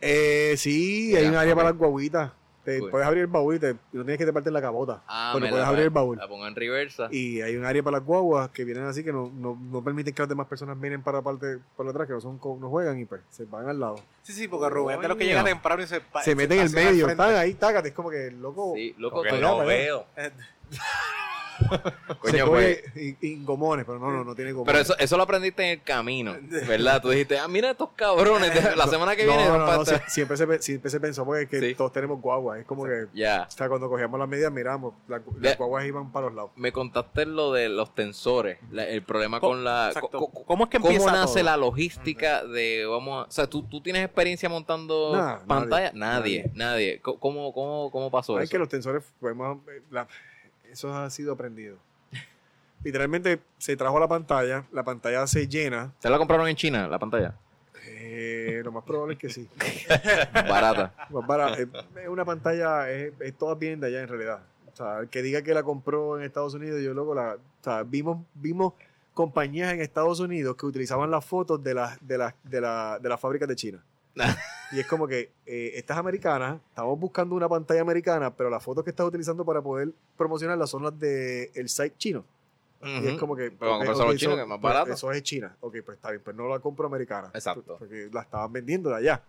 Eh, 0.00 0.54
sí, 0.56 1.14
hay 1.16 1.26
un 1.26 1.34
área 1.36 1.54
para 1.54 1.70
las 1.70 1.78
guaguitas. 1.78 2.32
Te 2.64 2.78
Cool. 2.78 2.90
puedes 2.90 3.06
abrir 3.08 3.22
el 3.22 3.26
baúl 3.26 3.56
y, 3.56 3.58
te, 3.58 3.70
y 3.70 3.74
no 3.96 4.04
tienes 4.04 4.18
que 4.18 4.24
te 4.24 4.32
partir 4.32 4.52
la 4.52 4.62
capota. 4.62 5.02
Ah, 5.08 5.32
pero 5.34 5.46
puedes 5.48 5.62
la- 5.62 5.68
abrir 5.68 5.82
el 5.84 5.90
baúl. 5.90 6.16
La 6.16 6.28
pongo 6.28 6.46
en 6.46 6.54
reversa. 6.54 7.08
Y 7.10 7.40
hay 7.40 7.56
un 7.56 7.64
área 7.64 7.82
para 7.82 7.96
las 7.98 8.06
guaguas 8.06 8.50
que 8.50 8.64
vienen 8.64 8.84
así 8.84 9.02
que 9.02 9.12
no, 9.12 9.32
no, 9.34 9.58
no 9.60 9.82
permiten 9.82 10.14
que 10.14 10.22
las 10.22 10.28
demás 10.28 10.46
personas 10.46 10.76
miren 10.76 11.02
para 11.02 11.18
la 11.18 11.22
parte 11.24 11.58
por 11.76 11.88
atrás, 11.88 12.06
que 12.06 12.12
no 12.12 12.20
son 12.20 12.38
no 12.60 12.68
juegan 12.70 13.00
y 13.00 13.04
pues 13.04 13.20
se 13.30 13.44
van 13.46 13.68
al 13.68 13.80
lado. 13.80 13.96
Sí, 14.22 14.32
sí, 14.32 14.46
porque 14.46 14.68
Rubén 14.70 15.00
de 15.00 15.08
los 15.08 15.16
que 15.16 15.24
llega 15.24 15.42
temprano 15.42 15.82
y 15.82 15.86
se, 15.88 16.00
pa- 16.00 16.22
se 16.22 16.36
meten 16.36 16.60
en 16.60 16.66
el 16.66 16.72
medio, 16.72 17.08
están 17.08 17.34
ahí, 17.34 17.54
tácate, 17.54 17.88
es 17.88 17.94
como 17.94 18.10
que 18.10 18.28
el 18.28 18.40
loco 18.40 18.74
Sí, 18.76 18.94
loco, 18.96 19.22
para 19.24 19.36
allá. 19.36 19.64
veo. 19.64 20.06
Se 22.24 22.30
coño, 22.30 22.46
coge 22.46 22.84
pues. 22.94 23.14
y 23.20 23.44
gomones, 23.44 23.84
pero 23.84 23.98
no, 23.98 24.10
no, 24.10 24.24
no 24.24 24.34
tiene 24.34 24.52
gomones. 24.52 24.72
Pero 24.72 24.82
eso, 24.82 24.98
eso 24.98 25.16
lo 25.16 25.22
aprendiste 25.24 25.62
en 25.64 25.70
el 25.78 25.82
camino, 25.82 26.34
¿verdad? 26.68 27.00
Tú 27.02 27.10
dijiste, 27.10 27.38
ah, 27.38 27.48
mira 27.48 27.70
estos 27.70 27.90
cabrones, 27.96 28.52
de- 28.54 28.76
la 28.76 28.86
semana 28.86 29.14
que 29.16 29.24
viene 29.26 29.44
no, 29.46 29.58
no, 29.58 29.64
para 29.66 29.78
no, 29.78 29.84
siempre, 30.08 30.36
se, 30.36 30.62
siempre 30.62 30.90
se 30.90 31.00
pensó 31.00 31.24
porque 31.24 31.42
es 31.44 31.48
que 31.48 31.60
Sí. 31.60 31.74
todos 31.74 31.92
tenemos 31.92 32.20
guaguas, 32.20 32.60
es 32.60 32.66
como 32.66 32.84
que, 32.84 33.06
Ya. 33.14 33.46
o 33.48 33.50
sea, 33.50 33.68
cuando 33.68 33.88
cogíamos 33.88 34.18
las 34.18 34.28
medidas 34.28 34.52
miramos, 34.52 34.94
la- 35.08 35.22
las, 35.40 35.56
guaguas 35.58 35.84
iban 35.86 36.10
para 36.12 36.26
los 36.26 36.34
lados. 36.34 36.50
Me 36.56 36.72
contaste 36.72 37.26
lo 37.26 37.52
de 37.52 37.68
los 37.68 37.94
tensores, 37.94 38.58
la- 38.70 38.86
el 38.86 39.02
problema 39.02 39.40
Co- 39.40 39.48
con 39.48 39.64
la... 39.64 39.92
co- 40.10 40.30
¿Cómo 40.30 40.64
es 40.64 40.70
que 40.70 40.78
¿Cómo 40.78 40.90
empieza 40.90 41.12
nace 41.12 41.34
todo? 41.40 41.44
la 41.44 41.56
logística 41.56 42.44
de, 42.44 42.86
vamos 42.86 43.24
a- 43.24 43.28
O 43.28 43.30
sea, 43.30 43.46
¿tú, 43.46 43.62
tú 43.62 43.80
tienes 43.80 44.04
experiencia 44.04 44.48
montando 44.48 45.14
Nah, 45.14 45.38
pantalla? 45.46 45.92
nadie, 45.94 46.50
Nadie, 46.54 47.00
¿Cómo, 47.00 47.52
cómo, 47.52 47.90
cómo 47.90 48.10
pasó 48.10 48.38
eso? 48.40 48.50
que 48.50 48.58
los 48.58 48.68
tensores, 48.68 49.02
podemos, 49.20 49.58
la- 49.90 50.06
eso 50.72 50.94
ha 50.94 51.08
sido 51.10 51.32
aprendido. 51.32 51.76
Literalmente 52.82 53.40
se 53.58 53.76
trajo 53.76 53.96
a 53.98 54.00
la 54.00 54.08
pantalla, 54.08 54.64
la 54.72 54.82
pantalla 54.82 55.26
se 55.28 55.46
llena, 55.46 55.92
¿Se 56.00 56.10
la 56.10 56.18
compraron 56.18 56.48
en 56.48 56.56
China, 56.56 56.88
la 56.88 56.98
pantalla? 56.98 57.34
eh, 57.84 58.60
lo 58.64 58.72
más 58.72 58.84
probable 58.84 59.14
es 59.14 59.20
que 59.20 59.28
sí. 59.28 59.48
Barata. 60.34 60.92
Más 61.10 61.58
Es 61.58 62.08
una 62.08 62.24
pantalla, 62.24 62.90
es, 62.90 63.12
es 63.20 63.34
toda 63.38 63.54
bien 63.54 63.80
de 63.80 63.86
allá 63.88 64.00
en 64.00 64.08
realidad. 64.08 64.40
O 64.72 64.76
sea, 64.76 65.00
el 65.00 65.08
que 65.08 65.22
diga 65.22 65.42
que 65.42 65.54
la 65.54 65.62
compró 65.62 66.18
en 66.18 66.24
Estados 66.24 66.54
Unidos, 66.54 66.80
yo 66.82 66.94
luego 66.94 67.14
la. 67.14 67.34
O 67.34 67.64
sea, 67.64 67.82
vimos, 67.82 68.24
vimos 68.34 68.74
compañías 69.14 69.72
en 69.72 69.80
Estados 69.80 70.20
Unidos 70.20 70.56
que 70.56 70.66
utilizaban 70.66 71.10
las 71.10 71.24
fotos 71.24 71.62
de 71.62 71.74
las 71.74 71.98
de 72.06 72.18
las 72.18 72.34
de 72.42 72.60
la, 72.60 72.98
de 73.00 73.08
las 73.08 73.20
fábricas 73.20 73.48
de 73.48 73.56
China. 73.56 73.84
y 74.72 74.80
es 74.80 74.86
como 74.86 75.06
que 75.06 75.30
eh, 75.46 75.72
estas 75.74 75.98
americanas, 75.98 76.60
estamos 76.68 76.98
buscando 76.98 77.34
una 77.34 77.48
pantalla 77.48 77.80
americana, 77.82 78.34
pero 78.34 78.48
las 78.50 78.62
fotos 78.62 78.82
que 78.84 78.90
estás 78.90 79.06
utilizando 79.06 79.44
para 79.44 79.60
poder 79.62 79.92
promocionarlas 80.16 80.70
son 80.70 80.82
las 80.82 80.98
del 80.98 81.50
el 81.54 81.68
site 81.68 81.94
chino. 81.96 82.24
Y 82.84 83.06
es 83.06 83.18
como 83.18 83.36
que. 83.36 83.52
Pero 83.52 83.70
vamos 83.78 83.86
a 83.86 83.92
ok, 83.92 83.96
comprar 83.96 84.06
ok, 84.06 84.12
los 84.12 84.20
chinos, 84.20 84.32
eso- 84.32 84.36
que 84.36 84.42
es 84.42 84.48
más 84.48 84.58
pues, 84.60 84.74
barato. 84.74 84.92
Eso 84.92 85.12
es 85.12 85.22
China. 85.22 85.56
Ok, 85.60 85.76
pues 85.84 85.96
está 85.98 86.10
bien, 86.10 86.20
pues 86.24 86.34
no 86.34 86.48
la 86.48 86.58
compro 86.58 86.86
americana. 86.88 87.30
Exacto. 87.32 87.76
Porque 87.78 88.08
la 88.12 88.22
estaban 88.22 88.52
vendiendo 88.52 88.90
de 88.90 88.96
allá. 88.96 89.22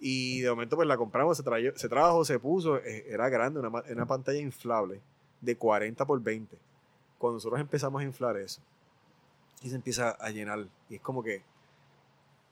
Y 0.00 0.40
de 0.42 0.50
momento 0.50 0.76
pues 0.76 0.86
la 0.86 0.96
compramos, 0.96 1.36
se, 1.36 1.42
trajo, 1.42 1.62
se 1.74 1.88
trajo, 1.88 2.24
se 2.24 2.38
puso, 2.38 2.76
eh, 2.78 3.06
era 3.08 3.28
grande, 3.28 3.58
una, 3.60 3.82
una 3.90 4.06
pantalla 4.06 4.38
inflable 4.38 5.00
de 5.40 5.56
40 5.56 6.04
por 6.06 6.20
20. 6.22 6.56
Cuando 7.18 7.36
nosotros 7.36 7.60
empezamos 7.60 8.00
a 8.02 8.04
inflar 8.04 8.36
eso, 8.36 8.60
y 9.62 9.70
se 9.70 9.74
empieza 9.74 10.10
a 10.10 10.30
llenar, 10.30 10.66
y 10.88 10.96
es 10.96 11.00
como 11.00 11.22
que 11.22 11.42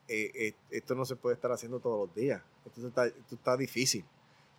eh, 0.08 0.30
eh, 0.34 0.54
esto 0.70 0.94
no 0.94 1.04
se 1.04 1.16
puede 1.16 1.34
estar 1.34 1.50
haciendo 1.52 1.80
todos 1.80 2.06
los 2.06 2.14
días, 2.16 2.42
esto 2.64 2.86
está, 2.86 3.06
esto 3.06 3.34
está 3.34 3.56
difícil. 3.56 4.04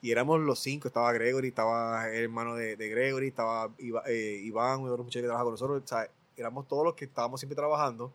Y 0.02 0.11
éramos 0.11 0.40
los 0.40 0.60
cinco, 0.60 0.88
estaba 0.88 1.11
Gregory, 1.11 1.48
estaba 1.48 2.07
el 2.10 2.24
hermano 2.26 2.53
de, 2.56 2.76
de 2.76 2.88
Gregory, 2.90 3.30
estaba 3.30 3.69
eh, 4.07 4.41
Iván, 4.44 4.82
uno 4.82 4.91
de 4.91 4.98
los 4.98 5.06
muchachos 5.06 5.22
que 5.24 5.28
trabaja 5.28 5.44
con 5.44 5.53
nosotros, 5.53 5.82
o 5.84 5.88
sea, 5.88 6.07
éramos 6.36 6.68
todos 6.68 6.84
los 6.84 6.94
que 6.94 7.06
estábamos 7.06 7.40
siempre 7.40 7.56
trabajando 7.56 8.14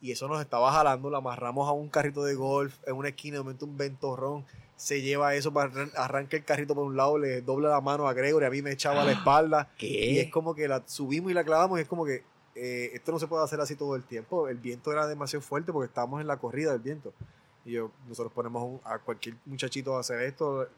y 0.00 0.12
eso 0.12 0.28
nos 0.28 0.40
estaba 0.42 0.70
jalando, 0.72 1.08
lo 1.08 1.16
amarramos 1.16 1.66
a 1.68 1.72
un 1.72 1.88
carrito 1.88 2.22
de 2.24 2.34
golf 2.34 2.74
en 2.86 2.96
una 2.96 3.08
esquina, 3.08 3.38
de 3.38 3.42
momento 3.44 3.64
un 3.64 3.78
ventorrón, 3.78 4.44
se 4.76 5.00
lleva 5.00 5.34
eso, 5.34 5.52
para 5.54 5.70
arran- 5.70 5.92
arranca 5.96 6.36
el 6.36 6.44
carrito 6.44 6.74
por 6.74 6.84
un 6.84 6.96
lado, 6.98 7.16
le 7.16 7.40
dobla 7.40 7.70
la 7.70 7.80
mano 7.80 8.06
a 8.08 8.12
Gregory, 8.12 8.44
a 8.44 8.50
mí 8.50 8.60
me 8.60 8.72
echaba 8.72 9.02
la 9.04 9.12
espalda 9.12 9.70
y 9.86 10.18
es 10.18 10.30
como 10.30 10.54
que 10.54 10.68
la 10.68 10.82
subimos 10.86 11.30
y 11.30 11.34
la 11.34 11.44
clavamos 11.44 11.78
y 11.78 11.82
es 11.82 11.88
como 11.88 12.04
que 12.04 12.24
eh, 12.54 12.90
esto 12.94 13.12
no 13.12 13.18
se 13.18 13.26
puede 13.26 13.44
hacer 13.44 13.60
así 13.60 13.76
todo 13.76 13.96
el 13.96 14.04
tiempo, 14.04 14.48
el 14.48 14.58
viento 14.58 14.92
era 14.92 15.06
demasiado 15.06 15.42
fuerte 15.42 15.72
porque 15.72 15.86
estábamos 15.88 16.20
en 16.20 16.26
la 16.26 16.36
corrida 16.36 16.72
del 16.72 16.80
viento 16.80 17.12
y 17.64 17.72
yo, 17.72 17.90
nosotros 18.08 18.32
ponemos 18.32 18.62
un- 18.64 18.80
a 18.84 18.98
cualquier 18.98 19.36
muchachito 19.46 19.96
a 19.96 20.00
hacer 20.00 20.20
esto, 20.22 20.68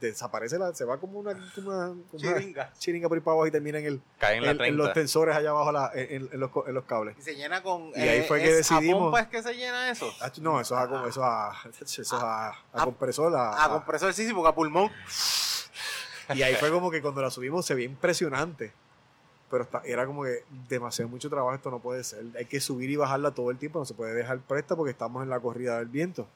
desaparece, 0.00 0.58
la, 0.60 0.72
se 0.74 0.84
va 0.84 0.98
como 0.98 1.18
una, 1.18 1.32
como 1.54 1.68
una, 1.70 1.86
como 1.88 2.22
una 2.22 2.72
Chiringa. 2.78 3.08
por 3.08 3.18
ahí 3.18 3.20
para 3.20 3.32
abajo 3.34 3.46
y 3.48 3.50
termina 3.50 3.78
en, 3.80 3.86
el, 3.86 4.02
Cae 4.18 4.36
en 4.36 4.46
los 4.46 4.56
30. 4.56 4.92
tensores 4.92 5.34
allá 5.36 5.50
abajo 5.50 5.72
la- 5.72 5.90
en, 5.94 6.28
en 6.32 6.38
los, 6.40 6.50
en 6.66 6.74
los 6.74 6.84
cables. 6.84 7.16
Y 7.18 7.22
se 7.22 7.34
llena 7.34 7.62
con. 7.64 7.90
Y 7.96 8.00
ahí 8.00 8.22
fue 8.22 8.38
que 8.40 8.58
¿es 8.60 8.70
a 8.70 8.76
decidimos- 8.76 9.02
pompa 9.02 9.20
es 9.22 9.26
que 9.28 9.42
se 9.42 9.54
llena 9.54 9.90
eso? 9.90 10.08
Ah, 10.20 10.30
No, 10.40 10.60
eso 10.60 10.74
es 10.76 10.80
a, 10.80 10.84
eso 11.08 11.08
es 11.08 11.98
a, 11.98 12.02
eso 12.02 12.16
a, 12.16 12.48
a 12.50 12.54
a- 12.74 12.84
compresor. 12.84 13.34
a- 13.34 13.50
A 13.50 13.64
a- 13.64 13.68
compresor, 13.70 14.14
sí, 14.14 14.24
sí, 14.24 14.32
porque 14.32 14.50
a 14.50 14.54
pulmón. 14.54 14.88
y 16.34 16.42
ahí 16.42 16.54
fue 16.54 16.70
como 16.70 16.90
que 16.90 17.02
cuando 17.02 17.20
la 17.20 17.30
subimos 17.30 17.66
se 17.66 17.74
veía 17.74 17.86
impresionante. 17.86 18.72
Pero 19.52 19.68
era 19.84 20.06
como 20.06 20.24
que 20.24 20.44
demasiado 20.68 21.08
mucho 21.10 21.28
trabajo, 21.28 21.54
esto 21.54 21.70
no 21.70 21.78
puede 21.78 22.02
ser. 22.02 22.24
Hay 22.38 22.46
que 22.46 22.58
subir 22.58 22.88
y 22.90 22.96
bajarla 22.96 23.32
todo 23.32 23.50
el 23.50 23.58
tiempo, 23.58 23.78
no 23.78 23.84
se 23.84 23.92
puede 23.94 24.14
dejar 24.14 24.38
presta 24.40 24.74
porque 24.74 24.90
estamos 24.92 25.22
en 25.22 25.28
la 25.28 25.38
corrida 25.40 25.78
del 25.78 25.88
viento. 25.88 26.26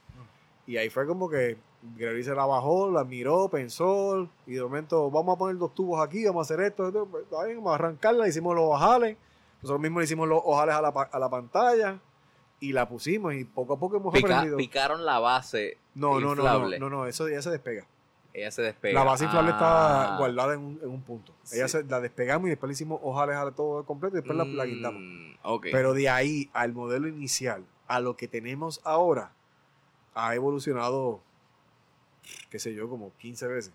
Y 0.66 0.76
ahí 0.76 0.90
fue 0.90 1.06
como 1.06 1.28
que 1.30 1.56
Gregory 1.96 2.22
se 2.24 2.34
la 2.34 2.44
bajó, 2.44 2.90
la 2.90 3.04
miró, 3.04 3.48
pensó, 3.48 4.28
y 4.46 4.52
de 4.54 4.62
momento 4.62 5.10
vamos 5.10 5.34
a 5.34 5.38
poner 5.38 5.56
dos 5.56 5.74
tubos 5.74 6.06
aquí, 6.06 6.24
vamos 6.26 6.40
a 6.50 6.52
hacer 6.54 6.64
esto, 6.66 6.88
esto, 6.88 7.06
pues, 7.10 7.24
vamos 7.30 7.72
a 7.72 7.74
arrancarla, 7.76 8.28
hicimos 8.28 8.54
los 8.54 8.64
ojales, 8.66 9.16
nosotros 9.62 9.80
mismos 9.80 10.00
le 10.00 10.04
hicimos 10.04 10.28
los 10.28 10.42
ojales 10.44 10.74
a 10.74 10.82
la, 10.82 10.88
a 10.88 11.18
la 11.18 11.30
pantalla 11.30 11.98
y 12.60 12.72
la 12.72 12.86
pusimos 12.88 13.32
y 13.34 13.44
poco 13.44 13.74
a 13.74 13.78
poco 13.78 13.96
hemos 13.96 14.12
Pica- 14.12 14.26
aprendido. 14.34 14.56
picaron 14.58 15.04
la 15.06 15.20
base 15.20 15.78
no, 15.94 16.20
no, 16.20 16.20
no, 16.20 16.34
no, 16.34 16.42
inflable. 16.42 16.78
no, 16.80 16.90
no, 16.90 17.06
eso 17.06 17.28
ya 17.28 17.40
se 17.40 17.50
despega. 17.50 17.86
Ella 18.38 18.50
se 18.50 18.60
despega. 18.60 18.98
La 19.00 19.04
base 19.04 19.24
inflable 19.24 19.52
Ah. 19.52 19.54
está 20.04 20.16
guardada 20.18 20.54
en 20.54 20.60
un, 20.60 20.78
en 20.82 20.88
un 20.90 21.00
punto. 21.02 21.32
Ella 21.52 21.68
se, 21.68 21.82
la 21.84 22.00
despegamos 22.00 22.46
y 22.48 22.50
después 22.50 22.68
le 22.68 22.74
hicimos 22.74 23.00
ojales 23.02 23.34
a 23.36 23.50
todo 23.52 23.82
completo 23.84 24.16
y 24.16 24.20
después 24.20 24.36
la, 24.36 24.44
la 24.44 24.66
guindamos. 24.66 25.00
Mm, 25.00 25.34
ok. 25.42 25.66
Pero 25.72 25.94
de 25.94 26.10
ahí 26.10 26.50
al 26.52 26.74
modelo 26.74 27.08
inicial, 27.08 27.64
a 27.88 27.98
lo 28.00 28.16
que 28.18 28.28
tenemos 28.28 28.82
ahora, 28.84 29.32
ha 30.14 30.34
evolucionado, 30.34 31.20
qué 32.50 32.58
sé 32.58 32.74
yo, 32.74 32.88
como 32.90 33.12
15 33.16 33.46
veces. 33.46 33.72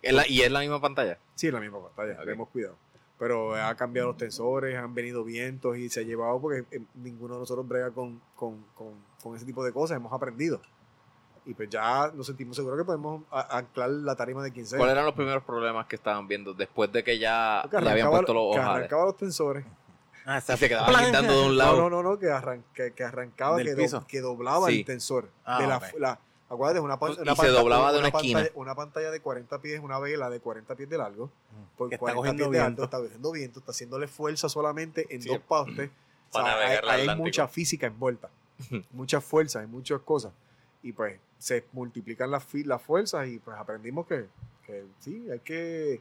¿Es 0.00 0.14
la- 0.14 0.26
¿Y 0.26 0.40
es 0.40 0.50
la 0.50 0.60
misma 0.60 0.80
pantalla? 0.80 1.18
Sí, 1.34 1.48
en 1.48 1.54
la 1.54 1.60
misma 1.60 1.80
pantalla, 1.82 2.18
Ok. 2.20 2.24
le 2.26 2.32
hemos 2.32 2.48
cuidado. 2.48 2.76
Pero 3.18 3.54
ha 3.54 3.74
cambiado 3.76 4.08
los 4.08 4.16
tensores, 4.16 4.76
han 4.76 4.94
venido 4.94 5.22
vientos 5.22 5.76
y 5.76 5.88
se 5.90 6.00
ha 6.00 6.02
llevado 6.02 6.40
porque 6.40 6.64
eh, 6.74 6.80
ninguno 6.94 7.34
de 7.34 7.40
nosotros 7.40 7.68
brega 7.68 7.90
con, 7.90 8.20
con, 8.34 8.64
con, 8.74 8.94
con 9.22 9.36
ese 9.36 9.44
tipo 9.44 9.62
de 9.64 9.72
cosas, 9.72 9.98
hemos 9.98 10.12
aprendido. 10.12 10.60
Y 11.44 11.54
pues 11.54 11.68
ya 11.68 12.10
nos 12.14 12.26
sentimos 12.26 12.54
seguros 12.56 12.78
que 12.78 12.84
podemos 12.84 13.22
anclar 13.30 13.90
la 13.90 14.14
tarima 14.14 14.42
de 14.44 14.52
15. 14.52 14.76
¿Cuáles 14.76 14.92
eran 14.92 15.04
los 15.06 15.14
primeros 15.14 15.42
problemas 15.42 15.86
que 15.86 15.96
estaban 15.96 16.28
viendo 16.28 16.54
después 16.54 16.92
de 16.92 17.02
que 17.02 17.18
ya 17.18 17.66
que 17.70 17.80
le 17.80 17.90
habían 17.90 18.10
puesto 18.10 18.32
los 18.32 18.54
que 18.54 18.60
ojales? 18.60 18.76
arrancaba 18.76 19.04
los 19.06 19.16
tensores. 19.16 19.64
Ah, 20.24 20.38
Y 20.38 20.56
se 20.56 20.68
quedaban 20.68 21.02
guindando 21.02 21.40
de 21.40 21.46
un 21.46 21.56
lado. 21.58 21.76
No, 21.78 21.90
no, 21.90 22.00
no, 22.02 22.10
no, 22.10 22.18
que, 22.18 22.26
arran- 22.30 22.62
que, 22.74 22.92
que 22.92 23.02
arrancaba, 23.02 23.56
que, 23.58 23.74
do- 23.74 24.06
que 24.06 24.20
doblaba 24.20 24.68
Sí. 24.68 24.78
el 24.80 24.84
tensor. 24.84 25.28
Ah, 25.44 25.60
de 25.60 25.66
la, 25.66 25.78
ok. 25.78 25.84
la- 25.98 26.20
acuérdate, 26.48 26.78
una, 26.78 26.96
pan- 27.00 27.14
Y 27.18 27.20
una 27.22 27.34
se 27.34 27.48
doblaba 27.48 27.92
de 27.92 27.98
una 27.98 28.12
pantalla, 28.12 28.38
esquina. 28.42 28.50
Una 28.62 28.74
pantalla 28.76 29.10
de 29.10 29.18
40 29.20 29.58
pies, 29.60 29.80
una 29.80 29.98
vela 29.98 30.30
de 30.30 30.38
40 30.38 30.76
pies 30.76 30.88
de 30.88 30.98
largo, 30.98 31.28
por 31.76 31.88
Que 31.88 31.96
está 31.96 32.02
40 32.14 32.16
cogiendo 32.20 32.44
pies 32.44 32.52
de 32.52 32.58
alto, 32.60 32.68
viento. 32.68 32.84
está 32.84 32.98
cogiendo 32.98 33.32
viento, 33.32 33.58
está 33.58 33.72
haciéndole 33.72 34.06
fuerza 34.06 34.48
solamente 34.48 35.06
en 35.10 35.22
Sí. 35.22 35.28
dos 35.28 35.38
postes. 35.40 35.90
O 36.30 36.32
Para 36.34 36.56
sea, 36.56 36.80
hay, 36.92 37.08
hay 37.08 37.16
mucha 37.16 37.48
física 37.48 37.88
envuelta, 37.88 38.30
muchas 38.92 39.24
fuerzas, 39.24 39.62
hay 39.62 39.66
muchas 39.68 40.00
cosas. 40.02 40.32
Y 40.82 40.92
pues 40.92 41.18
se 41.38 41.64
multiplican 41.72 42.30
las, 42.30 42.46
las 42.52 42.82
fuerzas 42.82 43.28
y 43.28 43.38
pues 43.38 43.56
aprendimos 43.56 44.06
que, 44.06 44.26
que 44.66 44.84
sí, 45.00 45.30
hay 45.30 45.40
que, 45.40 46.00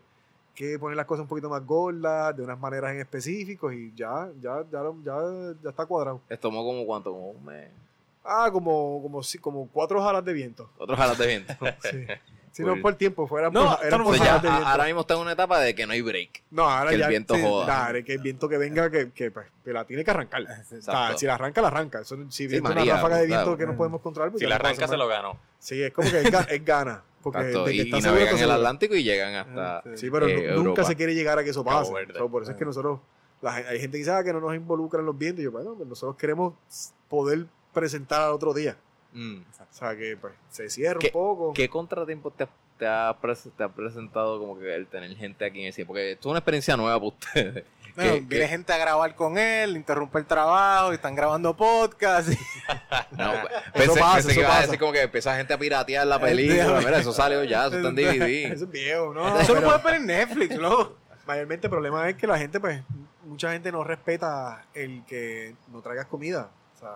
que 0.56 0.78
poner 0.80 0.98
las 0.98 1.06
cosas 1.06 1.24
un 1.24 1.28
poquito 1.28 1.50
más 1.50 1.66
gordas, 1.66 2.36
de 2.36 2.44
unas 2.44 2.60
maneras 2.60 2.92
en 2.92 3.00
específicos 3.00 3.74
y 3.74 3.94
ya, 3.96 4.30
ya, 4.40 4.64
ya, 4.72 4.84
ya, 5.04 5.16
ya 5.64 5.70
está 5.70 5.86
cuadrado. 5.86 6.22
Les 6.30 6.40
tomó 6.40 6.64
como 6.64 6.86
cuánto, 6.86 7.12
como 7.12 7.32
un 7.32 7.46
mes. 7.46 7.70
Ah, 8.24 8.50
como, 8.52 9.02
como, 9.02 9.22
como 9.42 9.68
cuatro 9.70 10.02
jalas 10.02 10.24
de 10.24 10.34
viento. 10.34 10.70
Otros 10.78 10.98
jalas 10.98 11.18
de 11.18 11.28
viento. 11.28 11.54
Sí. 11.82 12.06
Si 12.52 12.64
no 12.64 12.76
por 12.82 12.96
tiempo, 12.96 13.28
fuera 13.28 13.50
No, 13.50 13.78
por, 13.78 13.86
era 13.86 13.98
por 13.98 14.14
Entonces 14.16 14.24
ya, 14.26 14.40
de 14.40 14.50
ahora 14.50 14.84
mismo 14.86 15.02
está 15.02 15.14
en 15.14 15.20
una 15.22 15.32
etapa 15.32 15.60
de 15.60 15.74
que 15.74 15.88
no 15.88 15.94
hay 15.94 16.02
break. 16.02 16.44
no, 16.52 16.64
ahora 16.70 16.90
que 16.90 16.96
el 16.96 17.02
ya, 17.02 17.08
viento 17.08 17.36
sí, 17.36 17.42
joda. 17.42 17.66
claro, 17.66 18.04
que 18.04 18.14
el 18.14 18.20
viento 18.22 18.50
que 18.50 18.58
venga, 18.58 18.90
que, 18.92 19.12
que, 19.12 19.32
pues, 19.32 19.48
que 19.64 19.72
la 19.72 19.86
tiene 19.86 20.04
que 20.04 20.12
arrancar. 20.12 20.42
O 20.44 20.46
sea, 20.46 20.78
Exacto. 20.78 21.18
si 21.18 21.26
la 21.26 21.36
arranca, 21.36 21.62
la 21.62 21.68
arranca. 21.70 22.02
Eso, 22.02 22.18
si 22.30 22.48
viene 22.48 22.66
una 22.68 22.76
María, 22.76 22.96
ráfaga 22.96 23.18
de 23.18 23.26
viento 23.28 23.44
claro. 23.46 23.58
que 23.58 23.66
no 23.66 23.78
podemos 23.78 24.02
controlar, 24.02 24.32
pues 24.32 24.42
Si 24.42 24.48
la 24.48 24.56
arranca, 24.56 24.88
se 24.88 24.98
lo 24.98 25.08
ganó. 25.08 25.38
Sí, 25.60 25.82
es 25.82 25.94
como 25.94 26.10
que 26.12 26.20
es, 26.22 26.32
ga- 26.32 26.48
es 26.50 26.66
gana. 26.66 27.04
Porque 27.24 27.40
Exacto, 27.40 27.66
de 27.66 27.72
que 27.72 27.78
y, 27.78 27.82
está 27.82 27.98
y 27.98 28.02
seguro, 28.02 28.12
navegan 28.20 28.24
está 28.24 28.32
el 28.34 28.40
seguro. 28.40 28.54
Atlántico 28.56 28.96
y 28.96 29.04
llegan 29.04 29.36
hasta... 29.36 29.84
Sí, 29.96 30.10
pero 30.10 30.28
eh, 30.28 30.34
nu- 30.34 30.42
nunca 30.42 30.56
Europa. 30.56 30.84
se 30.86 30.96
quiere 30.96 31.14
llegar 31.14 31.38
a 31.40 31.44
que 31.44 31.52
eso 31.52 31.64
pase. 31.64 31.92
So, 32.18 32.30
por 32.30 32.42
eso 32.42 32.52
es 32.52 32.58
que 32.58 32.66
nosotros, 32.66 33.00
la 33.42 33.54
hay 33.54 33.80
gente 33.80 33.92
que 33.92 33.98
dice 34.00 34.12
ah, 34.12 34.24
que 34.24 34.34
no 34.34 34.40
nos 34.42 34.56
involucran 34.56 35.06
los 35.06 35.16
vientos. 35.18 35.40
Y 35.42 35.44
yo, 35.44 35.52
bueno, 35.52 35.76
pues 35.76 35.88
nosotros 35.88 36.16
queremos 36.18 36.56
poder 37.08 37.46
presentar 37.74 38.22
al 38.24 38.32
otro 38.32 38.54
día. 38.56 38.76
Mm. 39.14 39.42
O 39.42 39.74
sea, 39.74 39.96
que 39.96 40.18
pues 40.20 40.34
se 40.50 40.70
cierra 40.70 41.00
¿Qué- 41.00 41.08
un 41.08 41.14
poco. 41.14 41.54
¿Qué 41.54 41.70
contratiempo 41.70 42.32
te 42.32 42.44
ha, 42.46 42.50
te, 42.78 42.88
ha 42.88 43.16
te 43.58 43.64
ha 43.64 43.70
presentado 43.70 44.40
como 44.40 44.58
que 44.58 44.74
el 44.74 44.88
tener 44.88 45.16
gente 45.16 45.46
aquí 45.46 45.62
en 45.62 45.68
el 45.68 45.74
cine? 45.74 45.86
Porque 45.86 46.12
esto 46.14 46.30
es 46.30 46.32
una 46.32 46.40
experiencia 46.40 46.78
nueva 46.78 46.96
para 46.98 47.08
ustedes. 47.08 47.66
Bueno, 47.96 48.14
¿Qué- 48.14 48.20
viene 48.28 48.46
qué- 48.46 48.48
gente 48.48 48.72
a 48.74 48.78
grabar 48.78 49.14
con 49.16 49.38
él, 49.38 49.76
interrumpe 49.76 50.18
el 50.20 50.26
trabajo, 50.26 50.92
y 50.92 50.96
están 50.96 51.14
grabando 51.16 51.56
podcast. 51.56 52.30
y- 52.32 52.38
No, 53.18 53.34
pensé, 53.74 54.00
pasa, 54.00 54.14
pensé 54.16 54.20
eso 54.20 54.28
que 54.30 54.40
iba 54.40 54.58
a 54.58 54.62
decir 54.62 54.80
como 54.80 54.92
que 54.94 55.02
empieza 55.02 55.36
gente 55.36 55.54
a 55.54 55.58
piratear 55.58 56.08
la 56.08 56.20
película. 56.20 56.80
Mira, 56.80 57.00
eso 57.00 57.12
salió 57.12 57.44
ya, 57.44 57.68
eso 57.68 57.78
está 57.78 57.90
en 57.90 57.96
DVD. 57.96 58.46
Eso 58.54 58.64
es 58.66 58.72
viejo, 58.72 59.14
¿no? 59.14 59.38
Eso 59.40 59.54
lo 59.54 59.60
Pero 59.60 59.68
puedes 59.72 59.84
ver 59.84 59.96
en 59.96 60.06
Netflix, 60.08 60.58
¿no? 60.58 60.94
mayormente 61.28 61.68
el 61.68 61.72
problema 61.72 62.10
es 62.10 62.16
que 62.16 62.26
la 62.28 62.38
gente, 62.38 62.60
pues, 62.60 62.82
mucha 63.26 63.52
gente 63.52 63.72
no 63.72 63.84
respeta 63.84 64.66
el 64.74 65.04
que 65.06 65.56
no 65.72 65.82
traigas 65.82 66.08
comida. 66.08 66.50
O 66.76 66.80
sea, 66.80 66.96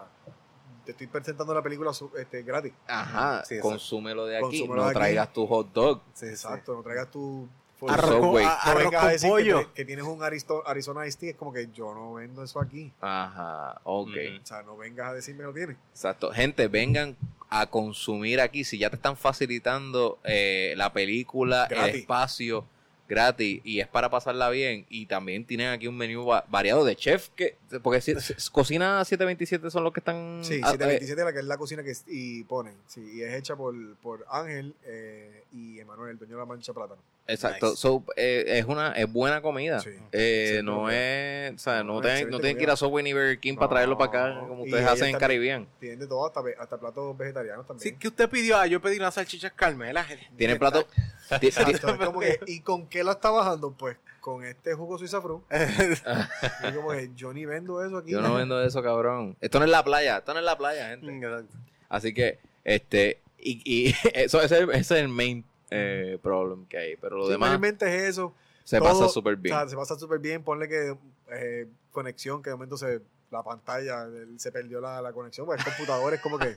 te 0.86 0.92
estoy 0.92 1.08
presentando 1.08 1.54
la 1.54 1.62
película 1.62 1.92
este, 2.18 2.44
gratis. 2.44 2.72
Ajá, 2.88 3.44
Sí, 3.46 3.60
consúmelo 3.60 4.26
de 4.26 4.38
aquí. 4.38 4.44
Consúmelo 4.60 4.76
no 4.76 4.84
de 4.84 4.90
aquí. 4.92 5.00
traigas 5.00 5.34
tu 5.34 5.46
hot 5.48 5.74
dog. 5.74 6.02
Sí, 6.14 6.28
Exacto, 6.28 6.76
no 6.76 6.84
traigas 6.84 7.12
tu... 7.12 7.48
Arroz 7.88 8.10
con, 8.20 8.38
a- 8.38 8.42
no 8.42 8.50
arroz 8.72 8.84
vengas 8.86 9.02
con 9.02 9.10
a 9.10 9.12
decir 9.12 9.28
que, 9.28 9.32
pollo. 9.32 9.74
que 9.74 9.86
tienes 9.86 10.06
un 10.06 10.24
Aristo- 10.24 10.64
Arizona 10.66 11.06
Ice 11.06 11.20
Tea, 11.20 11.30
es 11.32 11.36
como 11.36 11.52
que 11.52 11.68
yo 11.72 11.94
no 11.94 12.14
vendo 12.14 12.42
eso 12.42 12.60
aquí. 12.62 12.92
Ajá, 13.02 13.80
ok. 13.84 14.10
O 14.42 14.46
sea, 14.46 14.64
no 14.64 14.78
vengas 14.78 15.08
a 15.10 15.14
decirme 15.14 15.44
lo 15.44 15.54
tienes. 15.54 15.76
Exacto. 15.92 16.32
Gente, 16.32 16.68
vengan 16.70 17.16
a 17.50 17.68
consumir 17.68 18.40
aquí. 18.40 18.64
Si 18.64 18.78
ya 18.80 18.90
te 18.90 18.96
están 18.96 19.18
facilitando 19.18 20.20
eh, 20.24 20.74
la 20.78 20.94
película, 20.94 21.66
el 21.66 21.96
espacio 21.96 22.66
gratis 23.08 23.62
y 23.64 23.80
es 23.80 23.88
para 23.88 24.10
pasarla 24.10 24.50
bien. 24.50 24.86
Y 24.90 25.06
también 25.06 25.46
tienen 25.46 25.68
aquí 25.70 25.88
un 25.88 25.98
menú 25.98 26.26
va- 26.26 26.46
variado 26.50 26.84
de 26.86 26.96
chef. 26.96 27.30
que 27.36 27.56
Porque 27.82 28.02
si, 28.02 28.14
Cocina 28.52 29.04
727 29.06 29.70
son 29.72 29.84
los 29.84 29.94
que 29.94 30.00
están. 30.00 30.42
Sí, 30.44 30.60
ah, 30.64 30.72
727 30.72 31.24
la 31.24 31.34
que 31.34 31.40
es 31.40 31.46
la 31.46 31.58
cocina 31.58 31.84
que 31.84 31.94
y 32.08 32.44
ponen. 32.44 32.74
Sí, 32.88 33.02
y 33.16 33.22
es 33.22 33.34
hecha 33.36 33.56
por, 33.56 33.74
por 33.98 34.26
Ángel 34.30 34.74
eh, 34.86 35.44
y 35.56 35.80
Emanuel, 35.80 36.12
el 36.12 36.18
dueño 36.18 36.36
de 36.36 36.40
la 36.42 36.46
mancha 36.46 36.74
plátano. 36.74 37.02
exacto. 37.28 37.68
Nice. 37.70 37.78
So, 37.78 38.04
eh, 38.18 38.44
es 38.48 38.66
una 38.66 38.92
es 38.92 39.12
buena 39.12 39.42
comida. 39.42 39.80
Sí. 39.80 39.92
Eh, 40.12 40.58
Sí, 40.58 40.66
no 40.66 40.90
es, 40.90 41.54
o 41.54 41.58
sea, 41.58 41.84
no, 41.84 42.02
No, 42.02 42.02
no 42.02 42.40
tienen 42.40 42.58
que 42.58 42.64
ir 42.64 42.70
a 42.70 42.76
Subway 42.76 43.04
ni 43.04 43.14
Burger 43.14 43.40
King 43.40 43.56
para 43.56 43.70
traerlo 43.70 43.98
para 43.98 44.10
acá, 44.10 44.40
como 44.48 44.64
ustedes 44.64 44.86
hacen 44.86 45.10
en 45.10 45.18
Caribbean. 45.18 45.68
Tienen 45.80 46.00
de 46.00 46.08
todo, 46.08 46.26
hasta, 46.26 46.42
hasta 46.60 46.78
platos 46.78 47.18
vegetarianos 47.18 47.66
también. 47.66 47.82
Sí, 47.94 47.98
¿qué 47.98 48.10
usted 48.10 48.30
pidió? 48.30 48.58
Ah, 48.58 48.68
yo 48.68 48.82
pedí 48.82 48.98
unas 48.98 49.14
salchichas 49.14 49.54
carmelas. 49.54 50.08
Tienen 50.36 50.60
plato. 50.60 50.86
¿Y 52.48 52.60
con 52.60 52.88
qué 52.88 53.04
la 53.04 53.14
está 53.14 53.30
bajando? 53.30 53.72
Pues 53.72 53.98
con 54.20 54.44
este 54.44 54.74
jugo 54.74 54.98
suiza 54.98 55.22
fru. 55.22 55.44
y 55.52 56.74
como 56.74 56.92
que 56.92 57.12
yo 57.16 57.32
ni 57.32 57.46
vendo 57.46 57.84
eso 57.84 57.98
aquí. 57.98 58.12
Yo 58.12 58.22
no 58.22 58.36
vendo 58.36 58.62
eso, 58.62 58.82
cabrón. 58.84 59.38
Esto 59.40 59.60
no 59.60 59.66
es 59.66 59.72
la 59.72 59.84
playa, 59.84 60.18
esto 60.18 60.34
no 60.34 60.40
es 60.40 60.46
la 60.46 60.58
playa, 60.58 60.90
gente. 60.90 61.16
Exacto. 61.16 61.56
Así 61.90 62.14
que, 62.14 62.40
este, 62.64 63.22
y, 63.52 63.62
y 63.90 63.96
eso 64.14 64.42
ese, 64.42 64.64
ese 64.64 64.78
es 64.80 64.92
el 64.92 65.08
main 65.08 65.44
eh, 65.70 66.18
problem 66.22 66.66
que 66.68 66.78
hay. 66.78 66.96
Pero 66.98 67.18
lo 67.18 67.26
Sí, 67.26 67.32
demás 67.32 67.50
mayormente 67.50 67.86
es 67.88 68.04
eso. 68.10 68.34
se 68.64 68.80
Todo- 68.80 68.90
pasa 68.90 69.10
súper 69.10 69.36
bien. 69.38 69.56
O 69.56 69.60
sea, 69.60 69.70
se 69.70 69.76
pasa 69.76 69.98
súper 70.00 70.20
bien. 70.20 70.44
Ponle 70.44 70.68
que 70.68 70.96
eh, 71.32 71.68
conexión, 71.92 72.42
que 72.44 72.50
de 72.50 72.56
momento 72.56 72.78
se, 72.78 73.02
la 73.32 73.44
pantalla, 73.44 74.08
se 74.38 74.52
perdió 74.52 74.82
la, 74.82 75.02
la 75.02 75.14
conexión. 75.14 75.46
Pues 75.46 75.60
el 75.60 75.66
computador 75.66 76.14
es 76.14 76.22
como 76.22 76.38
que, 76.40 76.56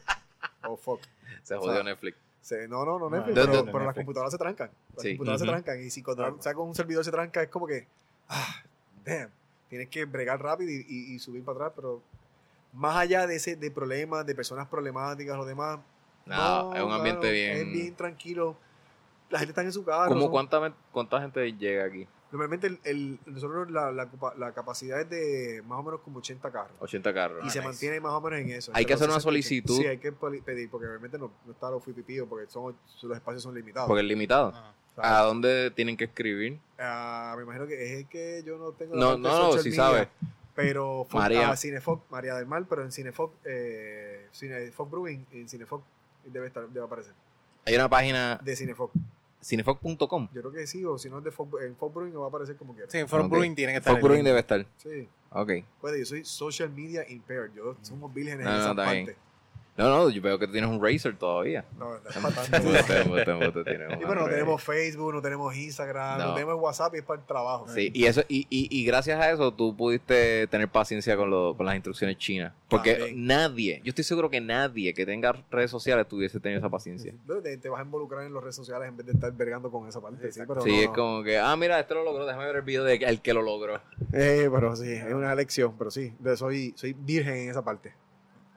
oh 0.66 0.77
fuck. 0.77 1.01
se 1.43 1.55
o 1.55 1.60
jodió 1.60 1.74
sea, 1.74 1.82
Netflix. 1.85 2.16
Se- 2.40 2.66
no, 2.69 2.85
no, 2.85 2.98
no, 2.98 3.10
No, 3.10 3.16
Netflix, 3.16 3.36
no, 3.36 3.43
pero, 3.51 3.65
no, 3.65 3.73
pero 3.73 3.85
las 3.85 3.94
computadoras 3.94 4.32
se 4.32 4.39
trancan. 4.39 4.70
Las 4.94 5.02
Sí. 5.02 5.10
computadoras 5.16 5.43
Ujú. 5.43 5.47
se 5.51 5.52
trancan. 5.62 5.82
Y 5.85 5.90
si 5.90 6.02
cuando 6.02 6.23
Claro. 6.23 6.36
o 6.39 6.43
sea, 6.43 6.55
con 6.55 6.69
un 6.69 6.74
servidor 6.74 7.05
se 7.05 7.10
tranca, 7.10 7.43
es 7.43 7.48
como 7.51 7.66
que, 7.66 7.86
ah, 8.28 8.62
damn, 9.05 9.31
tienes 9.69 9.89
que 9.89 10.05
bregar 10.06 10.40
rápido 10.43 10.70
y, 10.70 10.85
y- 10.89 11.15
y 11.15 11.19
subir 11.19 11.44
para 11.44 11.56
atrás. 11.56 11.73
Pero 11.77 12.02
más 12.73 12.97
allá 12.97 13.27
de 13.27 13.36
ese 13.36 13.56
de 13.56 13.70
problemas, 13.70 14.24
de 14.27 14.35
personas 14.35 14.66
problemáticas, 14.69 15.36
lo 15.36 15.44
demás. 15.44 15.78
No, 16.28 16.74
es 16.74 16.82
un 16.82 16.92
ambiente 16.92 17.30
bien- 17.32 17.56
Es 17.56 17.72
bien 17.72 17.94
tranquilo. 17.94 18.56
La 19.30 19.38
gente 19.38 19.50
está 19.52 19.62
en 19.62 19.72
su 19.72 19.84
carro. 19.84 20.09
¿Cómo 20.09 20.30
cuánta, 20.30 20.72
cuánta 20.92 21.20
gente 21.20 21.52
llega 21.52 21.84
aquí? 21.84 22.06
Normalmente 22.30 22.66
el, 22.66 22.78
el- 22.84 23.18
nosotros 23.26 23.70
la, 23.70 23.90
la, 23.90 24.06
capa- 24.10 24.34
la 24.36 24.52
capacidad 24.52 25.00
es 25.00 25.09
de 25.09 25.62
más 25.66 25.78
o 25.78 25.82
menos 25.82 26.00
como 26.00 26.18
80 26.18 26.50
carros. 26.50 26.76
80 26.80 27.14
carros. 27.14 27.38
Y 27.46 27.50
se 27.50 27.59
nice. 27.59 27.68
mantiene 27.68 28.00
más 28.00 28.12
o 28.12 28.20
menos 28.20 28.40
en 28.40 28.50
eso. 28.50 28.70
Hay 28.74 28.84
que 28.84 28.92
hacer 28.94 29.09
una 29.09 29.14
60 29.18 29.20
y- 29.38 29.42
solicitud. 29.42 29.76
Sí, 29.76 29.86
hay 29.86 29.98
que 29.98 30.12
pedir, 30.12 30.70
porque 30.70 30.86
obviamente 30.86 31.18
no, 31.18 31.30
no 31.46 31.52
está 31.52 31.70
los 31.70 31.82
FIPIPIO, 31.84 32.26
porque 32.28 32.46
son, 32.50 32.76
los 33.02 33.16
espacios 33.16 33.42
son 33.42 33.55
limitados. 33.55 33.86
Porque 33.88 34.02
es 34.02 34.09
limitado. 34.09 34.52
Ah. 34.55 34.74
¿A 35.00 35.22
dónde 35.22 35.70
tienen 35.70 35.96
que 35.96 36.05
escribir? 36.05 36.59
ah, 36.78 37.34
me 37.36 37.44
imagino 37.44 37.66
que 37.66 37.74
es 37.84 37.98
el 38.00 38.09
que 38.09 38.42
yo 38.44 38.59
no 38.59 38.72
tengo 38.72 38.94
No, 38.96 39.16
no, 39.16 39.52
no, 39.55 39.59
si 39.59 39.68
media, 39.70 39.76
sabe. 39.82 40.09
Pero 40.55 41.05
Fo- 41.09 41.18
María. 41.18 41.50
ah, 41.50 41.56
Cinefoc, 41.56 42.02
María 42.10 42.34
del 42.34 42.46
Mar, 42.46 42.64
pero 42.68 42.82
en 42.82 42.90
Cinefoc, 42.90 43.32
eh, 43.44 44.26
Cinefoc 44.32 44.90
Brewing, 44.90 45.24
en 45.32 45.48
Cinefoc 45.48 45.82
debe 46.32 46.46
estar, 46.46 46.68
debe 46.68 46.84
aparecer. 46.84 47.12
Hay 47.66 47.74
una 47.74 47.88
página 47.88 48.40
De 48.42 48.56
Cinefoc. 48.56 48.92
cinefox.com. 49.42 50.28
Yo 50.32 50.40
creo 50.40 50.52
que 50.52 50.66
sí, 50.66 50.84
o 50.84 50.98
si 50.98 51.10
no 51.10 51.18
es 51.18 51.24
de 51.24 51.30
en 51.64 51.76
Brewing 51.76 52.18
va 52.18 52.24
a 52.24 52.28
aparecer 52.28 52.56
como 52.56 52.74
quiera. 52.74 52.90
Sí, 52.90 53.05
Fort 53.06 53.24
Ok. 53.24 53.30
Brewing 53.30 53.55
tiene 53.55 53.72
que 53.72 53.78
estar. 53.78 53.92
Fox 53.92 54.00
en 54.00 54.05
Brewing 54.05 54.20
el 54.20 54.24
debe 54.26 54.40
estar. 54.40 54.66
Sí. 54.78 55.09
Ok. 55.30 55.50
Puede, 55.80 55.98
yo 55.98 56.06
soy 56.06 56.24
social 56.24 56.70
media 56.70 57.09
impaired. 57.09 57.52
Yo 57.55 57.76
somos 57.82 58.12
vírgenes 58.12 58.44
No, 58.44 58.50
en 58.50 58.56
no, 58.56 58.62
esa 58.82 58.92
bien. 58.92 59.16
No, 59.78 59.88
no, 59.88 60.10
yo 60.10 60.20
veo 60.20 60.38
que 60.38 60.46
tú 60.46 60.52
tienes 60.52 60.68
un 60.68 60.82
Razer 60.84 61.16
todavía. 61.16 61.64
No, 61.78 61.90
no 61.90 61.96
es 61.96 62.16
para 62.16 62.34
tanto. 62.34 62.68
Bueno, 64.06 64.22
no 64.22 64.28
tenemos 64.28 64.62
Facebook, 64.62 65.14
no 65.14 65.22
tenemos 65.22 65.55
Instagram, 65.56 66.18
no, 66.18 66.26
No. 66.28 66.34
tenemos 66.34 66.56
WhatsApp 66.60 66.94
y 66.94 66.98
es 66.98 67.05
para 67.05 67.20
el 67.20 67.26
trabajo. 67.26 67.66
Sí, 67.68 67.90
y 67.94 68.05
eso 68.06 68.22
y, 68.28 68.46
y, 68.50 68.68
y 68.70 68.84
gracias 68.84 69.20
a 69.20 69.30
eso 69.30 69.52
tú 69.52 69.76
pudiste 69.76 70.46
tener 70.48 70.68
paciencia 70.68 71.16
con, 71.16 71.30
lo, 71.30 71.56
con 71.56 71.64
las 71.66 71.74
instrucciones 71.76 72.18
chinas. 72.18 72.52
Porque 72.68 72.94
También. 72.94 73.26
nadie, 73.26 73.80
yo 73.84 73.90
estoy 73.90 74.05
seguro 74.05 74.28
que 74.28 74.40
nadie 74.40 74.92
que 74.94 75.06
tenga 75.06 75.32
redes 75.50 75.70
sociales 75.70 76.06
tuviese 76.09 76.40
tenido 76.40 76.59
esa 76.59 76.68
paciencia. 76.68 77.14
Te, 77.42 77.56
te 77.56 77.68
vas 77.68 77.80
a 77.80 77.84
involucrar 77.84 78.24
en 78.24 78.34
las 78.34 78.42
redes 78.42 78.56
sociales 78.56 78.88
en 78.88 78.96
vez 78.96 79.06
de 79.06 79.12
estar 79.12 79.32
vergando 79.32 79.70
con 79.70 79.88
esa 79.88 80.00
parte. 80.00 80.30
Sí, 80.32 80.40
pero 80.46 80.60
sí, 80.60 80.70
no, 80.70 80.82
es 80.82 80.88
como 80.88 81.22
que, 81.22 81.38
ah, 81.38 81.56
mira, 81.56 81.78
este 81.80 81.94
lo 81.94 82.05
logró, 82.05 82.26
déjame 82.26 82.46
ver 82.46 82.56
el 82.56 82.62
video 82.62 82.84
de 82.84 82.96
el 82.96 83.20
que 83.22 83.32
lo 83.32 83.42
logró. 83.42 83.76
Eh, 84.12 84.48
pero 84.52 84.74
sí, 84.76 84.90
es 84.92 85.14
una 85.14 85.32
elección, 85.32 85.74
pero 85.78 85.90
sí, 85.90 86.12
soy, 86.36 86.72
soy 86.76 86.94
virgen 86.94 87.36
en 87.36 87.50
esa 87.50 87.64
parte. 87.64 87.92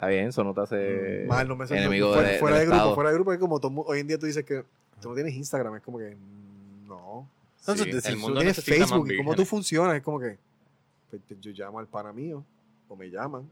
Está 0.01 0.07
bien, 0.07 0.29
eso 0.29 0.43
no 0.43 0.51
te 0.51 0.61
hace 0.61 1.25
Mal, 1.27 1.47
no 1.47 1.55
me 1.55 1.67
siento- 1.67 1.83
enemigo 1.83 2.11
fuera, 2.11 2.29
de, 2.29 2.39
fuera 2.39 2.57
del 2.57 2.69
de 2.71 2.75
grupo, 2.75 2.95
fuera 2.95 3.09
de 3.11 3.15
grupo 3.17 3.33
es 3.33 3.37
como 3.39 3.59
todo 3.59 3.71
hoy 3.85 3.99
en 3.99 4.07
día 4.07 4.17
tú 4.17 4.25
dices 4.25 4.43
que 4.43 4.65
tú 4.99 5.09
no 5.09 5.13
tienes 5.13 5.35
Instagram, 5.35 5.75
es 5.75 5.83
como 5.83 5.99
que 5.99 6.15
mm, 6.15 6.87
no. 6.87 7.29
Sí, 7.55 7.69
Entonces, 7.71 8.05
el 8.07 8.17
mundo 8.17 8.33
tú 8.33 8.39
tienes 8.39 8.63
Facebook 8.63 9.11
y 9.11 9.17
cómo 9.17 9.35
tú 9.35 9.45
funcionas, 9.45 9.95
es 9.95 10.01
como 10.01 10.19
que 10.19 10.39
pues, 11.11 11.21
yo 11.39 11.51
llamo 11.51 11.77
al 11.77 11.85
pana 11.85 12.11
mío 12.11 12.43
o 12.89 12.95
me 12.95 13.11
llaman 13.11 13.47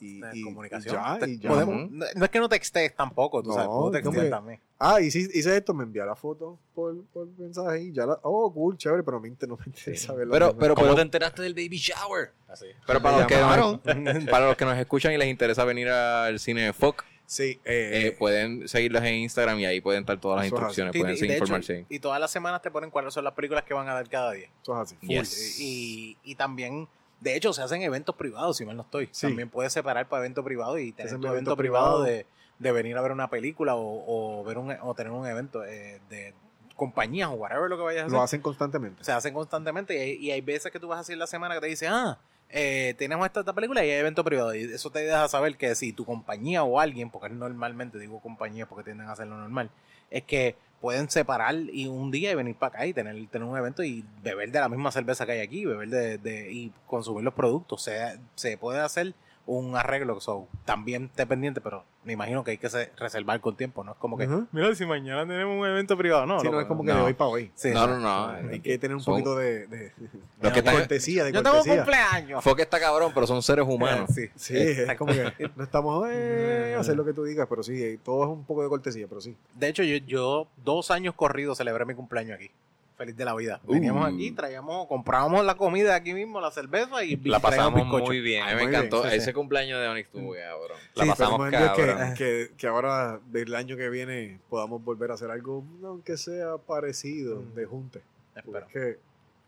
y, 0.00 0.20
y- 0.32 0.42
comunicación. 0.42 0.94
y 0.94 0.98
ya, 0.98 1.18
Te- 1.18 1.30
y 1.30 1.38
ya. 1.38 1.48
podemos- 1.48 1.90
no, 1.90 2.06
no 2.14 2.24
es 2.24 2.30
que 2.30 2.38
no 2.40 2.48
textes 2.48 2.94
tampoco, 2.96 3.42
tú 3.42 3.48
No, 3.50 3.54
sabes, 3.54 3.68
puedo 3.68 3.84
no, 3.86 3.90
textear 3.90 4.14
hombre. 4.16 4.30
también. 4.30 4.60
Ah, 4.78 5.00
y 5.00 5.10
si 5.10 5.20
hice 5.32 5.56
esto, 5.56 5.74
me 5.74 5.84
envía 5.84 6.04
la 6.06 6.14
foto 6.16 6.58
por, 6.74 7.04
por 7.12 7.26
mensaje 7.38 7.82
y 7.82 7.92
ya 7.92 8.06
la, 8.06 8.18
oh, 8.22 8.52
cool, 8.52 8.76
chévere, 8.78 9.02
pero 9.02 9.18
a 9.18 9.20
mí 9.20 9.30
te- 9.32 9.46
no 9.46 9.56
me 9.56 9.64
interesa 9.66 10.14
verla. 10.14 10.32
Pero, 10.32 10.56
pero, 10.56 10.74
¿Cómo 10.74 10.86
pero, 10.86 10.96
te 10.96 11.02
enteraste 11.02 11.42
del 11.42 11.54
baby 11.54 11.76
shower? 11.76 12.32
Así. 12.48 12.66
pero 12.86 13.00
para, 13.02 13.16
Me 13.16 13.20
los 13.22 13.28
que 13.80 13.94
nos, 13.94 14.24
para 14.30 14.46
los 14.46 14.56
que 14.56 14.64
nos 14.64 14.78
escuchan 14.78 15.12
y 15.12 15.18
les 15.18 15.28
interesa 15.28 15.64
venir 15.64 15.88
al 15.88 16.38
cine 16.40 16.62
de 16.64 16.72
Fox, 16.72 17.04
sí, 17.26 17.60
eh, 17.64 18.06
eh, 18.06 18.16
pueden 18.18 18.66
seguirlos 18.68 19.02
en 19.04 19.14
Instagram 19.16 19.58
y 19.60 19.66
ahí 19.66 19.80
pueden 19.80 20.00
estar 20.00 20.18
todas 20.18 20.38
las 20.38 20.46
instrucciones, 20.46 20.92
Sí, 20.94 20.98
pueden 21.00 21.14
y, 21.14 21.18
hecho, 21.18 21.32
informarse. 21.34 21.86
y 21.88 21.98
todas 22.00 22.18
las 22.18 22.30
semanas 22.30 22.60
te 22.62 22.70
ponen 22.70 22.90
cuáles 22.90 23.12
son 23.14 23.22
las 23.24 23.34
películas 23.34 23.62
que 23.64 23.74
van 23.74 23.86
a 23.88 23.94
dar 23.94 24.08
cada 24.08 24.32
día. 24.32 24.48
eso 24.62 24.72
es 24.82 24.92
así. 24.92 24.96
Yes. 25.06 25.60
Y, 25.60 26.16
y 26.24 26.34
también, 26.34 26.88
de 27.20 27.36
hecho, 27.36 27.52
se 27.52 27.62
hacen 27.62 27.82
eventos 27.82 28.14
privados, 28.16 28.56
si 28.56 28.64
mal 28.64 28.76
no 28.76 28.82
estoy. 28.82 29.08
Sí. 29.12 29.26
También 29.26 29.50
puedes 29.50 29.72
separar 29.72 30.08
para 30.08 30.22
evento 30.22 30.42
privado 30.42 30.78
y 30.78 30.92
tener 30.92 31.12
eventos 31.12 31.30
evento 31.30 31.56
privado 31.56 32.02
de, 32.02 32.26
de 32.58 32.72
venir 32.72 32.96
a 32.96 33.02
ver 33.02 33.12
una 33.12 33.28
película 33.28 33.74
o, 33.76 34.40
o 34.40 34.44
ver 34.44 34.58
un, 34.58 34.74
o 34.82 34.94
tener 34.94 35.12
un 35.12 35.26
evento 35.26 35.64
eh, 35.64 36.00
de 36.08 36.34
compañías 36.76 37.28
o 37.28 37.32
whatever 37.32 37.68
lo 37.68 37.76
que 37.76 37.82
vayas 37.82 38.04
a 38.04 38.06
hacer. 38.06 38.16
Lo 38.16 38.22
hacen 38.22 38.40
constantemente. 38.40 39.04
se 39.04 39.12
hacen 39.12 39.34
constantemente 39.34 39.94
y 39.94 39.98
hay, 39.98 40.16
y 40.16 40.30
hay 40.30 40.40
veces 40.40 40.72
que 40.72 40.80
tú 40.80 40.88
vas 40.88 40.96
a 40.96 41.00
hacer 41.00 41.18
la 41.18 41.26
semana 41.26 41.54
que 41.54 41.60
te 41.60 41.66
dice, 41.66 41.88
ah, 41.88 42.18
eh, 42.48 42.94
tenemos 42.96 43.26
esta, 43.26 43.40
esta 43.40 43.52
película 43.52 43.84
y 43.84 43.90
hay 43.90 43.98
evento 43.98 44.24
privado. 44.24 44.54
Y 44.54 44.62
eso 44.62 44.90
te 44.90 45.00
deja 45.00 45.28
saber 45.28 45.58
que 45.58 45.74
si 45.74 45.92
tu 45.92 46.06
compañía 46.06 46.62
o 46.64 46.80
alguien, 46.80 47.10
porque 47.10 47.28
normalmente 47.28 47.98
digo 47.98 48.20
compañía 48.20 48.66
porque 48.66 48.84
tienden 48.84 49.08
a 49.08 49.12
hacerlo 49.12 49.36
normal, 49.36 49.70
es 50.10 50.22
que 50.24 50.56
pueden 50.80 51.10
separar 51.10 51.54
y 51.54 51.86
un 51.86 52.10
día 52.10 52.30
y 52.32 52.34
venir 52.34 52.54
para 52.56 52.76
acá 52.76 52.86
y 52.86 52.92
tener, 52.94 53.14
tener 53.28 53.46
un 53.46 53.56
evento 53.56 53.82
y 53.82 54.04
beber 54.22 54.50
de 54.50 54.60
la 54.60 54.68
misma 54.68 54.90
cerveza 54.90 55.26
que 55.26 55.32
hay 55.32 55.40
aquí, 55.40 55.64
beber 55.66 55.88
de, 55.88 56.18
de- 56.18 56.52
y 56.52 56.72
consumir 56.86 57.22
los 57.24 57.34
productos. 57.34 57.82
Se, 57.82 58.18
se 58.34 58.56
puede 58.56 58.80
hacer 58.80 59.14
un 59.46 59.74
arreglo, 59.76 60.20
so, 60.20 60.46
también 60.64 61.04
esté 61.06 61.26
pendiente, 61.26 61.60
pero 61.60 61.82
me 62.04 62.12
imagino 62.12 62.44
que 62.44 62.52
hay 62.52 62.58
que 62.58 62.70
se- 62.70 62.90
reservar 62.96 63.40
con 63.40 63.56
tiempo, 63.56 63.82
¿no? 63.82 63.92
Es 63.92 63.98
como 63.98 64.16
que, 64.16 64.28
mira, 64.52 64.74
si 64.74 64.86
mañana 64.86 65.26
tenemos 65.26 65.58
un 65.58 65.66
evento 65.66 65.96
privado, 65.96 66.24
no. 66.26 66.40
Sí, 66.40 66.48
no 66.48 66.60
es 66.60 66.66
como 66.66 66.84
que 66.84 66.92
no. 66.92 66.98
de 66.98 67.02
hoy 67.04 67.14
para 67.14 67.30
hoy. 67.30 67.50
Sí, 67.54 67.70
no, 67.72 67.86
no. 67.86 67.98
no. 67.98 68.28
Hay 68.50 68.60
que 68.60 68.78
tener 68.78 68.94
un 68.94 69.02
Son- 69.02 69.14
poquito 69.14 69.34
de, 69.36 69.92
que 70.54 70.62
cortesía, 70.62 71.24
de 71.24 71.32
Yo 71.32 71.42
tengo 71.42 71.62
cumpleaños. 71.64 72.44
Fox 72.44 72.60
está 72.62 72.78
cabrón, 72.78 73.10
pero 73.14 73.26
son 73.26 73.42
seres 73.42 73.66
humanos. 73.66 74.10
Sí. 74.14 74.28
Sí, 74.36 74.56
es 74.56 74.96
como 74.96 75.12
que 75.12 75.50
no 75.56 75.64
estamos 75.64 76.06
eh, 76.10 76.76
hacer 76.78 76.96
lo 76.96 77.04
que 77.04 77.12
tú 77.12 77.24
digas, 77.24 77.46
pero 77.50 77.62
sí, 77.62 77.98
todo 78.04 78.22
es 78.24 78.28
un 78.30 78.44
poco 78.44 78.62
de 78.62 78.68
cortesía, 78.68 79.06
pero 79.08 79.20
sí. 79.20 79.36
De 79.54 79.68
hecho, 79.68 79.82
yo, 79.82 79.96
yo 80.06 80.46
dos 80.64 80.90
años 80.90 81.14
corridos 81.14 81.58
celebré 81.58 81.84
mi 81.84 81.94
cumpleaños 81.94 82.36
aquí. 82.36 82.50
Feliz 83.00 83.16
de 83.16 83.24
la 83.24 83.34
vida. 83.34 83.58
Veníamos 83.66 84.02
Uh. 84.04 84.14
aquí, 84.14 84.30
traíamos, 84.32 84.86
comprábamos 84.86 85.42
la 85.42 85.54
comida 85.54 85.94
aquí 85.94 86.12
mismo, 86.12 86.38
la 86.38 86.50
cerveza 86.50 87.02
y 87.02 87.16
La 87.16 87.40
pasamos 87.40 87.80
bizcocho. 87.80 88.04
muy 88.04 88.20
bien. 88.20 88.42
A 88.42 88.48
mí 88.48 88.52
me 88.56 88.58
bien, 88.66 88.74
encantó. 88.74 89.04
sí. 89.08 89.16
Ese 89.16 89.32
cumpleaños 89.32 89.80
de 89.80 89.88
Onyx 89.88 90.06
estuvo 90.08 90.34
cabrón. 90.34 90.78
La 90.96 91.04
Sí, 91.04 91.08
pasamos 91.08 91.46
el 91.46 91.50
que, 91.50 91.56
cabrón. 91.86 92.14
que, 92.14 92.50
que 92.58 92.66
ahora, 92.66 93.18
del 93.32 93.54
año 93.54 93.78
que 93.78 93.88
viene, 93.88 94.38
podamos 94.50 94.84
volver 94.84 95.12
a 95.12 95.14
hacer 95.14 95.30
algo, 95.30 95.64
aunque 95.82 96.18
sea 96.18 96.58
parecido, 96.58 97.42
de 97.54 97.64
junte. 97.64 98.02
Porque 98.44 98.58
Espero. 98.58 98.66
es 98.66 98.72
que 98.96 99.00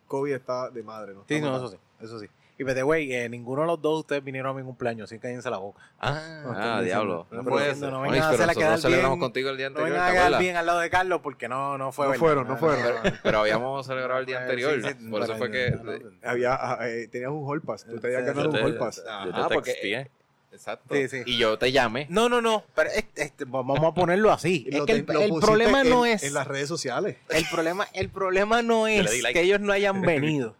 COVID 0.06 0.32
está 0.32 0.70
de 0.70 0.82
madre, 0.82 1.12
¿no? 1.12 1.24
Sí, 1.28 1.38
no, 1.38 1.54
eso 1.54 1.68
sí, 1.68 1.76
eso 2.00 2.18
sí. 2.20 2.26
Y 2.62 2.64
pero, 2.64 2.86
güey, 2.86 3.12
eh, 3.12 3.28
ninguno 3.28 3.62
de 3.62 3.66
los 3.66 3.82
dos 3.82 3.94
de 3.96 4.00
ustedes 4.00 4.24
vinieron 4.24 4.50
a 4.56 4.58
mi 4.60 4.64
cumpleaños, 4.64 5.10
así 5.10 5.18
cállense 5.18 5.50
la 5.50 5.58
boca. 5.58 5.80
Ah, 5.98 6.40
No, 6.44 6.52
ah, 6.56 6.80
diablo. 6.82 7.26
No 7.30 7.42
no 7.42 7.50
puede 7.50 7.74
ser. 7.74 7.90
no 7.90 8.00
vengan 8.02 8.20
a 8.22 8.28
hacerla 8.28 8.46
nosotros 8.46 8.56
quedar 8.64 8.78
celebramos 8.80 9.16
bien. 9.18 9.20
contigo 9.20 9.50
el 9.50 9.56
día 9.56 9.70
No 9.70 9.78
anterior, 9.78 9.90
vengan 9.92 10.02
a 10.04 10.06
¿te 10.06 10.12
quedar 10.12 10.24
acuerdas? 10.26 10.40
bien 10.40 10.56
al 10.56 10.66
lado 10.66 10.78
de 10.80 10.90
Carlos 10.90 11.20
porque 11.22 11.48
no, 11.48 11.76
no 11.78 11.92
fue 11.92 12.06
No 12.06 12.10
verdad. 12.12 12.20
fueron, 12.20 12.48
no 12.48 12.56
fueron. 12.56 13.02
Pero 13.22 13.38
habíamos 13.40 13.86
celebrado 13.86 14.20
el 14.20 14.26
día 14.26 14.40
anterior. 14.42 14.80
sí, 14.82 15.08
Por 15.10 15.22
eso 15.22 15.36
fue 15.36 15.50
que. 15.50 15.70
no, 15.72 15.82
no, 15.84 15.98
Había, 16.22 16.54
ah, 16.54 16.78
eh, 16.88 17.08
tenías 17.10 17.30
un 17.30 17.44
hall 17.46 17.60
pass, 17.62 17.84
tú 17.84 17.98
te 17.98 18.06
habías 18.06 18.24
ganado 18.24 18.50
un 18.50 18.56
hall 18.56 18.76
pass. 18.78 19.02
Ajá, 19.08 19.48
porque- 19.48 19.72
texteé. 19.72 20.10
Exacto. 20.52 20.94
Sí, 20.94 21.08
sí. 21.08 21.22
Y 21.24 21.38
yo 21.38 21.56
te 21.58 21.72
llamé. 21.72 22.06
No, 22.10 22.28
no, 22.28 22.42
no, 22.42 22.62
pero 22.74 22.90
es- 22.90 23.06
este, 23.16 23.46
vamos 23.46 23.78
a 23.82 23.94
ponerlo 23.94 24.30
así. 24.30 24.68
Es 24.70 24.82
que 24.82 24.92
el, 24.92 25.04
problema 25.40 25.82
no 25.82 26.04
es... 26.04 26.22
En 26.24 26.34
las 26.34 26.46
redes 26.46 26.68
sociales. 26.68 27.16
El 27.30 27.46
problema, 27.50 27.88
el 27.94 28.10
problema 28.10 28.60
no 28.60 28.86
es 28.86 29.22
like. 29.22 29.32
que 29.32 29.46
ellos 29.46 29.60
no 29.60 29.72
hayan 29.72 30.02
venido. 30.02 30.54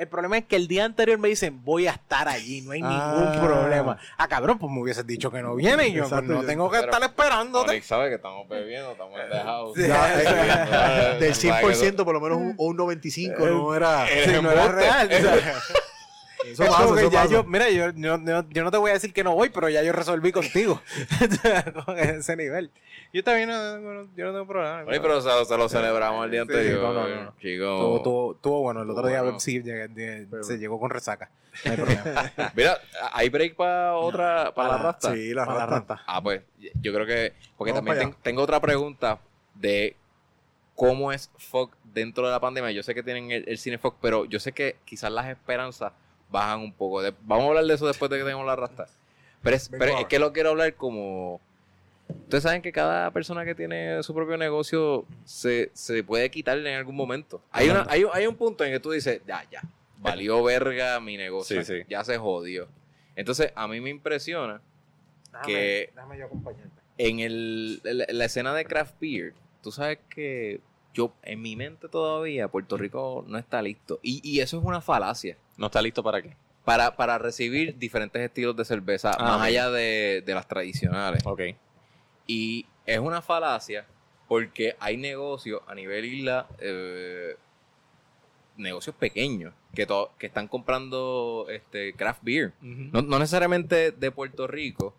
El 0.00 0.08
problema 0.08 0.38
es 0.38 0.46
que 0.46 0.56
el 0.56 0.66
día 0.66 0.86
anterior 0.86 1.18
me 1.18 1.28
dicen, 1.28 1.62
voy 1.62 1.86
a 1.86 1.90
estar 1.90 2.26
allí, 2.26 2.62
no 2.62 2.72
hay 2.72 2.80
Ah. 2.82 3.12
ningún 3.18 3.46
problema. 3.46 3.98
Ah, 4.16 4.26
cabrón, 4.28 4.58
pues 4.58 4.72
me 4.72 4.80
hubieses 4.80 5.06
dicho 5.06 5.30
que 5.30 5.42
no 5.42 5.54
viene 5.54 5.88
y 5.88 5.92
yo 5.92 6.08
pues, 6.08 6.22
no 6.22 6.40
yo- 6.40 6.46
tengo 6.46 6.70
que 6.70 6.78
pero- 6.78 6.90
estar 6.90 7.02
esperándote. 7.06 7.70
Onyx 7.72 7.86
sabe 7.86 8.08
que 8.08 8.14
estamos 8.14 8.48
bebiendo, 8.48 8.92
estamos 8.92 9.18
dejados. 9.30 9.72
Sí. 9.76 9.86
Ya, 9.86 11.14
eh, 11.16 11.18
del 11.20 11.34
Sabe 11.34 11.60
que 11.68 11.74
100%, 11.74 12.04
por 12.06 12.14
lo 12.14 12.20
menos 12.22 12.38
un, 12.38 12.54
un 12.56 12.76
95%, 12.78 13.36
no 13.50 13.74
era. 13.74 14.06
Sí, 14.06 14.30
no 14.42 14.50
era 14.50 14.68
real. 14.68 15.06
o 15.12 15.20
sea, 15.20 15.60
Eso 16.46 16.62
es 16.64 16.68
pasa, 16.70 16.82
como 16.84 16.94
que 16.94 17.00
eso 17.02 17.10
ya 17.10 17.22
pasa. 17.22 17.32
yo, 17.32 17.44
mira, 17.44 17.68
yo, 17.70 17.90
yo, 17.90 18.18
yo- 18.24 18.44
yo 18.48 18.64
no 18.64 18.70
te 18.70 18.76
voy 18.78 18.90
a 18.90 18.94
decir 18.94 19.12
que 19.12 19.22
no 19.24 19.34
voy, 19.34 19.50
pero 19.50 19.68
ya 19.68 19.82
yo 19.82 19.92
resolví 19.92 20.32
contigo. 20.32 20.80
Con 21.86 21.98
ese 21.98 22.36
nivel. 22.36 22.70
Yo 23.12 23.22
también 23.24 23.48
no, 23.48 23.78
no- 23.78 24.08
yo 24.16 24.24
no 24.26 24.32
tengo 24.32 24.46
problema. 24.46 24.84
Oye, 24.86 25.00
pero 25.00 25.20
se, 25.20 25.44
se 25.44 25.56
lo 25.56 25.68
celebramos 25.68 26.24
el 26.24 26.30
día 26.30 26.44
Sí, 26.44 26.48
anterior. 26.52 26.80
no, 26.82 26.92
no, 26.94 27.08
no, 27.08 27.22
no. 27.24 27.34
Chico. 27.40 27.64
Tuvo, 27.64 28.02
tuvo- 28.02 28.34
tuvo 28.36 28.60
bueno, 28.62 28.82
el 28.82 28.90
otro 28.90 29.02
Tuvo 29.02 29.10
día 29.10 29.22
bueno. 29.22 29.40
sí 29.40 29.62
llegué- 29.62 29.88
llegué- 29.88 30.26
Pero- 30.30 30.44
se 30.44 30.58
llegó 30.58 30.78
con 30.80 30.90
resaca. 30.90 31.30
No 31.64 31.72
hay 31.72 31.76
problema. 31.76 32.32
Mira, 32.54 32.78
¿hay 33.12 33.28
break 33.28 33.56
para 33.56 33.94
otra, 33.96 34.54
para 34.54 34.68
la 34.68 34.76
Para- 34.76 34.90
rasta? 34.92 35.12
Sí, 35.12 35.34
la 35.34 35.44
Para. 35.44 35.84
Ah, 36.06 36.22
pues 36.22 36.42
yo 36.80 36.92
creo 36.94 37.06
que. 37.06 37.32
Porque 37.56 37.72
Vamos 37.72 37.86
también 37.86 38.10
ten- 38.12 38.22
tengo 38.22 38.42
otra 38.42 38.60
pregunta 38.60 39.18
de 39.54 39.96
cómo 40.76 41.12
es 41.12 41.30
Fox 41.36 41.76
dentro 41.92 42.24
de 42.26 42.30
la 42.32 42.40
pandemia. 42.40 42.70
Yo 42.70 42.82
sé 42.82 42.94
que 42.94 43.02
tienen 43.02 43.30
el, 43.32 43.44
el 43.48 43.58
cine 43.58 43.78
Fox, 43.78 43.96
pero 44.00 44.24
yo 44.24 44.38
sé 44.40 44.52
que 44.52 44.76
quizás 44.84 45.10
las 45.12 45.26
esperanzas 45.28 45.92
bajan 46.30 46.60
un 46.60 46.72
poco. 46.72 47.02
De- 47.02 47.14
vamos 47.22 47.44
a 47.44 47.48
hablar 47.48 47.64
de 47.64 47.74
eso 47.74 47.86
después 47.86 48.10
de 48.10 48.18
que 48.18 48.24
tengamos 48.24 48.46
la 48.46 48.56
rasta. 48.56 48.86
Pero, 49.42 49.56
es, 49.56 49.68
pero 49.70 49.98
es 49.98 50.06
que 50.06 50.18
lo 50.18 50.32
quiero 50.32 50.50
hablar 50.50 50.74
como. 50.74 51.40
Ustedes 52.08 52.42
saben 52.42 52.60
que 52.60 52.72
cada 52.72 53.10
persona 53.12 53.44
que 53.44 53.54
tiene 53.54 54.02
su 54.02 54.12
propio 54.14 54.36
negocio 54.36 55.04
se, 55.24 55.70
se 55.74 56.02
puede 56.02 56.28
quitar 56.30 56.58
en 56.58 56.76
algún 56.76 56.96
momento. 56.96 57.40
Hay, 57.52 57.68
una, 57.70 57.86
hay, 57.88 58.04
un- 58.04 58.10
hay 58.12 58.26
un 58.26 58.34
punto 58.34 58.64
en 58.64 58.72
que 58.72 58.80
tú 58.80 58.90
dices, 58.90 59.20
ya, 59.26 59.44
ya, 59.50 59.62
valió 59.98 60.42
verga 60.44 60.98
mi 61.00 61.16
negocio. 61.16 61.64
Sí, 61.64 61.72
sí. 61.78 61.82
Ya 61.88 62.02
se 62.04 62.18
jodió. 62.18 62.66
Entonces, 63.16 63.52
a 63.54 63.68
mí 63.68 63.80
me 63.80 63.90
impresiona 63.90 64.60
Déjame, 65.32 65.46
Que- 65.46 65.90
déjame 65.94 66.18
yo 66.18 66.26
acompañarte. 66.26 66.80
en 66.98 67.20
el, 67.20 67.80
la, 67.84 68.06
la 68.08 68.24
escena 68.24 68.52
de 68.54 68.64
craft 68.64 68.94
beer, 69.00 69.32
tú 69.62 69.70
sabes 69.70 69.98
que 70.08 70.60
yo, 70.94 71.12
en 71.22 71.40
mi 71.42 71.56
mente 71.56 71.88
todavía, 71.88 72.48
Puerto 72.48 72.76
Rico 72.76 73.24
no 73.28 73.38
está 73.38 73.62
listo. 73.62 74.00
Y, 74.02 74.20
y 74.28 74.40
eso 74.40 74.58
es 74.58 74.64
una 74.64 74.80
falacia. 74.80 75.36
¿No 75.56 75.66
está 75.66 75.80
listo 75.82 76.02
para 76.02 76.20
qué? 76.22 76.36
Para, 76.64 76.96
para 76.96 77.18
recibir 77.18 77.78
diferentes 77.78 78.20
estilos 78.22 78.56
de 78.56 78.64
cerveza, 78.64 79.12
Ah, 79.18 79.24
más 79.24 79.42
allá 79.42 79.70
de, 79.70 80.22
de 80.24 80.34
las 80.34 80.46
tradicionales. 80.48 81.24
Ok. 81.26 81.40
Y 82.26 82.66
es 82.86 82.98
una 82.98 83.22
falacia 83.22 83.86
porque 84.28 84.76
hay 84.78 84.96
negocios 84.96 85.60
a 85.66 85.74
nivel 85.74 86.04
isla, 86.04 86.46
eh, 86.60 87.34
negocios 88.56 88.94
pequeños, 88.96 89.54
que, 89.74 89.86
to- 89.86 90.12
que 90.18 90.26
están 90.26 90.48
comprando 90.48 91.46
este 91.50 91.94
craft 91.94 92.22
beer. 92.22 92.52
No, 92.60 93.02
no 93.02 93.18
necesariamente 93.18 93.90
de 93.92 94.10
Puerto 94.10 94.46
Rico, 94.46 94.94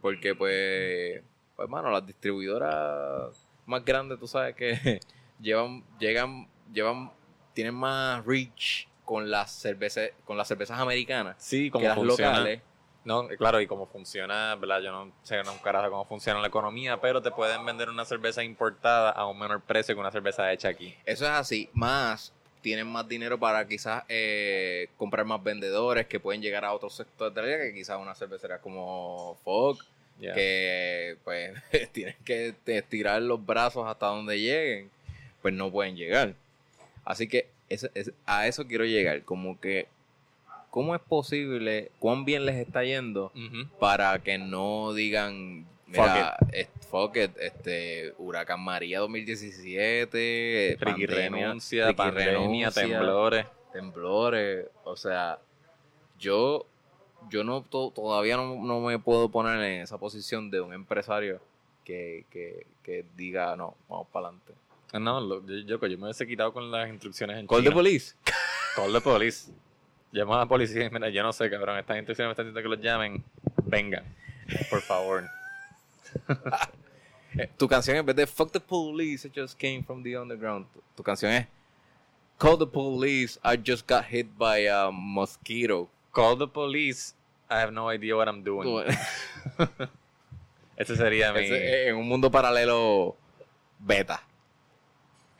porque 0.00 0.34
pues, 0.34 1.22
pues 1.56 1.68
mano, 1.68 1.90
las 1.90 2.06
distribuidoras 2.06 3.46
más 3.66 3.84
grandes, 3.84 4.18
tú 4.18 4.26
sabes 4.26 4.54
que 4.56 5.00
llevan, 5.42 5.84
llegan, 5.98 6.48
llevan, 6.72 7.10
tienen 7.52 7.74
más 7.74 8.24
reach 8.24 8.86
con 9.04 9.30
las 9.30 9.50
cervezas, 9.52 10.10
con 10.24 10.36
las 10.38 10.48
cervezas 10.48 10.78
americanas 10.78 11.36
Sí, 11.38 11.64
que 11.64 11.70
como 11.72 11.86
las 11.86 11.94
funciona. 11.96 12.30
locales. 12.38 12.60
No, 13.04 13.26
claro, 13.26 13.60
y 13.60 13.66
cómo 13.66 13.86
funciona, 13.86 14.54
¿verdad? 14.54 14.80
Yo 14.80 14.92
no 14.92 15.12
sé 15.24 15.40
un 15.40 15.58
carajo 15.58 15.90
cómo 15.90 16.04
funciona 16.04 16.40
la 16.40 16.46
economía, 16.46 17.00
pero 17.00 17.20
te 17.20 17.32
pueden 17.32 17.66
vender 17.66 17.88
una 17.90 18.04
cerveza 18.04 18.44
importada 18.44 19.10
a 19.10 19.26
un 19.26 19.36
menor 19.40 19.60
precio 19.60 19.92
que 19.96 20.00
una 20.00 20.12
cerveza 20.12 20.52
hecha 20.52 20.68
aquí. 20.68 20.94
Eso 21.04 21.24
es 21.24 21.30
así. 21.32 21.68
Más, 21.72 22.32
tienen 22.60 22.86
más 22.86 23.08
dinero 23.08 23.40
para 23.40 23.66
quizás 23.66 24.04
eh, 24.08 24.88
comprar 24.96 25.26
más 25.26 25.42
vendedores 25.42 26.06
que 26.06 26.20
pueden 26.20 26.40
llegar 26.42 26.64
a 26.64 26.72
otros 26.72 26.94
sectores 26.94 27.34
de 27.34 27.40
la 27.40 27.46
vida, 27.48 27.58
que 27.58 27.74
quizás 27.74 27.98
una 28.00 28.14
cervecería 28.14 28.58
como 28.60 29.36
Fog, 29.42 29.78
Ya. 30.20 30.32
que 30.34 31.16
pues 31.24 31.54
tienen 31.92 32.14
que 32.24 32.54
estirar 32.66 33.20
los 33.20 33.44
brazos 33.44 33.84
hasta 33.88 34.06
donde 34.06 34.38
lleguen, 34.38 34.92
pues 35.42 35.52
no 35.54 35.70
pueden 35.70 35.96
llegar. 35.96 36.34
Así 37.04 37.26
que 37.28 37.48
a 38.26 38.46
eso 38.46 38.66
quiero 38.66 38.84
llegar, 38.84 39.22
como 39.24 39.58
que, 39.60 39.88
¿cómo 40.70 40.94
es 40.94 41.00
posible, 41.00 41.90
cuán 41.98 42.24
bien 42.24 42.46
les 42.46 42.56
está 42.56 42.84
yendo 42.84 43.32
para 43.78 44.18
que 44.20 44.38
no 44.38 44.92
digan, 44.94 45.66
mira, 45.86 46.36
es- 46.52 46.68
fuck 46.90 47.16
it, 47.16 47.30
este, 47.40 48.12
Huracán 48.18 48.60
María 48.60 49.00
2017, 49.00 50.76
Ricky 50.80 51.06
pandemia, 51.06 51.16
renuncia, 51.46 51.86
Ricky 51.88 51.96
pandemia, 51.96 52.30
renuncia, 52.32 52.82
temblores. 52.82 53.46
temblores, 53.72 54.66
o 54.84 54.96
sea, 54.96 55.38
yo, 56.18 56.66
yo 57.30 57.42
no 57.44 57.62
to- 57.62 57.90
todavía 57.94 58.36
no, 58.36 58.56
no 58.62 58.80
me 58.80 58.98
puedo 58.98 59.30
poner 59.30 59.56
en 59.62 59.80
esa 59.80 59.98
posición 59.98 60.50
de 60.50 60.60
un 60.60 60.72
empresario 60.74 61.40
que, 61.84 62.24
que, 62.30 62.66
que 62.82 63.04
diga, 63.16 63.56
no, 63.56 63.74
vamos 63.88 64.06
para 64.12 64.26
adelante. 64.28 64.52
No, 64.92 65.20
lo- 65.20 65.46
yo, 65.46 65.56
yo, 65.78 65.86
yo 65.86 65.98
me 65.98 66.04
hubiese 66.04 66.26
quitado 66.26 66.52
con 66.52 66.70
las 66.70 66.88
instrucciones 66.88 67.38
en 67.38 67.46
Call 67.46 67.64
the 67.64 67.70
police. 67.72 68.14
Call 68.76 68.92
the 68.92 69.00
police. 69.00 69.50
Llama 70.12 70.36
a 70.36 70.38
la 70.40 70.46
policía 70.46 70.84
y 70.84 70.90
mira, 70.90 71.08
yo 71.08 71.22
no 71.22 71.32
sé, 71.32 71.48
cabrón, 71.48 71.78
estas 71.78 71.96
instrucciones 71.96 72.28
me 72.28 72.32
están 72.32 72.46
diciendo 72.46 72.62
que 72.70 72.76
los 72.76 72.84
llamen. 72.84 73.24
Vengan, 73.64 74.04
por 74.70 74.80
favor. 74.82 75.24
Eh, 77.34 77.48
Tu 77.56 77.66
canción 77.66 77.96
en 77.96 78.04
vez 78.04 78.14
de 78.14 78.26
Fuck 78.26 78.52
the 78.52 78.60
police, 78.60 79.26
I 79.26 79.32
just 79.34 79.58
came 79.58 79.82
from 79.82 80.02
the 80.02 80.18
underground. 80.18 80.66
Tu, 80.70 80.82
tu 80.96 81.02
canción 81.02 81.32
es 81.32 81.46
Call 82.36 82.58
the 82.58 82.66
police, 82.66 83.40
I 83.42 83.56
just 83.56 83.88
got 83.88 84.04
hit 84.04 84.26
by 84.36 84.66
a 84.68 84.90
mosquito. 84.92 85.88
Call 86.12 86.36
the 86.36 86.46
police. 86.46 87.14
I 87.48 87.54
have 87.54 87.70
no 87.72 87.90
idea 87.90 88.14
what 88.16 88.28
I'm 88.28 88.42
doing. 88.44 88.84
Ese 90.76 90.94
sería 90.96 91.32
mi... 91.32 91.40
Ese, 91.40 91.88
en 91.88 91.96
un 91.96 92.06
mundo 92.08 92.30
paralelo 92.30 93.16
beta. 93.78 94.22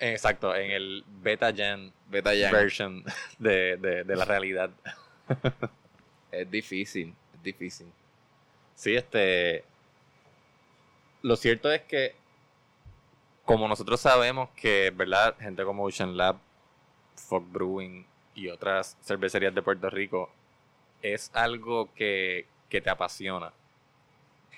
Exacto, 0.02 0.54
en 0.56 0.72
el 0.72 1.04
beta 1.22 1.52
gen 1.52 1.92
Beta 2.10 2.34
ya. 2.34 2.50
version 2.50 3.04
de, 3.38 3.76
de, 3.76 4.04
de 4.04 4.16
la 4.16 4.24
realidad. 4.24 4.70
Es 6.32 6.50
difícil, 6.50 7.14
es 7.34 7.42
difícil. 7.42 7.86
Sí, 8.74 8.96
este. 8.96 9.62
Lo 11.20 11.36
cierto 11.36 11.70
es 11.70 11.82
que, 11.82 12.14
como 13.44 13.68
nosotros 13.68 14.00
sabemos 14.00 14.48
que, 14.56 14.90
¿verdad? 14.96 15.36
Gente 15.38 15.62
como 15.62 15.84
Ocean 15.84 16.16
Lab, 16.16 16.36
Fog 17.16 17.44
Brewing 17.52 18.06
y 18.34 18.48
otras 18.48 18.96
cervecerías 19.02 19.54
de 19.54 19.60
Puerto 19.60 19.90
Rico 19.90 20.30
es 21.02 21.30
algo 21.34 21.92
que, 21.94 22.46
que 22.70 22.80
te 22.80 22.88
apasiona. 22.88 23.52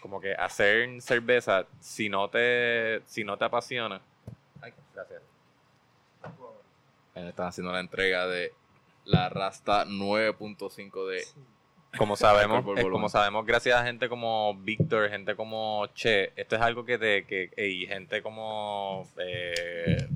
Como 0.01 0.21
que 0.21 0.33
hacer 0.35 1.03
cerveza, 1.03 1.67
si 1.81 2.09
no 2.09 2.31
te, 2.31 3.03
si 3.07 3.25
no 3.25 3.37
te 3.37 3.47
apasiona. 3.47 4.01
Ay, 4.63 4.73
gracias. 4.95 5.23
Eh, 7.15 7.29
Están 7.29 7.47
haciendo 7.49 7.73
la 7.73 7.81
entrega 7.81 8.27
de 8.27 8.53
la 9.05 9.29
Rasta 9.29 9.85
9.5 9.85 11.09
de... 11.09 11.25
Como 11.97 12.17
sabemos, 12.17 12.59
es 12.59 12.65
volumen. 12.65 12.91
como 12.91 13.09
sabemos, 13.09 13.47
gracias 13.47 13.77
a 13.81 13.85
gente 13.85 14.09
como 14.09 14.57
Víctor, 14.57 15.09
gente 15.11 15.37
como 15.37 15.87
Che, 15.95 16.33
esto 16.35 16.57
es 16.57 16.63
algo 16.63 16.85
que 16.85 16.99
te, 16.99 17.25
que, 17.25 17.51
y 17.57 17.87
gente 17.87 18.21
como 18.21 19.09
eh, 19.17 20.09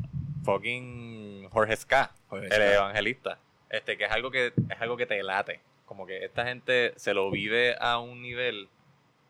fucking 0.42 1.48
Jorge 1.50 1.76
Ska, 1.76 2.10
Jorge 2.28 2.46
el 2.46 2.52
Ska. 2.52 2.74
evangelista, 2.74 3.38
este, 3.70 3.96
que 3.96 4.06
es 4.06 4.10
algo 4.10 4.30
que, 4.32 4.48
es 4.48 4.80
algo 4.80 4.96
que 4.96 5.06
te 5.06 5.22
late. 5.22 5.60
Como 5.86 6.04
que 6.04 6.24
esta 6.24 6.44
gente 6.44 6.94
se 6.96 7.14
lo 7.14 7.30
vive 7.30 7.76
a 7.80 7.98
un 7.98 8.22
nivel 8.22 8.68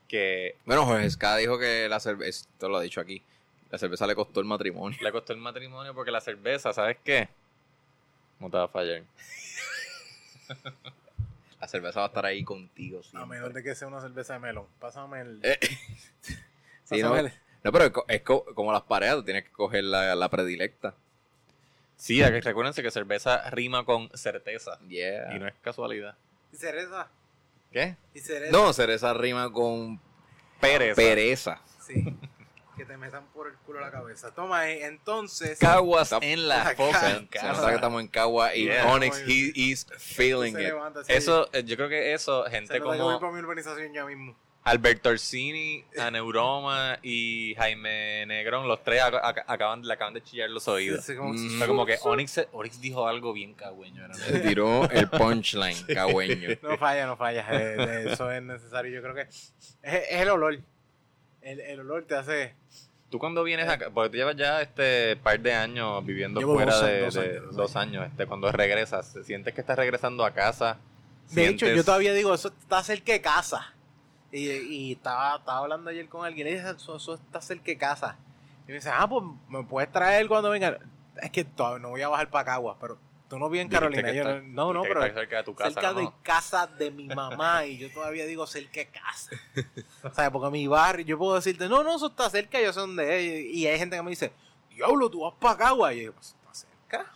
que 0.08 0.56
Bueno, 0.64 0.86
Jorge 0.86 1.10
Ska 1.10 1.36
dijo 1.36 1.58
que 1.58 1.86
la 1.90 2.00
cerveza, 2.00 2.30
esto 2.30 2.70
lo 2.70 2.78
ha 2.78 2.82
dicho 2.82 3.02
aquí, 3.02 3.22
la 3.70 3.78
cerveza 3.78 4.06
le 4.06 4.14
costó 4.14 4.40
el 4.40 4.46
matrimonio. 4.46 4.98
le 5.00 5.12
costó 5.12 5.32
el 5.32 5.38
matrimonio 5.40 5.94
porque 5.94 6.10
la 6.10 6.20
cerveza, 6.20 6.72
¿sabes 6.72 6.96
qué? 7.04 7.28
No 8.40 8.48
te 8.50 8.56
va 8.56 8.64
a 8.64 8.68
fallar. 8.68 9.02
La 11.60 11.66
cerveza 11.66 12.00
va 12.00 12.06
a 12.06 12.08
estar 12.08 12.24
ahí 12.24 12.44
contigo. 12.44 13.00
A 13.00 13.02
siempre. 13.02 13.26
menos 13.38 13.52
de 13.52 13.62
que 13.62 13.74
sea 13.74 13.88
una 13.88 14.00
cerveza 14.00 14.34
de 14.34 14.38
melón. 14.38 14.66
Pásame 14.78 15.20
el. 15.22 15.40
Eh, 15.42 15.58
sí, 16.84 17.02
no, 17.02 17.10
pásame 17.10 17.20
el- 17.28 17.32
no, 17.64 17.72
pero 17.72 17.84
es, 17.86 17.90
co- 17.90 18.04
es 18.08 18.22
co- 18.22 18.44
como 18.54 18.72
las 18.72 18.82
parejas, 18.82 19.16
tú 19.16 19.24
tienes 19.24 19.44
que 19.44 19.50
coger 19.50 19.82
la, 19.84 20.14
la 20.14 20.28
predilecta. 20.28 20.94
Sí, 21.96 22.22
a 22.22 22.30
que 22.30 22.40
recuérdense 22.40 22.80
que 22.84 22.92
cerveza 22.92 23.50
rima 23.50 23.84
con 23.84 24.08
certeza. 24.16 24.78
Yeah. 24.88 25.34
Y 25.34 25.40
no 25.40 25.48
es 25.48 25.54
casualidad. 25.60 26.14
¿Y 26.52 26.56
cereza? 26.56 27.08
¿Qué? 27.72 27.96
¿Y 28.14 28.20
cereza? 28.20 28.52
No, 28.52 28.72
cereza 28.72 29.12
rima 29.14 29.50
con 29.52 30.00
Pereza. 30.60 30.94
pereza. 30.94 31.60
Sí. 31.84 32.16
Que 32.78 32.84
te 32.86 32.96
metan 32.96 33.26
por 33.34 33.48
el 33.48 33.54
culo 33.66 33.80
la 33.80 33.90
cabeza. 33.90 34.32
Toma, 34.34 34.70
eh, 34.70 34.86
entonces. 34.86 35.58
Caguas 35.58 36.12
en 36.22 36.48
la 36.48 36.70
en 36.70 36.76
Se 37.30 37.42
nota 37.46 37.68
que 37.68 37.74
estamos 37.74 38.00
en 38.00 38.08
Cagua 38.08 38.54
y 38.54 38.64
Yeah. 38.64 38.86
Onyx, 38.92 39.18
he 39.26 39.52
is 39.54 39.86
feeling 39.98 40.52
se 40.54 40.60
it. 40.62 40.66
levanta 40.68 41.00
así. 41.00 41.12
Eso, 41.12 41.48
eh, 41.52 41.62
yo 41.64 41.76
creo 41.76 41.88
que 41.90 42.14
eso, 42.14 42.44
Se 42.44 42.50
gente 42.50 42.78
nota 42.78 42.82
que 42.82 42.88
voy 42.88 42.98
como 42.98 43.20
para 43.20 43.32
mi 43.32 43.38
urbanización 43.40 43.92
ya 43.92 44.04
mismo. 44.06 44.34
Alberto 44.64 45.08
Orsini, 45.08 45.82
Aneuroma 45.98 46.98
y 47.02 47.54
Jaime 47.56 48.26
Negrón, 48.26 48.68
los 48.68 48.82
tres 48.84 49.00
ac- 49.02 49.18
ac- 49.22 49.44
acaban, 49.46 49.80
le 49.82 49.94
acaban 49.94 50.12
de 50.12 50.22
chillar 50.22 50.50
los 50.50 50.68
oídos. 50.68 51.04
Sí, 51.06 51.16
como- 51.16 51.32
Mm. 51.32 51.62
Como 51.66 51.86
que 51.86 51.96
Onyx, 52.02 52.46
Onyx 52.52 52.78
dijo 52.80 53.06
algo 53.08 53.32
bien 53.32 53.54
cagüeño. 53.54 54.12
Se 54.14 54.40
tiró 54.40 54.88
el 54.90 55.08
punchline, 55.08 55.76
cagüeño. 55.94 56.50
No 56.62 56.76
falla, 56.76 57.06
no 57.06 57.16
falla. 57.16 57.46
eh, 57.50 58.12
eso 58.12 58.30
es 58.30 58.42
necesario. 58.42 58.92
Yo 58.92 59.00
creo 59.00 59.14
que 59.14 59.22
es, 59.22 59.54
es 59.82 60.20
el 60.20 60.28
olor. 60.28 60.58
El, 61.42 61.60
el 61.60 61.80
olor 61.80 62.04
te 62.04 62.14
hace. 62.16 62.54
Tú 63.10 63.18
cuando 63.18 63.42
vienes 63.42 63.68
acá, 63.68 63.88
porque 63.92 64.10
tú 64.10 64.16
llevas 64.16 64.36
ya 64.36 64.60
este 64.60 65.16
par 65.16 65.40
de 65.40 65.54
años 65.54 66.04
viviendo 66.04 66.40
Llevo 66.40 66.54
fuera 66.54 66.74
dos- 66.74 66.84
de 66.84 67.00
dos 67.00 67.14
de- 67.14 67.20
años, 67.20 67.42
dos 67.46 67.56
dos 67.56 67.76
años, 67.76 68.06
este, 68.06 68.26
cuando 68.26 68.52
regresas, 68.52 69.14
sientes 69.24 69.54
que 69.54 69.60
estás 69.62 69.76
regresando 69.78 70.24
a 70.24 70.32
casa. 70.32 70.76
De 71.30 71.48
hecho, 71.48 71.66
yo 71.66 71.84
todavía 71.84 72.12
digo, 72.12 72.34
eso 72.34 72.48
está 72.48 72.82
cerca 72.82 73.12
de 73.12 73.20
casa. 73.20 73.72
Y, 74.30 74.50
y 74.50 74.92
estaba, 74.92 75.36
estaba 75.38 75.58
hablando 75.60 75.88
ayer 75.88 76.06
con 76.08 76.24
alguien 76.26 76.46
y 76.46 76.50
le 76.50 76.56
dije, 76.58 76.70
eso, 76.70 76.96
eso 76.96 77.14
está 77.14 77.40
cerca 77.40 77.64
de 77.66 77.78
casa. 77.78 78.16
Y 78.66 78.68
me 78.68 78.74
dice, 78.74 78.90
ah, 78.92 79.08
pues 79.08 79.24
me 79.48 79.62
puedes 79.64 79.90
traer 79.90 80.28
cuando 80.28 80.50
venga. 80.50 80.78
Es 81.22 81.30
que 81.30 81.44
todavía 81.44 81.78
no 81.80 81.88
voy 81.90 82.02
a 82.02 82.08
bajar 82.08 82.28
para 82.28 82.44
Caguas, 82.44 82.76
pero 82.78 82.98
tú 83.28 83.38
no 83.38 83.48
vives 83.50 83.66
en 83.66 83.70
Carolina. 83.70 84.12
Yo 84.12 84.22
está- 84.22 84.40
no, 84.42 84.72
no, 84.72 84.82
pero 84.82 85.02
cerca 85.02 85.36
de 85.38 85.44
tu 85.44 85.54
casa. 85.54 85.70
cerca 85.72 85.92
¿no? 85.92 86.00
de 86.00 86.08
casa 86.22 86.66
de 86.66 86.90
mi 86.90 87.06
mamá 87.08 87.64
y 87.66 87.78
yo 87.78 87.92
todavía 87.92 88.24
digo 88.26 88.46
cerca 88.46 88.80
de 88.80 88.86
casa. 88.88 89.30
o 90.02 90.12
sea, 90.14 90.30
porque 90.30 90.50
mi 90.50 90.66
barrio, 90.66 91.04
yo 91.04 91.18
puedo 91.18 91.34
decirte, 91.34 91.68
no, 91.68 91.82
no, 91.84 91.96
eso 91.96 92.06
está 92.06 92.28
cerca, 92.30 92.60
yo 92.60 92.72
sé 92.72 92.80
dónde 92.80 93.48
es. 93.48 93.54
Y 93.54 93.66
hay 93.66 93.78
gente 93.78 93.96
que 93.96 94.02
me 94.02 94.10
dice, 94.10 94.32
diablo, 94.70 95.10
tú 95.10 95.20
vas 95.22 95.34
para 95.38 95.56
Caguas. 95.56 95.92
Y 95.92 95.96
yo 95.96 96.00
digo, 96.00 96.14
pues 96.14 96.28
está 96.38 96.54
cerca. 96.54 97.12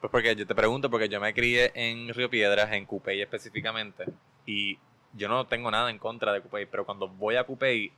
Pues 0.00 0.10
porque 0.10 0.34
yo 0.36 0.46
te 0.46 0.54
pregunto, 0.54 0.88
porque 0.90 1.08
yo 1.08 1.20
me 1.20 1.34
crié 1.34 1.72
en 1.74 2.08
Río 2.14 2.30
Piedras, 2.30 2.72
en 2.72 2.86
Cupey 2.86 3.20
específicamente, 3.20 4.04
y 4.46 4.78
yo 5.12 5.28
no 5.28 5.46
tengo 5.46 5.70
nada 5.70 5.90
en 5.90 5.98
contra 5.98 6.32
de 6.32 6.40
Cupey, 6.40 6.66
pero 6.66 6.86
cuando 6.86 7.08
voy 7.08 7.36
a 7.36 7.44
Cupey 7.44 7.92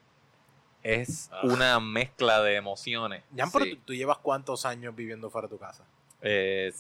es 0.83 1.29
Ah. 1.33 1.41
una 1.45 1.79
mezcla 1.79 2.43
de 2.43 2.57
emociones. 2.57 3.23
Jan, 3.37 3.53
pero 3.53 3.67
tú 3.85 3.95
llevas 3.95 4.19
cuántos 4.19 4.65
años 4.67 4.97
viviendo 4.97 5.31
fuera 5.31 5.47
de 5.47 5.55
tu 5.55 5.59
casa. 5.61 5.85
Eh, 6.23 6.73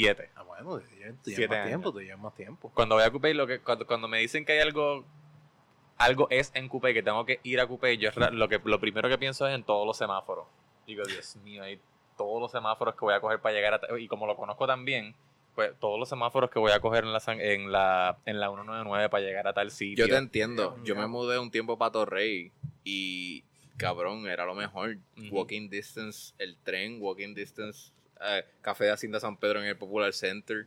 siete. 0.00 0.30
Ah, 0.34 0.42
bueno, 0.42 0.78
tú 0.78 0.84
llevas, 0.96 1.22
tú 1.22 1.30
llevas 1.30 1.36
Siete 1.36 1.48
más 1.48 1.56
años. 1.58 1.68
tiempo, 1.68 1.92
tú 1.92 2.00
llevas 2.00 2.20
más 2.20 2.34
tiempo. 2.34 2.70
Cuando 2.74 2.94
voy 2.96 3.04
a 3.04 3.10
Cupey, 3.10 3.34
lo 3.34 3.46
que, 3.46 3.60
cuando, 3.60 3.86
cuando 3.86 4.08
me 4.08 4.18
dicen 4.18 4.44
que 4.44 4.52
hay 4.52 4.60
algo, 4.60 5.04
algo 5.96 6.28
es 6.30 6.50
en 6.54 6.68
Cupey, 6.68 6.94
que 6.94 7.02
tengo 7.02 7.24
que 7.24 7.40
ir 7.42 7.60
a 7.60 7.66
Cupey, 7.66 7.98
yo 7.98 8.10
lo, 8.32 8.48
que, 8.48 8.60
lo 8.64 8.80
primero 8.80 9.08
que 9.08 9.18
pienso 9.18 9.46
es 9.46 9.54
en 9.54 9.62
todos 9.64 9.86
los 9.86 9.96
semáforos. 9.96 10.46
Digo, 10.86 11.04
Dios 11.04 11.36
mío, 11.36 11.62
hay 11.62 11.80
todos 12.16 12.40
los 12.40 12.50
semáforos 12.50 12.94
que 12.94 13.00
voy 13.00 13.14
a 13.14 13.20
coger 13.20 13.40
para 13.40 13.54
llegar 13.54 13.74
a... 13.74 13.98
Y 13.98 14.08
como 14.08 14.26
lo 14.26 14.36
conozco 14.36 14.66
también, 14.66 15.14
pues 15.54 15.72
todos 15.78 15.98
los 15.98 16.08
semáforos 16.08 16.50
que 16.50 16.58
voy 16.58 16.72
a 16.72 16.80
coger 16.80 17.04
en 17.04 17.12
la, 17.12 17.22
en 17.26 17.72
la, 17.72 18.18
en 18.26 18.40
la 18.40 18.46
199 18.46 19.08
para 19.08 19.24
llegar 19.24 19.46
a 19.48 19.52
tal 19.52 19.70
sitio. 19.70 20.06
Yo 20.06 20.12
te 20.12 20.18
entiendo. 20.18 20.76
Ya, 20.78 20.84
Yo 20.84 20.96
me 20.96 21.06
mudé 21.06 21.38
un 21.38 21.50
tiempo 21.50 21.76
para 21.76 21.92
Torrey 21.92 22.52
y 22.84 23.44
cabrón, 23.76 24.26
era 24.28 24.44
lo 24.44 24.54
mejor. 24.54 24.98
Walking 25.30 25.68
distance, 25.68 26.34
el 26.38 26.56
tren, 26.58 26.98
walking 27.00 27.34
distance, 27.34 27.92
eh, 28.22 28.44
Café 28.62 28.84
de 28.84 28.92
Hacienda 28.92 29.20
San 29.20 29.36
Pedro 29.36 29.60
en 29.60 29.66
el 29.66 29.76
Popular 29.76 30.12
Center, 30.12 30.66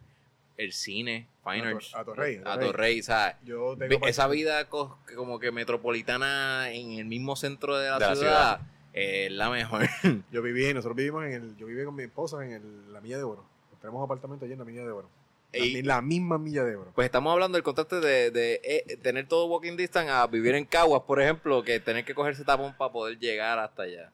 el 0.57 0.73
cine, 0.73 1.27
Fine 1.43 1.67
Arts. 1.67 1.95
a 1.95 2.03
Torrey, 2.03 2.37
a 2.37 2.43
Torrey. 2.53 2.65
Torrey, 2.67 2.99
o 2.99 3.03
sea, 3.03 3.39
Yo 3.43 3.75
ve- 3.75 3.87
tengo 3.89 4.07
esa 4.07 4.27
vida 4.27 4.67
co- 4.69 4.97
como 5.15 5.39
que 5.39 5.51
metropolitana 5.51 6.71
en 6.71 6.93
el 6.93 7.05
mismo 7.05 7.35
centro 7.35 7.77
de 7.77 7.89
la, 7.89 7.99
De 7.99 8.05
la 8.05 8.15
ciudad, 8.15 8.61
eh, 8.93 9.25
es 9.27 9.31
la 9.31 9.49
mejor. 9.49 9.81
Yo 10.31 10.41
viví, 10.41 10.73
nosotros 10.73 10.95
vivimos 10.95 11.23
en 11.25 11.33
el, 11.33 11.57
yo 11.57 11.65
viví 11.67 11.83
con 11.85 11.95
mi 11.95 12.03
esposa 12.03 12.43
en 12.45 12.51
el- 12.53 12.93
la 12.93 13.01
Milla 13.01 13.17
de 13.17 13.23
Oro. 13.23 13.43
Tenemos 13.81 14.03
apartamento 14.03 14.45
allí 14.45 14.53
en 14.53 14.59
la 14.59 14.65
Milla 14.65 14.83
de 14.83 14.91
Oro. 14.91 15.09
Y- 15.53 15.81
la 15.81 16.01
misma 16.01 16.37
milla 16.37 16.63
de 16.63 16.77
oro. 16.77 16.93
Pues 16.95 17.03
estamos 17.03 17.33
hablando 17.33 17.57
del 17.57 17.63
contraste 17.63 17.99
de, 17.99 18.31
de, 18.31 18.61
eh, 18.63 18.97
tener 19.01 19.27
todo 19.27 19.47
walking 19.47 19.75
distance 19.75 20.09
a 20.09 20.25
vivir 20.25 20.55
en 20.55 20.63
Caguas, 20.63 21.01
por 21.05 21.21
ejemplo, 21.21 21.61
que 21.61 21.77
tener 21.81 22.05
que 22.05 22.13
cogerse 22.15 22.45
tapón 22.45 22.73
para 22.77 22.89
poder 22.93 23.19
llegar 23.19 23.59
hasta 23.59 23.83
allá. 23.83 24.11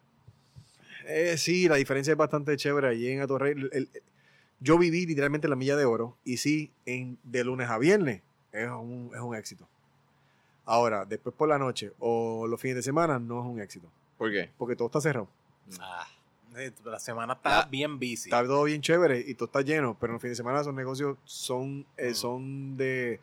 Eh, 1.10 1.36
sí, 1.38 1.68
la 1.68 1.76
diferencia 1.76 2.10
es 2.12 2.16
bastante 2.16 2.56
chévere 2.56 2.88
allí 2.88 3.08
en 3.10 3.20
Atorrey. 3.22 3.52
El- 3.52 3.70
el- 3.72 3.88
yo 4.60 4.76
viví 4.78 5.06
literalmente 5.06 5.48
la 5.48 5.56
milla 5.56 5.76
de 5.76 5.84
oro 5.84 6.16
y 6.24 6.36
sí, 6.36 6.70
en, 6.84 7.16
de 7.22 7.44
lunes 7.44 7.68
a 7.70 7.78
viernes 7.78 8.22
es 8.52 8.68
un, 8.68 9.10
es 9.14 9.20
un 9.20 9.34
éxito. 9.34 9.66
Ahora, 10.66 11.04
después 11.06 11.34
por 11.34 11.48
la 11.48 11.58
noche 11.58 11.92
o 11.98 12.46
los 12.46 12.60
fines 12.60 12.76
de 12.76 12.82
semana 12.82 13.18
no 13.18 13.40
es 13.40 13.46
un 13.46 13.60
éxito. 13.60 13.88
¿Por 14.18 14.30
qué? 14.30 14.50
Porque 14.58 14.76
todo 14.76 14.86
está 14.88 15.00
cerrado. 15.00 15.28
Ah, 15.80 16.06
Eh, 16.56 16.72
La 16.84 16.98
semana 16.98 17.34
está 17.34 17.60
Ah. 17.60 17.68
bien 17.70 17.98
busy. 17.98 18.14
Está 18.30 18.42
todo 18.44 18.64
bien 18.64 18.80
chévere 18.80 19.20
y 19.20 19.34
todo 19.34 19.44
está 19.46 19.60
lleno, 19.60 19.96
pero 20.00 20.10
en 20.10 20.14
los 20.14 20.22
fines 20.22 20.36
de 20.36 20.42
semana 20.42 20.60
esos 20.62 20.74
negocios 20.74 21.16
son, 21.24 21.86
eh, 21.96 22.10
Mm. 22.10 22.14
son 22.14 22.76
de 22.76 23.20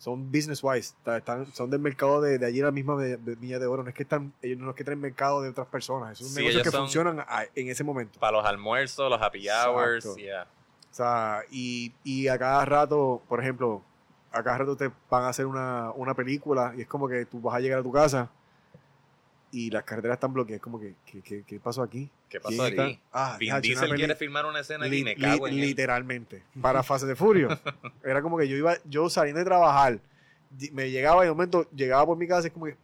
son 0.00 0.32
business 0.32 0.64
wise, 0.64 0.94
está- 0.96 1.18
están, 1.18 1.46
son 1.52 1.68
del 1.68 1.78
mercado 1.80 2.22
de, 2.22 2.38
de 2.38 2.46
allí 2.46 2.60
la 2.62 2.70
misma 2.70 2.96
Milla 2.96 3.58
de 3.58 3.66
Oro, 3.66 3.82
no 3.82 3.90
es 3.90 3.94
que 3.94 4.02
están, 4.04 4.32
ellos 4.40 4.58
no 4.58 4.70
es 4.70 4.76
que 4.76 4.82
traen 4.82 4.98
mercado 4.98 5.42
de 5.42 5.50
otras 5.50 5.66
personas, 5.66 6.12
es 6.18 6.22
un 6.26 6.28
Sí, 6.32 6.36
negocio 6.36 6.60
ellos 6.60 6.62
que 6.64 6.70
son- 6.70 6.80
funcionan 6.86 7.20
a- 7.20 7.44
en 7.54 7.68
ese 7.68 7.84
momento. 7.84 8.18
para 8.18 8.38
los 8.38 8.46
almuerzos, 8.46 9.10
los 9.10 9.20
happy 9.20 9.46
hours, 9.50 10.16
yeah. 10.16 10.46
O 10.90 10.94
sea, 10.94 11.42
y, 11.50 11.92
y 12.02 12.28
a 12.28 12.38
cada 12.38 12.64
rato, 12.64 13.20
por 13.28 13.40
ejemplo, 13.40 13.82
a 14.32 14.42
cada 14.42 14.58
rato 14.58 14.74
te 14.76 14.90
van 15.10 15.24
a 15.24 15.28
hacer 15.28 15.44
una, 15.44 15.90
una 15.94 16.14
película 16.14 16.72
y 16.76 16.80
es 16.80 16.86
como 16.88 17.06
que 17.06 17.26
tú 17.26 17.38
vas 17.40 17.54
a 17.56 17.60
llegar 17.60 17.80
a 17.80 17.82
tu 17.82 17.92
casa 17.92 18.30
y 19.52 19.70
las 19.70 19.84
carreteras 19.84 20.16
están 20.16 20.32
bloqueadas. 20.32 20.62
Como 20.62 20.80
que, 20.80 20.94
¿qué, 21.04 21.20
qué, 21.22 21.42
qué 21.46 21.60
pasó 21.60 21.82
aquí? 21.82 22.10
¿Qué 22.28 22.40
¿Quién 22.40 22.58
pasó 22.58 22.62
aquí? 22.64 23.00
Ah, 23.12 23.36
Vin 23.38 23.60
Diesel 23.60 23.94
quiere 23.94 24.14
filmar 24.14 24.46
una 24.46 24.60
escena 24.60 24.86
aquí, 24.86 25.04
me 25.04 25.16
cago 25.16 25.48
en 25.48 25.56
literalmente. 25.56 26.42
Para 26.60 26.82
Fase 26.82 27.06
de 27.06 27.16
Furio. 27.16 27.48
Era 28.04 28.22
como 28.22 28.38
que 28.38 28.48
yo 28.48 28.56
iba, 28.56 28.76
yo 28.84 29.08
saliendo 29.10 29.38
de 29.38 29.44
trabajar, 29.44 30.00
me 30.72 30.90
llegaba 30.90 31.24
y 31.24 31.26
de 31.26 31.32
momento 31.32 31.68
llegaba 31.70 32.06
por 32.06 32.16
mi 32.16 32.26
casa 32.26 32.42
y 32.42 32.46
es 32.48 32.52
como 32.52 32.66
que, 32.66 32.76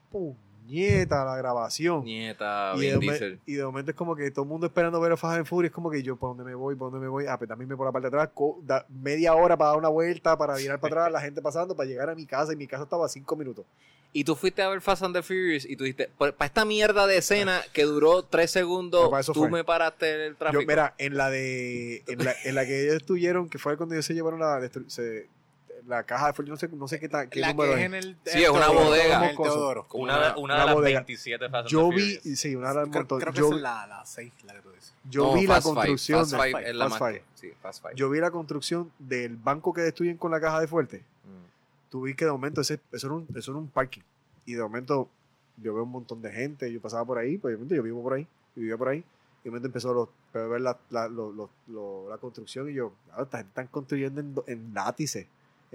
puñeta 0.67 1.25
la 1.25 1.37
grabación. 1.37 2.05
Nieta, 2.05 2.73
Y 2.77 2.81
de, 2.87 2.99
Diesel. 2.99 3.41
y 3.47 3.55
de 3.55 3.65
momento 3.65 3.91
es 3.93 3.97
como 3.97 4.15
que 4.17 4.31
todo 4.31 4.43
el 4.45 4.49
mundo 4.49 4.67
esperando 4.67 5.01
ver 5.01 5.13
a 5.13 5.17
Fast 5.17 5.39
and 5.39 5.47
Furious, 5.47 5.71
es 5.71 5.75
como 5.75 5.91
que 5.91 6.03
yo, 6.03 6.17
¿para 6.17 6.29
dónde 6.31 6.45
me 6.45 6.55
voy? 6.55 6.75
¿Para 6.75 6.91
dónde 6.91 7.01
me 7.01 7.09
voy? 7.09 7.27
Ah, 7.29 7.39
pues 7.39 7.49
también 7.49 7.69
me 7.69 7.77
por 7.77 7.87
la 7.87 7.93
parte 7.93 8.11
de 8.11 8.17
atrás, 8.17 8.31
da 8.63 8.85
media 8.89 9.35
hora 9.35 9.57
para 9.57 9.71
dar 9.71 9.79
una 9.79 9.89
vuelta, 9.89 10.37
para 10.37 10.57
virar 10.57 10.81
para 10.81 10.95
atrás, 10.95 11.13
la 11.13 11.21
gente 11.21 11.41
pasando, 11.41 11.77
para 11.77 11.89
llegar 11.89 12.11
a 12.11 12.15
mi 12.15 12.27
casa, 12.27 12.53
y 12.53 12.57
mi 12.57 12.67
casa 12.67 12.85
estaba 12.85 13.07
a 13.07 13.09
cinco 13.09 13.37
minutos. 13.37 13.65
Y 14.13 14.25
tú 14.25 14.35
fuiste 14.35 14.63
a 14.63 14.69
ver 14.71 14.81
Fast 14.81 15.03
and 15.03 15.15
the 15.15 15.23
Furious 15.23 15.67
y 15.69 15.77
tú 15.77 15.85
dijiste, 15.85 16.09
para 16.17 16.33
esta 16.47 16.65
mierda 16.65 17.07
de 17.07 17.19
escena 17.19 17.61
que 17.75 17.83
duró 17.85 18.23
tres 18.23 18.51
segundos, 18.51 19.11
tú 19.27 19.35
fue. 19.35 19.51
me 19.51 19.63
paraste 19.65 20.27
el 20.27 20.37
tráfico. 20.37 20.63
Yo, 20.63 20.67
mira, 20.67 20.95
en 20.97 21.17
la 21.19 21.29
de, 21.29 22.03
en 22.07 22.25
la, 22.25 22.35
en 22.45 22.55
la 22.55 22.65
que 22.65 22.83
ellos 22.85 22.95
estuvieron, 22.97 23.49
que 23.51 23.59
fue 23.59 23.77
cuando 23.77 23.95
ellos 23.95 24.07
se 24.07 24.15
llevaron 24.15 24.41
la, 24.41 24.67
se- 24.87 25.29
la 25.87 26.03
caja 26.03 26.29
de 26.29 26.33
Furious, 26.33 26.51
no 26.63 26.69
sé, 26.69 26.77
no 26.77 26.89
sé 26.89 26.99
qué, 27.01 27.09
ta- 27.09 27.29
qué 27.29 27.41
La 27.41 27.53
número 27.53 27.75
que 27.75 27.81
es 27.81 27.87
en 27.87 27.95
el. 27.95 28.17
Sí, 28.25 28.43
es 28.43 28.51
una 28.51 28.67
Teodoro, 28.67 28.85
bodega. 28.87 29.31
el 29.31 29.37
Teodoro. 29.37 29.87
Una, 29.93 30.03
una- 30.17 30.33
de- 30.35 30.41
una 30.41 30.55
de 30.61 30.65
las 30.67 30.75
bodega. 30.75 30.99
27 31.01 31.49
Fast 31.49 31.69
Yo 31.69 31.89
vi, 31.91 32.17
sí, 32.37 32.57
una 32.57 32.69
de 32.71 32.75
las 32.75 32.89
Creo, 32.89 33.01
montón- 33.03 33.21
creo 33.21 33.33
que 33.33 33.39
yo, 33.39 33.55
es 33.55 33.61
la, 33.61 33.87
la 33.87 34.05
6, 34.05 34.33
la 34.45 34.55
que 34.55 34.61
tú 34.61 34.71
dices. 34.71 34.93
yo 35.09 35.25
No, 35.27 35.35
vi 35.35 35.47
la 35.47 35.55
Fast 35.55 35.67
Five. 35.67 35.75
construcción, 35.77 36.19
Fast 36.21 36.33
de- 36.33 36.39
Five 36.39 36.71
es 36.71 36.77
la 36.77 36.91
Fast 36.91 36.99
Five. 37.05 37.23
Sí, 37.35 37.53
Fast 37.63 37.83
Five. 37.83 37.95
yo 37.97 38.11
vi 38.11 38.19
la 38.21 38.31
construcción 38.31 38.91
del 38.99 39.37
banco 39.37 39.73
que 39.73 39.81
destruyen 39.83 40.17
con 40.17 40.31
la 40.31 40.41
caja 40.41 40.61
de 40.61 40.67
fuerte. 40.67 40.99
Mm. 41.25 41.91
tú 41.91 42.03
vi 42.03 42.15
que 42.15 42.25
de 42.25 42.33
momento 42.33 42.61
ese, 42.61 42.81
eso, 42.93 43.07
era 43.07 43.15
un, 43.17 43.27
eso 43.37 43.51
era 43.53 43.59
un 43.61 43.69
parking. 43.69 44.03
Y 44.45 44.55
de 44.55 44.63
momento 44.63 45.09
yo 45.57 45.73
veo 45.73 45.85
un 45.85 45.91
montón 45.91 46.21
de 46.21 46.31
gente, 46.33 46.71
yo 46.73 46.81
pasaba 46.81 47.05
por 47.05 47.17
ahí, 47.19 47.39
pues 47.39 47.53
obviamente 47.55 47.77
yo 47.77 47.83
vivo 47.83 48.03
por 48.03 48.13
ahí, 48.15 48.25
yo 48.55 48.61
vivía 48.63 48.77
por 48.77 48.89
ahí. 48.89 48.99
Y 48.99 49.45
de 49.45 49.51
momento 49.51 49.69
empezó 49.69 49.95
los, 49.95 50.09
a 50.35 50.39
ver 50.49 50.61
la, 50.61 50.77
la, 50.91 51.09
lo- 51.09 51.31
lo- 51.33 51.49
lo- 51.69 52.11
la 52.11 52.19
construcción 52.19 52.69
y 52.69 52.75
yo, 52.75 52.93
ah, 53.13 53.23
esta 53.23 53.39
gente 53.39 53.51
están 53.51 53.69
construyendo 53.69 54.21
en, 54.21 54.35
en 54.49 54.75
látices, 54.75 55.27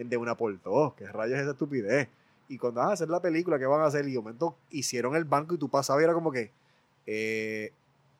de 0.09 0.17
una 0.17 0.35
por 0.35 0.61
dos, 0.61 0.93
que 0.95 1.05
rayos 1.07 1.35
es 1.37 1.41
esa 1.43 1.51
estupidez. 1.51 2.09
Y 2.47 2.57
cuando 2.57 2.81
van 2.81 2.89
a 2.89 2.93
hacer 2.93 3.09
la 3.09 3.21
película, 3.21 3.57
¿qué 3.57 3.65
van 3.65 3.81
a 3.81 3.85
hacer? 3.85 4.07
Y 4.07 4.15
momento 4.17 4.55
hicieron 4.69 5.15
el 5.15 5.23
banco 5.25 5.55
y 5.55 5.57
tú 5.57 5.69
pasabas 5.69 6.01
y 6.01 6.03
era 6.03 6.13
como 6.13 6.31
que, 6.31 6.51
eh, 7.05 7.71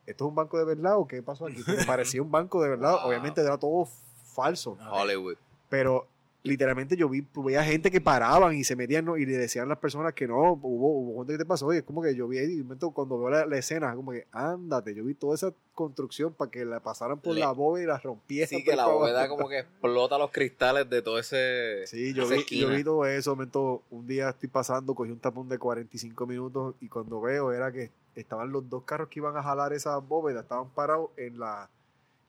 ¿esto 0.06 0.26
es 0.26 0.30
un 0.30 0.36
banco 0.36 0.58
de 0.58 0.64
verdad 0.66 0.98
o 0.98 1.08
qué 1.08 1.22
pasó 1.22 1.48
aquí? 1.48 1.62
Porque 1.66 1.84
parecía 1.86 2.22
un 2.22 2.32
banco 2.32 2.62
de 2.64 2.70
verdad, 2.70 2.94
Wow. 2.94 3.08
obviamente 3.10 3.42
era 3.42 3.58
todo 3.58 3.88
falso. 4.34 4.78
Hollywood. 4.90 5.36
Pero 5.70 6.08
literalmente 6.44 6.98
yo 6.98 7.08
vi, 7.08 7.26
veía 7.36 7.64
gente 7.64 7.92
que 7.92 8.02
paraban 8.02 8.56
y 8.56 8.64
se 8.64 8.76
metían 8.76 9.06
¿no? 9.06 9.16
y 9.18 9.26
le 9.28 9.38
decían 9.38 9.66
a 9.66 9.70
las 9.70 9.78
personas 9.78 10.14
que 10.14 10.28
no, 10.28 10.54
hubo, 10.54 11.00
hubo 11.00 11.20
gente 11.20 11.34
que 11.34 11.38
te 11.40 11.46
pasó. 11.46 11.72
Y 11.74 11.78
es 11.78 11.84
como 11.84 12.02
que 12.02 12.16
yo 12.16 12.28
vi 12.28 12.40
ahí, 12.40 12.58
momento 12.64 12.90
cuando 12.92 13.20
veo 13.20 13.30
la, 13.30 13.46
la 13.46 13.58
escena, 13.58 13.94
como 13.96 14.12
que 14.12 14.26
ándate, 14.32 14.96
yo 14.96 15.04
vi 15.04 15.14
toda 15.14 15.36
esa 15.36 15.54
construcción 15.76 16.34
para 16.34 16.50
que 16.50 16.66
la 16.66 16.80
pasaran 16.80 17.20
por 17.20 17.36
Le- 17.36 17.42
la 17.42 17.52
bóveda 17.52 17.84
y 17.84 17.88
la 17.88 17.98
rompieran. 18.00 18.50
Sí, 18.50 18.64
que 18.64 18.76
la 18.76 18.88
bóveda 18.88 19.28
como 19.28 19.48
que 19.50 19.60
explota 19.60 20.18
los 20.18 20.32
cristales 20.32 20.90
de 20.90 21.02
todo 21.02 21.20
ese. 21.20 21.86
Sí, 21.88 22.14
yo 22.14 22.28
vi, 22.28 22.38
esquina. 22.38 22.62
yo 22.62 22.70
vi 22.76 22.84
todo 22.84 23.06
eso. 23.06 23.32
momento, 23.36 23.84
un 23.92 24.08
día 24.08 24.30
estoy 24.30 24.50
pasando, 24.50 24.96
cogí 24.96 25.12
un 25.12 25.20
tapón 25.20 25.48
de 25.48 25.60
45 25.60 26.26
minutos 26.26 26.76
y 26.82 26.88
cuando 26.90 27.22
veo 27.22 27.52
era 27.52 27.72
que 27.72 27.92
estaban 28.16 28.52
los 28.52 28.68
dos 28.70 28.84
carros 28.84 29.08
que 29.10 29.20
iban 29.20 29.38
a 29.38 29.44
jalar 29.44 29.74
esa 29.74 29.98
bóveda, 29.98 30.42
estaban 30.42 30.70
parados 30.72 31.12
en 31.18 31.40
la, 31.40 31.70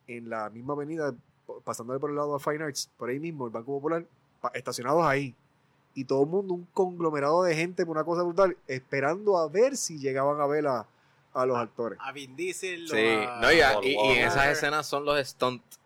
en 0.06 0.28
la 0.30 0.48
misma 0.50 0.74
avenida, 0.74 1.14
pasándole 1.64 1.98
por 2.00 2.10
el 2.10 2.16
lado 2.16 2.34
a 2.34 2.40
Fine 2.40 2.64
Arts, 2.64 2.90
por 2.96 3.08
ahí 3.10 3.18
mismo, 3.20 3.46
el 3.46 3.52
Banco 3.52 3.72
Popular, 3.72 4.04
pa- 4.40 4.50
estacionados 4.54 5.04
ahí. 5.04 5.34
Y 5.94 6.04
todo 6.04 6.22
el 6.22 6.28
mundo, 6.28 6.54
un 6.54 6.66
conglomerado 6.72 7.42
de 7.42 7.54
gente, 7.54 7.84
por 7.84 7.96
una 7.96 8.04
cosa 8.04 8.22
brutal, 8.22 8.56
esperando 8.66 9.36
a 9.38 9.48
ver 9.48 9.76
si 9.76 9.98
llegaban 9.98 10.40
a 10.40 10.46
ver 10.46 10.66
a, 10.66 10.86
a 11.34 11.46
los 11.46 11.56
actores. 11.58 11.98
A 12.02 12.12
Vin 12.12 12.34
Diesel. 12.34 12.88
Sí, 12.88 12.96
a- 13.28 13.40
no, 13.40 13.52
y, 13.52 13.60
a- 13.60 13.74
y- 13.82 13.94
y 13.94 14.18
en 14.18 14.26
esas 14.28 14.46
escenas 14.48 14.86
son 14.86 15.04
los 15.04 15.18
stunts. 15.26 15.78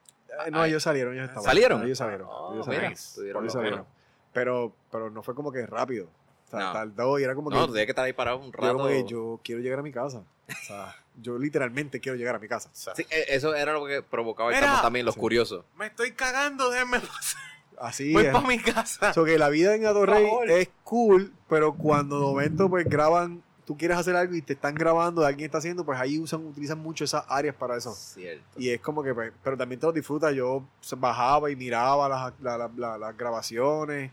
Eh, 0.47 0.51
no, 0.51 0.65
ellos 0.65 0.83
salieron, 0.83 1.15
ellos 1.15 1.25
estaban. 1.25 1.45
¿Salieron? 1.45 1.83
Ellos 1.83 1.99
salieron. 1.99 2.29
Oh, 2.31 2.53
ellos 2.55 2.67
salieron. 2.67 2.93
Ellos 2.93 3.43
lo 3.43 3.51
salieron. 3.51 3.85
Pero, 4.33 4.73
pero 4.93 5.11
no 5.11 5.23
fue 5.23 5.35
como 5.35 5.51
que 5.51 5.67
rápido. 5.67 6.09
O 6.47 6.51
sea, 6.51 6.61
No. 6.61 6.73
tardó 6.73 7.19
y 7.19 7.25
era 7.25 7.35
como 7.35 7.51
No, 7.51 7.57
que. 7.63 7.67
tú 7.67 7.73
tienes 7.73 7.87
que 7.87 7.93
estar 7.93 8.05
ahí 8.05 8.13
parado 8.13 8.39
un 8.39 8.47
Yo 8.47 8.53
rato. 8.53 8.73
como 8.75 8.89
que 8.89 9.05
yo 9.05 9.41
quiero 9.43 9.61
llegar 9.61 9.81
a 9.81 9.83
mi 9.83 9.93
casa. 9.93 10.23
O 10.49 10.65
sea, 10.67 10.95
yo 11.21 11.39
literalmente 11.39 11.99
quiero 12.01 12.17
llegar 12.17 12.37
a 12.37 12.39
mi 12.39 12.47
casa. 12.47 12.69
O 12.73 12.77
sea, 12.77 12.95
Sí, 12.95 13.05
eh, 13.11 13.25
eso 13.31 13.55
era 13.55 13.73
lo 13.73 13.85
que 13.87 14.01
provocaba 14.03 14.55
el 14.55 14.61
campo 14.61 14.83
también, 14.83 15.05
los 15.05 15.15
Sí. 15.15 15.21
curiosos. 15.21 15.65
Me 15.77 15.87
estoy 15.87 16.13
cagando, 16.13 16.71
déjenme 16.71 17.01
pasar. 17.01 17.43
Así 17.79 18.13
Voy 18.13 18.27
es. 18.27 18.33
para 18.33 18.47
mi 18.47 18.59
casa. 18.59 19.13
So 19.13 19.25
que 19.25 19.39
la 19.39 19.49
vida 19.51 19.75
en 19.75 19.85
Adorrey 19.87 20.27
es 20.49 20.69
cool, 20.85 21.33
pero 21.49 21.75
cuando 21.75 22.19
de 22.21 22.25
momento 22.25 22.71
pues 22.71 22.89
graban, 22.89 23.43
tú 23.67 23.77
quieres 23.77 23.99
hacer 23.99 24.15
algo 24.17 24.35
y 24.35 24.41
te 24.41 24.53
están 24.55 24.75
grabando, 24.77 25.27
alguien 25.27 25.47
está 25.47 25.59
haciendo, 25.59 25.85
pues 25.85 25.99
ahí 26.01 26.19
usan, 26.19 26.47
utilizan 26.47 26.79
mucho 26.79 27.03
esas 27.05 27.25
áreas 27.29 27.55
para 27.57 27.77
eso. 27.77 27.93
Cierto. 27.93 28.43
Y 28.57 28.71
es 28.71 28.81
como 28.81 29.03
que, 29.03 29.13
pues, 29.13 29.33
pero 29.43 29.57
también 29.59 29.79
te 29.81 29.87
lo 29.87 29.93
disfrutas. 29.93 30.33
Yo 30.33 30.63
bajaba 30.97 31.51
y 31.51 31.57
miraba 31.57 32.09
las, 32.09 32.33
la- 32.41 32.57
la- 32.57 32.71
la- 32.77 32.97
las 32.99 33.17
grabaciones. 33.17 34.13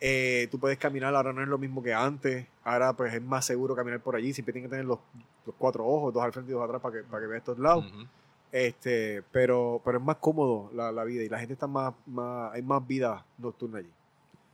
Eh, 0.00 0.48
tú 0.50 0.58
puedes 0.58 0.78
caminar, 0.78 1.14
ahora 1.14 1.32
no 1.32 1.42
es 1.42 1.48
lo 1.48 1.58
mismo 1.58 1.82
que 1.82 1.94
antes. 1.94 2.46
Ahora 2.62 2.92
pues 2.92 3.14
es 3.14 3.22
más 3.22 3.44
seguro 3.44 3.74
caminar 3.74 4.00
por 4.00 4.16
allí. 4.16 4.32
Siempre 4.32 4.52
tienes 4.52 4.68
que 4.68 4.72
tener 4.72 4.86
los, 4.86 4.98
los 5.46 5.54
cuatro 5.56 5.86
ojos, 5.86 6.12
dos 6.12 6.22
al 6.22 6.32
frente 6.32 6.50
y 6.50 6.54
dos 6.54 6.64
atrás 6.64 6.80
para 6.80 6.96
que, 6.96 7.02
para 7.04 7.22
que 7.22 7.26
veas 7.26 7.40
estos 7.40 7.58
lados. 7.58 7.86
Ujú. 7.86 8.06
Este, 8.52 9.22
pero, 9.32 9.80
pero 9.84 9.98
es 9.98 10.04
más 10.04 10.16
cómodo 10.16 10.70
la, 10.72 10.92
la 10.92 11.02
vida 11.04 11.24
y 11.24 11.28
la 11.28 11.38
gente 11.38 11.54
está 11.54 11.66
más, 11.66 11.92
más, 12.06 12.52
hay 12.52 12.62
más 12.62 12.86
vida 12.86 13.24
nocturna 13.38 13.78
allí. 13.78 13.90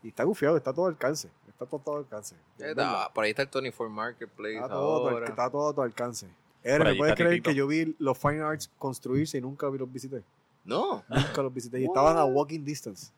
Y 0.03 0.09
está 0.09 0.25
gufiado, 0.25 0.57
está 0.57 0.71
a 0.71 0.75
todo 0.75 0.87
alcance. 0.87 1.29
Está 1.49 1.67
todo, 1.67 1.81
a 1.81 1.85
todo 1.85 1.97
alcance. 1.97 2.35
Es 2.57 2.75
verdad. 2.75 3.03
ah, 3.05 3.11
por 3.13 3.25
ahí 3.25 3.31
está 3.31 3.43
el 3.43 3.49
Tony 3.49 3.71
Ford 3.71 3.91
Marketplace. 3.91 4.55
Está 4.55 4.69
todo, 4.69 5.09
ahora. 5.09 5.27
está 5.27 5.51
todo 5.51 5.69
a 5.69 5.75
tu 5.75 5.83
alcance. 5.83 6.27
Eren, 6.63 6.89
¿me 6.89 6.95
puedes 6.95 7.13
está 7.13 7.25
creer 7.25 7.43
que 7.43 7.55
yo 7.55 7.67
vi 7.67 7.95
los 7.99 8.17
Fine 8.19 8.41
Arts 8.41 8.71
construirse 8.79 9.37
y 9.37 9.41
nunca 9.41 9.69
vi 9.69 9.79
los 9.79 9.93
visité? 9.93 10.23
No, 10.65 11.03
Nunca 11.09 11.43
los 11.43 11.53
visité. 11.53 11.81
Y 11.81 11.85
estaban 11.87 12.17
a 12.17 12.25
walking 12.25 12.65
distance. 12.65 13.13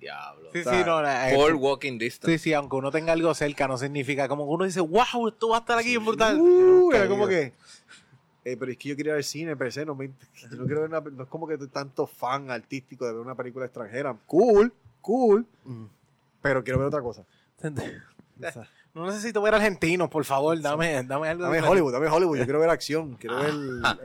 Diablo. 0.00 0.50
Sí, 0.52 0.60
O 0.60 0.62
sea, 0.64 0.72
sí, 0.72 0.84
no, 0.84 1.00
la- 1.02 1.30
eh, 1.30 1.34
Por 1.36 1.54
walking 1.54 1.98
distance. 1.98 2.38
Sí, 2.38 2.42
sí, 2.42 2.52
aunque 2.54 2.76
uno 2.76 2.90
tenga 2.90 3.12
algo 3.12 3.32
cerca, 3.34 3.68
no 3.68 3.78
significa 3.78 4.26
como 4.28 4.44
que 4.46 4.50
uno 4.54 4.64
dice, 4.64 4.80
wow, 4.80 5.28
esto 5.28 5.48
va 5.50 5.58
a 5.58 5.60
estar 5.60 5.78
aquí, 5.78 5.94
es 5.94 6.04
brutal. 6.04 6.38
Uh, 6.40 6.90
era 6.92 7.06
como 7.08 7.28
que. 7.28 7.52
eh, 8.44 8.56
pero 8.58 8.72
es 8.72 8.78
que 8.78 8.88
yo 8.88 8.96
quería 8.96 9.12
ver 9.14 9.22
cine, 9.24 9.54
per 9.56 9.70
se, 9.72 9.84
no, 9.84 9.94
me, 9.94 10.08
yo 10.08 10.56
no 10.56 10.64
quiero 10.66 10.80
ver 10.80 10.90
una, 10.90 11.00
no 11.00 11.22
es 11.24 11.28
como 11.28 11.46
que 11.46 11.54
estoy 11.54 11.68
tanto 11.68 12.06
fan 12.06 12.50
artístico 12.50 13.06
de 13.06 13.12
ver 13.12 13.20
una 13.20 13.34
película 13.34 13.66
extranjera. 13.66 14.16
Cool, 14.26 14.72
cool, 15.02 15.46
Mm. 15.64 15.84
pero 16.42 16.64
quiero 16.64 16.78
ver 16.78 16.88
otra 16.88 17.02
cosa. 17.02 17.24
No 18.92 19.06
necesito 19.06 19.40
ver 19.40 19.54
argentinos, 19.54 20.08
por 20.10 20.24
favor, 20.24 20.60
dame, 20.60 21.02
dame 21.04 21.28
algo. 21.28 21.44
Dame 21.44 21.60
de- 21.60 21.68
Hollywood, 21.68 21.92
dame 21.92 22.08
Hollywood. 22.08 22.38
Yo 22.38 22.44
quiero 22.44 22.58
ver 22.60 22.70
acción, 22.70 23.14
quiero 23.20 23.36
ver 23.38 23.54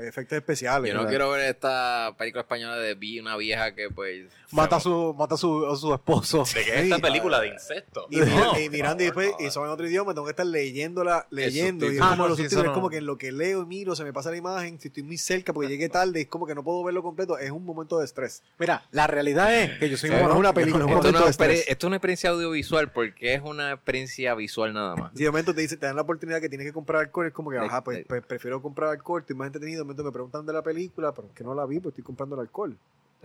efectos 0.08 0.38
especiales. 0.38 0.90
Yo 0.90 0.94
no 0.94 1.00
¿verdad? 1.02 1.10
quiero 1.12 1.32
ver 1.32 1.50
esta 1.50 2.14
película 2.18 2.42
española 2.42 2.76
de 2.78 2.94
vi 2.94 3.20
una 3.20 3.36
vieja 3.38 3.74
que 3.74 3.90
pues 3.90 4.28
Mata 4.52 4.76
a 4.78 4.80
su, 4.80 5.14
mata 5.18 5.36
a 5.36 5.38
su, 5.38 5.66
a 5.66 5.76
su 5.76 5.92
esposo. 5.94 6.44
¿De 6.54 6.64
qué 6.64 6.76
es 6.76 6.84
esta 6.84 7.00
película 7.00 7.42
de 7.42 7.48
incesto? 7.50 8.08
Y, 8.12 8.18
mira- 8.22 8.60
y 8.62 8.70
mirando 8.70 9.02
y 9.04 9.08
después, 9.08 9.32
y 9.40 9.50
son 9.50 9.66
en 9.66 9.72
otro 9.72 9.88
idioma, 9.88 10.14
tengo 10.14 10.26
que 10.28 10.32
estar 10.32 10.46
leyéndola, 10.46 11.26
leyendo. 11.32 11.86
Y 11.92 11.96
es 11.96 12.00
como 12.00 12.12
Ah, 12.14 12.16
no, 12.16 12.28
los 12.30 12.38
sí, 12.38 12.44
es 12.46 12.54
como 12.54 12.82
no. 12.82 12.90
que 12.90 12.98
en 12.98 13.06
lo 13.08 13.18
que 13.18 13.32
leo 13.32 13.64
y 13.64 13.66
miro, 13.66 13.96
se 13.96 14.04
me 14.04 14.14
pasa 14.14 14.30
la 14.30 14.38
imagen. 14.38 14.80
Si 14.80 14.90
estoy 14.90 15.02
muy 15.04 15.18
cerca 15.18 15.52
porque 15.52 15.68
llegué 15.68 15.90
tarde, 15.90 16.22
es 16.22 16.28
como 16.28 16.46
que 16.46 16.54
no 16.56 16.64
puedo 16.64 16.84
verlo 16.84 17.02
completo. 17.02 17.38
Es 17.40 17.50
un 17.52 17.66
momento 17.66 17.98
de 17.98 18.06
estrés. 18.06 18.44
Mira, 18.60 18.84
la 18.92 19.08
realidad 19.08 19.54
es 19.54 19.80
que 19.80 19.90
yo 19.90 19.98
soy 19.98 20.12
no 20.12 20.38
una 20.38 20.54
película, 20.54 20.84
es 20.86 20.86
un 20.86 20.92
esto, 20.92 20.98
momento 21.04 21.20
no 21.20 21.26
de 21.26 21.32
estrés. 21.32 21.60
esto 21.68 21.88
es 21.88 21.88
una 21.88 21.96
experiencia 21.98 22.30
audiovisual 22.30 22.92
porque 22.92 23.34
es 23.34 23.42
una 23.42 23.72
experiencia 23.74 24.36
visual 24.36 24.74
nada 24.76 24.96
más. 24.96 25.12
Si 25.16 25.24
de 25.24 25.30
momento 25.30 25.56
te 25.56 25.62
dice, 25.62 25.78
te 25.78 25.86
dan 25.88 25.96
la 25.96 26.04
oportunidad 26.04 26.40
que 26.40 26.50
tienes 26.50 26.68
que 26.68 26.74
comprar 26.74 27.02
alcohol, 27.02 27.26
es 27.28 27.34
como 27.34 27.50
que, 27.50 27.58
ajá, 27.58 27.84
pues, 27.84 28.06
pues, 28.08 28.24
prefiero 28.26 28.62
comprar 28.62 28.90
alcohol, 28.92 29.22
estoy 29.22 29.36
más 29.36 29.48
entretenido. 29.48 29.80
De 29.80 29.84
momento 29.86 30.04
me 30.04 30.12
preguntan 30.12 30.46
de 30.46 30.54
la 30.54 30.62
película, 30.62 31.12
pero 31.14 31.28
es 31.28 31.34
que 31.34 31.44
no 31.44 31.56
la 31.56 31.66
vi, 31.66 31.80
pues 31.80 31.94
estoy 31.94 32.04
comprando 32.04 32.36
el 32.36 32.42
alcohol. 32.42 32.78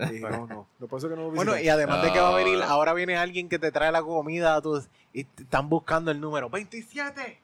Sí, 0.09 0.19
no, 0.19 0.47
no. 0.47 0.97
Eso 0.97 1.09
que 1.09 1.15
no 1.15 1.23
lo 1.23 1.31
Bueno, 1.31 1.59
y 1.59 1.69
además 1.69 2.01
de 2.01 2.11
que 2.11 2.19
va 2.19 2.29
a 2.29 2.35
venir, 2.35 2.59
Ah. 2.63 2.69
ahora 2.69 2.93
viene 2.93 3.17
alguien 3.17 3.47
que 3.49 3.59
te 3.59 3.71
trae 3.71 3.91
la 3.91 4.01
comida 4.01 4.59
y 5.13 5.25
te 5.25 5.43
están 5.43 5.69
buscando 5.69 6.09
el 6.09 6.19
número 6.19 6.49
27. 6.49 7.39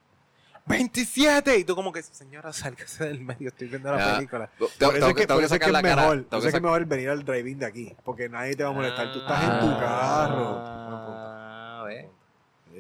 27. 0.66 1.58
Y 1.60 1.64
tú 1.64 1.76
como 1.76 1.92
que, 1.94 2.02
señora, 2.04 2.52
sálgase 2.52 3.06
del 3.06 3.22
medio, 3.22 3.50
estoy 3.50 3.68
viendo 3.68 3.92
la 3.96 4.16
película. 4.16 4.50
Tengo, 4.58 4.92
Por 4.92 4.98
eso 4.98 5.08
es 5.10 5.14
que, 5.14 5.22
que, 5.22 5.28
tengo 5.28 5.38
por 5.38 5.40
que 5.42 5.46
eso 5.46 5.56
es 5.56 5.60
que 5.60 5.66
sacar 5.66 5.68
es 5.68 5.74
la 5.74 5.82
cara. 5.84 5.96
mejor, 6.02 6.24
por 6.26 6.38
eso 6.40 6.42
que 6.42 6.48
es 6.48 6.54
que 6.56 6.62
mejor 6.62 6.86
venir 6.86 7.10
al 7.10 7.24
drive-in 7.24 7.60
de 7.60 7.66
aquí, 7.66 7.96
porque 8.04 8.28
nadie 8.28 8.56
te 8.56 8.64
va 8.64 8.70
a 8.72 8.74
molestar. 8.74 9.14
Tú 9.14 9.20
estás 9.20 9.44
en 9.44 9.60
tu 9.62 9.80
carro. 9.80 10.58
Ah. 10.60 11.86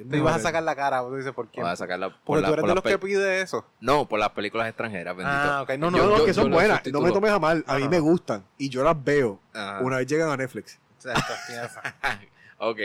Te 0.03 0.17
ibas 0.17 0.35
a 0.35 0.39
sacar 0.39 0.63
la 0.63 0.75
cara, 0.75 1.01
tú 1.01 1.15
dices, 1.15 1.33
¿por 1.33 1.47
qué? 1.49 1.61
Voy 1.61 1.69
a 1.69 1.75
sacarla 1.75 2.09
por, 2.09 2.19
Porque 2.23 2.41
la- 2.41 2.47
tú 2.47 2.53
eres 2.53 2.61
por 2.63 2.69
de 2.69 2.75
los 2.75 2.83
que 2.83 2.99
pide 2.99 3.41
eso. 3.41 3.65
No, 3.79 4.07
por 4.07 4.19
las 4.19 4.29
películas 4.31 4.67
extranjeras, 4.67 5.15
bendito. 5.15 5.37
Ah, 5.37 5.61
ok. 5.63 5.69
No, 5.71 5.91
no, 5.91 5.91
No, 5.91 5.97
Yo- 5.97 6.09
no, 6.09 6.17
yo- 6.19 6.25
que 6.25 6.33
son 6.33 6.51
buenas. 6.51 6.85
No 6.87 7.01
me 7.01 7.11
tomes 7.11 7.31
a 7.31 7.39
mal. 7.39 7.63
A 7.67 7.77
mí 7.77 7.83
no. 7.83 7.89
me 7.89 7.99
gustan. 7.99 8.43
Y 8.57 8.69
yo 8.69 8.83
las 8.83 9.01
veo. 9.03 9.39
Ajá. 9.53 9.79
Una 9.81 9.97
vez 9.97 10.07
llegan 10.07 10.29
a 10.29 10.37
Netflix. 10.37 10.79
Exacto. 11.03 11.33
Ok. 12.59 12.79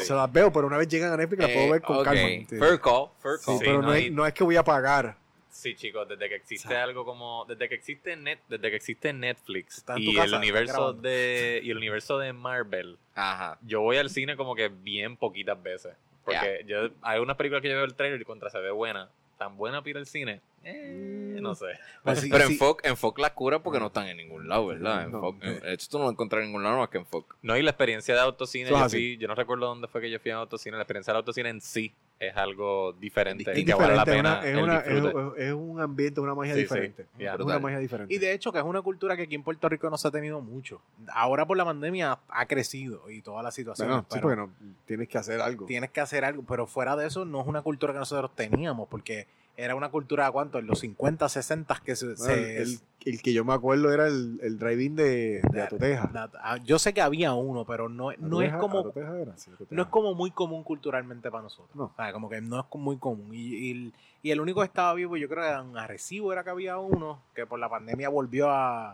Se 0.00 0.12
las 0.12 0.32
veo, 0.32 0.52
pero 0.52 0.66
una 0.66 0.76
vez 0.76 0.88
llegan 0.88 1.12
a 1.12 1.16
Netflix 1.16 1.42
las 1.42 1.50
puedo 1.52 1.66
eh, 1.66 1.70
ver 1.72 1.82
con 1.82 1.96
ok. 1.98 2.04
calma. 2.04 2.20
Sí. 2.20 2.46
Fair 2.58 2.80
call, 2.80 3.06
fair 3.22 3.38
Sí, 3.38 3.44
call. 3.46 3.58
Sí, 3.58 3.64
pero 3.64 3.80
no, 3.82 3.94
es, 3.94 4.10
no 4.10 4.26
es 4.26 4.34
que 4.34 4.42
voy 4.42 4.56
a 4.56 4.64
pagar. 4.64 5.16
Sí, 5.50 5.76
chicos, 5.76 6.08
desde 6.08 6.28
que 6.28 6.34
existe 6.34 6.76
algo 6.76 7.04
como. 7.04 7.44
Desde 7.44 7.68
que 7.68 7.76
existe 7.76 8.16
net, 8.16 8.40
desde 8.48 8.70
que 8.70 8.76
existe 8.76 9.12
Netflix 9.12 9.84
y 9.98 10.14
casa, 10.16 10.26
el 10.26 10.34
universo 10.34 10.92
de. 10.94 11.60
Y 11.62 11.70
el 11.70 11.76
universo 11.76 12.18
de 12.18 12.32
Marvel, 12.32 12.98
Ajá. 13.14 13.56
yo 13.62 13.82
voy 13.82 13.98
al 13.98 14.10
cine 14.10 14.36
como 14.36 14.56
que 14.56 14.66
bien 14.68 15.16
poquitas 15.16 15.62
veces. 15.62 15.92
Porque 16.24 16.64
yo, 16.66 16.88
hay 17.02 17.20
unas 17.20 17.36
películas 17.36 17.62
que 17.62 17.68
yo 17.68 17.74
veo 17.76 17.84
el 17.84 17.94
trailer 17.94 18.20
y 18.20 18.24
contra 18.24 18.50
se 18.50 18.58
ve 18.58 18.70
buena. 18.70 19.08
Tan 19.38 19.56
buena 19.56 19.80
para 19.80 19.90
ir 19.90 19.96
al 19.98 20.06
cine. 20.06 20.40
Eh, 20.62 21.38
no 21.42 21.54
sé. 21.54 21.66
Pues 22.02 22.20
sí, 22.20 22.28
pero 22.30 22.46
sí. 22.46 22.52
en 22.54 22.58
Fox, 22.58 22.84
en 22.84 22.96
Fox 22.96 23.20
las 23.20 23.32
cura 23.32 23.58
porque 23.62 23.78
no 23.80 23.88
están 23.88 24.06
en 24.06 24.16
ningún 24.16 24.48
lado, 24.48 24.68
¿verdad? 24.68 25.04
En 25.04 25.12
No, 25.12 25.20
Fox- 25.20 25.38
no. 25.42 25.50
en- 25.50 25.66
esto 25.66 25.86
tú 25.90 25.98
no 25.98 26.04
lo 26.04 26.10
encuentras 26.10 26.40
en 26.40 26.46
ningún 26.46 26.62
lado 26.62 26.78
más 26.78 26.88
que 26.88 26.98
en 26.98 27.06
Fox. 27.06 27.36
No, 27.42 27.56
y 27.56 27.62
la 27.62 27.70
experiencia 27.70 28.14
de 28.14 28.20
autocine, 28.20 28.70
yo, 28.70 28.76
así. 28.78 28.96
fui- 28.96 29.16
yo 29.18 29.28
no 29.28 29.34
recuerdo 29.34 29.66
dónde 29.66 29.88
fue 29.88 30.00
que 30.00 30.10
yo 30.10 30.18
fui 30.20 30.30
a 30.30 30.36
autocine. 30.36 30.76
La 30.76 30.82
experiencia 30.84 31.12
del 31.12 31.18
autocine 31.18 31.50
en 31.50 31.60
sí 31.60 31.92
es 32.18 32.34
algo 32.36 32.92
diferente 32.94 33.50
Es 33.52 33.58
y 33.58 33.64
que 33.64 33.74
vale 33.74 33.96
la 33.96 34.04
pena 34.04 34.40
es, 34.42 34.56
el 34.56 34.62
una- 34.62 34.78
es, 34.78 35.02
disfrute. 35.02 35.46
es 35.46 35.52
un 35.52 35.80
ambiente, 35.80 36.20
una 36.20 36.34
magia 36.34 36.54
Sí, 36.54 36.60
diferente. 36.60 37.06
Una 37.40 37.58
magia 37.58 37.78
diferente. 37.78 38.14
Y 38.14 38.18
de 38.18 38.32
hecho 38.32 38.52
que 38.52 38.58
es 38.58 38.64
una 38.64 38.80
cultura 38.82 39.16
que 39.16 39.22
aquí 39.24 39.34
en 39.34 39.42
Puerto 39.42 39.68
Rico 39.68 39.90
no 39.90 39.98
se 39.98 40.08
ha 40.08 40.10
tenido 40.10 40.40
mucho. 40.40 40.80
Ahora 41.12 41.44
por 41.46 41.56
la 41.56 41.64
pandemia 41.64 42.18
ha 42.28 42.46
crecido 42.46 43.10
y 43.10 43.20
toda 43.20 43.42
la 43.42 43.50
situación. 43.50 43.88
Bueno, 43.88 44.06
sí, 44.10 44.18
porque 44.20 44.36
no, 44.36 44.50
tienes 44.86 45.08
que 45.08 45.18
hacer 45.18 45.40
algo. 45.40 45.66
tienes 45.66 45.90
que 45.90 46.00
hacer 46.00 46.24
algo, 46.24 46.44
pero 46.48 46.66
fuera 46.66 46.96
de 46.96 47.06
eso 47.06 47.24
no 47.24 47.40
es 47.40 47.46
una 47.46 47.62
cultura 47.62 47.92
que 47.92 47.98
nosotros 47.98 48.30
teníamos, 48.34 48.88
porque 48.88 49.26
era 49.56 49.74
una 49.74 49.90
cultura, 49.90 50.30
¿cuánto? 50.30 50.58
En 50.58 50.66
los 50.66 50.80
50, 50.80 51.28
60 51.28 51.80
que 51.84 51.96
se... 51.96 52.06
Bueno, 52.06 52.24
se- 52.24 52.62
el, 52.62 52.78
el 53.04 53.22
que 53.22 53.32
yo 53.32 53.44
me 53.44 53.52
acuerdo 53.52 53.92
era 53.92 54.06
el, 54.08 54.38
el 54.42 54.58
drive-in 54.58 54.96
de, 54.96 55.40
de 55.52 55.62
Atoteja. 55.62 56.10
la- 56.12 56.30
ah, 56.42 56.56
yo 56.64 56.78
sé 56.78 56.92
que 56.94 57.00
había 57.02 57.34
uno, 57.34 57.64
pero 57.64 57.88
no, 57.88 58.10
no 58.18 58.42
es 58.42 58.52
como 58.54 58.92
era, 58.96 59.36
sí, 59.36 59.50
no 59.70 59.82
es 59.82 59.88
como 59.88 60.14
muy 60.14 60.30
común 60.30 60.64
culturalmente 60.64 61.30
para 61.30 61.42
nosotros. 61.44 61.70
No. 61.74 61.84
O 61.84 61.92
sea, 61.96 62.12
como 62.12 62.28
que 62.28 62.40
no 62.40 62.58
es 62.60 62.66
muy 62.80 62.96
común. 62.98 63.28
Y, 63.32 63.70
y- 63.70 63.92
y 64.22 64.30
el 64.30 64.40
único 64.40 64.60
que 64.60 64.66
estaba 64.66 64.94
vivo, 64.94 65.16
yo 65.18 65.28
creo 65.28 65.42
que 65.44 65.68
en 65.70 65.76
Arecibo 65.76 66.32
era 66.32 66.42
que 66.44 66.50
había 66.50 66.78
uno, 66.78 67.20
que 67.34 67.44
por 67.46 67.58
la 67.58 67.68
pandemia 67.68 68.08
volvió 68.08 68.48
a, 68.50 68.92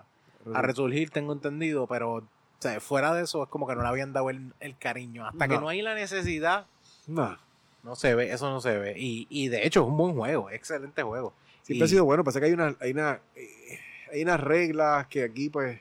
a 0.52 0.62
resurgir, 0.62 1.10
tengo 1.10 1.32
entendido, 1.32 1.86
pero 1.86 2.14
o 2.14 2.22
sea, 2.58 2.80
fuera 2.80 3.14
de 3.14 3.22
eso 3.22 3.44
es 3.44 3.48
como 3.48 3.66
que 3.68 3.76
no 3.76 3.82
le 3.82 3.88
habían 3.88 4.12
dado 4.12 4.28
el, 4.28 4.52
el 4.58 4.76
cariño. 4.76 5.24
Hasta 5.26 5.46
que 5.46 5.54
No. 5.54 5.60
no 5.62 5.68
hay 5.68 5.82
la 5.82 5.94
necesidad, 5.94 6.66
No, 7.06 7.38
no 7.82 7.96
se 7.96 8.14
ve, 8.14 8.32
eso 8.32 8.50
no 8.50 8.60
se 8.60 8.78
ve. 8.78 8.94
Y, 8.98 9.26
y 9.30 9.48
de 9.48 9.66
hecho 9.66 9.82
es 9.82 9.86
un 9.88 9.96
buen 9.96 10.14
juego, 10.14 10.50
excelente 10.50 11.02
juego. 11.02 11.32
siempre 11.62 11.84
Y- 11.84 11.86
ha 11.86 11.88
sido 11.88 12.04
bueno. 12.04 12.24
Pasa 12.24 12.40
que 12.40 12.46
hay 12.46 12.52
una, 12.52 12.74
hay 12.80 12.90
una, 12.92 13.20
eh, 13.36 13.78
hay 14.12 14.22
unas 14.22 14.40
reglas 14.40 15.06
que 15.06 15.24
aquí, 15.24 15.48
pues, 15.50 15.80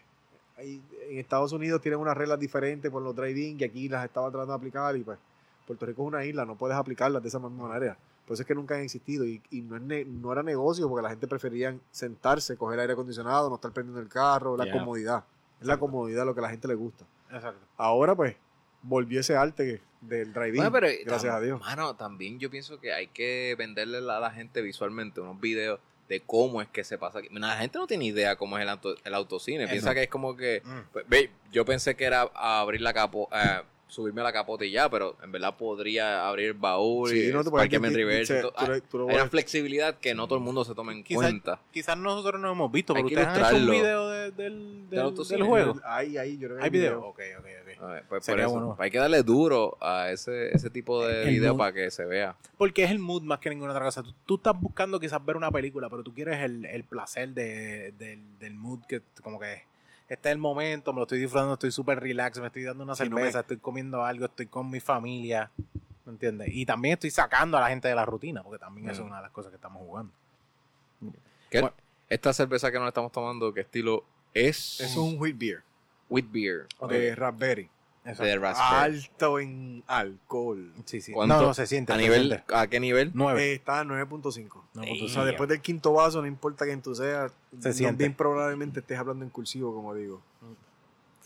hay- 0.58 0.82
en 1.10 1.18
Estados 1.18 1.52
Unidos 1.54 1.82
tienen 1.82 2.00
unas 2.00 2.16
reglas 2.16 2.40
diferentes 2.40 2.92
por 2.92 3.02
los 3.02 3.16
drive-in 3.16 3.58
que 3.58 3.66
aquí 3.66 3.90
las 3.90 4.06
estaban 4.06 4.32
tratando 4.32 4.54
de 4.54 4.58
aplicar 4.58 4.96
y 4.96 5.02
pues 5.02 5.18
Puerto 5.66 5.86
Rico 5.86 6.04
es 6.04 6.08
una 6.08 6.24
isla, 6.26 6.46
no 6.46 6.56
puedes 6.56 6.78
aplicarlas 6.78 7.22
de 7.24 7.30
esa 7.30 7.40
misma 7.40 7.68
manera. 7.68 7.98
Por 8.28 8.36
eso 8.36 8.44
es 8.44 8.48
que 8.48 8.54
nunca 8.54 8.76
han 8.76 8.82
existido 8.82 9.26
y, 9.26 9.42
y 9.50 9.62
no, 9.62 9.76
es 9.78 10.06
no 10.08 10.32
era 10.32 10.44
negocio 10.44 10.88
porque 10.88 11.02
la 11.02 11.10
gente 11.10 11.28
prefería 11.28 11.76
sentarse, 11.92 12.58
coger 12.58 12.80
aire 12.80 12.94
acondicionado, 12.94 13.50
no 13.50 13.56
estar 13.56 13.72
prendiendo 13.72 14.00
el 14.02 14.08
carro, 14.08 14.56
la 14.56 14.66
comodidad. 14.72 15.24
Es 15.60 15.66
la 15.68 15.78
comodidad 15.78 16.26
lo 16.26 16.34
que 16.36 16.40
a 16.42 16.44
la 16.44 16.50
gente 16.52 16.68
le 16.68 16.76
gusta. 16.76 17.06
Exacto. 17.32 17.60
Ahora 17.78 18.14
pues 18.16 18.36
volvió 18.82 19.20
ese 19.20 19.36
arte 19.36 19.82
del 20.02 20.32
drive-in, 20.34 20.56
Bueno, 20.56 20.72
pero, 20.72 20.88
gracias 21.06 21.34
a 21.34 21.42
Dios. 21.42 21.60
Mano, 21.60 21.96
también 21.96 22.40
yo 22.40 22.50
pienso 22.50 22.80
que 22.80 22.94
hay 22.94 23.08
que 23.08 23.56
venderle 23.58 23.98
a 23.98 24.20
la 24.20 24.32
gente 24.32 24.62
visualmente 24.62 25.20
unos 25.20 25.40
videos 25.40 25.80
de 26.08 26.22
cómo 26.22 26.62
es 26.62 26.68
que 26.68 26.84
se 26.84 26.98
pasa 26.98 27.20
aquí. 27.20 27.28
La 27.32 27.58
gente 27.58 27.78
no 27.78 27.86
tiene 27.86 28.06
idea 28.06 28.36
cómo 28.36 28.58
es 28.58 28.64
el, 28.64 28.70
auto- 28.70 28.96
el 29.04 29.14
autocine. 29.14 29.68
Piensa 29.68 29.90
no. 29.90 29.94
que 29.96 30.04
es 30.04 30.10
como 30.10 30.36
que... 30.36 30.62
Mm. 30.66 30.80
pues, 30.92 31.06
ve, 31.08 31.30
yo 31.52 31.66
pensé 31.66 31.96
que 31.96 32.06
era 32.06 32.22
abrir 32.34 32.82
la 32.82 32.94
capo, 32.94 33.30
eh, 33.32 33.62
subirme 33.90 34.22
a 34.22 34.24
la 34.24 34.32
capota 34.32 34.64
y 34.64 34.72
ya, 34.72 34.88
pero 34.90 35.18
en 35.24 35.32
verdad 35.32 35.58
podría 35.58 36.28
abrir 36.28 36.46
el 36.48 36.54
baúl 36.54 37.10
Sí, 37.10 37.28
y 37.30 37.34
no 37.34 37.44
te 37.44 37.50
puedes 37.50 37.64
parquearme 37.66 37.88
en 37.90 37.94
reverse. 37.96 38.42
tú 38.42 38.52
tú 38.90 39.10
Hay 39.10 39.16
una 39.16 39.28
flexibilidad 39.28 39.96
que 39.98 40.14
no 40.16 40.28
todo 40.28 40.38
el 40.38 40.46
mundo 40.46 40.64
se 40.64 40.74
toma 40.76 40.92
en 40.94 41.04
Quizás- 41.04 41.22
cuenta. 41.24 41.60
Quizás 41.74 41.98
nosotros 41.98 42.40
no 42.40 42.52
hemos 42.52 42.72
visto, 42.72 42.94
Hay 42.96 43.04
pero 43.04 43.10
que 43.10 43.16
ustedes 43.16 43.44
han 43.46 43.56
hecho 43.56 43.66
un 43.66 43.72
video 43.72 44.10
de- 44.10 44.32
del, 44.32 44.90
del, 44.90 45.16
del 45.28 45.44
juego. 45.44 45.76
Ahí, 45.84 46.18
ahí, 46.18 46.38
yo 46.38 46.48
creo 46.48 46.58
que 46.60 46.64
¿Hay 46.64 46.70
video? 46.70 47.00
Ok, 47.04 47.20
ok, 47.40 47.46
ok. 47.46 47.82
A 47.82 47.86
ver, 47.88 48.04
pues 48.08 48.20
por 48.20 48.24
Sería 48.24 48.46
eso, 48.46 48.54
bueno. 48.54 48.76
hay 48.78 48.92
que 48.92 48.98
darle 49.00 49.24
duro 49.24 49.78
a 49.82 50.12
ese, 50.12 50.54
ese 50.56 50.70
tipo 50.70 51.06
de 51.06 51.24
El 51.24 51.30
video 51.30 51.54
mood. 51.54 51.60
para 51.60 51.74
que 51.74 51.90
se 51.92 52.06
vea. 52.06 52.36
Porque 52.58 52.84
es 52.84 52.92
el 52.92 53.00
mood 53.00 53.24
más 53.24 53.40
que 53.40 53.50
ninguna 53.50 53.72
otra 53.72 53.86
cosa. 53.86 54.04
Tú, 54.04 54.14
tú 54.26 54.36
estás 54.36 54.54
buscando 54.60 55.00
quizás 55.00 55.26
ver 55.26 55.36
una 55.38 55.50
película, 55.50 55.90
pero 55.90 56.04
tú 56.04 56.14
quieres 56.14 56.40
el, 56.44 56.66
el 56.66 56.84
placer 56.84 57.30
de, 57.30 57.94
del, 57.98 58.38
del 58.38 58.54
mood 58.54 58.82
que 58.88 59.02
como 59.24 59.40
que 59.40 59.64
este 60.10 60.30
es 60.30 60.34
el 60.34 60.40
momento, 60.40 60.92
me 60.92 60.98
lo 60.98 61.04
estoy 61.04 61.20
disfrutando, 61.20 61.54
estoy 61.54 61.72
súper 61.72 62.00
relax, 62.00 62.40
me 62.40 62.48
estoy 62.48 62.64
dando 62.64 62.84
una 62.84 62.96
Sí, 62.96 63.08
no 63.08 63.16
cerveza, 63.16 63.38
me- 63.38 63.42
estoy 63.42 63.58
comiendo 63.58 64.04
algo, 64.04 64.26
estoy 64.26 64.48
con 64.48 64.70
mi 64.70 64.80
familia, 64.80 65.52
¿me 66.06 66.12
entiendes? 66.14 66.50
Y 66.52 66.66
también 66.66 66.94
estoy 66.94 67.12
sacando 67.12 67.58
a 67.58 67.62
la 67.62 67.70
gente 67.70 67.88
de 67.88 67.96
la 67.96 68.06
rutina, 68.06 68.44
porque 68.44 68.60
también 68.60 68.90
eso 68.90 69.02
es 69.02 69.06
Mm. 69.06 69.08
una 69.10 69.18
de 69.18 69.22
las 69.24 69.32
cosas 69.32 69.52
que 69.52 69.56
estamos 69.56 69.82
jugando. 69.84 70.12
¿Qué- 71.50 71.62
Bueno. 71.62 71.76
Esta 72.10 72.34
cerveza 72.34 72.72
que 72.72 72.80
nos 72.80 72.88
estamos 72.88 73.12
tomando, 73.12 73.54
¿qué 73.54 73.62
estilo 73.62 74.04
es? 74.34 74.80
Es 74.82 74.98
un 74.98 75.16
wheat 75.20 75.38
beer 75.38 75.64
Wheat 76.10 76.26
Beer. 76.32 76.68
de 76.90 77.16
raspberry. 77.16 77.70
Exacto. 78.12 78.24
De 78.24 78.38
raspberry. 78.38 78.76
Alto 78.98 79.40
en 79.40 79.84
alcohol. 79.88 80.74
Sí, 80.86 81.02
sí. 81.02 81.12
¿Cuánto? 81.12 81.36
No, 81.36 81.42
no, 81.48 81.54
se 81.54 81.68
siente. 81.68 81.94
¿A, 81.94 81.96
se 81.96 82.02
nivel, 82.02 82.28
siente. 82.28 82.44
¿A 82.56 82.68
qué 82.68 82.80
nivel? 82.80 83.12
Nueve. 83.14 83.52
Eh, 83.52 83.54
está 83.56 83.80
a 83.80 83.84
9.5. 83.84 84.62
No, 84.74 84.84
Ey. 84.84 85.00
tú 85.00 85.06
O 85.06 85.08
sea, 85.10 85.26
después 85.26 85.48
del 85.50 85.62
quinto 85.62 85.94
vaso, 85.94 86.22
no 86.22 86.28
importa 86.28 86.66
quién 86.66 86.82
tú 86.82 86.96
seas, 86.96 87.32
Se 87.60 87.70
no- 87.70 87.74
siente. 87.74 88.04
bien 88.04 88.14
probablemente 88.16 88.80
estés 88.80 88.98
hablando 88.98 89.24
en 89.26 89.30
cursivo, 89.32 89.74
como 89.74 89.94
digo. 89.94 90.22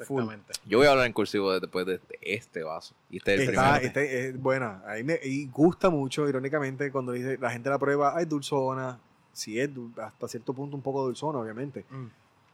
full. 0.05 0.21
Exactamente. 0.23 0.53
Yo 0.65 0.79
voy 0.79 0.87
a 0.87 0.91
hablar 0.91 1.05
en 1.05 1.13
cursivo 1.13 1.53
de- 1.53 1.59
después 1.61 1.85
de 1.85 1.95
este, 1.95 2.17
este 2.21 2.63
vaso. 2.63 2.93
Y 3.09 3.17
este 3.17 3.35
es 3.35 3.41
el 3.41 3.49
Está, 3.49 3.61
primero. 3.79 3.87
este 3.87 4.27
es 4.29 4.41
buena. 4.41 4.81
Ahí 4.85 5.03
me 5.03 5.19
y 5.23 5.45
gusta 5.47 5.89
mucho, 5.89 6.27
irónicamente, 6.27 6.91
cuando 6.91 7.11
dice 7.13 7.37
la 7.39 7.51
gente 7.51 7.69
la 7.69 7.77
prueba, 7.79 8.13
ay, 8.17 8.25
dulzona. 8.25 8.99
Sí, 9.31 9.59
es 9.59 9.69
hasta 9.97 10.27
cierto 10.27 10.53
punto 10.53 10.75
un 10.75 10.81
poco 10.81 11.03
dulzona, 11.03 11.39
obviamente. 11.39 11.85
Mm. 11.89 12.07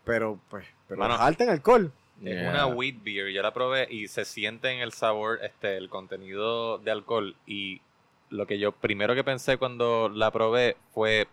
Pero, 0.06 0.40
pues, 0.50 0.66
pero 0.88 1.06
es 1.06 1.20
alta 1.20 1.44
en 1.44 1.50
alcohol. 1.52 1.92
Es 2.24 2.34
Yeah. 2.36 2.50
una 2.50 2.66
wheat 2.68 2.96
beer, 3.04 3.30
yo 3.32 3.42
la 3.42 3.54
probé 3.54 3.88
y 3.90 4.08
se 4.10 4.26
siente 4.26 4.70
en 4.72 4.80
el 4.82 4.92
sabor, 4.92 5.40
este, 5.44 5.78
el 5.78 5.90
contenido 5.90 6.78
de 6.80 6.92
alcohol. 6.92 7.36
Y 7.46 7.82
lo 8.30 8.46
que 8.46 8.60
yo 8.60 8.72
primero 8.74 9.16
que 9.16 9.24
pensé 9.24 9.58
cuando 9.58 10.10
la 10.10 10.30
probé 10.32 10.76
fue, 10.94 11.28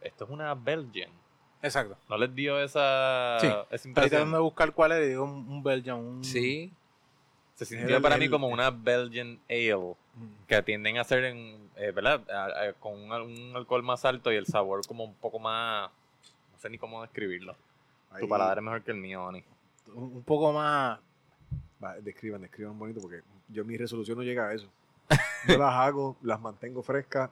esto 0.00 0.24
es 0.24 0.30
una 0.30 0.54
Belgian. 0.54 1.10
Exacto. 1.62 1.96
¿No 2.08 2.16
les 2.18 2.34
dio 2.34 2.58
esa, 2.60 3.38
Sí. 3.40 3.46
esa 3.70 3.88
impresión? 3.88 4.32
de 4.32 4.38
buscar 4.38 4.72
cuál 4.72 4.92
es, 4.92 5.08
digo, 5.08 5.24
un, 5.24 5.62
Belgian, 5.62 5.96
un... 5.98 6.24
Sí. 6.24 6.72
Se 7.54 7.64
sintió 7.64 7.96
el- 7.96 8.02
para 8.02 8.16
mí 8.18 8.24
el- 8.24 8.30
como 8.30 8.48
una 8.48 8.70
Belgian 8.70 9.38
Ale, 9.48 9.94
Mm. 10.14 10.46
que 10.48 10.62
tienden 10.62 10.98
a 10.98 11.04
ser, 11.04 11.24
en, 11.24 11.68
eh, 11.76 11.90
¿verdad? 11.90 12.22
A- 12.30 12.68
a- 12.68 12.72
con 12.74 12.94
un, 13.00 13.12
al- 13.12 13.22
un 13.22 13.52
alcohol 13.54 13.82
más 13.82 14.04
alto 14.04 14.32
y 14.32 14.36
el 14.36 14.46
sabor 14.46 14.86
como 14.86 15.04
un 15.04 15.14
poco 15.14 15.38
más... 15.38 15.90
No 16.52 16.58
sé 16.58 16.70
ni 16.70 16.78
cómo 16.78 17.02
describirlo. 17.02 17.54
Tu 18.20 18.28
paladar 18.28 18.58
es 18.58 18.64
mejor 18.64 18.82
que 18.82 18.90
el 18.92 18.96
mío, 18.98 19.26
Ani. 19.28 19.42
Un 19.92 20.04
un 20.16 20.22
poco 20.22 20.52
más... 20.52 20.98
Va, 21.82 21.94
describan, 22.00 22.40
describan 22.40 22.78
bonito, 22.78 23.00
porque 23.00 23.20
yo 23.48 23.64
mi 23.64 23.76
resolución 23.76 24.16
no 24.16 24.24
llega 24.24 24.48
a 24.48 24.54
eso. 24.54 24.68
Yo 25.48 25.58
las 25.58 25.74
hago, 25.74 26.16
las 26.22 26.40
mantengo 26.40 26.82
frescas 26.82 27.30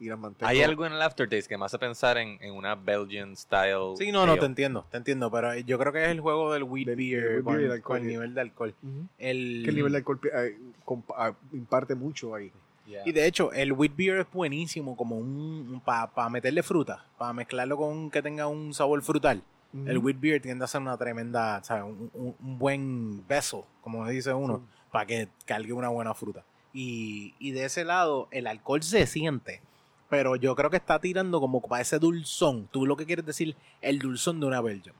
y 0.00 0.08
las 0.08 0.18
mantengo. 0.18 0.48
Hay 0.48 0.62
algo 0.62 0.84
en 0.84 0.92
el 0.94 1.00
aftertaste 1.02 1.48
que 1.48 1.56
me 1.56 1.64
hace 1.64 1.78
pensar 1.78 2.18
en, 2.18 2.36
en 2.42 2.52
una 2.54 2.74
Belgian 2.74 3.36
style. 3.36 3.96
Sí, 3.96 4.10
no, 4.10 4.26
no, 4.26 4.36
te 4.36 4.46
entiendo, 4.46 4.84
te 4.90 4.96
entiendo, 4.96 5.30
pero 5.30 5.56
yo 5.60 5.78
creo 5.78 5.92
que 5.92 6.02
es 6.04 6.10
el 6.10 6.20
juego 6.20 6.52
del 6.52 6.64
wheat 6.64 6.86
Del- 6.88 6.96
beer, 6.96 7.42
con, 7.44 7.56
beer 7.56 7.70
el 7.70 7.82
con 7.82 7.96
alcohol. 7.96 7.98
el 7.98 8.06
nivel 8.08 8.34
de 8.34 8.40
alcohol. 8.40 8.74
El, 9.18 9.62
Que 9.64 9.70
el 9.70 9.76
nivel 9.76 9.92
de 9.92 9.98
alcohol 9.98 10.20
eh, 10.34 10.58
compa- 10.84 11.14
ah, 11.16 11.32
imparte 11.52 11.94
mucho 11.94 12.34
ahí. 12.34 12.50
Yeah. 12.86 13.02
Y 13.06 13.12
de 13.12 13.26
hecho, 13.26 13.52
el 13.52 13.72
wheat 13.72 13.94
beer 13.96 14.18
es 14.18 14.30
buenísimo 14.32 14.96
como 14.96 15.16
un... 15.16 15.80
para 15.84 16.28
meterle 16.28 16.62
fruta, 16.64 17.06
para 17.16 17.32
mezclarlo 17.32 17.76
con 17.76 18.10
que 18.10 18.20
tenga 18.20 18.46
un 18.48 18.74
sabor 18.74 19.00
frutal. 19.02 19.42
El 19.86 19.98
wheat 19.98 20.20
beer 20.20 20.40
tiende 20.40 20.64
a 20.64 20.68
ser 20.68 20.80
una 20.80 20.96
tremenda, 20.96 21.62
¿sabes? 21.64 21.84
Un, 21.84 22.10
un- 22.14 22.36
un 22.38 22.58
buen 22.58 23.26
beso, 23.26 23.66
como 23.80 24.06
dice 24.08 24.32
uno, 24.32 24.66
para 24.92 25.06
que 25.06 25.28
cargue 25.46 25.72
una 25.72 25.88
buena 25.88 26.14
fruta. 26.14 26.44
Y, 26.72 27.34
y 27.38 27.50
de 27.52 27.64
ese 27.64 27.84
lado, 27.84 28.28
el 28.30 28.46
alcohol 28.46 28.82
se 28.82 29.06
siente, 29.06 29.60
pero 30.08 30.36
yo 30.36 30.54
creo 30.54 30.70
que 30.70 30.76
está 30.76 31.00
tirando 31.00 31.40
como 31.40 31.60
para 31.60 31.82
ese 31.82 31.98
dulzón. 31.98 32.68
Tú 32.70 32.86
lo 32.86 32.96
que 32.96 33.06
quieres 33.06 33.26
decir, 33.26 33.56
el 33.80 33.98
dulzón 33.98 34.38
de 34.40 34.46
una 34.46 34.60
Belgian. 34.60 34.94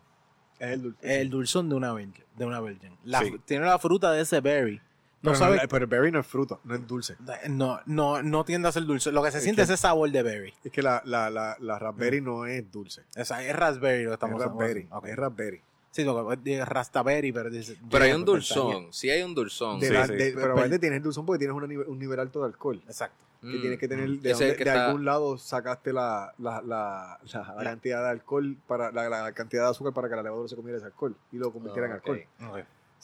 Es 0.58 0.70
el. 0.70 0.94
Es 1.02 1.18
el 1.20 1.30
dulzón 1.30 1.68
de 1.68 1.74
una 1.74 1.92
virgin. 1.92 2.24
De 2.36 2.44
una. 2.46 2.60
La- 3.04 3.20
Sí. 3.20 3.34
Tiene 3.44 3.66
la 3.66 3.78
fruta 3.78 4.12
de 4.12 4.22
ese 4.22 4.40
berry. 4.40 4.80
No 5.24 5.30
pero, 5.32 5.38
sabe, 5.38 5.56
no, 5.56 5.62
pero 5.68 5.84
el 5.84 5.90
berry 5.90 6.12
no 6.12 6.20
es 6.20 6.26
fruta, 6.26 6.58
no 6.64 6.74
es 6.74 6.86
dulce. 6.86 7.16
no, 7.48 7.80
no, 7.86 8.22
no 8.22 8.44
tiende 8.44 8.68
a 8.68 8.72
ser 8.72 8.84
dulce. 8.84 9.10
Lo 9.10 9.22
que 9.22 9.30
se 9.30 9.38
Es 9.38 9.44
siente 9.44 9.60
que- 9.60 9.64
es 9.64 9.70
ese 9.70 9.76
sabor 9.82 10.10
de 10.10 10.22
berry. 10.22 10.54
Es 10.62 10.70
que 10.70 10.82
la, 10.82 11.02
la, 11.04 11.30
la, 11.30 11.56
la 11.60 11.78
raspberry 11.78 12.20
Mm. 12.20 12.24
no 12.24 12.46
es 12.46 12.70
dulce. 12.70 13.02
O 13.18 13.24
sea, 13.24 13.42
es 13.42 13.56
raspberry 13.56 14.04
lo 14.04 14.10
que 14.10 14.14
estamos 14.14 14.40
es 14.40 14.46
raspberry. 14.48 14.86
Ok. 14.90 15.06
Es 15.06 15.16
raspberry. 15.16 15.62
Sí, 15.90 16.02
lo 16.04 16.28
que 16.28 16.36
dice 16.42 16.64
rastaberry, 16.64 17.32
pero 17.32 17.48
dice. 17.50 17.76
Pero 17.90 18.04
hay 18.04 18.12
un 18.12 18.24
dulzón. 18.24 18.92
Sí 18.92 19.10
hay 19.10 19.22
un 19.22 19.34
dulzón. 19.34 19.80
De 19.80 19.86
Sí, 19.88 19.92
la- 19.92 20.06
sí. 20.06 20.12
de- 20.12 20.18
Pe- 20.18 20.32
pero 20.34 20.54
pe- 20.54 20.60
aparte 20.60 20.78
tienes 20.78 20.96
el 20.98 21.02
dulzón 21.04 21.24
porque 21.24 21.38
tienes 21.38 21.56
una 21.56 21.66
un 21.66 21.98
nivel 21.98 22.18
alto 22.20 22.40
de 22.40 22.46
alcohol. 22.46 22.82
Exacto. 22.86 23.16
Que 23.40 23.46
Mm. 23.58 23.60
tienes 23.60 23.78
que 23.78 23.88
tener 23.88 24.08
de, 24.08 24.14
Ese 24.16 24.30
es 24.30 24.38
donde- 24.38 24.56
que 24.56 24.64
de 24.64 24.70
está- 24.70 24.86
algún 24.86 25.04
lado 25.04 25.36
sacaste 25.38 25.92
la, 25.92 26.32
la, 26.38 26.62
la, 26.62 27.18
la- 27.32 27.54
la 27.56 27.62
cantidad 27.62 28.02
de 28.02 28.08
alcohol 28.10 28.56
para 28.66 28.90
la, 28.90 29.08
la 29.08 29.32
cantidad 29.32 29.64
de 29.64 29.70
azúcar 29.70 29.92
para 29.92 30.08
que 30.08 30.16
la 30.16 30.22
levadura 30.22 30.48
se 30.48 30.56
comiera 30.56 30.78
ese 30.78 30.86
alcohol 30.86 31.14
y 31.30 31.36
lo 31.36 31.52
convirtiera 31.52 31.86
en 31.86 31.92
alcohol. 31.94 32.24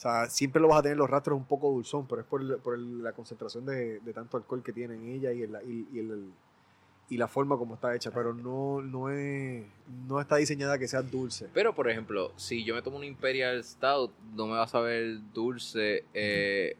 Sea, 0.01 0.27
siempre 0.29 0.61
lo 0.61 0.67
vas 0.69 0.79
a 0.79 0.83
tener 0.83 0.97
los 0.97 1.09
rastros 1.09 1.37
un 1.37 1.45
poco 1.45 1.69
dulzón, 1.71 2.07
pero 2.07 2.21
es 2.21 2.27
por, 2.27 2.41
el- 2.41 2.57
por 2.57 2.73
el- 2.75 3.03
la 3.03 3.11
concentración 3.13 3.65
de, 3.65 3.99
de 3.99 4.13
tanto 4.13 4.37
alcohol 4.37 4.63
que 4.63 4.73
tiene 4.73 4.95
en 4.95 5.07
ella 5.09 5.31
y, 5.31 5.43
el, 5.43 5.55
y, 5.67 5.87
y 5.95 5.99
el- 5.99 6.31
y 7.09 7.17
la 7.17 7.27
forma 7.27 7.57
como 7.57 7.73
está 7.75 7.93
hecha, 7.93 8.09
pero 8.09 8.33
no, 8.33 8.81
no, 8.81 9.09
es, 9.09 9.65
no 10.07 10.21
está 10.21 10.37
diseñada 10.37 10.79
que 10.79 10.87
sea 10.87 11.01
dulce. 11.01 11.49
Pero, 11.53 11.75
por 11.75 11.89
ejemplo, 11.89 12.31
si 12.37 12.63
yo 12.63 12.73
me 12.73 12.81
tomo 12.81 12.97
un 12.97 13.03
Imperial 13.03 13.61
Stout, 13.63 14.11
no 14.33 14.47
me 14.47 14.53
va 14.53 14.63
a 14.63 14.67
saber 14.67 15.19
dulce 15.33 16.05
eh, 16.13 16.77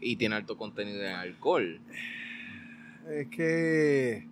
y 0.00 0.16
tiene 0.16 0.36
alto 0.36 0.56
contenido 0.56 1.02
en 1.02 1.12
alcohol. 1.12 1.80
Es 3.10 3.28
que 3.28 4.26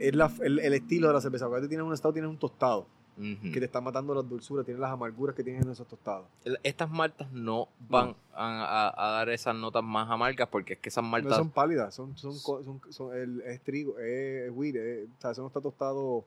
es 0.00 0.14
la- 0.16 0.32
el, 0.42 0.58
el 0.58 0.74
estilo 0.74 1.06
de 1.08 1.14
la 1.14 1.20
cerveza. 1.20 1.46
Cuando 1.48 1.68
tienes 1.68 1.86
un 1.86 1.96
stout, 1.96 2.12
tienes 2.14 2.30
un 2.30 2.38
tostado 2.38 2.88
Que 3.16 3.60
te 3.60 3.64
está 3.66 3.80
matando 3.80 4.12
las 4.14 4.28
dulzuras, 4.28 4.64
tienes 4.64 4.80
las 4.80 4.90
amarguras 4.90 5.36
que 5.36 5.44
tienen 5.44 5.62
en 5.62 5.70
esos 5.70 5.86
tostados. 5.86 6.26
Estas 6.64 6.90
maltas 6.90 7.30
no 7.32 7.68
van 7.88 8.16
a, 8.32 8.64
a- 8.88 9.06
a 9.06 9.10
dar 9.18 9.28
esas 9.28 9.54
notas 9.54 9.84
más 9.84 10.10
amargas 10.10 10.48
porque 10.48 10.72
es 10.74 10.78
que 10.80 10.88
esas 10.88 11.04
No 11.04 11.10
maltas... 11.10 11.36
son 11.36 11.50
pálidas, 11.50 11.94
son, 11.94 12.16
son, 12.16 12.34
son, 12.34 12.80
son- 12.90 13.14
el, 13.16 13.40
es 13.42 13.60
trigo, 13.62 13.98
es, 14.00 14.48
es 14.48 14.52
wheat, 14.52 14.74
es- 14.76 15.08
o 15.16 15.20
sea, 15.20 15.30
eso 15.30 15.42
no 15.42 15.46
está 15.46 15.60
tostado, 15.60 16.24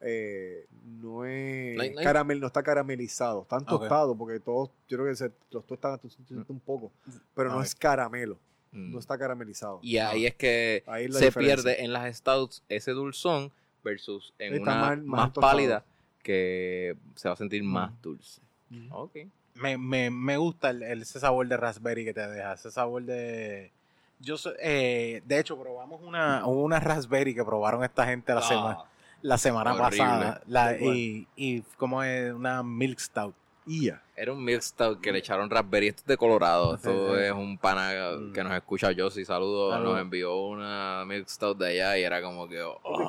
eh, 0.00 0.66
no 1.00 1.24
es 1.24 1.76
No 1.76 1.82
hay- 1.82 1.90
no 1.94 1.98
hay- 2.00 2.04
caramel, 2.04 2.40
no 2.40 2.46
está 2.46 2.62
caramelizado, 2.62 3.42
están 3.42 3.62
Ok. 3.62 3.68
tostados 3.68 4.16
porque 4.16 4.38
todos, 4.38 4.70
yo 4.88 4.98
creo 4.98 5.08
que 5.08 5.16
se, 5.16 5.32
los 5.50 5.64
tostan 5.66 5.98
sientes 6.10 6.48
un 6.50 6.60
poco, 6.60 6.92
pero 7.34 7.50
no 7.50 7.62
es 7.62 7.74
caramelo, 7.74 8.36
Mm. 8.70 8.92
no 8.92 8.98
está 8.98 9.16
caramelizado. 9.16 9.78
Y 9.82 9.96
ahí 9.96 10.26
es 10.26 10.34
que 10.34 10.84
Ahí 10.86 11.06
es 11.06 11.12
la 11.14 11.18
se 11.20 11.24
diferencia. 11.24 11.56
pierde 11.64 11.82
en 11.84 11.92
las 11.94 12.14
stouts 12.18 12.62
ese 12.68 12.90
dulzón 12.92 13.50
versus 13.82 14.34
en 14.38 14.52
Está 14.54 14.62
una 14.62 14.74
más- 14.80 14.98
más, 14.98 15.06
más 15.06 15.32
tostado. 15.32 15.52
pálida 15.52 15.84
que 16.22 16.96
se 17.14 17.28
va 17.28 17.34
a 17.34 17.36
sentir 17.36 17.62
más 17.62 17.90
dulce. 18.02 18.40
Ujú. 18.70 18.94
Ok. 18.94 19.16
Me, 19.54 19.76
me, 19.76 20.10
me 20.10 20.36
gusta 20.36 20.70
el, 20.70 20.82
el- 20.82 21.02
ese 21.02 21.18
sabor 21.20 21.48
de 21.48 21.56
raspberry 21.56 22.04
que 22.04 22.14
te 22.14 22.26
deja. 22.26 22.52
Ese 22.52 22.70
sabor 22.70 23.02
de. 23.02 23.72
Yo 24.20 24.36
so- 24.36 24.52
eh, 24.60 25.22
de 25.26 25.38
hecho, 25.38 25.58
probamos 25.58 26.00
una, 26.02 26.44
una 26.46 26.80
raspberry 26.80 27.34
que 27.34 27.44
probaron 27.44 27.82
esta 27.84 28.04
gente 28.06 28.32
la, 28.34 28.40
Ah, 28.40 28.42
semana, 28.42 28.78
la 29.22 29.38
semana 29.38 29.72
horrible. 29.74 29.98
pasada. 29.98 30.40
La- 30.46 30.76
y, 30.78 31.26
y 31.36 31.62
como 31.76 32.02
es 32.02 32.32
una 32.32 32.62
milk 32.62 32.98
stout. 33.00 33.34
Era 34.16 34.32
un 34.32 34.42
milk 34.44 34.62
stout 34.62 35.00
que 35.00 35.12
le 35.12 35.18
echaron 35.18 35.48
raspberry. 35.50 35.88
Esto 35.88 36.00
es 36.02 36.06
de 36.06 36.16
Colorado. 36.16 36.74
Esto 36.76 36.90
Sí, 37.14 37.18
sí. 37.20 37.24
es 37.26 37.32
un 37.32 37.58
pana 37.58 37.92
Mm. 38.18 38.32
que 38.32 38.42
nos 38.44 38.52
escucha. 38.54 38.92
Yo 38.92 39.10
sí 39.10 39.24
saludo. 39.24 39.70
Saludos. 39.70 39.92
Nos 39.92 40.00
envió 40.02 40.36
una 40.46 41.04
milk 41.06 41.28
stout 41.28 41.58
de 41.58 41.68
allá 41.68 41.98
y 41.98 42.02
era 42.02 42.22
como 42.22 42.48
que. 42.48 42.60
oh, 42.62 43.08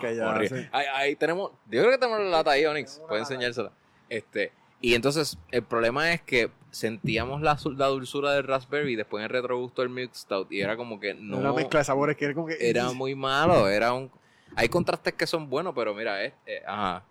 Ahí, 0.71 0.85
ahí 0.93 1.15
tenemos. 1.15 1.51
Yo 1.69 1.81
creo 1.81 1.91
que 1.91 1.97
tenemos 1.97 2.19
la 2.21 2.29
lata 2.29 2.51
ahí, 2.51 2.65
Onyx. 2.65 3.01
Puede 3.07 3.21
enseñársela. 3.21 3.71
Este. 4.09 4.51
Y 4.81 4.93
entonces, 4.95 5.37
el 5.51 5.63
problema 5.63 6.13
es 6.13 6.21
que 6.21 6.51
sentíamos 6.71 7.41
la, 7.41 7.55
dulzura 7.55 8.31
del 8.33 8.43
raspberry 8.45 8.93
y 8.93 8.95
después 8.95 9.19
en 9.21 9.25
el 9.25 9.29
retrogusto 9.31 9.81
del 9.81 9.89
milk 9.89 10.13
stout. 10.13 10.51
Y 10.51 10.61
era 10.61 10.77
como 10.77 10.99
que 10.99 11.13
no. 11.13 11.37
Una 11.37 11.51
mezcla 11.53 11.79
de 11.79 11.83
sabores 11.83 12.15
que 12.15 12.25
era 12.25 12.33
como 12.33 12.47
que... 12.47 12.57
Era 12.59 12.91
muy 12.93 13.13
malo. 13.15 13.67
Era 13.67 13.93
un. 13.93 14.09
Hay 14.55 14.69
contrastes 14.69 15.13
que 15.13 15.27
son 15.27 15.49
buenos, 15.49 15.73
pero 15.75 15.93
mira, 15.93 16.23
es. 16.23 16.33
eh, 16.45 16.61
ajá. 16.65 17.03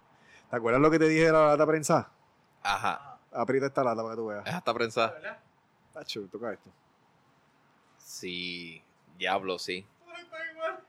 ¿Te 0.50 0.56
acuerdas 0.56 0.80
lo 0.80 0.90
que 0.90 0.98
te 0.98 1.08
dije 1.08 1.26
de 1.26 1.32
la 1.32 1.46
lata 1.48 1.66
prensa? 1.66 2.10
Ajá. 2.62 3.17
Aprieta 3.32 3.66
esta 3.66 3.84
lata 3.84 4.02
para 4.02 4.14
que 4.14 4.20
tú 4.20 4.26
veas. 4.26 4.46
Es 4.46 4.54
hasta 4.54 4.74
prensada. 4.74 5.40
Tacho, 5.92 6.26
toca 6.30 6.52
esto. 6.52 6.70
Sí, 7.98 8.82
diablo, 9.18 9.58
sí. 9.58 9.84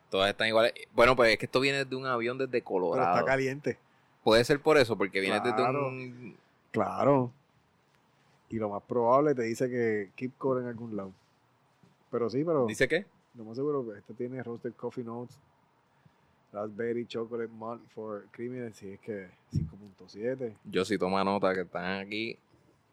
Todas 0.10 0.30
están 0.30 0.48
iguales. 0.48 0.74
Bueno, 0.94 1.16
pues 1.16 1.32
es 1.34 1.38
que 1.38 1.46
esto 1.46 1.60
viene 1.60 1.86
de 1.86 1.96
un 1.96 2.06
avión 2.06 2.38
desde 2.38 2.52
Pero 2.52 2.66
Colorado. 2.66 3.14
está 3.16 3.26
caliente. 3.26 3.78
Puede 4.24 4.44
ser 4.44 4.62
por 4.62 4.78
eso, 4.78 4.98
porque 4.98 5.20
viene 5.20 5.40
desde 5.40 5.62
un... 5.62 6.36
Claro. 6.72 7.32
Y 8.50 8.58
lo 8.58 8.70
más 8.70 8.82
probable 8.84 9.36
te 9.36 9.44
dice 9.44 9.70
que 9.70 10.12
keep 10.16 10.36
core 10.38 10.62
en 10.62 10.68
algún 10.68 10.96
lado. 10.98 11.12
Pero 12.10 12.30
sí, 12.30 12.44
pero 12.44 12.66
¿Dice 12.66 12.88
qué? 12.88 13.06
lo 13.36 13.46
más 13.46 13.56
seguro 13.56 13.86
que 13.86 14.00
este 14.00 14.14
tiene 14.16 14.42
roasted 14.42 14.74
coffee 14.74 15.04
notes, 15.04 15.38
raspberry 16.52 17.06
chocolate 17.06 17.52
malt 17.54 17.82
for 17.90 18.26
creamy, 18.32 18.72
si 18.74 18.90
es 18.94 19.00
que 19.00 19.30
5.7. 19.54 20.56
Yo 20.66 20.84
sí 20.86 20.98
toma 20.98 21.24
nota 21.24 21.54
que 21.54 21.62
están 21.62 22.00
aquí 22.06 22.38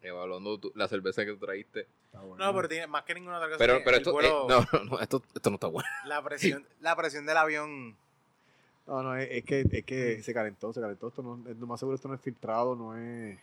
evaluando 0.01 0.57
tu- 0.59 0.71
la 0.75 0.87
cerveza 0.87 1.25
que 1.25 1.33
traíste. 1.35 1.87
Está 2.05 2.19
bueno. 2.21 2.45
No, 2.45 2.53
pero 2.55 2.69
tiene 2.69 2.87
más 2.87 3.03
que 3.03 3.13
ninguna 3.15 3.37
otra 3.37 3.47
cosa. 3.49 3.57
Pero, 3.59 3.77
que 3.79 3.83
pero 3.83 3.97
esto, 3.97 4.13
vuelo- 4.13 4.45
eh, 4.45 4.65
no, 4.73 4.83
no, 4.91 4.99
esto, 4.99 5.21
esto 5.33 5.49
no 5.49 5.55
está 5.55 5.67
bueno. 5.67 5.89
la, 6.05 6.21
presión, 6.23 6.65
la 6.81 6.95
presión 6.95 7.25
del 7.25 7.37
avión. 7.37 7.95
No, 8.85 9.03
no, 9.03 9.15
es, 9.17 9.27
es 9.31 9.43
que, 9.43 9.65
es 9.69 9.83
que 9.83 10.23
se 10.23 10.33
calentó, 10.33 10.71
se 10.71 10.79
calentó. 10.79 11.07
Esto 11.09 11.21
no, 11.23 11.41
es- 11.49 11.57
lo 11.57 11.67
más 11.67 11.79
seguro 11.79 11.95
esto 11.95 12.07
no 12.07 12.13
es 12.13 12.21
filtrado, 12.21 12.75
no 12.75 12.95
es... 12.95 13.37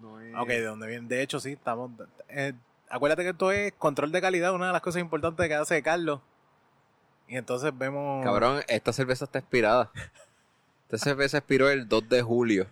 No 0.00 0.20
es... 0.20 0.34
Ok, 0.36 0.48
¿de 0.48 0.62
dónde 0.64 0.86
viene? 0.86 1.08
De 1.08 1.22
hecho, 1.22 1.40
sí, 1.40 1.52
estamos. 1.52 1.90
eh, 2.28 2.52
acuérdate 2.90 3.22
que 3.22 3.30
esto 3.30 3.50
es 3.50 3.72
control 3.72 4.12
de 4.12 4.20
calidad, 4.20 4.54
una 4.54 4.66
de 4.66 4.72
las 4.74 4.82
cosas 4.82 5.00
importantes 5.00 5.48
que 5.48 5.54
hace 5.54 5.82
Carlos. 5.82 6.20
Y 7.28 7.36
entonces 7.36 7.76
vemos. 7.76 8.24
Cabrón, 8.24 8.62
esta 8.68 8.92
cerveza 8.92 9.24
está 9.24 9.38
expirada. 9.38 9.90
Esta 10.84 10.98
cerveza 10.98 11.38
expiró 11.38 11.68
el 11.70 11.88
2 11.88 12.08
de 12.08 12.22
julio 12.22 12.66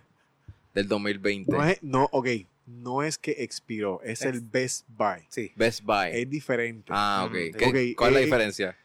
del 0.73 0.87
2020. 0.87 1.51
No 1.51 1.63
es, 1.63 1.83
no, 1.83 2.07
ok, 2.11 2.27
no 2.65 3.03
es 3.03 3.17
que 3.17 3.31
expiró, 3.39 4.01
es 4.03 4.21
el 4.21 4.39
Best 4.41 4.85
Buy. 4.87 5.25
Sí. 5.29 5.51
Best 5.55 5.83
Buy. 5.83 6.09
Es 6.13 6.29
diferente. 6.29 6.91
Ah, 6.95 7.23
ok. 7.27 7.31
Mm, 7.33 7.57
¿Qué- 7.57 7.65
ok, 7.93 7.97
¿Cuál 7.97 8.09
es 8.11 8.13
la 8.13 8.19
eh, 8.21 8.23
diferencia? 8.25 8.77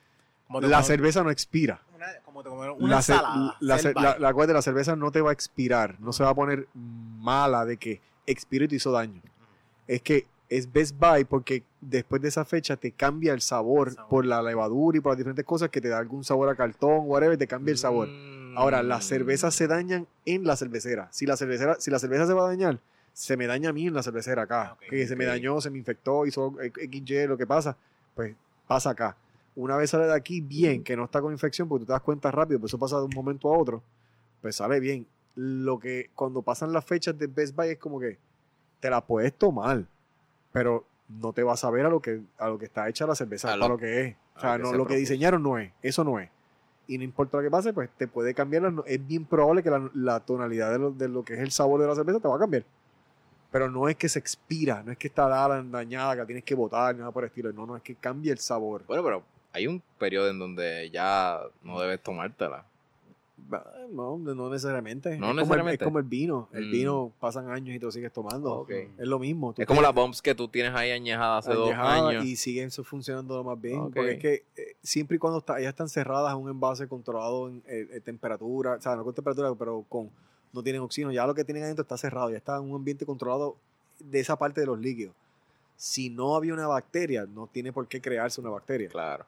La 0.63 0.83
cerveza 0.83 1.23
no 1.23 1.31
expira. 1.31 1.81
una, 1.95 2.07
como 2.25 2.43
te 2.43 2.49
comes 2.49 2.71
una 2.79 2.89
la, 2.91 2.97
ensalada. 2.97 3.57
la, 3.61 3.77
la, 3.77 3.77
Bite. 3.77 4.21
la 4.21 4.35
cual 4.35 4.49
de 4.49 4.55
la 4.55 4.63
cerveza 4.63 4.97
no 4.97 5.13
te 5.13 5.21
va 5.21 5.31
a 5.31 5.33
expirar, 5.33 6.01
no 6.01 6.13
se 6.13 6.25
va 6.25 6.31
a 6.31 6.35
poner 6.35 6.67
mala 6.75 7.65
de 7.65 7.77
que 7.77 8.01
expiró 8.27 8.65
y 8.65 8.69
te 8.69 8.75
hizo 8.77 8.91
daño. 8.91 9.23
Es 9.87 10.03
que 10.03 10.27
es 10.51 10.71
Best 10.71 10.99
Buy 10.99 11.25
porque 11.25 11.63
después 11.81 12.21
de 12.21 12.29
esa 12.29 12.45
fecha 12.45 12.77
te 12.77 12.91
cambia 12.91 13.33
el 13.33 13.41
sabor, 13.41 13.93
Sabor. 13.93 14.09
por 14.11 14.27
la 14.27 14.43
levadura 14.43 14.99
y 14.99 15.01
por 15.01 15.13
las 15.13 15.19
diferentes 15.19 15.45
cosas 15.45 15.71
que 15.71 15.81
te 15.81 15.89
da 15.89 15.99
algún 15.99 16.25
sabor 16.25 16.49
a 16.49 16.57
cartón, 16.57 17.05
whatever, 17.05 17.39
te 17.39 17.47
cambia 17.47 17.73
el 17.73 17.79
sabor. 17.79 18.09
Mm. 18.09 18.59
Ahora, 18.59 18.83
las 18.83 19.05
cervezas 19.05 19.55
se 19.55 19.69
dañan 19.69 20.09
en 20.27 20.45
la 20.45 20.57
cervecera. 20.57 21.09
Si 21.13 21.25
la 21.25 21.37
cervecera, 21.37 21.77
si 21.79 21.91
la 21.93 22.01
cerveza 22.01 22.27
se 22.27 22.35
va 22.35 22.45
a 22.45 22.49
dañar, 22.49 22.81
se 23.13 23.37
me 23.37 23.47
daña 23.47 23.71
a 23.71 23.73
mí 23.73 23.87
en 23.87 23.95
la 23.95 24.03
cervecera 24.03 24.43
acá. 24.43 24.77
Que 24.89 25.07
se 25.07 25.15
me 25.15 25.25
dañó, 25.25 25.61
se 25.61 25.71
me 25.71 25.79
infectó, 25.79 26.27
hizo 26.27 26.57
XY, 26.75 27.29
lo 27.29 27.39
que 27.39 27.47
pasa, 27.47 27.77
pues 28.17 28.35
pasa 28.67 28.91
acá. 28.91 29.17
Una 29.55 29.77
vez 29.77 29.91
sale 29.91 30.07
de 30.07 30.15
aquí 30.15 30.41
bien, 30.41 30.83
que 30.83 30.97
no 30.97 31.05
está 31.05 31.21
con 31.21 31.33
infección, 31.33 31.69
porque 31.69 31.83
tú 31.83 31.87
te 31.87 31.93
das 31.93 32.03
cuenta 32.03 32.31
rápido, 32.33 32.59
pues 32.59 32.71
eso 32.71 32.79
pasa 32.79 32.99
de 32.99 33.05
un 33.05 33.13
momento 33.15 33.53
a 33.55 33.57
otro, 33.57 33.83
pues 34.43 34.57
sale 34.57 34.81
bien. 34.81 35.07
Lo 35.37 35.79
que 35.79 36.11
cuando 36.17 36.43
pasan 36.43 36.73
las 36.73 36.85
fechas 36.85 37.17
de 37.17 37.29
Best 37.29 37.55
Buy 37.55 37.69
es 37.69 37.79
como 37.79 38.01
que 38.01 38.19
te 38.81 38.91
la 38.91 39.01
puedes 39.01 39.33
tomar, 39.35 39.85
pero 40.53 40.85
no 41.09 41.33
te 41.33 41.43
vas 41.43 41.65
a 41.65 41.71
ver 41.71 41.87
a 41.87 41.89
lo 41.89 42.01
que 42.01 42.21
a 42.39 42.49
lo 42.49 42.59
que 42.59 42.67
está 42.67 42.89
hecha 42.89 43.07
la 43.07 43.15
cerveza, 43.15 43.53
A 43.53 43.59
para 43.59 43.69
lo- 43.75 43.79
que 43.79 44.01
es. 44.03 44.17
O 44.37 44.41
sea, 44.41 44.57
lo 44.59 44.65
que 44.65 44.71
no, 44.73 44.77
lo 44.79 44.87
que 44.87 44.95
diseñaron 44.97 45.43
no 45.43 45.59
es, 45.59 45.73
eso 45.83 46.05
no 46.05 46.19
es. 46.21 46.31
Y 46.87 46.99
no 46.99 47.05
importa 47.05 47.37
lo 47.37 47.43
que 47.43 47.51
pase, 47.51 47.73
pues 47.73 47.89
te 47.97 48.09
puede 48.09 48.35
cambiar. 48.35 48.63
la- 48.63 48.83
es 48.87 49.07
bien 49.07 49.25
probable 49.25 49.63
que 49.63 49.71
la, 49.71 49.91
la 49.95 50.21
tonalidad 50.21 50.73
de 50.73 50.79
lo, 50.79 50.91
de 50.93 51.09
lo 51.09 51.25
que 51.25 51.35
es 51.35 51.41
el 51.41 51.51
sabor 51.51 51.81
de 51.81 51.87
la 51.87 51.95
cerveza 51.95 52.21
te 52.21 52.29
va 52.29 52.37
a 52.37 52.39
cambiar. 52.39 52.65
Pero 53.53 53.69
no 53.71 53.89
es 53.89 53.97
que 53.97 54.09
se 54.09 54.19
expira, 54.21 54.83
no 54.85 54.93
es 54.93 54.99
que 54.99 55.09
está 55.09 55.27
dada, 55.29 55.61
dañada, 55.63 56.15
que 56.15 56.21
la 56.21 56.27
tienes 56.27 56.45
que 56.45 56.55
botar, 56.55 56.95
nada 56.95 57.11
por 57.11 57.25
el 57.25 57.29
estilo. 57.29 57.53
No, 57.53 57.67
no, 57.67 57.77
es 57.77 57.83
que 57.83 57.97
cambia 57.97 58.33
el 58.33 58.39
sabor. 58.39 58.85
Bueno, 58.87 59.03
pero 59.03 59.23
hay 59.53 59.67
un 59.67 59.83
periodo 59.99 60.31
en 60.31 60.39
donde 60.39 60.89
ya 60.91 61.41
no 61.63 61.81
debes 61.81 62.01
tomártela. 62.01 62.65
No, 63.91 64.19
no 64.19 64.51
necesariamente. 64.51 65.11
No 65.11 65.15
es 65.15 65.21
Como 65.21 65.31
el, 65.31 65.37
necesariamente. 65.37 65.85
es 65.85 65.87
como 65.87 65.99
el 65.99 66.05
vino. 66.05 66.49
El 66.53 66.67
Mm. 66.69 66.71
vino 66.71 67.13
pasan 67.21 67.51
años 67.51 67.75
y 67.75 67.79
te 67.79 67.85
lo 67.87 67.93
sigues 67.93 68.13
tomando. 68.13 68.67
Es 68.69 69.07
lo 69.09 69.19
mismo. 69.19 69.53
Tú 69.53 69.63
Es 69.63 69.69
como 69.69 69.83
las 69.83 69.95
bombs 69.95 70.23
que 70.23 70.35
tú 70.35 70.49
tienes 70.49 70.75
ahí 70.75 70.91
añejadas 70.91 71.47
hace 71.47 71.57
dos 71.57 71.73
años. 71.75 72.25
y 72.25 72.37
siguen 72.37 72.71
funcionando 72.71 73.37
lo 73.37 73.45
más 73.45 73.61
bien. 73.61 73.91
Porque 73.93 74.13
es 74.13 74.19
que 74.19 74.35
eh, 74.57 74.77
siempre 74.83 75.17
y 75.17 75.19
cuando 75.19 75.39
está, 75.41 75.59
ellas 75.59 75.71
están 75.71 75.89
cerradas 75.89 76.33
en 76.35 76.41
un 76.43 76.51
envase 76.51 76.87
controlado 76.89 77.49
en 77.49 77.63
eh, 77.67 77.89
eh, 77.93 78.01
temperatura, 78.01 78.75
o 78.75 78.81
sea, 78.81 78.97
no 78.97 79.05
con 79.05 79.15
temperatura, 79.15 79.55
pero 79.55 79.85
con 79.89 80.11
no 80.53 80.63
tienen 80.63 80.83
oxígeno. 80.83 81.13
Ya 81.13 81.27
lo 81.27 81.35
que 81.35 81.45
tienen 81.45 81.63
adentro 81.65 81.83
está 81.83 81.97
cerrado, 81.97 82.31
ya 82.31 82.37
está 82.37 82.57
en 82.57 82.63
un 82.65 82.75
ambiente 82.77 83.07
controlado 83.07 83.57
de 83.99 84.21
esa 84.21 84.37
parte 84.37 84.61
de 84.61 84.67
los 84.67 84.79
líquidos. 84.79 85.15
Si 85.77 86.11
no 86.11 86.37
había 86.37 86.53
una 86.53 86.67
bacteria, 86.67 87.25
no 87.27 87.47
tiene 87.47 87.73
por 87.73 87.87
qué 87.89 88.01
crearse 88.01 88.41
una 88.41 88.51
bacteria. 88.51 88.89
Claro. 88.89 89.25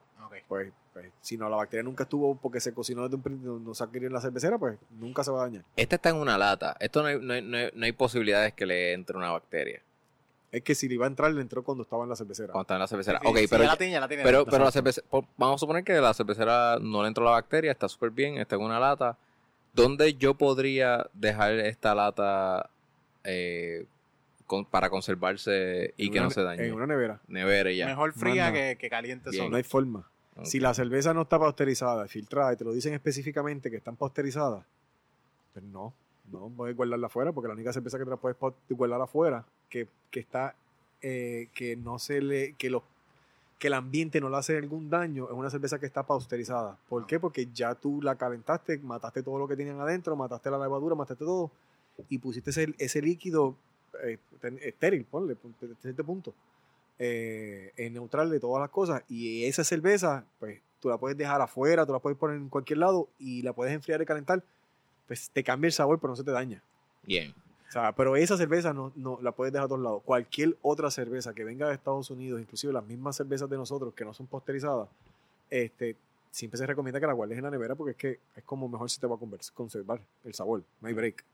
Pues, 0.48 0.72
pues, 0.92 1.06
si 1.20 1.36
no, 1.36 1.48
la 1.48 1.56
bacteria 1.56 1.82
nunca 1.82 2.04
estuvo 2.04 2.34
porque 2.36 2.60
se 2.60 2.74
cocinó 2.74 3.02
desde 3.04 3.16
un 3.16 3.22
principio, 3.22 3.58
no 3.62 3.74
se 3.74 3.84
adquirió 3.84 4.08
en 4.08 4.12
la 4.14 4.20
cervecera, 4.20 4.58
pues 4.58 4.78
nunca 4.90 5.24
se 5.24 5.30
va 5.30 5.40
a 5.42 5.44
dañar. 5.46 5.64
Este 5.76 5.96
está 5.96 6.10
en 6.10 6.16
una 6.16 6.36
lata. 6.36 6.76
Esto 6.80 7.00
no 7.02 7.08
hay, 7.08 7.18
no 7.20 7.32
hay- 7.32 7.42
no 7.42 7.56
hay- 7.56 7.70
no 7.74 7.84
hay 7.84 7.92
posibilidades 7.92 8.52
que 8.52 8.66
le 8.66 8.92
entre 8.92 9.16
una 9.16 9.30
bacteria 9.30 9.80
Es 10.50 10.62
que 10.62 10.74
si 10.74 10.86
le 10.86 10.94
iba 10.94 11.06
a 11.06 11.08
entrar, 11.08 11.32
le 11.32 11.40
entró 11.40 11.62
cuando 11.62 11.82
estaba 11.82 12.02
en 12.02 12.10
la 12.10 12.16
cervecera. 12.16 12.52
cuando 12.52 12.62
está 12.64 12.74
en 12.74 12.80
la 12.80 12.86
cervecera. 12.86 13.18
Sí, 13.22 13.26
ok, 13.26 13.36
sí, 13.38 13.46
pero, 13.48 13.62
ya 13.64 13.68
la 13.70 13.76
tiene, 13.76 13.92
ya 13.94 14.00
la 14.00 14.08
tiene. 14.08 14.22
pero, 14.22 14.44
pero 14.44 14.64
la 14.64 14.70
cervecera, 14.70 15.06
vamos 15.38 15.54
a 15.54 15.58
suponer 15.58 15.82
que 15.82 15.94
la 15.94 16.12
cervecera 16.12 16.78
no 16.78 17.00
le 17.02 17.08
entró 17.08 17.24
la 17.24 17.30
bacteria, 17.30 17.72
está 17.72 17.88
súper 17.88 18.10
bien, 18.10 18.36
está 18.36 18.56
en 18.56 18.62
una 18.62 18.78
lata. 18.78 19.16
¿Dónde 19.72 20.12
yo 20.12 20.34
podría 20.34 21.06
dejar 21.14 21.52
esta 21.54 21.94
lata 21.94 22.68
eh, 23.24 23.86
con- 24.46 24.66
para 24.66 24.90
conservarse 24.90 25.94
y 25.96 26.06
En 26.08 26.12
que 26.12 26.18
una 26.18 26.28
no 26.28 26.30
se 26.34 26.42
dañe? 26.42 26.66
En 26.66 26.74
una 26.74 26.86
nevera. 26.86 27.20
Nevera 27.28 27.70
y 27.70 27.78
ya. 27.78 27.86
Mejor 27.86 28.12
fría 28.12 28.52
que, 28.52 28.76
que 28.78 28.90
caliente 28.90 29.30
Bien. 29.30 29.50
No 29.50 29.56
hay 29.56 29.62
forma. 29.62 30.06
Si 30.44 30.58
la 30.60 30.72
cerveza 30.72 31.12
no 31.12 31.22
está 31.22 31.38
pasteurizada, 31.38 32.08
filtrada, 32.08 32.52
y 32.52 32.56
te 32.56 32.64
lo 32.64 32.72
dicen 32.72 32.94
específicamente 32.94 33.70
que 33.70 33.76
están 33.76 33.96
pasteurizadas, 33.96 34.64
pues 35.52 35.64
no, 35.66 35.92
no 36.32 36.50
puedes 36.56 36.74
guardarla 36.74 37.06
afuera, 37.08 37.32
porque 37.32 37.48
la 37.48 37.54
única 37.54 37.72
cerveza 37.72 37.98
que 37.98 38.04
te 38.04 38.10
la 38.10 38.16
puedes 38.16 38.36
guardar 38.70 39.00
afuera, 39.00 39.44
que, 39.68 39.88
que 40.10 40.20
está, 40.20 40.54
eh, 41.02 41.48
que 41.54 41.76
no 41.76 41.98
se 41.98 42.22
le, 42.22 42.54
que 42.54 42.70
los 42.70 42.82
que 43.58 43.68
el 43.68 43.74
ambiente 43.74 44.20
no 44.20 44.28
le 44.28 44.38
hace 44.38 44.56
algún 44.56 44.90
daño, 44.90 45.26
es 45.26 45.32
una 45.32 45.48
cerveza 45.48 45.78
que 45.78 45.86
está 45.86 46.02
pasteurizada. 46.02 46.76
¿Por 46.88 47.06
qué? 47.06 47.20
Porque 47.20 47.46
ya 47.54 47.76
tú 47.76 48.02
la 48.02 48.16
calentaste, 48.16 48.78
mataste 48.78 49.22
todo 49.22 49.38
lo 49.38 49.46
que 49.46 49.54
tenían 49.54 49.78
adentro, 49.78 50.16
mataste 50.16 50.50
la 50.50 50.58
levadura, 50.58 50.96
mataste 50.96 51.24
todo, 51.24 51.52
y 52.08 52.18
pusiste 52.18 52.50
ese, 52.50 52.74
ese 52.78 53.00
líquido 53.00 53.54
eh, 54.02 54.18
estéril, 54.62 55.04
ponle, 55.04 55.36
este 55.84 56.02
punto 56.02 56.34
eh, 56.98 57.72
es 57.76 57.92
neutral 57.92 58.30
de 58.30 58.40
todas 58.40 58.60
las 58.60 58.70
cosas. 58.70 59.02
Y 59.08 59.44
esa 59.44 59.64
cerveza, 59.64 60.24
pues 60.38 60.60
tú 60.80 60.88
la 60.88 60.98
puedes 60.98 61.16
dejar 61.16 61.40
afuera, 61.40 61.86
tú 61.86 61.92
la 61.92 61.98
puedes 61.98 62.18
poner 62.18 62.36
en 62.36 62.48
cualquier 62.48 62.78
lado 62.78 63.08
y 63.18 63.42
la 63.42 63.52
puedes 63.52 63.74
enfriar 63.74 64.00
y 64.02 64.06
calentar. 64.06 64.42
Pues 65.06 65.30
te 65.30 65.44
cambia 65.44 65.68
el 65.68 65.72
sabor, 65.72 65.98
pero 65.98 66.12
no 66.12 66.16
se 66.16 66.24
te 66.24 66.30
daña. 66.30 66.62
Bien. 67.02 67.34
O 67.68 67.72
sea, 67.72 67.92
pero 67.92 68.16
esa 68.16 68.36
cerveza 68.36 68.74
no, 68.74 68.92
no 68.96 69.18
la 69.22 69.32
puedes 69.32 69.52
dejar 69.52 69.64
a 69.64 69.68
todos 69.68 69.80
lados. 69.80 70.02
Cualquier 70.04 70.56
otra 70.60 70.90
cerveza 70.90 71.32
que 71.32 71.42
venga 71.42 71.68
de 71.68 71.74
Estados 71.74 72.10
Unidos, 72.10 72.40
inclusive 72.40 72.72
las 72.72 72.84
mismas 72.84 73.16
cervezas 73.16 73.48
de 73.48 73.56
nosotros 73.56 73.94
que 73.94 74.04
no 74.04 74.12
son 74.12 74.26
posterizadas, 74.26 74.88
este, 75.48 75.96
siempre 76.30 76.58
se 76.58 76.66
recomienda 76.66 77.00
que 77.00 77.06
la 77.06 77.12
guardes 77.12 77.38
en 77.38 77.44
la 77.44 77.50
nevera 77.50 77.74
porque 77.74 77.92
es 77.92 77.96
que 77.96 78.20
es 78.36 78.44
como 78.44 78.68
mejor 78.68 78.90
se 78.90 79.00
te 79.00 79.06
va 79.06 79.14
a 79.14 79.18
conservar 79.54 80.00
el 80.24 80.34
sabor. 80.34 80.62
No 80.80 80.88
hay 80.88 80.94
break. 80.94 81.24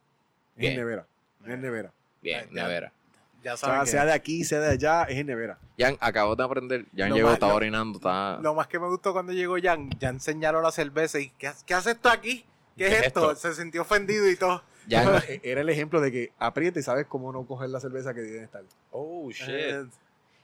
Es 0.56 0.64
en 0.70 0.76
nevera. 0.76 1.06
Es 1.44 1.50
en 1.50 1.60
nevera. 1.60 1.92
Bien, 2.20 2.48
nevera. 2.52 2.92
Ya 3.42 3.54
O 3.54 3.56
saben 3.56 3.76
sea, 3.76 3.84
que 3.84 3.90
sea 3.90 4.04
de 4.04 4.12
aquí, 4.12 4.44
sea 4.44 4.60
de 4.60 4.70
allá, 4.70 5.04
es 5.04 5.16
en 5.16 5.26
nevera. 5.26 5.58
Jan, 5.78 5.96
acabo 6.00 6.34
de 6.34 6.44
aprender. 6.44 6.86
Jan 6.96 7.12
llegó, 7.12 7.32
estaba 7.32 7.54
orinando, 7.54 7.98
está... 7.98 8.38
lo 8.40 8.54
más 8.54 8.66
que 8.66 8.78
me 8.78 8.88
gustó 8.88 9.12
cuando 9.12 9.32
llegó 9.32 9.56
Jan, 9.62 9.90
Jan 10.00 10.20
señaló 10.20 10.60
la 10.60 10.72
cerveza 10.72 11.20
y 11.20 11.30
¿qué, 11.30 11.50
qué 11.64 11.74
hace 11.74 11.92
esto 11.92 12.08
aquí? 12.08 12.44
¿Qué, 12.76 12.86
es 12.88 13.06
esto? 13.06 13.34
Se 13.36 13.54
sintió 13.54 13.82
ofendido 13.82 14.28
y 14.28 14.36
todo. 14.36 14.62
Jan, 14.90 15.22
Era 15.42 15.60
el 15.60 15.68
ejemplo 15.68 16.00
de 16.00 16.10
que 16.10 16.32
aprieta 16.38 16.80
y 16.80 16.82
sabes 16.82 17.06
cómo 17.06 17.32
no 17.32 17.46
coger 17.46 17.70
la 17.70 17.80
cerveza 17.80 18.14
que 18.14 18.20
debe 18.20 18.42
estar. 18.42 18.62
Oh, 18.90 19.30
shit. 19.30 19.48
Eh, 19.48 19.86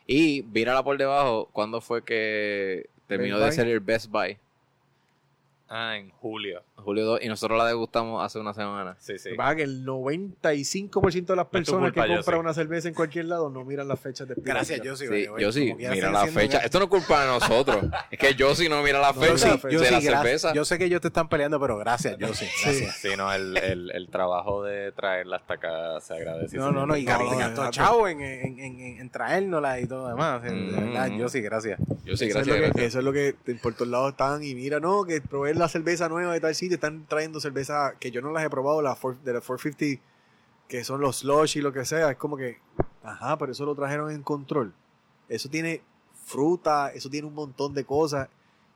y 0.06 0.42
mírala 0.52 0.82
por 0.82 0.98
debajo, 0.98 1.48
¿cuándo 1.52 1.80
fue 1.80 2.04
que 2.04 2.88
terminó 3.06 3.38
Best 3.38 3.42
de 3.42 3.46
Buy. 3.46 3.56
ser 3.56 3.68
el 3.68 3.80
Best 3.80 4.10
Buy? 4.10 4.38
Ah, 5.68 5.96
en 5.96 6.10
julio. 6.10 6.62
Julio 6.76 7.04
2, 7.06 7.20
y 7.22 7.28
nosotros 7.28 7.56
la 7.56 7.66
degustamos 7.66 8.22
hace 8.22 8.38
una 8.38 8.52
semana. 8.52 8.96
Sí, 8.98 9.18
sí. 9.18 9.30
Lo 9.30 9.34
que 9.34 9.36
pasa 9.38 9.50
es 9.52 9.56
que 9.56 9.62
el 9.62 9.86
95% 9.86 11.26
de 11.26 11.36
las 11.36 11.46
personas 11.46 11.92
culpa, 11.92 12.06
que 12.06 12.14
compran 12.14 12.36
sí. 12.36 12.40
una 12.40 12.54
cerveza 12.54 12.88
en 12.88 12.94
cualquier 12.94 13.24
lado 13.26 13.48
no 13.50 13.64
miran 13.64 13.88
las 13.88 13.98
fechas 13.98 14.28
de 14.28 14.34
Gracias, 14.36 14.78
expiración. 14.80 15.08
yo 15.10 15.16
sí. 15.16 15.24
Sí, 15.24 15.42
yo 15.42 15.52
sí, 15.52 15.74
mira 15.74 16.10
la 16.10 16.26
fecha. 16.26 16.60
que- 16.60 16.66
Esto 16.66 16.78
no 16.78 16.84
es 16.84 16.90
culpa 16.90 17.22
de 17.22 17.26
nosotros. 17.28 17.84
es 18.10 18.18
que 18.18 18.34
yo 18.34 18.54
sí 18.54 18.68
no 18.68 18.82
mira 18.82 19.00
la 19.00 19.12
No, 19.12 19.20
fecha 19.20 19.32
yo 19.54 19.58
sí, 19.58 19.66
de 19.68 19.72
yo 19.72 19.80
la 19.80 19.86
sí, 19.86 19.92
gracias. 19.92 20.14
cerveza. 20.22 20.52
Yo 20.54 20.64
sé 20.64 20.78
que 20.78 20.84
ellos 20.84 21.00
te 21.00 21.08
están 21.08 21.28
peleando, 21.28 21.58
pero 21.58 21.78
gracias, 21.78 22.18
yo 22.18 22.34
sí. 22.34 22.46
Gracias. 22.62 22.96
Sí, 22.96 23.08
no, 23.16 23.32
el, 23.32 23.56
el, 23.56 23.90
el 23.92 24.08
trabajo 24.08 24.62
de 24.62 24.92
traerla 24.92 25.36
hasta 25.36 25.54
acá 25.54 26.00
se 26.00 26.14
agradece. 26.14 26.56
No, 26.58 26.72
no, 26.72 26.86
no, 26.86 26.96
y 26.96 27.04
gastó 27.04 27.64
no. 27.64 27.70
chavo 27.70 28.06
en, 28.08 28.20
en, 28.20 28.58
en, 28.58 28.80
en, 28.80 29.00
en 29.00 29.10
traérnosla 29.10 29.80
y 29.80 29.86
todo 29.86 30.02
lo 30.02 30.08
demás. 30.10 30.42
De 30.42 30.50
Mm. 30.54 31.28
sí, 31.28 31.40
gracias. 31.40 31.78
Yo 32.04 32.16
sí, 32.16 32.26
eso, 32.26 32.40
es 32.40 32.46
gracias. 32.46 32.56
gracias. 32.58 32.86
eso 32.86 32.98
es 32.98 33.04
lo 33.04 33.12
que 33.12 33.34
por 33.62 33.74
todos 33.74 33.88
lados 33.88 34.10
están 34.10 34.42
y 34.42 34.54
mira, 34.54 34.78
no, 34.80 35.04
que 35.04 35.20
la 35.58 35.68
cerveza 35.68 36.08
nueva 36.08 36.32
de 36.32 36.40
tal 36.40 36.54
sitio, 36.54 36.74
están 36.76 37.06
trayendo 37.06 37.40
cerveza 37.40 37.94
que 37.98 38.10
yo 38.10 38.20
no 38.20 38.30
las 38.32 38.44
he 38.44 38.50
probado, 38.50 38.82
la 38.82 38.94
four- 38.96 39.18
de 39.22 39.32
la 39.32 39.40
450, 39.40 40.02
que 40.68 40.84
son 40.84 41.00
los 41.00 41.18
slush 41.18 41.58
y 41.58 41.60
lo 41.60 41.72
que 41.72 41.84
sea, 41.84 42.10
es 42.10 42.16
como 42.16 42.36
que, 42.36 42.58
ajá, 43.02 43.36
pero 43.38 43.52
eso 43.52 43.64
lo 43.66 43.74
trajeron 43.74 44.10
en 44.10 44.22
control. 44.22 44.72
Eso 45.28 45.48
tiene 45.48 45.82
fruta, 46.24 46.90
eso 46.92 47.10
tiene 47.10 47.26
un 47.28 47.34
montón 47.34 47.74
de 47.74 47.84
cosas 47.84 48.28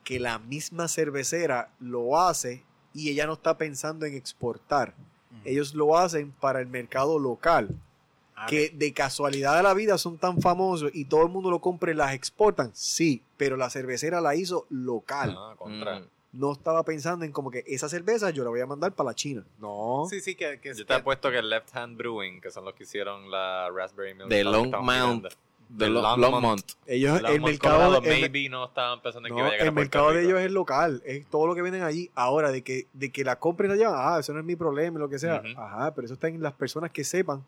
que 0.04 0.18
la 0.20 0.38
misma 0.38 0.88
cervecera 0.88 1.70
lo 1.80 2.18
hace 2.20 2.62
y 2.94 3.10
ella 3.10 3.26
no 3.26 3.34
está 3.34 3.56
pensando 3.58 4.06
en 4.06 4.14
exportar. 4.14 4.94
Ellos 5.44 5.74
lo 5.74 5.96
hacen 5.96 6.32
para 6.32 6.60
el 6.60 6.66
mercado 6.66 7.18
local. 7.18 7.68
Ah, 8.40 8.46
que 8.46 8.70
de 8.70 8.92
casualidad 8.92 9.56
de 9.56 9.62
la 9.64 9.74
vida 9.74 9.98
son 9.98 10.16
tan 10.16 10.40
famosos 10.40 10.90
y 10.94 11.06
todo 11.06 11.22
el 11.24 11.28
mundo 11.28 11.50
lo 11.50 11.60
compra 11.60 11.90
y 11.90 11.94
las 11.94 12.12
exportan, 12.14 12.70
sí, 12.72 13.22
pero 13.36 13.56
la 13.56 13.68
cervecera 13.68 14.20
la 14.20 14.36
hizo 14.36 14.66
local. 14.70 15.34
Ah, 15.36 15.54
contra. 15.58 16.00
Mm. 16.00 16.04
No 16.32 16.52
estaba 16.52 16.82
pensando 16.84 17.24
en 17.24 17.32
como 17.32 17.50
que 17.50 17.64
esa 17.66 17.88
cerveza 17.88 18.30
yo 18.30 18.44
la 18.44 18.50
voy 18.50 18.60
a 18.60 18.66
mandar 18.66 18.92
para 18.92 19.08
la 19.10 19.14
China. 19.14 19.44
No. 19.58 20.06
Sí, 20.10 20.20
sí, 20.20 20.34
que, 20.34 20.60
que 20.60 20.74
Yo 20.74 20.84
te 20.84 20.92
apuesto 20.94 21.30
que 21.30 21.40
Left 21.40 21.74
Hand 21.74 21.96
Brewing, 21.96 22.40
que 22.40 22.50
son 22.50 22.64
los 22.66 22.74
que 22.74 22.82
hicieron 22.84 23.30
la 23.30 23.70
Raspberry 23.74 24.14
Milk. 24.14 24.28
De 24.28 24.40
Stout 24.42 24.52
que 24.52 24.56
Long 24.58 24.64
estamos 24.66 24.86
Mount. 24.86 25.22
pidiendo. 25.24 25.28
De 25.70 25.84
De 25.84 25.90
Lo- 25.90 26.00
Longmont. 26.00 26.32
Longmont. 26.32 26.64
Ellos, 26.86 27.16
el 27.18 27.22
Longmont, 27.24 27.44
mercado, 27.44 27.76
Colorado, 27.78 28.04
el- 28.10 28.20
maybe 28.30 28.48
no 28.48 28.64
estaban 28.66 29.02
pensando 29.02 29.28
en 29.28 29.34
que 29.34 29.38
iba 29.40 29.48
a 29.48 29.50
llegar 29.52 29.62
el 29.66 29.68
a 29.68 29.72
mercado 29.72 30.12
de 30.12 30.24
ellos 30.24 30.40
es 30.40 30.50
local, 30.50 31.02
es 31.04 31.26
todo 31.26 31.46
lo 31.46 31.54
que 31.54 31.60
venden 31.62 31.82
allí. 31.82 32.10
Ahora, 32.14 32.50
de 32.50 32.62
que, 32.62 32.86
de 32.94 33.10
que 33.12 33.22
la 33.24 33.36
compren 33.38 33.70
allá, 33.70 33.88
ah, 33.92 34.18
eso 34.20 34.32
no 34.32 34.40
es 34.40 34.46
mi 34.46 34.56
problema, 34.56 34.98
lo 34.98 35.08
que 35.10 35.18
sea. 35.18 35.42
Ajá, 35.58 35.94
pero 35.94 36.06
eso 36.06 36.14
está 36.14 36.28
en 36.28 36.42
las 36.42 36.54
personas 36.54 36.90
que 36.90 37.04
sepan 37.04 37.44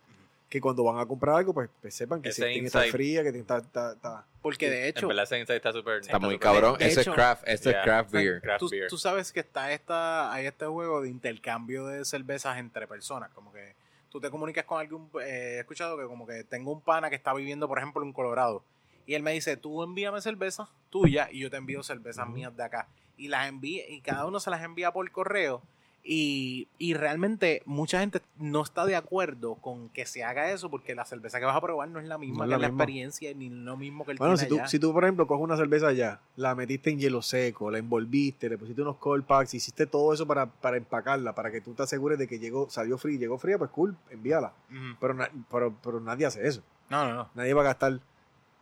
que 0.50 0.60
cuando 0.60 0.84
van 0.84 0.98
a 0.98 1.06
comprar 1.06 1.36
algo, 1.36 1.54
pues, 1.54 1.70
pues 1.80 1.94
sepan 1.94 2.20
que 2.20 2.28
Ese 2.30 2.42
si 2.42 2.48
tiene 2.48 2.60
que 2.60 2.66
estar 2.66 2.82
insight. 2.84 2.92
fría, 2.92 3.22
que 3.22 3.30
tiene 3.32 3.46
que 3.46 3.54
estar... 3.54 3.62
estar- 3.62 3.94
estar- 3.96 4.24
Porque 4.42 4.68
de 4.68 4.88
hecho, 4.88 5.02
En 5.06 5.08
verdad 5.08 5.22
ese 5.24 5.38
insight 5.38 5.56
está 5.58 5.72
súper... 5.72 6.00
Está 6.00 6.18
muy 6.18 6.34
súper 6.34 6.40
cabrón. 6.40 6.76
Ese 6.80 7.00
es 7.02 7.08
craft, 7.08 7.44
ese 7.46 7.70
es 7.70 7.74
Yeah. 7.76 7.82
craft 7.84 8.10
beer. 8.10 8.40
Craft 8.42 8.58
tú, 8.60 8.68
beer. 8.68 8.88
tú 8.88 8.98
sabes 8.98 9.32
que 9.32 9.40
está 9.40 9.72
esta, 9.72 10.32
hay 10.32 10.46
este 10.46 10.66
juego 10.66 11.00
de 11.02 11.08
intercambio 11.08 11.86
de 11.86 12.04
cervezas 12.04 12.58
entre 12.58 12.86
personas. 12.88 13.30
Como 13.30 13.52
que 13.52 13.74
tú 14.10 14.20
te 14.20 14.28
comunicas 14.28 14.64
con 14.64 14.80
algún. 14.80 15.08
eh, 15.22 15.54
he 15.56 15.60
escuchado 15.60 15.96
que, 15.96 16.04
como 16.06 16.26
que 16.26 16.42
tengo 16.42 16.72
un 16.72 16.80
pana 16.80 17.08
que 17.10 17.16
está 17.16 17.32
viviendo, 17.32 17.68
por 17.68 17.78
ejemplo, 17.78 18.02
en 18.02 18.12
Colorado. 18.12 18.64
Y 19.06 19.14
él 19.14 19.22
me 19.22 19.30
dice: 19.32 19.56
Tú 19.56 19.84
envíame 19.84 20.20
cerveza 20.20 20.68
tuya 20.90 21.28
y 21.30 21.38
yo 21.38 21.50
te 21.50 21.58
envío 21.58 21.84
cervezas 21.84 22.28
mías 22.28 22.56
de 22.56 22.64
acá. 22.64 22.88
Y 23.16 23.28
las 23.28 23.48
envía, 23.48 23.88
y 23.88 24.00
cada 24.00 24.26
uno 24.26 24.40
se 24.40 24.50
las 24.50 24.62
envía 24.64 24.90
por 24.90 25.08
correo. 25.12 25.62
Y, 26.02 26.66
y 26.78 26.94
realmente 26.94 27.62
mucha 27.66 28.00
gente 28.00 28.22
no 28.38 28.62
está 28.62 28.86
de 28.86 28.96
acuerdo 28.96 29.56
con 29.56 29.90
que 29.90 30.06
se 30.06 30.24
haga 30.24 30.50
eso 30.50 30.70
porque 30.70 30.94
la 30.94 31.04
cerveza 31.04 31.38
que 31.38 31.44
vas 31.44 31.54
a 31.54 31.60
probar 31.60 31.88
no 31.90 32.00
es 32.00 32.06
la 32.06 32.16
misma 32.16 32.38
No 32.38 32.44
es 32.44 32.48
que 32.48 32.52
la 32.52 32.58
la 32.58 32.66
experiencia 32.68 33.34
ni 33.34 33.50
lo 33.50 33.76
mismo 33.76 34.06
que 34.06 34.12
el 34.12 34.18
Bueno, 34.18 34.36
si 34.38 34.48
tú, 34.48 34.54
allá. 34.54 34.66
si 34.66 34.78
tú, 34.78 34.92
por 34.94 35.04
ejemplo, 35.04 35.26
coges 35.26 35.44
una 35.44 35.58
cerveza 35.58 35.88
allá, 35.88 36.20
la 36.36 36.54
metiste 36.54 36.88
en 36.90 36.98
hielo 37.00 37.20
seco, 37.20 37.70
la 37.70 37.78
envolviste, 37.78 38.48
le 38.48 38.56
pusiste 38.56 38.80
unos 38.80 38.96
cold 38.96 39.24
packs, 39.24 39.52
hiciste 39.52 39.86
todo 39.86 40.14
eso 40.14 40.26
para, 40.26 40.46
para 40.46 40.78
empacarla, 40.78 41.34
para 41.34 41.50
que 41.50 41.60
tú 41.60 41.74
te 41.74 41.82
asegures 41.82 42.18
de 42.18 42.26
que 42.26 42.38
llegó, 42.38 42.70
salió 42.70 42.96
fría, 42.96 43.18
llegó 43.18 43.36
fría, 43.38 43.58
pues 43.58 43.70
cool, 43.70 43.94
envíala. 44.10 44.52
Pero, 45.00 45.16
pero, 45.50 45.74
pero 45.84 46.00
nadie 46.00 46.24
hace 46.24 46.46
eso. 46.48 46.62
No, 46.88 47.04
no, 47.06 47.14
no. 47.14 47.28
Nadie 47.34 47.52
va 47.52 47.60
a 47.60 47.64
gastar 47.64 48.00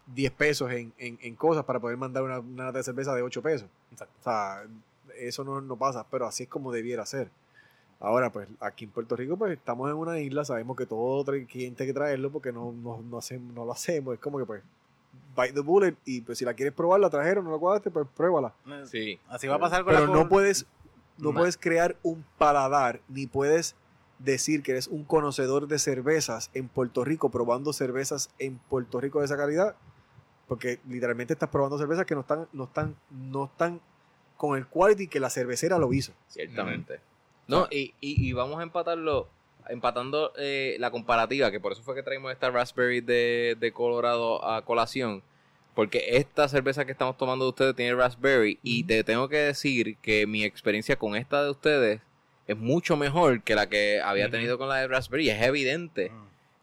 10 0.06 0.32
pesos 0.32 0.70
en, 0.72 0.92
en- 0.98 1.18
en 1.22 1.36
cosas 1.36 1.64
para 1.64 1.78
poder 1.78 1.96
mandar 1.98 2.24
una, 2.24 2.40
una 2.40 2.64
lata 2.64 2.78
de 2.78 2.84
cerveza 2.84 3.14
de 3.14 3.22
8 3.22 3.42
pesos. 3.42 3.68
Exacto. 3.92 4.14
O 4.20 4.22
sea, 4.24 4.62
eso 5.18 5.44
no, 5.44 5.60
no 5.60 5.76
pasa, 5.76 6.06
pero 6.10 6.26
así 6.26 6.44
es 6.44 6.48
como 6.48 6.72
debiera 6.72 7.04
ser. 7.06 7.30
Ahora, 8.00 8.30
pues 8.30 8.48
aquí 8.60 8.84
en 8.84 8.92
Puerto 8.92 9.16
Rico, 9.16 9.36
pues 9.36 9.52
estamos 9.52 9.90
en 9.90 9.96
una 9.96 10.20
isla, 10.20 10.44
sabemos 10.44 10.76
que 10.76 10.86
todo 10.86 11.24
cliente 11.48 11.82
hay 11.82 11.88
que 11.88 11.94
traerlo 11.94 12.30
porque 12.30 12.52
no, 12.52 12.72
no, 12.72 13.02
no, 13.02 13.18
hacemos, 13.18 13.52
no 13.54 13.64
lo 13.64 13.72
hacemos. 13.72 14.14
Es 14.14 14.20
como 14.20 14.38
que, 14.38 14.44
pues, 14.44 14.62
bite 15.36 15.52
the 15.52 15.60
bullet 15.60 15.96
y 16.04 16.20
pues 16.20 16.38
si 16.38 16.44
la 16.44 16.54
quieres 16.54 16.74
probar, 16.74 17.00
la 17.00 17.10
trajeron, 17.10 17.44
no 17.44 17.50
la 17.50 17.58
cuadraste, 17.58 17.90
pues 17.90 18.06
pruébala. 18.16 18.54
Sí. 18.84 19.18
Así 19.28 19.48
va 19.48 19.56
a 19.56 19.58
pasar 19.58 19.84
con 19.84 19.94
Pero 19.94 20.06
la 20.06 20.12
no 20.12 20.28
puedes, 20.28 20.66
no 21.16 21.32
puedes 21.32 21.56
crear 21.56 21.96
un 22.02 22.24
paladar, 22.38 23.00
ni 23.08 23.26
puedes 23.26 23.74
decir 24.20 24.62
que 24.62 24.72
eres 24.72 24.86
un 24.88 25.04
conocedor 25.04 25.66
de 25.66 25.78
cervezas 25.78 26.50
en 26.54 26.68
Puerto 26.68 27.04
Rico, 27.04 27.30
probando 27.30 27.72
cervezas 27.72 28.30
en 28.38 28.58
Puerto 28.58 29.00
Rico 29.00 29.20
de 29.20 29.24
esa 29.24 29.36
calidad, 29.36 29.76
porque 30.46 30.80
literalmente 30.88 31.32
estás 31.32 31.48
probando 31.48 31.78
cervezas 31.78 32.06
que 32.06 32.14
no 32.14 32.22
están, 32.22 32.48
no 32.52 32.64
están, 32.64 32.96
no 33.10 33.44
están 33.46 33.80
con 34.38 34.56
el 34.56 34.66
quality 34.66 35.08
que 35.08 35.20
la 35.20 35.28
cervecera 35.28 35.76
lo 35.76 35.92
hizo. 35.92 36.14
Ciertamente. 36.28 37.00
No, 37.46 37.68
y, 37.70 37.92
y, 38.00 38.26
y 38.26 38.32
vamos 38.32 38.60
a 38.60 38.62
empatarlo, 38.62 39.28
empatando 39.68 40.32
eh, 40.38 40.76
la 40.78 40.90
comparativa, 40.90 41.50
que 41.50 41.60
por 41.60 41.72
eso 41.72 41.82
fue 41.82 41.94
que 41.94 42.02
traímos 42.02 42.32
esta 42.32 42.50
Raspberry 42.50 43.02
de, 43.02 43.56
de 43.58 43.72
Colorado 43.72 44.42
a 44.42 44.64
colación, 44.64 45.22
porque 45.74 46.16
esta 46.16 46.48
cerveza 46.48 46.84
que 46.84 46.92
estamos 46.92 47.16
tomando 47.16 47.44
de 47.44 47.50
ustedes 47.50 47.76
tiene 47.76 47.94
Raspberry, 47.94 48.58
y 48.62 48.84
te 48.84 49.04
tengo 49.04 49.28
que 49.28 49.38
decir 49.38 49.96
que 49.98 50.26
mi 50.26 50.44
experiencia 50.44 50.96
con 50.96 51.16
esta 51.16 51.42
de 51.44 51.50
ustedes 51.50 52.00
es 52.46 52.56
mucho 52.56 52.96
mejor 52.96 53.42
que 53.42 53.54
la 53.54 53.68
que 53.68 54.00
había 54.00 54.30
tenido 54.30 54.56
con 54.56 54.68
la 54.68 54.76
de 54.76 54.88
Raspberry. 54.88 55.28
Es 55.28 55.42
evidente 55.42 56.10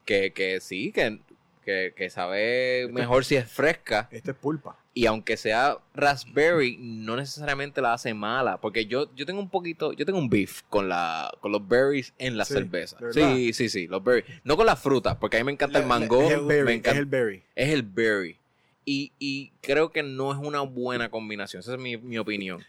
que, 0.06 0.34
que 0.34 0.60
sí, 0.60 0.92
que, 0.92 1.20
que, 1.64 1.94
que 1.96 2.10
sabe 2.10 2.88
mejor 2.92 3.26
si 3.26 3.36
es 3.36 3.52
fresca. 3.52 4.08
Esto 4.12 4.32
es 4.32 4.38
pulpa. 4.38 4.78
Y 4.98 5.08
aunque 5.08 5.36
sea 5.36 5.78
raspberry, 5.94 6.78
no 6.80 7.18
necesariamente 7.18 7.82
la 7.82 7.92
hace 7.94 8.14
mala. 8.14 8.62
Porque 8.62 8.86
yo, 8.86 9.14
yo 9.14 9.26
tengo 9.26 9.42
un 9.42 9.50
poquito, 9.50 9.92
yo 9.92 10.06
tengo 10.06 10.18
un 10.18 10.30
beef 10.30 10.62
con 10.70 10.88
la, 10.88 11.30
con 11.42 11.52
los 11.52 11.68
berries 11.68 12.14
en 12.18 12.38
la 12.38 12.46
Sí, 12.46 12.54
cerveza. 12.54 12.98
Sí, 13.12 13.52
sí, 13.52 13.68
sí, 13.68 13.88
los 13.88 14.02
berries. 14.02 14.26
No 14.46 14.56
con 14.56 14.66
las 14.66 14.82
frutas, 14.82 15.18
porque 15.18 15.36
a 15.36 15.42
mí 15.42 15.44
me 15.44 15.52
encanta 15.52 15.80
el 15.80 15.86
mango. 15.86 16.22
es 16.22 16.32
el 16.32 16.46
berry, 16.46 16.64
me 16.66 16.72
es 16.72 16.78
encanta, 16.80 17.00
el 17.00 17.06
berry. 17.08 17.44
es 17.56 17.70
el 17.74 17.84
berry. 17.84 18.40
Y, 18.86 19.12
y 19.20 19.52
creo 19.62 19.92
que 19.92 20.02
no 20.02 20.32
es 20.32 20.38
una 20.38 20.62
buena 20.62 21.10
combinación. 21.12 21.60
Esa 21.60 21.74
es 21.74 21.80
mi, 21.80 21.98
mi 21.98 22.18
opinión. 22.18 22.64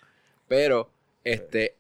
Pero, 0.48 0.90
este, 1.22 1.76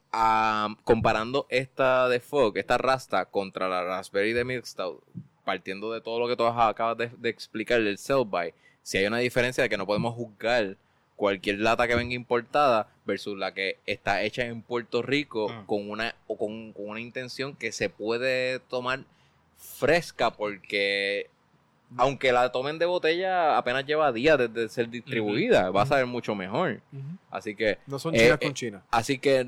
comparando 0.84 1.48
esta 1.50 2.08
de 2.08 2.20
Fog, 2.20 2.56
esta 2.56 2.78
Rasta, 2.78 3.24
contra 3.26 3.68
la 3.68 3.82
Raspberry 3.82 4.32
de 4.32 4.44
Milk 4.44 4.64
Stout, 4.64 5.02
partiendo 5.44 5.92
de 5.92 6.00
todo 6.00 6.20
lo 6.20 6.28
que 6.28 6.36
tú 6.36 6.44
acabas 6.44 6.96
de, 6.98 7.10
de 7.18 7.28
explicar 7.28 7.82
del 7.82 7.98
sell 7.98 8.24
by, 8.24 8.54
si 8.86 8.98
hay 8.98 9.06
una 9.06 9.18
diferencia 9.18 9.64
de 9.64 9.68
que 9.68 9.76
no 9.76 9.84
podemos 9.84 10.14
juzgar 10.14 10.76
cualquier 11.16 11.58
lata 11.58 11.88
que 11.88 11.96
venga 11.96 12.14
importada 12.14 12.86
versus 13.04 13.36
la 13.36 13.52
que 13.52 13.78
está 13.84 14.22
hecha 14.22 14.44
en 14.44 14.62
Puerto 14.62 15.02
Rico 15.02 15.48
Mm. 15.48 15.66
con 15.66 15.90
una 15.90 16.14
o 16.28 16.36
con, 16.38 16.72
con 16.72 16.90
una 16.90 17.00
intención 17.00 17.56
que 17.56 17.72
se 17.72 17.88
puede 17.90 18.60
tomar 18.60 19.00
fresca 19.58 20.30
porque 20.30 21.28
aunque 21.96 22.30
la 22.30 22.52
tomen 22.52 22.78
de 22.78 22.86
botella 22.86 23.56
apenas 23.58 23.84
lleva 23.86 24.12
días 24.12 24.38
desde 24.38 24.68
ser 24.68 24.88
distribuida, 24.88 25.70
va 25.70 25.82
a 25.82 25.86
saber 25.86 26.06
mucho 26.06 26.36
mejor. 26.36 26.80
Así 27.30 27.56
que 27.56 27.78
No 27.88 27.98
son 27.98 28.14
Eh, 28.14 28.18
chinas 28.18 28.38
eh, 28.40 28.44
con 28.44 28.54
China. 28.54 28.82
Así 28.92 29.18
que 29.18 29.44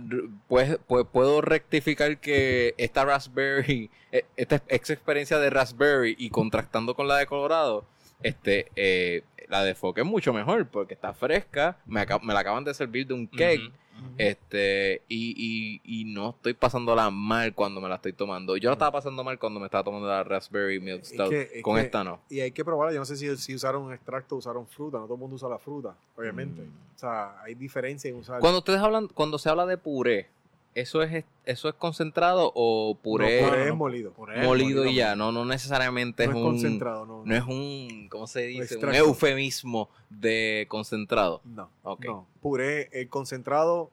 pues, 0.49 0.78
pues 0.89 1.05
puedo 1.12 1.41
rectificar 1.42 2.18
que 2.18 2.75
esta 2.76 3.05
Raspberry, 3.05 3.89
eh, 4.12 4.25
esta 4.36 4.62
ex 4.68 4.91
experiencia 4.91 5.39
de 5.39 5.50
Raspberry 5.50 6.17
y 6.18 6.31
contrastando 6.31 6.94
con 6.97 7.07
la 7.07 7.18
de 7.18 7.26
Colorado, 7.26 7.84
este, 8.22 8.70
eh, 8.76 9.22
la 9.48 9.62
de 9.64 9.74
Foque 9.74 10.02
es 10.02 10.06
mucho 10.06 10.32
mejor 10.32 10.66
porque 10.66 10.94
está 10.94 11.12
fresca, 11.14 11.78
me, 11.86 12.05
me 12.22 12.34
la 12.34 12.40
acaban 12.40 12.64
de 12.64 12.74
servir 12.74 13.06
de 13.06 13.14
un 13.14 13.26
cake, 13.26 13.72
este, 14.16 15.02
y, 15.08 15.80
y, 15.84 16.00
y 16.00 16.05
no 16.05 16.30
estoy 16.30 16.55
pasándola 16.55 17.10
mal 17.10 17.55
cuando 17.55 17.80
me 17.80 17.88
la 17.88 17.97
estoy 17.97 18.12
tomando. 18.12 18.56
Yo 18.56 18.68
la 18.70 18.74
estaba 18.74 18.92
pasando 18.92 19.24
mal 19.24 19.38
cuando 19.38 19.58
me 19.60 19.66
estaba 19.66 19.82
tomando 19.84 20.06
la 20.06 20.22
Raspberry 20.24 20.78
Milk 20.80 21.02
Es 21.02 21.08
Stout, 21.10 21.30
que- 21.30 21.50
es 21.55 21.62
con 21.62 21.76
que- 21.76 21.82
esta 21.82 22.05
no. 22.05 22.20
Y 22.28 22.40
hay 22.40 22.52
que 22.52 22.64
probarla. 22.64 22.92
Yo 22.92 23.00
no 23.00 23.05
sé 23.05 23.16
si, 23.16 23.36
si 23.36 23.55
usaron 23.55 23.92
extracto 23.92 24.34
o 24.34 24.38
usaron 24.38 24.66
fruta. 24.66 24.98
No 24.98 25.05
todo 25.05 25.14
el 25.14 25.20
mundo 25.20 25.36
usa 25.36 25.48
la 25.48 25.58
fruta, 25.58 25.94
obviamente. 26.16 26.62
Mm. 26.62 26.94
O 26.94 26.98
sea, 26.98 27.40
hay 27.42 27.55
diferencia 27.55 28.08
en 28.10 28.16
usar. 28.16 28.40
Cuando 28.40 28.58
ustedes 28.58 28.80
hablan, 28.80 29.08
cuando 29.08 29.38
se 29.38 29.48
habla 29.48 29.66
de 29.66 29.78
puré, 29.78 30.28
¿eso 30.74 31.02
es, 31.02 31.24
eso 31.44 31.68
es 31.68 31.74
concentrado 31.74 32.52
o 32.55 32.97
puré? 33.02 33.42
No, 33.42 33.48
puré 33.48 33.68
es 33.68 33.74
molido. 33.74 34.12
Puré, 34.12 34.42
molido 34.44 34.86
y 34.86 34.94
ya, 34.94 35.16
no, 35.16 35.32
no 35.32 35.44
necesariamente 35.44 36.26
No 36.26 36.32
es 36.32 36.36
es 36.36 36.42
un 36.42 36.48
concentrado, 36.50 37.06
no. 37.06 37.22
no 37.24 37.34
es 37.34 37.42
un 37.44 38.08
¿cómo 38.10 38.26
se 38.26 38.42
dice? 38.42 38.76
Un 38.78 38.94
eufemismo 38.94 39.88
de 40.10 40.66
concentrado. 40.68 41.40
No, 41.44 41.70
Ok. 41.82 42.05
no. 42.05 42.26
Puré, 42.40 42.88
el 42.92 43.08
concentrado 43.08 43.90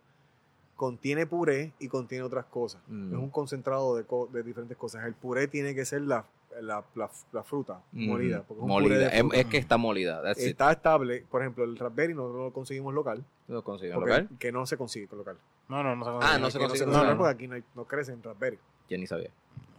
contiene 0.75 1.25
puré 1.25 1.71
y 1.79 1.87
contiene 1.87 2.23
otras 2.23 2.45
cosas. 2.45 2.81
Mm. 2.87 3.13
Es 3.13 3.19
un 3.19 3.29
concentrado 3.29 3.95
de, 3.95 4.03
co- 4.03 4.27
de 4.31 4.43
diferentes 4.43 4.77
cosas. 4.77 5.05
El 5.05 5.13
puré 5.13 5.47
tiene 5.47 5.73
que 5.73 5.85
ser 5.85 6.01
la, 6.01 6.25
la, 6.61 6.83
la- 6.95 7.09
la 7.31 7.43
fruta 7.43 7.81
molida. 7.91 8.43
porque 8.43 8.61
es 8.61 8.67
molida. 8.67 9.07
Es, 9.09 9.45
que 9.47 9.57
está 9.57 9.77
molida. 9.77 10.21
That's 10.21 10.41
it. 10.41 10.47
Está 10.49 10.71
estable. 10.71 11.25
Por 11.29 11.41
ejemplo, 11.41 11.63
el 11.63 11.77
raspberry 11.77 12.13
nosotros 12.13 12.45
lo 12.45 12.53
conseguimos 12.53 12.93
local. 12.93 13.23
Lo 13.47 13.63
porque- 13.63 13.89
local. 13.93 14.29
Que 14.39 14.51
no 14.51 14.65
se 14.65 14.77
consigue 14.77 15.07
con 15.07 15.19
local. 15.19 15.37
No, 15.69 15.83
no, 15.83 15.95
no 15.95 16.03
se 16.21 16.27
Ah, 16.27 16.37
no 16.39 16.49
se 16.51 16.59
consigue 16.59 16.85
no 16.85 16.91
local 16.91 17.03
local. 17.03 17.17
porque 17.17 17.33
aquí 17.33 17.47
no, 17.47 17.55
hay- 17.55 17.63
no 17.75 17.85
crecen 17.85 18.21
raspberry. 18.23 18.59
Yo 18.89 18.97
ni 18.97 19.07
sabía. 19.07 19.29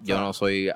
Yo 0.02 0.18
Ah. 0.18 0.20
no 0.20 0.32
soy 0.32 0.70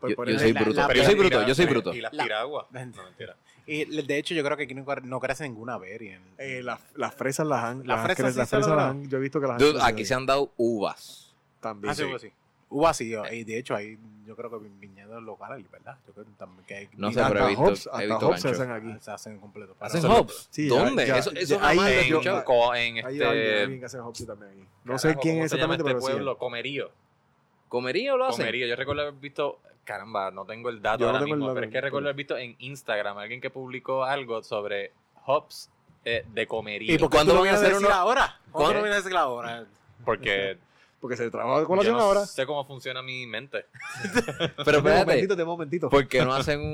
Pues 0.00 0.16
yo, 0.16 0.22
eso- 0.24 0.38
soy 0.40 0.52
la- 0.52 0.60
bruto. 0.62 0.80
la- 0.88 0.94
yo 0.94 1.04
soy 1.04 1.14
bruto, 1.14 1.46
yo 1.46 1.54
soy 1.54 1.66
bruto. 1.66 1.94
Y 1.94 2.00
las 2.00 2.12
La- 2.12 2.22
piraguas. 2.24 2.66
No, 2.72 3.02
mentira. 3.04 3.36
Y 3.66 3.84
de 4.02 4.18
hecho, 4.18 4.34
yo 4.34 4.42
creo 4.42 4.56
que 4.56 4.64
aquí 4.64 4.74
no, 4.74 4.84
no 5.04 5.20
crece 5.20 5.44
ninguna 5.44 5.78
berry. 5.78 6.08
En, 6.08 6.22
Eh, 6.38 6.62
las, 6.62 6.80
las 6.96 7.14
fresas 7.14 7.46
las 7.46 7.62
han. 7.62 7.78
Las 7.86 7.98
las 7.98 8.02
fresas 8.06 8.32
sí 8.32 8.38
las 8.38 8.48
fresas 8.50 8.68
las 8.74 8.78
han. 8.90 9.08
Yo 9.08 9.18
he 9.18 9.20
visto 9.20 9.40
que 9.40 9.46
las 9.46 9.54
han. 9.62 9.72
Dude, 9.72 9.80
aquí 9.82 10.04
se 10.04 10.14
han 10.14 10.26
dado 10.26 10.52
uvas. 10.56 11.34
También. 11.60 11.90
Ah, 11.92 11.94
sí, 11.94 12.04
sí. 12.18 12.32
Uva 12.70 12.94
sí. 12.94 13.14
Uva 13.14 13.24
sí, 13.24 13.30
yo- 13.30 13.34
y 13.34 13.44
de 13.44 13.58
hecho 13.58 13.74
hay, 13.74 13.98
yo 14.26 14.34
creo 14.36 14.50
que 14.50 14.68
viñedos 14.68 15.22
locales, 15.22 15.68
¿verdad? 15.70 15.96
Yo 16.06 16.12
creo 16.14 16.26
también 16.38 16.64
que 16.66 16.74
hay 16.74 16.88
No 16.96 17.10
sé, 17.12 17.20
pero 17.28 17.40
he 17.40 17.42
Hasta 17.42 17.48
visto, 17.48 17.62
hops, 17.64 17.86
he 17.86 17.90
hasta 17.90 17.98
visto 18.06 18.28
hops 18.28 18.40
se 18.42 18.48
hacen 18.48 18.70
aquí. 18.70 18.92
que 18.94 19.00
se 19.00 19.10
hacen 19.10 19.38
completo. 19.40 19.76
¿Hacen 19.80 20.04
hops? 20.06 20.48
Sí, 20.50 20.68
¿Dónde? 20.68 21.06
ya- 21.06 21.18
eso 21.18 21.30
eso 21.34 21.58
ahí 21.60 21.78
he 21.78 22.08
yo- 22.08 22.20
en 22.74 23.04
Hay 23.06 23.14
este. 23.14 23.60
alguien 23.62 23.80
que 23.80 23.86
hace 23.86 23.98
hops 24.00 24.26
también 24.26 24.52
aquí. 24.52 24.64
No 24.84 24.98
sé 24.98 25.16
quién 25.16 25.34
¿cómo 25.36 25.44
es 25.44 25.52
exactamente, 25.52 25.82
este 25.82 25.90
pero 25.94 26.00
sí. 26.00 26.12
pueblo? 26.12 26.38
Comerío. 26.38 26.90
¿Comería 27.68 28.14
o 28.14 28.16
lo 28.16 28.26
hacen? 28.26 28.44
Comerío. 28.44 28.66
Yo 28.66 28.76
recuerdo 28.76 29.02
haber 29.02 29.14
visto. 29.14 29.60
Caramba, 29.84 30.30
no 30.30 30.44
tengo 30.44 30.68
el 30.68 30.80
dato 30.80 31.00
Yo 31.00 31.06
no 31.06 31.12
ahora 31.12 31.24
el 31.24 31.30
mismo, 31.30 31.46
dato, 31.46 31.54
pero 31.54 31.66
es 31.66 31.72
que 31.72 31.80
recuerdo 31.80 32.06
haber 32.08 32.16
visto 32.16 32.36
en 32.36 32.54
Instagram 32.60 33.18
alguien 33.18 33.40
que 33.40 33.50
publicó 33.50 34.04
algo 34.04 34.42
sobre 34.42 34.92
hops 35.26 35.68
eh, 36.04 36.24
de 36.32 36.46
comerío. 36.46 36.94
¿Y 36.94 36.98
por 36.98 37.10
qué 37.10 37.16
¿Cuándo 37.16 37.32
tú 37.32 37.36
lo 37.38 37.40
van 37.44 37.54
a 37.54 37.58
vienes 37.58 37.74
a 37.74 37.76
hacer 37.76 37.92
ahora? 37.92 38.38
¿Cuándo 38.52 38.52
¿Cuándo? 38.52 38.74
lo 38.74 38.82
vienes 38.84 38.98
a 39.00 39.02
decir 39.02 39.16
ahora? 39.16 39.66
Porque 40.04 40.58
Porque 41.00 41.16
se 41.16 41.30
trabaja 41.30 41.56
de 41.60 41.62
yo 41.62 41.66
colación 41.68 41.96
no 41.96 42.02
ahora. 42.02 42.26
sé 42.26 42.44
cómo 42.44 42.64
funciona 42.66 43.02
mi 43.02 43.26
mente. 43.26 43.64
Pero 44.04 44.48
De 44.64 44.76
espérate, 44.78 45.00
momentito, 45.06 45.36
de 45.36 45.44
momentito. 45.44 45.88
¿por 45.88 46.06
qué 46.08 46.22
no 46.24 46.34
hacen 46.34 46.60
un, 46.60 46.66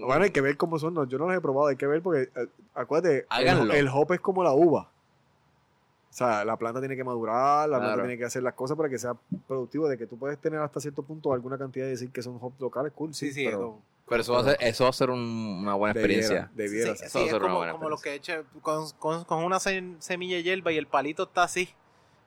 un- 0.00 0.02
Bueno, 0.06 0.24
hay 0.24 0.30
que 0.30 0.40
ver 0.40 0.56
cómo 0.56 0.78
son. 0.78 0.94
no, 0.94 1.04
Yo 1.06 1.18
no 1.18 1.26
los 1.26 1.36
he 1.36 1.40
probado, 1.40 1.66
hay 1.68 1.76
que 1.76 1.86
ver 1.86 2.00
porque, 2.02 2.30
eh, 2.34 2.46
acuérdate, 2.74 3.26
Háganlo. 3.28 3.72
el, 3.74 3.80
el 3.80 3.88
hop 3.88 4.12
es 4.14 4.20
como 4.20 4.42
la 4.42 4.52
uva. 4.52 4.88
O 6.10 6.16
sea, 6.16 6.44
la 6.44 6.56
planta 6.56 6.78
tiene 6.80 6.94
que 6.96 7.02
madurar, 7.04 7.68
la 7.68 7.76
planta 7.78 7.94
Claro. 7.94 8.02
tiene 8.08 8.18
que 8.18 8.24
hacer 8.24 8.42
las 8.42 8.54
cosas 8.54 8.76
para 8.76 8.88
que 8.88 8.98
sea 8.98 9.14
productivo. 9.48 9.88
De 9.88 9.98
que 9.98 10.06
tú 10.06 10.16
puedes 10.16 10.38
tener 10.38 10.60
hasta 10.60 10.80
cierto 10.80 11.02
punto 11.02 11.32
alguna 11.32 11.58
cantidad 11.58 11.86
y 11.86 11.90
decir 11.90 12.10
que 12.10 12.22
son 12.22 12.38
hops 12.40 12.58
locales, 12.60 12.92
cool. 12.94 13.12
Sí, 13.12 13.32
Sí, 13.32 13.44
sí, 13.46 13.50
pero 14.06 14.20
eso 14.22 14.32
va 14.34 14.40
a 14.40 14.44
ser, 14.44 14.56
eso 14.60 14.84
va 14.84 14.90
a 14.90 14.92
ser 14.94 15.10
un- 15.10 15.58
una 15.62 15.74
buena 15.74 15.92
experiencia. 15.92 16.48
Debiera, 16.54 16.92
debiera 16.92 16.92
Sí, 16.92 16.98
ser. 16.98 17.06
Eso 17.08 17.18
sí, 17.18 17.18
va 17.18 17.22
a 17.24 17.26
es 17.26 17.30
ser 17.32 17.40
una 17.40 17.48
como, 17.48 17.58
buena 17.58 17.72
como 17.72 17.88
lo 17.90 17.96
que 17.98 18.14
eche 18.14 18.42
con, 18.62 18.90
con, 18.98 19.24
con 19.24 19.44
una 19.44 19.56
sem- 19.56 19.96
semilla 20.00 20.36
de 20.36 20.42
hierba 20.44 20.72
y 20.72 20.76
el 20.78 20.86
palito 20.86 21.24
está 21.24 21.42
así, 21.42 21.68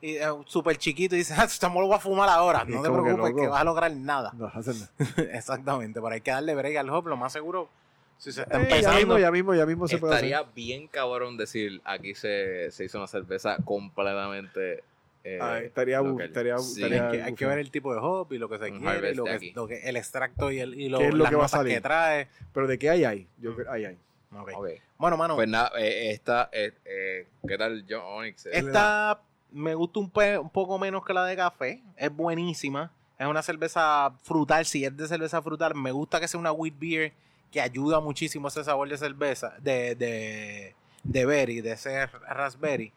y 0.01 0.15
eh, 0.17 0.27
súper 0.45 0.77
chiquito, 0.77 1.15
y 1.15 1.19
dices, 1.19 1.37
ah, 1.37 1.43
estamos 1.45 1.81
lo 1.81 1.87
voy 1.87 1.95
a 1.95 1.99
fumar 1.99 2.29
ahora, 2.29 2.59
no 2.65 2.81
te 2.81 2.87
que, 2.87 2.93
preocupes, 2.93 3.25
que, 3.33 3.41
loco. 3.41 3.49
vas 3.49 3.61
a 3.61 3.63
lograr 3.63 3.91
nada. 3.91 4.31
No, 4.35 4.45
hacen 4.53 4.75
nada. 4.79 4.91
Exactamente, 5.37 5.99
pero 6.01 6.13
hay 6.13 6.21
que 6.21 6.31
darle 6.31 6.53
break 6.55 6.77
al 6.77 6.89
hop, 6.89 7.07
lo 7.07 7.17
más 7.17 7.33
seguro, 7.33 7.69
si 8.17 8.31
se 8.31 8.41
está 8.43 8.57
Eh, 8.57 8.59
ya 8.59 8.75
empezando. 8.75 8.97
mismo, 8.99 9.17
ya 9.19 9.31
mismo, 9.31 9.55
ya 9.55 9.65
mismo 9.65 9.87
se 9.87 9.97
puede 9.97 10.13
Estaría 10.15 10.43
bien 10.43 10.87
cabrón 10.87 11.37
decir, 11.37 11.81
aquí 11.85 12.13
se, 12.15 12.69
se 12.71 12.85
hizo 12.85 12.97
una 12.99 13.07
cerveza 13.07 13.57
completamente... 13.65 14.83
eh, 15.23 15.39
Ah, 15.41 15.59
estaría, 15.59 15.99
estaría, 16.23 16.57
Sí. 16.59 16.81
estaría 16.83 17.05
hay, 17.05 17.11
que, 17.17 17.23
hay 17.23 17.33
que 17.35 17.45
ver 17.45 17.57
el 17.59 17.69
tipo 17.71 17.93
de 17.93 17.99
hop 18.01 18.31
y 18.31 18.37
lo 18.37 18.47
que 18.49 18.57
se 18.59 18.71
Un 18.71 18.79
quiere, 18.79 19.11
y 19.11 19.15
lo 19.15 19.23
que, 19.25 19.51
lo 19.55 19.67
que- 19.67 19.81
el 19.89 19.97
extracto 19.97 20.51
y, 20.51 20.59
el, 20.59 20.73
y 20.79 20.87
lo, 20.89 20.99
¿Qué 20.99 21.07
es 21.07 21.13
lo 21.13 21.23
las 21.23 21.29
que 21.31 21.35
va 21.35 21.45
a 21.45 21.49
salir? 21.49 21.73
que 21.75 21.81
trae. 21.81 22.27
Pero 22.53 22.67
de 22.67 22.79
qué 22.79 22.89
hay 22.89 23.03
ahí? 23.03 23.27
Yo 23.39 23.55
creo 23.55 23.71
ahí 23.71 23.85
hay. 23.85 23.97
Ok. 24.31 24.51
Ok. 24.55 24.67
Bueno, 24.97 25.15
mano, 25.17 25.35
Pues 25.35 25.47
nada, 25.49 25.71
eh, 25.77 26.11
esta, 26.11 26.49
eh, 26.51 26.71
eh, 26.85 27.27
¿qué 27.47 27.57
tal 27.57 27.85
John 27.89 28.01
Onyx? 28.03 28.45
Esta 28.47 29.19
me 29.51 29.75
gusta 29.75 29.99
un, 29.99 30.11
un 30.41 30.49
poco 30.49 30.77
menos 30.77 31.05
que 31.05 31.13
la 31.13 31.25
de 31.25 31.35
café. 31.35 31.83
Es 31.95 32.13
buenísima. 32.15 32.91
Es 33.17 33.27
una 33.27 33.41
cerveza 33.41 34.13
frutal. 34.23 34.65
Si 34.65 34.85
es 34.85 34.95
de 34.95 35.07
cerveza 35.07 35.41
frutal, 35.41 35.75
me 35.75 35.91
gusta 35.91 36.19
que 36.19 36.27
sea 36.27 36.39
una 36.39 36.51
wheat 36.51 36.77
beer 36.77 37.13
que 37.51 37.61
ayuda 37.61 37.99
muchísimo 37.99 38.47
ese 38.49 38.63
sabor 38.63 38.89
de 38.89 38.97
cerveza, 38.97 39.55
de, 39.59 39.95
de, 39.95 40.75
de 41.03 41.25
berry, 41.25 41.61
de 41.61 41.77
ser 41.77 42.11
raspberry. 42.27 42.91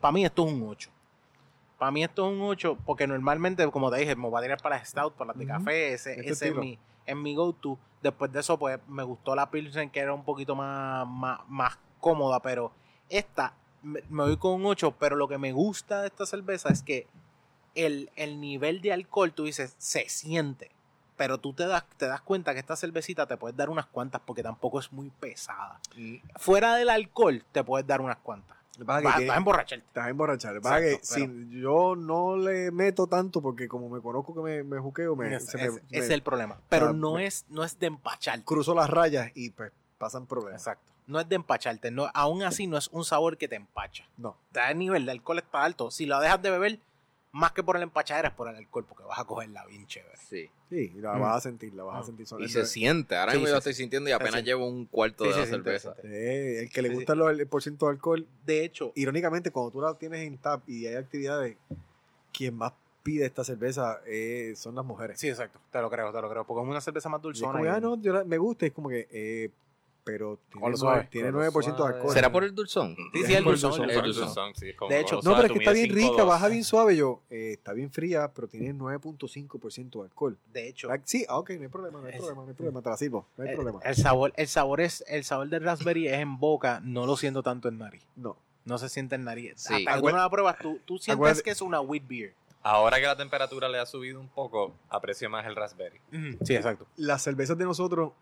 Para 0.00 0.12
mí 0.12 0.24
esto 0.24 0.46
es 0.46 0.52
un 0.52 0.68
8. 0.68 0.90
Para 1.78 1.90
mí 1.90 2.02
esto 2.02 2.26
es 2.26 2.32
un 2.32 2.42
8 2.42 2.78
porque 2.84 3.06
normalmente, 3.06 3.68
como 3.70 3.90
te 3.90 3.98
dije, 3.98 4.16
me 4.16 4.30
va 4.30 4.38
a 4.38 4.42
tirar 4.42 4.60
para 4.62 4.78
las 4.78 4.88
stout, 4.88 5.14
para 5.14 5.28
las 5.28 5.38
de 5.38 5.46
café. 5.46 5.92
Ese, 5.92 6.12
Este 6.12 6.30
ese 6.30 6.48
es 6.48 6.54
mi, 6.54 6.78
es 7.04 7.16
mi 7.16 7.34
go-to. 7.34 7.78
Después 8.02 8.32
de 8.32 8.40
eso, 8.40 8.58
pues 8.58 8.78
me 8.88 9.02
gustó 9.02 9.34
la 9.34 9.50
Pilsen, 9.50 9.90
que 9.90 10.00
era 10.00 10.12
un 10.12 10.24
poquito 10.24 10.54
más, 10.54 11.06
más, 11.06 11.40
más 11.48 11.78
cómoda, 12.00 12.40
pero 12.40 12.72
esta 13.08 13.54
me, 13.82 14.02
me 14.08 14.22
voy 14.24 14.36
con 14.36 14.52
un 14.54 14.66
8, 14.66 14.96
pero 14.98 15.16
lo 15.16 15.28
que 15.28 15.38
me 15.38 15.52
gusta 15.52 16.00
de 16.02 16.08
esta 16.08 16.26
cerveza 16.26 16.68
es 16.70 16.82
que 16.82 17.06
el, 17.74 18.10
el 18.16 18.40
nivel 18.40 18.80
de 18.80 18.92
alcohol, 18.92 19.32
tú 19.32 19.44
dices, 19.44 19.74
se 19.78 20.08
siente. 20.08 20.70
Pero 21.16 21.38
tú 21.38 21.52
te 21.52 21.66
das, 21.66 21.84
te 21.98 22.06
das 22.06 22.20
cuenta 22.22 22.52
que 22.54 22.60
esta 22.60 22.74
cervecita 22.74 23.26
te 23.26 23.36
puedes 23.36 23.56
dar 23.56 23.70
unas 23.70 23.86
cuantas 23.86 24.20
porque 24.24 24.42
tampoco 24.42 24.80
es 24.80 24.92
muy 24.92 25.10
pesada. 25.10 25.78
Fuera 26.36 26.74
del 26.74 26.88
alcohol, 26.90 27.44
te 27.52 27.62
puedes 27.62 27.86
dar 27.86 28.00
unas 28.00 28.16
cuantas. 28.18 28.56
Vas, 28.78 29.04
vas 29.04 29.20
a 29.20 29.36
emborracharte. 29.36 29.86
Te 29.92 30.00
vas 30.00 30.06
a 30.06 30.10
emborrachar. 30.10 30.54
Que 30.80 30.98
si 31.02 31.60
yo 31.60 31.94
no 31.94 32.36
le 32.36 32.70
meto 32.70 33.06
tanto 33.06 33.42
porque 33.42 33.68
como 33.68 33.88
me 33.90 34.00
conozco 34.00 34.34
que 34.34 34.40
me, 34.40 34.62
me 34.64 34.78
juqueo, 34.78 35.14
me, 35.14 35.34
Es, 35.36 35.54
me- 35.54 35.80
es- 35.90 36.10
el 36.10 36.22
problema. 36.22 36.58
Pero 36.70 36.88
Ah, 36.88 36.92
no 36.94 37.18
es, 37.18 37.44
no 37.50 37.62
es 37.62 37.78
de 37.78 37.86
empacharte. 37.88 38.44
cruzo 38.44 38.74
las 38.74 38.88
rayas 38.88 39.30
y 39.34 39.50
pues 39.50 39.70
pasan 39.98 40.26
problemas. 40.26 40.62
Exacto. 40.62 40.90
No 41.06 41.20
es 41.20 41.28
de 41.28 41.36
empacharte. 41.36 41.90
No, 41.90 42.08
aún 42.14 42.42
así 42.42 42.66
no 42.66 42.76
es 42.78 42.88
un 42.88 43.04
sabor 43.04 43.36
que 43.36 43.48
te 43.48 43.56
empacha. 43.56 44.08
No. 44.16 44.36
El 44.68 44.78
nivel 44.78 45.04
de 45.04 45.12
alcohol 45.12 45.38
está 45.38 45.64
alto. 45.64 45.90
Si 45.90 46.06
lo 46.06 46.20
dejas 46.20 46.40
de 46.42 46.50
beber, 46.50 46.78
más 47.32 47.52
que 47.52 47.62
por 47.62 47.76
el 47.76 47.82
empachadera 47.82 48.28
es 48.28 48.34
por 48.34 48.48
el 48.48 48.56
alcohol, 48.56 48.84
porque 48.88 49.04
vas 49.04 49.18
a 49.18 49.24
cogerla 49.24 49.64
bien 49.66 49.86
chévere. 49.86 50.16
Sí. 50.18 50.50
Sí, 50.70 50.92
y 50.94 51.00
la 51.00 51.14
Mm. 51.14 51.20
vas 51.20 51.36
a 51.36 51.40
sentir, 51.40 51.74
la 51.74 51.82
vas 51.82 51.96
a 51.96 52.00
Mm. 52.02 52.16
sentir. 52.16 52.26
Y 52.40 52.48
se 52.48 52.64
siente. 52.66 53.16
Ahora 53.16 53.32
Sí, 53.32 53.38
mismo 53.38 53.46
sí, 53.48 53.50
yo 53.50 53.54
sí. 53.56 53.58
estoy 53.58 53.74
sintiendo 53.74 54.08
y 54.10 54.12
apenas 54.12 54.40
Sí. 54.40 54.46
llevo 54.46 54.66
un 54.68 54.86
cuarto 54.86 55.24
Sí, 55.24 55.30
de 55.30 55.36
la 55.36 55.46
cerveza. 55.46 55.94
Eh, 56.04 56.60
el 56.62 56.70
que 56.70 56.82
le 56.82 56.88
Sí, 56.90 56.94
gusta 56.94 57.14
los- 57.14 57.30
el 57.38 57.46
por 57.46 57.62
ciento 57.62 57.86
de 57.86 57.92
alcohol, 57.92 58.26
De 58.46 58.64
hecho, 58.64 58.92
irónicamente, 58.94 59.50
cuando 59.50 59.70
tú 59.70 59.80
la 59.80 59.94
tienes 59.94 60.20
en 60.26 60.38
tap 60.38 60.66
y 60.68 60.86
hay 60.86 60.94
actividades, 60.96 61.56
quien 62.32 62.54
más 62.56 62.72
pide 63.02 63.26
esta 63.26 63.42
cerveza 63.44 64.00
eh, 64.06 64.54
son 64.56 64.74
las 64.76 64.84
mujeres. 64.84 65.18
sí, 65.18 65.28
exacto. 65.28 65.58
Te 65.70 65.80
lo 65.80 65.90
creo, 65.90 66.12
te 66.12 66.20
lo 66.22 66.30
creo. 66.30 66.44
Porque 66.46 66.62
es 66.62 66.68
una 66.70 66.80
cerveza 66.80 67.08
más 67.08 67.18
Y 67.18 67.20
es 67.20 67.22
dulzona. 67.22 67.52
como, 67.52 67.64
y- 67.64 67.68
ah, 67.68 67.80
no, 67.80 68.00
yo 68.00 68.12
la- 68.12 68.24
me 68.24 68.38
gusta, 68.38 68.66
es 68.66 68.72
como 68.72 68.88
que, 68.88 69.08
eh, 69.10 69.50
pero 70.04 70.38
tiene, 70.50 70.54
lo 70.54 70.60
nueve- 70.60 70.76
suave. 70.76 71.08
tiene 71.10 71.30
Con 71.30 71.40
lo 71.44 71.50
9% 71.52 71.76
de 71.76 71.94
alcohol. 71.94 72.12
¿Será 72.14 72.32
por 72.32 72.44
el 72.44 72.54
dulzón? 72.54 72.96
Sí, 73.12 73.24
sí, 73.24 73.34
el 73.34 73.44
dulzón, 73.44 73.70
dulzón. 73.70 73.90
el 73.90 73.96
El 73.96 74.02
dulzón. 74.04 74.24
dulzón, 74.26 74.54
sí, 74.56 74.74
como 74.74 74.90
De 74.90 75.00
hecho- 75.00 75.20
No, 75.22 75.34
pero 75.36 75.46
es 75.46 75.52
que 75.52 75.58
está 75.58 75.72
bien 75.72 75.90
rica, 75.94 76.08
5'2". 76.08 76.26
baja 76.26 76.48
bien 76.48 76.64
suave. 76.64 76.96
Yo, 76.96 77.20
eh, 77.30 77.52
está 77.52 77.72
bien 77.72 77.90
fría, 77.90 78.32
pero 78.34 78.48
tiene 78.48 78.72
9.5% 78.74 80.00
de 80.00 80.04
alcohol. 80.06 80.38
De 80.52 80.68
hecho, 80.68 80.90
Ah, 80.90 80.98
Sí, 81.04 81.24
ah, 81.28 81.38
ok, 81.38 81.50
no 81.50 81.62
hay 81.62 81.68
problema, 81.68 82.00
no 82.00 82.06
hay 82.06 82.12
Es- 82.14 82.18
problema, 82.18 82.42
no 82.42 82.48
hay 82.48 82.54
problema, 82.54 82.82
te 82.82 82.90
la 82.90 82.96
sirvo, 82.96 83.26
no 83.36 83.44
hay 83.44 83.50
el, 83.50 83.54
problema. 83.56 83.80
el 83.84 83.94
sabor, 83.94 84.32
el 84.36 84.48
sabor 84.48 84.80
es, 84.80 85.04
el 85.08 85.24
sabor 85.24 85.48
del 85.48 85.62
raspberry 85.64 86.08
es 86.08 86.14
en 86.18 86.38
boca, 86.38 86.80
no 86.82 87.06
lo 87.06 87.16
siento 87.16 87.42
tanto 87.42 87.68
en 87.68 87.78
nariz. 87.78 88.06
No, 88.16 88.36
No 88.64 88.78
se 88.78 88.88
siente 88.88 89.16
en 89.16 89.24
nariz. 89.24 89.54
Sí. 89.56 89.74
Hasta 89.88 90.00
no 90.00 90.16
la 90.16 90.30
pruebas, 90.30 90.56
tú, 90.60 90.78
tú 90.84 90.96
sientes 90.96 91.16
Acuérdate- 91.16 91.42
que 91.42 91.50
es 91.50 91.60
una 91.62 91.80
wheat 91.80 92.06
beer. 92.06 92.34
Ahora 92.62 92.98
que 93.00 93.06
la 93.06 93.16
temperatura 93.16 93.68
le 93.68 93.80
ha 93.80 93.86
subido 93.86 94.20
un 94.20 94.28
poco, 94.28 94.72
aprecio 94.88 95.28
más 95.28 95.44
el 95.46 95.56
raspberry. 95.56 96.00
Sí, 96.44 96.54
exacto. 96.54 96.86
las 96.96 97.22
cervezas 97.22 97.58
de 97.58 97.64
nosotros 97.64 98.12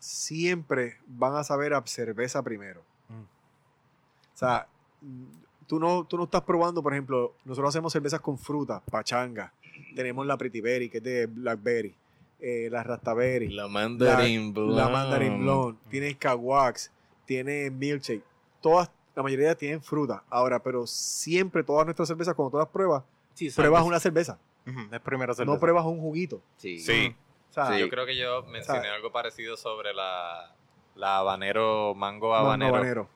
siempre 0.00 0.96
van 1.06 1.36
a 1.36 1.44
saber 1.44 1.74
a 1.74 1.82
cerveza 1.86 2.42
primero. 2.42 2.82
Mm. 3.08 3.20
O 3.22 4.36
sea, 4.36 4.66
mm, 5.02 5.24
tú 5.68 5.78
no, 5.78 6.04
tú 6.04 6.16
no 6.16 6.24
estás 6.24 6.42
probando, 6.42 6.82
por 6.82 6.92
ejemplo, 6.92 7.34
nosotros 7.44 7.68
hacemos 7.68 7.92
cervezas 7.92 8.20
con 8.20 8.36
fruta, 8.38 8.82
pachanga. 8.90 9.52
Tenemos 9.94 10.26
la 10.26 10.36
Pretty 10.36 10.60
Berry, 10.60 10.88
que 10.88 10.98
es 10.98 11.04
de 11.04 11.26
Blackberry. 11.26 11.94
eh, 12.42 12.68
la 12.70 12.82
Rastaberry. 12.82 13.50
La 13.50 13.68
Mandarin 13.68 14.54
Blonde. 14.54 14.74
La 14.74 14.88
Mandarin 14.88 15.40
Blonde, 15.42 15.78
tiene 15.90 16.16
Kawax, 16.16 16.90
tiene 17.26 17.70
Milkshake, 17.70 18.24
todas, 18.62 18.90
la 19.14 19.22
mayoría 19.22 19.54
tienen 19.54 19.82
fruta. 19.82 20.22
Ahora, 20.30 20.58
pero 20.62 20.86
siempre 20.86 21.62
todas 21.62 21.84
nuestras 21.84 22.08
cervezas, 22.08 22.34
cuando 22.34 22.52
tú 22.52 22.56
las 22.56 22.68
pruebas, 22.68 23.04
Sí, 23.34 23.50
pruebas 23.50 23.84
una 23.84 24.00
cerveza, 24.00 24.38
Es 24.64 25.00
primero 25.00 25.34
cerveza. 25.34 25.52
no 25.54 25.60
pruebas 25.60 25.84
un 25.84 26.00
juguito. 26.00 26.40
Sí. 26.56 26.78
Sí, 26.78 27.14
sea, 27.52 27.72
Sí. 27.72 27.78
yo 27.80 27.88
creo 27.88 28.06
que 28.06 28.16
yo 28.16 28.42
mencioné 28.44 28.82
sea, 28.82 28.94
algo 28.94 29.10
parecido 29.12 29.56
sobre 29.56 29.92
la, 29.94 30.54
la 30.94 31.18
habanero, 31.18 31.94
mango 31.94 32.30
mango 32.30 32.34
habanero, 32.34 32.76
habanero. 32.76 33.08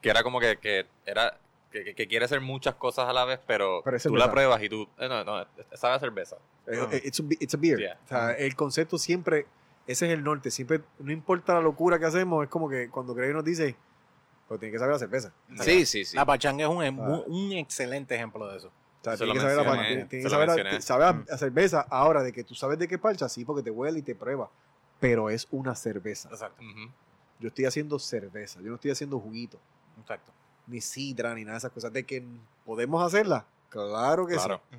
que 0.00 0.10
era 0.10 0.22
como 0.22 0.40
que, 0.40 0.56
que 0.58 0.86
era 1.06 1.38
que, 1.70 1.94
que- 1.94 2.06
quiere 2.08 2.24
hacer 2.24 2.40
muchas 2.40 2.74
cosas 2.76 3.08
a 3.08 3.12
la 3.12 3.24
vez, 3.26 3.40
pero, 3.46 3.82
Pero 3.84 3.98
tú 4.00 4.16
la 4.16 4.30
pruebas 4.30 4.62
y 4.62 4.68
tú, 4.70 4.88
eh, 4.98 5.06
no, 5.08 5.22
no, 5.22 5.46
sabe 5.74 5.94
a 5.94 5.98
cerveza. 5.98 6.36
Ah. 6.66 6.88
eh, 6.92 7.02
It's 7.04 7.20
a, 7.20 7.24
it's 7.40 7.54
a 7.54 7.58
beer. 7.58 7.78
Yeah. 7.78 7.98
O 8.04 8.08
sea, 8.08 8.32
el 8.32 8.54
concepto 8.56 8.96
siempre, 8.96 9.46
ese 9.86 10.06
es 10.06 10.12
el 10.12 10.24
norte. 10.24 10.50
Siempre, 10.50 10.80
no 10.98 11.12
importa 11.12 11.52
la 11.54 11.60
locura 11.60 11.98
que 11.98 12.06
hacemos, 12.06 12.42
es 12.44 12.48
como 12.50 12.70
que 12.70 12.88
cuando 12.88 13.12
Greg 13.14 13.34
nos 13.34 13.44
dice, 13.44 13.76
pues 14.46 14.58
tiene 14.60 14.72
que 14.72 14.78
saber 14.78 14.94
la 14.94 14.98
cerveza. 14.98 15.32
Sí, 15.60 15.84
sí, 15.84 16.06
sí. 16.06 16.16
La 16.16 16.24
pachanga 16.24 16.64
es 16.64 16.70
un, 16.70 16.82
Ah. 16.82 16.88
un, 16.90 17.24
un 17.26 17.52
excelente 17.52 18.14
ejemplo 18.14 18.48
de 18.48 18.56
eso. 18.56 18.72
O 19.00 19.04
sea, 19.04 19.14
Eso 19.14 19.24
tiene 19.24 19.28
lo 19.28 19.34
que 19.34 19.40
saber, 19.40 19.56
la, 19.56 19.62
mencioné, 19.72 19.88
tiene- 19.88 20.04
tiene 20.08 20.26
eso 20.26 20.38
que 20.38 20.46
lo 20.46 20.52
saber, 20.52 20.66
a, 20.74 20.80
sabe 20.80 21.04
a- 21.04 21.12
Mm. 21.12 21.24
a 21.30 21.38
cerveza. 21.38 21.80
Ahora, 21.88 22.22
de 22.22 22.32
que 22.32 22.44
tú 22.44 22.54
sabes 22.54 22.78
de 22.78 22.88
qué 22.88 22.98
parcha, 22.98 23.28
sí, 23.28 23.44
porque 23.44 23.62
te 23.62 23.70
huele 23.70 24.00
y 24.00 24.02
te 24.02 24.14
prueba. 24.14 24.50
Pero 25.00 25.30
es 25.30 25.46
una 25.52 25.74
cerveza. 25.76 26.28
Exacto. 26.30 26.60
Yo 27.38 27.48
estoy 27.48 27.66
haciendo 27.66 27.98
cerveza. 28.00 28.60
Yo 28.60 28.68
no 28.70 28.74
estoy 28.74 28.90
haciendo 28.90 29.20
juguito. 29.20 29.60
Exacto. 30.00 30.32
Ni 30.66 30.80
sidra, 30.80 31.34
ni 31.34 31.42
nada 31.44 31.52
de 31.54 31.58
esas 31.58 31.70
cosas. 31.72 31.92
De 31.92 32.04
que 32.04 32.24
podemos 32.66 33.02
hacerla. 33.04 33.46
Claro 33.70 34.26
que 34.26 34.34
Claro. 34.34 34.60
sí. 34.70 34.76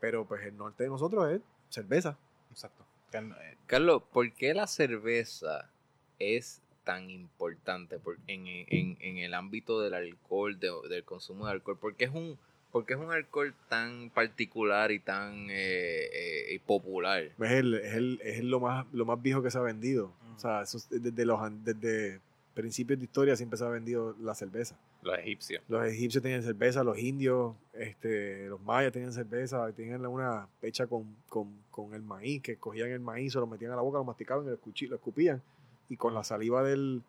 Pero 0.00 0.26
pues 0.26 0.42
el 0.44 0.54
norte 0.56 0.82
de 0.84 0.90
nosotros 0.90 1.30
es 1.32 1.40
cerveza. 1.70 2.18
Exacto. 2.50 2.84
Eh, 3.12 3.56
Carlos, 3.66 4.02
¿por 4.12 4.30
qué 4.32 4.52
la 4.52 4.66
cerveza 4.66 5.70
es 6.18 6.60
tan 6.84 7.08
importante 7.10 7.98
por- 7.98 8.18
en, 8.26 8.46
en- 8.46 8.98
en 9.00 9.16
el 9.18 9.32
ámbito 9.32 9.80
del 9.80 9.94
alcohol, 9.94 10.58
de- 10.60 10.72
del 10.90 11.04
consumo 11.04 11.46
de 11.46 11.52
alcohol? 11.52 11.78
¿Por 11.78 11.94
qué 11.94 12.04
es 12.04 12.10
un, 12.10 12.38
por 12.74 12.84
qué 12.84 12.94
es 12.94 12.98
un 12.98 13.12
alcohol 13.12 13.54
tan 13.68 14.10
particular 14.10 14.90
y 14.90 14.98
tan 14.98 15.46
eh, 15.48 16.08
eh, 16.52 16.60
popular? 16.66 17.22
Es, 17.22 17.50
el, 17.52 17.74
es, 17.74 17.94
el, 17.94 18.20
es 18.24 18.42
lo, 18.42 18.58
más, 18.58 18.84
lo 18.92 19.04
más 19.04 19.22
viejo 19.22 19.44
que 19.44 19.50
se 19.52 19.58
ha 19.58 19.60
vendido. 19.60 20.08
Mm. 20.08 20.34
O 20.34 20.38
sea, 20.40 20.62
eso 20.62 20.78
es 20.78 20.88
desde, 20.90 21.24
los, 21.24 21.38
desde 21.64 22.20
principios 22.52 22.98
de 22.98 23.04
historia 23.04 23.36
siempre 23.36 23.56
se 23.58 23.64
ha 23.64 23.68
vendido 23.68 24.16
la 24.20 24.34
cerveza. 24.34 24.76
Los 25.02 25.16
egipcios. 25.20 25.62
Los 25.68 25.86
egipcios 25.86 26.20
tenían 26.20 26.42
cerveza, 26.42 26.82
los 26.82 26.98
indios, 26.98 27.54
este, 27.74 28.48
los 28.48 28.60
mayas 28.60 28.90
tenían 28.90 29.12
cerveza, 29.12 29.70
tenían 29.70 30.04
una 30.04 30.48
hecha 30.60 30.88
con, 30.88 31.14
con, 31.28 31.56
con 31.70 31.94
el 31.94 32.02
maíz, 32.02 32.42
que 32.42 32.56
cogían 32.56 32.90
el 32.90 32.98
maíz, 32.98 33.34
se 33.34 33.38
lo 33.38 33.46
metían 33.46 33.70
a 33.70 33.76
la 33.76 33.82
boca, 33.82 33.98
lo 33.98 34.04
masticaban 34.04 34.46
y 34.46 34.86
lo 34.88 34.96
escupían. 34.96 35.40
Y 35.88 35.96
con 35.96 36.12
la 36.12 36.24
saliva 36.24 36.64
del 36.64 37.04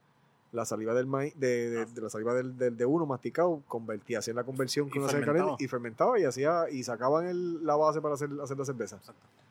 la 0.55 0.65
saliva 0.65 0.93
del 0.93 1.05
maíz, 1.05 1.33
de, 1.39 1.69
de- 1.69 1.85
de 1.85 2.01
la 2.01 2.09
saliva 2.09 2.33
del, 2.33 2.57
del- 2.57 2.75
de 2.77 2.85
uno 2.85 3.05
masticado, 3.05 3.61
convertía, 3.67 4.19
hacían 4.19 4.37
la 4.37 4.43
conversión 4.43 4.87
Y 4.87 4.91
que 4.91 4.97
uno 4.99 5.07
hacía 5.07 5.19
fermentaba. 5.19 5.43
caliente 5.49 5.63
y 5.63 5.67
fermentaba 5.67 6.19
y 6.19 6.23
hacía, 6.23 6.69
y 6.71 6.83
sacaban 6.83 7.27
el- 7.27 7.65
la 7.65 7.75
base 7.75 8.01
para 8.01 8.15
hacer, 8.15 8.29
hacer 8.41 8.57
la 8.57 8.65
cerveza. 8.65 8.97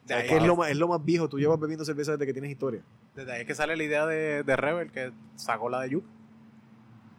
de, 0.07 0.15
Es 0.15 0.21
ahí 0.23 0.29
que 0.29 0.35
es 0.37 0.41
es- 0.43 0.47
lo, 0.49 0.57
más, 0.57 0.71
es 0.71 0.77
lo 0.77 0.89
más 0.89 1.05
viejo, 1.05 1.29
tú 1.29 1.39
llevas 1.39 1.61
bebiendo 1.61 1.85
cerveza 1.85 2.13
desde 2.13 2.27
que 2.27 2.33
tienes 2.33 2.51
historia. 2.51 2.83
desde 3.15 3.33
ahí 3.33 3.41
es 3.43 3.47
que 3.47 3.55
sale 3.55 3.77
la 3.77 3.85
idea 3.85 4.07
de, 4.07 4.43
de 4.43 4.57
Rebel, 4.57 4.91
que 4.91 5.13
sacó 5.37 5.69
la 5.71 5.81
de 5.83 5.91
Yup. 5.91 6.05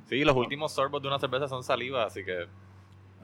Sí, 0.09 0.23
los 0.23 0.35
últimos 0.35 0.71
sorbos 0.73 1.01
de 1.01 1.07
una 1.07 1.19
cerveza 1.19 1.47
son 1.47 1.63
saliva, 1.63 2.05
así 2.05 2.23
que 2.23 2.43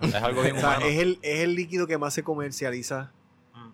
es 0.01 0.15
algo 0.15 0.41
bien 0.41 0.56
O 0.57 0.59
sea, 0.59 0.69
humano. 0.77 0.85
es 0.88 0.99
el, 0.99 1.19
es 1.22 1.40
el 1.41 1.56
líquido 1.56 1.85
que 1.88 1.98
más 1.98 2.14
se 2.14 2.23
comercializa. 2.23 3.11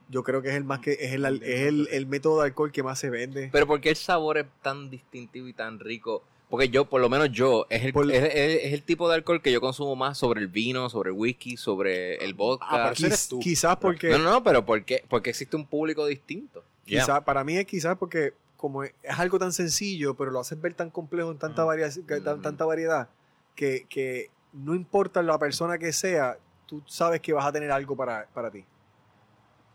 Yo 0.09 0.24
creo 0.24 0.41
que 0.41 0.48
es 0.49 0.56
el 0.56 0.64
más 0.64 0.80
que 0.80 0.93
es 0.93 1.14
el, 1.14 1.25
es 1.25 1.67
el, 1.67 1.88
el 1.91 2.07
método 2.07 2.40
de 2.40 2.45
alcohol 2.48 2.72
que 2.72 2.82
más 2.82 2.98
se 2.98 3.09
vende. 3.09 3.49
Pero 3.51 3.67
¿por 3.67 3.82
qué 3.82 3.90
el 3.90 3.95
sabor 3.98 4.38
es 4.38 4.45
tan 4.61 4.90
distintivo 4.90 5.48
y 5.49 5.53
tan 5.53 5.80
rico? 5.80 6.24
Porque 6.50 6.69
yo, 6.69 6.85
por 6.85 7.01
lo 7.01 7.09
menos 7.09 7.30
yo, 7.32 7.66
es 7.69 7.84
el, 7.84 7.92
Por- 7.92 8.09
es, 8.09 8.24
es- 8.24 8.64
es 8.64 8.74
el 8.74 8.84
tipo 8.84 9.09
de 9.09 9.16
alcohol 9.16 9.42
que 9.42 9.51
yo 9.51 9.59
consumo 9.59 9.95
más 9.98 10.17
sobre 10.17 10.40
el 10.40 10.48
vino, 10.48 10.90
sobre 10.90 11.09
el 11.09 11.16
whisky, 11.17 11.58
sobre 11.58 12.16
el 12.24 12.34
vodka. 12.34 12.66
Ah, 12.69 12.88
eres 12.98 13.00
Quiz- 13.00 13.30
tú. 13.30 13.40
Quizás 13.40 13.76
porque 13.77 14.09
no, 14.11 14.17
no, 14.19 14.32
no, 14.32 14.43
pero 14.43 14.66
¿por 14.66 14.84
qué? 14.85 15.03
Porque 15.09 15.30
existe 15.32 15.58
un 15.58 15.66
público 15.66 16.06
distinto. 16.06 16.64
Yeah. 16.85 17.01
Quizá, 17.01 17.26
para 17.26 17.43
mí 17.43 17.58
es 17.58 17.66
quizás 17.66 17.98
porque 17.98 18.34
como 18.56 18.84
es, 18.84 18.93
es 19.03 19.19
algo 19.19 19.38
tan 19.38 19.51
sencillo, 19.51 20.16
pero 20.16 20.32
lo 20.32 20.40
haces 20.40 20.59
ver 20.61 20.74
tan 20.74 20.90
complejo 20.90 21.32
en 21.32 21.38
tanta, 21.38 21.64
Mm. 21.64 21.67
varia- 21.67 21.90
que- 22.08 22.22
tan- 22.22 22.40
Mm. 22.40 22.42
tanta 22.42 22.64
variedad, 22.66 23.09
que, 23.53 23.85
que 23.90 24.32
no 24.53 24.74
importa 24.74 25.22
la 25.22 25.38
persona 25.38 25.77
que 25.77 25.92
sea, 25.92 26.38
tú 26.66 26.82
sabes 26.88 27.19
que 27.19 27.34
vas 27.34 27.45
a 27.45 27.51
tener 27.51 27.72
algo 27.72 27.95
para, 27.98 28.26
para 28.34 28.50
ti. 28.50 28.64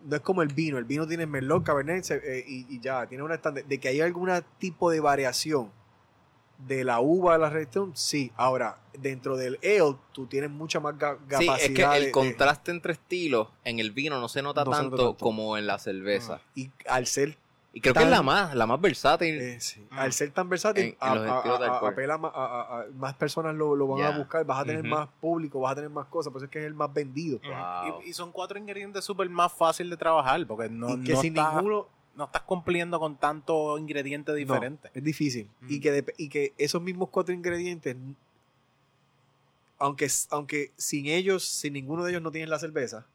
No 0.05 0.17
es 0.17 0.23
como 0.23 0.41
el 0.43 0.49
vino, 0.49 0.79
el 0.79 0.85
vino 0.85 1.07
tiene 1.07 1.27
Merlot, 1.27 1.63
Cabernet 1.65 2.03
se- 2.03 2.17
eh, 2.39 2.45
y, 2.49 2.67
y 2.75 2.81
ya, 2.81 3.07
tiene 3.07 3.23
una 3.23 3.35
estándar. 3.35 3.65
De 3.67 3.79
que 3.79 3.89
hay 3.89 4.01
algún 4.01 4.31
tipo 4.59 4.91
de 4.91 4.99
variación 5.01 5.71
de 6.67 6.85
la 6.85 7.01
uva 7.01 7.35
a 7.35 7.39
la 7.39 7.51
región, 7.51 7.93
sí. 7.95 8.31
Ahora, 8.37 8.79
dentro 8.99 9.37
del 9.37 9.59
ale, 9.63 9.97
tú 10.13 10.27
tienes 10.27 10.51
mucha 10.51 10.81
más 10.81 10.95
ga- 10.97 11.19
Sí, 11.19 11.47
capacidad 11.47 11.57
es 11.61 11.71
que 11.71 11.83
el 11.83 11.91
de- 12.01 12.07
de- 12.07 12.13
contraste 12.13 12.71
entre 12.71 12.93
estilos 12.93 13.49
en 13.65 13.79
el 13.81 13.91
vino 13.91 14.21
no 14.21 14.29
se 14.29 14.43
nota, 14.43 14.65
No 14.65 14.73
se 14.73 14.81
tanto, 14.81 14.97
nota 14.97 15.09
tanto. 15.11 15.25
como 15.25 15.57
en 15.57 15.67
la 15.67 15.79
cerveza. 15.79 16.41
y 16.55 16.71
al 16.89 17.07
ser 17.07 17.37
Y 17.75 17.81
creo 17.81 17.95
que 17.95 18.03
es 18.03 18.11
la 18.11 18.21
más, 18.23 18.55
la 18.55 18.67
más 18.67 18.79
versátil. 18.83 19.41
Eh, 19.41 19.59
sí. 19.59 19.81
Mm. 19.91 19.99
Al 19.99 20.13
ser 20.13 20.31
tan 20.31 20.47
versátil, 20.51 20.85
En- 20.85 20.97
a- 21.01 21.13
a- 21.13 21.37
estilos 21.39 21.59
de 21.59 21.67
a- 21.67 21.73
alcohol. 21.73 21.93
apela 21.93 22.19
ma- 22.19 22.29
a, 22.35 22.45
a- 22.45 22.81
a- 22.83 22.87
más 22.99 23.15
personas 23.15 23.55
lo, 23.55 23.75
lo 23.75 23.87
van 23.89 24.03
a 24.03 24.19
buscar, 24.19 24.45
vas 24.45 24.61
a 24.61 24.65
tener 24.67 24.85
más 24.85 25.09
público, 25.23 25.59
vas 25.61 25.73
a 25.73 25.77
tener 25.77 25.89
más 25.91 26.07
cosas, 26.09 26.31
por 26.31 26.41
eso 26.41 26.45
es 26.45 26.51
que 26.51 26.59
es 26.59 26.67
el 26.67 26.75
más 26.75 26.93
vendido. 26.93 27.41
Wow. 27.43 28.03
Y, 28.05 28.11
y 28.11 28.13
son 28.13 28.31
cuatro 28.31 28.59
ingredientes 28.59 29.03
súper 29.05 29.31
más 29.31 29.51
fácil 29.55 29.89
de 29.89 29.97
trabajar, 29.97 30.47
porque 30.47 30.69
no, 30.69 30.91
y 30.91 31.03
que 31.03 31.15
no 31.15 31.21
sin 31.23 31.33
ninguno 31.33 31.87
no 32.17 32.25
estás 32.25 32.43
cumpliendo 32.43 32.99
con 33.01 33.17
tanto 33.17 33.79
ingrediente 33.79 34.33
no, 34.33 34.37
diferente. 34.37 34.91
es 34.95 35.03
difícil. 35.03 35.49
Y, 35.69 35.81
que 35.81 36.05
dep- 36.05 36.15
y 36.17 36.29
que 36.29 36.53
esos 36.59 36.83
mismos 36.83 37.09
cuatro 37.11 37.35
ingredientes, 37.35 37.97
aunque, 39.79 40.09
aunque 40.31 40.71
sin 40.77 41.07
ellos, 41.07 41.45
sin 41.45 41.73
ninguno 41.73 42.05
de 42.05 42.11
ellos 42.11 42.23
no 42.23 42.31
tienes 42.31 42.49
la 42.51 42.59
cerveza, 42.59 43.07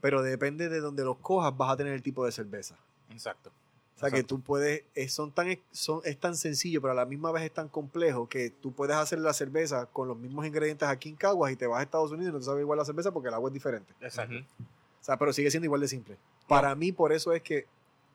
pero 0.00 0.22
depende 0.22 0.68
de 0.68 0.80
donde 0.80 1.04
los 1.04 1.16
cojas, 1.18 1.56
vas 1.56 1.72
a 1.72 1.76
tener 1.76 1.92
el 1.92 2.02
tipo 2.02 2.24
de 2.24 2.32
cerveza. 2.32 2.76
Exacto. 3.10 3.50
O 3.96 3.98
sea, 3.98 4.10
que 4.10 4.22
tú 4.22 4.40
puedes, 4.40 4.84
es, 4.94 5.12
son 5.12 5.32
tan, 5.32 5.58
son, 5.72 6.02
es 6.04 6.18
tan 6.18 6.36
sencillo, 6.36 6.82
pero 6.82 6.92
a 6.92 6.94
la 6.94 7.06
misma 7.06 7.32
vez 7.32 7.44
es 7.44 7.52
tan 7.52 7.68
complejo 7.68 8.28
que 8.28 8.50
tú 8.50 8.72
puedes 8.72 8.94
hacer 8.94 9.18
la 9.18 9.32
cerveza 9.32 9.86
con 9.86 10.06
los 10.06 10.18
mismos 10.18 10.46
ingredientes 10.46 10.86
aquí 10.86 11.08
en 11.08 11.16
Caguas 11.16 11.50
y 11.50 11.56
te 11.56 11.66
vas 11.66 11.80
a 11.80 11.82
Estados 11.82 12.12
Unidos 12.12 12.30
y 12.30 12.32
no 12.34 12.38
te 12.38 12.44
sabe 12.44 12.60
igual 12.60 12.78
la 12.78 12.84
cerveza 12.84 13.10
porque 13.10 13.28
el 13.28 13.34
agua 13.34 13.48
es 13.48 13.54
diferente. 13.54 13.94
Exacto. 14.02 14.36
O 14.36 15.04
sea, 15.06 15.16
pero 15.16 15.32
sigue 15.32 15.50
siendo 15.50 15.64
igual 15.64 15.80
de 15.80 15.88
simple. 15.88 16.18
Para 16.46 16.74
mí, 16.74 16.92
por 16.92 17.12
eso 17.12 17.32
es 17.32 17.40
que 17.40 17.66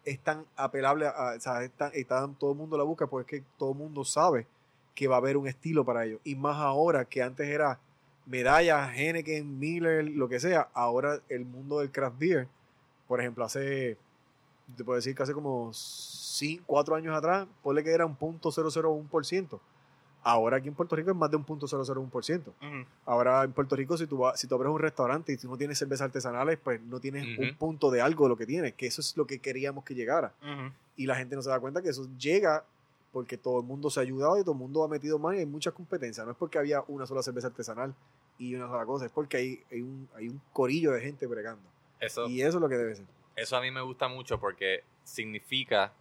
es 0.06 0.20
tan 0.20 0.46
apelable, 0.56 1.08
a, 1.08 1.36
o 1.38 1.40
sea, 1.40 1.64
es 1.64 1.72
tan- 2.08 2.36
todo 2.36 2.52
el 2.52 2.58
mundo 2.58 2.78
la 2.78 2.84
busca, 2.84 3.08
porque 3.08 3.38
es 3.38 3.42
que 3.44 3.48
todo 3.58 3.72
el 3.72 3.78
mundo 3.78 4.04
sabe 4.04 4.48
que 4.96 5.08
va 5.08 5.16
a 5.16 5.20
haber 5.20 5.38
un 5.38 5.48
estilo 5.48 5.86
para 5.86 6.06
ello. 6.06 6.20
Y 6.24 6.36
más 6.36 6.58
ahora 6.58 7.06
que 7.06 7.22
antes 7.22 7.48
era 7.48 7.80
medalla, 8.26 8.94
Henneken, 8.96 9.60
Miller, 9.60 10.06
lo 10.10 10.28
que 10.30 10.40
sea, 10.40 10.70
ahora 10.74 11.20
el 11.30 11.46
mundo 11.46 11.80
del 11.80 11.92
craft 11.92 12.20
beer, 12.20 12.48
por 13.08 13.20
ejemplo, 13.20 13.44
hace, 13.44 13.98
te 14.76 14.84
puedo 14.84 14.96
decir 14.96 15.16
que 15.16 15.24
hace 15.24 15.34
como 15.34 15.72
5, 15.74 16.64
4 16.66 16.96
años 16.96 17.16
atrás, 17.16 17.48
ponle 17.62 17.84
que 17.84 17.92
era 17.92 18.06
un 18.06 18.16
punto 18.16 18.52
001%. 18.52 19.60
Ahora 20.24 20.58
aquí 20.58 20.68
en 20.68 20.76
Puerto 20.76 20.96
Rico 20.96 21.10
es 21.12 21.18
más 21.18 21.32
de 21.32 21.38
un 21.38 21.44
punto 21.44 21.66
001%. 21.68 22.40
Ujú. 22.48 22.86
Ahora 23.06 23.44
en 23.44 23.54
Puerto 23.54 23.76
Rico, 23.76 23.98
si 23.98 24.06
tú, 24.06 24.20
vas, 24.20 24.40
si 24.40 24.48
tú 24.48 24.56
abres 24.56 24.72
un 24.72 24.80
restaurante 24.80 25.34
y 25.34 25.38
tú 25.38 25.48
no 25.50 25.58
tienes 25.58 25.78
cervezas 25.80 26.06
artesanales, 26.06 26.60
pues 26.64 26.80
no 26.82 27.00
tienes 27.00 27.38
un 27.40 27.56
punto 27.56 27.90
de 27.90 28.02
algo 28.02 28.26
de 28.26 28.30
lo 28.30 28.38
que 28.38 28.46
tienes, 28.46 28.74
que 28.76 28.86
eso 28.88 29.02
es 29.02 29.18
lo 29.18 29.26
que 29.26 29.40
queríamos 29.40 29.84
que 29.84 29.96
llegara. 29.96 30.34
Y 30.96 31.06
la 31.08 31.16
gente 31.16 31.36
no 31.36 31.42
se 31.42 31.50
da 31.50 31.60
cuenta 31.60 31.82
que 31.82 31.90
eso 31.90 32.08
llega 32.18 32.64
porque 33.12 33.36
todo 33.38 33.60
el 33.60 33.66
mundo 33.66 33.90
se 33.90 34.00
ha 34.00 34.04
ayudado 34.04 34.38
y 34.38 34.42
todo 34.42 34.54
el 34.54 34.58
mundo 34.60 34.84
ha 34.84 34.88
metido 34.88 35.20
mano 35.20 35.36
y 35.36 35.40
hay 35.40 35.46
mucha 35.46 35.72
competencia. 35.72 36.24
No 36.24 36.32
es 36.32 36.38
porque 36.38 36.58
había 36.60 36.82
una 36.88 37.06
sola 37.06 37.22
cerveza 37.24 37.48
artesanal 37.48 37.94
y 38.38 38.56
una 38.56 38.68
sola 38.68 38.86
cosa, 38.86 39.06
es 39.06 39.12
porque 39.12 39.38
hay, 39.38 39.64
hay, 39.72 39.82
un, 39.82 40.08
hay 40.16 40.30
un 40.30 40.40
corillo 40.54 40.92
de 40.92 41.02
gente 41.02 41.26
bregando. 41.28 41.64
Eso, 42.00 42.28
Y 42.28 42.42
eso 42.42 42.58
es 42.58 42.62
lo 42.62 42.70
que 42.70 42.76
debe 42.78 42.96
ser. 42.96 43.06
eso 43.36 43.58
a 43.58 43.62
mí 43.62 43.70
me 43.72 43.82
gusta 43.82 44.08
mucho 44.08 44.40
porque 44.40 44.84
significa 45.04 45.92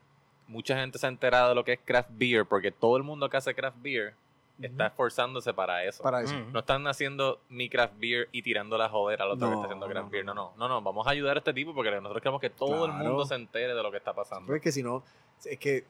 mucha 0.51 0.77
gente 0.77 0.99
se 0.99 1.07
ha 1.07 1.09
enterado 1.09 1.51
de 1.51 1.55
lo 1.55 1.65
que 1.65 1.75
es 1.75 1.81
craft 1.85 2.11
beer, 2.13 2.45
porque 2.45 2.71
todo 2.73 2.97
el 2.97 3.03
mundo 3.03 3.29
que 3.31 3.37
hace 3.37 3.55
craft 3.55 3.77
beer 3.81 4.15
está 4.61 4.89
esforzándose 4.89 5.55
para 5.55 5.85
eso. 5.85 6.03
Para 6.03 6.21
eso. 6.23 6.35
No 6.53 6.59
están 6.59 6.87
haciendo 6.87 7.41
mi 7.49 7.71
craft 7.71 7.95
beer 7.99 8.29
y 8.33 8.43
tirando 8.43 8.77
la 8.77 8.89
joder 8.91 9.23
al 9.23 9.31
otro 9.31 9.49
que 9.49 9.55
está 9.55 9.65
haciendo 9.67 9.87
craft 9.87 10.07
no, 10.07 10.11
beer. 10.11 10.25
No, 10.25 10.35
no. 10.35 10.53
no, 10.59 10.69
no. 10.69 10.83
Vamos 10.83 11.07
a 11.07 11.11
ayudar 11.11 11.37
a 11.37 11.39
este 11.39 11.55
tipo 11.55 11.73
porque 11.73 11.91
nosotros 11.93 12.21
queremos 12.21 12.41
que 12.41 12.51
todo 12.51 12.85
el 12.85 12.93
mundo 12.93 13.25
se 13.25 13.37
entere 13.37 13.75
de 13.75 13.83
lo 13.83 13.91
que 13.91 13.97
está 13.97 14.13
pasando. 14.13 14.45
Pero 14.47 14.57
es 14.57 14.63
que 14.63 14.73
si 14.73 14.83
no, 14.83 15.03
es 15.45 15.59
que 15.59 15.85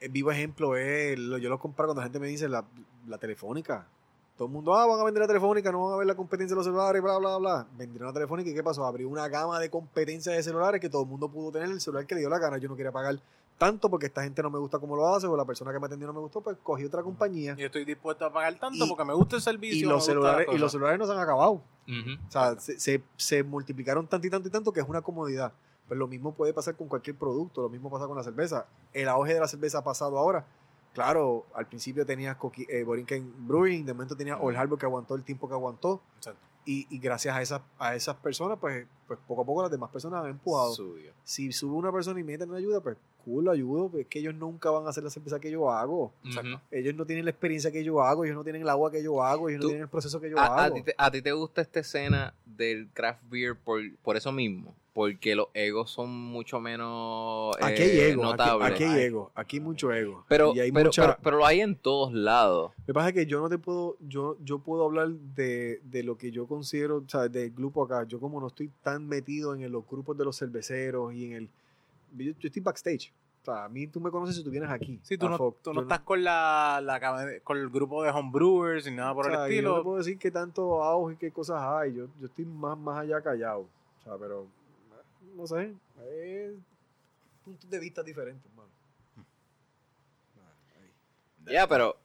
el 0.00 0.10
vivo 0.10 0.30
ejemplo 0.30 0.76
es, 0.76 1.18
lo- 1.18 1.38
yo 1.38 1.48
lo 1.48 1.58
comparo 1.58 1.88
cuando 1.88 2.00
la 2.02 2.04
gente 2.04 2.20
me 2.20 2.26
dice 2.26 2.48
la, 2.48 2.64
la 3.08 3.18
telefónica. 3.18 3.86
Todo 4.36 4.46
el 4.46 4.52
mundo, 4.54 4.74
ah, 4.74 4.86
van 4.86 4.98
a 4.98 5.04
vender 5.04 5.20
la 5.20 5.26
telefónica, 5.26 5.70
no 5.70 5.84
van 5.84 5.94
a 5.94 5.96
ver 5.98 6.06
la 6.06 6.14
competencia 6.14 6.54
de 6.54 6.56
los 6.58 6.64
celulares, 6.64 7.02
bla, 7.02 7.18
bla, 7.18 7.36
bla. 7.36 7.66
Vendieron 7.76 8.06
la 8.08 8.14
telefónica 8.14 8.48
y 8.50 8.54
¿qué 8.54 8.62
pasó? 8.62 8.84
Abrió 8.86 9.08
una 9.08 9.28
gama 9.28 9.58
de 9.58 9.68
competencia 9.70 10.32
de 10.32 10.42
celulares 10.42 10.80
que 10.80 10.88
todo 10.88 11.02
el 11.02 11.08
mundo 11.08 11.28
pudo 11.28 11.52
tener 11.52 11.68
el 11.68 11.80
celular 11.80 12.06
que 12.06 12.14
le 12.14 12.20
dio 12.20 12.30
la 12.30 12.38
gana. 12.38 12.58
Yo 12.58 12.68
no 12.68 12.74
quería 12.76 12.90
pagar 12.92 13.16
tanto 13.64 13.88
porque 13.88 14.06
esta 14.06 14.22
gente 14.24 14.42
no 14.42 14.50
me 14.50 14.58
gusta 14.58 14.78
cómo 14.78 14.96
lo 14.96 15.06
hace 15.14 15.26
o 15.26 15.36
la 15.36 15.44
persona 15.44 15.72
que 15.72 15.78
me 15.78 15.86
atendió 15.86 16.06
no 16.08 16.12
me 16.12 16.18
gustó, 16.20 16.40
pues 16.40 16.56
cogí 16.62 16.84
otra 16.84 17.02
compañía. 17.02 17.54
Yo 17.56 17.66
estoy 17.66 17.84
dispuesto 17.84 18.24
a 18.26 18.32
pagar 18.32 18.58
tanto 18.58 18.84
Y- 18.84 18.88
porque 18.88 19.04
me 19.04 19.14
gusta 19.14 19.36
el 19.36 19.42
servicio. 19.42 19.86
Y 19.86 19.88
los, 19.88 20.04
celulares, 20.04 20.48
y 20.52 20.58
los 20.58 20.72
celulares 20.72 20.98
no 20.98 21.06
se 21.06 21.12
han 21.12 21.18
acabado. 21.20 21.52
O 21.88 22.30
sea, 22.30 22.58
se, 22.58 22.78
se, 22.80 23.02
se 23.16 23.42
multiplicaron 23.44 24.06
tanto 24.08 24.26
y 24.26 24.30
tanto 24.30 24.48
y 24.48 24.50
tanto 24.50 24.72
que 24.72 24.80
es 24.80 24.88
una 24.88 25.00
comodidad. 25.02 25.52
Pues 25.86 25.98
lo 25.98 26.08
mismo 26.08 26.32
puede 26.34 26.52
pasar 26.52 26.74
con 26.76 26.88
cualquier 26.88 27.16
producto, 27.16 27.60
lo 27.62 27.68
mismo 27.68 27.90
pasa 27.90 28.06
con 28.06 28.16
la 28.16 28.22
cerveza. 28.24 28.66
El 28.92 29.08
auge 29.08 29.34
de 29.34 29.40
la 29.40 29.48
cerveza 29.48 29.78
ha 29.78 29.84
pasado 29.84 30.18
ahora. 30.18 30.44
Claro, 30.94 31.46
al 31.54 31.66
principio 31.66 32.04
tenías 32.04 32.36
Coqui- 32.38 32.66
eh, 32.68 32.84
Borinquen 32.84 33.32
Brewing, 33.46 33.84
de 33.86 33.92
momento 33.94 34.16
tenías 34.16 34.38
Old 34.40 34.56
Harbor 34.56 34.78
que 34.78 34.86
aguantó 34.86 35.14
el 35.14 35.22
tiempo 35.24 35.48
que 35.48 35.54
aguantó. 35.54 36.00
Exacto. 36.16 36.40
Y, 36.64 36.86
y 36.94 36.98
gracias 37.00 37.34
a 37.34 37.42
esas, 37.42 37.60
a 37.78 37.94
esas 37.96 38.14
personas, 38.16 38.56
pues, 38.60 38.86
pues 39.08 39.18
poco 39.26 39.42
a 39.42 39.44
poco 39.44 39.62
las 39.62 39.70
demás 39.70 39.90
personas 39.90 40.22
han 40.22 40.30
empujado. 40.30 40.72
Subió. 40.74 41.12
Si 41.24 41.50
sube 41.50 41.74
una 41.74 41.90
persona 41.90 42.20
y 42.20 42.22
me 42.22 42.36
una 42.36 42.56
ayuda, 42.58 42.80
pues 42.80 42.96
cool, 43.24 43.44
lo 43.46 43.50
ayudo. 43.50 43.88
Pues 43.88 44.02
es 44.02 44.08
que 44.08 44.18
ellos 44.18 44.34
nunca 44.34 44.70
van 44.70 44.86
a 44.86 44.90
hacer 44.90 45.02
la 45.04 45.10
cerveza 45.10 45.40
que 45.40 45.50
yo 45.50 45.70
hago. 45.70 46.12
Ellos 46.70 46.94
no 46.94 47.06
tienen 47.06 47.24
la 47.24 47.30
experiencia 47.30 47.70
que 47.70 47.82
yo 47.84 48.02
hago, 48.02 48.24
ellos 48.24 48.36
no 48.36 48.44
tienen 48.44 48.62
el 48.62 48.68
agua 48.68 48.90
que 48.90 49.02
yo 49.02 49.22
hago, 49.22 49.48
ellos 49.48 49.60
no 49.62 49.66
tienen 49.68 49.82
el 49.84 49.88
proceso 49.88 50.20
que 50.20 50.30
yo 50.30 50.38
¿A, 50.38 50.46
a 50.46 50.64
hago. 50.64 50.76
a 50.98 51.10
ti 51.10 51.22
te 51.22 51.32
gusta 51.32 51.60
esta 51.62 51.80
escena 51.80 52.34
del 52.44 52.88
craft 52.92 53.22
beer 53.30 53.56
por, 53.56 53.80
por 54.02 54.16
eso 54.16 54.30
mismo? 54.32 54.74
Porque 54.94 55.34
los 55.34 55.46
egos 55.54 55.90
son 55.90 56.10
mucho 56.10 56.60
menos 56.60 57.56
eh, 57.56 57.64
Aquí 57.64 57.82
hay 57.82 57.98
ego, 58.00 58.24
aquí, 58.24 58.30
notables. 58.32 58.70
aquí 58.72 58.84
hay 58.84 59.00
ego, 59.04 59.30
aquí 59.34 59.56
hay 59.56 59.62
mucho 59.62 59.90
ego. 59.90 60.24
Pero, 60.28 60.54
y 60.54 60.60
hay 60.60 60.70
pero, 60.70 60.86
mucha- 60.88 61.02
pero, 61.02 61.18
pero 61.22 61.36
lo 61.38 61.46
hay 61.46 61.60
en 61.62 61.76
todos 61.76 62.12
lados. 62.12 62.72
Lo 62.80 62.84
que 62.86 62.92
pasa 62.92 63.08
es 63.08 63.14
que 63.14 63.24
yo 63.24 63.40
no 63.40 63.48
te 63.48 63.56
puedo, 63.56 63.96
yo, 64.00 64.36
yo 64.44 64.58
puedo 64.58 64.84
hablar 64.84 65.08
de, 65.08 65.80
de 65.84 66.02
lo 66.02 66.18
que 66.18 66.30
yo 66.30 66.46
considero, 66.46 66.98
o 66.98 67.08
sea, 67.08 67.28
del 67.28 67.50
grupo 67.52 67.82
acá. 67.84 68.04
Yo 68.06 68.20
como 68.20 68.38
no 68.38 68.48
estoy 68.48 68.70
tan 68.82 69.06
metido 69.06 69.54
en 69.54 69.72
los 69.72 69.86
grupos 69.88 70.18
de 70.18 70.24
los 70.26 70.36
cerveceros 70.38 71.14
y 71.14 71.24
en 71.24 71.32
el... 71.32 71.48
Yo, 72.16 72.32
yo 72.38 72.46
estoy 72.48 72.62
backstage. 72.62 73.12
O 73.42 73.44
sea, 73.44 73.64
a 73.64 73.68
mí 73.68 73.88
tú 73.88 74.00
me 74.00 74.10
conoces 74.10 74.36
si 74.36 74.44
tú 74.44 74.50
vienes 74.50 74.70
aquí. 74.70 75.00
Sí, 75.02 75.18
tú 75.18 75.28
no, 75.28 75.36
Fox. 75.36 75.62
tú 75.62 75.70
Yo 75.70 75.74
no 75.74 75.82
estás 75.82 76.00
con 76.00 76.22
la, 76.22 76.80
la 76.82 77.40
con 77.42 77.58
el 77.58 77.68
grupo 77.70 78.04
de 78.04 78.10
homebrewers 78.10 78.86
ni 78.86 78.96
nada 78.96 79.12
por 79.14 79.26
o 79.26 79.30
sea, 79.30 79.46
el 79.46 79.54
Yo 79.54 79.62
no 79.62 79.68
estilo. 79.70 79.76
te 79.78 79.82
puedo 79.82 79.98
decir 79.98 80.18
qué 80.18 80.30
tanto 80.30 80.82
auge 80.84 81.14
y 81.14 81.16
qué 81.16 81.32
cosas 81.32 81.60
hay. 81.60 81.94
Yo, 81.94 82.06
yo 82.20 82.26
estoy 82.26 82.44
más, 82.44 82.78
más 82.78 82.98
allá 82.98 83.20
callado. 83.20 83.62
O 83.62 84.02
sea, 84.04 84.16
pero... 84.16 84.46
No 85.34 85.46
sé. 85.46 85.74
Es 86.08 86.52
puntos 87.44 87.68
de 87.68 87.78
vista 87.80 88.02
diferentes, 88.04 88.44
hermano. 88.48 88.70
Ahí. 90.76 91.52
Ya, 91.52 91.66
pero 91.66 91.96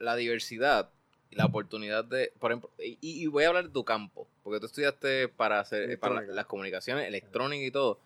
la 0.00 0.16
diversidad 0.16 0.90
y 1.30 1.36
la 1.36 1.46
oportunidad 1.46 2.04
de, 2.04 2.32
por 2.40 2.50
ejemplo, 2.50 2.70
y, 2.78 2.98
y 3.00 3.26
voy 3.28 3.44
a 3.44 3.48
hablar 3.48 3.64
de 3.68 3.70
tu 3.70 3.84
campo, 3.84 4.26
porque 4.42 4.58
tú 4.58 4.66
estudiaste 4.66 5.28
para 5.28 5.60
hacer 5.60 5.98
para 6.00 6.22
las 6.22 6.46
comunicaciones, 6.46 7.06
electrónica 7.06 7.64
y 7.64 7.70
todo. 7.70 8.00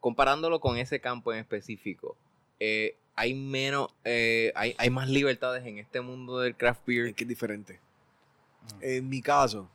Comparándolo 0.00 0.60
con 0.60 0.76
ese 0.76 1.00
campo 1.00 1.32
en 1.32 1.40
específico, 1.40 2.16
eh, 2.58 2.96
hay 3.14 3.34
menos, 3.34 3.94
eh, 4.04 4.52
hay, 4.54 4.74
hay 4.78 4.90
más 4.90 5.08
libertades 5.08 5.64
en 5.66 5.78
este 5.78 6.00
mundo 6.00 6.38
del 6.38 6.56
craft 6.56 6.86
beer. 6.86 7.06
Es 7.08 7.14
que 7.14 7.24
es 7.24 7.28
diferente. 7.28 7.80
En 8.80 9.08
mi 9.08 9.20
caso, 9.20 9.68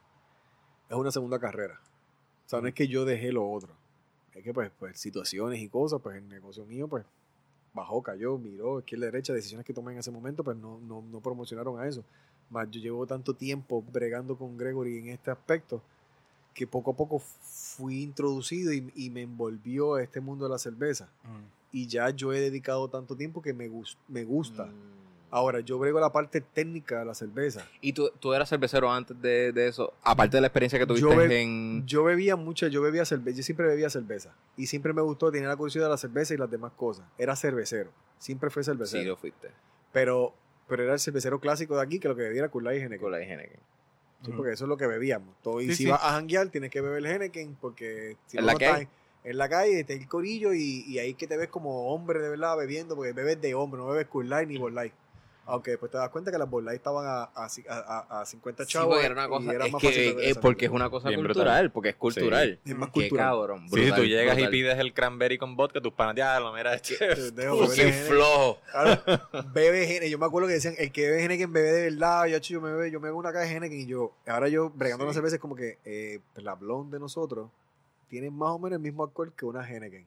es 0.90 0.96
una 0.96 1.12
segunda 1.12 1.40
carrera. 1.40 1.80
O 2.46 2.50
sea, 2.50 2.62
no 2.62 2.68
es 2.68 2.74
que 2.74 2.88
yo 2.88 3.06
dejé 3.06 3.32
lo 3.32 3.50
otro. 3.50 3.76
Es 4.34 4.44
que, 4.44 4.54
pues, 4.54 4.72
pues 4.78 5.00
situaciones 5.00 5.60
y 5.60 5.70
cosas, 5.70 6.02
pues 6.02 6.18
el 6.18 6.28
negocio 6.28 6.66
mío, 6.66 6.88
pues, 6.88 7.06
bajó, 7.74 8.02
cayó, 8.02 8.38
miró, 8.38 8.80
izquierda, 8.80 9.06
derecha, 9.08 9.34
decisiones 9.34 9.66
que 9.66 9.74
tomé 9.74 9.94
en 9.94 10.00
ese 10.00 10.12
momento, 10.12 10.44
pues 10.44 10.58
no, 10.58 10.80
no, 10.80 11.02
no 11.02 11.20
promocionaron 11.20 11.80
a 11.80 11.88
eso. 11.88 12.04
Más 12.50 12.70
yo 12.70 12.80
llevo 12.80 13.06
tanto 13.06 13.34
tiempo 13.34 13.82
bregando 13.82 14.38
con 14.38 14.58
Gregory 14.58 15.00
en 15.00 15.10
este 15.10 15.32
aspecto 15.32 15.82
que 16.56 16.66
poco 16.66 16.92
a 16.92 16.96
poco 16.96 17.20
fui 17.20 18.02
introducido 18.02 18.74
y, 18.74 18.92
y 18.96 19.12
me 19.12 19.22
envolvió 19.22 19.96
a 19.96 20.02
este 20.04 20.20
mundo 20.22 20.46
de 20.46 20.52
la 20.52 20.58
cerveza. 20.58 21.06
Mm. 21.24 21.44
Y 21.74 21.88
ya 21.88 22.10
yo 22.10 22.34
he 22.34 22.40
dedicado 22.40 22.88
tanto 22.88 23.16
tiempo 23.16 23.42
que 23.42 23.54
me, 23.54 23.70
me 24.08 24.24
gusta. 24.24 24.66
Mm. 24.66 24.96
Ahora, 25.32 25.60
yo 25.60 25.78
brego 25.78 26.00
la 26.00 26.12
parte 26.14 26.40
técnica 26.40 27.00
de 27.00 27.06
la 27.06 27.14
cerveza. 27.14 27.68
¿Y 27.82 27.92
tú, 27.92 28.10
tú 28.22 28.34
eras 28.34 28.48
cervecero 28.48 28.90
antes 28.90 29.22
de, 29.22 29.52
de 29.52 29.68
eso? 29.68 29.92
Aparte 30.02 30.38
de 30.38 30.42
la 30.42 30.48
experiencia 30.48 30.80
que 30.80 30.86
Yo 30.86 30.88
tuviste 30.96 31.28
be- 31.28 31.42
en... 31.42 31.86
Yo 31.86 32.06
bebía 32.06 32.38
mucha, 32.38 32.70
yo 32.70 32.82
bebía 32.82 33.04
cerveza, 33.04 33.36
yo 33.38 33.44
siempre 33.44 33.68
bebía 33.68 33.90
cerveza. 33.90 34.34
Y 34.56 34.68
siempre 34.68 34.94
me 34.94 35.02
gustó, 35.02 35.30
tenía 35.32 35.50
la 35.50 35.58
curiosidad 35.58 35.86
de 35.86 35.90
la 35.90 35.98
cerveza 35.98 36.34
y 36.34 36.38
las 36.38 36.50
demás 36.50 36.72
cosas. 36.78 37.06
Era 37.18 37.36
cervecero, 37.36 37.92
siempre 38.18 38.50
fue 38.50 38.64
Sí, 38.64 38.68
cervecero. 38.72 39.10
lo 39.10 39.18
fuiste. 39.18 39.50
Pero, 39.92 40.34
pero 40.70 40.84
era 40.84 40.94
el 40.94 41.00
cervecero 41.00 41.42
clásico 41.42 41.76
de 41.76 41.82
aquí 41.82 42.00
que 42.00 42.08
lo 42.08 42.16
que 42.16 42.22
bebía 42.22 42.44
era 42.46 42.52
Light 42.54 42.80
y 42.80 42.84
Henneken. 42.86 43.02
Con 43.02 43.12
la 43.12 43.20
Heineken. 43.20 43.60
Sí, 44.24 44.32
porque 44.36 44.54
eso 44.54 44.66
es 44.66 44.70
lo 44.70 44.78
que 44.78 44.88
bebíamos. 44.88 45.36
Todo, 45.42 45.62
y 45.62 45.68
Sí, 45.68 45.76
si 45.76 45.84
sí. 45.84 45.90
vas 45.90 46.02
a 46.04 46.12
janguear, 46.12 46.50
tienes 46.50 46.72
que 46.72 46.82
beber 46.82 47.00
el 47.00 47.06
Henneken 47.06 47.56
porque 47.62 48.18
si 48.28 48.38
¿En 48.38 48.46
la 48.46 48.54
estás 48.54 48.76
hay? 48.76 48.88
en, 49.24 49.38
la 49.38 49.50
calle, 49.50 49.80
está 49.80 49.94
el 49.94 50.08
corillo 50.08 50.54
y, 50.54 50.84
y 50.88 51.00
ahí 51.00 51.14
que 51.14 51.28
te 51.28 51.38
ves 51.38 51.50
como 51.50 51.94
hombre 51.94 52.20
de 52.20 52.30
verdad 52.30 52.58
bebiendo, 52.58 52.96
porque 52.96 53.14
bebes 53.14 53.40
de 53.42 53.54
hombre, 53.54 53.80
no 53.80 53.88
bebes 53.88 54.08
Cool 54.08 54.30
Light 54.30 54.48
ni 54.48 54.58
Bud 54.58 54.72
Light. 54.72 54.94
Aunque 55.48 55.72
después 55.72 55.92
te 55.92 55.98
das 56.00 56.10
cuenta 56.10 56.32
que 56.32 56.38
las 56.40 56.50
Light 56.52 56.78
estaban 56.78 57.06
a, 57.06 57.24
a, 57.36 57.48
a, 57.70 58.22
a 58.22 58.26
50 58.26 58.66
Sí, 58.66 58.72
chavos. 58.72 58.96
porque 58.96 59.06
era 59.06 59.14
una 59.14 59.26
y 59.26 59.30
cosa, 59.30 59.54
era 59.54 59.66
es 59.68 59.72
más 59.74 59.82
que, 59.82 60.30
esa 60.30 60.42
porque 60.42 60.66
es 60.66 60.72
una 60.72 60.90
cosa 60.90 61.10
Bien 61.10 61.20
cultural, 61.22 61.46
brutal. 61.46 61.72
porque 61.72 61.90
es 61.90 61.96
cultural. 61.96 62.60
Es 62.66 62.76
más 62.76 62.90
Qué 62.90 63.02
cultural. 63.02 63.26
cabrón. 63.28 63.70
Sí, 63.70 63.86
si 63.86 63.92
tú 63.94 64.04
llegas 64.06 64.36
brutal. 64.36 64.54
y 64.54 64.58
pides 64.58 64.80
el 64.80 64.94
cranberry 64.94 65.38
con 65.38 65.56
vodka, 65.56 65.80
tus 65.82 65.94
panas, 65.94 66.16
ya, 66.16 66.40
lo 66.40 66.52
mira, 66.54 66.78
Tú 66.82 66.96
sí 66.96 67.82
Henneken. 67.82 67.94
flojo. 68.08 68.60
Claro, 68.72 69.02
bebe 69.54 69.84
Henneken. 69.86 70.10
Yo 70.10 70.18
me 70.18 70.26
acuerdo 70.26 70.48
que 70.48 70.56
decían, 70.56 70.74
el 70.80 70.92
que 70.92 71.02
bebe 71.10 71.24
Henneken 71.26 71.54
bebe 71.54 71.72
de 71.72 71.90
verdad. 71.92 72.26
Yo, 72.26 72.38
yo 72.40 72.62
me 72.62 72.72
bebe, 72.72 72.90
yo 72.92 73.00
me 73.00 73.08
bebo 73.10 73.20
una 73.20 73.32
caja 73.32 73.46
de 73.46 73.52
Henneken 73.56 73.80
y 73.82 73.86
yo, 73.86 74.14
ahora 74.26 74.48
yo 74.48 74.72
bregando 74.72 75.04
Sí. 75.04 75.08
una 75.10 75.14
cerveza 75.14 75.36
es 75.36 75.42
como 75.42 75.56
que 75.56 75.78
eh, 75.86 76.22
la 76.38 76.56
blonde 76.56 76.96
de 76.98 77.00
nosotros 77.02 77.50
tiene 78.10 78.32
más 78.32 78.50
o 78.50 78.58
menos 78.60 78.78
el 78.78 78.82
mismo 78.82 79.04
alcohol 79.04 79.32
que 79.38 79.46
una 79.46 79.68
Henneken. 79.70 80.06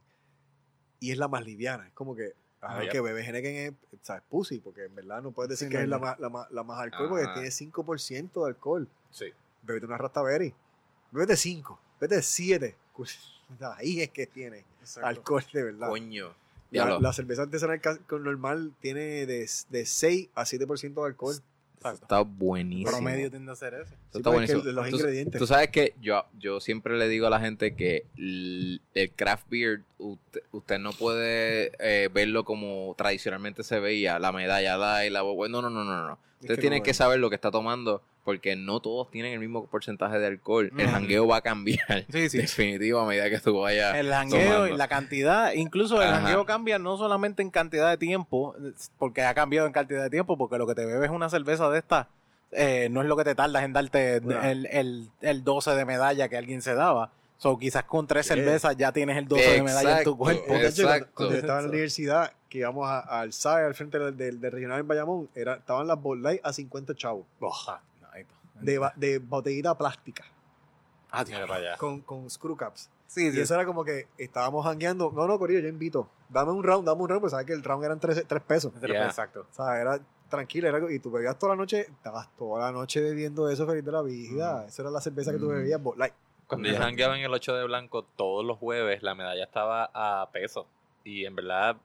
Y 1.00 1.12
es 1.12 1.18
la 1.18 1.28
más 1.28 1.44
liviana. 1.44 1.86
Es 1.86 1.92
como 1.92 2.16
que, 2.16 2.32
Yep. 2.60 2.90
que 2.90 3.00
bebe 3.00 3.24
Henneken 3.24 3.56
es, 3.56 3.72
o 3.72 4.04
sea, 4.04 4.16
es 4.16 4.22
pussy, 4.28 4.58
porque 4.58 4.84
en 4.84 4.94
verdad 4.94 5.22
no 5.22 5.30
puedes 5.30 5.50
decir 5.50 5.68
Sí, 5.68 5.72
que 5.72 5.78
no, 5.78 5.84
es 5.84 5.88
la 5.88 5.98
más, 5.98 6.18
la, 6.18 6.28
más, 6.28 6.50
la 6.50 6.62
más 6.64 6.80
alcohol 6.80 7.08
porque 7.08 7.24
Ajá. 7.24 7.34
tiene 7.34 7.48
5% 7.50 8.32
de 8.42 8.46
alcohol. 8.46 8.88
Sí. 9.10 9.26
Bebete 9.62 9.86
una 9.86 9.96
Rastaberry. 9.98 10.52
Bebete 11.12 11.36
5. 11.36 11.78
Bebete 12.00 12.22
7. 12.22 12.76
Ahí 13.76 14.00
es 14.00 14.10
que 14.10 14.26
tiene 14.26 14.64
alcohol 15.02 15.44
de 15.52 15.62
verdad. 15.62 15.88
Coño. 15.88 16.34
La, 16.70 16.98
la 16.98 17.12
cerveza 17.12 17.42
artesanal 17.42 17.80
normal 18.10 18.74
tiene 18.80 19.24
de, 19.24 19.48
de 19.70 19.86
6 19.86 20.28
a 20.34 20.42
7% 20.42 20.94
de 20.94 21.06
alcohol. 21.06 21.36
Está 21.84 22.20
buenísimo. 22.20 22.90
Promedio 22.90 23.30
tiende 23.30 23.52
a 23.52 23.56
ser 23.56 23.74
ese. 23.74 23.82
Eso 23.94 23.96
Sí, 24.12 24.18
está 24.18 24.30
buenísimo. 24.30 24.62
los 24.64 24.88
Tú- 24.90 24.96
ingredientes. 24.96 25.38
Tú 25.38 25.46
sabes 25.46 25.68
que 25.70 25.94
yo, 26.00 26.24
yo 26.38 26.60
siempre 26.60 26.98
le 26.98 27.08
digo 27.08 27.26
a 27.26 27.30
la 27.30 27.40
gente 27.40 27.74
que 27.76 28.04
l- 28.16 28.80
el 28.94 29.10
craft 29.12 29.48
beer, 29.48 29.82
usted, 29.98 30.42
usted 30.52 30.78
no 30.78 30.92
puede 30.92 31.72
eh, 31.78 32.08
verlo 32.12 32.44
como 32.44 32.94
tradicionalmente 32.98 33.62
se 33.62 33.78
veía, 33.80 34.18
la 34.18 34.32
medalla 34.32 34.76
da 34.76 35.06
y 35.06 35.10
la 35.10 35.20
No, 35.22 35.48
no, 35.48 35.70
no, 35.70 35.70
no, 35.84 36.06
no. 36.06 36.18
Usted 36.40 36.54
que 36.54 36.60
tiene 36.60 36.78
no 36.78 36.84
que 36.84 36.94
saber 36.94 37.18
lo 37.18 37.28
que 37.30 37.34
está 37.34 37.50
tomando 37.50 38.02
porque 38.24 38.56
no 38.56 38.80
todos 38.80 39.10
tienen 39.10 39.32
el 39.32 39.38
mismo 39.40 39.66
porcentaje 39.66 40.18
de 40.18 40.26
alcohol. 40.26 40.70
El 40.76 40.88
jangueo 40.88 41.26
va 41.26 41.38
a 41.38 41.40
cambiar. 41.40 42.04
Sí, 42.12 42.28
sí. 42.28 42.38
Definitivo 42.38 43.00
a 43.00 43.06
medida 43.06 43.30
que 43.30 43.38
tú 43.40 43.58
vayas. 43.60 43.96
El 43.96 44.10
jangueo 44.10 44.66
y 44.68 44.76
la 44.76 44.86
cantidad, 44.86 45.52
incluso 45.54 46.02
el 46.02 46.10
jangueo 46.10 46.44
cambia 46.44 46.78
no 46.78 46.98
solamente 46.98 47.42
en 47.42 47.50
cantidad 47.50 47.88
de 47.88 47.96
tiempo, 47.96 48.54
porque 48.98 49.22
ha 49.22 49.32
cambiado 49.34 49.66
en 49.66 49.72
cantidad 49.72 50.02
de 50.02 50.10
tiempo, 50.10 50.36
porque 50.36 50.58
lo 50.58 50.66
que 50.66 50.74
te 50.74 50.84
bebes 50.84 51.04
es 51.08 51.10
una 51.10 51.30
cerveza 51.30 51.70
de 51.70 51.78
esta, 51.78 52.08
eh, 52.52 52.88
no 52.90 53.00
es 53.02 53.08
lo 53.08 53.16
que 53.16 53.24
te 53.24 53.34
tardas 53.34 53.62
en 53.64 53.72
darte 53.72 54.20
No. 54.22 54.42
el, 54.42 54.66
el, 54.66 55.08
el 55.22 55.42
12 55.44 55.74
de 55.74 55.84
medalla 55.86 56.28
que 56.28 56.36
alguien 56.36 56.60
se 56.62 56.74
daba. 56.74 57.10
So, 57.38 57.56
quizás 57.56 57.84
con 57.84 58.06
tres 58.06 58.26
Sí. 58.26 58.34
cervezas 58.34 58.76
ya 58.76 58.92
tienes 58.92 59.16
el 59.16 59.26
12 59.28 59.42
de 59.52 59.62
medalla 59.62 59.98
en 59.98 60.04
tu 60.04 60.10
Exacto. 60.10 60.16
cuerpo. 60.18 60.42
Porque, 60.48 60.66
hecho, 60.66 60.82
cuando- 60.82 60.94
Exacto. 60.94 61.14
Cuando 61.14 61.34
yo 61.34 61.40
estaba 61.40 61.58
en 61.60 61.64
la 61.64 61.70
universidad, 61.70 62.32
que 62.48 62.58
íbamos 62.58 62.88
a- 62.88 62.98
al 63.00 63.32
SAE, 63.32 63.64
al 63.64 63.74
frente 63.74 63.98
del, 63.98 64.16
del- 64.16 64.40
del 64.40 64.52
regional 64.52 64.80
en 64.80 64.88
Bayamón, 64.88 65.28
era, 65.34 65.54
estaban 65.54 65.86
las 65.86 66.00
Bud 66.02 66.18
Light 66.18 66.40
a 66.44 66.52
50 66.52 66.94
chavos. 66.96 67.26
Ah, 67.68 67.80
no, 68.00 68.08
ahí 68.12 68.22
está. 68.22 68.34
De, 68.60 68.78
ba- 68.78 68.92
de 68.96 69.18
botellita 69.20 69.76
plástica. 69.78 70.24
Ah, 71.10 71.24
tío, 71.24 71.38
para 71.46 71.54
allá. 71.54 71.76
Con, 71.78 72.00
con 72.00 72.28
screw 72.28 72.56
caps. 72.56 72.90
Sí, 73.06 73.28
Y 73.28 73.32
sí. 73.32 73.40
eso 73.40 73.54
era 73.54 73.64
como 73.64 73.84
que 73.84 74.08
estábamos 74.18 74.64
jangueando. 74.66 75.10
No, 75.14 75.26
no, 75.26 75.38
Corillo, 75.38 75.60
yo 75.60 75.68
invito. 75.68 76.10
Dame 76.28 76.50
un 76.52 76.62
round, 76.62 76.86
dame 76.86 77.00
un 77.02 77.08
round, 77.08 77.20
pues 77.22 77.30
sabes 77.30 77.46
que 77.46 77.54
el 77.54 77.62
round 77.64 77.84
eran 77.84 77.98
3 78.00 78.24
pesos. 78.46 78.72
Yeah. 78.82 79.06
Exacto. 79.06 79.46
O 79.50 79.54
sea, 79.54 79.80
era 79.80 79.98
tranquilo. 80.28 80.68
Era, 80.68 80.92
y 80.92 80.98
tú 80.98 81.10
bebías 81.10 81.38
toda 81.38 81.54
la 81.54 81.56
noche, 81.56 81.82
estabas 81.82 82.28
toda 82.36 82.66
la 82.66 82.72
noche 82.72 83.00
bebiendo 83.00 83.48
eso 83.48 83.64
feliz 83.66 83.84
de 83.84 83.92
la 83.92 84.02
vida. 84.02 84.66
Esa 84.66 84.82
era 84.82 84.90
la 84.90 85.00
cerveza 85.00 85.30
que 85.32 85.38
tú 85.38 85.46
Mm. 85.46 85.54
bebías, 85.54 85.80
Bud 85.80 85.96
Light. 85.96 86.12
Cuando 86.48 86.68
yo 86.68 86.78
jangueaba 86.78 87.16
en 87.18 87.24
el 87.24 87.32
8 87.32 87.56
de 87.56 87.64
blanco 87.64 88.02
todos 88.16 88.44
los 88.44 88.58
jueves, 88.58 89.02
la 89.02 89.14
medalla 89.14 89.44
estaba 89.44 89.90
a 89.92 90.28
peso. 90.32 90.66
Y 91.04 91.26
en 91.26 91.36
verdad, 91.36 91.76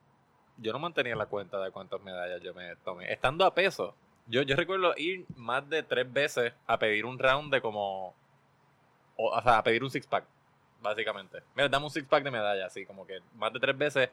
yo 0.57 0.71
no 0.71 0.79
mantenía 0.79 1.15
la 1.15 1.25
cuenta 1.25 1.59
de 1.59 1.69
cuántas 1.71 2.01
medallas 2.01 2.41
yo 2.41 2.53
me 2.53 2.75
tomé. 2.77 3.11
Estando 3.11 3.45
a 3.45 3.53
peso, 3.53 3.93
yo, 4.27 4.41
yo 4.41 4.55
recuerdo 4.55 4.93
ir 4.95 5.25
más 5.35 5.69
de 5.69 5.83
tres 5.83 6.11
veces 6.11 6.53
a 6.65 6.79
pedir 6.79 7.05
un 7.05 7.19
round 7.19 7.53
de 7.53 7.61
como. 7.61 8.15
O, 9.17 9.29
o 9.37 9.41
sea, 9.41 9.57
a 9.59 9.63
pedir 9.63 9.83
un 9.83 9.91
six 9.91 10.07
pack, 10.07 10.23
básicamente. 10.81 11.43
Mira, 11.55 11.67
dame 11.67 11.85
un 11.85 11.91
six 11.91 12.07
pack 12.07 12.23
de 12.23 12.31
medallas, 12.31 12.67
así 12.67 12.85
como 12.85 13.05
que 13.05 13.19
más 13.35 13.51
de 13.51 13.59
tres 13.59 13.77
veces. 13.77 14.09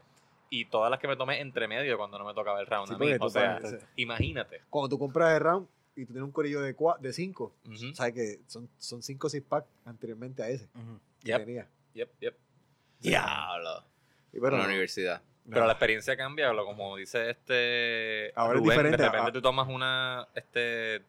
Y 0.53 0.65
todas 0.65 0.91
las 0.91 0.99
que 0.99 1.07
me 1.07 1.15
tomé 1.15 1.41
entre 1.41 1.69
medio 1.69 1.97
cuando 1.97 2.19
no 2.19 2.25
me 2.25 2.35
tocaba 2.35 2.61
el 2.61 2.67
round 2.67 2.89
Sí, 2.89 2.95
a 2.95 2.99
mí. 2.99 3.05
porque 3.05 3.19
tú 3.21 3.27
O 3.27 3.31
sea, 3.31 3.61
imagínate. 3.95 4.63
Cuando 4.69 4.89
tú 4.89 4.99
compras 4.99 5.33
el 5.35 5.41
round 5.41 5.69
y 6.01 6.07
tú 6.07 6.13
tienes 6.13 6.25
un 6.25 6.33
corillo 6.33 6.61
de, 6.61 6.77
cua- 6.77 6.99
de 6.99 7.13
cinco, 7.13 7.55
sabes 7.95 8.15
que 8.15 8.41
son, 8.47 8.69
son 8.79 9.03
cinco 9.03 9.29
six 9.29 9.45
pack 9.47 9.67
anteriormente 9.85 10.43
a 10.43 10.49
ese. 10.49 10.69
que 11.21 11.29
Yep, 11.29 11.39
tenía. 11.45 11.69
yep, 11.95 12.11
yep. 12.21 12.37
Diablo. 13.01 13.85
Y 14.33 14.37
En 14.39 14.43
la 14.59 14.65
universidad. 14.65 15.23
Pero 15.49 15.67
la 15.67 15.73
experiencia 15.73 16.17
cambia, 16.17 16.53
lo- 16.53 16.65
como 16.65 16.97
dice 16.97 17.31
este. 17.31 18.33
Ahora 18.37 18.55
es 18.55 18.61
Rubén, 18.61 18.71
diferente, 18.71 19.03
De 19.03 19.09
repente 19.09 19.29
ah. 19.29 19.33
tú 19.33 19.43
tomas 19.43 19.69
una. 19.69 20.29
este 20.35 21.03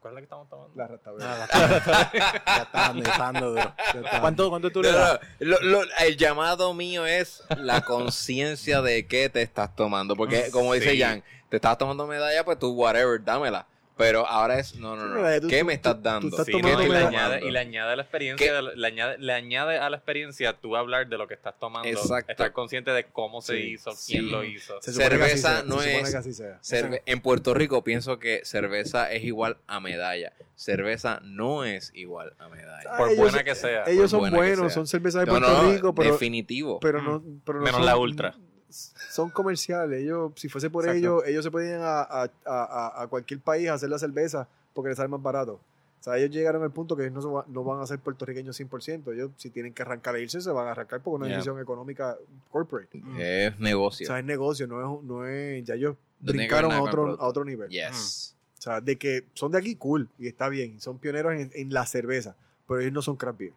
¿Cuál 0.00 0.12
es 0.12 0.14
la 0.14 0.20
que 0.20 0.24
estamos 0.24 0.48
tomando? 0.48 0.72
la. 0.76 0.84
Ah, 1.22 2.12
Ya 2.12 2.62
está 2.62 2.92
está. 2.92 4.20
¿Cuánto, 4.20 4.48
cuánto 4.48 4.70
tú 4.70 4.80
le 4.82 4.92
das? 4.92 5.20
no, 5.40 5.46
lo- 5.46 5.60
lo- 5.60 5.82
el 6.00 6.16
llamado 6.16 6.72
mío 6.72 7.04
es 7.04 7.42
la 7.58 7.80
conciencia 7.82 8.80
de 8.80 9.06
qué 9.06 9.28
te 9.28 9.42
estás 9.42 9.74
tomando. 9.74 10.14
Porque, 10.16 10.50
como 10.52 10.72
dice. 10.74 10.96
Jan, 10.98 11.22
te 11.48 11.56
estás 11.56 11.76
tomando 11.78 12.06
medalla, 12.06 12.44
pues 12.44 12.58
tú, 12.58 12.72
whatever, 12.72 13.22
dámela. 13.22 13.66
Pero 13.98 14.26
ahora 14.26 14.58
es, 14.60 14.76
no, 14.76 14.94
no, 14.96 15.06
no. 15.08 15.48
¿Qué 15.48 15.64
me 15.64 15.72
estás 15.74 16.00
dando? 16.02 16.28
estás 16.28 16.46
Sí, 16.46 16.52
¿Qué 16.52 16.62
no, 16.62 16.82
y, 16.82 16.88
le 16.88 16.98
añade, 16.98 17.44
y 17.44 17.50
le 17.50 17.58
añade 17.58 17.92
a 17.92 17.96
la 17.96 18.02
experiencia, 18.02 18.62
le 18.62 18.86
añade, 18.86 19.18
le 19.18 19.32
añade 19.32 19.78
a 19.78 19.90
la 19.90 19.96
experiencia 19.96 20.52
tú 20.52 20.76
hablar 20.76 21.08
de 21.08 21.18
lo 21.18 21.26
que 21.26 21.34
estás 21.34 21.58
tomando, 21.58 21.88
Exacto. 21.88 22.30
estar 22.30 22.52
consciente 22.52 22.92
de 22.92 23.04
cómo 23.04 23.42
se 23.42 23.56
Sí, 23.56 23.62
hizo, 23.72 23.90
sí. 23.92 24.12
quién 24.12 24.30
lo 24.30 24.44
hizo. 24.44 24.80
Se 24.80 24.92
cerveza 24.92 25.64
no 25.64 25.80
se 25.80 25.98
es- 26.00 26.10
que 26.12 26.16
así 26.16 26.32
sea. 26.32 26.60
Cerve- 26.62 27.02
en 27.06 27.20
Puerto 27.20 27.54
Rico 27.54 27.82
pienso 27.82 28.18
que 28.20 28.40
cerveza 28.44 29.10
es 29.12 29.24
igual 29.24 29.56
a 29.66 29.80
medalla. 29.80 30.32
Cerveza 30.54 31.20
no 31.24 31.64
es 31.64 31.90
igual 31.94 32.34
a 32.38 32.48
medalla. 32.48 32.96
Por 32.96 33.08
ellos- 33.08 33.18
buena 33.18 33.42
que 33.44 33.54
sea. 33.56 33.84
Ellos 33.86 34.12
por 34.12 34.20
son 34.28 34.30
buenos, 34.30 34.72
son 34.72 34.86
cervezas 34.86 35.22
de 35.22 35.26
No, 35.26 35.38
Puerto 35.38 35.62
no, 35.62 35.72
Rico, 35.72 35.94
pero, 35.94 36.12
definitivo. 36.12 36.78
pero 36.80 37.02
no, 37.02 37.22
pero 37.44 37.58
no 37.58 37.64
Menos 37.64 37.78
son- 37.78 37.86
la 37.86 37.96
ultra. 37.96 38.34
Son 38.68 39.30
comerciales. 39.30 40.00
Ellos, 40.02 40.32
si 40.36 40.48
fuese 40.48 40.68
por 40.70 40.84
Exacto. 40.84 40.98
ellos, 40.98 41.22
ellos 41.26 41.44
se 41.44 41.50
podían 41.50 41.80
a, 41.82 42.00
a, 42.02 42.22
a- 42.24 42.30
a- 42.44 43.02
a 43.02 43.06
cualquier 43.06 43.40
país 43.40 43.68
a 43.68 43.74
hacer 43.74 43.88
la 43.90 43.98
cerveza 43.98 44.48
porque 44.74 44.88
les 44.90 44.96
sale 44.96 45.08
más 45.08 45.22
barato. 45.22 45.60
O 46.00 46.02
sea, 46.02 46.16
ellos 46.16 46.30
llegaron 46.30 46.62
al 46.62 46.70
punto 46.70 46.96
que 46.96 47.06
ellos 47.06 47.24
no, 47.24 47.44
no 47.48 47.64
van 47.64 47.80
a 47.80 47.86
ser 47.86 47.98
puertorriqueños 47.98 48.58
100%. 48.60 49.12
Ellos, 49.12 49.30
si 49.36 49.50
tienen 49.50 49.74
que 49.74 49.82
arrancar 49.82 50.14
e 50.16 50.22
irse, 50.22 50.40
se 50.40 50.50
van 50.52 50.68
a 50.68 50.70
arrancar 50.70 51.00
por 51.02 51.14
una 51.14 51.26
Yeah. 51.26 51.36
decisión 51.38 51.60
económica 51.60 52.16
corporate. 52.52 53.02
es 53.18 53.54
O 53.54 53.58
negocio. 53.60 54.06
sea, 54.06 54.18
es 54.20 54.24
negocio, 54.24 54.66
no 54.68 54.80
es, 54.98 55.04
no 55.04 55.26
es 55.26 55.64
ya 55.64 55.74
ellos 55.74 55.96
ver 56.20 56.36
brincaron 56.36 56.70
a 56.72 56.82
otro, 56.82 57.20
a 57.20 57.26
otro 57.26 57.44
nivel. 57.44 57.68
Yes. 57.70 58.36
O 58.58 58.62
sea, 58.62 58.80
de 58.80 58.96
que 58.96 59.24
son 59.34 59.50
de 59.52 59.58
aquí, 59.58 59.74
cool, 59.76 60.08
y 60.18 60.28
está 60.28 60.48
bien, 60.48 60.80
son 60.80 60.98
pioneros 60.98 61.32
en, 61.34 61.50
en 61.54 61.72
la 61.72 61.84
cerveza, 61.86 62.36
pero 62.68 62.80
ellos 62.80 62.92
no 62.92 63.02
son 63.02 63.16
craft 63.16 63.38
beer. 63.38 63.52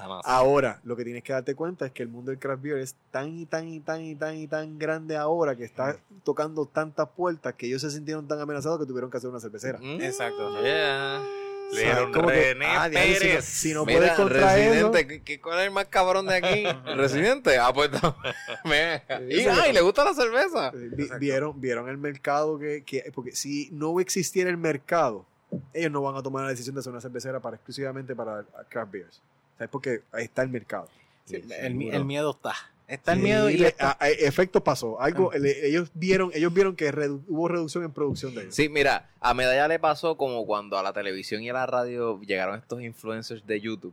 Jamás. 0.00 0.22
Ahora, 0.24 0.80
lo 0.84 0.96
que 0.96 1.04
tienes 1.04 1.22
que 1.22 1.32
darte 1.32 1.54
cuenta 1.54 1.86
es 1.86 1.92
que 1.92 2.02
el 2.02 2.08
mundo 2.08 2.30
del 2.30 2.38
craft 2.40 2.62
beer 2.62 2.78
es 2.78 2.94
tan 3.10 3.28
y 3.38 3.46
tan 3.46 3.68
y 3.68 3.80
tan 3.80 4.02
y 4.02 4.14
tan 4.16 4.36
y 4.36 4.46
tan 4.48 4.78
grande 4.78 5.16
ahora 5.16 5.56
que 5.56 5.64
está 5.64 5.96
tocando 6.24 6.66
tantas 6.66 7.08
puertas 7.10 7.54
que 7.54 7.66
ellos 7.66 7.80
se 7.82 7.90
sintieron 7.90 8.26
tan 8.26 8.40
amenazados 8.40 8.78
que 8.80 8.86
tuvieron 8.86 9.10
que 9.10 9.16
hacer 9.18 9.30
una 9.30 9.40
cervecera. 9.40 9.78
Mm. 9.78 10.00
Exacto. 10.02 10.62
Yeah. 10.62 11.22
O 11.70 11.72
sea, 11.72 12.10
como 12.12 12.26
que, 12.26 12.54
René 12.54 12.66
ah, 12.66 12.88
diablo, 12.88 13.06
si 13.14 13.14
no- 13.14 13.20
Pérez. 13.20 13.44
Si 13.44 13.74
no, 13.74 13.84
Mira, 13.84 13.98
puedes 14.00 14.12
contra 14.14 14.58
eso, 14.58 14.70
Residente, 14.90 15.06
¿qué- 15.06 15.22
qué- 15.22 15.40
¿cuál 15.40 15.60
es 15.60 15.66
el 15.66 15.70
más 15.70 15.86
cabrón 15.86 16.26
de 16.26 16.34
aquí? 16.34 16.64
¿El 16.86 16.96
Residente. 16.98 17.58
Ah, 17.58 17.72
pues 17.72 17.90
no. 17.92 18.16
Me- 18.64 19.02
y, 19.28 19.46
ay, 19.46 19.72
le 19.72 19.80
gusta 19.80 20.02
la 20.04 20.12
cerveza. 20.12 20.72
vi- 20.72 21.08
vieron, 21.20 21.60
vieron 21.60 21.88
el 21.88 21.96
mercado 21.96 22.58
que, 22.58 22.82
que- 22.84 23.12
porque 23.14 23.36
si 23.36 23.68
no 23.70 24.00
existiera 24.00 24.50
el 24.50 24.56
mercado, 24.56 25.26
ellos 25.72 25.92
no 25.92 26.02
van 26.02 26.16
a 26.16 26.22
tomar 26.24 26.42
la 26.42 26.50
decisión 26.50 26.74
de 26.74 26.80
hacer 26.80 26.90
una 26.90 27.00
cervecera 27.00 27.38
para 27.38 27.54
exclusivamente 27.54 28.16
para 28.16 28.44
craft 28.68 28.90
beers. 28.90 29.22
¿Sabes? 29.60 29.70
Porque 29.70 30.00
ahí 30.12 30.24
está 30.24 30.40
el 30.42 30.48
mercado. 30.48 30.88
Sí, 31.26 31.36
el, 31.60 31.74
miedo 31.74 32.30
está. 32.30 32.54
Está 32.88 33.12
el 33.12 33.18
Sí, 33.18 33.24
miedo 33.24 33.50
y 33.50 33.58
le- 33.58 33.68
está- 33.68 33.90
a- 33.90 34.04
a- 34.04 34.08
efecto 34.08 34.64
pasó. 34.64 34.98
Algo, 35.02 35.30
le- 35.32 35.66
ellos 35.68 35.90
vieron, 35.92 36.30
ellos 36.32 36.52
vieron 36.54 36.74
que 36.76 36.90
redu- 36.90 37.22
hubo 37.28 37.46
reducción 37.46 37.84
en 37.84 37.92
producción 37.92 38.34
de 38.34 38.40
ellos. 38.44 38.54
Sí, 38.54 38.70
mira, 38.70 39.10
a 39.20 39.34
Medalla 39.34 39.68
le 39.68 39.78
pasó 39.78 40.16
como 40.16 40.46
cuando 40.46 40.78
a 40.78 40.82
la 40.82 40.94
televisión 40.94 41.42
y 41.42 41.50
a 41.50 41.52
la 41.52 41.66
radio 41.66 42.18
llegaron 42.22 42.58
estos 42.58 42.80
influencers 42.80 43.46
de 43.46 43.60
YouTube. 43.60 43.92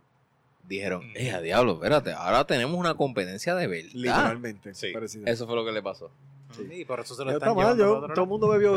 Dijeron, 0.63 1.05
Mm. 1.11 1.15
eh, 1.15 1.31
a 1.31 1.41
diablo, 1.41 1.73
espérate, 1.73 2.13
ahora 2.13 2.47
tenemos 2.47 2.79
una 2.79 2.93
competencia 2.95 3.55
de 3.55 3.67
verdad. 3.67 3.89
Literalmente. 3.93 4.73
Sí. 4.73 4.93
parecido. 4.93 5.27
Eso 5.27 5.45
fue 5.45 5.55
lo 5.57 5.65
que 5.65 5.73
le 5.73 5.81
pasó. 5.83 6.09
Sí, 6.57 6.85
por 6.85 6.99
eso 6.99 7.15
se 7.15 7.23
lo 7.23 7.31
están 7.31 7.49
está 7.49 7.61
mal, 7.61 7.77
yo- 7.77 8.07
todo 8.13 8.23
el 8.23 8.27
mundo 8.29 8.47
bebió 8.49 8.73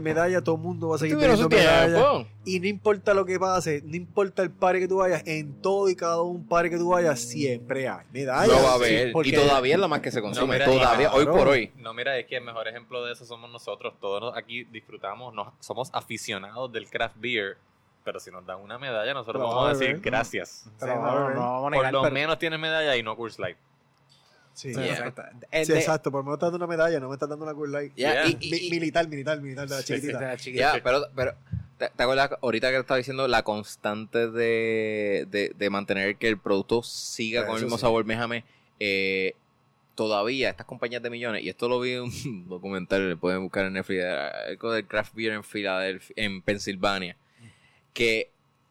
medalla, 0.00 0.42
todo 0.42 0.54
el 0.56 0.60
mundo 0.60 0.88
va 0.88 0.96
a 0.96 0.98
seguir 0.98 1.16
bebiendo 1.16 1.48
medalla. 1.48 2.26
Y 2.44 2.60
no 2.60 2.66
importa 2.66 3.14
lo 3.14 3.24
que 3.24 3.38
pase, 3.38 3.82
no 3.84 3.96
importa 3.96 4.42
el 4.42 4.50
par 4.50 4.78
que 4.78 4.86
tú 4.86 4.98
vayas, 4.98 5.22
en 5.26 5.60
todo 5.60 5.88
y 5.88 5.96
cada 5.96 6.22
un 6.22 6.46
par 6.46 6.68
que 6.70 6.76
tú 6.78 6.90
vayas, 6.90 7.20
siempre 7.20 7.88
hay 7.88 8.06
medalla. 8.12 8.46
Lo 8.46 8.62
va 8.62 8.74
a 8.74 8.78
Sí, 8.78 8.94
ver. 8.94 9.12
porque- 9.12 9.28
y 9.30 9.32
todavía 9.32 9.74
es 9.74 9.80
la 9.80 9.88
más 9.88 10.00
que 10.00 10.10
se 10.10 10.22
consume. 10.22 10.54
mira, 10.54 10.64
todavía, 10.66 11.12
hoy 11.12 11.24
claro. 11.24 11.38
por 11.38 11.48
hoy. 11.48 11.72
No, 11.78 11.92
mira, 11.94 12.16
es 12.18 12.26
que 12.26 12.36
el 12.36 12.44
mejor 12.44 12.68
ejemplo 12.68 13.04
de 13.04 13.12
eso 13.12 13.24
somos 13.24 13.50
nosotros. 13.50 13.94
Todos 14.00 14.36
aquí 14.36 14.64
disfrutamos, 14.64 15.34
nos, 15.34 15.48
somos 15.60 15.90
aficionados 15.92 16.72
del 16.72 16.88
craft 16.88 17.16
beer. 17.18 17.56
Pero 18.04 18.20
si 18.20 18.30
nos 18.30 18.46
dan 18.46 18.60
una 18.60 18.78
medalla, 18.78 19.12
nosotros 19.14 19.42
Pero 19.42 19.48
vamos 19.48 19.68
a 19.68 19.76
decir 19.76 20.00
gracias. 20.00 20.62
Sí, 20.64 20.70
Pero, 20.78 20.94
no, 20.94 21.02
no, 21.02 21.30
no 21.30 21.40
vamos 21.40 21.72
a 21.72 21.76
Por 21.76 21.92
lo 21.92 22.02
pero- 22.02 22.14
menos 22.14 22.38
tienes 22.38 22.60
medalla 22.60 22.96
y 22.96 23.02
no 23.02 23.16
Coors 23.16 23.38
Light. 23.40 23.56
Sí, 24.56 24.72
Sí, 24.72 24.80
Yeah. 24.80 24.94
exacto. 24.94 25.22
Sí, 25.52 26.10
por 26.10 26.20
lo 26.20 26.22
menos 26.24 26.34
estás 26.36 26.50
dando 26.50 26.56
una 26.64 26.66
medalla, 26.66 26.98
no 26.98 27.08
me 27.08 27.14
estás 27.14 27.28
dando 27.28 27.44
una 27.44 27.52
Coors 27.54 27.70
Light. 27.70 27.94
Yeah. 27.94 28.26
y- 28.26 28.38
y- 28.40 28.50
Mi- 28.50 28.56
y- 28.56 28.70
militar, 28.70 29.06
militar, 29.06 29.40
militar 29.40 29.68
de 29.68 29.74
la 29.76 29.82
chiquitita. 29.82 30.80
pero, 30.82 31.02
pero 31.14 31.34
¿te, 31.78 31.90
te 31.94 32.02
acuerdas 32.02 32.30
ahorita 32.40 32.70
que 32.70 32.78
estaba 32.78 32.96
diciendo 32.96 33.28
la 33.28 33.42
constante 33.42 34.30
de, 34.30 35.26
de, 35.30 35.52
de 35.54 35.70
mantener 35.70 36.16
que 36.16 36.28
el 36.28 36.38
producto 36.38 36.82
siga 36.82 37.46
con 37.46 37.56
el 37.56 37.62
mismo 37.64 37.76
sí. 37.76 37.82
sabor? 37.82 38.06
Méjame, 38.06 38.44
eh, 38.80 39.34
todavía 39.94 40.48
estas 40.50 40.64
compañías 40.66 41.02
de 41.02 41.10
millones, 41.10 41.42
y 41.44 41.50
esto 41.50 41.68
lo 41.68 41.78
vi 41.80 41.92
en 41.92 42.02
un 42.04 42.10
documental, 42.48 43.10
le 43.10 43.16
pueden 43.16 43.42
buscar 43.42 43.66
en 43.66 43.74
Netflix, 43.74 44.00
eh, 44.04 44.30
algo 44.48 44.72
del 44.72 44.86
craft 44.86 45.14
beer 45.14 45.32
en 45.34 45.44
Filadelfia, 45.44 46.14
en 46.16 46.40
Pensilvania, 46.40 47.16
que 47.92 48.30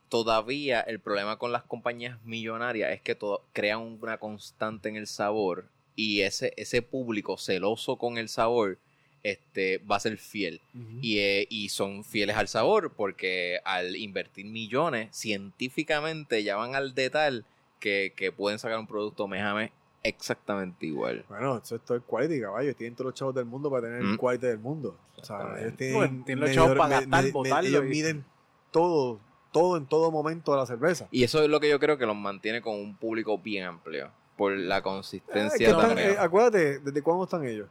todavía 0.10 0.82
el 0.82 1.00
problema 1.00 1.38
con 1.38 1.52
las 1.52 1.64
compañías 1.64 2.18
millonarias 2.24 2.92
es 2.92 3.02
que 3.02 3.16
todo, 3.16 3.44
crean 3.54 3.82
una 3.82 4.18
constante 4.18 4.90
en 4.90 4.96
el 4.96 5.08
sabor 5.08 5.66
y 5.96 6.22
ese, 6.22 6.54
ese 6.58 6.82
público 6.82 7.38
celoso 7.38 7.98
con 7.98 8.18
el 8.18 8.30
sabor 8.30 8.78
este, 9.24 9.80
va 9.80 9.96
a 9.96 10.00
ser 10.00 10.18
fiel 10.18 10.62
y, 11.02 11.18
eh, 11.18 11.48
y 11.50 11.70
son 11.70 12.04
fieles 12.04 12.36
al 12.36 12.48
sabor 12.48 12.94
porque 12.96 13.60
al 13.66 13.96
invertir 13.96 14.46
millones 14.46 15.16
científicamente 15.16 16.44
ya 16.44 16.56
van 16.58 16.76
al 16.76 16.94
detalle 16.94 17.44
que, 17.80 18.14
que 18.16 18.32
pueden 18.32 18.60
sacar 18.60 18.78
un 18.78 18.88
producto 18.88 19.28
mejame 19.28 19.72
exactamente 20.04 20.86
igual. 20.86 21.26
Bueno, 21.28 21.58
eso 21.64 21.76
es 21.78 21.82
todo 21.84 21.98
el 21.98 22.04
quality, 22.04 22.40
caballo. 22.42 22.76
Tienen 22.76 22.96
todos 22.96 23.06
los 23.10 23.16
chavos 23.16 23.34
del 23.34 23.46
mundo 23.46 23.72
para 23.72 23.88
tener 23.88 24.02
el 24.02 24.14
Mm. 24.14 24.18
quality 24.18 24.46
del 24.46 24.60
mundo. 24.60 24.96
O 25.18 25.24
sea, 25.26 25.56
ellos 25.60 25.76
tienen, 25.76 25.96
Bueno, 25.96 26.24
tienen 26.26 26.42
los 26.42 26.50
medidor- 26.52 26.64
chavos 26.66 26.78
para 26.78 26.90
gastar, 27.02 27.22
me- 27.22 27.28
me- 27.28 27.32
botarlo 27.32 27.68
Ellos 27.70 27.86
y- 27.86 27.90
miden 27.90 28.26
todo, 28.72 29.20
todo 29.52 29.78
en 29.78 29.88
todo 29.88 30.12
momento 30.12 30.52
de 30.52 30.58
la 30.60 30.66
cerveza. 30.68 31.08
Y 31.10 31.24
eso 31.24 31.42
es 31.42 31.50
lo 31.50 31.60
que 31.60 31.70
yo 31.70 31.80
creo 31.80 31.98
que 31.98 32.06
los 32.06 32.16
mantiene 32.16 32.62
con 32.62 32.76
un 32.76 32.96
público 32.96 33.40
bien 33.40 33.64
amplio 33.66 34.12
por 34.38 34.52
la 34.56 34.78
Eh, 34.80 34.82
consistencia 34.82 35.68
están- 35.70 35.88
también. 35.88 36.10
eh, 36.12 36.16
acuérdate, 36.20 36.80
¿desde 36.80 37.02
cuándo 37.02 37.24
están 37.24 37.46
ellos? 37.46 37.68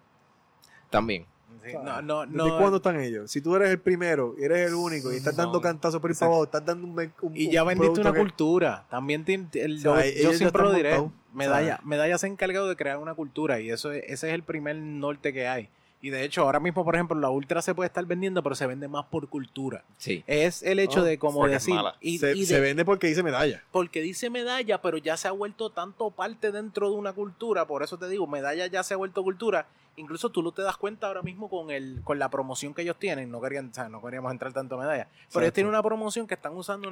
también. 0.90 1.26
Sí, 1.64 1.74
O 1.74 1.82
sea, 1.82 2.02
no, 2.02 2.26
no, 2.26 2.26
¿Desde 2.26 2.36
no. 2.50 2.58
cuándo 2.58 2.76
están 2.76 3.00
ellos? 3.00 3.30
Si 3.30 3.40
tú 3.40 3.54
eres 3.56 3.70
el 3.70 3.78
primero 3.78 4.34
y 4.38 4.44
eres 4.44 4.68
el 4.68 4.74
único 4.74 5.12
y 5.12 5.16
estás 5.16 5.34
dando 5.36 5.60
cantazos 5.60 6.00
por 6.00 6.10
ir 6.10 6.16
para 6.16 6.26
abajo, 6.26 6.44
estás 6.44 6.64
dando 6.64 6.86
un, 6.86 7.12
Y 7.34 7.50
ya 7.50 7.62
un 7.62 7.68
vendiste 7.68 8.00
una 8.00 8.12
que- 8.12 8.18
cultura. 8.18 8.84
También 8.90 9.24
tiene- 9.24 9.48
el- 9.54 9.76
O 9.86 9.96
sea, 9.96 10.04
yo- 10.10 10.32
siempre 10.34 10.62
lo 10.62 10.72
diré. 10.72 11.02
Medalla, 11.32 11.76
¿sabes? 11.76 11.86
Medalla 11.86 12.18
se 12.18 12.26
ha 12.26 12.28
encargado 12.28 12.68
de 12.68 12.76
crear 12.76 12.98
una 12.98 13.14
cultura 13.14 13.60
y 13.60 13.70
eso 13.70 13.92
es- 13.92 14.04
ese 14.06 14.28
es 14.28 14.34
el 14.34 14.42
primer 14.42 14.76
norte 14.76 15.32
que 15.32 15.48
hay. 15.48 15.68
Y 16.04 16.10
de 16.10 16.22
hecho, 16.22 16.42
ahora 16.42 16.60
mismo, 16.60 16.84
por 16.84 16.94
ejemplo, 16.96 17.18
la 17.18 17.30
Ultra 17.30 17.62
se 17.62 17.74
puede 17.74 17.86
estar 17.86 18.04
vendiendo, 18.04 18.42
pero 18.42 18.54
se 18.54 18.66
vende 18.66 18.88
más 18.88 19.06
por 19.06 19.26
cultura. 19.30 19.84
Sí. 19.96 20.22
Es 20.26 20.62
el 20.62 20.78
hecho 20.78 21.00
Oh, 21.00 21.04
de, 21.04 21.18
como 21.18 21.46
decir, 21.48 21.74
y, 22.02 22.18
se, 22.18 22.32
y 22.36 22.40
de- 22.40 22.46
se 22.46 22.60
vende 22.60 22.84
porque 22.84 23.06
dice 23.06 23.22
medalla. 23.22 23.62
porque 23.72 24.02
dice 24.02 24.28
medalla, 24.28 24.82
pero 24.82 24.98
ya 24.98 25.16
se 25.16 25.28
ha 25.28 25.32
vuelto 25.32 25.70
tanto 25.70 26.10
parte 26.10 26.52
dentro 26.52 26.90
de 26.90 26.96
una 26.96 27.14
cultura, 27.14 27.66
por 27.66 27.82
eso 27.82 27.96
te 27.96 28.06
digo, 28.10 28.26
medalla 28.26 28.66
ya 28.66 28.82
se 28.82 28.92
ha 28.92 28.98
vuelto 28.98 29.22
cultura. 29.22 29.66
Incluso 29.96 30.28
tú 30.28 30.42
lo 30.42 30.52
te 30.52 30.60
das 30.60 30.76
cuenta 30.76 31.06
ahora 31.06 31.22
mismo 31.22 31.48
con 31.48 31.70
el 31.70 32.00
con 32.04 32.18
la 32.18 32.28
promoción 32.28 32.74
que 32.74 32.82
ellos 32.82 32.98
tienen. 32.98 33.30
No 33.30 33.40
querían, 33.40 33.70
o 33.70 33.74
sea, 33.74 33.88
no 33.88 34.02
queríamos 34.02 34.30
entrar 34.32 34.52
tanto 34.52 34.74
a 34.74 34.78
medalla, 34.78 35.08
pero 35.32 35.44
ellos 35.46 35.54
tienen 35.54 35.70
una 35.70 35.82
promoción 35.82 36.26
que 36.26 36.34
están 36.34 36.54
usando 36.54 36.88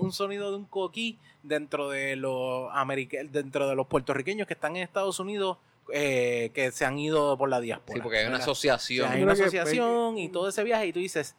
un 0.00 0.12
sonido 0.12 0.50
de 0.50 0.56
un 0.58 0.64
coquí 0.66 1.18
dentro 1.42 1.88
de 1.88 2.16
los 2.16 2.68
dentro 3.30 3.66
de 3.68 3.74
los 3.76 3.86
puertorriqueños 3.86 4.46
que 4.46 4.54
están 4.54 4.76
en 4.76 4.82
Estados 4.82 5.20
Unidos 5.20 5.56
eh, 5.92 6.50
que 6.54 6.70
se 6.70 6.84
han 6.84 6.98
ido 6.98 7.36
por 7.38 7.48
la 7.48 7.60
diáspora. 7.60 7.94
Sí, 7.96 8.00
porque 8.02 8.18
hay 8.18 8.24
una 8.24 8.32
¿verdad? 8.32 8.48
O 8.48 8.52
asociación. 8.52 9.08
sea, 9.08 9.16
hay 9.16 9.22
una 9.22 9.34
que- 9.34 9.42
asociación 9.42 10.18
y 10.18 10.28
todo 10.28 10.48
ese 10.48 10.62
viaje 10.64 10.86
y 10.86 10.92
tú 10.92 11.00
dices, 11.00 11.34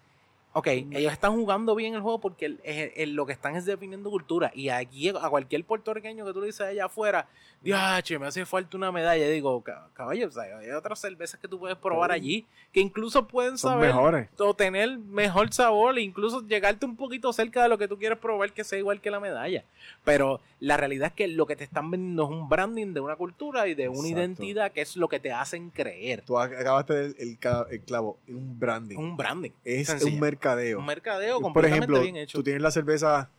Ok, 0.55 0.67
ellos 0.67 1.11
están 1.11 1.33
jugando 1.33 1.73
bien 1.73 1.95
el 1.95 2.01
juego 2.01 2.19
porque 2.22 2.45
el- 2.45 2.61
el- 2.63 2.91
el- 2.95 3.13
lo 3.15 3.25
que 3.25 3.33
están 3.33 3.55
es 3.55 3.65
definiendo 3.65 4.11
cultura. 4.11 4.51
Y 4.53 4.69
aquí 4.69 5.09
a 5.09 5.27
cualquier 5.27 5.65
puertorriqueño 5.65 6.23
que 6.25 6.31
tú 6.31 6.41
le 6.41 6.45
dices 6.45 6.61
allá 6.61 6.85
afuera, 6.85 7.27
che, 8.03 8.19
me 8.19 8.27
hace 8.27 8.45
falta 8.45 8.75
una 8.77 8.92
medalla. 8.92 9.27
Digo, 9.30 9.61
"Ca- 9.64 9.88
caballo, 9.93 10.27
o 10.27 10.32
sea, 10.32 10.43
hay 10.58 10.69
otras 10.72 11.00
cervezas 11.00 11.40
que 11.40 11.48
tú 11.48 11.58
puedes 11.59 11.77
probar 11.77 12.11
Sí. 12.11 12.16
allí 12.16 12.45
que 12.72 12.80
incluso 12.80 13.27
pueden 13.27 13.58
Son 13.58 13.74
saber 13.74 13.88
mejores. 13.93 14.30
o 14.40 14.53
tener 14.53 14.98
mejor 14.98 15.53
sabor, 15.53 15.98
e 15.98 16.01
incluso 16.01 16.42
llegarte 16.45 16.85
un 16.85 16.95
poquito 16.95 17.32
cerca 17.32 17.64
de 17.64 17.69
lo 17.69 17.77
que 17.77 17.88
tú 17.88 17.98
quieres 17.98 18.17
probar 18.17 18.51
que 18.51 18.64
sea 18.64 18.80
igual 18.80 19.00
que 19.00 19.11
la 19.11 19.19
medalla. 19.19 19.64
Pero 20.03 20.42
la 20.59 20.75
realidad 20.77 21.08
es 21.09 21.14
que 21.14 21.27
lo 21.27 21.45
que 21.45 21.56
te 21.56 21.64
están 21.64 21.92
vendiendo 21.92 22.24
es 22.24 22.30
un 22.32 22.50
branding 22.50 22.93
de 22.93 23.00
una 23.00 23.16
cultura 23.16 23.67
y 23.67 23.75
de 23.75 23.88
una 23.90 24.00
Exacto. 24.00 24.19
identidad 24.19 24.72
que 24.72 24.82
es 24.82 24.95
lo 24.98 25.08
que 25.08 25.19
te 25.19 25.32
hacen 25.32 25.69
creer. 25.69 26.24
Tú 26.25 26.33
ac- 26.33 26.59
acabaste 26.59 26.93
el, 27.06 27.16
el, 27.19 27.38
el 27.69 27.82
clavo, 27.82 28.17
un 28.27 28.59
branding. 28.59 28.98
Un 28.98 29.16
branding. 29.17 29.51
es 29.64 29.88
sencillo. 29.88 30.14
un 30.16 30.19
mercadeo. 30.19 30.80
Un 30.80 30.85
mercadeo 30.85 31.35
Por 31.35 31.43
completamente 31.43 31.85
ejemplo, 31.85 32.01
bien 32.01 32.17
hecho. 32.17 32.38
tú 32.38 32.43
tienes 32.43 32.61
la 32.61 32.72
cerveza 32.72 33.30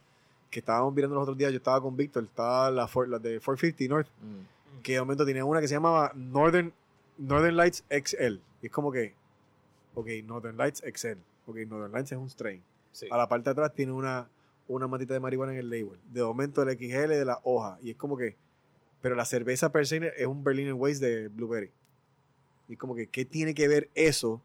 que 0.55 0.61
estábamos 0.61 0.95
mirando 0.95 1.15
los 1.17 1.23
otros 1.25 1.37
días, 1.37 1.51
yo 1.53 1.59
estaba 1.59 1.81
con 1.83 1.97
Víctor, 1.97 2.25
estaba 2.25 2.71
la, 2.71 2.87
Ford- 2.89 3.09
la 3.09 3.19
de 3.19 3.41
450 3.41 3.93
North, 3.95 4.09
Mm. 4.23 4.83
que 4.83 4.93
de 4.93 5.01
momento 5.01 5.27
tenía 5.27 5.45
una 5.45 5.61
que 5.61 5.69
se 5.69 5.75
llamaba 5.75 6.13
Northern, 6.15 6.73
Northern 7.19 7.57
Lights 7.57 7.85
XL. 7.91 8.41
Y 8.63 8.67
es 8.67 8.73
como 8.73 8.91
que, 8.93 9.15
ok, 9.95 10.07
Northern 10.25 10.57
Lights 10.57 10.83
XL. 10.87 11.19
Ok, 11.47 11.57
Northern 11.69 11.93
Lights 11.93 12.13
es 12.13 12.19
un 12.19 12.31
strain. 12.31 12.63
Sí. 12.93 13.09
A 13.11 13.17
la 13.17 13.29
parte 13.29 13.45
de 13.47 13.51
atrás 13.53 13.75
tiene 13.75 13.93
una, 13.93 14.29
una 14.69 14.87
matita 14.87 15.13
de 15.15 15.21
marihuana 15.21 15.53
en 15.53 15.59
el 15.59 15.69
label. 15.71 15.99
De 16.13 16.23
momento 16.23 16.63
el 16.63 16.71
XL 16.79 17.09
de 17.11 17.25
la 17.25 17.41
hoja. 17.45 17.79
Y 17.83 17.91
es 17.91 17.97
como 17.97 18.17
que, 18.17 18.37
pero 19.03 19.15
la 19.17 19.25
cerveza 19.25 19.71
per 19.73 19.87
se 19.87 20.13
es 20.17 20.27
un 20.27 20.43
Berliner 20.45 20.73
Weiss 20.75 21.01
de 21.01 21.29
Blueberry. 21.29 21.71
Y 22.69 22.75
es 22.75 22.79
como 22.79 22.95
que, 22.95 23.09
¿qué 23.09 23.25
tiene 23.25 23.55
que 23.55 23.69
ver 23.69 23.91
eso 23.95 24.41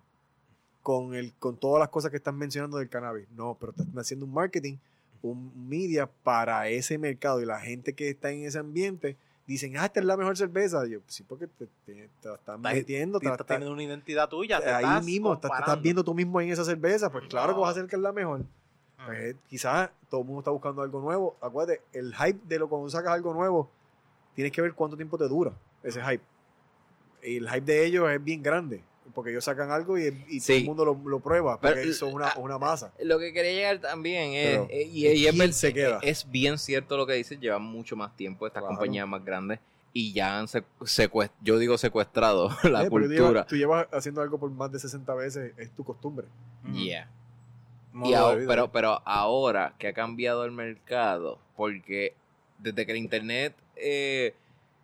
con, 0.82 1.14
el, 1.16 1.34
con 1.34 1.58
todas 1.58 1.80
las 1.80 1.90
cosas 1.90 2.12
que 2.12 2.18
están 2.18 2.36
mencionando 2.38 2.78
del 2.78 2.90
cannabis? 2.90 3.30
No, 3.32 3.56
pero 3.60 3.72
están 3.72 3.88
haciendo 3.98 4.26
un 4.26 4.34
marketing, 4.34 4.76
un 5.22 5.68
media 5.70 6.08
para 6.24 6.68
ese 6.70 6.98
mercado. 6.98 7.42
Y 7.42 7.46
la 7.46 7.60
gente 7.60 7.94
que 7.94 8.10
está 8.10 8.32
en 8.32 8.44
ese 8.44 8.60
ambiente 8.60 9.18
dicen, 9.48 9.78
ah, 9.78 9.86
esta 9.86 10.00
es 10.00 10.06
la 10.06 10.16
mejor 10.18 10.38
cerveza. 10.38 10.86
Y 10.88 10.92
yo, 10.92 11.00
sí, 11.08 11.24
porque 11.24 11.48
te, 11.48 11.66
te- 11.86 11.94
te 12.22 12.34
están 12.34 12.58
Estás- 12.58 12.60
metiendo. 12.74 13.20
te 13.20 13.26
estás 13.26 13.40
están- 13.42 13.48
teniendo 13.58 13.74
una 13.74 13.84
identidad 13.84 14.30
tuya. 14.30 14.60
te 14.62 14.70
ahí 14.70 14.84
estás 14.86 15.04
mismo, 15.06 15.34
estás, 15.34 15.52
te 15.52 15.58
estás 15.60 15.82
viendo 15.82 16.04
tú 16.04 16.14
mismo 16.14 16.40
en 16.42 16.50
esa 16.50 16.64
cerveza. 16.64 17.12
Pues 17.12 17.28
claro 17.28 17.54
que 17.56 17.60
vas 17.62 17.70
a 17.70 17.72
hacer 17.72 17.88
que 17.88 17.96
es 17.96 18.02
la 18.02 18.12
mejor. 18.12 18.42
Ah. 18.98 19.06
Pues, 19.08 19.36
quizás 19.48 19.90
todo 20.10 20.22
el 20.22 20.28
mundo 20.28 20.42
está 20.42 20.52
buscando 20.52 20.82
algo 20.82 21.00
nuevo. 21.02 21.38
Acuérdate, 21.42 21.82
el 21.94 22.14
hype 22.16 22.40
de 22.48 22.60
lo 22.60 22.68
cuando 22.70 22.90
sacas 22.90 23.14
algo 23.14 23.34
nuevo, 23.34 23.70
tienes 24.36 24.52
que 24.52 24.62
ver 24.62 24.74
cuánto 24.74 24.96
tiempo 24.96 25.18
te 25.18 25.28
dura 25.28 25.52
ese 25.84 26.02
hype. 26.04 26.24
Y 27.24 27.38
el 27.38 27.50
hype 27.50 27.62
de 27.66 27.86
ellos 27.86 28.10
es 28.10 28.24
bien 28.24 28.42
grande. 28.44 28.84
Porque 29.14 29.32
ellos 29.32 29.44
sacan 29.44 29.72
algo 29.72 29.98
y, 29.98 30.08
y 30.28 30.40
todo 30.40 30.46
Sí. 30.46 30.54
el 30.58 30.66
mundo 30.66 30.86
lo, 30.86 30.94
lo 31.06 31.20
prueba. 31.20 31.60
Porque 31.60 31.76
Pero, 31.82 31.94
son 31.94 32.14
una, 32.14 32.30
ah, 32.30 32.40
una 32.40 32.58
masa. 32.58 32.92
Lo 33.04 33.18
que 33.20 33.34
quería 33.34 33.52
llegar 33.54 33.80
también 33.80 34.34
es, 34.34 34.50
Pero, 34.60 34.68
eh, 34.70 34.84
y, 34.92 35.08
y 35.08 35.08
es, 35.08 35.14
¿quién 35.34 35.38
ver- 35.38 35.54
se 35.54 35.74
queda? 35.74 36.00
es 36.02 36.30
bien 36.30 36.58
cierto 36.58 36.98
lo 36.98 37.06
que 37.08 37.14
dices, 37.14 37.40
llevan 37.40 37.64
mucho 37.64 37.96
más 37.96 38.16
tiempo 38.16 38.46
estas 38.48 38.62
Claro. 38.62 38.76
compañías 38.76 39.08
más 39.08 39.24
grandes 39.26 39.60
y 39.94 40.14
ya 40.14 40.38
han 40.38 40.48
secuestrado, 40.48 41.34
yo 41.42 41.58
digo 41.58 41.78
secuestrado 41.78 42.50
la 42.64 42.82
Eh, 42.82 42.86
tú 42.86 42.90
cultura. 42.92 43.16
llevas- 43.16 43.48
tú 43.48 43.56
llevas 43.56 43.88
haciendo 43.92 44.22
algo 44.22 44.38
por 44.40 44.52
más 44.52 44.72
de 44.72 44.80
60 44.80 45.14
veces, 45.16 45.54
es 45.58 45.72
tu 45.72 45.84
costumbre. 45.84 46.28
Ujú. 46.66 46.74
Yeah. 46.78 47.10
Y 48.04 48.14
ahora- 48.14 48.44
pero, 48.48 48.72
pero 48.72 49.02
ahora 49.06 49.74
que 49.80 49.88
ha 49.88 49.94
cambiado 49.94 50.46
el 50.46 50.52
mercado, 50.52 51.40
porque 51.58 52.14
desde 52.60 52.86
que 52.86 52.92
el 52.92 52.98
internet 53.00 53.56
eh, 53.76 54.36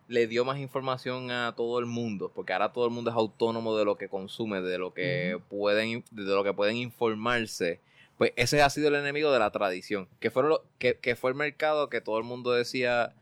le 0.08 0.26
dio 0.26 0.44
más 0.44 0.58
información 0.58 1.30
a 1.30 1.54
todo 1.56 1.78
el 1.78 1.86
mundo, 1.86 2.30
porque 2.34 2.52
ahora 2.52 2.72
todo 2.72 2.86
el 2.86 2.92
mundo 2.92 3.10
es 3.10 3.16
autónomo 3.16 3.76
de 3.76 3.84
lo 3.84 3.96
que 3.96 4.08
consume, 4.08 4.60
de 4.60 4.78
lo 4.78 4.94
que 4.94 5.40
pueden, 5.48 6.04
de 6.10 6.24
lo 6.24 6.44
que 6.44 6.52
pueden 6.52 6.76
informarse, 6.76 7.80
pues 8.16 8.32
ese 8.36 8.62
ha 8.62 8.70
sido 8.70 8.88
el 8.88 8.94
enemigo 8.94 9.32
de 9.32 9.38
la 9.38 9.50
tradición, 9.50 10.08
que 10.20 10.30
fue 10.30 10.42
lo, 10.44 10.64
que, 10.78 10.98
que 10.98 11.16
fue 11.16 11.30
el 11.30 11.36
mercado 11.36 11.90
que 11.90 12.00
todo 12.00 12.18
el 12.18 12.24
mundo 12.24 12.52
decía 12.52 13.14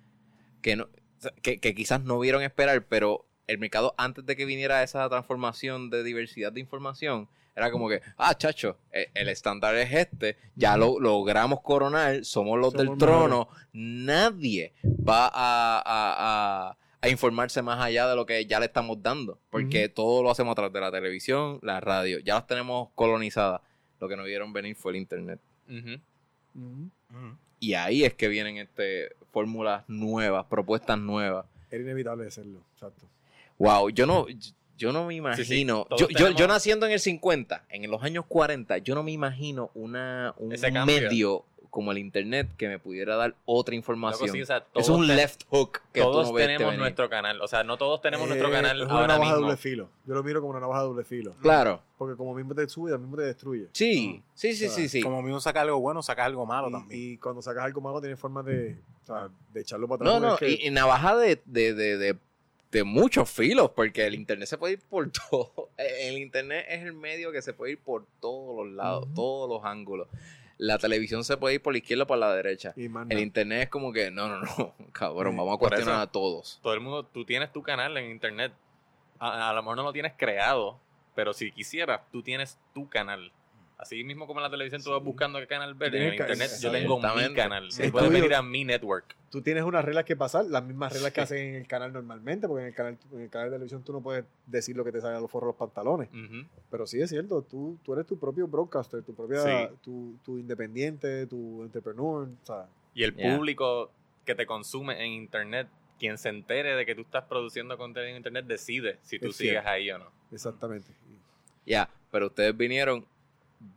que 0.63 0.77
no, 0.77 0.89
que, 1.43 1.59
que 1.59 1.75
quizás 1.75 2.03
no 2.03 2.19
vieron 2.19 2.43
esperar, 2.43 2.85
pero 2.87 3.27
el 3.47 3.59
mercado 3.59 3.95
antes 3.99 4.25
de 4.25 4.37
que 4.37 4.45
viniera 4.45 4.83
esa 4.83 5.09
transformación 5.09 5.91
de 5.91 6.03
diversidad 6.03 6.53
de 6.53 6.61
información, 6.61 7.29
era 7.57 7.71
como 7.71 7.89
que, 7.89 8.01
ah, 8.17 8.35
chacho, 8.37 8.79
eh, 8.93 9.11
el 9.15 9.29
estándar 9.29 9.75
es 9.77 9.93
este, 9.93 10.37
ya 10.57 10.77
lo 10.77 10.99
logramos 10.99 11.61
coronar, 11.61 12.25
somos 12.25 12.59
los 12.59 12.73
Somos 12.73 12.87
del 12.89 12.99
trono, 12.99 13.49
nadie 13.73 14.73
va 14.87 15.27
a, 15.27 15.79
a- 15.79 16.69
a- 16.71 16.79
a 17.01 17.09
informarse 17.11 17.61
más 17.61 17.79
allá 17.81 18.09
de 18.09 18.17
lo 18.17 18.25
que 18.25 18.47
ya 18.47 18.59
le 18.59 18.67
estamos 18.67 19.03
dando, 19.03 19.39
porque 19.51 19.89
todo 19.91 20.23
lo 20.23 20.31
hacemos 20.31 20.53
a 20.53 20.55
través 20.55 20.73
de 20.73 20.81
la 20.81 20.91
televisión, 20.91 21.59
la 21.63 21.79
radio, 21.81 22.19
ya 22.21 22.35
las 22.35 22.47
tenemos 22.47 22.89
colonizadas. 22.95 23.61
Lo 24.01 24.09
que 24.09 24.17
no 24.17 24.25
vieron 24.25 24.53
venir 24.55 24.75
fue 24.75 24.93
el 24.93 24.97
internet. 24.97 25.39
Y 27.61 27.75
ahí 27.75 28.05
es 28.05 28.15
que 28.15 28.29
vienen 28.29 28.57
este 28.59 29.15
fórmulas 29.33 29.85
nuevas, 29.89 30.47
propuestas 30.47 30.99
nuevas. 30.99 31.47
Era 31.71 31.83
inevitable 31.83 32.27
hacerlo. 32.27 32.61
Exacto. 32.75 33.07
Wow, 33.59 33.91
yo 33.91 34.07
no, 34.07 34.27
yo 34.77 34.93
no 34.93 35.07
me 35.07 35.15
Sí, 35.15 35.45
sí, 35.45 35.61
imagino. 35.61 35.87
yo, 35.97 36.09
yo, 36.31 36.47
naciendo 36.49 36.87
en 36.87 36.93
el 36.93 37.01
50, 37.01 37.65
en 37.69 37.91
los 37.91 38.03
años 38.03 38.25
40, 38.29 38.79
yo 38.79 38.95
no 38.95 39.03
me 39.03 39.13
imagino 39.13 39.71
una, 39.75 40.35
un 40.39 40.55
medio 40.87 41.45
como 41.71 41.91
el 41.91 41.99
internet 41.99 42.51
que 42.57 42.69
me 42.69 42.79
pudiera 42.79 43.17
dar 43.17 43.35
otra 43.47 43.73
Loco, 43.73 43.77
información. 43.81 44.29
sí, 44.31 44.43
o 44.43 44.47
sea, 44.47 44.65
es 44.77 44.89
un 44.89 45.09
left 45.09 45.43
hook 45.51 45.81
que 45.93 46.03
tú 46.03 46.07
todos 46.07 46.29
no 46.29 46.33
ves 46.33 46.47
tenemos 46.47 46.67
venir. 46.67 46.79
nuestro 46.79 47.11
canal. 47.11 47.41
O 47.43 47.49
sea, 47.49 47.65
no 47.65 47.77
todos 47.77 48.01
tenemos 48.01 48.29
nuestro 48.29 48.49
Eh, 48.49 48.53
canal 48.53 48.81
es 48.81 48.85
una 48.85 48.95
ahora 48.95 49.07
navaja 49.09 49.31
de 49.33 49.35
mismo. 49.39 49.47
doble 49.49 49.57
filo. 49.57 49.89
Yo 50.07 50.15
lo 50.15 50.23
miro 50.23 50.41
como 50.41 50.51
una 50.53 50.61
navaja 50.61 50.83
de 50.83 50.87
doble 50.87 51.05
filo. 51.05 51.35
Claro. 51.43 51.83
Porque 51.99 52.17
como 52.17 52.33
mismo 52.33 52.55
te 52.55 52.69
sube, 52.69 52.97
mismo 52.97 53.17
te 53.17 53.23
destruye. 53.23 53.71
Sí, 53.73 54.23
sí, 54.35 54.55
sí, 54.55 54.67
O 54.67 54.69
sea, 54.69 54.77
sí, 54.77 54.89
sí. 54.89 55.03
Como 55.03 55.21
mismo 55.21 55.41
saca 55.41 55.63
algo 55.63 55.81
bueno, 55.81 56.01
saca 56.01 56.25
algo 56.25 56.47
malo 56.47 56.69
Y, 56.69 56.73
también. 56.73 57.01
y 57.15 57.17
cuando 57.19 57.43
sacas 57.43 57.65
algo 57.65 57.81
malo, 57.81 58.01
tienes 58.01 58.21
forma 58.21 58.45
de, 58.45 58.79
o 59.03 59.07
sea, 59.07 59.29
de 59.53 59.61
echarlo 59.61 59.89
para 59.89 59.97
atrás. 59.97 60.13
No, 60.15 60.21
no, 60.21 60.29
porque 60.35 60.51
es 60.53 60.57
que- 60.59 60.65
y, 60.67 60.69
y 60.69 60.71
navaja 60.71 61.17
de, 61.17 61.43
de, 61.45 61.75
de, 61.75 61.97
de, 61.99 62.17
de 62.79 62.85
muchos 62.85 63.31
filos, 63.31 63.71
porque 63.71 64.05
el 64.07 64.15
internet 64.15 64.49
se 64.49 64.59
puede 64.59 64.75
ir 64.75 64.81
por 64.81 65.11
todo. 65.31 65.71
El 65.79 66.19
internet 66.19 66.67
es 66.69 66.83
el 66.83 66.93
medio 66.93 67.33
que 67.33 67.41
se 67.41 67.53
puede 67.53 67.73
ir 67.73 67.79
por 67.79 68.05
todos 68.21 68.67
los 68.67 68.75
lados, 68.75 69.09
todos 69.15 69.49
los 69.49 69.65
ángulos. 69.65 70.09
La 70.59 70.79
televisión 70.79 71.25
se 71.25 71.37
puede 71.37 71.57
ir 71.57 71.63
por 71.63 71.73
la 71.73 71.79
izquierda 71.79 72.05
o 72.05 72.07
por 72.07 72.19
la 72.19 72.33
derecha. 72.35 72.73
y 72.77 72.89
más 72.89 73.07
El 73.11 73.19
internet 73.21 73.63
es 73.65 73.69
como 73.71 73.93
que, 73.93 74.11
no, 74.11 74.29
no, 74.29 74.41
no, 74.41 74.75
cabrón, 74.93 75.33
Sí, 75.33 75.39
vamos 75.39 75.55
a 75.57 75.59
cuestionar 75.59 75.95
eso- 75.95 76.03
a 76.03 76.07
todos. 76.13 76.61
Todo 76.63 76.75
el 76.75 76.81
mundo, 76.81 77.05
tú 77.05 77.25
tienes 77.25 77.53
tu 77.53 77.63
canal 77.63 77.97
en 77.97 78.11
internet. 78.11 78.53
A, 79.19 79.51
a 79.51 79.53
lo 79.53 79.63
mejor 79.63 79.77
no 79.77 79.83
lo 79.85 79.93
tienes 79.93 80.13
creado, 80.17 80.79
pero 81.15 81.33
si 81.33 81.51
quisieras, 81.53 82.01
tú 82.13 82.23
tienes 82.23 82.59
tu 82.75 82.89
canal. 82.89 83.33
Así 83.77 84.05
mismo 84.05 84.27
como 84.27 84.39
en 84.41 84.45
la 84.45 84.51
televisión 84.51 84.83
tú 84.83 84.91
vas 84.93 85.03
buscando 85.03 85.39
qué 85.41 85.47
canal 85.49 85.75
ver, 85.75 85.95
en 85.97 86.03
el 86.03 86.15
internet 86.15 86.51
yo 86.61 86.71
tengo 86.71 86.99
mi 87.01 87.35
canal. 87.35 87.71
Sí, 87.73 87.91
puedes 87.91 88.11
venir 88.11 88.35
a 88.35 88.43
mi 88.43 88.65
network. 88.65 89.17
Tú 89.31 89.43
tienes 89.43 89.65
unas 89.65 89.85
reglas 89.85 90.05
que 90.05 90.15
pasar, 90.15 90.45
las 90.45 90.63
mismas 90.63 90.93
reglas 90.93 91.13
que 91.13 91.21
hacen 91.21 91.39
en 91.39 91.55
el 91.57 91.67
canal 91.67 91.93
normalmente, 91.93 92.47
porque 92.47 92.63
en 92.63 92.69
el 92.69 92.75
canal, 92.75 92.99
en 93.13 93.21
el 93.23 93.31
canal 93.31 93.49
de 93.51 93.57
televisión 93.57 93.83
tú 93.83 93.93
no 93.93 94.01
puedes 94.01 94.25
decir 94.47 94.77
lo 94.77 94.85
que 94.85 94.93
te 94.93 95.01
sale 95.01 95.17
a 95.17 95.21
los 95.21 95.29
forros 95.29 95.49
de 95.49 95.53
los 95.53 95.57
pantalones. 95.59 96.09
Pero 96.71 96.87
sí 96.87 97.01
es 97.01 97.11
cierto, 97.11 97.43
tú, 97.43 97.77
tú 97.83 97.95
eres 97.95 98.07
tu 98.07 98.17
propio 98.17 98.47
broadcaster, 98.47 99.03
tu 99.03 99.13
propia, 99.15 99.41
Sí. 99.43 99.75
tu, 99.83 100.17
tu 100.25 100.39
independiente, 100.39 101.27
tu 101.27 101.63
entrepreneur, 101.65 102.29
o 102.43 102.47
sea, 102.47 102.69
Y 102.95 103.03
el 103.03 103.15
Yeah. 103.17 103.37
público 103.37 103.91
que 104.25 104.37
te 104.37 104.47
consume 104.47 105.05
en 105.05 105.11
internet, 105.13 105.67
quien 105.99 106.17
se 106.17 106.29
entere 106.29 106.77
de 106.77 106.87
que 106.87 106.95
tú 106.95 107.01
estás 107.03 107.25
produciendo 107.25 107.77
contenido 107.77 108.11
en 108.11 108.17
internet, 108.19 108.47
decide 108.47 108.99
si 109.03 109.19
tú 109.19 109.31
Es 109.31 109.37
sigues 109.37 109.53
cierto. 109.55 109.69
ahí 109.69 109.91
o 109.91 109.99
no. 109.99 110.13
exactamente. 110.31 110.93
Ya, 111.67 111.89
pero 112.13 112.27
ustedes 112.27 112.57
vinieron 112.57 113.05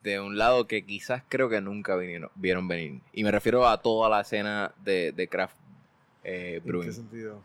de 0.04 0.20
un 0.20 0.38
lado 0.38 0.68
que 0.68 0.86
quizás 0.86 1.24
creo 1.30 1.50
que 1.50 1.62
nunca 1.62 1.96
vinieron, 1.96 2.30
vieron 2.36 2.68
venir. 2.68 3.02
Y 3.14 3.24
me 3.24 3.32
refiero 3.32 3.68
a 3.68 3.82
toda 3.82 4.10
la 4.10 4.22
escena 4.22 4.74
de, 4.84 5.12
de 5.12 5.28
craft 5.28 5.56
eh, 6.24 6.56
¿En 6.58 6.64
brewing. 6.68 6.88
qué 6.88 6.94
sentido? 6.94 7.42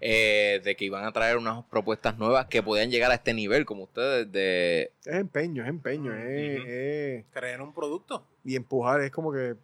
Eh, 0.00 0.60
de 0.64 0.76
que 0.76 0.84
iban 0.84 1.04
a 1.04 1.12
traer 1.12 1.36
unas 1.36 1.64
propuestas 1.64 2.16
nuevas 2.16 2.46
que 2.46 2.62
podían 2.62 2.90
llegar 2.90 3.10
a 3.10 3.14
este 3.14 3.34
nivel, 3.34 3.66
como 3.66 3.84
ustedes, 3.84 4.30
de... 4.30 4.92
Es 5.04 5.14
empeño, 5.16 5.62
es 5.64 5.68
empeño, 5.68 6.14
es, 6.14 7.24
Crear 7.32 7.60
un 7.60 7.72
producto. 7.74 8.24
y 8.44 8.54
empujar, 8.56 9.00
es 9.00 9.10
como 9.10 9.32
que 9.32 9.56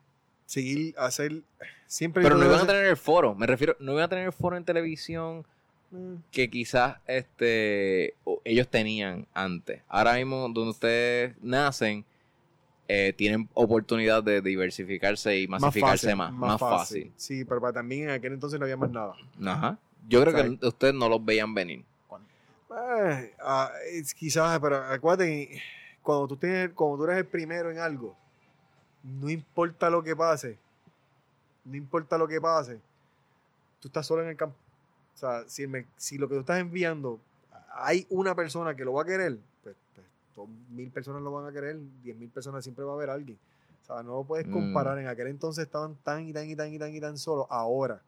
seguir, 0.47 0.95
hacer, 0.99 1.43
siempre... 1.87 2.23
Pero 2.25 2.37
no 2.37 2.45
iban 2.45 2.61
a 2.61 2.67
tener 2.67 2.87
el 2.87 2.97
foro, 2.97 3.35
me 3.37 3.47
refiero, 3.47 3.77
no 3.79 3.93
iban 3.93 4.05
a 4.05 4.09
tener 4.09 4.27
el 4.27 4.33
foro 4.33 4.57
en 4.57 4.65
televisión 4.65 5.43
que- 5.45 5.49
eh, 5.97 6.17
que 6.31 6.51
quizás 6.51 6.99
este 7.07 8.15
ellos 8.45 8.69
tenían 8.69 9.27
antes. 9.35 9.83
Ahora 9.89 10.15
mismo, 10.15 10.49
donde 10.49 10.71
ustedes 10.71 11.35
nacen, 11.43 12.05
eh, 12.93 13.13
tienen 13.13 13.49
oportunidad 13.55 14.23
de 14.25 14.41
diversificarse 14.41 15.39
y 15.39 15.47
masificarse 15.47 16.15
más, 16.17 16.33
más, 16.33 16.59
fácil. 16.59 17.13
Sí, 17.17 17.45
pero 17.45 17.61
para- 17.61 17.75
también 17.75 18.05
en 18.05 18.11
aquel 18.11 18.33
entonces 18.33 18.59
no 18.59 18.65
había 18.65 18.77
más 18.77 18.91
nada. 18.91 19.15
Ajá. 19.47 19.79
Yo 20.09 20.23
creo 20.25 20.59
que 20.59 20.67
ustedes 20.67 20.95
no 20.95 21.09
los 21.09 21.25
veían 21.25 21.55
venir. 21.55 21.85
Eh, 22.71 23.33
es 23.93 24.15
quizás, 24.15 24.59
pero 24.61 24.77
acuérdate, 24.77 25.61
cuando 26.03 26.29
tú, 26.29 26.37
tienes, 26.37 26.71
cuando 26.71 26.97
tú 26.99 27.05
eres 27.05 27.19
el 27.19 27.27
primero 27.27 27.71
en 27.71 27.79
algo, 27.79 28.17
no 29.03 29.29
importa 29.31 29.91
lo 29.91 30.03
que 30.03 30.15
pase, 30.17 30.57
no 31.65 31.77
importa 31.77 32.17
lo 32.19 32.27
que 32.29 32.41
pase, 32.41 32.79
tú 33.81 33.89
estás 33.89 34.07
solo 34.07 34.23
en 34.23 34.29
el 34.31 34.37
campo. 34.37 34.57
O 35.15 35.19
sea, 35.19 35.45
si, 35.47 35.67
mer- 35.67 35.87
si 35.97 36.17
lo 36.19 36.29
que 36.29 36.35
tú 36.35 36.41
estás 36.41 36.59
enviando, 36.61 37.19
hay 37.75 38.07
una 38.11 38.35
persona 38.35 38.75
que 38.75 38.85
lo 38.85 38.93
va 38.95 39.03
a 39.03 39.07
querer, 39.07 39.39
mil 40.47 40.91
personas 40.91 41.23
lo 41.23 41.33
van 41.33 41.47
a 41.47 41.53
querer, 41.53 41.79
diez 42.03 42.17
mil 42.17 42.29
personas 42.31 42.63
siempre 42.65 42.85
va 42.85 42.93
a 42.93 42.95
haber 42.95 43.11
alguien. 43.11 43.39
O 43.83 43.85
sea, 43.85 44.03
no 44.03 44.15
lo 44.17 44.25
puedes 44.25 44.47
Mm. 44.47 44.53
comparar. 44.53 44.99
En 44.99 45.09
aquel 45.09 45.27
entonces 45.29 45.65
estaban 45.65 45.97
tan 45.97 46.27
y 46.29 46.33
tan 46.33 46.49
y 46.49 46.55
tan 46.57 46.73
y 46.73 46.79
tan 46.79 46.95
y 46.95 47.01
tan 47.01 47.17
solos. 47.19 47.47
Ahora, 47.51 48.01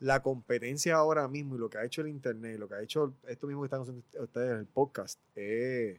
la 0.00 0.20
competencia 0.22 0.96
ahora 0.96 1.28
mismo 1.28 1.56
y 1.56 1.58
lo 1.58 1.68
que 1.70 1.78
ha 1.78 1.84
hecho 1.84 2.00
el 2.02 2.08
internet, 2.08 2.58
lo 2.58 2.68
que 2.68 2.74
ha 2.74 2.82
hecho 2.82 3.12
esto 3.28 3.46
mismo 3.46 3.62
que 3.62 3.66
están 3.66 3.82
haciendo 3.82 4.02
ustedes 4.18 4.52
en 4.52 4.58
el 4.58 4.66
podcast, 4.66 5.18
es, 5.36 5.98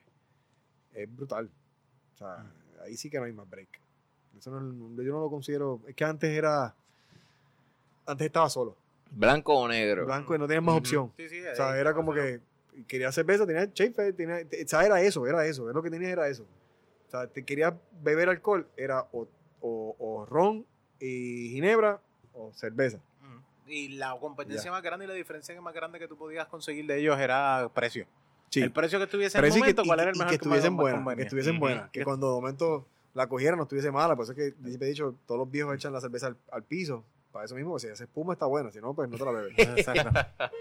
es 0.93 1.15
brutal. 1.15 1.49
O 2.15 2.17
sea, 2.17 2.45
ahí 2.83 2.97
sí 2.97 3.09
que 3.09 3.17
no 3.19 3.25
hay 3.25 3.33
más 3.33 3.49
break. 3.49 3.69
Eso 4.37 4.49
no, 4.51 4.59
es- 4.59 5.05
yo 5.05 5.13
no 5.13 5.19
lo 5.19 5.29
considero. 5.29 5.79
Es 5.87 5.95
que 5.95 6.03
antes 6.03 6.29
era. 6.31 6.73
Antes 8.05 8.25
estaba 8.25 8.49
solo. 8.49 8.75
Blanco 9.11 9.53
o 9.53 9.67
negro. 9.67 10.05
Blanco 10.05 10.33
y 10.35 10.39
no 10.39 10.47
tenías 10.47 10.63
más 10.63 10.77
opción. 10.77 11.11
Sí, 11.17 11.27
sí, 11.29 11.41
O 11.45 11.55
sea, 11.55 11.77
era 11.77 11.93
como 11.93 12.13
que 12.13 12.39
quería 12.87 13.11
cerveza, 13.11 13.45
tenía 13.45 13.65
Schaefer, 13.65 14.13
tenía, 14.15 14.37
o 14.37 14.67
sea, 14.67 14.85
era 14.85 15.01
eso, 15.01 15.27
era 15.27 15.45
eso, 15.45 15.65
lo 15.71 15.81
que 15.83 15.89
tenías 15.89 16.11
era 16.11 16.27
eso. 16.27 16.45
O 17.07 17.11
sea, 17.11 17.27
te 17.27 17.43
querías 17.43 17.73
beber 18.01 18.29
alcohol, 18.29 18.67
era 18.77 19.05
o, 19.11 19.27
o, 19.61 19.95
o 19.99 20.25
ron 20.25 20.65
y 20.99 21.49
ginebra 21.51 21.99
o 22.33 22.51
cerveza. 22.53 22.99
Y 23.67 23.89
la 23.89 24.17
competencia 24.19 24.65
Ya. 24.65 24.71
más 24.71 24.83
grande 24.83 25.05
y 25.05 25.07
la 25.07 25.13
diferencia 25.13 25.59
más 25.61 25.73
grande 25.73 25.97
que 25.99 26.07
tú 26.07 26.17
podías 26.17 26.47
conseguir 26.47 26.85
de 26.87 26.97
ellos 26.99 27.17
era 27.19 27.69
precio. 27.73 28.05
Sí. 28.49 28.59
El 28.61 28.71
precio 28.73 28.97
que 28.99 29.05
estuviese 29.05 29.37
en 29.37 29.45
el 29.45 29.51
sí 29.51 29.55
que, 29.55 29.59
momento, 29.61 29.83
y- 29.83 29.87
¿cuál 29.87 29.99
era 30.01 30.09
el 30.11 30.15
mejor 30.17 30.29
que 30.29 30.35
estuviesen 30.35 30.75
buenas, 30.75 31.15
que 31.15 31.21
estuviesen 31.21 31.59
buenas, 31.59 31.89
que 31.91 32.03
cuando 32.03 32.27
de 32.27 32.41
momento 32.41 32.85
la 33.13 33.27
cogieran 33.27 33.57
no 33.57 33.63
estuviese 33.63 33.89
mala, 33.91 34.15
por 34.15 34.23
eso 34.23 34.33
es 34.33 34.37
que 34.37 34.63
siempre 34.67 34.87
he 34.87 34.91
dicho, 34.91 35.15
todos 35.25 35.39
los 35.39 35.49
viejos 35.51 35.73
echan 35.75 35.93
la 35.93 36.01
cerveza 36.01 36.27
al, 36.27 36.37
al 36.51 36.63
piso, 36.63 37.05
para 37.31 37.45
eso 37.45 37.55
mismo, 37.55 37.73
que 37.75 37.79
si 37.81 37.87
hace 37.87 38.03
espuma 38.05 38.33
está 38.33 38.45
buena, 38.45 38.71
si 38.71 38.79
no, 38.81 38.93
pues 38.93 39.07
no 39.09 39.17
te 39.17 39.23
la 39.25 39.31
bebes. 39.31 39.53
Exacto. 39.57 40.09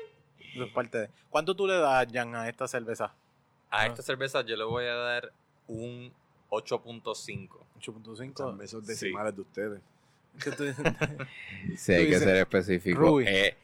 Eso 0.61 0.69
es 0.69 0.75
parte 0.75 0.99
de. 0.99 1.11
¿Cuánto 1.31 1.55
tú 1.55 1.67
le 1.67 1.75
das, 1.79 2.07
Jan, 2.13 2.35
a 2.35 2.49
esta 2.49 2.69
cerveza? 2.69 3.15
A 3.71 3.87
esta 3.87 4.03
cerveza 4.03 4.43
yo 4.43 4.57
le 4.57 4.65
voy 4.65 4.85
a 4.85 4.95
dar 4.95 5.33
un 5.69 6.13
8.5. 6.51 7.49
8.5. 7.81 8.63
Esos 8.63 8.85
Sí. 8.85 8.93
decimales 8.93 9.35
de 9.35 9.41
ustedes. 9.43 9.81
Sí, 11.77 11.93
hay 11.93 12.09
que 12.09 12.19
ser 12.19 12.37
específico. 12.37 13.01
Ruby. 13.01 13.25
Eh, 13.27 13.57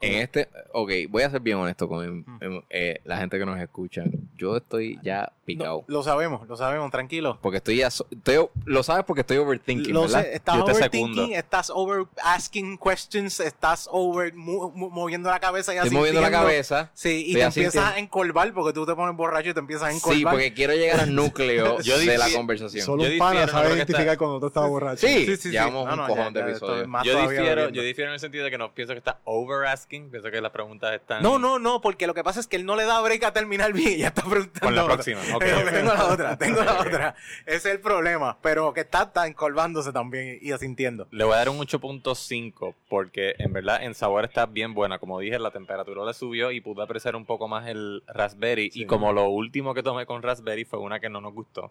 en 0.00 0.14
este, 0.14 0.48
ok, 0.72 0.90
voy 1.10 1.22
a 1.22 1.30
ser 1.30 1.40
bien 1.40 1.58
honesto 1.58 1.86
con 1.88 2.20
Mm. 2.20 2.62
eh, 2.70 3.00
la 3.04 3.18
gente 3.18 3.38
que 3.38 3.44
nos 3.46 3.58
escucha. 3.60 4.02
Yo 4.36 4.56
estoy 4.56 4.98
ya 5.02 5.30
picado. 5.44 5.84
No, 5.86 5.94
lo 5.94 6.02
sabemos, 6.02 6.48
lo 6.48 6.56
sabemos, 6.56 6.90
tranquilo. 6.90 7.38
Porque 7.42 7.58
estoy 7.58 7.76
ya, 7.76 7.90
so- 7.90 8.06
estoy, 8.10 8.46
lo 8.64 8.82
sabes 8.82 9.04
porque 9.04 9.20
estoy 9.20 9.36
overthinking, 9.36 9.92
Lo 9.92 10.02
¿verdad? 10.02 10.22
sé, 10.22 10.34
estás 10.36 10.56
Yo 10.56 10.64
te 10.64 10.72
overthinking, 10.72 11.32
estás 11.34 11.70
over 11.74 12.06
asking 12.22 12.78
questions, 12.78 13.40
estás 13.40 13.88
over 13.92 14.32
mo- 14.34 14.70
mo- 14.74 14.88
moviendo 14.88 15.28
la 15.28 15.38
cabeza 15.40 15.74
y 15.74 15.76
Estoy 15.76 15.90
moviendo 15.90 16.20
la 16.22 16.30
cabeza. 16.30 16.90
Sí, 16.94 17.24
y 17.26 17.34
te 17.34 17.42
empiezas 17.42 17.94
a 17.94 17.98
encolvar 17.98 18.52
porque 18.54 18.72
tú 18.72 18.86
te 18.86 18.94
pones 18.94 19.14
borracho 19.16 19.50
y 19.50 19.54
te 19.54 19.60
empiezas 19.60 19.88
a 19.88 19.92
encolvar. 19.92 20.16
Sí, 20.18 20.24
porque 20.24 20.54
quiero 20.54 20.72
llegar 20.74 21.00
al 21.00 21.14
núcleo 21.14 21.78
Yo 21.82 21.98
de 21.98 22.16
la 22.16 22.30
conversación. 22.32 22.86
Solo 22.86 23.02
un 23.04 23.18
pana 23.18 23.46
sabe 23.48 23.68
identificar 23.74 24.02
está- 24.02 24.16
cuando 24.16 24.36
otro 24.36 24.48
estaba 24.48 24.66
borracho. 24.66 25.06
Sí, 25.06 25.26
Sí, 25.26 25.26
sí, 25.26 25.36
sí. 25.36 25.50
llevamos 25.50 25.84
No, 25.86 25.92
un 25.92 25.98
no, 25.98 26.06
cojón 26.06 26.32
ya, 26.34 26.44
de 26.44 26.50
episodios. 26.52 26.88
Yo 27.04 27.12
todavía 27.12 27.38
difiero, 27.40 27.68
yo 27.68 27.82
difiero 27.82 28.10
en 28.10 28.14
el 28.14 28.20
sentido 28.20 28.44
de 28.44 28.50
que 28.50 28.56
no 28.58 28.72
pienso 28.72 28.94
que 28.94 28.98
está 28.98 29.18
over 29.24 29.66
asking. 29.66 29.89
Pienso 29.90 30.30
que 30.30 30.40
las 30.40 30.52
preguntas 30.52 30.94
están. 30.94 31.22
No, 31.22 31.38
no, 31.38 31.58
no, 31.58 31.80
porque 31.80 32.06
lo 32.06 32.14
que 32.14 32.22
pasa 32.22 32.38
es 32.38 32.46
que 32.46 32.56
él 32.56 32.64
no 32.64 32.76
le 32.76 32.84
da 32.84 33.00
break 33.00 33.24
a 33.24 33.32
terminar 33.32 33.72
bien 33.72 33.94
y 33.94 33.96
ya 33.98 34.08
está 34.08 34.22
preguntando. 34.22 34.60
Con 34.66 34.74
la 34.76 34.84
otra. 34.84 34.94
próxima. 34.94 35.20
Ok, 35.34 35.40
Pero 35.40 35.58
ok. 35.58 35.70
tengo 35.70 35.94
la 35.94 36.04
otra, 36.06 36.36
tengo 36.38 36.62
la 36.62 36.80
otra. 36.80 37.14
Ese 37.44 37.56
es 37.56 37.64
el 37.66 37.80
problema. 37.80 38.38
Pero 38.40 38.72
que 38.72 38.80
está, 38.82 39.02
está 39.02 39.26
encolvándose 39.26 39.92
también 39.92 40.38
y 40.40 40.52
asintiendo. 40.52 41.08
Le 41.10 41.24
voy 41.24 41.34
a 41.34 41.38
dar 41.38 41.48
un 41.48 41.58
8.5 41.58 42.74
porque 42.88 43.34
en 43.38 43.52
verdad 43.52 43.82
en 43.82 43.94
sabor 43.94 44.24
está 44.24 44.46
bien 44.46 44.74
buena. 44.74 44.98
Como 44.98 45.18
dije, 45.18 45.38
la 45.38 45.50
temperatura 45.50 46.04
le 46.04 46.14
subió 46.14 46.50
y 46.52 46.60
pude 46.60 46.82
apreciar 46.82 47.16
un 47.16 47.24
poco 47.26 47.48
más 47.48 47.66
el 47.68 48.02
raspberry. 48.06 48.70
Sí. 48.70 48.82
Y 48.82 48.86
como 48.86 49.12
lo 49.12 49.28
último 49.28 49.74
que 49.74 49.82
tomé 49.82 50.06
con 50.06 50.22
raspberry 50.22 50.64
fue 50.64 50.78
una 50.78 51.00
que 51.00 51.08
no 51.10 51.20
nos 51.20 51.34
gustó 51.34 51.70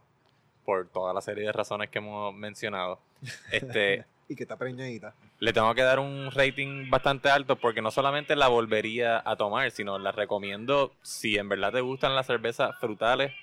por 0.66 0.88
toda 0.90 1.14
la 1.14 1.22
serie 1.22 1.46
de 1.46 1.52
razones 1.52 1.90
que 1.90 1.98
hemos 2.00 2.34
mencionado. 2.36 3.00
Este, 3.52 4.06
Y 4.32 4.36
que 4.36 4.44
está 4.44 4.56
preñadita. 4.58 5.14
le 5.40 5.52
tengo 5.54 5.74
que 5.74 5.82
dar 5.82 5.98
un 6.00 6.30
rating 6.32 6.90
bastante 6.90 7.30
alto 7.32 7.56
porque 7.56 7.82
no 7.82 7.90
solamente 7.90 8.36
la 8.36 8.48
volvería 8.48 9.22
a 9.26 9.36
tomar, 9.36 9.72
sino 9.72 9.98
la 9.98 10.12
recomiendo 10.12 10.94
si 11.02 11.38
en 11.38 11.50
verdad 11.50 11.72
te 11.74 11.82
gustan 11.82 12.16
las 12.16 12.28
cervezas 12.28 12.78
frutales, 12.80 13.34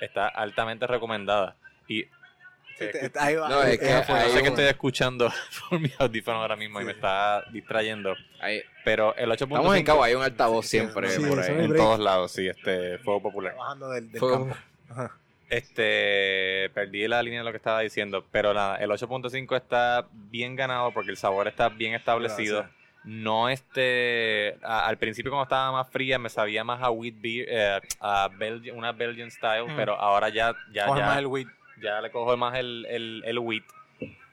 está 0.00 0.26
altamente 0.26 0.86
recomendada. 0.88 1.54
Y 1.86 2.02
Sí, 2.78 2.86
te- 2.90 3.12
ahí 3.20 3.36
va. 3.36 3.48
No, 3.50 3.62
es 3.62 3.78
que 3.78 3.84
Eh, 3.86 4.04
yo 4.08 4.14
hay 4.14 4.30
sé 4.32 4.42
que 4.42 4.48
estoy 4.48 4.64
escuchando 4.64 5.30
por 5.70 5.78
mi 5.78 5.92
audífono 5.98 6.38
ahora 6.40 6.56
mismo 6.56 6.80
y 6.80 6.84
me 6.84 6.92
está 6.92 7.44
distrayendo. 7.52 8.14
hay- 8.40 8.62
Pero 8.84 9.14
el 9.14 9.30
8.5 9.30 9.54
Estamos 9.60 9.76
en 9.76 9.84
Cabo, 9.84 10.02
hay 10.02 10.14
un 10.14 10.22
altavoz 10.24 10.66
siempre 10.66 11.08
sí, 11.10 11.22
por 11.24 11.38
ahí. 11.38 11.50
en 11.52 11.68
break. 11.68 11.76
todos 11.80 12.00
lados, 12.00 12.32
sí, 12.32 12.48
este 12.48 12.98
fuego 12.98 13.22
popular. 13.22 13.54
Bajando 13.56 13.90
del, 13.90 14.10
del 14.10 14.18
Fue- 14.18 14.32
campo. 14.32 14.56
Este, 15.52 16.70
perdí 16.74 17.06
la 17.06 17.22
línea 17.22 17.40
de 17.40 17.44
lo 17.44 17.50
que 17.50 17.58
estaba 17.58 17.80
diciendo, 17.80 18.24
pero 18.32 18.54
nada, 18.54 18.76
el 18.76 18.90
8.5 18.90 19.54
está 19.56 20.06
bien 20.12 20.56
ganado 20.56 20.92
porque 20.92 21.10
el 21.10 21.16
sabor 21.18 21.46
está 21.46 21.68
bien 21.68 21.92
establecido. 21.94 22.60
Gracias. 22.60 22.78
No 23.04 23.48
este, 23.48 24.56
a- 24.62 24.86
al 24.86 24.96
principio 24.96 25.30
cuando 25.30 25.42
estaba 25.44 25.72
más 25.72 25.90
fría 25.90 26.18
me 26.18 26.28
sabía 26.30 26.64
más 26.64 26.82
a 26.82 26.90
wheat 26.90 27.14
beer, 27.20 27.46
eh, 27.50 27.80
a 28.00 28.30
Belgi- 28.30 28.72
una 28.72 28.92
Belgian 28.92 29.30
style, 29.30 29.64
Mm. 29.66 29.76
pero 29.76 29.94
ahora 30.00 30.28
ya, 30.30 30.54
ya, 30.72 30.86
Coge 30.86 31.00
ya, 31.00 31.06
más 31.06 31.18
el 31.18 31.26
weed. 31.26 31.48
ya 31.82 32.00
le 32.00 32.10
cojo 32.10 32.36
más 32.36 32.54
el, 32.58 32.86
el, 32.88 33.22
el 33.26 33.38
wheat. 33.38 33.64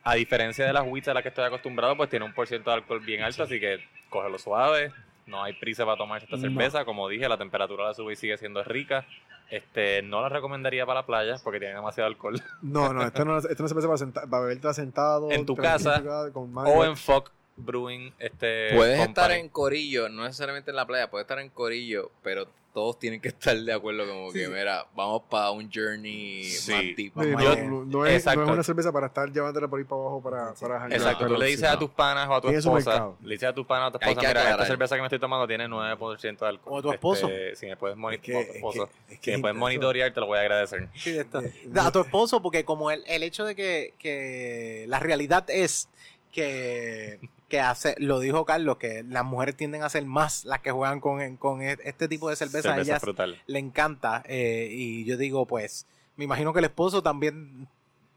A 0.03 0.13
diferencia 0.15 0.65
de 0.65 0.71
las 0.73 0.83
wheats 0.87 1.07
a 1.09 1.13
las 1.13 1.23
que 1.23 1.29
estoy 1.29 1.45
acostumbrado, 1.45 1.97
pues 1.97 2.09
tiene 2.09 2.23
un 2.25 2.33
por 2.33 2.47
ciento 2.47 2.69
de 2.69 2.77
alcohol 2.77 3.01
bien 3.01 3.23
alto, 3.23 3.43
así 3.43 3.59
que 3.59 3.83
cógelo 4.09 4.37
suave. 4.39 4.91
No 5.25 5.43
hay 5.43 5.53
prisa 5.53 5.83
para 5.85 5.97
tomar 5.97 6.23
esta 6.23 6.35
No. 6.37 6.41
cerveza. 6.41 6.85
Como 6.85 7.07
dije, 7.09 7.27
la 7.27 7.37
temperatura 7.37 7.83
la 7.85 7.93
sube 7.93 8.13
y 8.13 8.15
sigue 8.15 8.37
siendo 8.37 8.63
rica. 8.63 9.05
Este, 9.49 10.01
no 10.03 10.21
la 10.21 10.29
recomendaría 10.29 10.85
para 10.85 10.99
la 11.01 11.05
playa 11.05 11.37
porque 11.43 11.59
tiene 11.59 11.73
demasiado 11.75 12.07
alcohol. 12.07 12.41
No, 12.61 12.93
no, 12.93 13.01
esto 13.03 13.25
no, 13.25 13.37
esto 13.37 13.63
no 13.63 13.67
se 13.67 13.73
puede 13.73 13.87
para, 13.87 13.97
senta- 13.97 14.27
para 14.27 14.43
bebértela 14.43 14.73
sentado. 14.73 15.31
En 15.31 15.45
tu 15.45 15.55
casa, 15.55 16.03
con 16.33 16.55
o 16.55 16.85
en 16.85 16.95
Fuck 16.95 17.31
Brewing. 17.59 18.13
Este, 18.19 18.73
Puedes 18.75 18.97
Company. 18.97 19.09
estar 19.09 19.31
en 19.31 19.49
corillo, 19.49 20.09
no 20.09 20.23
necesariamente 20.23 20.71
en 20.71 20.75
la 20.77 20.85
playa, 20.87 21.09
puedes 21.09 21.25
estar 21.25 21.39
en 21.39 21.49
corillo, 21.49 22.11
pero 22.23 22.47
todos 22.71 22.99
tienen 22.99 23.19
que 23.19 23.27
estar 23.29 23.57
de 23.57 23.73
acuerdo 23.73 24.07
como 24.07 24.31
que, 24.31 24.47
mira, 24.47 24.85
vamos 24.95 25.23
para 25.27 25.49
un 25.49 25.71
journey 25.73 26.43
Sí. 26.43 26.71
más 26.71 26.81
deep. 26.81 26.97
Sí, 26.97 27.11
más 27.13 27.25
no, 27.27 27.55
no, 27.55 27.85
no 27.85 28.05
es, 28.05 28.23
no 28.25 28.31
es 28.43 28.49
una 28.49 28.63
cerveza 28.63 28.91
para 28.91 29.07
estar 29.07 29.31
llevándola 29.33 29.67
por 29.67 29.79
ahí 29.79 29.85
para 29.85 30.01
abajo 30.01 30.21
para, 30.21 30.53
para 30.53 30.95
Exacto, 30.95 31.25
tú 31.27 31.33
le 31.33 31.45
sí, 31.47 31.51
dices 31.53 31.67
a 31.67 31.79
tus 31.79 31.89
panas 31.89 32.29
o 32.29 32.35
a 32.35 32.41
tu 32.41 32.49
esposa, 32.49 33.09
le 33.23 33.33
dices 33.33 33.49
a 33.49 33.53
tus 33.53 33.65
panas 33.65 33.85
o 33.85 33.87
a 33.87 33.91
tu 33.91 33.97
esposa, 33.97 34.21
que 34.21 34.27
mira, 34.27 34.51
esta 34.51 34.65
cerveza 34.67 34.95
que 34.95 35.01
me 35.01 35.07
estoy 35.07 35.19
tomando 35.19 35.47
tiene 35.47 35.67
9% 35.67 36.37
de 36.39 36.47
alcohol. 36.47 36.73
O 36.75 36.77
a 36.77 36.81
tu 36.83 36.91
esposo. 36.91 37.27
Este, 37.27 37.55
si 37.55 37.65
me 37.65 37.75
puedes, 37.75 37.97
moni- 37.97 38.15
Es 38.17 38.21
que- 38.21 38.35
o 38.35 38.39
a 38.39 38.43
tu 38.43 38.49
es 38.51 38.55
esposo. 38.57 38.89
que- 39.09 39.17
si 39.19 39.31
me 39.31 39.39
puedes 39.39 39.57
monitorear, 39.57 40.13
te 40.13 40.19
lo 40.19 40.27
voy 40.27 40.37
a 40.37 40.41
agradecer. 40.41 40.87
Sí, 40.95 41.17
esto. 41.17 41.41
A 41.75 41.91
tu 41.91 42.01
esposo, 42.01 42.39
porque 42.41 42.63
como 42.65 42.91
el, 42.91 43.03
el 43.07 43.23
hecho 43.23 43.45
de 43.45 43.55
que, 43.55 43.95
que 43.97 44.85
la 44.87 44.99
realidad 44.99 45.43
es 45.49 45.89
que, 46.31 47.19
que 47.49 47.59
hace, 47.59 47.95
lo 47.97 48.19
dijo 48.19 48.45
Carlos, 48.45 48.77
que 48.77 49.03
las 49.07 49.25
mujeres 49.25 49.57
tienden 49.57 49.83
a 49.83 49.89
ser 49.89 50.05
más 50.05 50.45
las 50.45 50.59
que 50.61 50.71
juegan 50.71 50.99
con, 51.01 51.35
con 51.37 51.61
este 51.61 52.07
tipo 52.07 52.29
de 52.29 52.35
cerveza. 52.35 52.69
a 52.69 52.73
Cerveza 52.73 52.91
ellas 52.91 53.01
frutal. 53.01 53.41
le 53.47 53.59
encanta. 53.59 54.23
eh, 54.25 54.69
y 54.71 55.03
yo 55.05 55.17
digo, 55.17 55.45
pues, 55.45 55.85
me 56.15 56.23
imagino 56.25 56.53
que 56.53 56.59
el 56.59 56.65
esposo 56.65 57.01
también. 57.03 57.67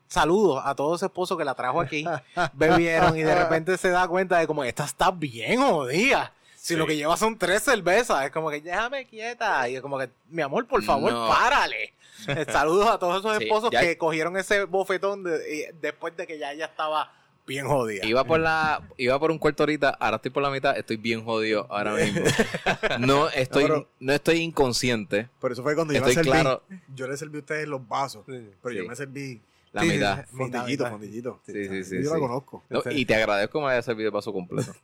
Saludos 0.09 0.61
a 0.65 0.75
todos 0.75 1.01
esos 1.01 1.07
esposos 1.09 1.39
que 1.39 1.45
la 1.45 1.55
trajo 1.55 1.81
aquí, 1.81 2.05
bebieron 2.53 3.17
y 3.17 3.23
de 3.23 3.35
repente 3.35 3.79
se 3.79 3.89
da 3.89 4.07
cuenta 4.07 4.39
de 4.39 4.47
como, 4.47 4.63
esta 4.63 4.85
está 4.85 5.11
bien 5.11 5.61
jodida. 5.63 6.33
Si 6.55 6.75
Sí. 6.75 6.77
lo 6.77 6.87
que 6.87 6.95
lleva 6.97 7.17
son 7.17 7.37
tres 7.39 7.63
cervezas, 7.65 8.25
es 8.25 8.31
como 8.31 8.51
que 8.51 8.61
déjame 8.61 9.07
quieta. 9.07 9.69
Y 9.69 9.77
es 9.77 9.81
como 9.83 9.99
que, 9.99 10.11
mi 10.29 10.43
amor, 10.43 10.67
por 10.69 10.83
favor, 10.85 11.13
No. 11.13 11.29
párale. 11.29 11.95
Eh, 12.29 12.47
Saludos 12.53 12.87
a 12.87 12.99
todos 13.01 13.19
esos 13.19 13.43
esposos 13.43 13.71
que 13.71 13.99
cogieron 13.99 14.37
ese 14.37 14.65
bofetón 14.67 15.25
de- 15.25 15.43
y 15.73 15.77
después 15.81 16.17
de 16.17 16.25
que 16.25 16.39
ya 16.39 16.53
ella 16.53 16.67
estaba 16.67 17.11
bien 17.47 17.67
jodida. 17.67 18.05
Iba 18.07 18.25
por 18.25 18.41
la, 18.41 18.81
iba 18.97 19.19
por 19.19 19.31
un 19.31 19.39
cuarto 19.39 19.63
ahorita, 19.65 19.91
ahora 19.91 20.17
estoy 20.17 20.31
por 20.31 20.43
la 20.43 20.51
mitad, 20.51 20.77
estoy 20.77 20.97
bien 20.97 21.25
jodido 21.25 21.67
ahora 21.71 21.95
mismo. 21.95 22.21
No 23.01 23.29
estoy, 23.31 23.65
No, 23.65 23.69
pero- 23.69 23.89
no 24.01 24.13
estoy 24.13 24.37
inconsciente, 24.39 25.29
Por 25.41 25.53
eso 25.53 25.63
fue 25.63 25.75
cuando 25.75 25.93
yo 25.95 25.99
estoy 25.99 26.17
me 26.17 26.23
serví. 26.25 26.31
claro, 26.31 26.63
Yo 26.95 27.07
le 27.09 27.17
serví 27.17 27.37
a 27.37 27.41
ustedes 27.41 27.69
los 27.69 27.87
vasos, 27.87 28.25
pero 28.27 28.75
yo 28.75 28.85
me 28.87 28.95
serví 28.97 29.41
la 29.73 29.81
Sí, 29.83 29.89
mitad. 29.89 30.27
fondillito, 30.27 30.87
fondillito. 30.87 31.41
Sí, 31.47 31.53
sí, 31.69 31.85
sí, 31.85 31.97
Yo 32.05 32.11
la 32.11 32.17
sí. 32.17 32.21
conozco. 32.21 32.63
No, 32.69 32.83
y 32.91 33.07
te 33.07 33.15
agradezco 33.15 33.59
que 33.59 33.65
me 33.65 33.73
hayas 33.73 33.85
servido 33.87 34.09
el 34.09 34.13
paso 34.13 34.31
completo. 34.33 34.75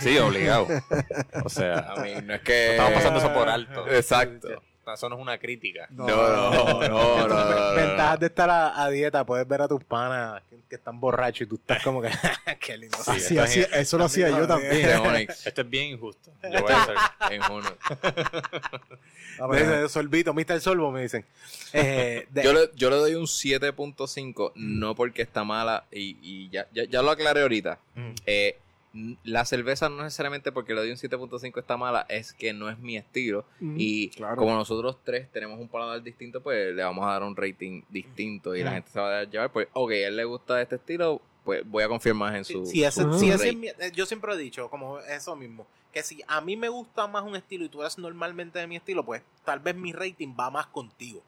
Sí, 0.00 0.16
obligado. 0.18 0.66
O 1.44 1.48
sea, 1.50 1.92
A 1.92 2.02
mí 2.02 2.10
no 2.24 2.34
es 2.34 2.40
que... 2.40 2.70
estamos 2.72 2.92
pasando 2.94 3.18
eso 3.18 3.32
por 3.34 3.48
alto. 3.48 3.86
Exacto. 3.88 4.62
Eso 4.94 5.08
no 5.08 5.16
es 5.16 5.22
una 5.22 5.38
crítica. 5.38 5.86
No, 5.90 6.06
no, 6.06 6.50
no, 6.50 6.88
no, 6.88 7.28
no, 7.28 7.28
no. 7.28 7.74
Ventajas 7.74 8.20
de 8.20 8.26
estar 8.26 8.48
a, 8.50 8.82
a 8.82 8.90
dieta, 8.90 9.24
puedes 9.24 9.46
ver 9.46 9.62
a 9.62 9.68
tus 9.68 9.82
panas 9.84 10.42
que, 10.50 10.56
que 10.68 10.74
están 10.76 10.98
borrachos 11.00 11.42
y 11.42 11.46
tú 11.46 11.54
estás 11.56 11.82
como 11.82 12.00
que, 12.02 12.10
qué 12.60 12.76
lindo. 12.78 12.96
Sí, 12.98 13.10
Así, 13.10 13.38
así, 13.38 13.60
es- 13.60 13.72
eso 13.72 13.98
lo 13.98 14.04
hacía 14.04 14.28
yo 14.30 14.46
también. 14.46 14.72
Esto 15.44 15.60
es 15.62 15.70
bien 15.70 15.92
injusto. 15.94 16.30
Yo 16.42 16.60
voy 16.62 16.72
a 16.72 16.82
hacer. 16.82 16.96
en. 17.30 17.42
De- 19.50 19.66
de 19.66 19.88
Sorbito, 19.88 20.34
Mr. 20.34 20.60
Solvo, 20.60 20.90
me 20.90 21.02
dicen. 21.02 21.24
Eh, 21.72 22.26
de- 22.30 22.42
Yo 22.42 22.52
le, 22.52 22.70
yo 22.74 22.90
le 22.90 22.96
doy 22.96 23.14
un 23.14 23.26
7.5, 23.26 24.52
no 24.56 24.94
porque 24.94 25.22
está 25.22 25.44
mala, 25.44 25.84
y, 25.92 26.16
y 26.22 26.48
ya, 26.50 26.66
ya, 26.72 26.84
ya 26.84 27.02
lo 27.02 27.10
aclaré 27.10 27.42
ahorita. 27.42 27.78
Mm. 27.94 28.10
Eh, 28.26 28.58
la 28.92 29.44
cerveza 29.44 29.88
no 29.88 30.02
necesariamente 30.02 30.50
porque 30.50 30.74
le 30.74 30.80
doy 30.80 30.90
un 30.90 30.96
7.5 30.96 31.58
está 31.58 31.76
mala, 31.76 32.06
es 32.08 32.32
que 32.32 32.52
no 32.52 32.70
es 32.70 32.78
mi 32.78 32.96
estilo. 32.96 33.44
Y 33.60 34.10
claro. 34.10 34.36
como 34.36 34.54
nosotros 34.54 34.98
tres 35.04 35.30
tenemos 35.30 35.60
un 35.60 35.68
paladar 35.68 36.02
distinto, 36.02 36.42
pues 36.42 36.74
le 36.74 36.82
vamos 36.82 37.06
a 37.06 37.12
dar 37.12 37.22
un 37.22 37.36
rating 37.36 37.82
distinto 37.88 38.56
y 38.56 38.62
la 38.62 38.72
gente 38.72 38.90
se 38.90 38.98
va 38.98 39.08
a 39.08 39.10
dejar 39.10 39.30
llevar. 39.30 39.52
Pues, 39.52 39.68
ok, 39.72 39.90
a 39.90 39.94
él 39.94 40.16
le 40.16 40.24
gusta 40.24 40.60
este 40.62 40.76
estilo, 40.76 41.20
pues 41.44 41.62
voy 41.68 41.82
a 41.82 41.88
confiar 41.88 42.14
más 42.14 42.34
en 42.34 42.44
su. 42.44 42.64
Si 42.66 42.82
ese, 42.82 43.04
si 43.18 43.30
ese 43.30 43.50
eh, 43.50 43.92
yo 43.94 44.06
siempre 44.06 44.32
he 44.32 44.36
dicho, 44.36 44.70
como 44.70 44.98
eso 45.00 45.36
mismo, 45.36 45.66
que 45.92 46.02
si 46.02 46.22
a 46.26 46.40
mí 46.40 46.56
me 46.56 46.68
gusta 46.68 47.06
más 47.06 47.24
un 47.24 47.36
estilo 47.36 47.64
y 47.64 47.68
tú 47.68 47.82
eres 47.82 47.98
normalmente 47.98 48.58
de 48.58 48.66
mi 48.66 48.76
estilo, 48.76 49.04
pues 49.04 49.22
tal 49.44 49.60
vez 49.60 49.76
mi 49.76 49.92
rating 49.92 50.34
va 50.38 50.50
más 50.50 50.66
contigo. 50.66 51.22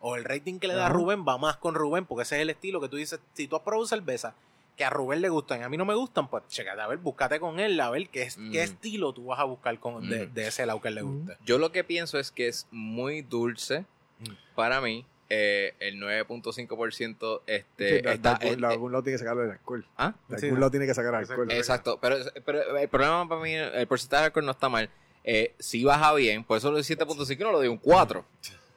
O 0.00 0.16
el 0.16 0.24
rating 0.24 0.58
que 0.58 0.68
le 0.68 0.74
da. 0.74 0.88
Rubén 0.88 1.24
va 1.26 1.38
más 1.38 1.56
con 1.56 1.74
Rubén, 1.74 2.04
porque 2.04 2.22
ese 2.22 2.36
es 2.36 2.42
el 2.42 2.50
estilo 2.50 2.80
que 2.80 2.88
tú 2.88 2.96
dices, 2.96 3.18
si 3.32 3.48
tú 3.48 3.56
has 3.56 3.62
probado 3.62 3.86
cerveza 3.86 4.34
que 4.76 4.84
a 4.84 4.90
Rubén 4.90 5.22
le 5.22 5.28
gustan 5.30 5.60
y 5.60 5.62
a 5.62 5.68
mí 5.68 5.76
no 5.76 5.84
me 5.86 5.94
gustan, 5.94 6.28
pues 6.28 6.44
checate, 6.48 6.80
a 6.80 6.86
ver, 6.86 6.98
búscate 6.98 7.40
con 7.40 7.58
él, 7.60 7.80
a 7.80 7.88
ver 7.90 8.08
qué, 8.10 8.22
es, 8.24 8.36
Mm. 8.36 8.52
qué 8.52 8.62
estilo 8.62 9.12
tú 9.14 9.24
vas 9.26 9.40
a 9.40 9.44
buscar 9.44 9.78
con, 9.80 10.08
de, 10.08 10.26
Mm. 10.26 10.34
de 10.34 10.46
ese 10.48 10.66
lado 10.66 10.80
que 10.82 10.88
él 10.88 10.94
le 10.96 11.02
Mm. 11.02 11.18
guste. 11.18 11.36
Yo 11.46 11.58
lo 11.58 11.72
que 11.72 11.82
pienso 11.84 12.18
es 12.18 12.30
que 12.30 12.46
es 12.48 12.66
muy 12.70 13.22
dulce 13.22 13.84
Mm. 14.20 14.32
para 14.54 14.80
mí. 14.80 15.04
eh, 15.28 15.74
el 15.80 15.98
9.5% 15.98 17.42
este, 17.48 17.96
Sí, 17.96 18.02
de- 18.02 18.12
está. 18.14 18.34
de, 18.34 18.46
algún- 18.48 18.64
eh, 18.64 18.66
de 18.68 18.72
algún 18.72 18.92
lado 18.92 19.02
tiene 19.02 19.14
que 19.14 19.24
sacarlo 19.24 19.42
del 19.42 19.50
alcohol. 19.50 19.84
¿Ah? 19.96 20.14
De 20.28 20.38
Sí, 20.38 20.46
algún 20.46 20.58
no. 20.58 20.60
lado 20.60 20.70
tiene 20.70 20.86
que 20.86 20.94
sacar 20.94 21.14
alcohol. 21.16 21.50
Exacto, 21.50 21.98
pero, 22.00 22.16
pero 22.44 22.76
el 22.78 22.88
problema 22.88 23.28
para 23.28 23.40
mí, 23.40 23.52
el 23.52 23.86
porcentaje 23.88 24.20
de 24.20 24.26
alcohol 24.26 24.44
no 24.46 24.52
está 24.52 24.68
mal. 24.68 24.88
Eh, 25.24 25.52
si 25.58 25.82
baja 25.82 26.14
bien, 26.14 26.44
por 26.44 26.58
eso 26.58 26.70
lo 26.70 26.76
de 26.76 26.84
7.5 26.84 27.42
no 27.42 27.50
lo 27.50 27.58
doy 27.58 27.66
un 27.68 27.78
4. 27.78 28.24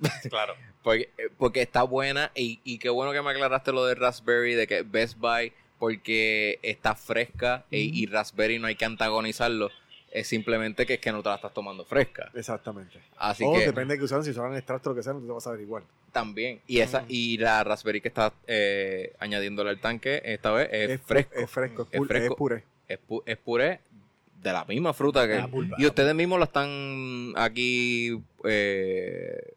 Claro. 0.29 0.55
Porque, 0.81 1.09
eh, 1.17 1.29
porque 1.37 1.61
está 1.61 1.83
buena 1.83 2.31
y, 2.33 2.61
y 2.63 2.79
qué 2.79 2.89
bueno 2.89 3.11
que 3.11 3.21
me 3.21 3.29
aclaraste 3.31 3.71
lo 3.73 3.85
de 3.85 3.93
Raspberry, 3.95 4.55
de 4.55 4.65
que 4.65 4.81
Best 4.81 5.17
Buy, 5.19 5.51
porque 5.79 6.59
está 6.61 6.93
fresca 6.95 7.65
e- 7.71 7.79
y 7.79 8.05
Raspberry 8.05 8.59
no 8.59 8.67
hay 8.67 8.75
que 8.75 8.85
antagonizarlo. 8.85 9.69
Es 10.11 10.27
simplemente 10.27 10.85
que 10.87 10.95
es 10.95 10.99
que 10.99 11.11
no 11.11 11.21
te 11.21 11.29
la 11.29 11.35
estás 11.35 11.53
tomando 11.53 11.85
fresca. 11.85 12.31
Exactamente. 12.33 12.99
Así 13.17 13.43
o 13.45 13.53
que 13.53 13.65
depende 13.67 13.93
de 13.93 13.99
que 13.99 14.05
usaron, 14.05 14.23
si 14.25 14.31
usaron 14.31 14.55
extracto 14.55 14.89
o 14.89 14.93
lo 14.93 14.97
que 14.97 15.03
sea, 15.03 15.13
no 15.13 15.19
te 15.21 15.27
vas 15.31 15.45
a 15.47 15.51
ver 15.51 15.61
igual. 15.61 15.83
también. 16.11 16.59
Y 16.65 16.79
esa 16.79 17.01
Mm. 17.01 17.05
y 17.09 17.37
la 17.37 17.63
Raspberry 17.63 18.01
que 18.01 18.07
está 18.07 18.33
eh, 18.47 19.13
añadiéndole 19.19 19.69
al 19.69 19.79
tanque 19.79 20.19
esta 20.25 20.51
vez 20.51 20.67
es, 20.71 20.99
fresco. 21.01 21.33
Es 21.35 21.49
fresco, 21.51 21.81
es, 21.83 21.87
Es 21.93 21.99
pu- 22.01 22.07
fresco. 22.07 22.33
es 22.33 22.37
puré. 22.37 22.63
es, 22.87 22.99
pu- 23.07 23.23
es 23.27 23.37
puré 23.37 23.79
de 24.41 24.51
la 24.53 24.65
misma 24.65 24.93
fruta 24.93 25.27
que... 25.27 25.35
La 25.35 25.47
pulpa. 25.47 25.75
Y 25.77 25.85
ustedes 25.85 26.15
mismos 26.15 26.39
lo 26.39 26.45
están 26.45 27.33
aquí... 27.35 28.19
Eh, 28.45 29.53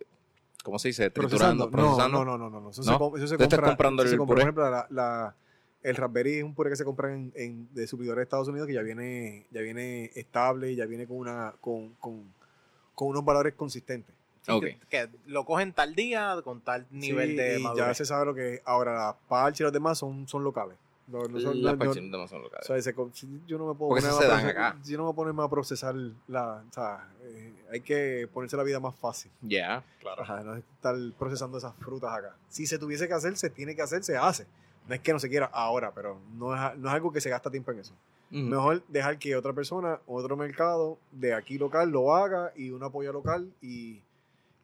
¿Cómo 0.62 0.78
se 0.78 0.88
dice? 0.88 1.08
Triturando, 1.10 1.70
procesando. 1.70 2.18
No, 2.18 2.24
no, 2.24 2.38
no, 2.38 2.50
no, 2.50 2.60
no. 2.60 2.70
Eso 2.70 2.82
¿No? 2.82 3.10
se, 3.16 3.24
eso 3.24 3.26
se 3.28 3.36
compra. 3.38 3.68
comprando 3.68 4.02
eso 4.02 4.10
se 4.10 4.14
el 4.14 4.18
compra, 4.18 4.34
puré. 4.34 4.52
Por 4.52 4.62
ejemplo, 4.62 4.70
la, 4.70 4.86
la- 4.90 5.34
el 5.82 5.96
Raspberry 5.96 6.38
es 6.38 6.44
un 6.44 6.54
puré 6.54 6.70
que 6.70 6.76
se 6.76 6.84
compra 6.84 7.12
en, 7.12 7.32
en- 7.34 7.68
de 7.74 7.86
suplidores 7.86 8.18
de 8.18 8.22
Estados 8.24 8.48
Unidos 8.48 8.66
que 8.68 8.74
ya 8.74 8.82
viene, 8.82 9.46
ya 9.50 9.60
viene 9.60 10.10
estable 10.14 10.72
y 10.72 10.76
ya 10.76 10.86
viene 10.86 11.06
con 11.06 11.16
una 11.18 11.54
con, 11.60 11.90
con, 11.94 12.32
con 12.94 13.08
unos 13.08 13.24
valores 13.24 13.54
consistentes. 13.54 14.14
Sí, 14.42 14.50
Ok. 14.52 14.62
que, 14.64 14.78
que 14.90 15.08
lo 15.26 15.44
cogen 15.44 15.72
tal 15.72 15.94
día 15.94 16.36
con 16.42 16.60
tal 16.60 16.86
nivel 16.90 17.30
Sí, 17.30 17.36
de 17.36 17.58
y 17.58 17.62
ya 17.62 17.68
madurez. 17.68 17.96
se 17.96 18.04
sabe 18.04 18.26
lo 18.26 18.34
que 18.34 18.54
es. 18.54 18.62
Ahora, 18.64 18.94
las 18.94 19.14
parches 19.28 19.60
y 19.60 19.62
los 19.64 19.72
demás 19.72 19.98
son, 19.98 20.26
son 20.26 20.42
locales. 20.42 20.76
No, 21.06 21.22
no 21.24 21.38
son- 21.40 21.62
Las 21.62 21.72
no- 21.76 21.78
no- 21.78 21.78
parches 21.78 22.02
no 22.04 22.26
son 22.28 22.42
locales. 22.42 22.70
o 22.70 22.80
sea, 22.80 22.94
yo 23.46 23.58
no 23.58 23.66
me 23.68 23.74
puedo 23.74 23.90
Porque 23.90 24.02
poner 24.02 24.16
a 24.16 24.20
se 24.20 24.26
dan 24.26 24.40
procesar- 24.40 24.50
acá. 24.50 24.78
Yo 24.84 24.98
no 24.98 25.06
me 25.06 25.14
puedo 25.14 25.28
poner 25.30 25.44
a 25.44 25.48
procesar 25.48 25.94
la. 26.28 26.64
O 26.68 26.72
sea, 26.72 27.08
eh, 27.22 27.52
hay 27.70 27.80
que 27.82 28.28
ponerse 28.32 28.56
la 28.56 28.62
vida 28.64 28.80
más 28.80 28.94
fácil. 28.96 29.30
Ya. 29.42 29.84
Claro. 30.00 30.22
Ajá, 30.22 30.42
no 30.42 30.54
es 30.54 30.64
estar 30.74 30.94
procesando 31.18 31.58
esas 31.58 31.74
frutas 31.76 32.10
acá. 32.12 32.34
Si 32.48 32.66
se 32.66 32.78
tuviese 32.78 33.06
que 33.08 33.14
hacer, 33.14 33.36
se 33.36 33.50
tiene 33.50 33.76
que 33.76 33.82
hacer, 33.82 34.02
se 34.02 34.16
hace. 34.16 34.46
No 34.88 34.94
es 34.94 35.00
que 35.00 35.12
no 35.12 35.18
se 35.18 35.28
quiera 35.28 35.46
ahora, 35.52 35.92
pero 35.94 36.18
no 36.36 36.54
es, 36.54 36.76
no 36.78 36.88
es 36.88 36.94
algo 36.94 37.12
que 37.12 37.20
se 37.20 37.30
gasta 37.30 37.50
tiempo 37.50 37.70
en 37.72 37.78
eso. 37.80 37.94
Mejor 38.30 38.82
dejar 38.88 39.18
que 39.18 39.36
otra 39.36 39.52
persona, 39.52 40.00
otro 40.06 40.36
mercado 40.38 40.96
de 41.10 41.34
aquí 41.34 41.58
local 41.58 41.90
lo 41.90 42.14
haga 42.14 42.50
y 42.56 42.70
uno 42.70 42.86
apoya 42.86 43.12
local 43.12 43.52
y, 43.60 44.00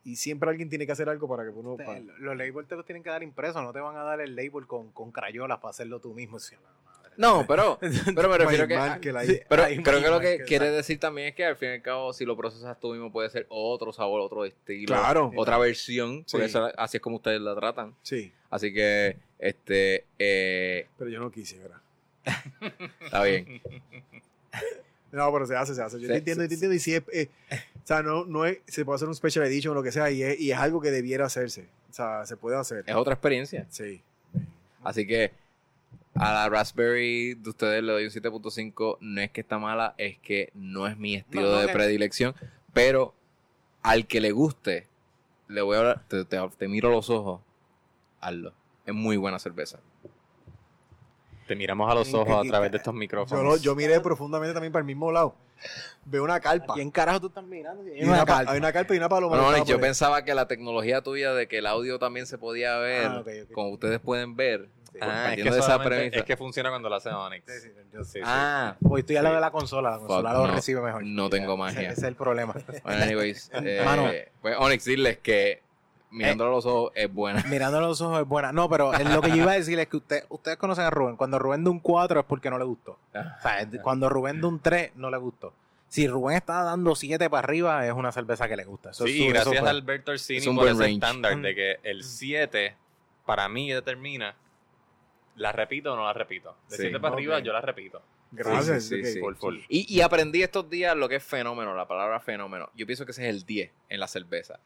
y 0.05 0.17
siempre 0.17 0.49
alguien 0.49 0.71
tiene 0.71 0.87
que 0.87 0.93
hacer 0.93 1.07
algo 1.11 1.29
para 1.29 1.43
que 1.45 1.51
uno... 1.51 1.77
Te- 1.77 1.85
para- 1.85 2.01
los 2.01 2.35
labels 2.35 2.67
te 2.67 2.77
los 2.77 2.87
tienen 2.87 3.03
que 3.03 3.11
dar 3.11 3.23
impresos, 3.23 3.63
no 3.63 3.71
te 3.75 3.81
van 3.81 3.95
a 3.97 4.03
dar 4.05 4.23
el 4.23 4.35
label 4.35 4.67
con, 4.67 4.91
con 4.93 5.13
crayolas 5.13 5.59
para 5.59 5.69
hacerlo 5.71 6.01
tú 6.01 6.15
mismo. 6.15 6.39
La 6.39 6.57
madre. 6.95 7.15
No, 7.19 7.45
pero, 7.47 7.79
pero 8.15 8.29
me 8.31 8.39
refiero 8.39 8.67
que... 8.67 9.27
Sí, 9.27 9.41
Pero 9.51 9.65
creo 9.85 10.03
que 10.03 10.09
lo 10.11 10.21
que 10.21 10.39
que 10.39 10.45
quiere 10.45 10.71
decir 10.71 10.99
también 10.99 11.29
es 11.29 11.35
que 11.35 11.45
al 11.45 11.57
fin 11.57 11.69
y 11.69 11.73
al 11.73 11.83
cabo, 11.83 12.15
si 12.15 12.25
lo 12.25 12.39
procesas 12.39 12.81
tú 12.81 12.93
mismo, 12.93 13.13
puede 13.13 13.29
ser 13.29 13.45
otro 13.51 13.93
sabor, 13.93 14.23
otro 14.23 14.47
estilo, 14.47 14.87
Claro. 14.95 15.31
otra 15.37 15.59
versión, 15.59 16.25
porque 16.33 16.49
Sí. 16.49 16.59
así 16.79 16.97
es 16.97 17.03
como 17.03 17.17
ustedes 17.17 17.41
la 17.43 17.55
tratan. 17.55 17.95
Sí, 18.01 18.33
Así 18.51 18.73
que, 18.73 19.19
este, 19.39 20.05
eh, 20.19 20.87
pero 20.99 21.11
yo 21.11 21.21
no 21.21 21.31
quise, 21.31 21.59
¿verdad? 21.59 21.81
está 23.01 23.23
bien. 23.25 23.61
No, 25.11 25.33
pero 25.33 25.47
se 25.47 25.57
hace, 25.57 25.75
se 25.75 25.81
hace. 25.83 25.99
Yo 25.99 26.07
Se- 26.07 26.13
te 26.13 26.19
entiendo, 26.19 26.43
yo 26.45 26.49
te 26.49 26.55
entiendo. 26.55 26.75
Y 26.75 26.79
si 26.81 26.95
es, 26.95 27.03
eh, 27.15 27.29
o 27.83 27.87
sea, 27.87 28.03
no, 28.03 28.27
no 28.27 28.45
es, 28.45 28.59
se 28.67 28.85
puede 28.85 28.97
hacer 28.97 29.09
un 29.09 29.15
special 29.15 29.47
edition 29.47 29.73
o 29.73 29.75
lo 29.75 29.83
que 29.83 29.91
sea 29.91 30.11
y 30.11 30.23
es, 30.23 30.39
y 30.39 30.51
es 30.53 30.59
algo 30.59 30.83
que 30.83 30.91
debiera 30.91 31.25
hacerse. 31.25 31.67
O 31.91 31.95
sea, 31.95 32.27
se 32.27 32.37
puede 32.37 32.59
hacer. 32.59 32.85
Es 32.87 32.95
otra 32.95 33.15
experiencia. 33.15 33.67
Sí. 33.71 34.03
Así 34.85 35.07
que 35.07 35.33
a 36.15 36.31
la 36.35 36.49
Raspberry 36.51 37.33
de 37.35 37.49
ustedes 37.49 37.83
le 37.83 37.91
doy 37.93 38.05
un 38.05 38.11
7.5. 38.11 38.99
No 39.01 39.21
es 39.23 39.31
que 39.31 39.41
está 39.41 39.59
mala, 39.59 39.95
es 39.97 40.19
que 40.19 40.51
no 40.53 40.87
es 40.87 40.99
mi 40.99 41.15
estilo 41.15 41.45
No, 41.45 41.53
no, 41.53 41.59
de 41.67 41.73
predilección. 41.73 42.35
Pero 42.75 43.15
al 43.83 44.07
que 44.07 44.21
le 44.21 44.33
guste, 44.33 44.89
le 45.49 45.63
voy 45.63 45.77
a 45.77 45.79
hablar, 45.81 46.05
te, 46.09 46.27
te- 46.27 46.51
te 46.59 46.69
miro 46.69 46.89
a 46.91 46.93
los 46.93 47.09
ojos, 47.09 47.41
hazlo. 48.21 48.53
Es 48.89 48.95
muy 48.95 49.19
buena 49.19 49.39
cerveza. 49.39 49.79
Te 51.47 51.55
miramos 51.57 51.91
a 51.91 51.95
los 51.95 52.13
ojos 52.15 52.47
a 52.47 52.49
través 52.49 52.71
de 52.71 52.79
estos 52.79 52.93
Yo, 52.95 52.99
micrófonos. 52.99 53.45
lo- 53.45 53.57
yo 53.59 53.75
miré 53.75 54.01
profundamente 54.01 54.55
también 54.55 54.73
para 54.73 54.81
el 54.81 54.87
mismo 54.87 55.13
lado. 55.13 55.35
Veo 56.07 56.25
una 56.25 56.41
carpa. 56.41 56.73
¿Quién 56.75 56.91
carajo 56.91 57.21
tú 57.21 57.27
estás 57.27 57.45
mirando? 57.45 57.83
Y 57.95 58.03
una 58.05 58.25
pa- 58.25 58.45
hay 58.47 58.59
una 58.59 58.73
carpa 58.73 58.95
y 58.95 58.97
una 58.99 59.09
paloma. 59.11 59.39
Bueno, 59.41 59.65
yo 59.67 59.79
pensaba 59.79 60.25
que 60.25 60.33
la 60.35 60.47
tecnología 60.49 61.03
tuya 61.03 61.35
de 61.35 61.49
que 61.49 61.59
el 61.59 61.67
audio 61.67 61.99
también 61.99 62.27
se 62.27 62.39
podía 62.39 62.77
ver, 62.79 63.07
Ah, 63.07 63.19
ok, 63.21 63.29
ok. 63.45 63.53
como 63.53 63.69
ustedes 63.71 63.99
pueden 64.01 64.37
ver, 64.37 64.69
Sí. 64.93 64.99
ah, 65.03 65.07
es, 65.07 65.11
que 65.11 65.27
partiendo 65.29 65.53
de 65.55 65.59
esa 65.61 65.67
solamente- 65.73 65.97
premisa. 65.97 66.19
es 66.19 66.25
que 66.25 66.37
funciona 66.39 66.69
cuando 66.71 66.89
lo 66.89 66.95
hace 66.95 67.11
Onyx. 67.11 67.45
Sí, 67.47 67.61
sí, 67.61 67.69
yo 67.93 68.05
sé. 68.05 68.13
Sí, 68.13 68.19
sí. 68.19 68.25
ah, 68.27 68.77
Hoy 68.89 69.01
estoy 69.01 69.17
a 69.17 69.23
la 69.23 69.29
Sí. 69.31 69.35
de 69.35 69.41
la 69.41 69.51
consola, 69.51 69.91
la 69.91 69.99
consola 69.99 70.31
Fuck, 70.31 70.39
lo 70.41 70.47
no, 70.49 70.55
recibe 70.55 70.81
mejor. 70.81 71.05
no 71.05 71.29
tengo 71.31 71.53
Ese, 71.53 71.59
magia. 71.59 71.91
ese 71.91 72.01
es 72.01 72.07
el 72.07 72.15
problema. 72.15 72.55
Bueno, 72.85 73.03
anyways, 73.05 73.51
eh, 73.55 73.83
Mano. 73.85 74.11
pues 74.43 74.57
Onyx, 74.59 74.85
dirles 74.85 75.19
que 75.19 75.63
mirándolo 76.11 76.51
a 76.51 76.55
los 76.55 76.67
ojos 76.67 76.93
es 76.95 77.13
buena. 77.13 77.43
Mirando 77.49 77.79
a 77.79 77.81
los 77.81 78.01
ojos 78.01 78.23
es 78.23 78.27
buena. 78.27 78.53
No, 78.53 78.69
pero 78.69 78.95
eh, 78.95 79.05
lo 79.05 79.21
que 79.21 79.31
yo 79.31 79.37
iba 79.37 79.53
a 79.53 79.55
decir 79.55 79.79
es 79.79 79.89
que 79.89 79.97
usted, 79.97 80.25
ustedes 80.29 80.57
conocen 80.57 80.85
a 80.85 80.91
Rubén. 80.91 81.17
Cuando 81.17 81.39
Rubén 81.39 81.65
de 81.65 81.71
un 81.71 81.81
4 81.81 82.21
es 82.21 82.27
porque 82.27 82.51
no 82.51 82.59
le 82.59 82.65
gustó. 82.65 82.93
O 82.93 83.43
sea, 83.43 83.69
cuando 83.83 84.09
Rubén 84.09 84.41
de 84.41 84.47
un 84.47 84.61
3 84.61 84.93
no 84.97 85.11
le 85.11 85.17
gustó. 85.19 85.53
Si 85.89 86.07
Rubén 86.07 86.37
está 86.37 86.63
dando 86.65 86.95
7 86.95 87.31
para 87.31 87.45
arriba, 87.47 87.87
es 87.87 87.93
una 87.93 88.13
cerveza 88.13 88.47
que 88.47 88.57
le 88.57 88.65
gusta. 88.65 88.91
Eso, 88.91 89.07
Sí, 89.07 89.27
gracias 89.29 89.57
eso 89.57 89.67
a. 89.67 89.71
Alberto 89.71 90.11
Orsini 90.13 90.39
Es 90.39 90.47
un 90.47 90.57
por 90.57 90.65
buen 90.67 90.77
ese 90.83 90.93
estándar 90.93 91.39
de 91.39 91.55
que 91.55 91.77
el 91.83 92.05
7 92.05 92.77
para 93.25 93.49
mí 93.49 93.71
determina 93.71 94.35
la 95.37 95.53
repito 95.53 95.93
o 95.95 95.97
no 95.97 96.05
la 96.05 96.13
repito. 96.13 96.55
De 96.69 96.77
Sí. 96.77 96.83
7 96.83 97.01
para 97.01 97.15
arriba 97.15 97.39
yo 97.41 97.53
la 97.53 97.61
repito. 97.63 98.03
Gracias. 98.31 98.85
Sí, 98.85 98.97
sí, 98.97 99.01
ok. 99.01 99.07
sí. 99.07 99.21
Full, 99.21 99.35
full. 99.37 99.59
Y, 99.71 99.95
y 99.97 100.03
aprendí 100.03 100.43
estos 100.43 100.69
días 100.69 100.95
lo 100.95 101.09
que 101.09 101.17
es 101.17 101.25
fenómeno, 101.25 101.75
la 101.75 101.89
palabra 101.89 102.21
fenómeno. 102.21 102.69
Yo 102.77 102.85
pienso 102.85 103.07
que 103.07 103.13
ese 103.13 103.27
es 103.27 103.35
el 103.35 103.47
10 103.47 103.71
en 103.89 104.01
la 104.01 104.09
cerveza. 104.09 104.61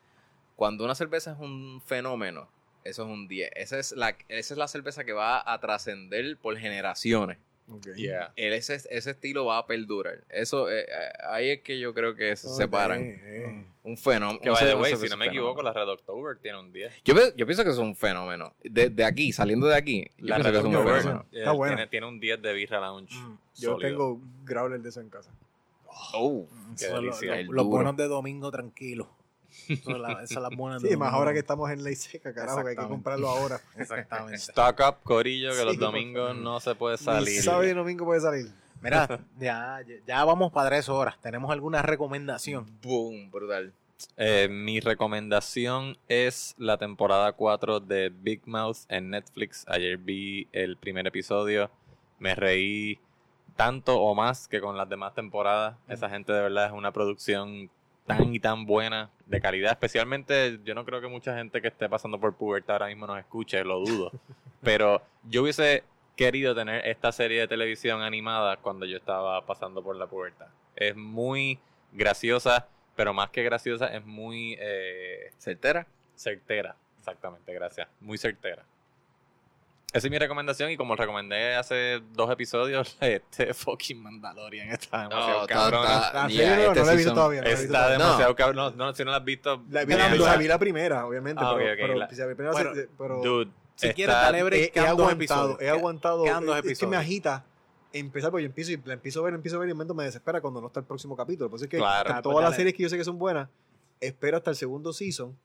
Cuando 0.56 0.84
una 0.84 0.94
cerveza 0.94 1.32
es 1.32 1.38
un 1.38 1.80
fenómeno, 1.84 2.48
eso 2.84 3.02
es 3.04 3.08
un 3.08 3.28
10. 3.28 3.50
Esa 3.54 3.78
es 3.78 3.92
la, 3.92 4.16
esa 4.28 4.54
es 4.54 4.58
la 4.58 4.68
cerveza 4.68 5.04
que 5.04 5.12
va 5.12 5.42
a 5.52 5.58
trascender 5.60 6.36
por 6.36 6.56
generaciones. 6.56 7.38
Ok. 7.68 7.86
Yeah. 7.96 8.32
El- 8.36 8.52
ese, 8.54 8.74
ese 8.74 9.10
estilo 9.12 9.46
va 9.46 9.58
a 9.58 9.66
perdurar. 9.66 10.24
Eso, 10.28 10.68
eh, 10.70 10.80
eh, 10.82 10.86
ahí 11.30 11.50
es 11.50 11.60
que 11.62 11.78
yo 11.78 11.94
creo 11.94 12.14
que 12.16 12.34
se 12.36 12.48
separan. 12.48 13.00
eh. 13.02 13.64
Un 13.84 13.96
fenómeno. 13.96 14.40
Que 14.40 14.50
way, 14.50 14.74
un 14.74 14.84
si 14.84 14.90
no 14.92 14.98
me 14.98 15.08
fenómeno. 15.08 15.30
equivoco, 15.30 15.62
la 15.62 15.72
Red 15.72 15.88
October 15.88 16.36
tiene 16.40 16.58
un 16.58 16.72
10. 16.72 16.92
Yo, 17.04 17.14
yo 17.36 17.46
pienso 17.46 17.64
que 17.64 17.70
es 17.70 17.78
un 17.78 17.96
fenómeno. 17.96 18.52
De, 18.62 18.90
de 18.90 19.04
aquí, 19.04 19.32
saliendo 19.32 19.66
de 19.68 19.76
aquí, 19.76 20.06
yo 20.18 20.26
La 20.26 20.36
pienso 20.36 20.50
que 20.50 20.50
Red 20.52 20.58
es 20.58 20.64
un 20.64 20.76
October, 20.76 21.00
fenómeno. 21.02 21.26
eh, 21.32 21.38
Está 21.38 21.52
tiene, 21.66 21.86
tiene 21.88 22.06
un 22.06 22.20
10 22.20 22.42
de 22.42 22.52
Birra 22.52 22.80
Lounge. 22.80 23.14
Mm. 23.16 23.38
Yo 23.58 23.76
tengo 23.78 24.20
growler 24.44 24.80
de 24.80 24.88
eso 24.88 25.00
en 25.00 25.08
casa. 25.08 25.30
Oh, 26.14 26.46
Qué 26.78 26.86
Son 26.86 27.04
los, 27.06 27.18
delicia. 27.20 27.42
los- 27.42 27.54
los 27.54 27.64
duro. 27.64 27.76
buenos 27.76 27.96
de 27.96 28.08
domingo 28.08 28.50
tranquilo. 28.50 29.08
La- 29.86 30.26
son 30.26 30.42
las 30.42 30.56
buenas 30.56 30.82
de 30.82 30.88
Sí, 30.90 30.96
más 30.96 31.12
ahora 31.12 31.32
que 31.32 31.38
estamos 31.40 31.70
en 31.70 31.82
ley 31.84 31.94
seca, 31.94 32.32
carajo, 32.34 32.62
que 32.62 32.70
hay 32.70 32.76
que 32.76 32.86
comprarlo 32.88 33.28
ahora. 33.28 33.60
Exactamente. 33.76 34.36
Stock 34.36 34.80
up, 34.88 34.96
Corillo, 35.02 35.50
que 35.50 35.56
Sí, 35.58 35.64
los 35.64 35.78
domingos 35.78 36.36
no 36.36 36.60
se 36.60 36.74
puede 36.74 36.96
Ni 36.98 37.02
salir. 37.04 37.42
sábado 37.42 37.64
y 37.64 37.72
domingo 37.72 38.04
puede 38.04 38.20
salir. 38.20 38.50
Mira, 38.80 39.20
ya, 39.38 39.80
ya- 39.86 39.94
ya 40.06 40.24
vamos 40.24 40.52
para 40.52 40.68
tres 40.70 40.88
horas. 40.88 41.20
¿Tenemos 41.20 41.50
alguna 41.50 41.82
recomendación? 41.82 42.66
boom, 42.82 43.30
brutal. 43.30 43.72
Eh, 44.16 44.48
mi 44.50 44.80
recomendación 44.80 45.96
es 46.08 46.56
la 46.58 46.76
temporada 46.76 47.32
4 47.34 47.78
de 47.78 48.08
Big 48.10 48.40
Mouth 48.46 48.78
en 48.88 49.10
Netflix. 49.10 49.64
Ayer 49.68 49.96
vi 49.96 50.48
el 50.50 50.76
primer 50.76 51.06
episodio. 51.06 51.70
Me 52.18 52.34
reí 52.34 52.98
tanto 53.54 54.00
o 54.00 54.14
más 54.16 54.48
que 54.48 54.60
con 54.60 54.76
las 54.76 54.88
demás 54.88 55.14
temporadas. 55.14 55.76
Esa 55.86 56.08
gente 56.10 56.32
de 56.32 56.40
verdad 56.40 56.66
es 56.66 56.72
una 56.72 56.92
producción 56.92 57.70
tan 58.18 58.34
y 58.34 58.40
tan 58.40 58.66
buena, 58.66 59.10
de 59.26 59.40
calidad. 59.40 59.72
Especialmente, 59.72 60.60
yo 60.64 60.74
no 60.74 60.84
creo 60.84 61.00
que 61.00 61.08
mucha 61.08 61.36
gente 61.36 61.60
que 61.60 61.68
esté 61.68 61.88
pasando 61.88 62.18
por 62.20 62.34
pubertad 62.34 62.74
ahora 62.76 62.86
mismo 62.86 63.06
nos 63.06 63.18
escuche, 63.18 63.64
lo 63.64 63.80
dudo. 63.80 64.12
Pero 64.62 65.02
yo 65.24 65.42
hubiese 65.42 65.84
querido 66.16 66.54
tener 66.54 66.86
esta 66.86 67.10
serie 67.12 67.40
de 67.40 67.48
televisión 67.48 68.02
animada 68.02 68.56
cuando 68.58 68.86
yo 68.86 68.96
estaba 68.96 69.44
pasando 69.46 69.82
por 69.82 69.96
la 69.96 70.06
pubertad. 70.06 70.46
Es 70.76 70.94
muy 70.94 71.58
graciosa, 71.92 72.68
pero 72.94 73.12
más 73.12 73.30
que 73.30 73.42
graciosa, 73.42 73.86
es 73.86 74.04
muy 74.04 74.56
eh, 74.60 75.32
¿Certera? 75.38 75.86
certera. 76.14 76.76
Exactamente, 76.98 77.52
gracias. 77.52 77.88
Muy 78.00 78.18
certera. 78.18 78.64
Esa 79.92 80.06
es 80.06 80.10
mi 80.10 80.18
recomendación 80.18 80.70
y 80.70 80.76
como 80.78 80.96
recomendé 80.96 81.54
hace 81.54 82.00
dos 82.14 82.30
episodios, 82.30 82.96
este 83.00 83.52
fucking 83.52 84.02
Mandalorian 84.02 84.70
está 84.70 85.02
demasiado 85.02 85.40
No, 85.42 85.46
cabrón. 85.46 85.82
está- 85.84 86.28
serie 86.28 86.46
no, 86.46 86.62
este 86.62 86.80
no 86.80 86.86
la 86.86 86.92
he 86.92 86.96
visto 86.96 87.10
season- 87.10 87.14
todavía. 87.14 87.42
no 87.42 87.46
Está 87.48 87.66
todavía. 87.68 87.98
demasiado 87.98 88.36
cabrón. 88.36 88.56
No, 88.56 88.70
no, 88.86 88.94
si 88.94 89.04
no 89.04 89.10
la 89.10 89.16
has 89.18 89.24
visto, 89.24 89.62
La, 89.70 89.84
vi, 89.84 89.94
la- 89.94 90.08
la 90.14 90.36
vi 90.36 90.48
la 90.48 90.58
primera, 90.58 91.06
obviamente. 91.06 91.42
Ah, 91.44 91.52
pero, 91.56 91.66
ok, 91.66 91.72
ok, 91.72 91.78
pero, 91.86 91.94
la- 91.98 92.08
si 92.08 92.14
primera 92.16 92.52
Bueno, 92.52 92.74
se- 92.74 92.88
pero 92.96 93.20
dude, 93.22 93.50
Si 93.74 93.86
está- 93.86 93.94
quieres, 93.94 94.14
dale 94.14 94.42
break, 94.44 94.60
he, 94.62 94.64
he 94.64 94.70
quedan 94.70 94.86
aguantado, 94.88 95.10
episodios. 95.50 95.60
he 95.60 95.68
aguantado. 95.70 96.24
Quedan 96.24 96.46
dos 96.46 96.58
es- 96.58 96.64
es 96.72 96.78
que 96.78 96.86
me 96.86 96.96
episodios. 96.96 97.00
agita 97.02 97.44
empezar, 97.92 98.30
porque 98.30 98.42
yo 98.44 98.46
empiezo 98.46 98.72
y 98.72 98.80
la 98.86 98.94
empiezo 98.94 99.20
a 99.20 99.24
ver, 99.24 99.34
empiezo 99.34 99.56
a 99.56 99.60
ver 99.60 99.68
y 99.68 99.72
un 99.72 99.76
momento 99.76 99.92
me 99.94 100.04
desespera 100.04 100.40
cuando 100.40 100.62
no 100.62 100.68
está 100.68 100.80
el 100.80 100.86
próximo 100.86 101.14
capítulo. 101.14 101.50
Por 101.50 101.56
eso 101.58 101.66
es 101.66 101.70
que 101.70 101.76
Claro. 101.76 102.08
Ah, 102.08 102.12
pues 102.14 102.22
todas 102.22 102.36
las 102.42 102.52
dale. 102.52 102.56
series 102.56 102.74
que 102.74 102.82
yo 102.82 102.88
sé 102.88 102.96
que 102.96 103.04
son 103.04 103.18
buenas, 103.18 103.50
espero 104.00 104.38
hasta 104.38 104.48
el 104.48 104.56
segundo 104.56 104.94
season 104.94 105.36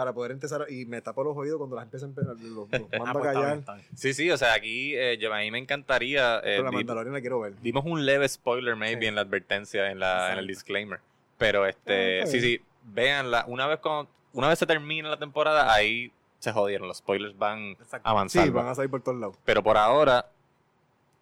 para 0.00 0.14
poder 0.14 0.32
empezar 0.32 0.64
y 0.70 0.86
me 0.86 1.02
tapo 1.02 1.22
los 1.22 1.36
oídos 1.36 1.58
cuando 1.58 1.76
las 1.76 1.84
empiezan 1.84 2.14
los, 2.16 2.40
los 2.40 2.68
Ah, 2.72 2.98
mando 2.98 3.20
pues, 3.20 3.36
a 3.36 3.38
bien, 3.40 3.60
callar. 3.62 3.84
Sí, 3.94 4.14
sí, 4.14 4.30
o 4.30 4.36
sea, 4.38 4.54
aquí 4.54 4.94
eh, 4.96 5.18
yo, 5.18 5.32
a 5.34 5.38
mí 5.40 5.50
me 5.50 5.58
encantaría. 5.58 6.38
eh, 6.38 6.40
Pero 6.56 6.64
la 6.64 6.70
Mandalorian 6.72 7.12
la 7.12 7.20
quiero 7.20 7.40
ver. 7.40 7.54
dimos 7.60 7.84
un 7.84 8.06
leve 8.06 8.26
spoiler, 8.28 8.76
maybe, 8.76 9.02
Sí. 9.02 9.06
en 9.08 9.14
la 9.16 9.20
advertencia, 9.20 9.90
en, 9.90 9.98
la, 9.98 10.32
en 10.32 10.38
el 10.38 10.46
disclaimer. 10.46 11.00
Pero 11.36 11.66
este, 11.66 12.22
Ah, 12.22 12.26
sí, 12.26 12.40
sí, 12.40 12.60
véanla. 12.84 13.44
Una 13.46 13.66
vez, 13.66 13.80
con, 13.80 14.08
una 14.32 14.48
vez 14.48 14.58
se 14.58 14.66
termine 14.66 15.06
la 15.08 15.18
temporada, 15.18 15.70
ahí 15.72 16.10
se 16.38 16.50
jodieron. 16.52 16.88
Los 16.88 16.96
spoilers 16.98 17.36
van 17.36 17.76
avanzando. 18.02 18.46
Sí, 18.46 18.50
van 18.50 18.68
a 18.68 18.74
salir 18.74 18.90
por 18.90 19.02
todos 19.02 19.18
lados. 19.20 19.36
Pero 19.44 19.62
por 19.62 19.76
ahora, 19.76 20.30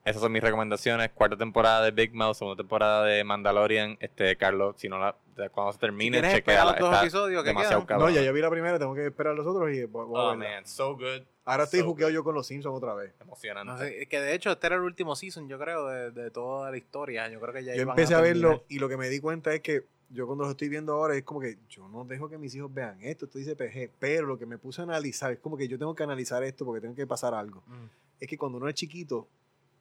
esas 0.05 0.23
son 0.23 0.31
mis 0.33 0.43
recomendaciones. 0.43 1.11
Cuarta 1.11 1.37
temporada 1.37 1.83
de 1.83 1.91
Big 1.91 2.15
Mouth, 2.15 2.37
segunda 2.37 2.57
temporada 2.57 3.05
de 3.05 3.25
Mandalorian. 3.25 3.97
Este, 4.01 4.37
Carlos, 4.37 4.77
si 4.79 4.89
no 4.89 4.99
la, 5.01 5.17
cuando 5.53 5.73
se 5.73 5.79
termine, 5.79 6.19
¿Quieres 6.21 6.39
esperar 6.39 6.67
chequeala. 6.67 6.81
los 6.81 6.91
dos 6.91 7.03
episodios 7.03 7.43
que 7.43 7.49
demasiado 7.49 7.81
quedan? 7.81 7.87
cabrón. 7.87 8.09
No, 8.09 8.15
ya 8.15 8.23
yo 8.23 8.33
vi 8.33 8.41
la 8.41 8.51
primera, 8.51 8.79
tengo 8.79 8.95
que 8.95 9.07
esperar 9.07 9.35
los 9.35 9.47
otros 9.47 9.71
y 9.73 9.85
voy, 9.85 10.07
Oh, 10.09 10.35
man, 10.37 10.67
so 10.67 10.95
good. 10.97 11.23
Ahora 11.45 11.65
estoy 11.65 11.81
so 11.81 11.87
juqueado 11.87 12.11
good. 12.11 12.15
yo 12.17 12.25
con 12.25 12.35
los 12.35 12.47
Simpsons 12.47 12.77
otra 12.77 12.95
vez. 12.95 13.13
Emocionante. 13.21 13.73
No 13.73 14.09
que 14.09 14.21
de 14.21 14.35
hecho 14.35 14.51
este 14.51 14.67
era 14.67 14.77
el 14.77 14.83
último 14.83 15.15
season, 15.17 15.49
yo 15.49 15.59
creo, 15.59 15.87
de, 15.87 16.11
de 16.11 16.31
toda 16.31 16.71
la 16.71 16.77
historia. 16.77 17.29
Yo 17.29 17.41
creo 17.41 17.55
que 17.55 17.65
ya 17.65 17.75
Yo 17.75 17.83
iban 17.83 17.91
empecé 17.99 18.15
a 18.15 18.21
verlo 18.21 18.65
y 18.69 18.79
lo 18.79 18.89
que 18.89 18.97
me 18.97 19.09
di 19.09 19.21
cuenta 19.21 19.55
es 19.55 19.61
que 19.61 19.85
yo 20.11 20.27
cuando 20.27 20.45
lo 20.45 20.51
estoy 20.51 20.69
viendo 20.71 20.95
ahora 20.95 21.15
es 21.17 21.23
como 21.23 21.39
que 21.41 21.59
yo 21.69 21.87
no 21.89 22.05
dejo 22.05 22.29
que 22.31 22.39
mis 22.39 22.55
hijos 22.55 22.73
vean 22.73 22.99
esto, 23.03 23.27
esto 23.27 23.39
dice 23.39 23.55
PG, 23.55 23.91
pero 23.99 24.27
lo 24.27 24.39
que 24.39 24.47
me 24.47 24.57
puse 24.59 24.81
a 24.81 24.85
analizar 24.85 25.33
es 25.33 25.39
como 25.39 25.57
que 25.57 25.69
yo 25.69 25.79
tengo 25.79 25.95
que 25.95 26.03
analizar 26.03 26.43
esto 26.45 26.65
porque 26.65 26.81
tengo 26.81 26.95
que 26.95 27.07
pasar 27.07 27.35
algo. 27.35 27.63
Mm. 27.67 27.85
Es 28.21 28.27
que 28.29 28.39
cuando 28.39 28.57
uno 28.59 28.69
es 28.69 28.75
chiquito, 28.75 29.29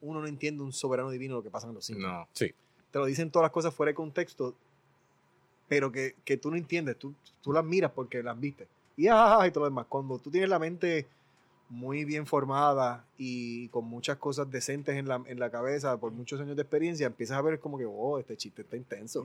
uno 0.01 0.19
no 0.21 0.27
entiende 0.27 0.63
un 0.63 0.73
soberano 0.73 1.09
divino 1.09 1.35
lo 1.35 1.43
que 1.43 1.49
pasa 1.49 1.67
en 1.67 1.73
los 1.73 1.85
Simpsons. 1.85 2.13
No. 2.13 2.27
Sí. 2.33 2.53
Te 2.91 2.99
lo 2.99 3.05
dicen 3.05 3.31
todas 3.31 3.45
las 3.45 3.51
cosas 3.51 3.73
fuera 3.73 3.89
de 3.91 3.95
contexto, 3.95 4.53
pero 5.67 5.91
que, 5.91 6.15
que 6.25 6.37
tú 6.37 6.49
no 6.51 6.57
entiendes, 6.57 6.97
tú, 6.97 7.13
tú 7.41 7.51
las 7.53 7.63
miras 7.63 7.91
porque 7.93 8.21
las 8.23 8.39
viste. 8.39 8.67
Y, 8.95 9.07
ah, 9.09 9.43
y 9.47 9.51
todo 9.51 9.65
lo 9.65 9.69
demás. 9.69 9.85
Cuando 9.89 10.17
tú 10.17 10.31
tienes 10.31 10.49
la 10.49 10.59
mente 10.59 11.05
muy 11.69 12.05
bien 12.05 12.25
formada 12.25 13.03
y 13.17 13.67
con 13.69 13.83
muchas 13.85 14.15
cosas 14.17 14.49
decentes 14.49 14.95
en 14.95 15.05
la, 15.07 15.21
en 15.27 15.37
la 15.37 15.49
cabeza 15.51 15.97
por 15.97 16.11
muchos 16.13 16.39
años 16.39 16.55
de 16.55 16.61
experiencia, 16.61 17.05
empiezas 17.07 17.37
a 17.37 17.41
ver 17.41 17.59
como 17.59 17.77
que, 17.77 17.85
oh, 17.85 18.17
este 18.19 18.37
chiste 18.37 18.61
está 18.61 18.77
intenso. 18.77 19.23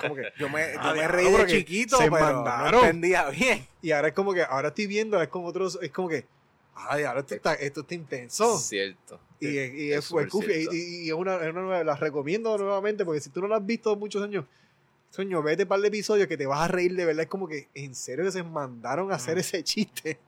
como 0.00 0.14
que, 0.14 0.24
Yo 0.38 0.48
me, 0.50 0.72
yo 0.74 0.78
Ah, 0.80 0.92
me 0.94 1.08
reí 1.08 1.30
de 1.32 1.46
chiquito, 1.46 1.96
se 1.96 2.10
pero 2.10 2.18
no 2.18 2.34
mandaron. 2.44 2.84
entendía 2.84 3.30
bien. 3.30 3.66
y 3.80 3.90
ahora 3.92 4.08
es 4.08 4.14
como 4.14 4.34
que, 4.34 4.42
ahora 4.42 4.68
estoy 4.68 4.86
viendo, 4.86 5.20
es 5.22 5.28
como 5.28 5.46
otros, 5.46 5.78
es 5.80 5.90
como 5.90 6.08
que, 6.08 6.26
ay, 6.74 7.04
ahora 7.04 7.20
esto 7.20 7.34
está, 7.34 7.54
esto 7.54 7.80
está 7.80 7.94
intenso. 7.94 8.58
Cierto. 8.58 9.18
Y, 9.40 9.56
es- 9.56 9.74
y 9.74 9.92
Es 9.92 9.98
es, 9.98 10.04
cierto. 10.08 10.38
y, 10.74 11.04
y- 11.04 11.08
es 11.08 11.14
una, 11.14 11.36
es 11.36 11.50
una 11.50 11.62
nueva- 11.62 11.82
las 11.84 11.98
recomiendo 11.98 12.56
nuevamente 12.58 13.04
porque 13.06 13.20
si 13.22 13.30
tú 13.30 13.40
no 13.40 13.48
las 13.48 13.60
has 13.60 13.66
visto 13.66 13.96
muchos 13.96 14.22
años, 14.22 14.44
sueño, 15.10 15.42
vete 15.42 15.66
par 15.66 15.80
de 15.80 15.88
episodios 15.88 16.28
que 16.28 16.36
te 16.36 16.46
vas 16.46 16.60
a 16.60 16.68
reír 16.68 16.94
de 16.94 17.04
verdad. 17.04 17.22
Es 17.24 17.28
como 17.28 17.48
que 17.48 17.68
en 17.74 17.94
serio 17.94 18.24
que 18.24 18.32
se 18.32 18.42
mandaron 18.42 19.10
a 19.12 19.16
hacer 19.16 19.36
Mm. 19.36 19.40
ese 19.40 19.64
chiste. 19.64 20.18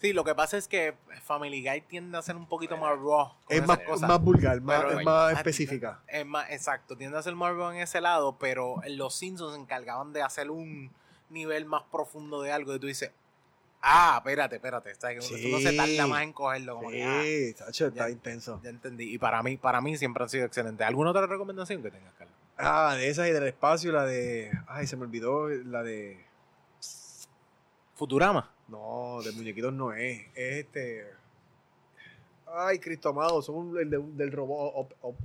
Sí, 0.00 0.12
lo 0.12 0.22
que 0.22 0.32
pasa 0.34 0.56
es 0.56 0.68
que 0.68 0.94
Family 1.24 1.60
Guy 1.68 1.80
tiende 1.80 2.16
a 2.18 2.22
ser 2.22 2.36
un 2.36 2.46
poquito 2.46 2.76
más 2.76 2.90
raw. 2.96 3.34
con 3.44 3.56
Es 3.56 3.66
más, 3.66 3.78
cosas. 3.80 4.08
más 4.08 4.20
vulgar, 4.20 4.60
más, 4.60 4.84
Pero- 4.84 4.98
es 5.00 5.04
más 5.04 5.32
Ah, 5.34 5.36
específica. 5.38 6.00
Es 6.06 6.24
más, 6.24 6.48
exacto, 6.50 6.96
tiende 6.96 7.18
a 7.18 7.22
ser 7.22 7.34
más 7.34 7.52
raw 7.56 7.70
en 7.72 7.78
ese 7.78 8.00
lado, 8.00 8.36
pero 8.38 8.76
los 8.88 9.14
Simpsons 9.16 9.54
se 9.54 9.60
encargaban 9.60 10.12
de 10.12 10.22
hacer 10.22 10.50
un 10.52 10.92
nivel 11.30 11.66
más 11.66 11.82
profundo 11.90 12.40
de 12.42 12.52
algo 12.52 12.72
y 12.76 12.78
tú 12.78 12.86
dices, 12.86 13.10
ah, 13.82 14.14
espérate, 14.18 14.56
espérate, 14.56 14.90
está 14.92 15.12
que 15.12 15.20
Sí. 15.20 15.46
uno 15.52 15.58
se 15.58 15.72
tarda 15.76 16.06
más 16.06 16.22
en 16.22 16.32
cogerlo, 16.32 16.76
como 16.76 16.90
que, 16.90 17.02
ah, 17.02 17.22
Sí, 17.24 17.54
tacho, 17.54 17.86
está 17.88 18.06
Ya. 18.06 18.10
intenso. 18.10 18.60
ya 18.62 18.70
entendí. 18.70 19.12
Y 19.12 19.18
para 19.18 19.42
mí, 19.42 19.56
para 19.56 19.80
mí 19.80 19.96
siempre 19.96 20.22
han 20.22 20.28
sido 20.30 20.46
excelentes. 20.46 20.86
¿Alguna 20.86 21.10
otra 21.10 21.26
recomendación 21.26 21.82
que 21.82 21.90
tengas, 21.90 22.14
Carlos? 22.14 22.36
Ah, 22.58 22.94
de 22.96 23.08
esas 23.08 23.28
y 23.28 23.32
del 23.32 23.46
espacio, 23.46 23.92
la 23.92 24.04
de. 24.04 24.50
Ay, 24.66 24.86
se 24.86 24.96
me 24.96 25.04
olvidó 25.04 25.48
la 25.48 25.82
de. 25.82 26.18
Futurama. 27.94 28.52
No, 28.68 29.20
de 29.24 29.32
muñequitos 29.32 29.72
no 29.72 29.92
es. 29.92 30.20
Es 30.34 30.56
este. 30.64 31.06
Ay, 32.46 32.78
Cristo 32.78 33.10
amado, 33.10 33.42
son 33.42 33.76
el 33.78 33.90
de- 33.90 33.98
del 34.14 34.32
robot 34.32 34.72
Up, 34.74 34.94
Up- 35.02 35.16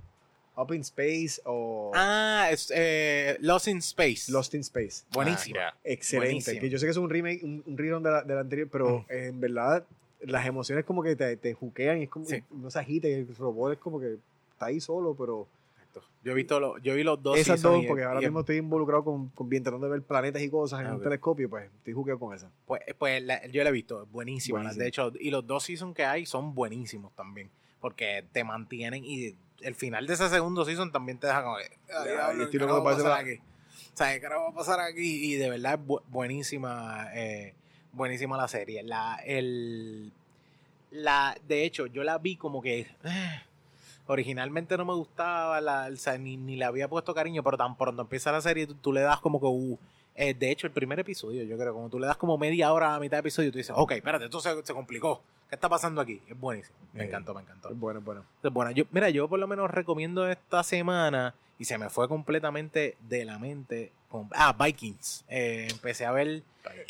Up 0.56 0.74
in 0.74 0.82
Space 0.82 1.42
o 1.46 1.92
Ah, 1.96 2.50
es 2.52 2.72
eh, 2.76 3.38
Lost 3.40 3.68
in 3.68 3.78
Space. 3.78 4.32
Lost 4.32 4.54
in 4.54 4.62
Space. 4.62 5.04
Buenísimo. 5.12 5.60
Ah, 5.60 5.74
Excelente. 5.84 6.28
Buenísimo. 6.28 6.62
Que 6.62 6.70
yo 6.70 6.78
sé 6.78 6.86
que 6.86 6.92
es 6.92 6.98
un 6.98 7.10
remake, 7.10 7.44
un, 7.44 7.64
un 7.66 7.78
rerun 7.78 8.04
de 8.04 8.12
la, 8.12 8.22
de 8.24 8.34
la 8.36 8.42
anterior, 8.42 8.68
pero 8.72 9.06
en 9.10 9.40
verdad 9.40 9.84
las 10.22 10.46
emociones 10.46 10.86
como 10.86 11.02
que 11.02 11.16
te, 11.16 11.36
te 11.38 11.54
juquean 11.54 12.00
y 12.00 12.04
es 12.04 12.10
como 12.10 12.26
Sí. 12.26 12.44
no 12.52 12.70
se 12.70 12.80
agita 12.80 13.08
y 13.08 13.14
el 13.14 13.36
robot 13.36 13.74
es 13.74 13.80
como 13.80 14.00
que 14.00 14.18
está 14.52 14.68
ahí 14.68 14.80
solo, 14.80 15.16
pero 15.16 15.48
Exacto. 15.96 16.10
Yo 16.24 16.32
he 16.32 16.36
visto 16.36 16.60
lo- 16.60 16.78
yo 16.80 16.96
vi 16.96 17.04
los 17.04 17.22
dos. 17.22 17.38
esas 17.38 17.62
dos, 17.62 17.84
y- 17.84 17.88
porque 17.88 18.04
ahora 18.04 18.22
y- 18.22 18.26
mismo 18.26 18.40
estoy 18.40 18.58
involucrado 18.58 19.04
con, 19.04 19.30
con 19.30 19.50
bien 19.50 19.64
tratando 19.64 19.86
de 19.88 19.92
ver 19.92 20.02
planetas 20.04 20.42
y 20.42 20.50
cosas 20.50 20.82
en 20.82 20.88
Ah, 20.88 20.96
un 20.96 21.02
telescopio, 21.04 21.50
pues 21.50 21.70
estoy 21.72 21.94
juqueado 21.94 22.20
con 22.20 22.34
esa. 22.36 22.50
Pues, 22.66 22.82
pues 22.98 23.22
la- 23.24 23.46
yo 23.48 23.64
la 23.64 23.70
he 23.70 23.74
visto, 23.74 24.04
es 24.04 24.12
buenísima. 24.12 24.60
Buenísimo. 24.60 24.82
De 24.82 24.88
hecho, 24.88 25.12
y 25.20 25.30
los 25.30 25.46
dos 25.46 25.64
seasons 25.64 25.94
que 25.96 26.06
hay 26.06 26.26
son 26.26 26.56
buenísimos 26.56 27.14
también. 27.16 27.50
Porque 27.80 28.26
te 28.32 28.44
mantienen 28.44 29.04
y 29.06 29.36
el 29.62 29.76
final 29.76 30.08
de 30.08 30.14
ese 30.14 30.30
segundo 30.30 30.64
season 30.66 30.92
también 30.92 31.18
te 31.20 31.28
deja 31.28 31.44
como 31.44 31.58
que, 31.58 31.64
"Ay, 31.94 32.48
¿qué 32.50 32.58
va 32.60 32.78
a 32.78 32.84
pasar 32.84 33.04
pasar 33.04 33.22
aquí? 33.22 33.40
O 33.94 33.98
sea, 33.98 34.20
¿qué 34.20 34.28
va 34.28 34.48
a 34.50 34.54
pasar 34.54 34.80
aquí? 34.80 35.34
Y 35.34 35.36
de 35.36 35.50
verdad 35.50 35.74
es 35.76 35.80
bu- 35.88 36.02
buenísima, 36.08 37.10
eh, 37.14 37.54
buenísima 37.92 38.38
la 38.38 38.48
serie. 38.48 38.82
La, 38.84 39.18
el, 39.26 40.12
la, 40.92 41.36
de 41.48 41.66
hecho, 41.66 41.86
yo 41.88 42.04
la 42.04 42.18
vi 42.18 42.36
como 42.38 42.62
que 42.62 42.80
eh, 42.82 42.88
originalmente 44.08 44.78
no 44.78 44.86
me 44.86 44.94
gustaba, 44.94 45.60
la, 45.62 45.90
o 45.92 45.96
sea, 45.96 46.18
ni, 46.18 46.38
ni 46.38 46.56
le 46.56 46.66
había 46.66 46.88
puesto 46.88 47.14
cariño, 47.14 47.44
pero 47.44 47.58
tan 47.58 47.76
pronto 47.78 48.02
empieza 48.02 48.32
la 48.32 48.42
serie, 48.42 48.68
tú, 48.68 48.76
tú 48.76 48.94
le 48.94 49.02
das 49.02 49.20
como 49.20 49.40
que, 49.40 49.46
uh, 49.48 49.78
eh, 50.16 50.34
de 50.34 50.52
hecho, 50.52 50.68
el 50.68 50.74
primer 50.74 51.00
episodio, 51.00 51.44
yo 51.44 51.58
creo, 51.58 51.74
como 51.74 51.90
tú 51.90 52.00
le 52.00 52.08
das 52.08 52.18
como 52.18 52.38
media 52.38 52.72
hora 52.74 52.94
a 52.96 53.00
mitad 53.00 53.18
de 53.18 53.22
episodio, 53.22 53.52
tú 53.52 53.58
dices, 53.58 53.74
ok, 53.76 53.94
espérate, 53.94 54.26
esto 54.26 54.40
se, 54.40 54.64
se 54.66 54.74
complicó. 54.74 55.22
¿Qué 55.50 55.56
está 55.56 55.70
pasando 55.70 56.02
aquí? 56.02 56.20
Es 56.28 56.40
buenísimo. 56.40 56.76
Me 56.94 57.04
Eh, 57.04 57.08
encantó, 57.08 57.34
me 57.36 57.42
encantó. 57.42 57.70
Es 57.70 57.80
bueno, 57.80 58.00
es 58.00 58.06
bueno. 58.06 58.24
Es 58.44 58.52
buena. 58.52 58.72
Yo, 58.72 58.86
mira, 58.92 59.10
yo 59.12 59.28
por 59.28 59.40
lo 59.40 59.48
menos 59.48 59.70
recomiendo 59.70 60.28
esta 60.28 60.64
semana 60.64 61.36
y 61.60 61.66
se 61.66 61.78
me 61.78 61.90
fue 61.92 62.08
completamente 62.08 62.98
de 63.08 63.24
la 63.26 63.38
mente. 63.40 63.92
con- 64.10 64.30
ah, 64.36 64.54
Vikings. 64.54 65.26
Eh, 65.28 65.68
empecé 65.72 66.06
a 66.06 66.12
ver, 66.12 66.42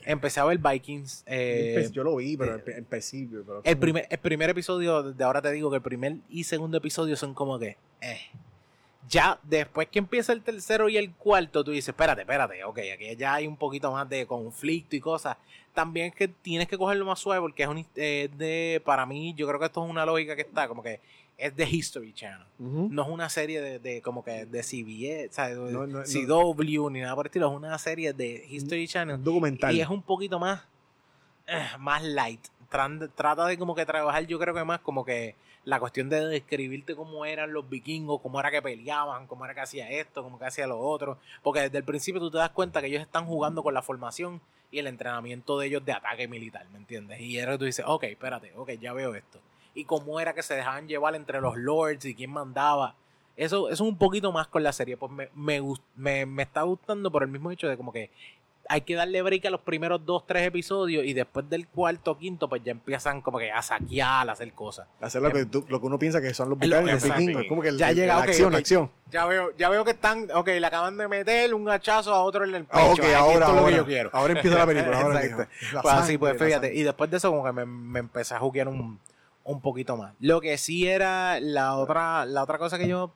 empecé 0.05 0.39
a 0.39 0.45
ver 0.45 0.57
Vikings. 0.57 1.23
eh, 1.25 1.89
yo 1.91 2.03
lo 2.03 2.15
vi, 2.15 2.37
pero 2.37 2.55
eh, 2.55 2.83
pero 2.87 3.61
el 3.63 3.77
primer, 3.77 4.07
el 4.09 4.17
primer 4.19 4.49
episodio, 4.49 5.13
de 5.13 5.23
ahora 5.23 5.41
te 5.41 5.51
digo 5.51 5.69
que 5.69 5.77
el 5.77 5.81
primer 5.81 6.17
y 6.29 6.43
segundo 6.43 6.77
episodio 6.77 7.15
son 7.15 7.33
como 7.33 7.59
que, 7.59 7.77
eh. 8.01 8.19
Ya 9.09 9.37
después 9.43 9.87
que 9.89 9.99
empieza 9.99 10.31
el 10.33 10.41
tercero 10.41 10.87
y 10.89 10.97
el 10.97 11.11
cuarto, 11.11 11.63
tú 11.63 11.71
dices, 11.71 11.89
espérate, 11.89 12.21
espérate, 12.21 12.63
ok, 12.63 12.79
aquí 12.93 13.15
ya 13.17 13.33
hay 13.35 13.47
un 13.47 13.57
poquito 13.57 13.91
más 13.91 14.07
de 14.09 14.25
conflicto 14.25 14.95
y 14.95 14.99
cosas. 15.01 15.35
También 15.73 16.07
es 16.07 16.15
que 16.15 16.27
tienes 16.27 16.67
que 16.67 16.77
cogerlo 16.77 17.05
más 17.05 17.19
suave 17.19 17.41
porque 17.41 17.63
es 17.63 17.69
un, 17.69 17.85
eh, 17.95 18.29
de, 18.37 18.81
para 18.85 19.05
mí, 19.05 19.33
yo 19.35 19.47
creo 19.47 19.59
que 19.59 19.65
esto 19.65 19.83
es 19.83 19.89
una 19.89 20.05
lógica 20.05 20.35
que 20.35 20.43
está, 20.43 20.67
como 20.67 20.81
que 20.83 20.99
es 21.37 21.55
de 21.55 21.65
History 21.65 22.13
Channel. 22.13 22.45
No 22.59 23.01
es 23.03 23.09
una 23.09 23.27
serie 23.27 23.59
de, 23.59 23.79
de 23.79 24.01
como 24.01 24.23
que 24.23 24.45
de 24.45 24.61
CBS, 24.63 25.29
o 25.29 25.33
sea, 25.33 25.49
de 25.49 25.55
No, 25.71 25.85
no, 25.87 25.99
no. 25.99 26.03
CW, 26.03 26.89
ni 26.91 27.01
nada 27.01 27.15
por 27.15 27.25
el 27.25 27.29
estilo, 27.29 27.49
es 27.49 27.55
una 27.57 27.77
serie 27.79 28.13
de 28.13 28.45
History 28.49 28.87
Channel. 28.87 29.21
Documental. 29.21 29.75
Y 29.75 29.81
es 29.81 29.89
un 29.89 30.01
poquito 30.03 30.39
más, 30.39 30.61
eh, 31.47 31.65
más 31.79 32.03
light. 32.03 32.39
Tran- 32.71 33.09
trata 33.15 33.45
de 33.47 33.57
como 33.57 33.75
que 33.75 33.85
trabajar, 33.85 34.25
yo 34.27 34.39
creo 34.39 34.53
que 34.53 34.63
más 34.63 34.79
como 34.79 35.03
que 35.03 35.35
la 35.65 35.79
cuestión 35.79 36.09
de 36.09 36.25
describirte 36.27 36.95
cómo 36.95 37.25
eran 37.25 37.53
los 37.53 37.69
vikingos, 37.69 38.21
cómo 38.21 38.39
era 38.39 38.51
que 38.51 38.61
peleaban, 38.61 39.27
cómo 39.27 39.45
era 39.45 39.53
que 39.53 39.61
hacía 39.61 39.89
esto, 39.89 40.23
cómo 40.23 40.37
que 40.37 40.45
hacía 40.45 40.67
lo 40.67 40.79
otro. 40.79 41.17
Porque 41.41 41.61
desde 41.61 41.77
el 41.77 41.83
principio 41.83 42.19
tú 42.19 42.31
te 42.31 42.37
das 42.37 42.49
cuenta 42.49 42.81
que 42.81 42.87
ellos 42.87 43.01
están 43.01 43.25
jugando 43.25 43.63
con 43.63 43.73
la 43.73 43.81
formación 43.81 44.41
y 44.71 44.79
el 44.79 44.87
entrenamiento 44.87 45.57
de 45.59 45.67
ellos 45.67 45.85
de 45.85 45.93
ataque 45.93 46.27
militar, 46.27 46.65
¿me 46.71 46.79
entiendes? 46.79 47.19
Y 47.21 47.35
que 47.35 47.57
tú 47.57 47.65
dices, 47.65 47.85
ok, 47.87 48.03
espérate, 48.03 48.51
ok, 48.55 48.71
ya 48.71 48.91
veo 48.91 49.15
esto. 49.15 49.39
Y 49.73 49.85
cómo 49.85 50.19
era 50.19 50.33
que 50.33 50.43
se 50.43 50.55
dejaban 50.55 50.87
llevar 50.87 51.15
entre 51.15 51.39
los 51.39 51.55
lords 51.57 52.05
y 52.05 52.15
quién 52.15 52.31
mandaba. 52.31 52.95
Eso, 53.35 53.69
eso 53.69 53.83
un 53.83 53.97
poquito 53.97 54.31
más 54.31 54.47
con 54.47 54.63
la 54.63 54.73
serie. 54.73 54.97
Pues 54.97 55.11
me, 55.11 55.29
me, 55.33 55.61
me, 55.95 56.25
me 56.25 56.43
está 56.43 56.63
gustando 56.63 57.09
por 57.11 57.23
el 57.23 57.29
mismo 57.29 57.51
hecho 57.51 57.67
de 57.67 57.77
como 57.77 57.91
que 57.91 58.11
hay 58.69 58.81
que 58.81 58.95
darle 58.95 59.21
break 59.21 59.45
a 59.45 59.49
los 59.49 59.59
primeros 59.61 60.05
dos, 60.05 60.25
tres 60.25 60.47
episodios 60.47 61.03
y 61.05 61.13
después 61.13 61.49
del 61.49 61.67
cuarto, 61.67 62.17
quinto, 62.17 62.47
pues 62.47 62.63
ya 62.63 62.71
empiezan 62.71 63.21
como 63.21 63.37
que 63.37 63.51
a 63.51 63.61
saquear, 63.61 64.29
a 64.29 64.31
hacer 64.31 64.53
cosas. 64.53 64.87
Hacer 65.01 65.21
lo 65.21 65.31
que, 65.31 65.45
tú- 65.45 65.65
lo 65.67 65.79
que 65.81 65.85
uno 65.85 65.99
piensa 65.99 66.21
que 66.21 66.33
son 66.33 66.49
los 66.49 66.57
Es 66.61 66.69
lo- 66.69 66.77
vikingos, 66.77 66.93
los 66.93 67.03
exacto. 67.03 67.19
vikingos. 67.19 67.43
Es 67.43 67.49
como 67.49 67.61
que 67.61 67.67
el- 67.69 67.77
Ya 67.77 67.89
el- 67.89 67.95
llega, 67.97 68.13
la 68.15 68.19
ok, 68.21 68.27
acción, 68.29 68.47
ok. 68.47 68.51
la 68.53 68.57
acción. 68.59 68.91
Ya 69.11 69.25
veo, 69.25 69.51
ya 69.57 69.69
veo 69.69 69.83
que 69.83 69.91
están, 69.91 70.27
ok, 70.33 70.47
le 70.47 70.65
acaban 70.65 70.97
de 70.97 71.07
meter 71.07 71.53
un 71.53 71.69
hachazo 71.69 72.13
a 72.13 72.23
otro 72.23 72.45
en 72.45 72.55
el 72.55 72.63
pecho. 72.65 72.79
Ah, 72.79 72.85
ok, 72.85 72.99
Aquí 72.99 73.13
ahora, 73.13 73.33
esto 73.33 73.45
es 73.45 73.53
lo 73.53 73.59
ahora. 73.59 73.69
que 73.71 73.77
yo 73.77 73.85
quiero. 73.85 74.09
Ahora 74.13 74.33
empieza 74.33 74.57
la 74.57 74.65
película. 74.65 75.01
Ahora 75.01 75.23
Exacto. 75.23 75.53
La 75.73 75.81
Pues 75.81 75.93
así, 75.95 76.17
pues 76.17 76.41
fíjate. 76.41 76.73
Y 76.73 76.83
después 76.83 77.11
de 77.11 77.17
eso, 77.17 77.31
como 77.31 77.43
que 77.43 77.51
me, 77.51 77.65
me 77.65 77.99
empecé 77.99 78.33
a 78.33 78.39
juguear 78.39 78.67
un, 78.69 78.99
un 79.43 79.61
poquito 79.61 79.97
más. 79.97 80.13
Lo 80.21 80.39
que 80.39 80.57
sí 80.57 80.87
era 80.87 81.39
la 81.41 81.75
otra, 81.75 82.25
la 82.25 82.41
otra 82.43 82.57
cosa 82.57 82.77
que 82.79 82.87
yo. 82.87 83.11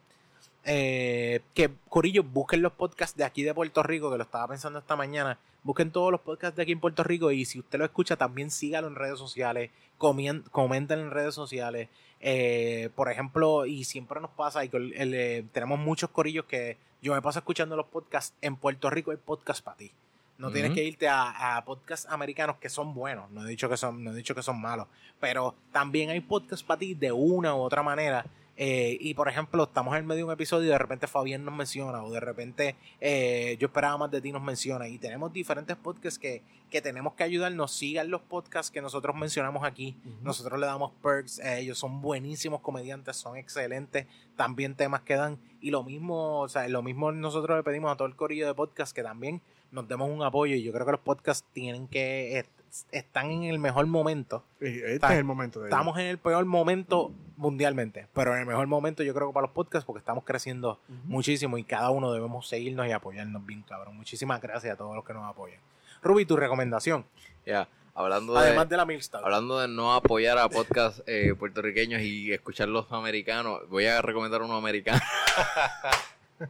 Eh, 0.68 1.42
que 1.56 1.72
Corillo, 1.90 2.24
busquen 2.24 2.62
los 2.62 2.74
podcasts 2.74 3.18
de 3.18 3.24
aquí 3.24 3.42
de 3.44 3.54
Puerto 3.54 3.82
Rico, 3.82 4.12
que 4.12 4.18
lo 4.18 4.24
estaba 4.24 4.48
pensando 4.50 4.78
esta 4.80 4.96
mañana. 4.96 5.40
Busquen 5.64 5.92
todos 5.92 6.12
los 6.12 6.22
podcasts 6.22 6.56
de 6.56 6.64
aquí 6.64 6.74
en 6.74 6.80
Puerto 6.80 7.04
Rico 7.04 7.32
y 7.32 7.46
si 7.46 7.60
usted 7.60 7.80
lo 7.80 7.86
escucha, 7.86 8.16
también 8.18 8.52
sígalo 8.52 8.88
en 8.88 8.96
redes 8.96 9.18
sociales, 9.18 9.72
comien- 9.98 10.44
comenten 10.52 11.00
en 11.00 11.12
redes 11.12 11.34
sociales. 11.34 11.90
Eh, 12.20 12.90
por 12.96 13.12
ejemplo, 13.12 13.66
y 13.66 13.84
siempre 13.84 14.20
nos 14.22 14.32
pasa, 14.32 14.64
y 14.66 14.70
el- 14.74 14.94
el, 14.94 15.14
eh, 15.14 15.46
tenemos 15.52 15.80
muchos 15.80 16.10
corillos 16.10 16.46
que 16.46 16.78
yo 17.02 17.14
me 17.14 17.22
paso 17.22 17.40
escuchando 17.40 17.76
los 17.76 17.86
podcasts. 17.88 18.36
En 18.42 18.56
Puerto 18.56 18.90
Rico 18.90 19.12
hay 19.12 19.18
podcast 19.18 19.64
para 19.64 19.78
ti. 19.78 19.92
No 20.38 20.52
tienes 20.52 20.72
que 20.74 20.84
irte 20.84 21.08
a, 21.08 21.58
a 21.58 21.66
podcasts 21.66 22.08
americanos 22.12 22.58
que 22.58 22.70
son 22.70 22.94
buenos. 22.94 23.30
No 23.32 23.44
he 23.44 23.50
dicho 23.50 23.68
que 23.70 23.76
son, 23.78 24.04
no 24.04 24.12
he 24.12 24.16
dicho 24.16 24.36
que 24.36 24.44
son 24.44 24.62
malos. 24.62 24.88
Pero 25.20 25.56
también 25.72 26.12
hay 26.12 26.20
podcasts 26.22 26.64
para 26.64 26.78
ti 26.80 26.94
de 26.94 27.12
una 27.12 27.56
u 27.56 27.60
otra 27.60 27.82
manera. 27.82 28.24
Eh, 28.60 28.98
y 29.00 29.14
por 29.14 29.30
ejemplo, 29.30 29.64
estamos 29.64 29.96
en 29.96 30.08
medio 30.08 30.22
de 30.22 30.24
un 30.26 30.32
episodio 30.32 30.66
y 30.66 30.72
de 30.72 30.78
repente 30.78 31.06
Fabián 31.06 31.46
nos 31.46 31.56
menciona, 31.56 32.04
o 32.04 32.12
de 32.12 32.20
repente 32.20 32.76
eh, 33.00 33.56
yo 33.60 33.68
esperaba 33.68 33.98
más 33.98 34.12
de 34.12 34.20
ti 34.20 34.32
nos 34.32 34.42
menciona. 34.42 34.88
Y 34.88 34.98
tenemos 34.98 35.32
diferentes 35.32 35.78
podcasts 35.78 36.18
que, 36.18 36.42
que 36.72 36.82
tenemos 36.82 37.14
que 37.14 37.24
ayudarnos. 37.24 37.72
Sigan 37.72 38.10
los 38.10 38.22
podcasts 38.22 38.72
que 38.72 38.82
nosotros 38.82 39.16
mencionamos 39.16 39.64
aquí. 39.64 39.96
Nosotros 40.24 40.60
le 40.60 40.66
damos 40.66 40.92
perks 41.04 41.40
a 41.40 41.60
ellos. 41.60 41.78
Son 41.78 42.02
buenísimos 42.02 42.62
comediantes, 42.62 43.16
son 43.16 43.38
excelentes. 43.38 44.08
También 44.36 44.76
temas 44.76 45.02
que 45.02 45.16
dan. 45.16 45.38
Y 45.62 45.70
lo 45.70 45.84
mismo, 45.84 46.42
o 46.42 46.50
sea, 46.50 46.68
lo 46.68 46.82
mismo 46.82 47.12
nosotros 47.12 47.58
le 47.58 47.64
pedimos 47.64 47.92
a 47.92 47.96
todo 47.96 48.08
el 48.08 48.16
corillo 48.16 48.48
de 48.48 48.56
podcast 48.56 48.96
que 48.96 49.04
también 49.04 49.42
nos 49.72 49.88
demos 49.88 50.10
un 50.10 50.24
apoyo. 50.24 50.56
Y 50.56 50.64
yo 50.64 50.74
creo 50.74 50.86
que 50.86 50.94
los 50.94 51.02
podcasts 51.02 51.48
tienen 51.54 51.88
que. 51.88 52.44
Est- 52.70 52.88
están 52.94 53.32
en 53.32 53.44
el 53.44 53.60
mejor 53.60 53.86
momento. 53.88 54.44
Este 54.60 54.96
Está- 54.96 55.14
es 55.14 55.18
el 55.20 55.24
momento 55.24 55.60
de 55.62 55.70
Estamos 55.70 55.98
en 56.00 56.06
el 56.08 56.18
peor 56.18 56.46
momento 56.46 57.12
mundialmente, 57.38 58.08
pero 58.14 58.34
en 58.34 58.40
el 58.42 58.46
mejor 58.46 58.68
momento 58.68 59.04
yo 59.04 59.14
creo 59.14 59.28
que 59.28 59.34
para 59.34 59.46
los 59.48 59.54
podcasts 59.54 59.86
porque 59.86 60.00
estamos 60.00 60.24
creciendo 60.24 60.80
muchísimo 61.06 61.58
y 61.58 61.64
cada 61.64 61.90
uno 61.92 62.12
debemos 62.12 62.48
seguirnos 62.48 62.88
y 62.88 62.92
apoyarnos 62.92 63.46
bien, 63.46 63.64
cabrón. 63.64 63.96
Muchísimas 63.96 64.42
gracias 64.42 64.74
a 64.74 64.78
todos 64.78 64.96
los 64.96 65.06
que 65.06 65.14
nos 65.14 65.30
apoyan. 65.30 65.60
Ruby, 66.02 66.26
tu 66.26 66.36
recomendación, 66.38 67.06
Ya, 67.46 67.68
hablando 67.96 68.34
de, 68.34 68.40
además 68.40 68.70
de 68.70 68.78
la 68.78 68.86
Milstar. 68.86 69.24
hablando 69.24 69.60
de 69.60 69.68
no 69.68 69.94
apoyar 69.94 70.38
a 70.38 70.48
podcasts 70.50 71.02
eh, 71.08 71.34
puertorriqueños 71.38 72.02
y 72.02 72.32
escuchar 72.32 72.68
los 72.70 72.92
americanos, 72.92 73.62
voy 73.70 73.86
a 73.88 74.02
recomendar 74.02 74.42
uno 74.42 74.56
americano. 74.58 75.00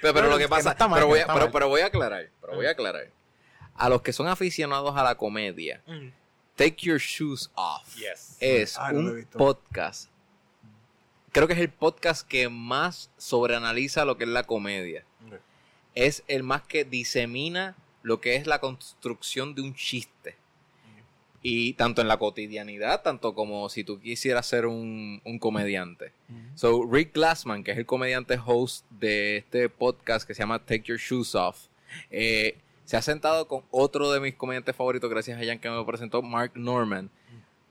pero, 0.00 0.14
pero 0.14 0.28
lo 0.28 0.32
que 0.36 0.44
que 0.44 0.44
no 0.44 0.50
pasa, 0.50 0.74
mal, 0.88 0.94
pero, 0.94 1.06
que 1.06 1.10
voy 1.10 1.18
a, 1.18 1.22
está 1.22 1.32
pero, 1.34 1.44
mal. 1.46 1.52
pero 1.52 1.68
voy 1.68 1.80
a 1.80 1.86
aclarar, 1.86 2.26
pero 2.40 2.54
voy 2.54 2.66
a 2.66 2.70
aclarar. 2.70 3.06
A 3.76 3.88
los 3.88 4.02
que 4.02 4.12
son 4.12 4.28
aficionados 4.28 4.96
a 4.96 5.02
la 5.02 5.14
comedia, 5.16 5.82
Mm. 5.86 6.08
Take 6.56 6.76
Your 6.86 6.98
Shoes 6.98 7.50
Off 7.54 7.96
Yes. 7.96 8.36
es 8.40 8.76
Ah, 8.78 8.90
un 8.92 9.26
podcast. 9.32 10.10
Creo 11.32 11.46
que 11.48 11.54
es 11.54 11.58
el 11.60 11.70
podcast 11.70 12.26
que 12.28 12.48
más 12.50 13.10
sobreanaliza 13.16 14.04
lo 14.04 14.18
que 14.18 14.24
es 14.24 14.30
la 14.30 14.44
comedia. 14.44 15.04
Es 15.94 16.22
el 16.28 16.42
más 16.42 16.62
que 16.62 16.84
disemina 16.84 17.74
lo 18.02 18.20
que 18.20 18.36
es 18.36 18.46
la 18.46 18.60
construcción 18.60 19.54
de 19.54 19.62
un 19.62 19.74
chiste. 19.74 20.36
Y 21.44 21.72
tanto 21.72 22.00
en 22.02 22.08
la 22.08 22.18
cotidianidad, 22.18 23.02
tanto 23.02 23.34
como 23.34 23.68
si 23.68 23.82
tú 23.82 23.98
quisieras 24.00 24.46
ser 24.46 24.66
un, 24.66 25.20
un 25.24 25.38
comediante. 25.38 26.12
So, 26.54 26.84
Rick 26.88 27.14
Glassman, 27.14 27.64
que 27.64 27.72
es 27.72 27.78
el 27.78 27.86
comediante 27.86 28.38
host 28.44 28.84
de 28.90 29.38
este 29.38 29.68
podcast 29.68 30.26
que 30.26 30.34
se 30.34 30.42
llama 30.42 30.60
Take 30.60 30.82
Your 30.84 30.98
Shoes 30.98 31.34
Off, 31.34 31.66
eh, 32.10 32.58
se 32.92 32.98
ha 32.98 33.00
sentado 33.00 33.48
con 33.48 33.62
otro 33.70 34.12
de 34.12 34.20
mis 34.20 34.34
comediantes 34.34 34.76
favoritos, 34.76 35.08
gracias 35.08 35.40
a 35.40 35.44
Jan 35.46 35.58
que 35.58 35.70
me 35.70 35.76
lo 35.76 35.86
presentó, 35.86 36.20
Mark 36.20 36.52
Norman. 36.56 37.08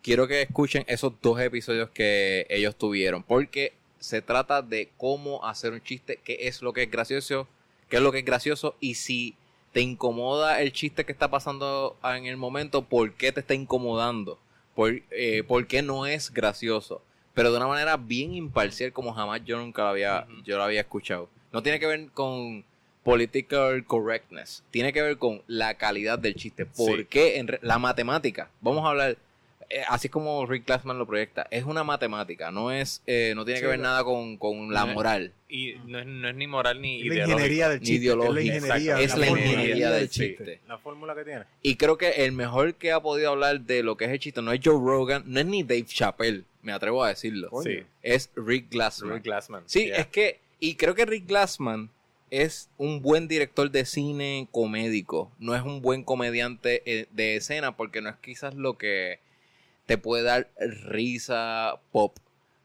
Quiero 0.02 0.28
que 0.28 0.42
escuchen 0.42 0.84
esos 0.88 1.14
dos 1.22 1.40
episodios 1.40 1.92
que 1.92 2.48
ellos 2.50 2.76
tuvieron, 2.76 3.22
porque 3.22 3.74
se 4.00 4.24
trata 4.24 4.64
de 4.64 4.90
cómo 4.98 5.46
hacer 5.46 5.74
un 5.74 5.84
chiste, 5.84 6.20
qué 6.24 6.48
es 6.48 6.64
lo 6.64 6.74
que 6.74 6.82
es 6.82 6.90
gracioso, 6.90 7.48
qué 7.88 7.98
es 7.98 8.02
lo 8.02 8.12
que 8.12 8.18
es 8.18 8.26
gracioso 8.26 8.76
y 8.80 8.96
si 8.96 9.36
te 9.74 9.82
incomoda 9.82 10.60
el 10.60 10.74
chiste 10.74 11.06
que 11.06 11.12
está 11.12 11.30
pasando 11.30 11.96
en 12.04 12.26
el 12.26 12.38
momento, 12.38 12.82
¿por 12.82 13.14
qué 13.14 13.32
te 13.32 13.42
está 13.42 13.54
incomodando? 13.54 14.40
¿Por, 14.74 15.04
eh, 15.12 15.44
por 15.48 15.68
qué 15.68 15.84
no 15.84 16.08
es 16.08 16.34
gracioso? 16.34 17.04
Pero 17.36 17.52
de 17.52 17.58
una 17.58 17.68
manera 17.68 17.96
bien 17.96 18.34
imparcial 18.34 18.92
como 18.92 19.14
jamás 19.14 19.46
yo 19.46 19.60
nunca 19.60 19.84
lo 19.84 19.90
había, 19.90 20.26
yo 20.44 20.58
lo 20.58 20.64
había 20.64 20.82
escuchado. 20.82 21.30
No 21.54 21.62
tiene 21.62 21.80
que 21.80 21.86
ver 21.86 22.10
con 22.12 22.66
political 23.04 23.84
correctness, 23.86 24.64
tiene 24.72 24.94
que 24.94 25.02
ver 25.02 25.18
con 25.18 25.42
la 25.48 25.74
calidad 25.76 26.20
del 26.20 26.36
chiste. 26.36 26.66
¿Por 26.66 27.00
Sí. 27.00 27.06
qué 27.10 27.38
en 27.38 27.48
re- 27.48 27.60
la 27.62 27.80
matemática? 27.80 28.50
Vamos 28.62 28.86
a 28.86 28.90
hablar, 28.90 29.18
eh, 29.70 29.82
así 29.90 30.08
como 30.10 30.46
Rick 30.46 30.66
Glassman 30.68 30.98
lo 31.00 31.08
proyecta, 31.08 31.48
es 31.50 31.64
una 31.64 31.84
matemática, 31.84 32.52
no 32.52 32.72
es, 32.72 33.02
eh, 33.08 33.34
no 33.36 33.44
tiene 33.46 33.60
Sí, 33.60 33.64
que 33.64 33.70
ver 33.72 33.80
nada 33.80 34.04
con, 34.04 34.38
con 34.38 34.74
la 34.74 34.82
No 34.86 34.90
es- 34.90 34.96
moral. 34.96 35.34
Y 35.50 35.74
no 35.86 36.00
es, 36.00 36.06
no 36.06 36.30
es 36.30 36.36
ni 36.36 36.48
moral 36.48 36.80
ni 36.82 37.02
Es 37.02 37.08
la 37.08 37.24
ingeniería 37.24 37.70
del 37.70 37.80
Ni 37.82 37.86
chiste. 37.86 37.96
Es 37.96 38.16
la 38.16 38.22
ideológica, 38.22 38.42
ingeniería, 38.56 38.92
exacto. 39.02 39.04
Es 39.04 39.18
la 39.18 39.28
ingeniería 39.30 39.90
del 39.92 40.10
chiste. 40.10 40.60
La 40.68 40.78
fórmula 40.78 41.16
que 41.16 41.26
tiene. 41.26 41.44
Y 41.62 41.76
creo 41.76 41.98
que 41.98 42.10
el 42.26 42.32
mejor 42.32 42.76
que 42.76 42.92
ha 42.94 43.00
podido 43.02 43.32
hablar 43.32 43.60
de 43.62 43.84
lo 43.84 43.98
que 43.98 44.06
es 44.06 44.12
el 44.12 44.20
chiste 44.20 44.42
no 44.42 44.52
es 44.54 44.62
Joe 44.64 44.76
Rogan, 44.76 45.24
no 45.26 45.40
es 45.40 45.46
ni 45.46 45.64
Dave 45.64 45.86
Chappelle, 45.86 46.44
me 46.62 46.72
atrevo 46.72 47.04
a 47.04 47.10
decirlo. 47.10 47.50
Sí. 47.64 47.80
Es 48.04 48.30
Rick 48.36 48.70
Glassman. 48.70 49.16
Rick 49.16 49.24
Glassman. 49.24 49.64
Sí, 49.66 49.88
Yeah. 49.88 49.98
es 49.98 50.08
que, 50.08 50.40
y 50.62 50.76
creo 50.76 50.94
que 50.96 51.06
Rick 51.06 51.28
Glassman 51.28 51.90
es 52.32 52.70
un 52.78 53.02
buen 53.02 53.28
director 53.28 53.70
de 53.70 53.86
cine 53.86 54.48
comédico, 54.52 55.32
no 55.38 55.54
es 55.54 55.62
un 55.62 55.82
buen 55.82 56.04
comediante 56.04 56.82
eh, 56.86 57.08
de 57.12 57.36
escena, 57.36 57.76
porque 57.76 58.02
no 58.02 58.10
es 58.10 58.16
quizás 58.16 58.56
lo 58.56 58.78
que 58.78 59.20
te 59.86 59.98
puede 59.98 60.24
dar 60.24 60.50
risa 60.58 61.80
pop. 61.92 62.18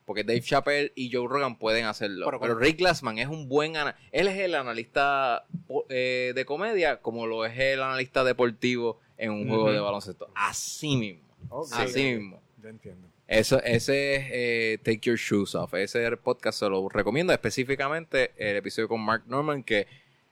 Porque 0.07 0.23
Dave 0.23 0.41
Chappelle 0.41 0.93
y 0.95 1.12
Joe 1.12 1.27
Rogan 1.27 1.59
pueden 1.59 1.85
hacerlo. 1.85 2.31
Pero 2.41 2.55
Rick 2.55 2.78
Glassman 2.78 3.19
es 3.19 3.27
un 3.27 3.49
buen... 3.49 3.75
Él 4.12 4.28
es 4.28 4.39
el 4.39 4.55
analista 4.55 5.45
eh, 5.89 6.31
de 6.33 6.45
comedia 6.45 6.99
como 7.03 7.27
lo 7.27 7.45
es 7.45 7.59
el 7.59 7.83
analista 7.83 8.23
deportivo 8.23 9.01
en 9.19 9.33
un 9.33 9.49
juego 9.49 9.73
de 9.73 9.81
baloncesto. 9.81 10.28
Así 10.36 10.97
mismo. 10.97 11.25
Así 11.73 12.05
mismo. 12.05 12.41
Ya 12.62 12.69
entiendo. 12.69 13.09
Eso, 13.29 13.61
ese 13.65 14.17
es 14.17 14.25
eh, 14.31 14.79
Take 14.85 15.01
Your 15.03 15.17
Shoes 15.19 15.55
Off. 15.57 15.75
Ese 15.75 16.17
podcast 16.17 16.61
se 16.61 16.69
lo 16.69 16.89
recomiendo 16.89 17.33
específicamente 17.33 18.33
el 18.37 18.57
episodio 18.57 18.89
con 18.89 19.01
Mark 19.01 19.25
Norman 19.27 19.63
que 19.65 19.87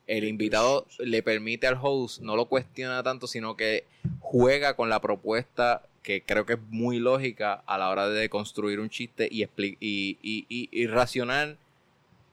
el 0.06 0.24
invitado 0.24 0.86
le 0.98 1.22
permite 1.22 1.66
al 1.66 1.78
host, 1.80 2.20
no 2.20 2.36
lo 2.36 2.44
cuestiona 2.46 3.02
tanto, 3.02 3.26
sino 3.26 3.56
que 3.56 3.84
juega 4.20 4.76
con 4.76 4.88
la 4.90 5.00
propuesta 5.00 5.82
que 6.02 6.22
creo 6.22 6.44
que 6.44 6.52
es 6.52 6.58
muy 6.68 6.98
lógica 6.98 7.62
a 7.66 7.78
la 7.78 7.88
hora 7.88 8.08
de 8.10 8.28
construir 8.28 8.78
un 8.78 8.90
chiste 8.90 9.26
y, 9.30 9.42
expli- 9.42 9.78
y, 9.80 10.18
y, 10.22 10.44
y- 10.50 10.68
y 10.70 10.86
racional 10.86 11.56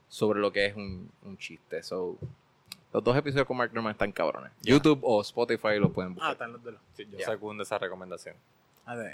sobre 0.08 0.40
lo 0.40 0.52
que 0.52 0.66
es 0.66 0.76
un, 0.76 1.10
un 1.24 1.38
chiste. 1.38 1.82
So, 1.82 2.18
los 2.92 3.02
dos 3.02 3.16
episodios 3.16 3.46
con 3.46 3.56
Mark 3.56 3.72
Norman 3.72 3.92
están 3.92 4.12
cabrones. 4.12 4.52
YouTube 4.62 5.00
o 5.02 5.22
Spotify 5.22 5.78
los 5.78 5.90
pueden 5.90 6.12
Ah, 6.12 6.14
buscar. 6.14 6.32
están 6.32 6.52
los 6.52 6.62
de 6.62 6.72
los. 6.72 6.80
Sí, 6.94 7.06
yo 7.10 7.18
sacundo 7.24 7.62
esa 7.62 7.78
recomendación. 7.78 8.36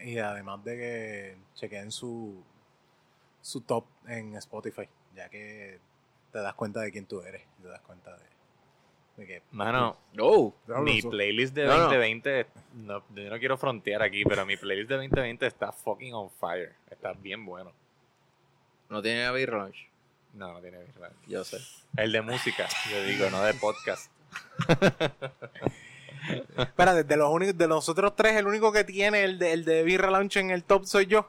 Y 0.05 0.19
además 0.19 0.65
de 0.65 0.77
que 0.77 1.37
chequeen 1.55 1.91
su, 1.93 2.43
su 3.41 3.61
top 3.61 3.85
en 4.07 4.35
Spotify, 4.37 4.89
ya 5.15 5.29
que 5.29 5.79
te 6.33 6.39
das 6.39 6.55
cuenta 6.55 6.81
de 6.81 6.91
quién 6.91 7.07
tú 7.07 7.21
eres. 7.21 7.43
Te 7.63 7.69
das 7.69 7.81
cuenta 7.83 8.17
de, 8.17 8.25
de 9.19 9.27
que. 9.27 9.43
Mano, 9.53 9.97
No. 10.15 10.55
Diablo, 10.67 10.85
mi 10.85 11.03
playlist 11.03 11.55
de 11.55 11.67
No, 11.67 11.75
no. 11.77 11.83
2020, 11.85 12.47
no, 12.75 13.03
yo 13.15 13.31
no 13.31 13.39
quiero 13.39 13.57
frontear 13.59 14.03
aquí, 14.03 14.25
pero 14.25 14.45
mi 14.47 14.57
playlist 14.57 14.89
de 14.89 14.97
2020 14.97 15.47
está 15.47 15.73
fucking 15.73 16.15
on 16.15 16.31
fire. 16.31 16.75
Está 16.91 17.13
bien 17.13 17.45
bueno. 17.45 17.73
No 18.89 19.03
tiene 19.03 19.27
a 19.27 19.33
Beer 19.33 19.53
Lunch. 19.53 19.87
No, 20.33 20.53
no 20.55 20.61
tiene 20.61 20.79
que 20.85 20.99
ver. 20.99 21.13
Yo 21.27 21.45
sé. 21.45 21.59
El 21.97 22.13
de 22.13 22.23
música, 22.23 22.67
yo 22.91 23.03
digo, 23.05 23.29
no 23.31 23.43
de 23.43 23.55
podcast. 23.55 24.11
Espera, 26.57 26.95
de, 26.95 27.05
de 27.05 27.17
los 27.17 27.31
únicos, 27.33 27.57
de 27.57 27.67
los 27.69 27.89
otros 27.89 28.15
tres, 28.17 28.37
el 28.37 28.47
único 28.47 28.73
que 28.73 28.85
tiene 28.85 29.25
el 29.25 29.39
de, 29.39 29.53
el 29.53 29.65
de 29.65 29.83
Birra 29.83 30.11
Launch 30.11 30.37
en 30.37 30.51
el 30.51 30.65
top 30.65 30.85
soy 30.85 31.07
yo. 31.07 31.29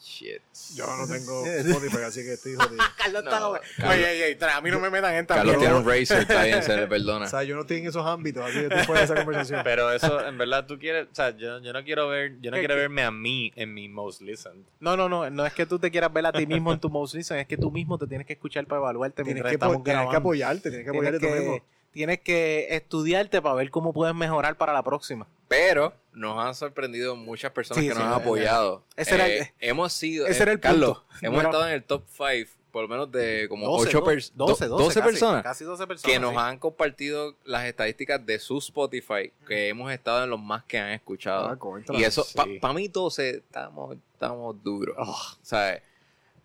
Shit. 0.00 0.40
Yo 0.76 0.86
no 0.86 1.08
tengo 1.08 1.44
Spotify, 1.46 2.02
así 2.06 2.22
que 2.22 2.34
estoy 2.34 2.54
jodido. 2.54 2.76
Carlos 2.96 3.24
No, 3.24 3.30
está 3.30 3.30
Carlos- 3.40 3.60
Oye, 3.80 4.04
oye, 4.12 4.24
oye, 4.40 4.50
a 4.52 4.60
mí 4.60 4.70
no 4.70 4.78
me 4.78 4.90
metan 4.90 5.12
en 5.14 5.20
esta 5.22 5.34
Carlos 5.34 5.58
tiene 5.58 5.74
un 5.74 5.84
Razer, 5.84 6.20
está 6.20 6.44
bien, 6.44 6.62
se 6.62 6.76
le 6.76 6.86
perdona. 6.86 7.24
O 7.26 7.28
sea, 7.28 7.42
yo 7.42 7.56
no 7.56 7.62
estoy 7.62 7.78
en 7.78 7.88
esos 7.88 8.06
ámbitos, 8.06 8.44
así 8.44 8.60
que 8.60 8.66
estoy 8.66 8.84
fuera 8.84 9.00
de 9.00 9.04
esa 9.06 9.14
conversación. 9.16 9.60
Pero 9.64 9.90
eso, 9.90 10.24
en 10.24 10.38
verdad, 10.38 10.66
tú 10.66 10.78
quieres, 10.78 11.08
o 11.10 11.14
sea, 11.16 11.30
yo, 11.36 11.58
yo 11.60 11.72
no 11.72 11.82
quiero 11.82 12.06
ver, 12.08 12.36
yo 12.40 12.52
no 12.52 12.54
¿Qué- 12.56 12.60
quiero 12.60 12.76
verme 12.76 13.02
a 13.02 13.10
mí 13.10 13.52
en 13.56 13.74
mi 13.74 13.88
most 13.88 14.20
listened. 14.22 14.62
No, 14.78 14.96
no, 14.96 15.08
no, 15.08 15.28
no 15.30 15.44
es 15.44 15.52
que 15.52 15.66
tú 15.66 15.80
te 15.80 15.90
quieras 15.90 16.12
ver 16.12 16.26
a 16.26 16.32
ti 16.32 16.46
mismo 16.46 16.72
en 16.72 16.78
tu 16.78 16.88
most 16.90 17.14
listen, 17.14 17.38
es 17.38 17.48
que 17.48 17.56
tú 17.56 17.72
mismo 17.72 17.98
te 17.98 18.06
tienes 18.06 18.24
que 18.24 18.34
escuchar 18.34 18.64
para 18.66 18.78
evaluarte 18.78 19.24
Tienes 19.24 19.34
mientras 19.42 19.50
que, 19.50 19.54
estamos 19.56 20.14
apoyarte, 20.14 20.70
tienes 20.70 20.84
que 20.84 20.90
apoyarte 20.90 21.18
Tienes 21.18 21.36
tú 21.38 21.42
que, 21.44 21.50
mismo. 21.50 21.66
Tienes 21.90 22.20
que 22.20 22.68
estudiarte 22.74 23.40
para 23.42 23.54
ver 23.54 23.70
cómo 23.70 23.92
puedes 23.92 24.14
mejorar 24.14 24.56
para 24.56 24.72
la 24.72 24.82
próxima. 24.82 25.26
Pero 25.48 25.94
nos 26.12 26.38
han 26.44 26.54
sorprendido 26.54 27.16
muchas 27.16 27.50
personas 27.52 27.82
Sí, 27.82 27.88
que 27.88 27.94
sí, 27.94 27.98
nos 28.00 28.08
han 28.08 28.20
apoyado. 28.20 28.84
ese 28.96 29.14
era 29.14 29.26
el- 29.26 29.42
Eh, 29.42 29.54
hemos 29.60 29.92
sido, 29.92 30.26
ese 30.26 30.40
eh, 30.40 30.42
era 30.42 30.52
el 30.52 30.60
Carlos, 30.60 30.98
punto. 30.98 31.16
hemos 31.22 31.44
estado 31.44 31.66
en 31.68 31.72
el 31.74 31.84
top 31.84 32.04
5 32.08 32.50
por 32.70 32.82
lo 32.82 32.88
menos 32.88 33.10
de 33.10 33.46
como 33.48 33.66
12, 33.66 33.88
8 33.88 33.98
do- 34.00 34.04
personas, 34.04 34.36
12, 34.36 34.66
12, 34.66 35.00
casi, 35.00 35.10
personas 35.10 35.42
Casi 35.42 35.64
12 35.64 35.86
personas. 35.86 36.12
que 36.14 36.20
nos 36.20 36.32
sí. 36.32 36.36
han 36.38 36.58
compartido 36.58 37.34
las 37.44 37.64
estadísticas 37.64 38.24
de 38.24 38.38
su 38.38 38.58
Spotify, 38.58 39.32
que 39.46 39.68
hemos 39.70 39.90
estado 39.90 40.22
en 40.24 40.30
los 40.30 40.38
más 40.40 40.64
que 40.64 40.78
han 40.78 40.90
escuchado. 40.90 41.48
Ah, 41.48 41.58
y 41.98 42.04
eso, 42.04 42.22
sí. 42.24 42.36
para 42.60 42.74
mí 42.74 42.86
12, 42.88 43.30
estamos, 43.38 43.96
estamos 44.12 44.62
duros. 44.62 44.94
Oh. 44.98 45.18
¿Sabes? 45.42 45.82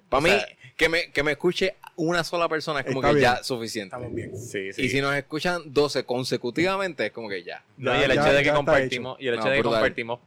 Para 0.10 0.22
mí, 0.22 0.30
sea- 0.30 0.48
que, 0.76 0.90
me, 0.90 1.12
que 1.12 1.24
me 1.24 1.32
escuche 1.34 1.76
una 1.96 2.24
sola 2.24 2.50
persona 2.50 2.80
es 2.82 2.86
como 2.88 3.02
que 3.02 3.08
bien. 3.10 3.20
ya 3.22 3.44
suficiente. 3.44 3.96
Estamos 3.96 4.14
bien. 4.16 4.36
Sí, 4.38 4.74
sí. 4.74 4.84
Y 4.84 4.90
si 4.90 5.02
nos 5.02 5.14
escuchan 5.16 5.62
12 5.66 6.04
consecutivamente, 6.06 7.06
es 7.08 7.12
como 7.12 7.30
que 7.30 7.44
ya. 7.44 7.64
No, 7.78 7.92
Ya- 7.94 8.00
y 8.00 8.04
el 8.04 8.08
ya- 8.10 8.14
hecho 8.14 8.34
de 8.34 8.44
ya 8.44 8.52
que 8.52 8.56
compartimos, 8.56 9.18
y 9.20 9.28
el 9.28 9.34
hecho 9.36 9.44
No, 9.46 9.50
de 9.52 9.58
que 9.58 9.64
compartimos, 9.64 10.20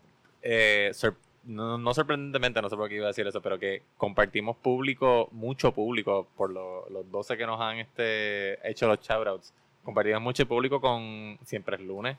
eh, 0.43 0.91
sor- 0.95 1.17
no, 1.45 1.79
no 1.79 1.95
sorprendentemente, 1.95 2.61
no 2.63 2.69
sé 2.71 2.77
por 2.77 2.89
qué 2.89 2.97
iba 2.97 3.05
a 3.07 3.09
decir 3.09 3.27
eso, 3.27 3.41
pero 3.41 3.59
que 3.59 3.83
compartimos 3.97 4.57
público, 4.57 5.29
mucho 5.33 5.73
público, 5.73 6.27
por 6.37 6.51
lo- 6.51 6.89
los 6.91 7.11
12 7.11 7.37
que 7.37 7.47
nos 7.47 7.61
han 7.61 7.79
este, 7.79 8.69
hecho 8.69 8.87
los 8.89 9.01
shoutouts. 9.01 9.53
Compartimos 9.85 10.21
mucho 10.23 10.47
público 10.47 10.81
con 10.81 11.39
Siempre 11.45 11.77
es 11.77 11.83
lunes, 11.83 12.17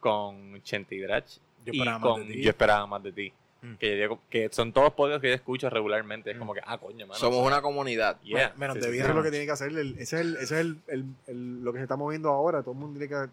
con 0.00 0.62
Chenti 0.62 0.98
Drach 1.00 1.26
Yo 1.64 1.72
y 1.72 1.78
esperaba 1.78 1.98
más 1.98 2.02
con 2.12 2.26
de 2.28 2.34
ti. 2.34 2.42
Yo 2.42 2.50
esperaba 2.50 2.86
más 2.86 3.02
de 3.02 3.12
ti. 3.12 3.32
Mm. 3.62 3.74
Que, 3.76 3.98
yo 3.98 4.18
que 4.30 4.48
son 4.52 4.72
todos 4.72 4.92
podcasts 4.92 5.22
que 5.22 5.28
yo 5.28 5.34
escucho 5.34 5.70
regularmente. 5.70 6.30
Es 6.30 6.36
Mm. 6.36 6.40
como 6.40 6.54
que, 6.54 6.60
ah, 6.64 6.78
coño, 6.78 7.06
mano. 7.06 7.18
Somos 7.18 7.38
o 7.38 7.40
sea, 7.40 7.48
una 7.48 7.62
comunidad. 7.62 8.20
yeah. 8.22 8.52
Menos 8.56 8.76
Sí, 8.76 8.82
de 8.82 8.90
vida. 8.90 9.04
Eso 9.04 9.06
sí. 9.06 9.10
es 9.10 9.16
lo 9.16 9.22
que 9.22 9.30
tiene 9.30 9.46
que 9.46 9.52
hacer. 9.52 9.68
el- 9.72 9.98
ese 9.98 10.02
es, 10.02 10.12
el, 10.22 10.34
ese 10.36 10.42
es 10.44 10.52
el, 10.52 10.78
el- 10.88 11.04
el- 11.26 11.64
lo 11.64 11.72
que 11.72 11.78
se 11.78 11.82
está 11.84 11.96
moviendo 11.96 12.28
ahora. 12.30 12.62
Todo 12.62 12.72
el 12.72 12.78
mundo 12.80 12.98
tiene 12.98 13.14
que. 13.14 13.30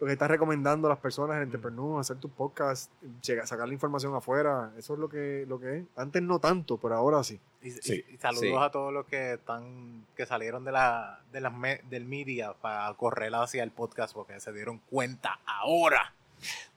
Lo 0.00 0.06
que 0.06 0.12
está 0.12 0.28
recomendando 0.28 0.86
a 0.86 0.90
las 0.90 1.00
personas, 1.00 1.38
el 1.38 1.42
entrepreneur, 1.42 1.98
hacer 2.00 2.18
tu 2.18 2.28
podcast, 2.28 2.88
llega- 3.20 3.44
sacar 3.48 3.66
la 3.66 3.74
información 3.74 4.14
afuera. 4.14 4.70
Eso 4.78 4.94
es 4.94 5.00
lo 5.00 5.08
que, 5.08 5.44
lo 5.48 5.58
que 5.58 5.78
es. 5.78 5.84
Antes 5.96 6.22
no 6.22 6.38
tanto, 6.38 6.76
pero 6.78 6.94
ahora 6.94 7.24
sí. 7.24 7.40
Y, 7.62 7.68
y- 7.68 7.72
Sí. 7.72 8.04
y 8.08 8.16
saludos 8.16 8.42
Sí. 8.44 8.54
a 8.56 8.70
todos 8.70 8.92
los 8.92 9.06
que 9.06 9.32
están 9.32 10.06
que 10.16 10.24
salieron 10.24 10.64
de 10.64 10.70
la 10.70 11.18
de 11.32 11.40
las 11.40 11.52
del 11.90 12.04
media 12.04 12.52
para 12.54 12.94
correr 12.94 13.34
hacia 13.34 13.64
el 13.64 13.72
podcast 13.72 14.14
porque 14.14 14.38
se 14.38 14.52
dieron 14.52 14.78
cuenta 14.88 15.40
ahora 15.44 16.14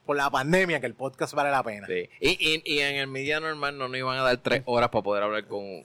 por 0.06 0.16
la 0.16 0.30
pandemia 0.30 0.80
que 0.80 0.86
el 0.86 0.94
podcast 0.94 1.32
vale 1.34 1.50
la 1.50 1.62
pena. 1.62 1.86
Sí. 1.86 2.08
Y, 2.20 2.30
y, 2.30 2.62
y 2.64 2.78
en 2.80 2.96
el 2.96 3.06
media 3.06 3.38
normal 3.40 3.78
no 3.78 3.88
nos 3.88 3.96
iban 3.96 4.18
a 4.18 4.22
dar 4.22 4.36
tres 4.38 4.62
horas 4.66 4.88
para 4.90 5.02
poder 5.02 5.22
hablar 5.22 5.46
con, 5.46 5.82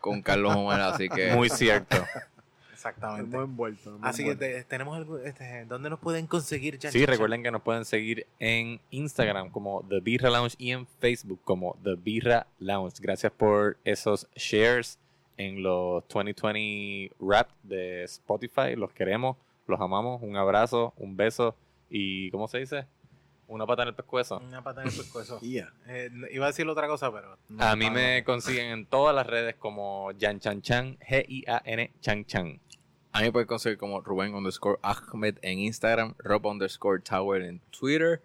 con 0.00 0.22
Carlos 0.22 0.54
Homer, 0.56 0.80
así 0.80 1.08
que... 1.08 1.32
Muy 1.34 1.48
cierto. 1.50 1.96
exactamente. 2.72 3.36
Hemos 3.36 3.48
envuelto. 3.48 3.98
Así 4.02 4.24
que 4.24 4.36
te- 4.36 4.64
tenemos 4.64 4.96
algo, 4.96 5.18
este, 5.18 5.64
¿dónde 5.66 5.90
nos 5.90 5.98
pueden 5.98 6.26
conseguir? 6.26 6.78
Chan, 6.78 6.92
Sí, 6.92 7.04
recuerden 7.06 7.42
que 7.42 7.50
nos 7.50 7.62
pueden 7.62 7.84
seguir 7.84 8.26
en 8.38 8.80
Instagram 8.90 9.50
como 9.50 9.84
The 9.88 10.00
Birra 10.00 10.30
Lounge 10.30 10.54
y 10.58 10.70
en 10.70 10.86
Facebook 10.86 11.40
como 11.44 11.76
The 11.84 11.96
Birra 11.96 12.46
Lounge. 12.58 12.96
Gracias 13.00 13.32
por 13.32 13.76
esos 13.84 14.28
shares 14.34 14.98
en 15.36 15.62
los 15.62 16.02
2020 16.08 17.14
Rap 17.20 17.50
de 17.62 18.04
Spotify. 18.04 18.76
Los 18.76 18.92
queremos, 18.92 19.36
los 19.66 19.80
amamos. 19.80 20.22
Un 20.22 20.36
abrazo, 20.36 20.94
un 20.96 21.16
beso 21.16 21.54
y, 21.90 22.30
¿cómo 22.30 22.48
se 22.48 22.58
dice? 22.58 22.86
Una 23.48 23.66
pata 23.66 23.82
en 23.82 23.88
el 23.88 23.94
pescuezo. 23.94 24.38
Una 24.38 24.62
pata 24.62 24.82
en 24.82 24.88
el 24.88 24.94
pescuezo. 24.94 25.40
Yeah. 25.48 25.72
Eh, 25.86 26.10
iba 26.30 26.44
a 26.44 26.48
decir 26.48 26.68
otra 26.68 26.86
cosa, 26.86 27.10
pero 27.10 27.38
no, 27.48 27.64
A 27.64 27.76
mí 27.76 27.90
me 27.90 28.22
consiguen 28.22 28.66
en 28.66 28.86
todas 28.86 29.14
las 29.14 29.26
redes 29.26 29.56
como 29.56 30.10
Jan 30.20 30.38
Chan 30.38 30.60
Chan, 30.62 30.98
G-I-A-N 30.98 31.92
Chan 32.00 32.24
Chan. 32.26 32.60
A 33.12 33.20
mí 33.20 33.24
me 33.24 33.32
pueden 33.32 33.48
conseguir 33.48 33.78
como 33.78 34.02
Rubén 34.02 34.34
underscore 34.34 34.78
Ahmed 34.82 35.38
en 35.42 35.60
Instagram, 35.60 36.14
Rob 36.18 36.44
underscore 36.46 37.00
Tower 37.00 37.42
en 37.42 37.60
Twitter, 37.70 38.22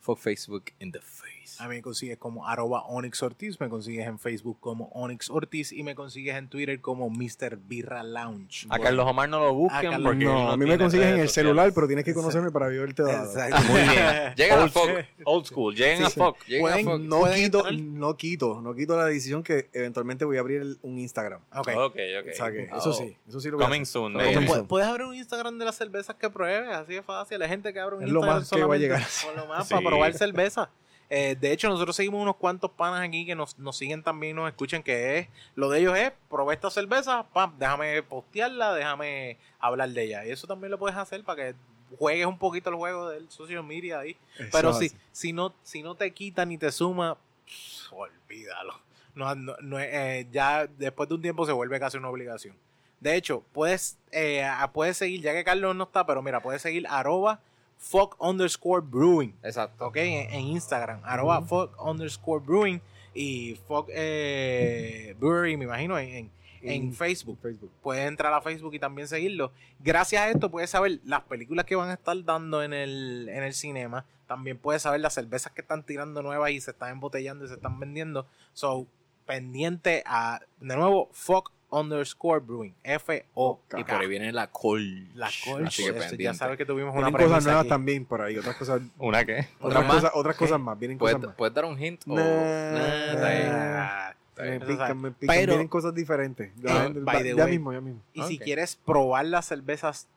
fuck 0.00 0.18
Facebook 0.18 0.72
in 0.80 0.90
the 0.90 1.00
face. 1.00 1.41
A 1.60 1.68
mí 1.68 1.76
me 1.76 1.82
consigues 1.82 2.18
como 2.18 2.46
arroba 2.46 2.82
Onyx 2.86 3.22
Ortiz, 3.22 3.60
me 3.60 3.68
consigues 3.68 4.06
en 4.06 4.18
Facebook 4.18 4.58
como 4.60 4.86
Onyx 4.94 5.30
Ortiz 5.30 5.72
y 5.72 5.82
me 5.82 5.94
consigues 5.94 6.36
en 6.36 6.48
Twitter 6.48 6.80
como 6.80 7.10
Mr. 7.10 7.56
Birra 7.56 8.02
Lounge. 8.02 8.66
A 8.70 8.78
Carlos 8.78 9.06
Omar 9.06 9.28
no 9.28 9.40
lo 9.40 9.54
busquen 9.54 9.92
A 9.94 9.98
porque 9.98 10.18
él 10.18 10.24
No, 10.24 10.50
a 10.50 10.56
mí 10.56 10.64
me 10.66 10.78
consigues 10.78 11.06
en 11.06 11.12
el 11.20 11.28
sociales. 11.28 11.32
celular, 11.32 11.72
pero 11.74 11.86
tienes 11.86 12.04
que 12.04 12.14
conocerme 12.14 12.50
para 12.50 12.68
verte 12.68 13.02
dado. 13.02 13.24
Exacto. 13.24 13.56
Muy 13.70 13.80
bien. 13.80 14.34
Llega 14.36 14.56
la 14.56 14.62
Old, 14.64 14.72
fuck. 14.72 14.88
old 15.24 15.46
school. 15.46 15.74
Lleguen 15.74 15.98
Sí, 15.98 16.02
a 16.04 16.10
sí. 16.10 16.20
Lleguen 16.46 16.66
a 16.66 16.70
Pueden- 16.70 16.84
fuck. 16.86 17.00
No 17.00 17.20
¿Pueden 17.20 17.36
quito, 17.44 17.58
entrar? 17.58 17.74
no 17.80 18.16
quito, 18.16 18.60
no 18.60 18.74
quito 18.74 18.96
la 18.96 19.04
decisión 19.06 19.42
que 19.42 19.68
eventualmente 19.72 20.24
voy 20.24 20.36
a 20.36 20.40
abrir 20.40 20.60
el- 20.62 20.78
un 20.82 20.98
Instagram. 20.98 21.40
Ok. 21.54 21.68
Ok, 21.68 21.96
ok. 22.20 22.28
O 22.32 22.34
sea 22.36 22.50
que 22.52 22.68
Oh. 22.72 22.78
eso 22.78 22.92
sí, 22.92 23.16
eso 23.28 23.40
sí 23.40 23.48
lo 23.50 23.56
voy 23.56 23.64
a 23.64 23.68
Coming 23.68 23.84
soon. 23.86 24.12
Coming 24.12 24.26
baby. 24.26 24.34
soon. 24.34 24.46
Puedes, 24.46 24.66
puedes 24.66 24.88
abrir 24.88 25.06
un 25.06 25.14
Instagram 25.14 25.58
de 25.58 25.64
las 25.64 25.76
cervezas 25.76 26.16
que 26.16 26.30
pruebes, 26.30 26.70
así 26.74 26.94
de 26.94 27.02
fácil. 27.02 27.38
La 27.38 27.48
gente 27.48 27.72
que 27.72 27.80
abre 27.80 27.96
un 27.96 28.02
Es 28.04 28.08
lo 28.10 28.20
Instagram 28.20 28.40
más 28.40 28.50
que 28.50 28.64
va 28.64 28.74
a 28.74 28.78
llegar. 28.78 29.02
por 29.24 29.36
lo 29.36 29.46
más 29.46 29.68
Sí. 29.68 29.74
para 29.74 29.86
probar 29.86 30.14
cerveza. 30.14 30.70
Eh, 31.14 31.36
de 31.38 31.52
hecho, 31.52 31.68
nosotros 31.68 31.94
seguimos 31.94 32.22
unos 32.22 32.36
cuantos 32.36 32.70
panas 32.70 33.06
aquí 33.06 33.26
que 33.26 33.34
nos, 33.34 33.58
nos 33.58 33.76
siguen 33.76 34.02
también, 34.02 34.34
nos 34.34 34.48
escuchan, 34.48 34.82
que 34.82 35.18
es, 35.18 35.28
lo 35.54 35.68
de 35.68 35.80
ellos 35.80 35.94
es, 35.98 36.10
probé 36.30 36.54
esta 36.54 36.70
cerveza, 36.70 37.22
pam, 37.34 37.52
déjame 37.58 38.02
postearla, 38.02 38.72
déjame 38.72 39.36
hablar 39.60 39.90
de 39.90 40.04
ella. 40.04 40.24
Y 40.24 40.30
eso 40.30 40.46
también 40.46 40.70
lo 40.70 40.78
puedes 40.78 40.96
hacer 40.96 41.22
para 41.22 41.36
que 41.50 41.54
juegues 41.98 42.24
un 42.24 42.38
poquito 42.38 42.70
el 42.70 42.76
juego 42.76 43.10
del 43.10 43.28
social 43.30 43.62
media 43.62 43.98
ahí. 43.98 44.16
Eso 44.38 44.48
Pero 44.50 44.72
si, 44.72 44.90
si, 45.12 45.34
no, 45.34 45.52
si 45.62 45.82
no 45.82 45.94
te 45.96 46.10
quita 46.12 46.46
ni 46.46 46.56
te 46.56 46.72
suma, 46.72 47.18
pff, 47.44 47.92
olvídalo. 47.92 48.80
No, 49.14 49.34
no- 49.34 49.78
eh, 49.78 50.26
ya 50.32 50.66
después 50.66 51.10
de 51.10 51.14
un 51.16 51.20
tiempo 51.20 51.44
se 51.44 51.52
vuelve 51.52 51.78
casi 51.78 51.98
una 51.98 52.08
obligación. 52.08 52.56
De 53.00 53.16
hecho, 53.16 53.44
puedes, 53.52 53.98
eh, 54.12 54.48
puedes 54.72 54.96
seguir, 54.96 55.20
ya 55.20 55.34
que 55.34 55.44
Carlos 55.44 55.76
no 55.76 55.84
está, 55.84 56.06
pero 56.06 56.22
mira, 56.22 56.40
puedes 56.40 56.62
seguir 56.62 56.86
arroba 56.88 57.38
fuck 57.82 58.16
underscore 58.18 58.80
brewing. 58.80 59.34
Exacto. 59.42 59.86
Ok, 59.88 59.96
en, 59.96 60.30
en 60.32 60.40
Instagram, 60.46 61.00
arroba 61.04 61.42
fuck 61.42 61.74
underscore 61.84 62.42
brewing 62.44 62.80
y 63.12 63.56
fuck 63.68 63.88
eh, 63.92 65.14
brewery, 65.18 65.56
me 65.56 65.64
imagino, 65.64 65.98
en, 65.98 66.08
en- 66.08 66.30
en 66.64 66.70
En 66.84 66.94
Facebook 66.94 67.38
Facebook. 67.42 67.72
puedes 67.82 68.06
entrar 68.06 68.32
a 68.32 68.40
Facebook 68.40 68.72
y 68.72 68.78
también 68.78 69.08
seguirlo. 69.08 69.50
Gracias 69.80 70.22
a 70.22 70.30
esto 70.30 70.48
puedes 70.48 70.70
saber 70.70 71.00
las 71.04 71.22
películas 71.22 71.66
que 71.66 71.74
van 71.74 71.90
a 71.90 71.94
estar 71.94 72.16
dando 72.24 72.62
en 72.62 72.72
el, 72.72 73.28
en 73.28 73.42
el 73.42 73.52
cinema. 73.52 74.04
También 74.28 74.56
puedes 74.58 74.82
saber 74.82 75.00
las 75.00 75.12
cervezas 75.14 75.50
que 75.52 75.60
están 75.62 75.82
tirando 75.84 76.22
nuevas 76.22 76.52
y 76.52 76.60
se 76.60 76.70
están 76.70 76.90
embotellando 76.92 77.44
y 77.44 77.48
se 77.48 77.54
están 77.54 77.80
vendiendo. 77.80 78.26
So, 78.52 78.86
pendiente 79.26 80.04
a, 80.06 80.40
de 80.60 80.76
nuevo, 80.76 81.08
fuck 81.12 81.50
underscore 81.72 82.38
brewing. 82.40 82.74
F-O. 82.84 83.60
Y 83.76 83.82
por 83.84 83.94
ahí 83.94 84.06
viene 84.06 84.30
la 84.32 84.46
col. 84.48 85.08
La 85.14 85.28
Colch. 85.44 85.66
Así 85.66 85.82
que 85.82 85.88
Eso, 85.90 85.98
Ya 86.00 86.08
pendiente. 86.08 86.38
sabes 86.38 86.56
que 86.58 86.64
tuvimos 86.66 86.94
una 86.94 87.08
Vienen 87.08 87.26
cosas 87.26 87.44
nuevas 87.44 87.60
aquí. 87.62 87.68
también 87.70 88.04
por 88.04 88.20
ahí, 88.22 88.36
otras 88.38 88.56
cosas, 88.56 88.82
¿Una 88.98 89.24
qué? 89.24 89.48
otras 89.60 89.84
más? 89.86 89.94
cosas, 89.96 90.10
otras 90.14 90.36
cosas 90.36 90.60
más, 90.60 90.78
vienen 90.78 90.98
¿Puedes, 90.98 91.16
cosas 91.16 91.28
más. 91.30 91.36
puedes 91.36 91.54
dar 91.54 91.64
un 91.64 91.82
hint? 91.82 92.02
O... 92.06 92.14
Nah, 92.14 92.22
Nah, 92.22 93.12
está 93.12 93.28
bien. 93.30 93.48
Ah, 93.52 94.14
Me 94.38 94.60
pican, 94.60 95.00
me 95.00 95.10
pican, 95.12 95.34
Pero- 95.36 95.52
vienen 95.52 95.68
cosas 95.68 95.94
diferentes. 95.94 96.52
Ya, 96.56 96.88
ya- 96.88 96.92
by 96.94 97.22
the 97.22 97.34
ya 97.36 97.44
way. 97.44 97.50
mismo, 97.52 97.72
ya 97.72 97.80
mismo. 97.80 98.00
Y 98.12 98.22
si 98.22 98.36
Ok. 98.36 98.42
quieres 98.44 98.76
probar 98.76 99.24
las 99.26 99.46
cervezas 99.46 100.08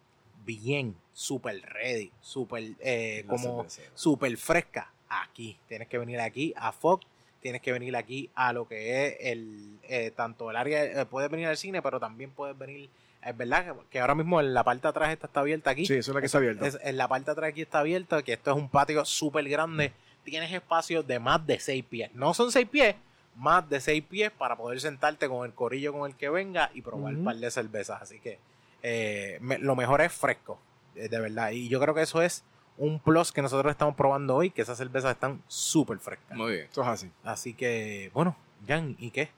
bien, 0.46 0.96
super 1.14 1.62
ready, 1.74 2.12
super 2.22 2.64
eh, 2.80 3.24
como 3.28 3.66
super 3.94 4.36
fresca, 4.38 4.92
aquí. 5.10 5.58
Tienes 5.68 5.88
que 5.88 5.98
venir 5.98 6.20
aquí 6.20 6.54
a 6.58 6.72
Fox, 6.72 7.06
tienes 7.46 7.62
que 7.62 7.72
venir 7.72 7.96
aquí 7.96 8.32
a 8.34 8.54
lo 8.54 8.68
que 8.68 9.06
es 9.06 9.18
el 9.20 9.78
eh, 9.84 10.10
tanto 10.16 10.50
el 10.50 10.56
área, 10.56 10.84
eh, 10.84 11.06
puedes 11.06 11.30
venir 11.30 11.46
al 11.46 11.58
cine, 11.58 11.80
pero 11.84 12.00
también 12.00 12.32
puedes 12.32 12.58
venir, 12.58 12.90
es 13.24 13.38
verdad 13.38 13.66
que- 13.76 13.82
que 13.92 14.00
ahora 14.00 14.16
mismo 14.16 14.40
en 14.40 14.52
la 14.56 14.64
parte 14.64 14.82
de 14.82 14.88
atrás 14.90 15.12
esta 15.12 15.28
está 15.28 15.42
abierta 15.42 15.70
aquí. 15.70 15.86
Sí, 15.86 15.94
eso 15.94 16.10
es 16.10 16.16
la 16.16 16.22
que 16.22 16.26
está 16.26 16.40
abierta. 16.40 16.66
Es- 16.66 16.80
en 16.82 16.98
la 16.98 17.08
parte 17.08 17.26
de 17.28 17.32
atrás 17.34 17.50
aquí 17.52 17.62
está 17.62 17.82
abierta, 17.82 18.24
que 18.24 18.34
esto 18.34 18.50
es 18.50 18.58
un 18.58 18.68
patio 18.68 19.06
súper 19.06 19.48
grande. 19.48 19.94
Tienes 20.24 20.52
espacio 20.52 21.04
de 21.04 21.20
más 21.20 21.46
de 21.46 21.60
6 21.60 21.84
pies. 21.88 22.10
No 22.16 22.34
son 22.34 22.52
6 22.52 22.68
pies, 22.68 22.96
más 23.36 23.70
de 23.70 23.80
6 23.80 24.02
pies 24.10 24.32
para 24.32 24.56
poder 24.56 24.82
sentarte 24.82 25.28
con 25.30 25.46
el 25.46 25.54
corillo 25.54 25.94
con 25.94 26.10
el 26.10 26.18
que 26.18 26.30
venga 26.30 26.72
y 26.74 26.82
probar 26.82 27.14
un 27.14 27.26
par 27.26 27.36
de 27.36 27.52
cervezas. 27.52 28.02
Así 28.02 28.20
que 28.20 28.40
eh, 28.82 29.38
me- 29.40 29.60
lo 29.60 29.76
mejor 29.76 30.02
es 30.02 30.12
fresco, 30.12 30.58
eh, 30.96 31.10
de 31.10 31.20
verdad. 31.20 31.52
Y 31.52 31.68
yo 31.70 31.80
creo 31.80 31.94
que 31.94 32.02
eso 32.02 32.24
es 32.24 32.44
un 32.78 33.00
plus 33.00 33.32
que 33.32 33.42
nosotros 33.42 33.72
estamos 33.72 33.96
probando 33.96 34.36
hoy, 34.36 34.52
que 34.52 34.62
esas 34.62 34.78
cervezas 34.78 35.12
están 35.12 35.42
súper 35.48 35.98
frescas. 36.00 36.38
Muy 36.38 36.54
bien. 36.54 36.68
Eso 36.72 36.82
es 36.82 36.88
así. 36.88 37.12
Así 37.24 37.54
que, 37.54 38.12
bueno, 38.14 38.36
Jan, 38.68 38.96
¿y 39.00 39.12
qué? 39.12 39.30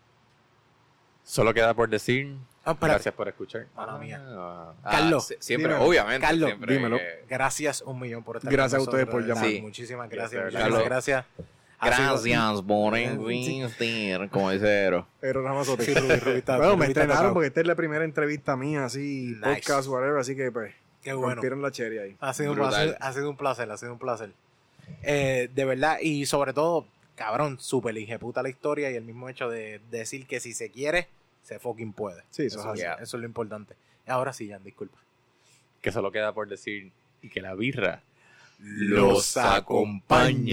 Solo 1.23 1.53
queda 1.53 1.73
por 1.73 1.89
decir. 1.89 2.35
Ah. 2.63 2.75
Gracias 2.79 3.13
por 3.13 3.27
escuchar. 3.27 3.67
Mala 3.75 3.97
mía. 3.97 4.21
Ah, 4.29 4.73
Carlos, 4.83 5.27
si- 5.27 5.35
siempre, 5.39 5.71
dímelo. 5.73 5.89
obviamente. 5.89 6.19
Carlos, 6.25 6.49
siempre 6.49 6.73
dímelo. 6.73 6.97
Gracias 7.29 7.81
un 7.81 7.99
millón 7.99 8.23
por 8.23 8.37
estar 8.37 8.51
Gracias 8.51 8.79
con 8.79 8.87
a 8.87 8.89
ustedes 8.91 9.07
por 9.07 9.25
llamar. 9.25 9.61
Muchísimas 9.61 10.09
Sí, 10.09 10.15
gracias. 10.15 10.43
Muchísimas 10.43 10.83
gracias. 10.83 11.25
Ha 11.79 11.91
sido- 11.93 12.07
Gracias 12.07 12.61
por 12.63 12.97
existir, 12.97 14.29
como 14.31 14.49
dice 14.51 14.67
Ero. 14.67 15.07
Pero 15.19 15.43
Ramazote. 15.43 15.85
Sí, 15.85 15.93
Rubí, 15.93 16.41
bueno, 16.45 16.75
me 16.77 16.87
estrenaron 16.87 17.33
porque 17.33 17.47
esta 17.47 17.61
es 17.61 17.67
la 17.67 17.75
primera 17.75 18.03
entrevista 18.03 18.55
mía, 18.57 18.85
así, 18.85 19.35
Nice. 19.35 19.61
podcast, 19.61 19.87
whatever, 19.87 20.17
así 20.17 20.35
que 20.35 20.51
pues, 20.51 20.73
Qué 21.11 21.13
bueno. 21.13 21.35
rompieron 21.35 21.61
la 21.61 21.71
cherry 21.71 21.97
ahí. 21.99 22.15
Ha 22.19 22.33
sido, 22.33 22.51
un 22.51 22.57
placer, 22.57 22.97
ha 22.99 23.13
sido 23.13 23.29
un 23.29 23.37
placer, 23.37 23.71
ha 23.71 23.77
sido 23.77 23.93
un 23.93 23.99
placer. 23.99 24.31
Eh, 25.03 25.49
de 25.53 25.65
verdad, 25.65 25.99
y 26.01 26.25
sobre 26.25 26.53
todo, 26.53 26.85
cabrón, 27.15 27.57
súper 27.59 27.95
puta 28.19 28.41
la 28.43 28.49
historia 28.49 28.91
y 28.91 28.95
el 28.95 29.03
mismo 29.03 29.29
hecho 29.29 29.49
de 29.49 29.79
decir 29.91 30.25
que 30.27 30.39
si 30.39 30.53
se 30.53 30.69
quiere, 30.71 31.07
se 31.43 31.59
fucking 31.59 31.93
puede. 31.93 32.23
Sí, 32.31 32.43
eso 32.45 32.59
es 32.59 32.65
Eso, 32.65 32.73
es- 32.73 33.01
eso 33.03 33.17
es 33.17 33.21
lo 33.21 33.25
importante. 33.27 33.75
Ahora 34.05 34.33
sí, 34.33 34.49
Jan, 34.49 34.63
disculpa. 34.63 34.97
que 35.81 35.91
solo 35.91 36.11
queda 36.11 36.33
por 36.33 36.47
decir 36.49 36.91
y 37.21 37.29
que 37.29 37.39
la 37.41 37.53
birra 37.53 38.01
Los 38.59 39.37
acompañe. 39.37 40.51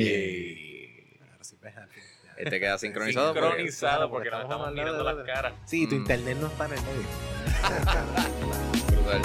Ahora 1.32 1.42
sí, 1.44 1.56
fin. 1.60 2.02
Este 2.36 2.60
queda 2.60 2.78
sincronizado. 2.78 3.32
porque- 3.34 3.48
sincronizado 3.48 4.10
porque 4.10 4.30
nos 4.30 4.42
Estamos 4.42 4.72
mirando 4.72 5.02
las 5.04 5.16
caras. 5.26 5.52
Sí, 5.66 5.86
tu 5.88 5.94
Mm. 5.96 5.98
internet 5.98 6.38
no 6.40 6.46
está 6.48 6.66
en 6.66 6.72
el 6.74 6.80
medio. 6.82 7.06
Brutal. 8.92 9.22